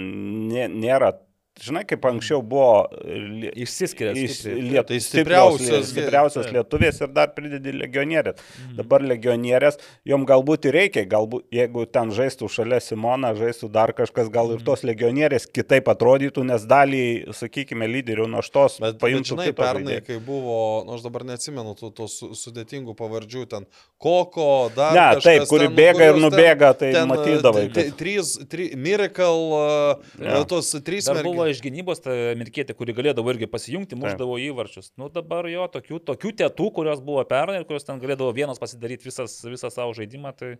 nė, 0.52 0.68
nėra. 0.68 1.14
Žinai, 1.60 1.82
kaip 1.84 2.00
anksčiau 2.08 2.40
buvo 2.40 2.86
lie- 3.04 3.50
Išsiskiria 3.52 4.14
iš- 4.16 4.38
stipriai. 4.40 4.62
liet- 4.70 4.86
Tai 4.88 4.96
stipriausios- 4.96 5.90
stipriausios 5.90 6.46
lietuvės 6.54 7.00
ir 7.02 7.08
dar 7.12 7.28
pridedi 7.36 7.72
legionierės. 7.76 8.38
Dabar 8.78 9.00
legionierės, 9.04 9.76
jom 10.08 10.24
galbūt 10.24 10.64
ir 10.70 10.72
reikia, 10.72 11.04
galbūt 11.06 11.42
jeigu 11.52 11.84
ten 11.92 12.08
žaistų 12.10 12.48
šalia 12.48 12.80
Simona, 12.80 13.34
žaistų 13.36 13.70
dar 13.70 13.92
kažkas, 13.92 14.30
gal 14.32 14.52
ir 14.54 14.60
tos 14.64 14.80
legionierės 14.82 15.44
kitaip 15.52 15.84
atrodytų, 15.92 16.46
nes 16.46 16.64
dalį, 16.64 17.28
sakykime, 17.28 17.84
lyderių 17.92 18.26
naštos 18.30 18.78
paimtų 18.80 19.36
žinai, 19.36 19.46
kitą 19.52 19.56
pernai, 19.60 20.00
žaidėją. 20.00 20.06
kai 20.06 20.18
buvo, 20.18 20.84
nu 20.86 20.94
aš 20.96 21.02
dabar 21.02 21.22
neatsimenu 21.28 21.76
tų, 21.76 21.92
tų 21.92 22.08
su- 22.08 22.30
sudėtingų 22.32 22.96
pavardžių, 22.96 23.46
ten 23.48 23.66
Koko, 24.00 24.70
dar. 24.74 24.94
Ne, 24.94 25.20
kažkas 25.20 25.22
taip, 25.22 25.48
kuri 25.48 25.66
ten, 25.68 25.76
bėga 25.76 26.08
ir 26.08 26.14
nubėga, 26.24 26.72
tai 26.78 26.92
ten, 26.94 27.06
matydavai, 27.06 27.68
Trys, 28.00 28.38
Miracle, 28.76 29.94
uh, 30.16 30.44
tos 30.46 30.72
trys 30.80 31.04
Dar 31.04 31.16
mergi- 31.16 31.24
buvo 31.24 31.49
iš 31.52 31.60
gynybos 31.64 32.02
ta 32.04 32.14
amerikietė, 32.32 32.74
kuri 32.78 32.94
galėdavo 32.96 33.32
irgi 33.32 33.48
pasijungti, 33.50 33.98
muždavo 33.98 34.38
įvarčius. 34.42 34.92
Nu 35.00 35.10
dabar 35.12 35.48
jo, 35.50 35.66
tokių, 35.72 36.00
tokių 36.08 36.32
tėtų, 36.40 36.68
kurios 36.76 37.02
buvo 37.04 37.24
pernai 37.28 37.60
ir 37.60 37.66
kurios 37.68 37.86
ten 37.88 38.00
galėdavo 38.02 38.32
vienas 38.36 38.62
pasidaryti 38.62 39.08
visas, 39.08 39.36
visą 39.46 39.72
savo 39.74 39.94
žaidimą, 39.96 40.32
tai 40.38 40.52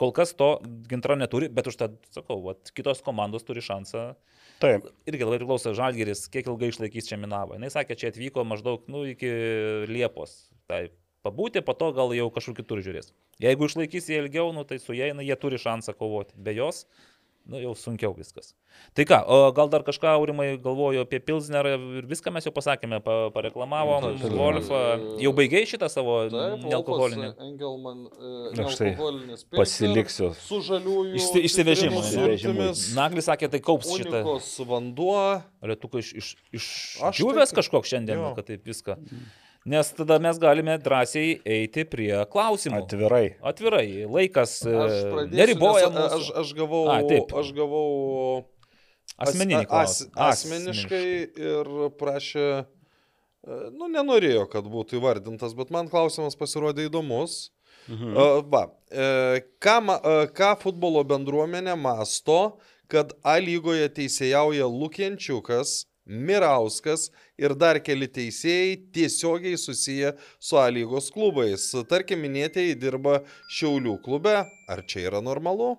kol 0.00 0.14
kas 0.16 0.34
to 0.38 0.56
gintra 0.90 1.16
neturi, 1.18 1.50
bet 1.52 1.70
užtat, 1.70 1.96
sakau, 2.14 2.40
vat, 2.48 2.74
kitos 2.76 3.04
komandos 3.06 3.46
turi 3.46 3.64
šansą. 3.64 4.10
Taip. 4.62 4.90
Irgi 5.10 5.26
labai 5.26 5.40
priklauso 5.40 5.74
Žalgeris, 5.76 6.26
kiek 6.32 6.46
ilgai 6.50 6.70
išlaikys 6.72 7.08
čia 7.10 7.18
Minavą. 7.20 7.58
Jis 7.62 7.74
sakė, 7.74 7.96
čia 7.98 8.12
atvyko 8.12 8.44
maždaug 8.46 8.84
nu, 8.92 9.02
iki 9.10 9.30
Liepos. 9.90 10.36
Tai 10.70 10.86
pabūti, 11.26 11.64
po 11.64 11.74
to 11.78 11.90
gal 11.96 12.12
jau 12.14 12.28
kažkur 12.32 12.56
kitur 12.60 12.82
žiūrės. 12.84 13.10
Jeigu 13.42 13.66
išlaikys 13.68 14.10
jie 14.12 14.20
ilgiau, 14.22 14.52
nu, 14.54 14.62
tai 14.68 14.78
su 14.82 14.94
jais 14.96 15.16
na, 15.16 15.24
jie 15.26 15.36
turi 15.40 15.58
šansą 15.60 15.96
kovoti. 15.98 16.36
Be 16.38 16.54
jos, 16.54 16.84
nu, 17.46 17.58
jau 17.60 17.74
sunkiau 17.76 18.14
viskas. 18.16 18.54
Tai 18.96 19.04
ką, 19.06 19.18
o 19.28 19.52
gal 19.54 19.68
dar 19.70 19.82
kažką, 19.86 20.14
Aurimai, 20.16 20.56
galvoju 20.62 21.02
apie 21.04 21.20
Pilsnerą 21.20 21.74
ir 22.00 22.06
viską 22.10 22.32
mes 22.32 22.46
jau 22.48 22.52
pasakėme, 22.56 22.98
pa, 23.04 23.28
pareklamavom, 23.34 24.06
Taip, 24.08 24.22
taip. 24.24 24.36
Wolfą. 24.38 24.80
Jau 25.22 25.32
baigiai 25.36 25.68
šitą 25.68 25.90
savo 25.92 26.16
Taip, 26.32 26.64
nealkoholinį. 26.64 27.28
Engelman, 27.48 28.06
e, 28.08 28.32
tai 28.54 28.64
nealkoholinis 28.64 29.44
Pilsner 29.44 29.60
pasiliksiu. 29.60 30.32
Su 30.40 30.60
žaliųjų. 30.64 31.14
Išsi- 31.20 31.44
išsivežimui. 31.50 32.02
citrinų 32.08 32.38
sultimis, 32.40 32.84
Naglis 32.96 33.28
sakė, 33.30 33.50
tai 33.50 33.60
kaups 33.60 33.92
šitą. 33.92 34.22
Unikos 34.24 34.50
vanduo. 34.66 35.42
Lietuka 35.64 35.98
iš, 36.02 36.12
iš, 36.20 36.34
iš 36.52 36.66
Aš 37.02 37.20
džiūvės 37.20 37.52
tai- 37.52 37.60
kažkoks 37.62 37.88
šiandien, 37.94 38.18
jo. 38.20 38.34
kad 38.36 38.46
taip 38.46 38.64
viską. 38.64 38.98
Nes 39.64 39.88
tada 39.96 40.18
mes 40.20 40.36
galime 40.38 40.74
drąsiai 40.78 41.38
eiti 41.48 41.86
prie 41.88 42.12
klausimų. 42.28 42.82
Atvirai. 42.84 43.24
Atvirai, 43.40 43.86
laikas 44.04 44.58
e, 44.68 44.74
neriboja. 45.32 45.88
Aš, 46.18 46.26
aš 46.42 46.50
gavau, 46.58 46.82
A, 46.92 46.98
taip. 47.08 47.32
aš 47.32 47.52
gavau 47.56 48.44
as- 49.16 49.30
Asmeninį 49.32 49.62
as, 49.62 49.70
klausimą. 49.70 50.28
asmeniškai 50.28 51.06
ir 51.48 51.70
prašė, 52.00 52.46
e, 52.66 53.58
nu 53.72 53.88
nenorėjo, 53.88 54.44
kad 54.52 54.68
būtų 54.68 55.00
įvardintas, 55.00 55.56
bet 55.56 55.72
man 55.72 55.88
klausimas 55.88 56.36
pasirodė 56.36 56.90
įdomus. 56.90 57.48
Mhm. 57.88 58.14
Uh, 58.16 58.38
va, 58.48 58.62
e, 58.88 59.42
ką, 59.60 59.74
e, 59.92 60.12
ką 60.32 60.54
futbolo 60.62 61.02
bendruomenė 61.04 61.74
masto, 61.76 62.56
kad 62.88 63.12
A 63.24 63.34
lygoje 63.40 63.88
teisėjauja 63.92 64.64
Lukienčiukas, 64.68 65.84
Mirauskas 66.04 67.08
ir 67.40 67.54
dar 67.56 67.80
keli 67.84 68.08
teisėjai 68.12 68.76
tiesiogiai 68.92 69.56
susiję 69.60 70.12
su 70.38 70.58
A 70.60 70.68
lygos 70.68 71.08
klubais. 71.14 71.70
Tarkim, 71.88 72.20
minėtieji 72.26 72.76
dirba 72.76 73.22
Šiaulių 73.48 73.96
klube. 74.04 74.36
Ar 74.68 74.84
čia 74.88 75.06
yra 75.08 75.24
normalu? 75.24 75.74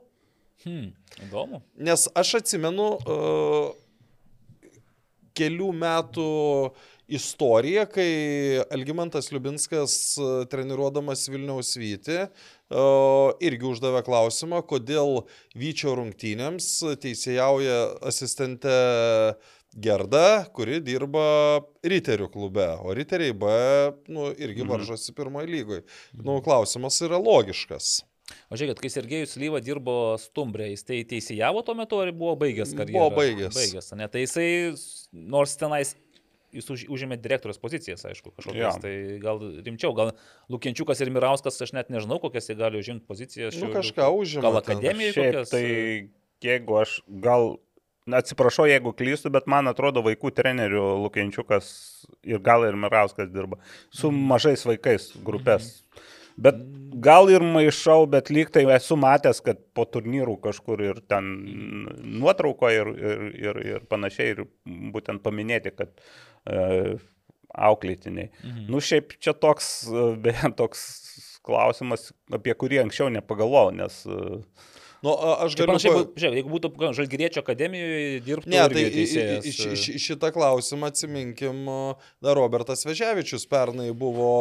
Hmm, 0.66 0.92
įdomu. 1.28 1.62
Nes 1.78 2.08
aš 2.18 2.40
atsimenu 2.40 2.90
uh, 2.98 3.72
kelių 5.38 5.70
metų 5.78 6.30
istoriją, 7.06 7.86
kai 7.92 8.10
Algymantas 8.74 9.30
Liubinskas 9.30 9.95
e, 10.18 10.30
treniruodamas 10.50 11.28
Vilniaus 11.30 11.76
Vyti 11.78 12.16
uh, 12.18 13.30
irgi 13.45 13.68
uždavė 13.70 14.02
klausimą, 14.08 14.64
kodėl 14.66 15.20
Vyčio 15.54 15.94
rungtynėms 16.00 16.72
teisėjauja 17.04 17.78
asistente 18.10 18.74
Gerda, 19.76 20.45
kuri 20.56 20.80
dirba 20.80 21.60
Riterių 21.84 22.30
klube, 22.32 22.68
o 22.80 22.94
Riteriai 22.95 23.34
B 23.36 23.50
nu, 24.08 24.30
irgi 24.32 24.64
Mhm. 24.64 24.70
varžosi 24.72 25.12
pirmoje 25.16 25.48
lygoje. 25.52 25.84
Nu, 26.16 26.42
klausimas 26.42 27.00
yra 27.02 27.20
logiškas. 27.20 28.04
O 28.50 28.56
žiūrėkit, 28.58 28.80
kai 28.82 28.90
Sergejus 28.90 29.36
Lyva 29.38 29.60
dirbo 29.62 30.16
Stumbrė, 30.18 30.72
jis 30.72 30.84
tai 30.88 31.04
teisėjavo 31.06 31.62
tuo 31.66 31.76
metu 31.78 32.00
ar 32.02 32.10
buvo 32.12 32.36
baigęs 32.40 32.72
karjerą? 32.74 32.94
Buvo 32.98 33.12
baigęs. 33.20 33.54
Baigęs, 33.54 33.92
ne? 34.00 34.08
Tai 34.08 34.20
jisai, 34.24 34.48
nors 35.14 35.54
tenais 35.62 35.94
jis 36.56 36.70
už, 36.72 36.86
užėmė 36.90 37.18
direktorius 37.22 37.60
pozicijas, 37.60 38.06
aišku, 38.08 38.32
kažkokias. 38.32 38.80
Jo. 38.80 38.82
Tai 38.82 38.94
gal 39.20 39.40
rimčiau, 39.66 39.92
gal 39.94 40.14
Lukienčiukas 40.50 41.02
ir 41.04 41.12
Mirauskas, 41.12 41.60
aš 41.62 41.74
net 41.76 41.90
nežinau, 41.92 42.18
kokias 42.24 42.48
jie 42.50 42.56
gali 42.56 42.80
užimti 42.80 43.06
pozicijas. 43.06 43.60
Nu, 43.60 43.70
kažką 43.76 44.08
užima 44.16 44.42
Gal 44.42 44.62
Šiaip 44.64 45.36
kokias? 45.36 45.50
tai 45.52 46.10
jeigu 46.42 46.80
aš 46.82 47.02
gal, 47.10 47.58
atsiprašau, 48.14 48.67
jeigu 48.69 48.93
klystu, 48.98 49.32
bet 49.34 49.48
man 49.50 49.69
atrodo 49.72 50.03
vaikų 50.06 50.32
trenerių 50.38 50.84
Lukienčiukas 51.06 51.69
ir 52.27 52.42
gal 52.45 52.67
ir 52.67 52.77
Mirauskas 52.77 53.32
dirba 53.34 53.58
su 53.93 54.11
mažais 54.14 54.66
vaikais 54.67 55.14
grupės. 55.25 55.80
Bet 56.35 56.58
gal 57.00 57.30
ir 57.32 57.43
maišau, 57.48 58.03
bet 58.11 58.30
lyg 58.34 58.50
tai 58.51 58.66
esu 58.75 58.98
matęs, 59.00 59.40
kad 59.43 59.61
po 59.77 59.85
turnyrų 59.88 60.35
kažkur 60.43 60.84
ir 60.84 61.00
ten 61.08 61.30
nuotrauko 62.19 62.72
ir, 62.74 62.92
ir, 62.92 63.25
ir, 63.40 63.59
ir 63.72 63.85
panašiai, 63.92 64.34
ir 64.34 64.43
būtent 64.92 65.24
paminėti, 65.24 65.72
kad 65.72 65.93
e, 65.95 66.98
auklėtiniai. 67.56 68.34
Mhm. 68.43 68.67
Nu 68.67 68.84
šiaip 68.84 69.16
čia 69.24 69.32
toks, 69.32 69.69
e, 69.88 70.08
beje, 70.27 70.51
toks 70.59 70.84
klausimas, 71.45 72.09
apie 72.34 72.56
kurį 72.58 72.84
anksčiau 72.84 73.08
nepagalvojau, 73.16 73.72
nes 73.80 74.01
e, 74.03 74.19
Nu, 75.06 75.11
a- 75.14 75.35
aš 75.45 75.53
galiu... 75.59 75.69
panašiai, 75.75 75.92
pa- 75.93 76.01
bu- 76.01 76.22
žiūrėk, 76.24 76.38
jeigu 76.40 76.51
būtų 76.56 76.92
Žalgiriečio 76.98 77.42
akademijoje 77.43 78.22
dirbtų 78.25 78.50
Ne, 78.50 78.61
tai 78.74 78.85
teisėjas. 78.95 79.45
į 79.45 79.51
ši- 79.53 79.75
ši- 79.84 80.00
šitą 80.06 80.32
klausimą 80.34 80.90
atsiminkim, 80.90 81.59
dar 82.25 82.34
Robertas 82.40 82.82
Veževičius 82.88 83.45
pernai 83.51 83.92
buvo 83.93 84.32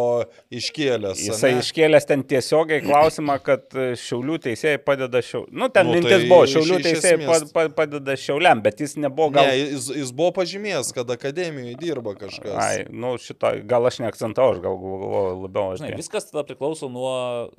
iškėlęs. 0.54 1.20
Jisai 1.26 1.50
ane? 1.52 1.60
iškėlęs 1.64 2.08
ten 2.08 2.22
tiesiogiai 2.32 2.80
klausimą, 2.86 3.36
kad 3.44 3.66
e, 3.76 3.90
šiaulių 4.00 4.38
teisėjai 4.46 4.80
padeda 4.86 5.20
šiauliam. 5.24 5.52
Nu, 5.64 5.68
ten 5.74 5.86
Nu, 5.90 5.98
mintis 5.98 6.14
tai 6.16 6.28
buvo, 6.30 6.46
šiaulių 6.54 6.78
iš 6.80 6.86
teisėjai 6.88 7.18
pa, 7.26 7.36
esmės- 7.38 7.52
pa, 7.52 7.66
padeda 7.82 8.16
šiauliam, 8.24 8.62
bet 8.64 8.80
jis 8.80 8.96
nebuvo 9.04 9.30
Ne, 9.34 9.36
gal... 9.42 9.52
jis, 9.60 9.90
jis 10.00 10.14
buvo 10.16 10.32
pažymėjęs, 10.40 10.94
kad 10.96 11.12
akademijoje 11.18 11.76
dirba 11.82 12.16
kažkas. 12.16 12.56
Ai, 12.56 12.86
nu 12.90 13.16
šito, 13.20 13.52
gal 13.68 13.84
aš 13.90 14.00
neakcentavau, 14.06 14.56
aš 14.56 14.64
gal 14.64 14.80
galvoju 14.80 15.36
labiau. 15.44 15.76
Žinai, 15.82 15.92
viskas 16.00 16.30
tada 16.30 16.46
priklauso 16.48 16.88
nuo 16.88 17.50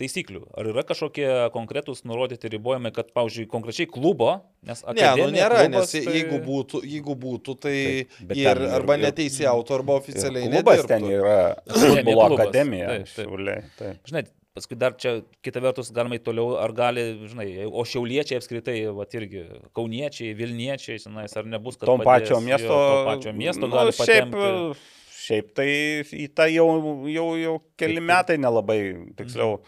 taisyklių. 0.00 0.40
Ar 0.58 0.68
yra 0.72 0.82
kažkokie 0.88 1.26
konkretūs 1.54 2.02
nurodyti 2.08 2.48
ribojimai, 2.52 2.92
kad, 2.96 3.10
pavyzdžiui, 3.14 3.46
konkrečiai 3.52 3.86
klubo, 3.92 4.32
nes 4.66 4.80
Ne, 4.82 4.88
nu 4.88 4.92
akademija, 5.04 5.30
nėra, 5.36 5.58
klubas, 5.66 5.92
nes 5.92 6.06
tai... 6.06 6.14
jeigu 6.18 6.38
būtų, 6.46 6.80
jeigu 6.88 7.16
būtų 7.26 7.56
tai 7.62 7.74
Taip, 7.78 8.20
ir, 8.32 8.44
ten 8.48 8.62
ir- 8.64 8.76
arba 8.80 8.96
neteisėjautų, 9.02 9.74
arba 9.78 9.98
oficialiai 10.00 10.48
Klubas 10.52 10.86
ten 10.86 11.02
nedirbtų. 11.04 11.18
yra 11.18 11.40
Akademija, 11.58 12.04
futbolo 12.04 12.28
klubas. 12.32 12.46
akademija. 12.46 12.86
Taip, 12.92 13.12
taip. 13.16 13.76
Taip. 13.78 14.00
Žinai, 14.10 14.24
paskui 14.56 14.76
dar 14.76 14.96
čia 15.00 15.12
kita 15.44 15.62
vertus 15.64 15.92
galima 15.96 16.18
į 16.18 16.22
toliau, 16.26 16.56
ar 16.60 16.72
gali, 16.76 17.04
žinai, 17.30 17.46
o 17.68 17.84
šiauliečiai 17.88 18.40
apskritai, 18.40 18.78
va 18.92 19.06
irgi, 19.16 19.44
kauniečiai, 19.76 20.34
vilniečiai, 20.36 20.98
žinai, 21.04 21.28
ar 21.36 21.48
nebus, 21.48 21.78
kad 21.80 21.88
Tom 21.88 22.02
padės, 22.04 22.26
pačio 22.28 22.36
jo, 22.36 22.42
miesto. 22.48 22.74
to 22.80 22.98
pačio 23.08 23.32
miesto 23.38 23.68
nu, 23.68 23.72
gali 23.76 23.94
šiaip, 23.96 24.34
patempti. 24.34 24.90
Šiaip 25.32 25.54
tai 25.56 25.68
į 26.04 26.26
tą 26.36 26.48
jau, 26.52 26.68
jau, 27.08 27.28
jau 27.40 27.54
keli 27.80 28.02
metai 28.04 28.36
nelabai, 28.40 28.78
tiksliau, 29.16 29.62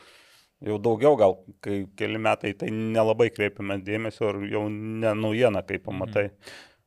jau 0.64 0.76
daugiau 0.82 1.16
gal, 1.20 1.38
kai 1.64 1.84
keli 1.98 2.20
metai, 2.20 2.52
tai 2.58 2.68
nelabai 2.72 3.30
kreipiame 3.32 3.80
dėmesio 3.84 4.34
ir 4.34 4.44
jau 4.52 4.66
ne 4.70 5.14
naujiena, 5.16 5.64
kai 5.66 5.80
pamatai. 5.82 6.28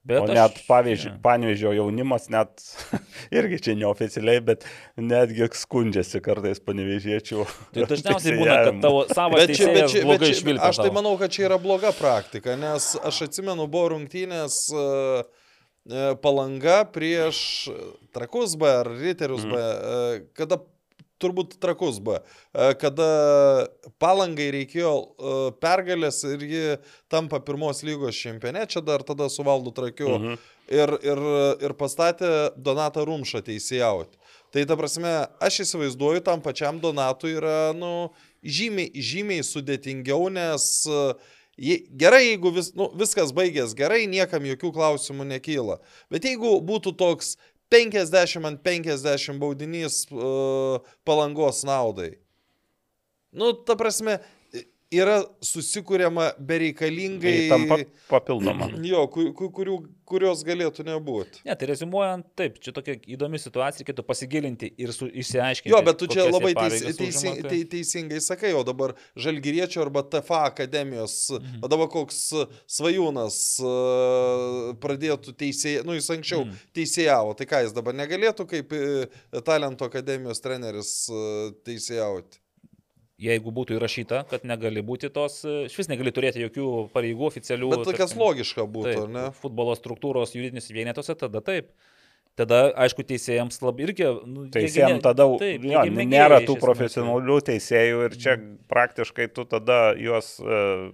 Bet 0.07 0.21
o 0.21 0.27
aš- 0.29 0.37
net, 0.37 0.59
pavyzdžiui, 0.69 1.09
jo. 1.11 1.19
panevežio 1.25 1.71
jaunimas, 1.75 2.29
net 2.31 2.61
irgi 3.37 3.57
čia 3.65 3.73
neoficialiai, 3.75 4.39
bet 4.39 4.63
netgi 4.95 5.49
skundžiasi 5.51 6.21
kartais 6.23 6.61
panevežiečių. 6.63 7.43
Tai 7.75 7.87
dažniausiai 7.91 8.37
būna, 8.39 8.55
kad 8.69 8.79
tavo 8.85 9.01
Bet 9.03 9.17
čia, 9.17 9.27
bet 9.33 9.51
teisėjas 9.51 9.91
čia, 9.91 10.03
blogai 10.07 10.29
čia, 10.29 10.37
išvilka. 10.37 10.69
aš 10.69 10.79
tai 10.79 10.93
manau, 10.95 11.11
kad 11.19 11.35
čia 11.35 11.49
yra 11.49 11.57
bloga 11.59 11.91
praktika, 11.97 12.55
nes 12.55 12.93
aš 13.03 13.19
atsimenu, 13.27 13.67
buvo 13.67 13.89
rungtynės 13.97 14.61
e, 14.71 14.85
palanga 16.23 16.81
prieš 16.93 17.69
trakus 18.15 18.57
B 18.59 18.67
ar 18.67 18.89
riterius 18.99 19.45
B, 19.47 19.61
kada 20.37 20.59
turbūt 21.21 21.57
trakus 21.61 21.97
B, 22.03 22.19
kada 22.81 23.07
palangai 24.01 24.49
reikėjo 24.53 24.91
pergalės 25.61 26.21
ir 26.29 26.45
ji 26.45 26.77
tampa 27.11 27.39
pirmos 27.43 27.83
lygos 27.87 28.19
čempionė, 28.19 28.67
čia 28.69 28.83
dar 28.85 29.05
tada 29.07 29.29
su 29.33 29.45
valdu 29.47 29.73
trakiu. 29.75 30.13
Mhm. 30.17 30.45
Ir, 30.67 30.91
ir, 30.99 31.19
ir 31.63 31.73
pastatė 31.79 32.29
Donatą 32.59 33.05
Rumšą 33.07 33.39
teisėjauti. 33.47 34.17
Tai 34.51 34.65
ta 34.67 34.75
prasme, 34.79 35.13
aš 35.43 35.61
įsivaizduoju, 35.63 36.23
tam 36.25 36.41
pačiam 36.43 36.81
Donatui 36.83 37.37
yra, 37.37 37.71
nu, 37.75 38.09
žymiai, 38.43 38.91
žymiai 38.91 39.45
sudėtingiau, 39.47 40.27
nes 40.33 40.65
uh, 40.91 41.15
gerai, 41.57 42.23
jeigu 42.31 42.51
vis, 42.53 42.71
nu, 42.77 42.89
viskas 42.97 43.33
baigės 43.35 43.73
gerai, 43.77 44.05
niekam 44.09 44.45
jokių 44.45 44.71
klausimų 44.75 45.25
nekyla. 45.33 45.79
Bet 46.13 46.27
jeigu 46.29 46.57
būtų 46.65 46.93
toks 46.99 47.35
50 47.73 48.45
ant 48.47 48.63
50 48.63 49.41
baudinys 49.41 50.05
uh, 50.13 50.79
palangos 51.07 51.63
naudai, 51.67 52.15
nu, 53.33 53.51
ta 53.53 53.75
prasme, 53.79 54.19
yra 54.93 55.17
susikūriama 55.43 56.29
bereikalingai... 56.39 57.49
Tampa 57.51 57.77
papildoma. 58.11 58.69
Jo, 58.87 59.01
ku- 59.11 59.33
ku- 59.35 59.49
kurių, 59.51 59.73
kurios 60.07 60.43
galėtų 60.47 60.85
nebūti. 60.87 61.41
Ne, 61.47 61.55
tai 61.59 61.67
rezumuojant, 61.67 62.23
taip, 62.39 62.55
čia 62.63 62.71
tokia 62.75 62.95
įdomi 63.11 63.39
situacija, 63.41 63.83
reikėtų 63.83 64.05
pasigilinti 64.07 64.69
ir 64.79 64.93
su, 64.95 65.09
išsiaiškinti. 65.11 65.73
Jo, 65.73 65.81
bet 65.83 65.99
tu 65.99 66.07
čia 66.13 66.23
labai 66.29 66.53
teis, 66.55 66.85
teisi, 66.95 67.33
tai- 67.33 67.49
tei, 67.51 67.61
teisingai 67.73 68.21
sakai, 68.23 68.53
o 68.55 68.63
dabar 68.67 68.93
Žalgiriečio 69.19 69.83
arba 69.83 70.05
TFA 70.07 70.45
akademijos, 70.53 71.17
mhm. 71.35 71.59
o 71.67 71.71
dabar 71.73 71.91
koks 71.91 72.21
svajūnas 72.77 73.41
uh, 73.65 74.71
pradėtų 74.83 75.35
teisėjai, 75.43 75.83
nu 75.87 75.97
jis 75.99 76.09
anksčiau 76.15 76.45
Mhm. 76.47 76.63
teisėjavo, 76.79 77.35
tai 77.39 77.49
ką 77.51 77.63
jis 77.65 77.75
dabar 77.75 77.95
negalėtų 77.97 78.47
kaip 78.47 78.71
e, 78.77 79.07
talento 79.43 79.87
akademijos 79.89 80.39
treneris 80.43 80.91
teisėjauti. 81.67 82.39
Jeigu 83.17 83.49
būtų 83.49 83.79
įrašyta, 83.79 84.19
kad 84.29 84.43
negali 84.45 84.83
būti 84.85 85.09
tos, 85.09 85.39
iš 85.41 85.73
vis 85.79 85.87
negali 85.89 86.11
turėti 86.13 86.43
jokių 86.43 86.67
pareigų 86.93 87.25
oficialių. 87.31 87.71
Bet 87.73 87.85
tokias 87.87 88.11
tarkim, 88.11 88.21
logiška 88.21 88.65
būtų, 88.69 88.91
taip, 88.91 88.99
ar 89.07 89.13
ne? 89.15 89.23
Futbolo 89.41 89.73
struktūros 89.73 90.35
juridinius 90.37 90.69
vienetuose, 90.69 91.15
tada 91.17 91.41
taip. 91.41 91.71
Tada, 92.37 92.67
aišku, 92.85 93.01
teisėjams 93.09 93.57
labai 93.65 93.87
irgi... 93.87 94.05
Nu, 94.29 94.45
Teisėjams 94.53 94.99
ne- 94.99 95.05
tada 95.07 95.25
taip, 95.41 95.65
jo, 95.65 95.81
mėgėjai 95.89 96.11
nėra 96.11 96.37
tų 96.45 96.59
profesionalių 96.61 97.39
teisėjų 97.49 98.03
ir 98.05 98.17
čia 98.21 98.35
praktiškai 98.69 99.25
tu 99.33 99.47
tada 99.49 99.79
juos 99.97 100.35
uh, 100.45 100.91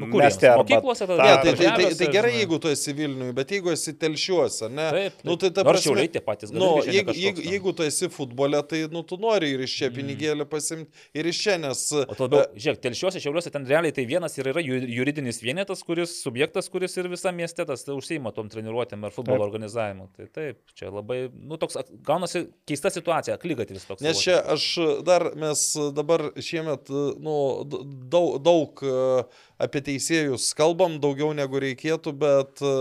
Nu, 0.00 0.08
kur 0.12 0.24
jiems? 0.24 0.38
Mokyklose 0.60 1.06
tada? 1.10 1.22
Ne, 1.28 1.34
tai, 1.44 1.52
tai, 1.60 1.70
tai, 1.76 1.90
tai 2.00 2.08
gerai, 2.14 2.32
jeigu 2.38 2.58
tu 2.62 2.70
esi 2.72 2.94
Vilniuje, 2.96 3.34
bet 3.36 3.52
jeigu 3.54 3.72
esi 3.74 3.92
telšiuose, 4.00 4.70
ne? 4.72 4.86
Taip, 4.96 5.16
taip. 5.20 5.26
Nu, 5.28 5.36
tai 5.40 5.50
ta 5.56 5.64
prasme- 5.66 5.84
šiauliai 5.90 6.10
tie 6.14 6.22
patys, 6.24 6.52
Nu, 6.54 6.70
jeigu, 6.86 7.14
jeigu, 7.16 7.40
ten. 7.42 7.50
jeigu 7.52 7.74
tu 7.76 7.86
esi 7.86 8.08
futbole, 8.12 8.60
tai 8.70 8.82
nu, 8.92 9.02
tu 9.06 9.18
nori 9.20 9.52
ir 9.54 9.64
iš 9.66 9.74
čia 9.80 9.90
pinigėlį 9.94 10.46
pasimti, 10.50 10.90
ir 11.14 11.28
iš 11.30 11.42
čia, 11.44 11.58
nes... 11.62 11.84
Mm. 11.92 12.08
O 12.10 12.18
to 12.18 12.28
labiau, 12.28 12.46
žiūrėk, 12.56 12.80
telšiuose, 12.88 13.20
šiauliuose 13.22 13.52
ten 13.54 13.66
realiai 13.68 13.92
tai 13.96 14.06
vienas 14.08 14.36
ir 14.40 14.48
yra 14.52 14.62
ju- 14.64 14.80
juridinis 14.96 15.42
vienetas, 15.44 15.84
kuris, 15.86 16.16
subjektas, 16.24 16.70
kuris 16.72 16.96
ir 17.00 17.08
visam 17.12 17.36
mieste 17.36 17.64
tas 17.68 17.84
tai 17.86 17.94
užsima 17.98 18.32
tom 18.34 18.48
treniruotėm 18.52 19.04
ir 19.06 19.14
futbolo 19.14 19.38
Taip. 19.42 19.46
organizavimu. 19.50 20.08
Tai 20.16 20.26
taip, 20.34 20.60
čia 20.78 20.90
labai, 20.94 21.20
nu, 21.34 21.58
toks, 21.60 21.76
gaunasi 22.06 22.46
keista 22.66 22.90
situacija, 22.94 23.36
klygatis 23.42 23.84
toks. 23.88 24.02
Nes 24.04 24.20
čia 24.22 24.38
aš 24.54 24.66
dar, 25.06 25.28
mes 25.38 25.62
dabar 25.96 26.30
šiemet, 26.40 26.88
nu, 27.20 27.36
daug, 28.10 28.38
daug 28.42 28.82
e, 28.82 29.24
apie 29.60 29.82
teisėjus 29.86 30.50
kalbam, 30.58 30.98
daugiau 31.02 31.34
negu 31.36 31.60
reikėtų, 31.62 32.14
bet 32.20 32.62
e, 32.64 32.74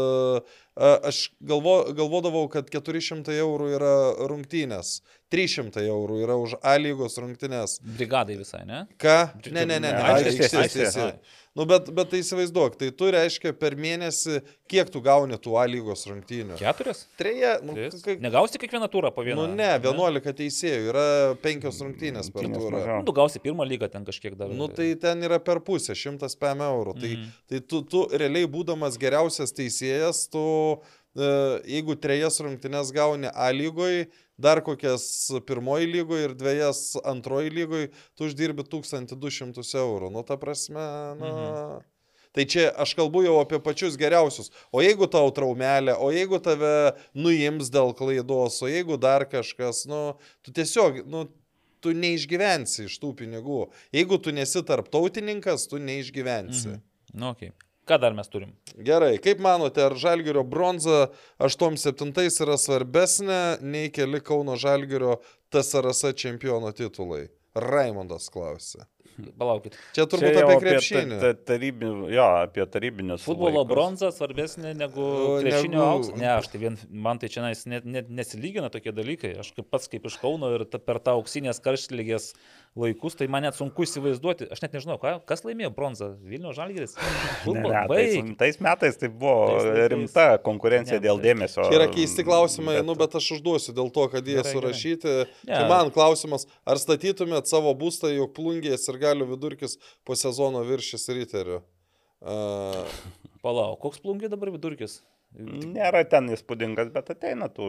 aš 1.11 1.21
galvo, 1.51 1.77
galvodavau, 1.97 2.45
kad 2.51 2.69
400 2.71 3.35
eurų 3.43 3.71
yra 3.77 3.93
rungtynės, 4.31 4.99
300 5.29 5.83
eurų 5.85 6.21
yra 6.25 6.35
už 6.41 6.55
A 6.65 6.75
lygos 6.81 7.17
rungtynės. 7.21 7.77
Brigadai 7.97 8.37
visai, 8.39 8.63
ne? 8.65 8.85
Ką? 9.01 9.17
Ne, 9.51 9.65
ne, 9.65 9.77
ne, 9.79 9.91
ne, 9.91 9.91
Aikštės. 10.15 10.97
Nu, 11.57 11.65
bet, 11.67 11.89
bet 11.91 12.11
tai 12.11 12.19
įsivaizduok, 12.21 12.75
tai 12.79 12.87
tu 12.95 13.07
reiškia 13.11 13.51
per 13.57 13.73
mėnesį, 13.75 14.37
kiek 14.69 14.89
tu 14.93 15.01
gauni 15.03 15.35
tų 15.41 15.55
A 15.59 15.63
lygos 15.67 16.05
rungtynių? 16.07 16.59
Keturias? 16.61 17.01
Treja, 17.19 17.55
nu, 17.65 17.73
kai, 18.05 18.15
Negausi 18.21 18.61
kiekvieną 18.61 18.87
turą 18.93 19.09
po 19.11 19.25
vieną? 19.25 19.47
nu 19.49 19.57
ne, 19.57 19.67
11 19.81 20.33
teisėjų, 20.39 20.85
yra 20.93 21.05
5 21.41 21.65
rungtynės 21.81 22.29
per 22.33 22.47
turą. 22.53 22.83
Nu, 23.01 23.01
tu 23.09 23.15
gausi 23.17 23.41
pirmą 23.43 23.65
lygą 23.67 23.89
ten 23.91 24.05
kažkiek 24.07 24.37
dar. 24.39 24.53
Nu, 24.55 24.69
tai 24.71 24.91
ten 25.01 25.25
yra 25.25 25.41
per 25.41 25.59
pusę, 25.65 25.97
100 25.97 26.29
PM 26.39 26.63
eurų. 26.69 26.95
Tai, 27.01 27.11
Mhm. 27.17 27.27
tai 27.49 27.59
tu, 27.65 27.81
tu 27.81 28.05
realiai 28.13 28.47
būdamas 28.47 28.97
geriausias 29.01 29.51
teisėjas, 29.51 30.29
tu 30.31 30.45
e, 31.17 31.27
jeigu 31.65 31.97
trejas 31.99 32.39
rungtynes 32.45 32.93
gauni 32.93 33.27
A 33.33 33.49
lygoje, 33.51 34.07
dar 34.39 34.63
kokias 34.63 35.05
pirmoji 35.47 35.89
lygoje 35.91 36.29
ir 36.29 36.35
dviejas 36.39 36.95
antroji 37.03 37.51
lygoje, 37.53 37.91
tu 38.15 38.29
uždirbi 38.29 38.63
1200 38.63 39.63
eurų. 39.83 40.11
Nu, 40.15 40.23
ta 40.27 40.39
prasme, 40.39 40.83
na. 41.19 41.31
Mhm. 41.31 41.87
Tai 42.29 42.45
čia 42.45 42.67
aš 42.77 42.93
kalbu 42.93 43.23
jau 43.25 43.39
apie 43.41 43.57
pačius 43.57 43.95
geriausius. 43.97 44.51
O 44.69 44.83
jeigu 44.85 45.07
tau 45.09 45.31
traumelė, 45.33 45.95
o 45.97 46.11
jeigu 46.13 46.37
tave 46.45 46.93
nuims 47.17 47.71
dėl 47.73 47.95
klaidos, 47.97 48.59
o 48.61 48.69
jeigu 48.69 48.99
dar 49.01 49.25
kažkas, 49.25 49.87
nu, 49.89 50.13
tu 50.45 50.53
tiesiog, 50.53 51.01
nu, 51.09 51.25
tu 51.81 51.95
neišgyvensi 51.97 52.85
iš 52.85 52.99
tų 53.01 53.15
pinigų. 53.23 53.63
Jeigu 53.95 54.19
tu 54.21 54.33
nesi 54.35 54.61
tarptautininkas, 54.61 55.65
tu 55.71 55.81
neišgyvensi. 55.81 56.75
Mhm. 56.75 56.85
Nu, 57.17 57.33
okay. 57.33 57.49
Ką 57.89 57.97
dar 58.03 58.13
mes 58.13 58.27
turim? 58.29 58.51
Gerai, 58.85 59.15
kaip 59.23 59.39
manote, 59.41 59.81
ar 59.81 59.95
Žalgirio 59.97 60.43
bronza 60.45 61.07
8-7 61.41 62.13
yra 62.45 62.57
svarbesnė 62.61 63.39
nei 63.65 63.89
keli 63.89 64.21
Kauno 64.21 64.53
Žalgirio 64.61 65.17
TSRS 65.49 66.13
čempiono 66.21 66.69
titulai? 66.77 67.27
Raimondas 67.57 68.29
klausė. 68.29 68.85
Palaukit. 69.35 69.73
Čia 69.91 69.97
Čia 69.97 70.03
turbūt 70.13 70.37
jau 70.37 70.43
apie 70.47 70.59
krepšinį. 70.63 71.15
ta- 71.19 71.33
tarybinių- 71.49 72.11
Jo, 72.13 72.27
apie 72.45 72.63
tarybinius. 72.71 73.25
Futbolo 73.25 73.65
laikus. 73.65 73.71
bronza 73.73 74.11
svarbesnė 74.15 74.71
negu 74.79 75.41
krepšinio 75.41 75.75
negu- 75.75 75.89
auksas. 75.89 76.15
Ne, 76.21 76.29
aš 76.37 76.47
tai 76.53 76.59
vien, 76.61 76.77
man 76.89 77.19
tai 77.19 77.27
čia 77.27 77.41
net, 77.65 77.83
net 77.83 78.07
nesilygina 78.09 78.69
tokie 78.71 78.93
dalykai. 78.95 79.33
Aš 79.39 79.51
kaip 79.57 79.67
pats 79.69 79.89
kaip 79.89 80.05
iš 80.05 80.15
Kauno 80.21 80.53
ir 80.55 80.63
ta, 80.63 80.77
per 80.79 80.99
tą 81.03 81.17
auksinės 81.19 81.59
karštlygės 81.59 82.33
laikus, 82.77 83.15
tai 83.17 83.25
man 83.31 83.43
net 83.43 83.55
sunku 83.57 83.83
įsivaizduoti. 83.85 84.45
Aš 84.53 84.61
net 84.63 84.75
nežinau, 84.77 84.97
ką, 85.01 85.15
kas 85.27 85.41
laimėjo 85.45 85.71
bronzą. 85.75 86.09
Vilnių 86.29 86.51
Žalgiris. 86.55 86.93
Tais, 87.89 88.17
tais 88.39 88.59
metais 88.63 88.97
tai 88.99 89.09
buvo 89.09 89.57
Tais 89.59 89.87
rimta 89.91 90.27
konkurencija 90.45 90.99
Ne, 90.99 91.03
dėl 91.07 91.19
tai- 91.19 91.25
dėmesio. 91.29 91.65
Čia 91.65 91.79
yra 91.79 91.87
keisti 91.91 92.25
klausimai, 92.27 92.77
bet... 92.79 92.87
nu, 92.87 92.95
bet 92.99 93.15
aš 93.19 93.31
užduosiu 93.39 93.73
dėl 93.77 93.89
to, 93.95 94.05
kad 94.13 94.21
jie 94.27 94.37
Gerai, 94.37 94.43
gerai. 94.45 94.55
surašyti. 94.55 95.15
Ne. 95.49 95.53
Tai 95.55 95.65
man 95.71 95.91
klausimas, 95.95 96.45
ar 96.67 96.79
statytumėt 96.81 97.49
savo 97.51 97.73
būstą, 97.79 98.11
jog 98.13 98.31
plungės 98.37 98.85
ir 98.91 98.99
galių 99.01 99.29
vidurkis 99.33 99.79
po 100.07 100.15
sezono 100.19 100.61
viršis 100.67 101.09
riterių? 101.15 101.61
Uh, 102.19 102.83
Palauk, 103.43 103.77
koks 103.79 104.01
plungiai 104.03 104.27
dabar 104.31 104.51
vidurkis? 104.51 104.99
Nėra 105.37 106.01
ten 106.09 106.25
įspūdingas, 106.33 106.89
bet 106.91 107.11
ateina 107.13 107.47
tų. 107.53 107.67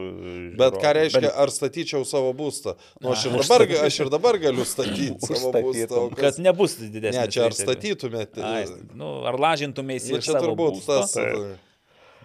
bet 0.56 0.74
ką 0.74 0.80
žiūrovų. 0.80 0.94
reiškia, 0.96 1.20
Bent- 1.20 1.36
ar 1.44 1.48
statyčiau 1.52 2.04
savo 2.08 2.32
būstą? 2.34 2.74
Nu, 3.00 3.12
aš 3.12 3.26
ir 3.28 3.32
dabar, 3.36 3.66
aš 3.86 3.98
ir 4.00 4.08
dabar 4.10 4.38
galiu 4.40 4.64
statyti 4.64 5.20
savo 5.20 5.52
būstą. 5.52 5.92
o 5.98 6.08
Kad 6.08 6.18
kas- 6.18 6.38
nebus 6.38 6.76
didesnis. 6.80 7.20
Ne, 7.20 7.26
čia 7.28 7.44
ar 7.44 7.50
riterių. 7.52 7.66
statytumėte? 7.66 8.42
Ai, 8.42 8.64
nu, 8.94 9.24
ar 9.28 9.34
lažintumėsi 9.36 10.10
Nu, 10.10 10.18
iš 10.18 10.24
čia 10.24 10.32
savo 10.40 10.46
turbūt 10.56 10.80
būsto? 10.80 11.00
tas. 11.00 11.12
Taip. 11.12 11.58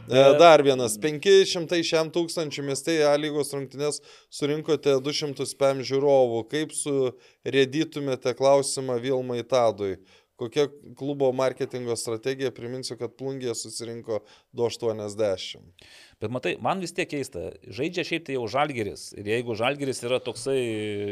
E, 0.08 0.38
Dar 0.38 0.62
vienas. 0.62 0.98
500 1.02 1.82
šiam 1.84 2.12
tūkstančių 2.12 2.64
mieste 2.64 2.92
į 2.94 3.04
A 3.10 3.18
lygos 3.18 3.52
rungtynės 3.54 4.00
surinkote 4.30 5.02
200 5.02 5.46
spam 5.50 5.80
žiūrovų. 5.82 6.48
Kaip 6.50 6.72
surėdytumėte 6.72 8.34
klausimą 8.38 9.00
Vilmai 9.02 9.44
Tadui? 9.44 9.98
Kokia 10.36 10.66
klubo 11.00 11.30
marketingo 11.32 11.96
strategija? 11.96 12.52
Priminsiu, 12.52 12.98
kad 13.00 13.14
plungė 13.16 13.54
susirinko 13.56 14.20
280. 14.58 15.62
Bet 16.20 16.34
matai, 16.36 16.56
man 16.60 16.84
vis 16.84 16.92
tiek 16.96 17.08
keista. 17.08 17.54
Žaidžia 17.78 18.04
šiaip 18.10 18.26
tai 18.28 18.36
jau 18.36 18.44
žalgeris. 18.52 19.08
Ir 19.16 19.30
jeigu 19.32 19.56
žalgeris 19.56 20.04
yra 20.04 20.20
toksai 20.24 20.60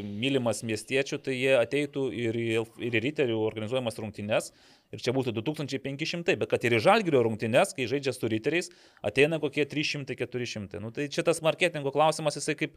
mylimas 0.03 0.59
miestiečių, 0.67 1.21
tai 1.23 1.37
jie 1.37 1.53
ateitų 1.55 2.03
ir 2.19 2.39
į, 2.41 2.47
ir 2.83 2.99
į 2.99 3.03
riterių 3.07 3.39
organizuojamas 3.45 4.01
rungtynes. 4.03 4.51
Ir 4.91 5.03
čia 5.03 5.15
būtų 5.15 5.31
2500. 5.39 6.35
Bet 6.43 6.51
kad 6.51 6.67
ir 6.67 6.75
į 6.75 6.83
žalgerio 6.83 7.23
rungtynes, 7.23 7.71
kai 7.77 7.87
žaidžia 7.87 8.11
su 8.15 8.27
riteriais, 8.27 8.73
ateina 9.07 9.39
kokie 9.39 9.63
300-400. 9.71 10.83
Nu, 10.83 10.91
tai 10.91 11.07
čia 11.07 11.23
tas 11.23 11.39
marketingo 11.45 11.95
klausimas, 11.95 12.35
jisai 12.41 12.59
kaip, 12.59 12.75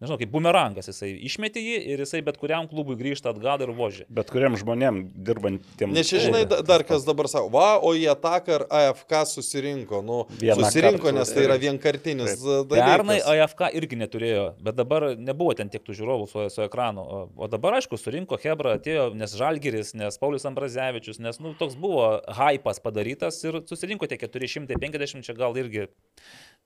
nežinau, 0.00 0.18
kaip 0.20 0.30
bumerangas. 0.32 0.88
Jisai 0.90 1.10
išmeti 1.26 1.62
jį 1.62 1.78
ir 1.92 2.02
jisai 2.04 2.20
bet 2.26 2.38
kuriam 2.40 2.68
klubui 2.70 2.96
grįžta 2.98 3.32
atgal 3.32 3.62
ir 3.64 3.72
vožia. 3.76 4.06
Bet 4.08 4.30
kuriam 4.32 4.56
žmonėm 4.58 5.00
dirbantiem. 5.26 5.92
Nes 5.94 6.08
čia, 6.10 6.20
žinai, 6.26 6.44
da- 6.48 6.60
dar 6.62 6.84
kas 6.86 7.04
dabar 7.06 7.28
sako, 7.30 7.50
va, 7.54 7.78
o 7.82 7.92
į 7.98 8.06
ataką 8.14 8.54
ar 8.60 8.66
AFK 8.80 9.14
susirinko. 9.32 10.02
Nu, 10.04 10.20
Vieną 10.38 10.62
susirinko, 10.64 11.02
kartą, 11.08 11.14
nes 11.18 11.32
tai 11.34 11.44
yra 11.48 11.58
vienkartinis 11.58 12.36
Taip. 12.36 12.68
dalykas. 12.70 12.92
Pernai 12.92 13.18
AFK 13.34 13.72
irgi 13.80 13.98
neturėjo, 14.04 14.46
bet 14.62 14.78
dabar 14.78 15.08
nebuvo 15.16 15.56
ten 15.58 15.68
tiek 15.72 15.82
tų 15.84 15.96
žiūrovų 15.98 16.28
su, 16.30 16.46
su 16.54 16.62
ekranu. 16.66 17.02
O, 17.02 17.22
o 17.36 17.48
dabar, 17.50 17.78
aišku, 17.80 17.98
surinko 17.98 18.38
Hebra, 18.42 18.76
atėjo, 18.78 19.10
nes 19.18 19.34
Žalgiris, 19.38 19.94
nes 19.98 20.18
Paulius 20.18 20.46
Ambrazevičius, 20.48 21.18
nes, 21.18 21.40
nu, 21.42 21.54
toks 21.58 21.74
buvo 21.78 22.20
hypas 22.38 22.78
padarytas 22.84 23.42
ir 23.44 23.62
susirinko 23.68 24.06
tie 24.08 24.18
450, 24.20 25.26
čia 25.26 25.34
gal 25.34 25.56
irgi 25.58 25.88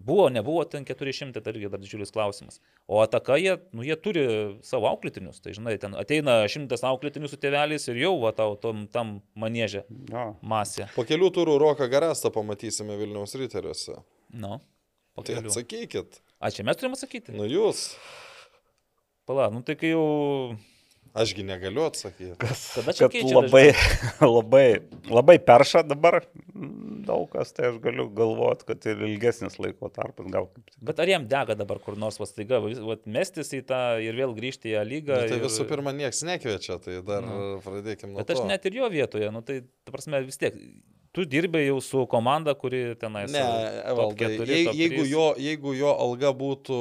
buvo, 0.06 0.26
nebuvo 0.32 0.64
ten 0.68 0.84
400, 0.88 1.40
tai 1.40 1.52
irgi 1.54 1.70
dar 1.72 1.80
didžiulis 1.82 2.12
klausimas. 2.14 2.58
O 2.90 3.00
ataka, 3.02 3.36
jie, 3.40 3.54
nu, 3.76 3.84
jie 3.86 3.96
turi 4.00 4.24
savo 4.66 4.88
auklėtinius, 4.90 5.38
tai 5.44 5.54
žinai, 5.56 5.76
ten 5.82 5.94
ateina 5.98 6.40
šimtas 6.52 6.84
auklėtinių 6.88 7.30
su 7.32 7.38
tėveliais 7.42 7.86
ir 7.92 8.00
jau, 8.02 8.14
va, 8.22 8.34
tau 8.36 8.56
tom, 8.60 8.84
tam 8.92 9.20
manėžė 9.38 9.84
Jo. 10.10 10.26
masė. 10.42 10.88
Po 10.96 11.06
kelių 11.08 11.30
turų 11.38 11.56
Roką 11.62 11.88
Garastą 11.92 12.32
pamatysime 12.34 12.98
Vilniaus 13.00 13.34
riteriuose. 13.38 14.00
Nu, 14.32 14.58
po 15.14 15.22
Tai 15.26 15.38
kelių. 15.38 15.50
atsakykit. 15.54 16.20
A, 16.42 16.50
čia 16.50 16.64
mes 16.66 16.76
turime 16.80 16.98
atsakyti. 16.98 17.34
Nu 17.38 17.46
jūs. 17.46 17.92
Pala, 19.28 19.50
nu 19.54 19.62
tai 19.62 19.76
kai 19.78 19.92
jau... 19.94 20.56
Ašgi 21.12 21.42
negaliu 21.44 21.84
atsakyti. 21.84 22.32
Kada 22.40 22.92
čia 22.96 23.04
Kad 23.04 23.12
keičia 23.12 23.36
labai, 23.36 23.64
labai, 24.36 24.66
labai 25.12 25.36
perša 25.44 25.82
dabar 25.84 26.22
daug 27.04 27.26
kas, 27.32 27.50
tai 27.52 27.68
aš 27.68 27.76
galiu 27.84 28.06
galvoti, 28.16 28.64
kad 28.70 28.86
ir 28.88 29.02
ilgesnis 29.10 29.58
laiko 29.60 29.90
tarpas 29.92 30.30
gal 30.32 30.46
kaip. 30.48 30.72
Bet 30.80 31.02
ar 31.02 31.10
jam 31.12 31.26
dega 31.28 31.56
dabar 31.58 31.82
kur 31.84 31.98
nors 32.00 32.16
vastaiga, 32.22 32.62
mestis 33.04 33.52
į 33.58 33.60
tą 33.68 33.82
ir 34.04 34.16
vėl 34.16 34.32
grįžti 34.38 34.70
į 34.72 34.76
ją 34.78 34.86
lygą? 34.88 35.18
Nu, 35.20 35.32
tai 35.34 35.40
ir... 35.40 35.44
visų 35.44 35.68
pirma, 35.68 35.92
niekas 35.98 36.22
nekviečia, 36.28 36.78
tai 36.80 37.00
dar 37.04 37.26
Nu. 37.28 37.42
pradėkime 37.64 38.14
nuo 38.14 38.22
Bet 38.22 38.32
aš 38.32 38.40
to. 38.44 38.48
net 38.48 38.70
ir 38.70 38.80
jo 38.80 38.88
vietoje, 38.92 39.28
nu 39.34 39.44
tai, 39.44 39.60
ta 39.84 39.94
prasme, 39.94 40.22
vis 40.24 40.40
tiek, 40.40 40.56
tu 41.12 41.24
dirbai 41.28 41.66
jau 41.66 41.78
su 41.84 42.06
komanda, 42.08 42.54
kuri 42.56 42.94
tenais. 43.00 43.30
Ne, 43.32 43.42
top 43.42 43.90
Evaldai, 43.92 44.16
keturi, 44.22 44.64
top 44.64 44.74
jeigu, 44.80 45.04
jo, 45.10 45.26
jeigu 45.36 45.74
jo 45.76 45.92
alga 45.92 46.32
būtų 46.32 46.78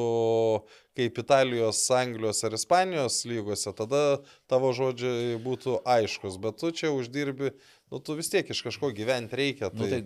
kaip 0.98 1.19
Italijos, 1.24 1.84
Anglijos 1.95 2.42
ar 2.48 2.56
Ispanijos 2.58 3.22
lygose, 3.27 3.72
tada 3.76 4.19
tavo 4.51 4.72
žodžiai 4.76 5.38
būtų 5.43 5.82
aiškus, 5.88 6.40
bet 6.42 6.60
tu 6.60 6.72
čia 6.76 6.92
uždirbi, 6.95 7.53
nu 7.92 8.00
tu 8.00 8.16
vis 8.19 8.32
tiek 8.32 8.48
iš 8.51 8.64
kažko 8.68 8.92
gyventi 8.95 9.40
reikia. 9.40 9.69
Tai, 9.72 9.80
Nu, 9.82 9.88
tai 9.92 10.01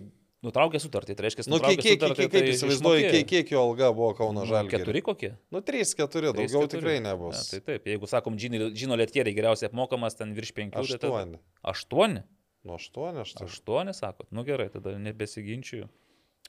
nutraukė 0.46 0.78
sutartį, 0.78 1.16
tai 1.18 1.26
reiškia, 1.26 1.46
nu, 1.50 1.58
kiek, 1.58 1.80
kiek, 1.82 1.98
kiek, 2.02 2.30
kaip 2.30 2.50
įsivaizduoji, 2.52 3.08
kiek, 3.10 3.26
kiek 3.32 3.50
jo 3.50 3.62
alga 3.66 3.88
buvo 3.96 4.12
Kauno? 4.14 4.44
Nu, 4.46 4.62
Keturi 4.70 5.02
kokie? 5.02 5.32
Nu, 5.50 5.58
3-4, 5.58 6.30
daugiau 6.30 6.38
Trys, 6.38 6.54
keturi. 6.54 6.70
tikrai 6.76 6.98
Ne, 7.00 7.08
nebus. 7.10 7.48
tai 7.50 7.60
taip, 7.66 7.86
jeigu 7.90 8.06
sakom, 8.06 8.36
Gino- 8.38 8.70
Žino 8.74 8.94
Lietieriai 9.00 9.34
geriausiai 9.34 9.70
apmokamas 9.72 10.14
ten 10.18 10.34
virš 10.36 10.52
penkių. 10.54 10.86
tai 10.86 10.98
tada- 10.98 11.10
8. 11.24 11.38
Aštuoni? 11.64 12.22
Nu, 12.66 12.74
8 12.80 13.20
aš 13.22 13.34
tai. 13.38 13.46
Aštuoni, 13.46 13.94
sakot. 13.94 14.26
Nu 14.34 14.42
gerai, 14.46 14.66
tada 14.72 14.96
nebesiginčiu. 14.98 15.86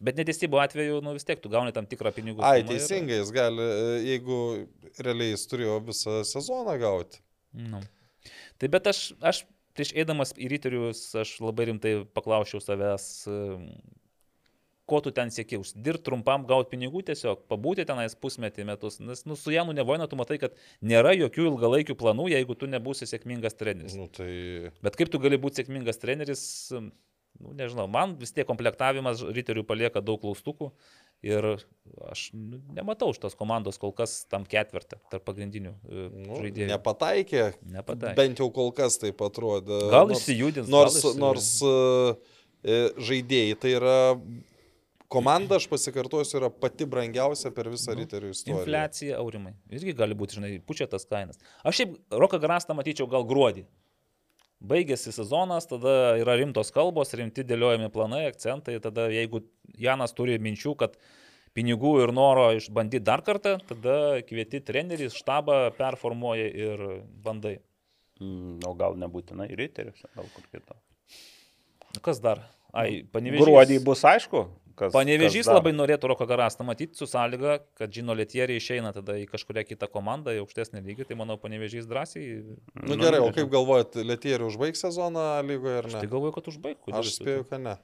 Bet 0.01 0.17
netesybų 0.19 0.59
atveju, 0.61 0.99
nu 1.01 1.13
vis 1.15 1.25
tiek 1.25 1.39
tu 1.41 1.49
gauni 1.49 1.71
tam 1.73 1.85
tikrą 1.89 2.11
pinigų. 2.13 2.41
Ai, 2.45 2.61
sumą 2.61 2.69
ir- 2.69 2.77
teisingai, 2.77 3.15
jis 3.21 3.31
gali, 3.33 3.65
e, 3.65 3.93
jeigu 4.05 4.37
realiai 5.01 5.31
jis 5.33 5.45
turėjo 5.49 5.77
visą 5.87 6.19
sezoną 6.25 6.75
gauti. 6.81 7.21
Nu. 7.53 7.81
Tai 8.61 8.69
bet 8.75 8.89
aš, 8.91 8.99
aš 9.21 9.43
prieš 9.77 9.93
eidamas 9.97 10.33
į 10.37 10.49
ryterius, 10.53 11.01
aš 11.17 11.35
labai 11.41 11.65
rimtai 11.71 11.93
paklausiau 12.17 12.61
savęs, 12.61 13.07
em, 13.29 13.67
ko 14.87 15.01
tu 15.03 15.11
ten 15.15 15.31
siekiai, 15.33 15.59
užsidirbti 15.61 16.05
trumpam, 16.07 16.45
gauti 16.47 16.71
pinigų 16.75 17.03
tiesiog, 17.09 17.43
pabūti 17.51 17.85
tenais 17.87 18.15
pusmetį 18.15 18.65
metus. 18.69 18.99
Nes 19.03 19.25
nu, 19.27 19.35
su 19.39 19.51
Janu 19.53 19.75
Nevoina 19.75 20.07
tu 20.07 20.19
matai, 20.19 20.39
kad 20.41 20.55
nėra 20.81 21.11
jokių 21.17 21.49
ilgalaikių 21.51 21.97
planų, 21.99 22.29
jeigu 22.33 22.55
tu 22.55 22.69
nebūsi 22.71 23.07
sėkmingas 23.11 23.57
treneris. 23.59 23.97
Nu, 23.99 24.07
tai 24.07 24.71
Bet 24.85 24.95
kaip 24.99 25.11
tu 25.11 25.19
gali 25.23 25.39
būti 25.41 25.61
sėkmingas 25.61 25.99
treneris, 25.99 26.45
nu, 26.71 27.51
nežinau, 27.59 27.85
man 27.91 28.15
vis 28.21 28.31
tiek 28.33 28.47
komplektavimas 28.49 29.21
ryterių 29.27 29.65
palieka 29.67 30.01
daug 30.01 30.21
klaustukų 30.23 30.71
ir 31.25 31.45
aš 32.07 32.27
nu, 32.37 32.59
nematau 32.77 33.09
šitos 33.15 33.33
komandos 33.37 33.79
kol 33.81 33.91
kas 33.97 34.19
tam 34.29 34.43
ketvirtą 34.45 34.99
tarp 35.11 35.23
pagrindinių 35.25 35.71
e, 35.73 36.03
nu, 36.13 36.39
žaidėjų. 36.43 36.67
nepataikė. 36.71 37.45
Nepataikė. 37.73 38.15
Bent 38.19 38.41
jau 38.41 38.47
kol 38.53 38.69
kas 38.77 38.99
taip 39.01 39.21
atrodė. 39.25 39.79
Gal 39.91 40.11
Nors- 40.11 40.21
išsijudins. 40.21 40.69
Nors, 40.69 40.99
gal 41.01 41.01
išsijudins. 41.01 41.23
nors 41.23 41.49
e, 42.67 42.77
žaidėjai 43.09 43.57
tai 43.61 43.73
yra 43.79 43.97
komanda, 45.11 45.57
aš 45.57 45.67
pasikartosiu, 45.71 46.37
yra 46.41 46.49
pati 46.51 46.85
brangiausia 46.89 47.51
per 47.55 47.69
visą 47.71 47.95
Nu, 47.95 48.03
riterių 48.03 48.31
istoriją. 48.33 48.61
Infliacija, 48.63 49.17
aurimai. 49.21 49.53
Irgi 49.73 49.95
gali 49.97 50.17
būti, 50.17 50.39
žinai, 50.39 50.53
pučia 50.63 50.87
tas 50.91 51.07
kainas. 51.07 51.39
Aš 51.63 51.81
šiaip 51.81 51.97
Roką 52.23 52.39
Grastą 52.43 52.75
matyčiau 52.77 53.09
gal 53.11 53.27
gruodį. 53.27 53.65
Baigėsi 54.67 55.13
sezonas, 55.13 55.67
tada 55.69 56.17
yra 56.17 56.33
rimtos 56.39 56.71
kalbos, 56.73 57.13
rimti 57.13 57.45
dėliojami 57.45 57.91
planai, 57.93 58.23
akcentai. 58.31 58.79
Tada 58.81 59.05
jeigu 59.13 59.43
Janas 59.77 60.15
turi 60.17 60.39
minčių, 60.41 60.73
kad 60.79 60.97
pinigų 61.57 61.93
ir 62.01 62.13
noro 62.13 62.49
išbandyti 62.57 63.05
dar 63.05 63.21
kartą, 63.25 63.57
tada 63.69 64.17
kvieti 64.25 64.61
trenerį, 64.65 65.11
štabą 65.13 65.59
performuoji 65.77 66.49
ir 66.57 66.85
bandai. 67.23 67.59
Mm, 68.17 68.57
O 68.65 68.73
gal 68.73 68.97
nebūtinai 68.97 69.51
riterius, 69.53 70.01
gal 70.17 70.25
kur 70.33 70.45
kitą. 70.49 70.77
Kas 72.01 72.17
dar? 72.21 72.41
Ai, 72.73 73.03
panevežys. 73.13 73.45
Gruodį 73.45 73.77
bus 73.85 74.01
aišku, 74.09 74.41
kas. 74.77 74.93
Panevežys 74.95 75.47
kas 75.47 75.57
labai 75.57 75.73
norėtų 75.75 76.11
Roko 76.13 76.27
Garastą 76.29 76.65
matyti 76.67 76.99
su 76.99 77.07
sąlyga, 77.09 77.57
kad 77.79 77.91
žino 77.93 78.15
Lietieriai 78.17 78.61
išeina 78.61 78.93
tada 78.95 79.17
į 79.19 79.25
kažkurią 79.31 79.65
kitą 79.67 79.89
komandą, 79.91 80.35
į 80.37 80.43
aukštesnį 80.45 80.83
lygį, 80.85 81.07
tai 81.09 81.17
manau 81.19 81.39
Panevežys 81.41 81.89
drąsiai. 81.89 82.39
Na 82.77 82.93
nu, 82.93 82.99
gerai, 83.01 83.21
o 83.25 83.29
kaip 83.35 83.49
galvojat, 83.53 83.97
Lietierių 84.07 84.49
užbaigs 84.51 84.85
sezoną 84.85 85.27
lygoje 85.49 85.81
ar 85.81 85.89
Aš 85.89 85.97
ne? 85.97 86.01
tai 86.05 86.11
galvoju, 86.13 86.35
kad 86.37 86.51
užbaigtų. 86.53 86.97
Aš 87.01 87.13
spėju, 87.19 87.47
kad 87.49 87.63
ne. 87.65 87.77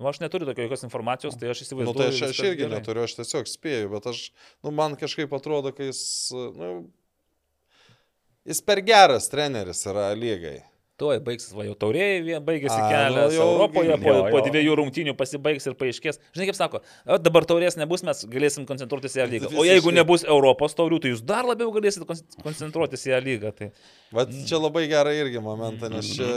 Nu, 0.00 0.08
aš 0.08 0.22
neturiu 0.22 0.46
tokios 0.48 0.66
jokios 0.66 0.82
informacijos, 0.86 1.34
tai 1.38 1.50
aš 1.52 1.60
Na, 1.60 1.66
įsivaizduoju. 1.66 1.92
nu, 1.92 2.00
tai 2.00 2.08
aš, 2.10 2.22
aš 2.32 2.38
irgi 2.48 2.62
gerai. 2.64 2.78
neturiu, 2.80 3.02
aš 3.04 3.14
tiesiog 3.18 3.50
spėju, 3.50 3.90
bet 3.92 4.08
aš, 4.08 4.22
nu, 4.64 4.72
man 4.74 4.96
kažkaip 4.98 5.34
atrodo, 5.36 5.70
kad 5.76 5.90
jis, 5.90 6.00
nu, 6.32 6.70
jis 8.48 8.62
per 8.64 8.80
geras 8.88 9.28
treneris 9.30 9.84
yra 9.92 10.08
lygai. 10.16 10.62
Tuoj 11.02 11.18
baigsis, 11.26 11.50
va 11.58 11.64
jau 11.66 11.72
taurėjai, 11.82 12.36
baigėsi 12.46 12.76
A, 12.76 12.82
nu, 12.84 12.90
kelias 12.92 13.32
jau- 13.34 13.46
Europoje, 13.48 13.96
po, 14.04 14.12
po 14.30 14.42
dviejų 14.46 14.76
rungtynių 14.78 15.14
pasibaigs 15.18 15.66
ir 15.66 15.74
paaiškės. 15.80 16.20
Žinai, 16.36 16.46
kaip 16.46 16.58
sako, 16.58 16.80
"O, 17.06 17.18
dabar 17.18 17.42
taurės 17.48 17.74
nebus, 17.80 18.04
mes 18.06 18.20
galėsim 18.30 18.66
koncentruotis 18.68 19.16
į 19.18 19.22
ją 19.24 19.26
lygą. 19.32 19.50
O 19.58 19.64
jeigu 19.66 19.90
nebus 19.96 20.22
Europos 20.22 20.76
taurių, 20.78 21.00
tai 21.02 21.10
jūs 21.10 21.24
dar 21.26 21.42
labiau 21.48 21.72
galėsite 21.74 22.06
kon- 22.06 22.22
koncentruotis 22.46 23.02
į 23.08 23.10
ją 23.16 23.20
lygą. 23.26 23.50
Tai... 23.56 23.72
Vat 24.12 24.28
Mm. 24.28 24.46
čia 24.46 24.60
labai 24.62 24.86
gerai 24.86 25.16
irgi 25.24 25.40
momentą, 25.42 25.90
nes 25.90 26.06
čia 26.14 26.28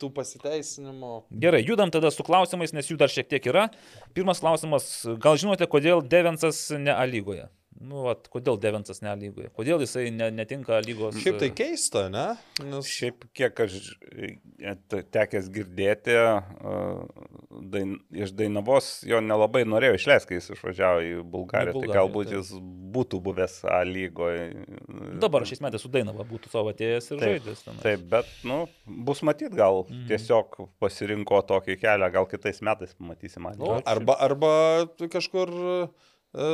tų 0.00 0.10
pasiteisinimų. 0.12 1.22
Gerai, 1.38 1.62
judam 1.64 1.90
tada 1.90 2.10
su 2.10 2.22
klausimais, 2.26 2.72
nes 2.72 2.88
jų 2.90 2.96
dar 2.98 3.08
šiek 3.08 3.28
tiek 3.28 3.44
yra. 3.46 3.68
Pirmas 4.14 4.40
klausimas, 4.40 5.06
gal 5.20 5.36
žinote, 5.36 5.66
kodėl 5.70 6.02
Devensas 6.02 6.70
ne 6.76 6.90
A 6.90 7.04
lygoje? 7.06 7.48
Nu, 7.82 8.04
vat, 8.06 8.28
kodėl 8.30 8.58
Devensas 8.62 9.00
ne 9.02 9.08
A 9.10 9.16
lygoje? 9.18 9.48
Kodėl 9.56 9.80
jisai 9.82 10.04
ne, 10.14 10.28
netinka 10.30 10.76
lygos? 10.86 11.16
Šiaip 11.18 11.38
tai 11.42 11.48
keista, 11.50 12.04
ne? 12.12 12.26
Nes... 12.62 12.86
Šiaip 12.86 13.24
kiek 13.34 13.58
aš 13.64 13.74
e, 14.14 14.74
te- 14.92 15.02
tekęs 15.16 15.48
girdėti, 15.50 16.14
e, 16.14 16.76
dain, 17.72 17.96
iš 18.14 18.32
Dainavos 18.38 18.90
jo 19.08 19.18
nelabai 19.24 19.64
norėjo 19.68 19.96
išleisti, 19.98 20.30
kai 20.30 20.38
jis 20.38 20.50
išvažiavo 20.54 21.02
į 21.08 21.12
Bulgariją. 21.32 21.72
Į 21.72 21.74
Tai 21.74 21.80
Bulgariją, 21.80 21.96
galbūt 21.98 22.30
taip. 22.30 22.38
jis 22.38 22.52
būtų 22.96 23.20
buvęs 23.26 23.56
A 23.72 23.80
lygoje. 23.88 24.44
Dabar 25.22 25.46
šiais 25.48 25.62
metais 25.64 25.82
su 25.82 25.90
Dainava 25.92 26.26
būtų 26.28 26.52
savo 26.52 26.70
atėjęs 26.74 27.10
ir 27.14 27.18
Taip, 27.22 27.32
žaidęs. 27.42 27.64
tenai. 27.66 27.82
Taip, 27.86 28.04
bet, 28.12 28.30
nu, 28.48 28.60
bus 29.08 29.22
matyt, 29.26 29.54
gal 29.58 29.82
Mhm. 29.88 30.06
tiesiog 30.12 30.60
pasirinko 30.82 31.42
tokį 31.50 31.78
kelią, 31.82 32.12
gal 32.14 32.26
kitais 32.30 32.62
metais 32.62 32.94
pamatysim. 32.94 33.50
Nu. 33.58 33.80
Arba, 33.90 34.14
arba 34.22 34.52
kažkur 35.10 35.50
e, 35.50 36.48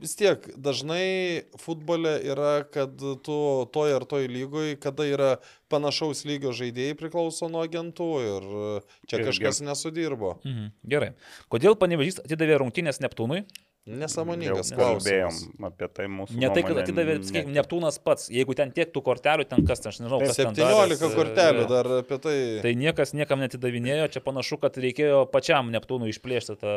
vis 0.00 0.16
tiek 0.18 0.46
dažnai 0.56 1.44
futbole 1.60 2.16
yra, 2.24 2.64
kad 2.72 2.94
tu 2.98 3.38
toj 3.74 3.96
ar 3.98 4.06
toj 4.08 4.28
lygoj, 4.32 4.74
kada 4.82 5.06
yra 5.08 5.30
panašaus 5.72 6.24
lygio 6.28 6.54
žaidėjai 6.56 6.96
priklauso 6.98 7.50
nuo 7.52 7.62
agentų 7.66 8.10
ir 8.24 8.46
e, 8.50 8.70
čia 9.10 9.22
kažkas 9.26 9.62
nesudirbo. 9.66 10.38
Mhm. 10.44 10.70
Gerai. 10.94 11.12
Kodėl 11.52 11.76
panevežys 11.80 12.22
atidavė 12.24 12.62
rungtynės 12.64 13.02
Neptūnui? 13.04 13.44
Nesąmoningas 13.86 14.70
klausimas. 14.76 15.38
apie 15.64 15.86
tai 15.88 16.04
mūsų. 16.12 16.36
Ne 16.38 16.50
tai, 16.52 16.62
kad 16.66 16.78
atidavė, 16.82 17.14
sakykime, 17.24 17.54
Neptūnas 17.56 17.96
pats. 18.04 18.26
Jeigu 18.30 18.52
ten 18.58 18.74
tiek 18.76 18.90
tų 18.92 19.00
kortelių, 19.06 19.46
ten 19.48 19.64
kas, 19.66 19.80
aš 19.88 20.02
nežinau, 20.02 20.18
kas 20.20 20.36
ten 20.36 20.52
17 20.52 21.00
davęs, 21.00 21.14
kortelių 21.16 21.64
dar 21.70 21.88
apie 21.96 22.18
tai. 22.22 22.36
Tai 22.60 22.74
niekas 22.76 23.14
niekam 23.16 23.40
netidavinėjo, 23.40 24.10
čia 24.12 24.22
panašu, 24.24 24.60
kad 24.60 24.76
reikėjo 24.84 25.22
pačiam 25.32 25.72
Neptūnui 25.72 26.12
išplėšti 26.12 26.58
tą... 26.60 26.74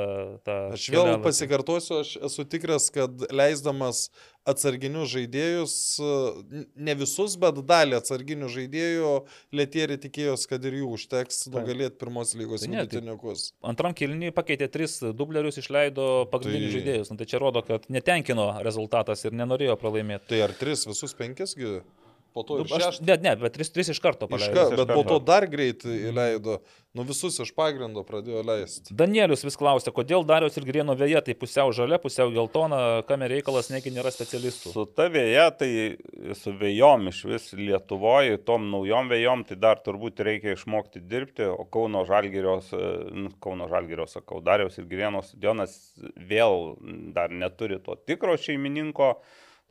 tą 0.48 0.58
Aš 0.78 0.88
vėl 0.88 1.04
kelialapį. 1.04 1.26
pasikartosiu, 1.28 2.00
aš 2.06 2.16
esu 2.32 2.48
tikras, 2.56 2.88
kad 2.96 3.28
leisdamas 3.36 4.08
atsarginius 4.50 5.12
žaidėjus, 5.14 5.74
ne 6.76 6.96
visus, 7.00 7.36
bet 7.40 7.62
dalį 7.70 7.98
atsarginių 8.00 8.50
žaidėjų, 8.52 9.14
Lietieri 9.56 9.98
tikėjos, 10.04 10.46
kad 10.52 10.64
ir 10.68 10.80
jų 10.82 10.92
užteks 10.98 11.48
nugalėti 11.54 12.00
pirmos 12.02 12.34
lygos 12.38 12.66
Tai 12.66 12.72
ne, 12.74 12.86
tai-. 12.92 13.34
Antram 13.74 13.96
kilniui 13.98 14.34
pakeitė 14.36 14.70
tris 14.74 15.00
dublerius, 15.16 15.60
išleido 15.64 16.28
pagrindinius 16.34 16.72
Tai- 16.74 16.78
žaidėjus. 16.80 17.12
Nu, 17.14 17.20
tai 17.22 17.30
čia 17.30 17.42
rodo, 17.44 17.64
kad 17.66 17.88
netenkino 17.94 18.50
rezultatas 18.66 19.24
ir 19.28 19.36
nenorėjo 19.38 19.78
pralaimėti. 19.82 20.34
Tai 20.34 20.44
ar 20.50 20.56
tris, 20.60 20.88
visus 20.90 21.16
penkisgi? 21.18 21.80
Po 22.34 22.42
to 22.44 22.60
ir 22.62 22.66
Aš, 22.66 22.88
šeštą. 22.98 23.06
ne, 23.06 23.18
ne, 23.22 23.36
bet 23.44 23.54
tris, 23.54 23.70
tris 23.70 23.92
iš 23.94 24.00
karto 24.02 24.26
Iš 24.26 24.32
paleido. 24.34 24.54
ka, 24.56 24.64
iš 24.74 24.78
bet 24.80 24.88
po 24.90 25.04
karto. 25.04 25.10
to 25.12 25.20
dar 25.28 25.46
greit 25.52 25.86
įleido. 25.86 26.60
Nu 26.94 27.02
visus 27.06 27.40
iš 27.42 27.50
pagrindo 27.58 28.04
pradėjo 28.06 28.44
leisti. 28.46 28.94
Danielius 28.94 29.42
vis 29.46 29.56
klausė, 29.58 29.90
kodėl 29.96 30.22
Darius 30.30 30.58
ir 30.60 30.66
Grieno 30.68 30.94
vėja 30.94 31.24
tai 31.26 31.34
pusiau 31.34 31.72
žalia, 31.74 31.98
pusiau 32.02 32.30
geltona, 32.34 33.02
kam 33.10 33.24
reikalas, 33.26 33.72
negi 33.74 33.90
nėra 33.96 34.12
specialistų. 34.14 34.74
Su 34.76 34.84
ta 34.86 35.08
vėja, 35.10 35.48
tai 35.58 35.70
su 36.38 36.54
vėjom 36.54 37.08
iš 37.10 37.24
vis 37.32 37.48
Lietuvoje, 37.58 38.38
tom 38.46 38.68
naujom 38.70 39.10
vėjom, 39.10 39.42
tai 39.50 39.58
dar 39.58 39.82
turbūt 39.82 40.22
reikia 40.26 40.54
išmokti 40.54 41.02
dirbti, 41.02 41.48
o 41.50 41.66
Kauno 41.66 42.04
Žalgirios, 42.06 42.70
e, 42.78 42.92
nu, 43.26 43.32
Kauno 43.42 43.66
Žalgirios, 43.74 44.14
sakau, 44.20 44.42
Dariaus 44.46 44.78
ir 44.78 44.86
Girienos 44.86 45.32
stadionas 45.34 45.74
vėl 46.30 46.76
dar 47.18 47.34
neturi 47.34 47.82
to 47.82 47.98
tikro 48.06 48.38
šeimininko, 48.38 49.16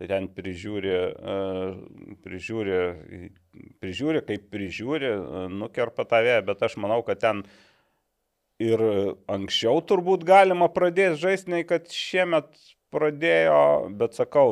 tai 0.03 0.09
ten 0.11 0.27
prižiūri, 0.35 0.93
e, 1.15 1.35
prižiūri, 2.27 2.79
prižiūri 3.79 4.23
kaip 4.27 4.49
prižiūri, 4.51 5.11
e, 5.15 5.43
nukerpa 5.55 6.03
vėją, 6.11 6.41
bet 6.49 6.63
aš 6.67 6.75
manau, 6.83 7.05
kad 7.07 7.21
ten 7.23 7.45
ir 8.59 8.83
anksčiau 9.31 9.79
turbūt 9.87 10.25
galima 10.27 10.67
pradėti 10.75 11.21
žaisti, 11.23 11.55
nei 11.55 11.67
kad 11.67 11.87
šiemet 11.87 12.51
pradėjo, 12.93 13.63
bet 13.95 14.19
sakau, 14.19 14.49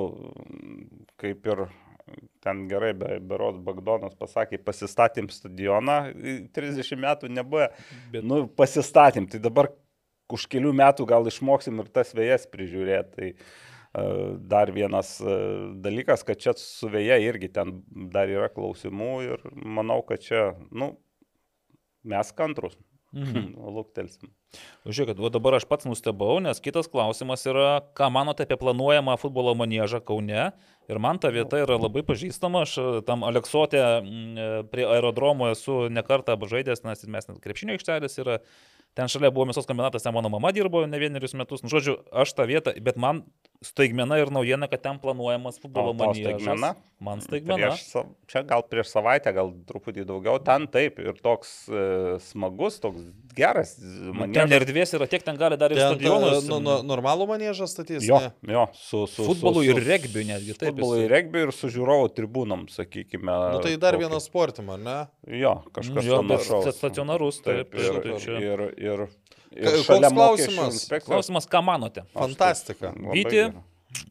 kaip 1.20 1.50
ir, 1.50 1.64
ten 2.46 2.62
gerai, 2.70 2.92
be, 2.94 3.18
beros 3.18 3.58
Bagdonas 3.66 4.14
pasakė, 4.18 4.60
pasistatėm 4.62 5.28
stadioną, 5.34 5.98
i, 6.14 6.36
30 6.54 6.94
metų 6.94 7.32
nebuvo, 7.34 7.66
Bet- 8.14 8.22
nu, 8.22 8.44
pasistatėm, 8.46 9.26
tai 9.30 9.42
dabar 9.42 9.72
už 10.30 10.46
kelių 10.46 10.70
metų 10.78 11.08
gal 11.10 11.26
išmoksim 11.26 11.82
ir 11.82 11.90
tas 11.90 12.14
vėjas 12.14 12.46
prižiūrėti. 12.46 13.10
Tai, 13.18 13.32
Dar 13.92 14.70
vienas 14.70 15.16
e, 15.20 15.32
dalykas, 15.82 16.22
kad 16.22 16.38
čia 16.38 16.52
su 16.54 16.86
vėja 16.92 17.16
irgi 17.18 17.48
ten 17.50 17.80
dar 18.14 18.30
yra 18.30 18.46
klausimų 18.54 19.10
ir 19.26 19.42
manau, 19.50 19.98
kad 20.06 20.22
čia, 20.22 20.52
nu, 20.70 20.92
mes 22.06 22.30
kantrus. 22.38 22.78
Mhm. 23.10 23.56
Luktelsim. 23.76 24.30
Žiūrėkit, 24.86 25.18
o 25.18 25.30
dabar 25.34 25.56
aš 25.58 25.66
pats 25.66 25.88
nustebau, 25.90 26.38
nes 26.42 26.62
kitas 26.62 26.86
klausimas 26.90 27.42
yra, 27.50 27.80
ką 27.98 28.06
manote 28.14 28.46
apie 28.46 28.54
planuojamą 28.60 29.16
futbolo 29.18 29.56
manėžą 29.58 29.98
Kaune. 30.06 30.52
Ir 30.90 31.02
man 31.02 31.18
ta 31.22 31.34
vieta 31.34 31.58
yra 31.58 31.74
labai 31.78 32.06
pažįstama, 32.06 32.62
aš 32.68 32.78
e, 32.78 32.88
tam 33.10 33.26
Aleksotė 33.26 33.82
prie 34.70 34.86
aerodromo 34.86 35.50
esu 35.50 35.88
nekartą 35.90 36.38
žaidęs, 36.38 36.86
nes 36.86 37.06
mes 37.10 37.26
net 37.26 37.42
krepšinio 37.42 37.74
aikštelės 37.74 38.22
yra. 38.22 38.38
Ten 38.94 39.10
šalia 39.10 39.30
buvo 39.34 39.50
mėsos 39.50 39.66
kombinatas, 39.66 40.06
ten 40.06 40.14
mano 40.14 40.30
mama 40.30 40.54
dirbo 40.54 40.86
ne 40.86 40.98
vienerius 40.98 41.34
metus. 41.38 41.62
Nu, 41.62 41.70
žodžiu, 41.70 41.98
aš 42.10 42.38
tą 42.38 42.46
vietą, 42.50 42.74
bet 42.82 42.98
man 42.98 43.26
staigmena 43.70 44.16
ir 44.16 44.30
naujiena, 44.32 44.64
kad 44.72 44.80
ten 44.80 44.98
planuojamas 45.02 45.58
futbolo 45.60 45.92
manėžas. 45.92 46.38
staigmena? 46.40 46.70
Man 47.00 47.20
staigmena. 47.20 47.68
Prieš, 47.72 47.82
sa- 47.92 48.04
čia 48.28 48.42
gal 48.44 48.62
prieš 48.68 48.88
savaitę, 48.92 49.32
gal 49.36 49.50
truputį 49.68 50.04
daugiau, 50.08 50.38
ten 50.44 50.66
taip 50.68 50.98
ir 51.00 51.12
toks 51.20 51.68
e, 51.68 52.18
smagus, 52.24 52.78
toks 52.80 53.04
geras. 53.36 53.74
Nu, 53.80 54.26
Ten 54.32 54.52
erdvės 54.56 54.92
yra 54.96 55.06
tiek, 55.08 55.22
ten 55.24 55.36
gali 55.40 55.56
dar 55.60 55.72
ir 55.72 55.76
Ten 55.80 55.94
stadionus. 55.94 56.48
nu, 56.48 56.58
nu, 56.60 56.78
normalų 56.88 57.28
manėžą 57.34 57.68
statys. 57.68 58.04
Jo, 58.08 58.18
ne? 58.20 58.32
jo, 58.52 58.64
su, 58.76 59.02
su 59.08 59.24
Futbolui 59.28 59.68
su, 59.68 59.76
ir 59.76 59.84
regbiui 59.84 60.24
netgi, 60.28 60.56
taip, 60.56 60.72
Futbolui 60.74 61.02
jisai- 61.02 61.04
ir 61.08 61.14
regbiui 61.18 61.42
ir 61.46 61.52
su 61.56 61.68
žiūrovų 61.72 62.10
tribūnom, 62.16 62.64
sakykime. 62.72 63.36
Nu, 63.56 63.60
tai 63.64 63.76
dar 63.76 63.96
tokį- 63.96 64.06
vienas 64.06 64.24
sportima, 64.28 64.76
ne? 64.80 64.98
Jo, 65.28 65.58
kažkas 65.72 66.08
panašaus. 66.08 66.72
stacionarus, 66.80 67.42
taip, 67.44 67.74
ir, 67.76 68.00
tai 68.04 68.16
ir, 68.16 68.20
ir, 68.40 68.64
ir 68.76 69.06
šalia 69.06 69.08
koks 69.50 70.12
klausimas? 70.14 70.84
Klausimas, 71.04 71.48
ką 71.50 71.62
manote? 71.66 72.04
Tai- 72.06 72.22
Fantastika. 72.22 72.94
labai 72.94 73.18
Vyti. 73.18 73.50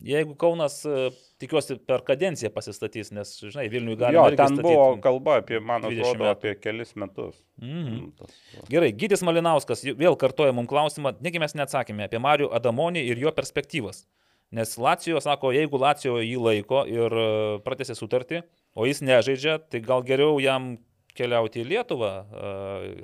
Jeigu 0.03 0.33
Kaunas, 0.35 0.81
e, 0.83 1.09
tikiuosi, 1.39 1.77
per 1.87 2.01
kadenciją 2.03 2.49
pasistatys, 2.51 3.13
nes, 3.15 3.29
žinai, 3.39 3.69
Vilniui 3.71 3.95
gali. 3.95 4.17
Jo, 4.17 4.25
ten 4.35 4.57
buvo 4.59 4.97
kalba 4.99 5.37
apie, 5.39 5.61
man 5.63 5.85
20 5.85 6.03
atrodo, 6.03 6.27
apie 6.33 6.51
kelis 6.59 6.91
metus. 6.99 7.37
Mm, 7.61 8.09
tas, 8.19 8.33
va. 8.57 8.65
Gerai, 8.73 8.91
Gydis 8.91 9.23
Malinauskas 9.23 9.85
vėl 9.87 10.17
kartoja 10.19 10.51
mums 10.55 10.67
klausimą, 10.67 11.13
negi 11.23 11.39
mes 11.39 11.55
neatsakėme 11.55 12.09
apie 12.09 12.19
Marių 12.19 12.51
Adamonį 12.59 13.05
ir 13.07 13.23
jo 13.23 13.31
perspektyvas. 13.31 14.03
Nes 14.51 14.75
Lacijo 14.81 15.21
sako, 15.21 15.53
jeigu 15.55 15.79
Lacijo 15.79 16.17
jį 16.19 16.35
laiko 16.41 16.83
ir 16.89 17.15
e, 17.15 17.27
pratęsė 17.63 17.95
sutartį, 17.95 18.43
o 18.75 18.87
jis 18.89 18.99
nežaidžia, 19.05 19.59
tai 19.69 19.79
gal 19.85 20.03
geriau 20.03 20.41
jam 20.43 20.73
keliauti 21.19 21.61
į 21.63 21.67
Lietuvą. 21.73 22.11
e, 22.31 22.49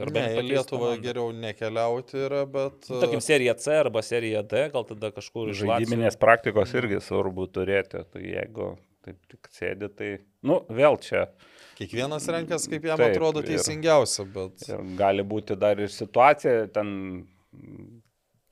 arba 0.08 0.24
Ne, 0.24 0.26
į 0.40 0.46
Lietuvą 0.50 0.82
komandą. 0.88 1.04
geriau 1.04 1.30
nekeliauti 1.46 2.22
yra, 2.26 2.44
bet... 2.50 2.90
Nu, 2.90 3.02
Tarkim, 3.04 3.22
serija 3.24 3.56
C 3.60 3.76
arba 3.84 4.04
serija 4.06 4.42
D, 4.48 4.66
gal 4.74 4.88
tada 4.90 5.12
kažkur 5.16 5.52
iš. 5.54 5.62
Žaidiminės 5.66 6.18
praktikos 6.22 6.74
irgi 6.80 7.02
svarbu 7.04 7.48
turėti. 7.56 8.06
Tai 8.12 8.24
jeigu 8.24 8.72
taip 9.06 9.20
tik 9.30 9.52
sėdi, 9.54 9.92
tai, 9.94 10.10
nu, 10.48 10.64
vėl 10.74 10.98
čia. 11.04 11.28
Kiekvienas 11.76 12.26
renkas, 12.32 12.66
kaip 12.72 12.86
jam 12.88 12.98
Taip, 12.98 13.12
atrodo 13.14 13.44
teisingiausia, 13.46 14.24
bet... 14.32 14.64
Ir 14.72 14.82
gali 14.98 15.26
būti 15.28 15.58
dar 15.60 15.78
ir 15.84 15.92
situacija 15.92 16.70
ten, 16.74 16.94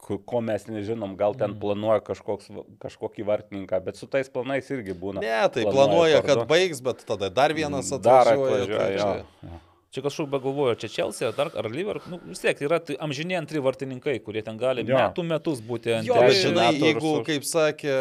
ko 0.03 0.41
mes 0.41 0.65
nežinom, 0.67 1.15
gal 1.17 1.33
Mm. 1.33 1.39
ten 1.39 1.53
planuoja 1.59 2.01
kažkoks, 2.03 2.49
kažkokį 2.83 3.23
vartininką, 3.25 3.79
bet 3.85 3.95
su 3.95 4.07
tais 4.07 4.27
planais 4.29 4.67
irgi 4.69 4.93
būna. 4.93 5.21
Ne, 5.21 5.49
tai 5.49 5.63
Planuoja 5.63 6.19
planuoja, 6.19 6.21
kad 6.25 6.47
baigs, 6.47 6.81
bet 6.83 7.05
tada 7.07 7.29
dar 7.29 7.53
vienas 7.53 7.89
Dar 7.89 8.27
atvažiuoja. 8.27 8.63
atvažiuoja, 8.63 8.77
tai 8.79 8.93
jo. 8.93 8.97
čia- 8.99 9.25
jo. 9.43 9.59
Čia 9.93 10.01
kažkur 10.01 10.25
begalvoju, 10.25 10.75
čia 10.81 10.89
Chelsea 10.89 11.27
ar, 11.27 11.33
dar, 11.37 11.51
ar 11.55 11.65
Liverpool, 11.69 12.11
nu, 12.11 12.19
vis 12.25 12.39
tiek 12.41 12.57
yra 12.65 12.79
tai 12.83 12.95
amžiniai 12.97 13.37
antri 13.37 13.59
vartininkai, 13.61 14.19
kurie 14.25 14.41
ten 14.43 14.57
gali 14.57 14.81
Jo. 14.83 14.95
metų 14.97 15.23
metus 15.23 15.61
būti 15.61 15.93
ant 15.99 16.07
Jo, 16.07 16.15
žinai, 16.33 16.73
jeigu, 16.81 16.99
su- 17.17 17.23
kaip 17.23 17.43
sakė, 17.45 17.93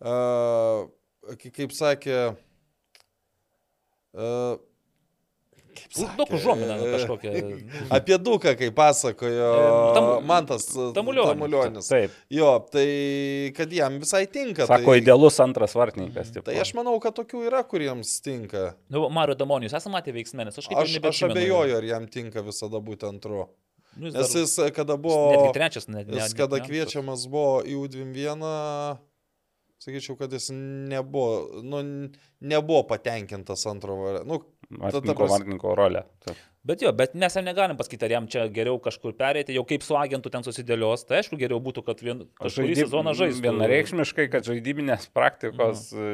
uh, 0.00 0.88
kaip 1.52 1.70
sakė, 1.76 2.36
uh, 4.14 4.56
Daug 6.16 6.30
užuominą 6.36 6.76
kažkokią. 6.94 7.32
nu, 7.42 7.56
Apie 7.96 8.18
duką, 8.18 8.54
kaip 8.58 8.74
pasakojo 8.74 9.48
E, 9.52 9.94
Tam- 9.94 10.24
Mantas 10.26 10.66
Tamulionis. 10.94 11.32
Tamulionis. 11.32 11.88
Taip, 11.88 12.10
Jo, 12.30 12.52
tai 12.72 12.86
kad 13.56 13.72
jam 13.72 13.98
visai 14.02 14.26
tinka. 14.26 14.66
sako, 14.66 14.92
tai, 14.92 14.98
idealus 15.02 15.40
antras 15.40 15.74
vartininkas. 15.74 16.32
tipo. 16.32 16.44
tai 16.50 16.58
aš 16.60 16.74
manau, 16.74 16.98
kad 17.00 17.14
tokių 17.16 17.46
yra, 17.48 17.62
kuriems 17.64 18.20
tinka. 18.24 18.74
Nu, 18.90 19.08
Mario 19.10 19.34
Damonijus, 19.34 19.72
esame 19.78 19.98
matę 19.98 20.12
veiksmę, 20.12 20.44
nes 20.48 20.58
aš 20.58 20.68
kaip 20.68 20.78
ir 20.78 20.84
Aš, 20.84 20.98
aš 21.12 21.22
abejoju, 21.30 21.76
ar 21.76 21.84
jam 21.84 22.06
tinka 22.08 22.42
visada 22.42 22.80
būti 22.80 23.08
antru. 23.08 23.48
Nu, 23.96 24.06
jis 24.08 24.14
Nes 24.16 24.32
dar- 24.32 24.40
jis, 24.40 24.56
kada 24.74 24.94
Netgi 24.96 25.02
buvo, 25.04 25.50
trečias, 25.52 25.88
net 25.88 26.06
ne. 26.08 26.16
jis, 26.16 26.32
kada 26.34 26.60
kviečiamas 26.64 27.26
buvo 27.28 27.60
į 27.60 27.74
U21, 27.84 28.96
sakyčiau, 29.82 30.16
kad 30.18 30.32
jis 30.32 30.48
nebuvo, 30.88 31.60
nu, 31.62 31.80
nebuvo 32.40 32.82
patenkintas 32.88 33.66
antro 33.66 33.96
varianto. 33.98 34.28
Nu, 34.30 34.40
Vartininko, 34.80 35.26
vartininko 35.28 35.74
rolę. 35.78 36.04
Taip. 36.24 36.36
Bet 36.64 36.78
jo, 36.84 36.92
bet 36.94 37.16
mes 37.18 37.34
jam 37.34 37.42
negalim 37.42 37.74
pasakyti, 37.74 38.04
ar 38.06 38.12
jam 38.14 38.26
čia 38.30 38.44
geriau 38.54 38.76
kažkur 38.78 39.16
perėti, 39.18 39.50
jau 39.56 39.64
kaip 39.66 39.82
su 39.82 39.96
agentu 39.98 40.30
ten 40.30 40.44
susidėlios. 40.46 41.02
Tai 41.08 41.16
aišku, 41.18 41.34
geriau 41.40 41.58
būtų, 41.58 41.82
kad 41.88 41.98
vien, 42.06 42.20
kažkurį 42.38 42.68
Žaidib- 42.70 42.86
sezoną 42.86 43.14
žaistų. 43.18 43.42
Vienareikšmiškai, 43.48 44.26
kad 44.30 44.46
žaidybinės 44.46 45.08
praktikos 45.10 45.88
e, 45.90 46.06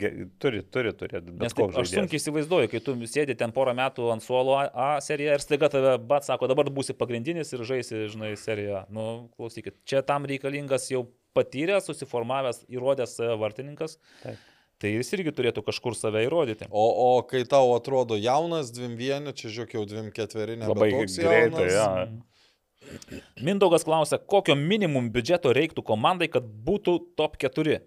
ge- 0.00 0.12
turi, 0.42 0.64
turi 0.66 0.90
turėti. 0.98 1.30
Nes 1.38 1.54
taip, 1.54 1.70
aš 1.78 1.92
sunkiai 1.94 2.18
įsivaizduoju, 2.18 2.72
kai 2.74 2.80
tu 2.82 2.96
sėdi 3.06 3.36
ten 3.38 3.54
porą 3.54 3.70
metų 3.78 4.08
ant 4.16 4.26
suolo 4.26 4.56
A, 4.66 4.96
seriją 5.00 5.36
ir 5.38 5.44
staiga 5.46 5.70
tave 5.70 5.94
bat 6.02 6.26
sako, 6.26 6.50
dabar 6.50 6.66
būsi 6.74 6.96
pagrindinis 6.98 7.54
ir 7.54 7.62
žaisi, 7.62 8.08
žinai, 8.10 8.32
seriją. 8.40 8.88
Nu, 8.90 9.28
klausykit, 9.38 9.78
čia 9.86 10.02
tam 10.02 10.26
reikalingas 10.26 10.90
jau 10.90 11.04
patyręs, 11.38 11.86
susiformavęs, 11.86 12.64
įrodęs 12.66 13.14
save 13.18 13.38
vartininkas. 13.38 13.96
Taip. 14.24 14.42
Tai 14.84 14.90
jis 14.92 15.08
irgi 15.16 15.32
turėtų 15.32 15.62
kažkur 15.64 15.94
save 15.96 16.26
įrodyti. 16.26 16.66
o, 16.68 16.84
o 17.16 17.22
kai 17.24 17.40
tau 17.48 17.72
atrodo 17.72 18.18
jaunas, 18.20 18.68
dvim 18.74 18.98
vieni, 19.00 19.32
čia 19.32 19.48
žiūrėk 19.48 19.78
jau 19.78 19.86
dvim 19.88 20.10
ketveri, 20.12 20.58
ne 20.60 20.68
Labai 20.68 20.90
greitai, 20.92 21.70
jo. 21.72 21.88
Mindaugas 23.40 23.86
klausia, 23.88 24.18
kokio 24.20 24.52
minimum 24.60 25.08
biudžeto 25.14 25.54
reiktų 25.56 25.84
komandai, 25.88 26.28
kad 26.28 26.44
būtų 26.44 26.98
top 27.16 27.38
4? 27.40 27.80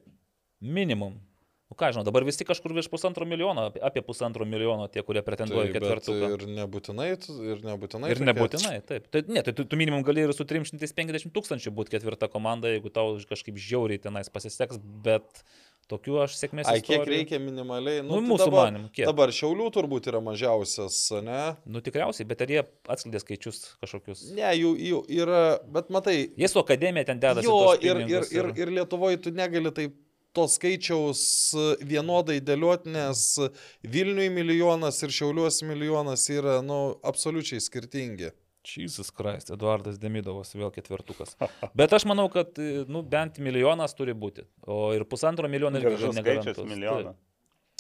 Minimum. 0.57 1.19
Nu 1.67 1.75
ką 1.75 1.89
žinau, 1.91 2.05
dabar 2.07 2.23
visi 2.23 2.45
kažkur 2.47 2.71
virš 2.71 2.87
pusantro 2.89 3.25
milijono, 3.27 3.65
apie- 3.83 4.01
pusantro 4.01 4.45
milijono 4.47 4.87
tie, 4.87 5.03
kurie 5.03 5.19
pretenduoja 5.21 5.67
ketvirtuką. 5.75 6.29
ir 6.37 6.45
nebūtinai, 6.61 7.07
ir 7.11 7.61
nebūtinai. 7.67 8.09
Ir 8.09 8.21
tokie- 8.21 8.27
nebūtinai, 8.31 8.75
taip. 8.87 9.09
Tai, 9.11 9.21
ne, 9.27 9.43
tai 9.43 9.51
tu, 9.53 9.65
tu 9.67 9.75
minimum 9.75 10.01
gali 10.07 10.23
ir 10.23 10.31
su 10.33 10.47
350 10.47 11.29
tūkstančių 11.35 11.73
būti 11.75 11.91
ketvirta 11.97 12.29
komanda, 12.31 12.71
jeigu 12.71 12.89
tau 12.89 13.17
kažkaip 13.19 13.59
žiauriai 13.59 13.99
tenais 13.99 14.31
pasiseks, 14.31 14.79
bet 14.79 15.43
tokių 15.91 16.17
aš 16.25 16.35
sėkmės. 16.39 16.67
Ai, 16.67 16.81
kiek 16.81 16.99
istorijų- 17.01 17.13
reikia 17.15 17.39
minimaliai? 17.39 18.01
Nu, 18.03 18.17
tai 18.19 18.25
mūsų 18.27 18.45
dabar, 18.45 18.71
manymu, 18.71 18.89
kiek? 18.93 19.05
Dabar 19.07 19.29
Šiaulių 19.29 19.67
turbūt 19.75 20.09
yra 20.11 20.19
mažiausias, 20.21 20.97
ne? 21.23 21.55
Nu 21.65 21.79
tikriausiai, 21.81 22.27
bet 22.27 22.41
ar 22.41 22.47
jie 22.47 22.63
atskleidė 22.87 23.21
skaičius 23.23 23.61
kažkokius? 23.83 24.25
Ne, 24.35 24.49
jų, 24.57 24.73
jų 24.89 24.99
yra, 25.21 25.59
bet 25.71 25.89
matai, 25.89 26.17
Jie 26.37 26.47
su 26.51 26.59
akademija 26.59 27.05
ten 27.05 27.19
dedasi. 27.19 27.45
jo 27.47 27.73
ir, 27.81 28.03
ir, 28.07 28.27
ir, 28.31 28.51
ir 28.57 28.67
Lietuvoje 28.79 29.21
tu 29.23 29.31
negali 29.31 29.71
taip 29.71 29.95
to 30.37 30.43
skaičiaus 30.45 31.55
vienodai 31.81 32.39
dėlioti, 32.45 32.91
nes 32.93 33.21
Vilniui 33.83 34.27
milijonas 34.29 34.99
ir 35.03 35.09
Šiauliuos 35.09 35.63
milijonas 35.65 36.27
yra, 36.29 36.59
nu, 36.61 36.99
absoliučiai 37.03 37.59
skirtingi. 37.63 38.29
Jesus 38.67 39.09
Christ, 39.15 39.49
Eduardas 39.55 39.97
Demidovas 40.01 40.51
vėl 40.57 40.71
ketvirtukas. 40.75 41.35
Bet 41.77 41.93
aš 41.95 42.05
manau, 42.09 42.27
kad 42.33 42.57
e, 42.59 42.83
nu, 42.91 43.01
bent 43.03 43.39
milijonas 43.39 43.95
turi 43.97 44.13
būti. 44.17 44.43
O 44.67 44.91
ir 44.97 45.05
pusantro 45.07 45.47
milijono 45.49 45.79
irgi 45.79 46.11
skaičius 46.19 46.59
milijoną. 46.67 47.13
Taip. 47.15 47.23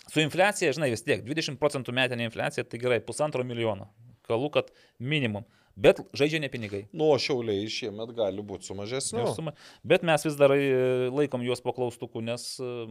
Su 0.07 0.21
infliacija, 0.23 0.71
žinai, 0.71 0.87
vis 0.93 1.03
tiek 1.03 1.23
20 1.27 1.57
procentų 1.59 1.91
metinė 1.97 2.29
infliacija, 2.29 2.63
tai 2.63 2.79
gerai, 2.79 3.01
pusantro 3.03 3.43
milijono. 3.43 3.89
Kalbu, 4.27 4.49
kad 4.55 4.71
minimum. 4.99 5.43
Bet 5.77 5.99
žaidžia 6.17 6.39
ne 6.41 6.47
pinigai. 6.49 6.85
Nu, 6.95 7.11
o 7.13 7.17
Šiauliai 7.21 7.67
šiemet 7.69 8.15
gali 8.17 8.41
būti 8.41 8.65
su 8.65 8.73
mažesniu. 8.73 9.27
Ir 9.27 9.33
suma- 9.35 9.53
Bet 9.83 10.01
mes 10.07 10.23
vis 10.25 10.35
dar 10.39 10.51
e, 10.55 11.09
laikom 11.13 11.43
juos 11.45 11.61
po 11.61 11.73
klaustukų, 11.75 12.23
nes, 12.25 12.47
e, 12.63 12.87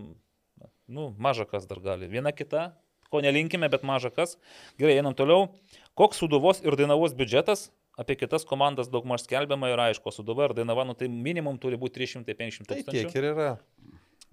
nu, 0.87 1.09
maža 1.19 1.49
kas 1.49 1.67
dar 1.67 1.81
gali. 1.83 2.07
Viena 2.13 2.31
kita, 2.37 2.69
ko 3.11 3.21
nelinkime, 3.25 3.69
bet 3.73 3.83
maža 3.83 4.13
kas. 4.15 4.37
Gerai, 4.79 4.99
einam 5.01 5.17
toliau. 5.19 5.49
Koks 5.99 6.21
Suduvos 6.23 6.61
ir 6.63 6.77
Dainavos 6.79 7.15
biudžetas? 7.17 7.71
Apie 7.97 8.17
kitas 8.21 8.45
komandas 8.45 8.91
daug 8.93 9.07
maž 9.09 9.25
skelbiama 9.25 9.71
ir 9.73 9.81
aišku, 9.89 10.13
Suduva 10.13 10.51
ir 10.51 10.57
Dainava, 10.59 10.85
nu, 10.85 10.93
tai 10.99 11.09
minimum 11.09 11.57
turi 11.61 11.79
būti 11.81 12.03
350 12.03 12.69
Tai 12.69 12.77
tūkstančių. 12.83 12.93
tiek 12.93 13.17
ir 13.17 13.29
yra. 13.33 13.55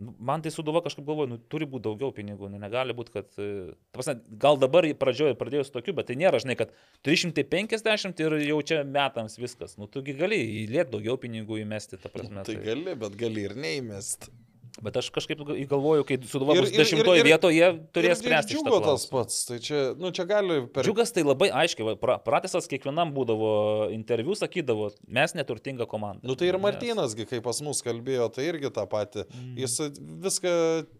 Nu, 0.04 0.12
Man 0.20 0.42
tai 0.44 0.52
Suduva 0.52 0.82
kažkaip 0.84 1.06
galvoju, 1.06 1.30
nu, 1.32 1.38
turi 1.54 1.68
būti 1.70 1.86
daugiau 1.86 2.12
pinigų, 2.12 2.50
nu, 2.52 2.60
negali 2.60 2.96
būti, 2.98 3.14
kad... 3.14 3.28
e, 3.38 3.76
Prasme, 3.96 4.18
gal 4.42 4.58
dabar 4.60 4.88
pradžioje 5.00 5.38
pradėjus 5.40 5.70
tokiu, 5.72 5.94
bet 5.96 6.10
tai 6.10 6.18
nėra, 6.20 6.42
žinai, 6.44 6.58
kad 6.60 6.74
350 7.08 8.24
ir 8.26 8.36
jau 8.50 8.58
čia 8.66 8.82
metams 8.84 9.38
viskas. 9.40 9.78
Nu, 9.80 9.88
tugi 9.88 10.18
gali 10.18 10.42
įlėti 10.64 10.96
daugiau 10.98 11.16
pinigų 11.22 11.62
įmesti, 11.62 12.02
ta 12.02 12.12
prasme. 12.12 12.44
Tai 12.44 12.58
gali, 12.66 12.98
bet 13.06 13.16
gali 13.22 13.46
ir 13.48 13.56
neįmest. 13.56 14.32
Bet 14.82 14.96
aš 14.98 15.12
kažkaip 15.14 15.38
įgalvoju, 15.54 16.02
kai 16.10 16.16
Suduva 16.26 16.56
Ir- 16.56 16.64
bus 16.66 16.72
dešimtoje 16.74 17.22
vietoje, 17.28 17.54
jie 17.60 17.68
turės 17.94 18.18
spręsti 18.24 18.56
šitą 18.56 18.64
Džiugo 18.64 18.80
tas 18.82 19.04
klausimą. 19.06 19.12
pats, 19.14 19.36
tai 19.46 19.58
čia, 19.62 19.82
nu 20.02 20.10
čia 20.10 20.26
gali 20.26 20.56
per... 20.74 20.88
Džiugas 20.88 21.14
tai 21.14 21.22
labai 21.28 21.52
aiškiai, 21.54 21.94
pra- 22.02 22.16
Pratesas 22.26 22.66
kiekvienam 22.72 23.12
būdavo 23.14 23.52
interviu, 23.94 24.34
sakydavo, 24.34 24.90
mes 25.06 25.36
neturtinga 25.38 25.86
komanda. 25.86 26.26
Nu 26.26 26.34
tai 26.40 26.50
ir 26.50 26.58
Martinasgi, 26.58 27.28
kai 27.30 27.40
pas 27.46 27.62
mus 27.62 27.84
kalbėjo, 27.86 28.32
tai 28.34 28.48
irgi 28.50 28.74
tą 28.74 28.88
patį. 28.90 29.28
Mm. 29.30 29.54
Jis 29.62 29.78
viską 30.26 30.56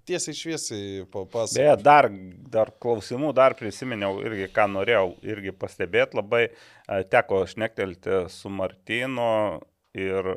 tiesiai 0.06 0.38
šviesiai 0.38 1.04
papasakė. 1.10 1.64
Beje, 1.64 1.76
dar, 1.82 2.12
dar 2.54 2.74
klausimų, 2.78 3.34
dar 3.34 3.58
prisiminiau 3.58 4.22
irgi, 4.22 4.52
ką 4.54 4.70
norėjau 4.70 5.16
irgi 5.26 5.56
pastebėti, 5.58 6.22
labai 6.22 6.46
e, 6.52 7.04
teko 7.10 7.42
šnektelti 7.50 8.28
su 8.30 8.54
Martinu 8.54 9.62
ir 9.98 10.36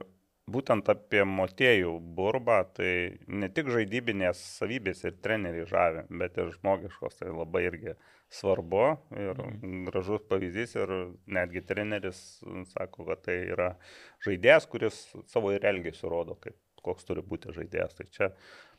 būtent 0.51 0.89
apie 0.93 1.25
motėjų 1.27 1.97
burbą, 2.17 2.61
tai 2.77 2.91
ne 3.27 3.49
tik 3.53 3.71
žaidybinės 3.75 4.43
savybės 4.61 5.03
ir 5.05 5.17
treneriai 5.23 5.67
žavi, 5.71 6.05
bet 6.21 6.39
ir 6.39 6.53
žmogiškos, 6.55 7.19
tai 7.21 7.33
labai 7.35 7.65
irgi 7.67 7.97
svarbu 8.33 8.85
ir 9.19 9.41
gražus 9.89 10.23
pavyzdys 10.31 10.77
ir 10.79 10.93
netgi 11.39 11.63
treneris 11.67 12.21
sako, 12.73 13.09
kad 13.11 13.25
tai 13.27 13.41
yra 13.55 13.73
žaidėjas, 14.27 14.69
kuris 14.71 15.03
savo 15.31 15.53
ir 15.55 15.67
elgesiu 15.67 16.11
rodo, 16.11 16.39
kaip, 16.43 16.57
koks 16.87 17.07
turi 17.07 17.27
būti 17.27 17.55
žaidėjas. 17.55 17.99
Tai 17.99 18.07
čia 18.15 18.31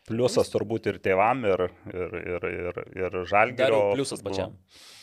pliusas 0.08 0.52
turbūt 0.54 0.88
ir 0.92 1.00
tėvam, 1.04 1.44
ir, 1.48 1.66
ir, 1.92 2.14
ir, 2.20 2.46
ir, 2.52 2.78
ir 2.96 3.10
Dar 3.18 3.26
žalgerio. 3.30 3.82
jau 3.82 3.98
pliusas 3.98 4.24
pačiam. 4.24 4.54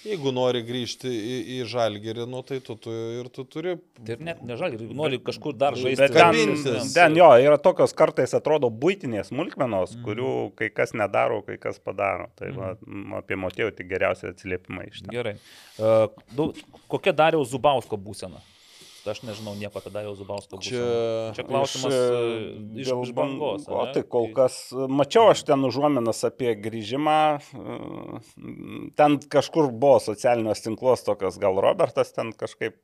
Jeigu 0.05 0.35
nori 0.37 0.61
grįžti 0.65 1.09
į, 1.09 1.37
į 1.55 1.59
žalgerį, 1.73 2.27
nu 2.29 2.43
tai 2.45 2.59
tu, 2.65 2.77
tu 2.77 2.93
ir 2.93 3.29
tu 3.33 3.47
turi... 3.49 3.77
Tai 3.97 4.17
ir 4.17 4.25
net 4.27 4.43
nežalgi, 4.45 4.77
jeigu 4.83 4.97
nori 4.99 5.21
kažkur 5.25 5.57
dar 5.57 5.77
žaisti. 5.81 5.97
Bet 6.03 6.17
ten, 6.17 6.91
ten 6.93 7.17
jo, 7.17 7.31
yra 7.41 7.57
tokios 7.61 7.97
kartais 7.97 8.37
atrodo 8.37 8.69
būtinės 8.69 9.33
smulkmenos, 9.33 9.97
mm. 9.97 10.05
kurių 10.05 10.33
kai 10.61 10.69
kas 10.77 10.93
nedaro, 10.97 11.41
kai 11.47 11.57
kas 11.61 11.81
padaro. 11.81 12.29
Tai 12.37 12.53
va, 12.57 12.75
m, 12.85 13.17
apie 13.21 13.41
motėjų 13.41 13.73
tik 13.79 13.89
geriausia 13.95 14.35
atsiliepimai 14.35 14.91
iš 14.91 15.07
ten. 15.07 15.15
Gerai. 15.17 15.39
Uh, 15.81 16.53
kokia 16.93 17.17
Dariaus 17.17 17.55
Zubausko 17.55 17.97
būsena? 18.01 18.45
Aš 19.07 19.21
nežinau 19.27 19.53
nieko 19.59 19.79
apie 19.83 19.91
Dariaus 19.93 20.17
Zubausko. 20.19 20.59
Čia- 20.65 21.35
Čia 21.37 21.45
klausimas 21.45 21.93
Iš, 21.93 22.01
iš, 22.01 22.15
e, 22.17 22.81
iš, 22.81 22.89
dėl 22.89 23.03
iš 23.05 23.13
bangos. 23.17 23.67
O 23.69 23.85
tai 23.93 24.03
kol 24.03 24.31
kas, 24.33 24.57
mačiau 24.73 25.29
aš 25.33 25.43
ten 25.45 25.61
užuominas 25.69 26.25
apie 26.25 26.55
grįžimą, 26.57 27.19
e, 27.37 28.91
ten 28.97 29.19
kažkur 29.21 29.69
buvo 29.73 30.01
socialiniuose 30.01 30.65
tinkluose 30.71 31.05
tokios, 31.05 31.37
gal 31.39 31.61
Robertas 31.61 32.13
ten 32.17 32.33
kažkaip 32.33 32.81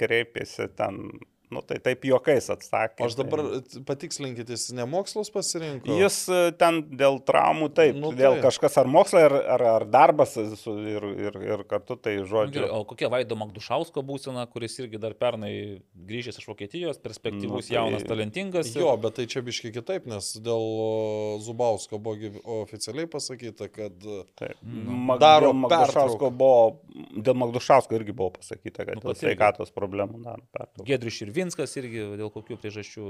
kreipėsi, 0.00 0.68
ten, 0.76 1.10
nu 1.54 1.62
tai 1.62 1.78
taip 1.82 2.02
juokais 2.08 2.50
atsakė. 2.54 3.06
Aš 3.06 3.16
dabar 3.20 3.42
tai- 3.64 3.82
patikslinkit, 3.88 4.50
jis 4.50 4.66
ne 4.76 4.84
mokslus 4.90 5.30
pasirinko. 5.34 5.94
Jis 6.00 6.18
e, 6.28 6.40
ten 6.58 6.82
dėl 6.98 7.20
traumų, 7.24 7.70
taip, 7.76 7.94
Nu, 8.02 8.10
dėl 8.12 8.36
taip. 8.40 8.44
kažkas 8.48 8.78
ar 8.82 8.90
mokslo, 8.90 9.22
ar, 9.28 9.36
ar, 9.56 9.62
ar 9.76 9.86
darbas 9.86 10.34
su, 10.34 10.74
ir, 10.94 11.04
ir, 11.28 11.38
ir 11.54 11.64
kartu 11.70 11.96
tai 11.96 12.16
žodžiu. 12.26 12.66
O 12.74 12.82
kokia 12.90 13.08
Vaido 13.12 13.36
Magdušausko 13.38 14.02
būsena, 14.04 14.46
kuris 14.50 14.74
irgi 14.82 14.98
dar 15.00 15.14
pernai 15.14 15.80
grįžęs 15.94 16.40
iš 16.42 16.48
Vokietijos, 16.50 16.98
perspektyvus, 17.04 17.50
Nu, 17.54 17.60
tai- 17.62 17.68
tai... 17.68 17.76
jaunas, 17.78 18.04
talentingas. 18.08 18.74
ir- 18.74 18.82
Jo, 18.82 18.96
bet 19.00 19.14
tai 19.20 19.26
čia 19.30 19.40
biški 19.46 19.70
kitaip, 19.72 20.06
nes 20.10 20.32
dėl 20.42 21.40
Zubausko 21.44 21.98
buvo 22.02 22.30
oficialiai 22.64 23.06
pasakyta, 23.10 23.68
kad 23.72 23.92
Taip. 24.38 24.56
Nu. 24.62 24.90
Mag, 25.08 25.20
Daro 25.22 25.52
dėl 25.52 25.58
Magdušausko 25.64 26.30
buvo, 26.34 26.80
dėl 27.16 27.36
Magdušausko 27.38 27.96
irgi 27.98 28.14
buvo 28.16 28.30
pasakyta, 28.38 28.84
kad 28.88 28.96
Nu, 28.98 29.04
dėl 29.10 29.18
sveikatos 29.18 29.72
problemų 29.74 30.22
daro 30.24 30.42
pertrauką. 30.54 30.86
Gedrius 30.88 31.20
Širvinskas 31.44 31.76
irgi 31.76 32.04
dėl 32.18 32.30
kokių 32.32 32.56
priežasčių. 32.60 33.08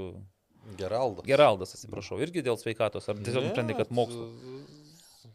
Geraldas. 0.79 1.25
Geraldas, 1.29 1.75
atsiprašau, 1.77 2.17
irgi 2.25 2.41
dėl 2.41 2.57
sveikatos. 2.57 3.05
Ar 3.07 3.19
tiesiog 3.21 3.45
nusprendė, 3.45 3.75
kad 3.77 3.91
mokslo. 3.93 4.25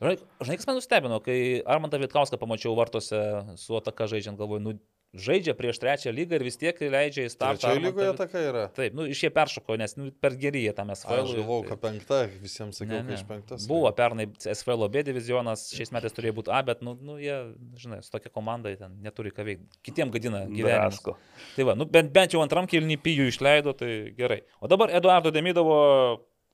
Žinai, 0.01 0.17
žinai, 0.41 0.57
kas 0.59 0.67
man 0.67 0.79
nustebino, 0.79 1.21
kai 1.23 1.37
Armantą 1.71 2.01
Vitkauską 2.03 2.39
pamačiau 2.41 2.75
vartose 2.75 3.21
su 3.61 3.77
ataka 3.79 4.09
žaidžiant, 4.11 4.41
galvoju, 4.41 4.65
nu, 4.65 4.75
žaidžia 5.11 5.55
prieš 5.59 5.81
trečią 5.83 6.13
lygą 6.15 6.39
ir 6.39 6.45
vis 6.47 6.59
tiek 6.61 6.79
leidžia 6.81 7.25
į 7.27 7.33
startą. 7.33 7.65
Trečioje 7.65 7.83
lygoje 7.83 8.13
taka 8.19 8.43
yra. 8.47 8.63
Taip, 8.75 8.95
nu, 8.95 9.07
iš 9.11 9.25
jie 9.25 9.31
peršoko, 9.35 9.75
nes 9.81 9.97
nu, 9.99 10.11
per 10.23 10.37
gerį 10.39 10.63
jie 10.69 10.75
tam 10.77 10.93
Aš 10.95 11.03
SFL. 11.03 11.33
galvojau, 11.41 11.65
kad 11.67 11.83
penkta, 11.83 12.21
visiems 12.43 12.79
sakiau, 12.79 13.01
kad 13.03 13.11
iš 13.17 13.25
penktas. 13.27 13.67
Buvo 13.71 13.91
pernai 13.97 14.29
SFL 14.39 14.87
B 14.93 15.03
divizionas, 15.07 15.67
šiais 15.75 15.91
metais 15.97 16.15
turėjo 16.15 16.37
būti 16.39 16.55
A, 16.55 16.63
bet, 16.67 16.85
nu, 16.87 16.95
nu 16.95 17.19
jie, 17.19 17.37
žinai, 17.83 18.01
su 18.07 18.15
tokia 18.15 18.31
komanda 18.31 18.73
ten 18.79 18.97
neturi 19.03 19.35
ką 19.35 19.47
veikti. 19.51 19.83
Kitiem 19.91 20.15
gadina 20.15 20.45
gyvenimą. 20.47 20.87
Drasko. 20.95 21.17
Tai 21.57 21.69
va, 21.71 21.77
nu, 21.79 21.91
bent, 21.91 22.15
bent 22.15 22.37
jau 22.37 22.45
antram 22.45 22.71
kilnį 22.71 23.01
pijų 23.03 23.31
išleido, 23.35 23.75
tai 23.75 23.93
gerai. 24.19 24.45
O 24.63 24.71
dabar 24.71 24.95
Eduardo 24.95 25.35
Demidovo 25.35 25.81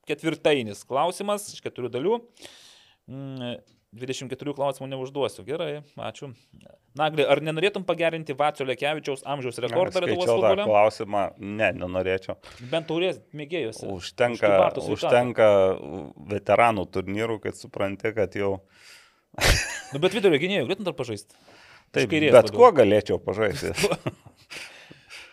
ketvirtainis 0.09 0.85
klausimas 0.89 1.51
iš 1.53 1.61
keturių 1.65 1.93
dalių. 1.93 2.21
Mm, 3.93 4.01
24 4.03 4.55
klausimų 4.57 4.89
neužduosiu. 4.93 5.45
Gerai, 5.47 5.83
ačiū. 5.97 6.31
Nagli, 6.97 7.25
ar 7.25 7.41
nenorėtum 7.45 7.85
pagerinti 7.87 8.35
Vacio 8.37 8.67
Lekevičiaus 8.67 9.23
amžiaus 9.29 9.59
rekordą 9.63 10.03
Lietuvos 10.05 10.31
futbole? 10.31 10.65
klausimą, 10.65 11.25
ne, 11.39 11.71
nenorėčiau. 11.77 12.37
Bent 12.71 12.89
taurės 12.89 13.21
mėgėjose. 13.37 13.87
Užtenka, 13.93 14.73
užtenka 14.81 15.49
veteranų 16.33 16.87
turnyrų, 16.93 17.41
kad 17.45 17.57
supranti, 17.57 18.13
kad 18.17 18.37
jau... 18.37 18.57
Nu, 19.93 20.01
bet 20.01 20.17
vidurio 20.17 20.41
gynėjų 20.41 20.67
galėtum 20.67 20.89
dar 20.89 20.97
pažaisti. 20.97 21.37
Taip, 21.95 22.11
bet 22.11 22.33
labiau. 22.33 22.57
kuo 22.57 22.73
galėčiau 22.75 23.21
pažaisti. 23.23 23.71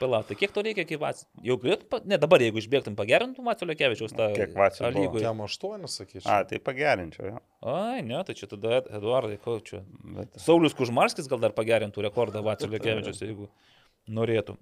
Palauk, 0.04 0.28
tai 0.30 0.36
kiek 0.40 0.52
to 0.56 0.64
reikia, 0.66 0.84
kaip 0.88 1.00
Vacio? 1.02 1.28
Jau 1.48 1.56
galėtum, 1.62 2.02
ne 2.12 2.20
dabar, 2.20 2.44
jeigu 2.44 2.60
išbėgtum, 2.60 2.96
pagerintum 3.00 3.48
Vacio 3.48 3.68
Lekevičiaus 3.70 4.16
tą... 4.18 4.30
Kiek 4.36 4.52
buvo? 4.52 4.92
lygoj? 4.98 5.24
Jam 5.24 5.44
aštuonis, 5.46 5.96
sakyčiau. 6.02 6.28
A, 6.28 6.42
tai 6.50 6.60
pagerinčiau. 6.64 7.30
Jo. 7.30 7.44
Ai, 7.74 8.02
ne, 8.04 8.20
tai 8.28 8.36
čia 8.36 8.50
tada 8.52 8.82
Ed- 8.82 8.90
Eduardai, 9.00 9.38
ko 9.44 9.56
čia. 9.64 9.80
Bet... 10.18 10.36
Saulis 10.44 10.76
Kužmarskis 10.76 11.32
gal 11.32 11.40
dar 11.44 11.56
pagerintų 11.56 12.04
rekordą 12.04 12.44
Vacio 12.44 12.68
Lekevičius, 12.72 13.24
jeigu 13.24 13.48
norėtų. 14.12 14.58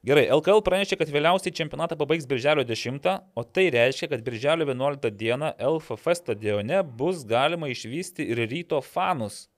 Gerai, 0.00 0.24
LKL 0.32 0.62
pranešė, 0.64 0.96
kad 0.96 1.10
vėliausiai 1.12 1.52
čempionatą 1.52 1.92
pabaigs 2.00 2.24
birželio 2.24 2.62
10, 2.64 3.04
o 3.36 3.42
tai 3.44 3.66
reiškia, 3.74 4.08
kad 4.14 4.22
birželio 4.24 4.64
11 4.64 5.12
dieną 5.12 5.50
LFF 5.60 6.14
stadione 6.16 6.80
bus 6.96 7.20
galima 7.28 7.68
išvysti 7.68 8.24
ir 8.32 8.40
ryto 8.48 8.80
fanus. 8.80 9.49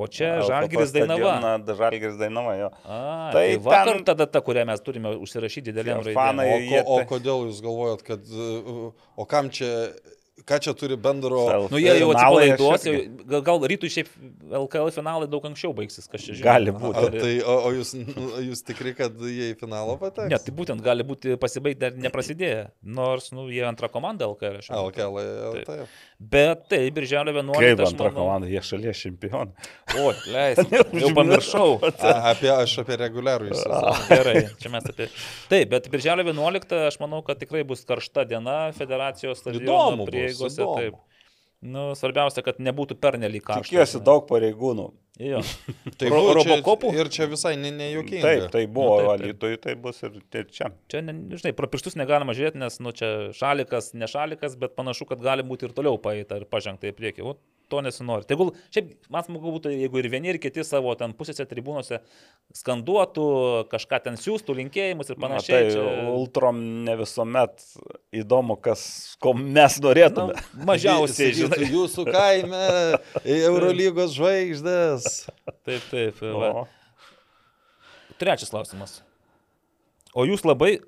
O 0.00 0.06
čia 0.08 0.30
Žalgiris 0.48 0.92
Dainava. 0.96 1.34
Žalgiris 1.80 2.16
Dainava, 2.20 2.54
jo. 2.56 2.68
A, 2.84 3.30
tai, 3.34 3.42
Tai 3.54 3.58
vakar 3.66 3.90
ten- 3.92 4.04
ta 4.08 4.14
data, 4.22 4.40
kurią 4.46 4.64
mes 4.70 4.80
turime 4.86 5.12
užsirašyti 5.20 5.68
didelėm 5.68 6.00
Tie 6.00 6.14
raidėm. 6.14 6.40
O, 6.86 6.94
o 6.94 6.96
tai- 7.02 7.08
kodėl 7.12 7.44
jūs 7.50 7.60
galvojat, 7.66 8.02
kad... 8.06 8.20
uh, 8.32 8.90
O 9.20 9.26
kam 9.28 9.50
čia... 9.52 9.68
Ką 10.48 10.56
čia 10.64 10.72
turi 10.78 10.96
bendro... 10.96 11.42
Sel- 11.48 11.66
Nu, 11.70 11.78
jie 11.80 11.92
jau 12.00 12.10
atsipalaiduos, 12.14 12.84
gal, 13.28 13.42
gal 13.46 13.58
rytų 13.72 13.90
šiaip 13.92 14.08
LKL 14.60 14.90
finalai 14.94 15.28
daug 15.30 15.44
anksčiau 15.50 15.74
baigsis, 15.76 16.06
kas 16.10 16.24
čia 16.24 16.36
žino. 16.38 16.46
Gali 16.46 16.72
A, 16.72 16.76
būti. 16.80 17.10
tai, 17.20 17.32
o, 17.44 17.56
o 17.68 17.72
jūs, 17.76 17.92
jūs 18.48 18.62
tikri, 18.66 18.94
kad 18.98 19.14
jie 19.20 19.50
į 19.52 19.58
finalą 19.60 19.98
pateks? 20.00 20.30
Ne, 20.32 20.38
tai 20.40 20.54
būtent 20.56 20.80
gali 20.84 21.04
būti 21.06 21.36
pasibaigti 21.40 21.82
dar 21.84 21.98
neprasidėję, 22.06 22.62
nors, 22.96 23.28
nu, 23.36 23.48
jie 23.52 23.62
antra 23.68 23.90
komanda 23.92 24.28
LKL. 24.30 24.60
metu. 24.62 24.80
LKL, 24.80 25.20
Taip. 25.58 25.66
taip. 25.68 25.98
Bet 26.20 26.64
tai, 26.68 26.80
birželio 26.92 27.32
11. 27.32 27.60
Kaip 27.60 27.84
antra 27.86 28.08
manau- 28.10 28.16
komanda, 28.18 28.48
jie 28.50 28.60
šalies 28.70 28.98
čempionai. 29.04 29.68
O, 30.00 30.10
leis. 30.32 30.58
jau 31.04 31.12
pamiršau. 31.16 31.78
A, 32.00 32.14
apie, 32.32 32.50
aš 32.52 32.78
apie 32.82 32.98
reguliarų 33.00 33.52
sezoną. 33.54 33.94
Gerai, 34.10 34.42
čia 34.60 34.72
mes 34.72 34.84
apie. 34.90 35.08
Taip, 35.52 35.70
bet 35.72 35.88
birželio 35.92 36.24
11 36.28 36.76
aš 36.90 36.98
manau, 37.02 37.22
kad 37.26 37.40
tikrai 37.40 37.62
bus 37.68 37.84
karšta 37.88 38.26
diena 38.28 38.58
federacijos 38.76 39.40
Įdomu 39.40 39.56
stadiono 39.56 39.96
bus, 40.04 40.10
prieigose. 40.10 40.29
Įdomu. 40.38 40.74
Taip. 40.80 40.98
Nu, 41.60 41.90
svarbiausia, 41.98 42.40
kad 42.46 42.56
nebūtų 42.62 42.96
pernelyg 42.96 43.42
karšta. 43.44 43.66
Tikiuosi 43.68 43.98
žinai. 43.98 44.06
daug 44.06 44.22
pareigūnų. 44.30 44.86
Jo. 45.20 45.42
Tai 46.00 46.08
buvo 46.14 46.30
Robocopų? 46.38 46.92
Ir 46.96 47.10
čia 47.12 47.26
visai 47.28 47.52
ne- 47.60 47.74
nejuokinga. 47.76 48.22
Taip, 48.24 48.44
tai 48.54 48.62
buvo, 48.64 48.94
Nu, 48.96 49.02
nu, 49.02 49.10
taip, 49.10 49.18
taip. 49.20 49.26
Lietuvoje 49.28 49.58
tai 49.66 49.74
bus 49.76 49.98
ir, 50.06 50.14
ir 50.40 50.46
čia. 50.48 50.70
Čia, 50.88 51.02
ne, 51.04 51.12
žinai, 51.36 51.52
pro 51.58 51.68
pirštus 51.68 51.98
negalima 52.00 52.32
žiūrėti, 52.32 52.56
nes, 52.62 52.78
nu, 52.80 52.94
čia 52.96 53.10
šalikas, 53.36 53.90
ne 54.00 54.08
šalikas, 54.08 54.56
bet 54.62 54.72
panašu, 54.78 55.04
kad 55.10 55.20
gali 55.20 55.44
būti 55.44 55.68
ir 55.68 55.74
toliau 55.76 56.00
paeita 56.00 56.40
ir 56.40 56.46
pažengta 56.48 56.88
į 56.88 56.94
priekį. 56.96 57.26
O 57.28 57.36
to 57.70 57.80
nesinori. 57.86 58.26
Tegul, 58.28 58.50
šiaip, 58.74 58.92
man 59.12 59.24
smagu 59.26 59.52
būtų, 59.56 59.72
jeigu 59.74 60.00
ir 60.02 60.08
vieni, 60.12 60.32
ir 60.34 60.38
kiti 60.42 60.64
savo 60.66 60.92
ten 60.98 61.14
pusėse 61.16 61.46
tribūnose 61.48 62.00
skanduotų, 62.60 63.26
kažką 63.70 64.00
ten 64.08 64.18
siūstų, 64.20 64.56
linkėjimus 64.60 65.12
ir 65.12 65.18
Na, 65.20 65.22
panašiai. 65.28 65.68
tai 65.70 65.74
čia, 65.76 65.84
ultrom 66.12 66.60
ne 66.86 66.96
visuomet 67.00 67.62
įdomu, 68.22 68.58
kas, 68.62 68.82
ko 69.22 69.34
mes 69.38 69.78
norėtume. 69.84 70.34
nu, 70.34 70.66
mažiausiai, 70.68 71.32
žinai. 71.38 71.70
Jūsų 71.70 72.06
kaime 72.10 72.64
Eurolygos 73.24 74.16
žvaigždės. 74.18 75.08
Taip, 75.64 75.86
taip. 75.92 76.20
Trečias 78.20 78.50
klausimas. 78.52 78.98
O 80.12 80.26
jūs 80.26 80.42
labai, 80.44 80.80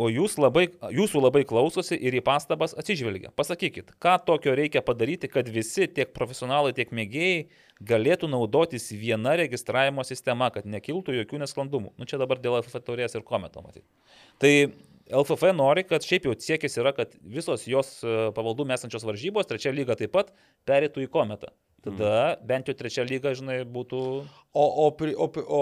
o 0.00 0.08
jūs 0.08 0.36
labai, 0.40 0.66
jūsų 0.96 1.20
labai 1.20 1.42
klausosi 1.48 1.98
ir 1.98 2.16
į 2.16 2.22
pastabas 2.24 2.72
atsižvelgia. 2.80 3.32
Pasakykit, 3.36 3.92
ką 4.00 4.16
tokio 4.26 4.54
reikia 4.56 4.82
padaryti, 4.84 5.28
kad 5.32 5.48
visi, 5.52 5.88
tiek 5.90 6.14
profesionalai, 6.16 6.72
tiek 6.76 6.92
mėgėjai, 6.96 7.48
galėtų 7.90 8.30
naudotis 8.32 8.90
viena 8.96 9.36
registravimo 9.40 10.04
sistema, 10.08 10.50
kad 10.54 10.68
nekiltų 10.68 11.16
jokių 11.20 11.42
nesklandumų. 11.44 11.94
Nu 12.00 12.08
čia 12.08 12.20
dabar 12.20 12.40
dėl 12.40 12.60
FF 12.62 12.84
taurės 12.86 13.16
ir 13.16 13.26
kometo 13.26 13.64
matyti. 13.64 13.86
Tai 14.40 14.52
LFF 15.10 15.50
nori, 15.56 15.84
kad 15.88 16.04
šiaip 16.06 16.28
jau 16.28 16.36
siekis 16.38 16.78
yra, 16.78 16.92
kad 16.96 17.12
visos 17.20 17.66
jos 17.68 17.98
e, 18.04 18.16
pavaldų 18.36 18.68
mesančios 18.70 19.04
varžybos, 19.06 19.48
trečia 19.50 19.72
lyga 19.74 19.96
taip 19.98 20.14
pat, 20.14 20.30
perėtų 20.68 21.04
į 21.06 21.10
kometą. 21.12 21.50
Tada 21.80 22.36
bent 22.44 22.68
jau 22.68 22.74
trečia 22.76 23.06
lyga, 23.08 23.32
žinai, 23.36 23.62
būtų... 23.64 24.00
O, 24.50 24.64
o, 24.84 24.86
o, 24.90 25.26
o 25.56 25.60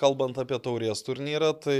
kalbant 0.00 0.38
apie 0.40 0.56
taurės 0.64 1.04
turnyrą, 1.06 1.52
tai 1.62 1.78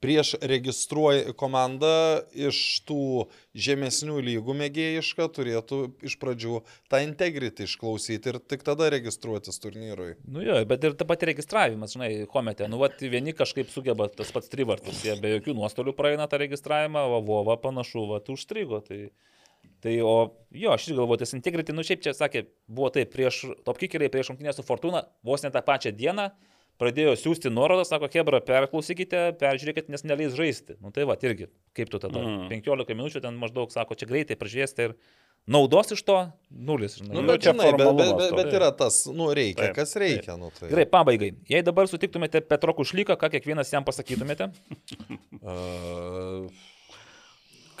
prieš 0.00 0.36
registruoja 0.40 1.34
komandą 1.36 1.90
iš 2.32 2.60
tų 2.88 3.26
žemesnių 3.52 4.22
lygų 4.24 4.54
mėgėjišką 4.62 5.26
turėtų 5.36 5.80
iš 6.06 6.14
pradžių 6.22 6.62
tą 6.88 7.02
integrity 7.04 7.66
išklausyti 7.68 8.32
ir 8.32 8.38
tik 8.40 8.64
tada 8.64 8.88
registruotis 8.94 9.60
turnyrui. 9.60 10.14
Nu 10.24 10.46
jo, 10.46 10.56
bet 10.70 10.86
ir 10.86 10.96
ta 10.96 11.04
pati 11.08 11.28
registravimas, 11.28 11.98
žinai, 11.98 12.12
komete. 12.30 12.70
Nu, 12.70 12.80
vat, 12.80 13.02
vieni 13.02 13.36
kažkaip 13.36 13.68
sugeba 13.74 14.08
tas 14.14 14.32
pats 14.32 14.48
trivartas, 14.48 15.02
jie 15.04 15.18
be 15.20 15.34
jokių 15.36 15.58
nuostolių 15.58 15.96
praeina 15.98 16.30
tą 16.30 16.40
registravimą, 16.40 17.04
o 17.18 17.20
Vova 17.26 17.58
panašu, 17.60 18.06
va, 18.14 18.22
užstrigo. 18.32 18.80
Tai, 18.86 19.10
tai 19.80 19.96
o 20.04 20.14
jo, 20.52 20.70
aš 20.74 20.88
ir 20.90 20.98
galvoju, 20.98 21.22
tas 21.22 21.34
integrity, 21.36 21.72
nu 21.76 21.84
šiaip 21.86 22.02
čia 22.04 22.12
sakė, 22.16 22.44
buvo 22.68 22.90
taip, 22.94 23.12
prieš 23.14 23.42
topkikeriai, 23.64 24.10
prieš 24.12 24.32
rungtynę 24.32 24.52
su 24.56 24.64
Fortuna, 24.66 25.06
vos 25.24 25.42
ne 25.46 25.50
tą 25.54 25.62
pačią 25.64 25.92
dieną 25.96 26.28
pradėjo 26.80 27.12
siūsti 27.20 27.50
nuorodą, 27.52 27.84
sako, 27.84 28.08
Hebra, 28.08 28.38
perklausykite, 28.40 29.34
peržiūrėkit, 29.40 29.90
nes 29.92 30.00
neleis 30.08 30.32
žaisti. 30.32 30.78
Nu 30.80 30.88
tai 30.96 31.04
va, 31.04 31.12
irgi, 31.20 31.50
kaip 31.76 31.90
tu 31.92 31.98
tada, 32.00 32.22
Mm. 32.24 32.46
15 32.48 32.94
minučių 32.96 33.20
ten 33.20 33.36
maždaug 33.36 33.68
sako, 33.72 33.92
čia 34.00 34.08
greitai 34.08 34.36
pražiūrėsite 34.40 34.86
ir 34.88 34.94
naudos 35.44 35.92
iš 35.92 36.00
to 36.08 36.16
nulis. 36.48 36.96
Žinai. 36.96 37.12
Nu, 37.12 37.20
Nu, 37.20 37.26
bet, 37.28 37.44
žinai, 37.44 37.68
bet, 37.76 37.84
bet, 38.00 38.14
bet, 38.16 38.32
bet 38.38 38.56
yra 38.56 38.70
tas, 38.72 39.02
nu, 39.12 39.28
reikia, 39.36 39.66
Taip, 39.68 39.76
kas 39.76 39.92
reikia. 40.00 40.38
Nu, 40.40 40.48
tai. 40.56 40.70
Gerai, 40.72 40.86
pabaigai. 40.88 41.30
Jei 41.52 41.60
dabar 41.68 41.84
sutiktumėte 41.88 42.40
Petro 42.48 42.72
Kušlyką, 42.72 43.12
ką 43.20 43.28
kiekvienas 43.36 43.72
jam 43.76 43.84
pasakytumėte? 43.84 44.48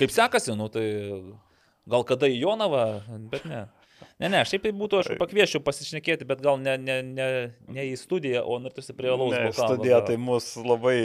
Kaip 0.00 0.12
sekasi, 0.12 0.52
nu 0.56 0.68
tai 0.72 0.84
gal 1.88 2.04
kada 2.08 2.28
į 2.30 2.40
Jonavą, 2.42 2.86
bet 3.32 3.46
ne. 3.48 3.66
Ne, 4.20 4.28
ne, 4.28 4.40
šiaip 4.48 4.64
tai 4.64 4.72
būtų, 4.76 5.00
aš 5.00 5.08
pakviešiu 5.20 5.62
pasišnekėti, 5.64 6.26
bet 6.28 6.42
gal 6.44 6.60
ne, 6.60 6.76
ne, 6.80 6.98
ne, 7.04 7.28
ne 7.72 7.86
į 7.88 7.96
studiją, 8.00 8.42
o 8.48 8.58
nartusi 8.60 8.94
prie 8.96 9.10
alaus. 9.12 9.32
Ne, 9.32 9.46
bokalo, 9.48 9.76
studija 9.76 10.00
tai 10.04 10.16
mus 10.20 10.52
labai 10.60 10.98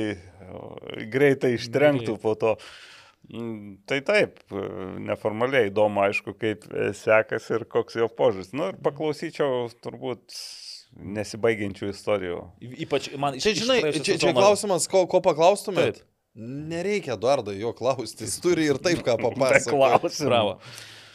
greitai 1.11 1.55
ištrenktų 1.55 2.15
Greit. 2.15 2.23
po 2.23 2.35
to. 2.39 2.55
Mm, 3.31 3.77
Tai 3.89 3.99
taip, 4.05 4.39
neformaliai 5.01 5.71
įdomu, 5.71 6.03
aišku, 6.05 6.35
kaip 6.39 6.67
sekasi 6.99 7.55
ir 7.57 7.65
koks 7.71 7.97
jo 7.97 8.09
požiūris. 8.11 8.51
Nu 8.55 8.69
ir 8.71 8.79
paklausyčiau 8.85 9.65
turbūt 9.83 10.35
nesibaigiančių 10.95 11.89
istorijų. 11.91 12.41
Ypač 12.85 13.09
man 13.19 13.39
čia, 13.39 13.51
iš 13.55 13.63
žinai, 13.63 13.79
praėjusio 13.83 14.05
čia, 14.05 14.19
čia 14.21 14.35
klausimas, 14.35 14.85
ko, 14.91 15.03
ko 15.11 15.23
paklaustumėt? 15.25 16.03
Taip. 16.03 16.11
Nereikia 16.35 17.13
Eduardo 17.15 17.53
jo 17.55 17.71
klausti, 17.73 18.25
jis 18.27 18.41
turi 18.43 18.65
ir 18.67 18.79
taip 18.83 18.99
ką 19.05 19.15
papasakoti. 19.21 19.71
klausimų. 19.71 20.27
Bravo. 20.27 20.57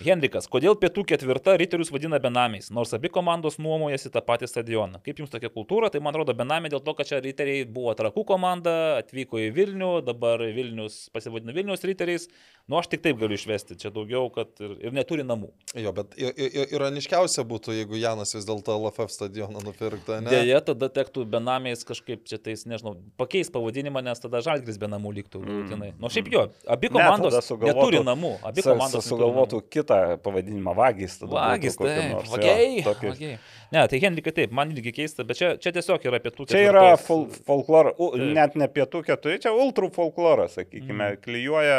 Henrikas, 0.00 0.46
kodėl 0.48 0.76
pietų 0.80 1.02
ketvirta 1.10 1.52
riterius 1.60 1.90
vadina 1.92 2.16
benamiais, 2.22 2.70
nors 2.72 2.94
abi 2.96 3.10
komandos 3.12 3.58
nuomojasi 3.60 4.08
tą 4.14 4.22
patį 4.24 4.48
stadioną? 4.48 5.00
Kaip 5.04 5.18
jums 5.20 5.28
tokia 5.32 5.50
kultūra? 5.52 5.90
Tai 5.92 6.00
man 6.00 6.14
atrodo 6.14 6.32
benamiai 6.38 6.72
dėl 6.72 6.80
to, 6.86 6.94
kad 6.96 7.08
čia 7.10 7.18
riteriai 7.20 7.66
buvo 7.68 7.92
trakų 7.98 8.24
komanda, 8.30 8.72
atvyko 9.02 9.42
į 9.44 9.50
Vilnių, 9.58 9.90
dabar 10.06 10.40
Vilnius 10.56 11.10
pasivadino 11.12 11.52
Vilnius 11.52 11.84
riteriais. 11.84 12.24
Nu, 12.70 12.78
aš 12.78 12.88
tik 12.92 13.02
taip 13.04 13.18
galiu 13.20 13.36
išvesti, 13.36 13.76
čia 13.82 13.90
daugiau, 13.92 14.30
kad 14.32 14.48
ir, 14.62 14.76
ir 14.88 14.94
neturi 14.94 15.24
namų. 15.26 15.50
Jo, 15.76 15.92
bet 15.96 16.16
ironiškiausia 16.16 17.44
būtų, 17.50 17.74
jeigu 17.80 17.98
Janas 18.00 18.32
vis 18.36 18.46
dėlto 18.48 18.76
LFF 18.78 19.10
stadioną 19.12 19.60
nupirktų, 19.66 20.20
ne? 20.24 20.30
Deja, 20.32 20.60
tada 20.64 20.88
tektų 20.92 21.24
benamiais 21.28 21.82
kažkaip 21.88 22.24
čia 22.30 22.38
tais, 22.38 22.62
nežinau, 22.70 22.94
pakeis 23.20 23.50
pavadinimą, 23.52 24.04
nes 24.06 24.22
tada 24.22 24.40
žalgris 24.44 24.78
be 24.80 24.88
namų 24.92 25.12
liktų 25.18 25.42
galutinai. 25.44 25.92
Na, 25.96 26.06
nu, 26.06 26.12
šiaip 26.14 26.30
jo, 26.32 26.46
abi 26.70 26.88
Ne, 26.90 26.94
komandos 27.00 27.40
sugalvotų- 27.50 27.74
neturi 27.74 28.04
namų. 28.06 28.32
Abi 28.46 28.62
komandos 28.64 29.08
Sugalvotų 29.10 29.60
kitą 29.66 29.89
pavadinimą 30.24 30.74
vagis. 30.76 31.18
tada 31.20 31.30
būtų 31.32 31.42
Vagis, 31.50 31.76
kokia 31.78 31.96
taip, 31.96 32.12
nors, 32.14 32.30
jo, 32.30 32.36
vagiai. 32.36 32.80
tokį- 32.86 33.12
vagiai. 33.12 33.36
Ne, 33.72 33.84
tai 33.88 34.00
Henrikai 34.02 34.32
taip, 34.34 34.54
man 34.56 34.72
irgi 34.74 34.92
keista, 34.96 35.26
bet 35.26 35.38
čia, 35.38 35.52
čia 35.58 35.72
tiesiog 35.76 36.06
yra 36.10 36.18
pietų 36.22 36.48
Čia 36.50 36.64
yra 36.70 36.96
fol 36.98 37.26
folkloras, 37.46 37.94
Taip. 37.98 38.24
net 38.34 38.56
ne 38.56 38.68
pietų 38.68 39.04
keturi, 39.06 39.38
čia 39.42 39.52
ultrų 39.54 39.92
folkloras, 39.94 40.56
sakykime, 40.58 41.14
mm. 41.14 41.22
klyjuoja 41.26 41.78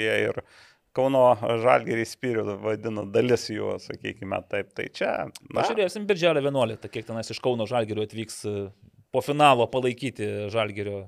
jie 0.00 0.18
ir 0.30 0.42
Kauno 0.96 1.36
Žalgerį 1.38 2.04
spirių 2.08 2.56
vadina 2.64 3.04
dalis 3.06 3.46
jų, 3.52 3.76
sakykime, 3.78 4.40
taip. 4.50 4.72
Tai 4.74 4.88
čia, 4.90 5.10
na, 5.46 5.62
Pažiūrėsim, 5.62 6.06
birželio 6.08 6.42
11, 6.42 6.88
kiek 6.90 7.06
tenais 7.06 7.30
iš 7.30 7.38
Kauno 7.44 7.66
Žalgerio 7.70 8.02
atvyks 8.08 8.40
e, 8.50 8.54
po 9.14 9.22
finalo 9.22 9.68
palaikyti 9.70 10.50
Žalgerio 10.50 11.04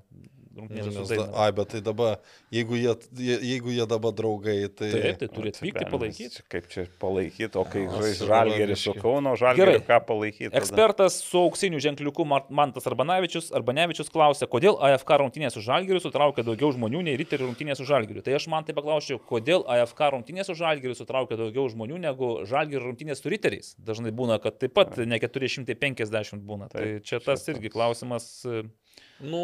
rungtynėse 0.56 0.92
su 0.92 1.00
Nes 1.00 1.08
da- 1.08 1.16
Daina. 1.16 1.39
Ai, 1.44 1.52
bet 1.56 1.68
tai 1.72 1.81
dabar, 1.84 2.18
jeigu 2.52 2.76
jie, 2.78 2.94
je- 3.16 3.39
jeigu 3.52 3.72
jie 3.74 3.86
dabar 3.90 4.12
draugai, 4.12 4.56
tai... 4.68 4.90
Taip, 4.92 5.18
tai 5.22 5.28
turi 5.32 5.52
atvykti 5.55 5.86
palaikyti. 5.90 6.42
Kaip 6.52 6.68
čia 6.72 6.84
palaikyti, 7.02 7.58
o 7.58 7.64
kai 7.64 7.86
žais 7.89 8.22
Žalgeris 8.22 8.84
su. 8.86 8.94
Kauno 9.02 9.32
Žalgeriu, 9.40 9.78
Gerai. 9.78 9.86
ką 9.89 9.98
palaikyti? 10.10 10.50
tada? 10.52 10.60
Ekspertas 10.62 11.18
su 11.24 11.39
auksiniu 11.47 11.81
ženkliuku 11.82 12.26
Mantas 12.50 12.86
Arbanavičius, 12.90 13.50
Arbanevičius 13.56 14.10
klausė, 14.12 14.47
kodėl 14.50 14.76
AFK 14.82 15.16
rungtynės 15.24 15.56
su 15.56 15.64
Žalgiriu 15.64 16.00
sutraukia 16.05 16.44
daugiau 16.47 16.72
žmonių 16.76 17.02
nei 17.08 17.16
Riterių 17.20 17.48
rungtynės 17.50 17.81
su 17.81 17.89
Žalgiriu. 17.89 18.22
Tai 18.26 18.34
aš 18.39 18.47
man 18.52 18.64
tai 18.68 18.74
paklausčiau, 18.76 19.18
kodėl 19.18 19.64
AFK 19.66 20.10
rungtynės 20.16 20.47
su 20.50 20.55
Žalgiriu 20.58 20.94
sutraukia 20.98 21.36
daugiau 21.40 21.68
žmonių 21.72 21.98
negu 22.05 22.32
Žalgirių 22.48 22.90
rungtynės 22.92 23.22
su 23.24 23.32
Riteriais. 23.32 23.74
Dažnai 23.78 24.12
būna, 24.12 24.40
kad 24.42 24.58
taip 24.60 24.74
pat 24.76 24.97
ne 24.98 25.18
450 25.22 26.42
būna. 26.47 26.68
Tai 26.72 27.00
čia 27.05 27.20
tas 27.24 27.47
irgi 27.48 27.70
klausimas. 27.72 28.28
Nu, 29.22 29.40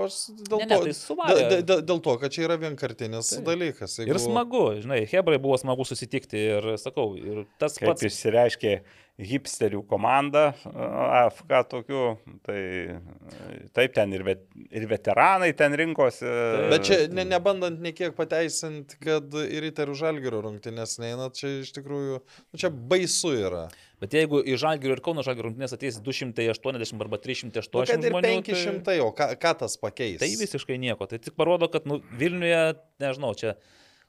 aš 0.00 0.14
dėl 0.48 0.62
Ne, 0.62 0.66
ne, 0.70 0.76
to... 0.78 0.84
tai 0.88 0.92
suvarė. 0.96 1.34
dėl, 1.50 1.64
dėl, 1.68 1.82
dėl 1.90 1.98
to, 2.06 2.14
kad 2.22 2.32
čia 2.32 2.46
yra 2.46 2.56
vienkartinis 2.62 3.34
Taip. 3.34 3.42
dalykas. 3.44 3.98
Ir 4.06 4.16
smagu, 4.22 4.62
žinai, 4.80 5.02
Hebrai 5.10 5.36
buvo 5.42 5.58
smagu 5.60 5.84
susitikti 5.84 6.40
ir 6.54 6.70
sakau, 6.80 7.10
ir 7.20 7.42
tas 7.60 7.76
Kaip 7.76 7.90
pats. 7.92 8.06
išsireiškė 8.08 8.72
hipsterių 9.18 9.80
komanda, 9.90 10.52
AFK 11.24 11.54
tokių, 11.72 12.02
tai 12.46 12.60
taip 13.74 13.96
ten 13.96 14.14
ir, 14.14 14.22
vet, 14.26 14.44
ir 14.70 14.86
veteranai 14.90 15.50
ten 15.58 15.74
rinkosi. 15.78 16.28
Bet 16.70 16.86
čia 16.86 17.00
ne, 17.10 17.24
nebandant 17.26 17.82
niekiek 17.82 18.14
pateisinti, 18.18 19.00
kad 19.02 19.34
ir 19.42 19.66
įtarių 19.72 19.96
žalgerio 19.98 20.42
rungtynės 20.46 20.98
neina, 21.02 21.26
čia 21.34 21.58
iš 21.64 21.74
tikrųjų, 21.80 22.20
nu, 22.22 22.60
čia 22.62 22.70
baisu 22.70 23.34
yra. 23.40 23.66
Bet 23.98 24.14
jeigu 24.14 24.38
į 24.46 24.54
Žalgirio 24.62 24.94
ir 24.94 25.02
Kauno 25.02 25.24
Žalgirio 25.26 25.48
rungtynės 25.48 25.74
ateis 25.74 25.98
280 25.98 27.02
arba 27.02 27.18
380 27.18 27.98
Nu, 27.98 28.12
žmonių, 28.12 28.30
500, 28.46 28.84
tai, 28.86 29.00
o 29.02 29.10
ką, 29.16 29.32
ką 29.42 29.54
tas 29.64 29.74
pakeis? 29.82 30.20
tai 30.22 30.30
visiškai 30.38 30.78
nieko. 30.78 31.08
Tai 31.10 31.18
tik 31.18 31.34
parodo, 31.38 31.66
kad 31.72 31.88
nu, 31.90 31.98
Vilniuje, 32.20 32.78
nežinau, 33.02 33.32
čia 33.38 33.56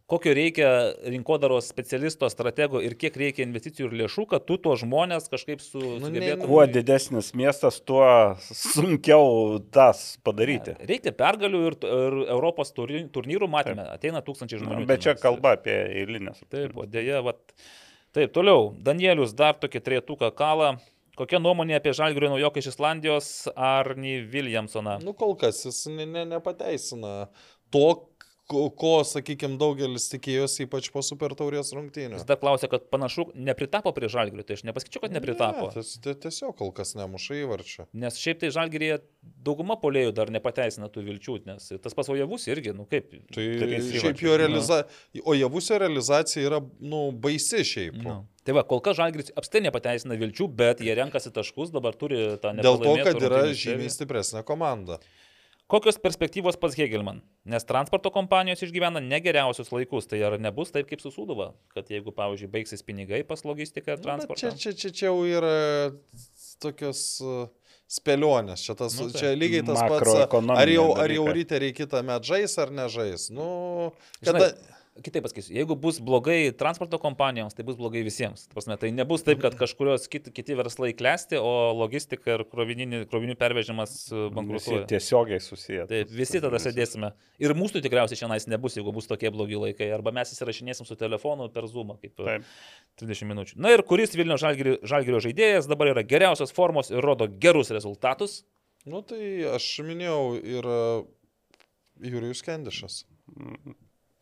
kokio 0.10 0.34
reikia 0.34 0.70
rinkodaros 1.14 1.68
specialisto, 1.70 2.28
stratego 2.34 2.82
ir 2.82 2.96
kiek 3.00 3.16
reikia 3.22 3.46
investicijų 3.46 3.90
ir 3.92 3.96
lėšų, 4.04 4.26
kad 4.34 4.46
tu 4.50 4.58
tuos 4.62 4.82
žmonės 4.84 5.30
kažkaip 5.32 5.62
su... 5.64 5.82
Nu, 6.02 6.10
ne- 6.14 6.36
Kuo 6.42 6.64
didesnis 6.70 7.32
miestas, 7.38 7.78
tuo 7.86 8.06
sunkiau 8.50 9.60
tas 9.74 10.18
padaryti. 10.26 10.76
Reikia 10.90 11.14
pergalių 11.16 11.62
ir, 11.72 11.78
ir 11.86 12.18
Europos 12.36 12.74
turny- 12.76 13.06
turnyrų 13.14 13.50
matėme. 13.52 13.86
Ateina 13.94 14.24
tūkstančiai 14.26 14.64
žmonių. 14.64 14.88
Bet 14.90 15.06
čia 15.06 15.16
kalba 15.20 15.56
apie 15.60 15.76
eilinės. 16.02 16.42
Taip, 16.50 16.78
o 16.80 16.88
dėja, 16.90 17.22
vat. 17.26 17.42
Taip, 18.16 18.34
toliau. 18.34 18.72
Danielius 18.82 19.36
dar 19.38 19.58
tokį 19.62 19.84
trietuką 19.86 20.32
kalą. 20.38 20.74
Kokia 21.20 21.42
nuomonė 21.44 21.76
apie 21.76 21.92
Žalgirio 21.94 22.30
naujoką 22.32 22.62
iš 22.62 22.70
Islandijos 22.72 23.30
Arni 23.54 24.22
Williamsoną? 24.32 25.02
Nu, 25.04 25.12
kol 25.14 25.36
kas 25.38 25.66
jis 25.68 25.82
ne, 25.92 26.06
ne, 26.08 26.24
nepateisina 26.32 27.28
to, 27.76 27.84
ko, 28.50 28.94
sakykime, 29.06 29.60
daugelis 29.62 30.08
tikėjosi, 30.10 30.66
ypač 30.66 30.88
po 30.94 31.04
super 31.06 31.36
taurės 31.38 31.70
rungtynių. 31.76 32.18
Jis 32.18 32.26
dar 32.28 32.40
klausė, 32.42 32.70
kad 32.72 32.88
panašu 32.90 33.28
nepritapo 33.38 33.94
prie 33.94 34.10
Žalgirio. 34.10 34.42
Tai 34.48 34.58
aš 34.58 34.64
nepasakyčiau, 34.66 35.04
kad 35.06 35.14
nepritapo. 35.14 35.68
Ne, 35.76 35.84
tie- 36.06 36.16
tiesiog 36.26 36.56
kol 36.58 36.72
kas 36.74 36.96
nemuša 36.98 37.38
įvarčio. 37.44 37.86
Nes 37.94 38.18
šiaip 38.18 38.42
tai 38.42 38.50
Žalgirėje 38.56 39.00
dauguma 39.46 39.78
polėjų 39.80 40.16
dar 40.18 40.32
nepateisina 40.34 40.90
tų 40.90 41.06
vilčių, 41.12 41.38
nes 41.46 41.70
tas 41.84 41.94
pasvojavus 41.94 42.48
irgi, 42.50 42.74
nu 42.76 42.88
kaip. 42.90 43.14
Tai 43.36 43.46
šiaip 44.02 44.26
jo 44.26 44.36
realizacija, 44.42 44.90
o 45.24 45.38
javusio 45.38 45.80
realizacija 45.86 46.50
yra, 46.50 46.62
nu, 46.82 47.12
baisi 47.12 47.62
šiaip. 47.64 48.02
Nu. 48.02 48.26
Tai 48.44 48.56
va, 48.58 48.64
kol 48.66 48.82
kas 48.82 48.98
Žalgiris 48.98 49.30
apstai 49.38 49.62
nepateisina 49.62 50.18
vilčių, 50.18 50.50
bet 50.58 50.80
jie 50.82 50.96
renkasi 50.98 51.30
taškus, 51.36 51.70
dabar 51.76 51.94
turi 51.94 52.18
tą 52.42 52.56
Dėl 52.58 52.82
to, 52.82 52.96
kad 53.06 53.22
yra 53.22 53.46
žymiai 53.54 53.92
stipresnė 53.94 54.42
komanda. 54.48 54.98
Kokios 55.70 56.00
perspektyvos 56.02 56.56
pas 56.58 56.74
Hegelman? 56.74 57.20
Nes 57.46 57.66
transporto 57.70 58.10
kompanijos 58.10 58.64
išgyvena 58.66 59.02
negeriausius 59.06 59.70
laikus, 59.70 60.08
tai 60.10 60.24
ar 60.26 60.40
nebus 60.42 60.72
taip 60.74 60.90
kaip 60.90 61.04
su 61.04 61.12
Sūduva, 61.14 61.52
kad 61.76 61.92
jeigu, 61.94 62.10
pavyzdžiui, 62.18 62.50
baigsis 62.56 62.82
pinigai 62.88 63.22
pas 63.30 63.46
logistiką 63.46 63.94
ir 63.94 64.02
Nu, 64.02 64.06
transportą? 64.08 64.42
Čia, 64.42 64.56
čia, 64.58 64.74
čia, 64.74 64.90
čia 64.90 65.06
jau 65.12 65.20
yra 65.30 65.54
tokios 66.64 67.04
uh, 67.22 67.46
spėlionės. 67.90 68.66
Čia, 68.66 68.76
tas, 68.82 68.98
Nu, 68.98 69.12
tai. 69.14 69.22
čia 69.22 69.36
lygiai 69.38 69.62
tas 69.68 69.78
pats. 69.78 69.94
Makroekonominiai 69.94 70.66
Ar 70.66 70.74
jau, 70.74 70.88
ar 71.06 71.14
jau 71.20 71.28
riteriai 71.38 71.78
kitą 71.78 72.02
metą 72.06 72.32
žais 72.34 72.58
ar 72.66 72.74
nežais. 72.74 73.30
Nu, 73.34 73.48
kada... 74.26 74.50
Žinai, 74.50 74.78
kitaip 75.04 75.24
pasakysiu, 75.26 75.54
jeigu 75.58 75.76
bus 75.80 76.00
blogai 76.04 76.52
transporto 76.58 77.00
kompanijoms, 77.02 77.56
tai 77.58 77.64
bus 77.68 77.78
blogai 77.80 78.02
visiems. 78.06 78.46
Prasme, 78.54 78.78
tai 78.82 78.92
nebus 78.96 79.24
taip, 79.28 79.42
kad 79.44 79.56
kažkurios 79.60 80.08
kiti, 80.12 80.34
kiti 80.36 80.58
verslai 80.60 80.92
klesti, 80.98 81.40
o 81.40 81.72
logistika 81.78 82.36
ir 82.38 82.44
krovinių 82.50 83.36
pervežimas 83.40 83.96
e, 84.10 84.16
Visi 84.16 84.36
bankrutuoja. 84.36 84.86
tiesiogiai 84.92 85.42
susiję. 85.44 85.88
Taip, 85.90 86.14
visi 86.14 86.42
tada 86.44 86.62
sėdėsime. 86.62 87.12
Ir 87.42 87.56
mūsų 87.58 87.84
tikriausiai 87.86 88.20
šiandien 88.20 88.56
nebus, 88.56 88.78
jeigu 88.80 88.94
bus 88.96 89.10
tokie 89.10 89.32
blogi 89.34 89.60
laikai. 89.60 89.90
Arba 89.96 90.14
mes 90.16 90.34
įsirašinėsim 90.36 90.88
su 90.88 90.98
telefonu 91.00 91.50
per 91.54 91.68
Zoom, 91.72 91.96
kaip 92.02 92.16
e, 92.20 92.30
Taip. 92.30 92.50
30 93.04 93.30
minučių. 93.34 93.60
Na 93.64 93.74
ir 93.76 93.86
kuris 93.88 94.16
Vilnių 94.20 94.40
žalgirio, 94.42 94.78
žalgirio 94.88 95.24
žaidėjas 95.24 95.70
dabar 95.70 95.94
yra 95.94 96.06
geriausios 96.08 96.54
formos 96.56 96.92
ir 96.94 97.04
rodo 97.04 97.30
gerus 97.42 97.72
rezultatus. 97.76 98.42
Nu 98.88 99.02
tai 99.04 99.44
aš 99.56 99.66
minėjau 99.84 100.24
ir 100.40 100.68
Jurijus 102.00 102.42
Kendišas. 102.46 103.04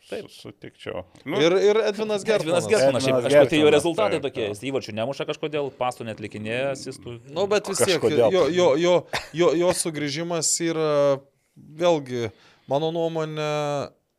Taip, 0.07 0.29
sutikčiau. 0.31 1.01
Nu, 1.27 1.39
Ir, 1.43 1.51
ir 1.59 1.81
Edvinas 1.83 2.23
Gertvinas 2.23 2.63
Gertmanas. 2.63 2.67
Gertmanas, 2.71 3.03
šiaip 3.03 3.17
Edvinas 3.17 3.33
kažkokie 3.33 3.51
tai 3.51 3.59
jo 3.59 3.71
rezultatai 3.75 4.19
taip, 4.21 4.25
tokie. 4.29 4.45
Jis 4.53 4.61
įvarčių 4.69 4.95
nemuša 4.95 5.25
kažkodėl, 5.27 5.67
pastų 5.75 6.07
net 6.07 6.21
likinėja, 6.23 6.69
asistų. 6.77 7.17
Nu, 7.35 7.43
bet 7.51 7.67
vis 7.67 7.81
tiek, 7.83 8.07
jo, 8.15 8.45
jo, 8.47 8.69
jo, 8.79 8.93
jo, 9.35 9.49
jo 9.59 9.73
sugrįžimas 9.75 10.53
yra, 10.63 11.19
vėlgi, 11.81 12.29
mano 12.71 12.93
nuomonė, 12.95 13.51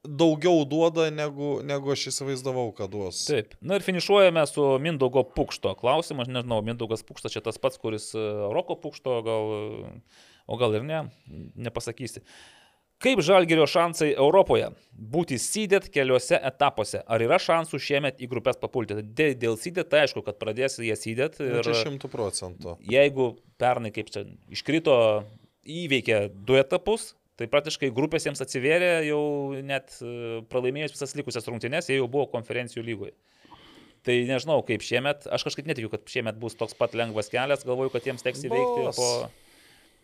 daugiau 0.04 0.64
duoda, 0.68 1.08
negu, 1.14 1.58
negu 1.64 1.92
aš 1.92 2.08
įsivaizdavau, 2.12 2.68
kad 2.76 2.92
duos. 2.92 3.24
Taip. 3.28 3.56
Na 3.64 3.78
ir 3.78 3.84
finišuojame 3.84 4.44
su 4.48 4.66
Mindaugo 4.82 5.24
Pukšto 5.34 5.72
klausimu. 5.78 6.24
Aš 6.24 6.32
nežinau, 6.32 6.60
Mindaugas 6.64 7.04
Pukštas 7.06 7.34
čia 7.34 7.42
tas 7.44 7.58
pats, 7.60 7.80
kuris 7.80 8.10
e, 8.16 8.28
Roko 8.54 8.78
Pukšto, 8.78 9.18
gal, 9.26 9.50
o 10.48 10.60
gal 10.60 10.78
ir 10.78 10.86
ne, 10.86 11.02
nepasakysi. 11.56 12.24
Kaip 12.98 13.20
žalgerio 13.22 13.62
šansai 13.70 14.08
Europoje? 14.18 14.72
Būti 14.98 15.36
sydėt 15.38 15.86
keliuose 15.94 16.40
etapuose. 16.50 16.98
Ar 17.06 17.22
yra 17.22 17.38
šansų 17.38 17.78
šiemet 17.78 18.18
į 18.18 18.26
grupės 18.32 18.58
papulti? 18.58 18.96
Dėl, 19.06 19.36
dėl 19.38 19.54
sydėt, 19.60 19.92
tai 19.92 20.00
aišku, 20.06 20.24
kad 20.26 20.40
pradės 20.40 20.80
jie 20.82 20.96
sydėt. 20.98 21.38
Nu, 21.38 21.60
Ir 21.60 21.68
Čia 21.68 21.76
šimtų 21.84 22.10
procentų. 22.10 22.74
jeigu 22.90 23.28
pernai, 23.62 23.92
kaip 23.94 24.10
čia, 24.10 24.24
iškrito, 24.50 24.98
įveikė 25.62 26.24
du 26.34 26.58
etapus, 26.58 27.12
tai 27.38 27.46
praktiškai 27.46 27.92
grupės 27.94 28.26
jiems 28.26 28.42
atsivėrė 28.42 28.92
jau 29.06 29.22
net 29.62 29.94
e, 30.02 30.42
pralaimėjus 30.50 30.96
visas 30.96 31.14
likusias 31.14 31.46
rungtynes, 31.46 31.86
jie 31.86 32.00
jau 32.00 32.10
buvo 32.10 32.26
konferencijų 32.34 32.82
lygoje. 32.82 33.14
Tai 34.06 34.14
nežinau, 34.26 34.58
kaip 34.66 34.82
šiemet, 34.82 35.26
aš 35.30 35.44
kažkaip 35.46 35.66
netikiu, 35.70 35.90
kad 35.92 36.02
šiemet 36.10 36.38
bus 36.40 36.58
toks 36.58 36.74
pat 36.78 36.98
lengvas 36.98 37.30
kelias, 37.30 37.62
galvoju, 37.66 37.92
kad 37.94 38.06
jiems 38.10 38.26
teks 38.26 38.42
įveikti 38.48 38.88
Bus. 38.88 38.98
po... 38.98 39.08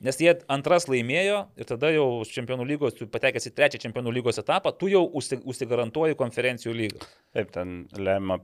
Nes 0.00 0.16
jie 0.20 0.32
antras 0.48 0.89
laimėjo 0.90 1.44
ir 1.56 1.64
tada 1.64 1.90
jau 1.94 2.08
čempionų 2.26 2.66
lygos, 2.66 2.94
tu 2.98 3.06
patekęs 3.06 3.47
į 3.48 3.55
trečią 3.55 3.78
čempionų 3.86 4.12
lygos 4.18 4.39
etapą, 4.42 4.73
tu 4.76 4.89
jau 4.90 5.05
užsi- 5.14 5.40
užsigarantuoji 5.44 6.16
konferencijų 6.18 6.74
lygą. 6.74 7.06
taip, 7.32 7.50
ten 7.55 7.86
lemia 7.97 8.40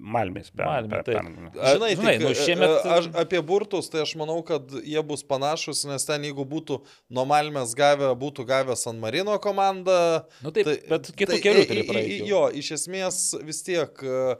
Malmės 0.00 0.46
per. 0.48 0.64
Malmė, 0.64 0.88
per- 0.88 1.02
taip. 1.04 1.26
per- 1.52 1.60
A, 1.60 1.74
Žinai, 1.76 1.90
žinai, 1.94 2.12
tik, 2.16 2.22
nu, 2.24 2.28
šiemet- 2.32 2.46
šiemet... 2.46 2.86
aš, 2.94 3.08
apie 3.20 3.42
burtus, 3.44 3.90
tai 3.92 4.00
aš 4.00 4.14
manau, 4.16 4.38
kad 4.42 4.62
jie 4.80 5.02
bus 5.04 5.22
panašus, 5.22 5.84
nes 5.84 6.06
ten 6.08 6.22
jeigu 6.24 6.46
būtų 6.48 6.78
nuo 7.12 7.26
Malmės 7.28 7.74
gavę, 7.76 8.08
būtų 8.16 8.46
gavę 8.48 8.76
San 8.80 8.96
Marino 8.98 9.36
komanda. 9.38 10.24
Nu 10.42 10.50
taip, 10.56 10.70
bet 10.88 11.12
kitų 11.12 11.36
kelių 11.44 11.66
turi 11.68 11.84
praeiti. 11.84 12.24
Jo, 12.26 12.46
iš 12.48 12.72
esmės 12.78 13.18
vis 13.44 13.60
tiek 13.62 13.92
e, 14.02 14.38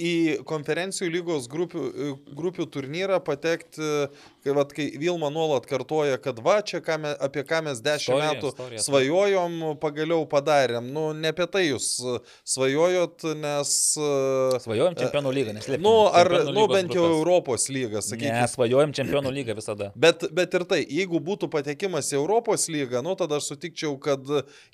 į 0.00 0.42
konferencijų 0.42 1.12
lygos 1.14 1.46
grupių, 1.46 1.86
e, 1.94 2.10
grupių 2.34 2.66
turnyrą 2.74 3.20
patekti, 3.22 4.08
kai, 4.44 4.54
vat, 4.56 4.72
kai 4.76 4.86
Vilma 5.00 5.30
nuolat 5.32 5.66
kartoja, 5.68 6.18
kad 6.22 6.40
va, 6.44 6.58
čia 6.66 6.80
ką 6.84 6.96
me, 7.02 7.12
apie 7.22 7.44
ką 7.46 7.62
mes 7.66 7.82
dešimt 7.84 8.16
Istorija, 8.16 8.30
metų 8.34 8.52
istorija, 8.52 8.78
taip. 8.80 8.86
svajojom, 8.86 9.56
pagaliau 9.82 10.26
padarėm. 10.30 10.90
Nu, 10.94 11.06
ne 11.16 11.32
apie 11.34 11.46
tai 11.50 11.64
jūs 11.66 11.88
e, 12.00 12.16
svajojot, 12.54 13.26
nes... 13.40 13.74
e, 14.00 14.60
Svajojom 14.64 14.98
čempionų 15.00 15.34
lygą, 15.38 15.56
neslėpkim. 15.58 15.86
Nu, 15.86 15.94
ar, 16.08 16.30
nu, 16.50 16.66
bent 16.70 16.94
jau 16.96 17.04
grupės. 17.06 17.18
Europos 17.20 17.68
lygą, 17.72 18.04
sakykime. 18.04 18.36
Ne, 18.40 18.48
svajojom 18.50 18.94
čempionų 19.00 19.34
lygą 19.40 19.58
visada. 19.58 19.90
Bet, 20.00 20.24
bet 20.34 20.54
ir 20.56 20.64
tai, 20.68 20.80
jeigu 20.88 21.18
būtų 21.24 21.50
patekimas 21.52 22.08
į 22.12 22.18
Europos 22.20 22.68
lygą, 22.72 23.02
nu 23.04 23.12
tada 23.18 23.38
aš 23.40 23.50
sutikčiau, 23.52 23.96
kad 24.00 24.24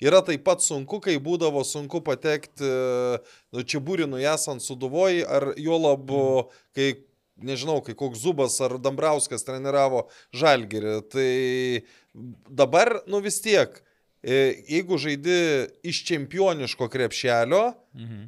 yra 0.03 0.21
taip 0.25 0.45
pat 0.47 0.63
sunku, 0.63 1.01
kai 1.03 1.17
būdavo 1.23 1.63
sunku 1.67 1.99
patekti 2.05 2.69
nu, 3.53 3.63
čia 3.63 3.81
būrinui 3.83 4.23
esant 4.27 4.63
suduvoji, 4.63 5.23
ar 5.25 5.51
jo 5.59 5.77
labu, 5.81 6.23
kai, 6.75 6.93
nežinau, 7.41 7.81
kai 7.85 7.93
koks 7.97 8.19
Zubas 8.23 8.59
ar 8.61 8.77
Dambrauskas 8.81 9.45
treniravo 9.45 10.07
Žalgirį. 10.33 10.95
Tai 11.11 11.31
dabar, 12.49 13.01
nu 13.07 13.19
vis 13.21 13.41
tiek, 13.41 13.81
e, 14.23 14.63
jeigu 14.69 14.97
žaidi 14.97 15.67
iš 15.83 16.03
čempioniško 16.07 16.89
krepšelio, 16.89 17.73
Mhm. 17.95 18.25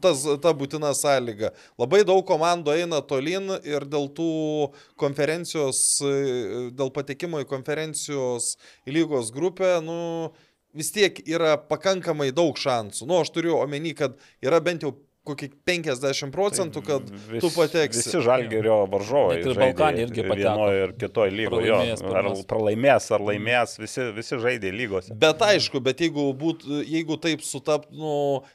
tas, 0.00 0.22
ta 0.42 0.52
būtina 0.52 0.92
sąlyga. 0.92 1.54
Labai 1.78 2.04
daug 2.04 2.20
komandų 2.28 2.74
eina 2.76 3.00
tolin 3.00 3.48
ir 3.64 3.80
dėl 3.88 4.10
tų 4.12 4.72
konferencijos, 5.00 6.00
e, 6.04 6.70
dėl 6.70 6.92
patekimo 6.92 7.40
į 7.40 7.48
konferencijos 7.48 8.56
lygos 8.86 9.32
grupę, 9.32 9.80
nu, 9.82 10.32
vis 10.74 10.92
tiek 10.92 11.16
yra 11.26 11.56
pakankamai 11.56 12.30
daug 12.30 12.54
šansų. 12.56 13.06
Nu, 13.08 13.20
aš 13.20 13.30
turiu 13.34 13.56
omeny, 13.58 13.94
kad 13.96 14.18
yra 14.42 14.60
bent 14.60 14.82
jau 14.82 14.92
kokį 15.28 15.50
50 15.68 16.32
procentų, 16.32 16.82
kad 16.86 17.10
Vis- 17.10 17.42
tu 17.44 17.50
pateksi. 17.52 18.00
Visi 18.00 18.22
žalgerio 18.24 18.78
varžovai. 18.90 19.36
Net 19.36 19.46
ir 19.50 19.60
Balkanai 19.60 20.04
irgi 20.06 20.24
pateko. 20.24 20.38
Vienoje 20.40 20.82
ir 20.86 20.92
kitoje 21.02 21.34
lygoje. 21.34 21.76
Ar 22.20 22.30
pralaimės, 22.48 23.10
ar 23.14 23.20
laimės, 23.20 23.76
visi, 23.78 24.06
visi 24.16 24.40
žaidė 24.40 24.72
lygose. 24.72 25.14
Bet 25.20 25.44
aišku, 25.44 25.82
bet 25.84 26.00
jeigu, 26.00 26.30
būt, 26.40 26.64
jeigu 26.88 27.18
taip 27.20 27.44
sutaptų, 27.44 27.92
nu, 28.00 28.14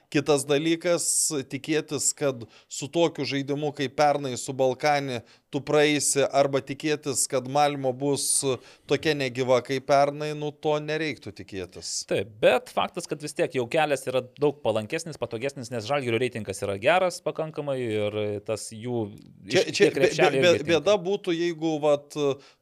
kitas 0.10 0.46
dalykas, 0.50 1.08
tikėtis, 1.52 2.12
kad 2.18 2.48
su 2.68 2.90
tokiu 2.90 3.26
žaidimu 3.30 3.74
kaip 3.76 3.96
pernai 3.96 4.36
su 4.38 4.54
Balkanė 4.54 5.22
tu 5.54 5.62
praeisi, 5.66 6.22
arba 6.26 6.62
tikėtis, 6.66 7.24
kad 7.32 7.48
Malmo 7.52 7.94
bus 7.96 8.44
tokia 8.90 9.16
negyva 9.18 9.62
kaip 9.66 9.88
pernai, 9.90 10.34
nu 10.38 10.52
to 10.52 10.76
nereiktų 10.84 11.34
tikėtis. 11.40 11.94
Taip, 12.10 12.34
bet 12.42 12.70
faktas, 12.76 13.08
kad 13.10 13.24
vis 13.24 13.36
tiek 13.38 13.56
jau 13.58 13.66
kelias 13.72 14.06
yra 14.10 14.22
daug 14.42 14.60
palankesnis, 14.66 15.20
patogesnis, 15.22 15.72
nes 15.74 15.88
žalgerio 15.88 16.20
reitingas 16.22 16.62
yra 16.66 16.78
geras 16.82 17.22
pakankamai 17.26 17.78
ir 17.80 18.20
tas 18.46 18.68
jų... 18.76 19.08
Čia, 19.50 19.66
čia 19.72 19.90
bė, 19.96 20.12
bė, 20.36 20.54
bėda 20.76 20.98
būtų, 21.02 21.34
jeigu 21.36 21.76
vat, 21.84 22.14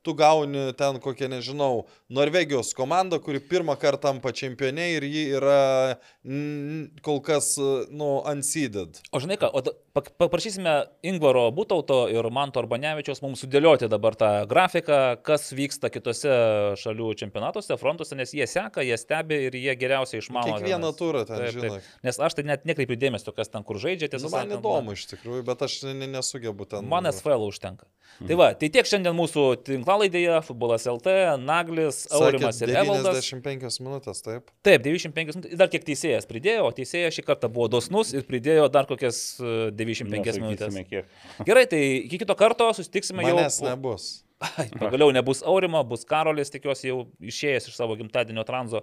tu 0.03 0.17
gauni 0.17 0.69
ten 0.79 1.01
kokią, 1.03 1.31
nežinau, 1.33 1.87
Norvegijos 2.13 2.75
komandą, 2.77 3.17
kuri 3.23 3.41
pirmą 3.41 3.75
kartą 3.79 4.13
tampa 4.13 4.33
čempionė 4.35 4.89
ir 4.97 5.05
ji 5.07 5.23
yra 5.37 5.95
mm, 6.27 6.99
kol 7.05 7.21
kas, 7.23 7.55
nu, 7.93 8.19
unseeded. 8.29 8.99
O 9.13 9.21
žinai 9.23 9.39
ką, 9.41 9.49
o 9.49 9.63
da- 9.65 9.75
paprašysime 9.93 10.75
Ingvaro 11.07 11.47
Būtauto 11.55 12.03
ir 12.11 12.27
Manto 12.33 12.61
Arbanevičiaus 12.83 13.21
mums 13.23 13.41
sudėlioti 13.43 13.87
dabar 13.91 14.15
tą 14.19 14.29
grafiką, 14.49 14.97
kas 15.23 15.47
vyksta 15.55 15.87
kitose 15.93 16.33
šalių 16.81 17.13
čempionatuose, 17.21 17.77
frontuose, 17.79 18.17
nes 18.19 18.33
jie 18.35 18.43
seka, 18.49 18.83
jie 18.83 18.97
stebi 18.99 19.37
ir 19.47 19.55
jie 19.55 19.75
geriausiai 19.79 20.19
išmano. 20.19 20.57
Kiekvieną 20.57 20.91
tenais. 20.91 20.99
turą 20.99 21.21
ten, 21.27 21.37
Taip, 21.39 21.53
taip. 21.53 21.63
žinai. 21.63 21.79
Nes 22.03 22.19
aš 22.27 22.35
tai 22.39 22.45
net 22.49 22.65
nekreipiu 22.67 22.97
dėmesio, 22.99 23.33
kas 23.35 23.51
ten 23.53 23.63
kur 23.63 23.79
žaidžia, 23.79 24.11
tiesą 24.11 24.27
Nu, 24.27 24.33
man 24.35 24.49
sakant, 24.49 24.59
įdomu 24.59 24.95
iš 24.97 25.05
tikrųjų, 25.13 25.45
bet 25.47 25.63
aš 25.63 25.77
ne- 25.87 25.93
ne- 26.01 26.11
nesugebu 26.17 26.67
ten. 26.67 26.89
Man 26.89 27.07
SFL 27.07 27.47
užtenka. 27.47 27.87
Tai 28.27 28.35
va, 28.37 28.51
tai 28.53 28.69
tiek 28.69 28.85
šiandien 28.85 29.15
mūsų 29.17 29.43
tinklalaidėje, 29.65 30.35
futbolas 30.45 30.85
LT, 30.85 31.15
Naglis, 31.41 32.03
Aurimas 32.13 32.59
ir 32.61 32.69
Evaldas. 32.75 33.23
95 33.23 33.79
minutės, 33.81 34.21
taip. 34.21 34.51
Taip, 34.61 34.83
95 34.85 35.33
minutės. 35.39 35.57
Dar 35.57 35.71
kiek 35.71 35.83
teisėjas 35.87 36.27
pridėjo, 36.29 36.67
o 36.67 36.71
teisėjas 36.75 37.15
šį 37.17 37.25
kartą 37.25 37.49
buvo 37.49 37.71
dosnus 37.73 38.13
ir 38.13 38.21
pridėjo 38.27 38.67
dar 38.69 38.85
kokias 38.85 39.39
e, 39.41 39.71
95 39.73 40.37
minutės. 40.43 40.69
Nesakysime, 40.69 40.85
kiek. 40.85 41.47
Gerai, 41.47 41.65
tai 41.65 41.81
iki 42.05 42.21
kito 42.21 42.35
karto 42.37 42.62
susitiksime 42.77 43.25
jau. 43.27 43.35
Manęs 43.35 43.59
po- 43.59 43.67
nebus. 43.71 44.05
Ai, 44.43 44.67
Pagaliau 44.75 45.11
nebus 45.15 45.39
Aurimo, 45.47 45.79
bus 45.87 46.01
Karolis, 46.07 46.49
tikiuosi 46.51 46.89
jau 46.89 47.03
išėjęs 47.23 47.69
iš 47.69 47.75
savo 47.79 47.95
gimtadienio 47.99 48.43
tranzo. 48.47 48.81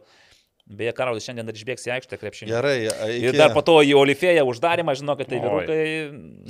Beje, 0.70 0.92
Karolis 0.94 1.24
šiandien 1.26 1.48
dar 1.48 1.56
išbėgs 1.58 1.82
į 1.88 1.90
aikštę 1.96 2.16
krepšinį. 2.20 2.50
Gerai, 2.52 2.74
iki... 2.86 3.24
Ir 3.26 3.34
dar 3.40 3.50
po 3.56 3.60
to 3.66 3.74
į 3.82 3.90
Olifėją 3.98 4.44
uždarimą, 4.46 4.94
žinau, 5.00 5.16
kad 5.18 5.26
tai 5.32 5.40
vyrukai, 5.42 5.78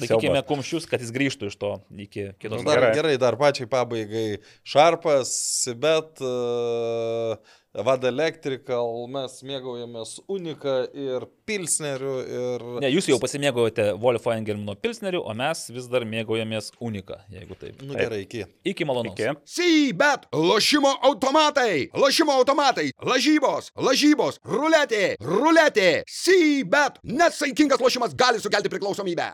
laikykime 0.02 0.42
kumščius, 0.44 0.84
kad 0.90 1.00
jis 1.00 1.12
grįžtų 1.14 1.48
iš 1.48 1.56
to 1.56 1.70
iki 2.04 2.26
Nu, 2.28 2.34
kitos. 2.42 2.64
dar, 2.66 2.82
Gerai. 2.82 2.90
gerai, 2.98 3.14
dar 3.22 3.38
pačiai 3.40 3.70
pabaigai. 3.72 4.26
Šarpas, 4.68 5.32
bet 5.80 6.20
uh, 6.20 7.40
Vada 7.70 8.08
Electrical, 8.10 9.04
mes 9.06 9.36
mėgaujamės 9.46 10.16
Unika 10.26 10.72
ir 10.90 11.22
Pilsneriu 11.46 12.14
ir... 12.26 12.64
Ne, 12.82 12.88
jūs 12.90 13.06
jau 13.06 13.18
pasimėgaujate 13.22 13.92
Wolfo 14.02 14.32
Engelmino 14.34 14.74
Pilsneriu, 14.74 15.20
o 15.22 15.34
mes 15.38 15.62
vis 15.70 15.86
dar 15.90 16.02
mėgaujamės 16.02 16.72
Unika, 16.82 17.20
jeigu 17.30 17.54
taip. 17.60 17.78
Nu 17.86 17.94
gerai, 17.94 18.24
iki. 18.24 18.42
Iki 18.66 18.88
malonaus. 18.90 19.14
Iki. 19.14 19.36
Sybet, 19.46 20.26
lošimo 20.34 20.90
automatai, 21.12 21.86
lošimo 21.94 22.34
automatai, 22.40 22.88
lažybos, 23.06 23.70
lažybos, 23.78 24.42
ruletė, 24.50 25.14
ruletė, 25.22 25.92
Sybet, 26.10 26.98
nesaikingas 27.06 27.86
lošimas 27.86 28.18
gali 28.18 28.42
sukelti 28.42 28.72
priklausomybę. 28.74 29.30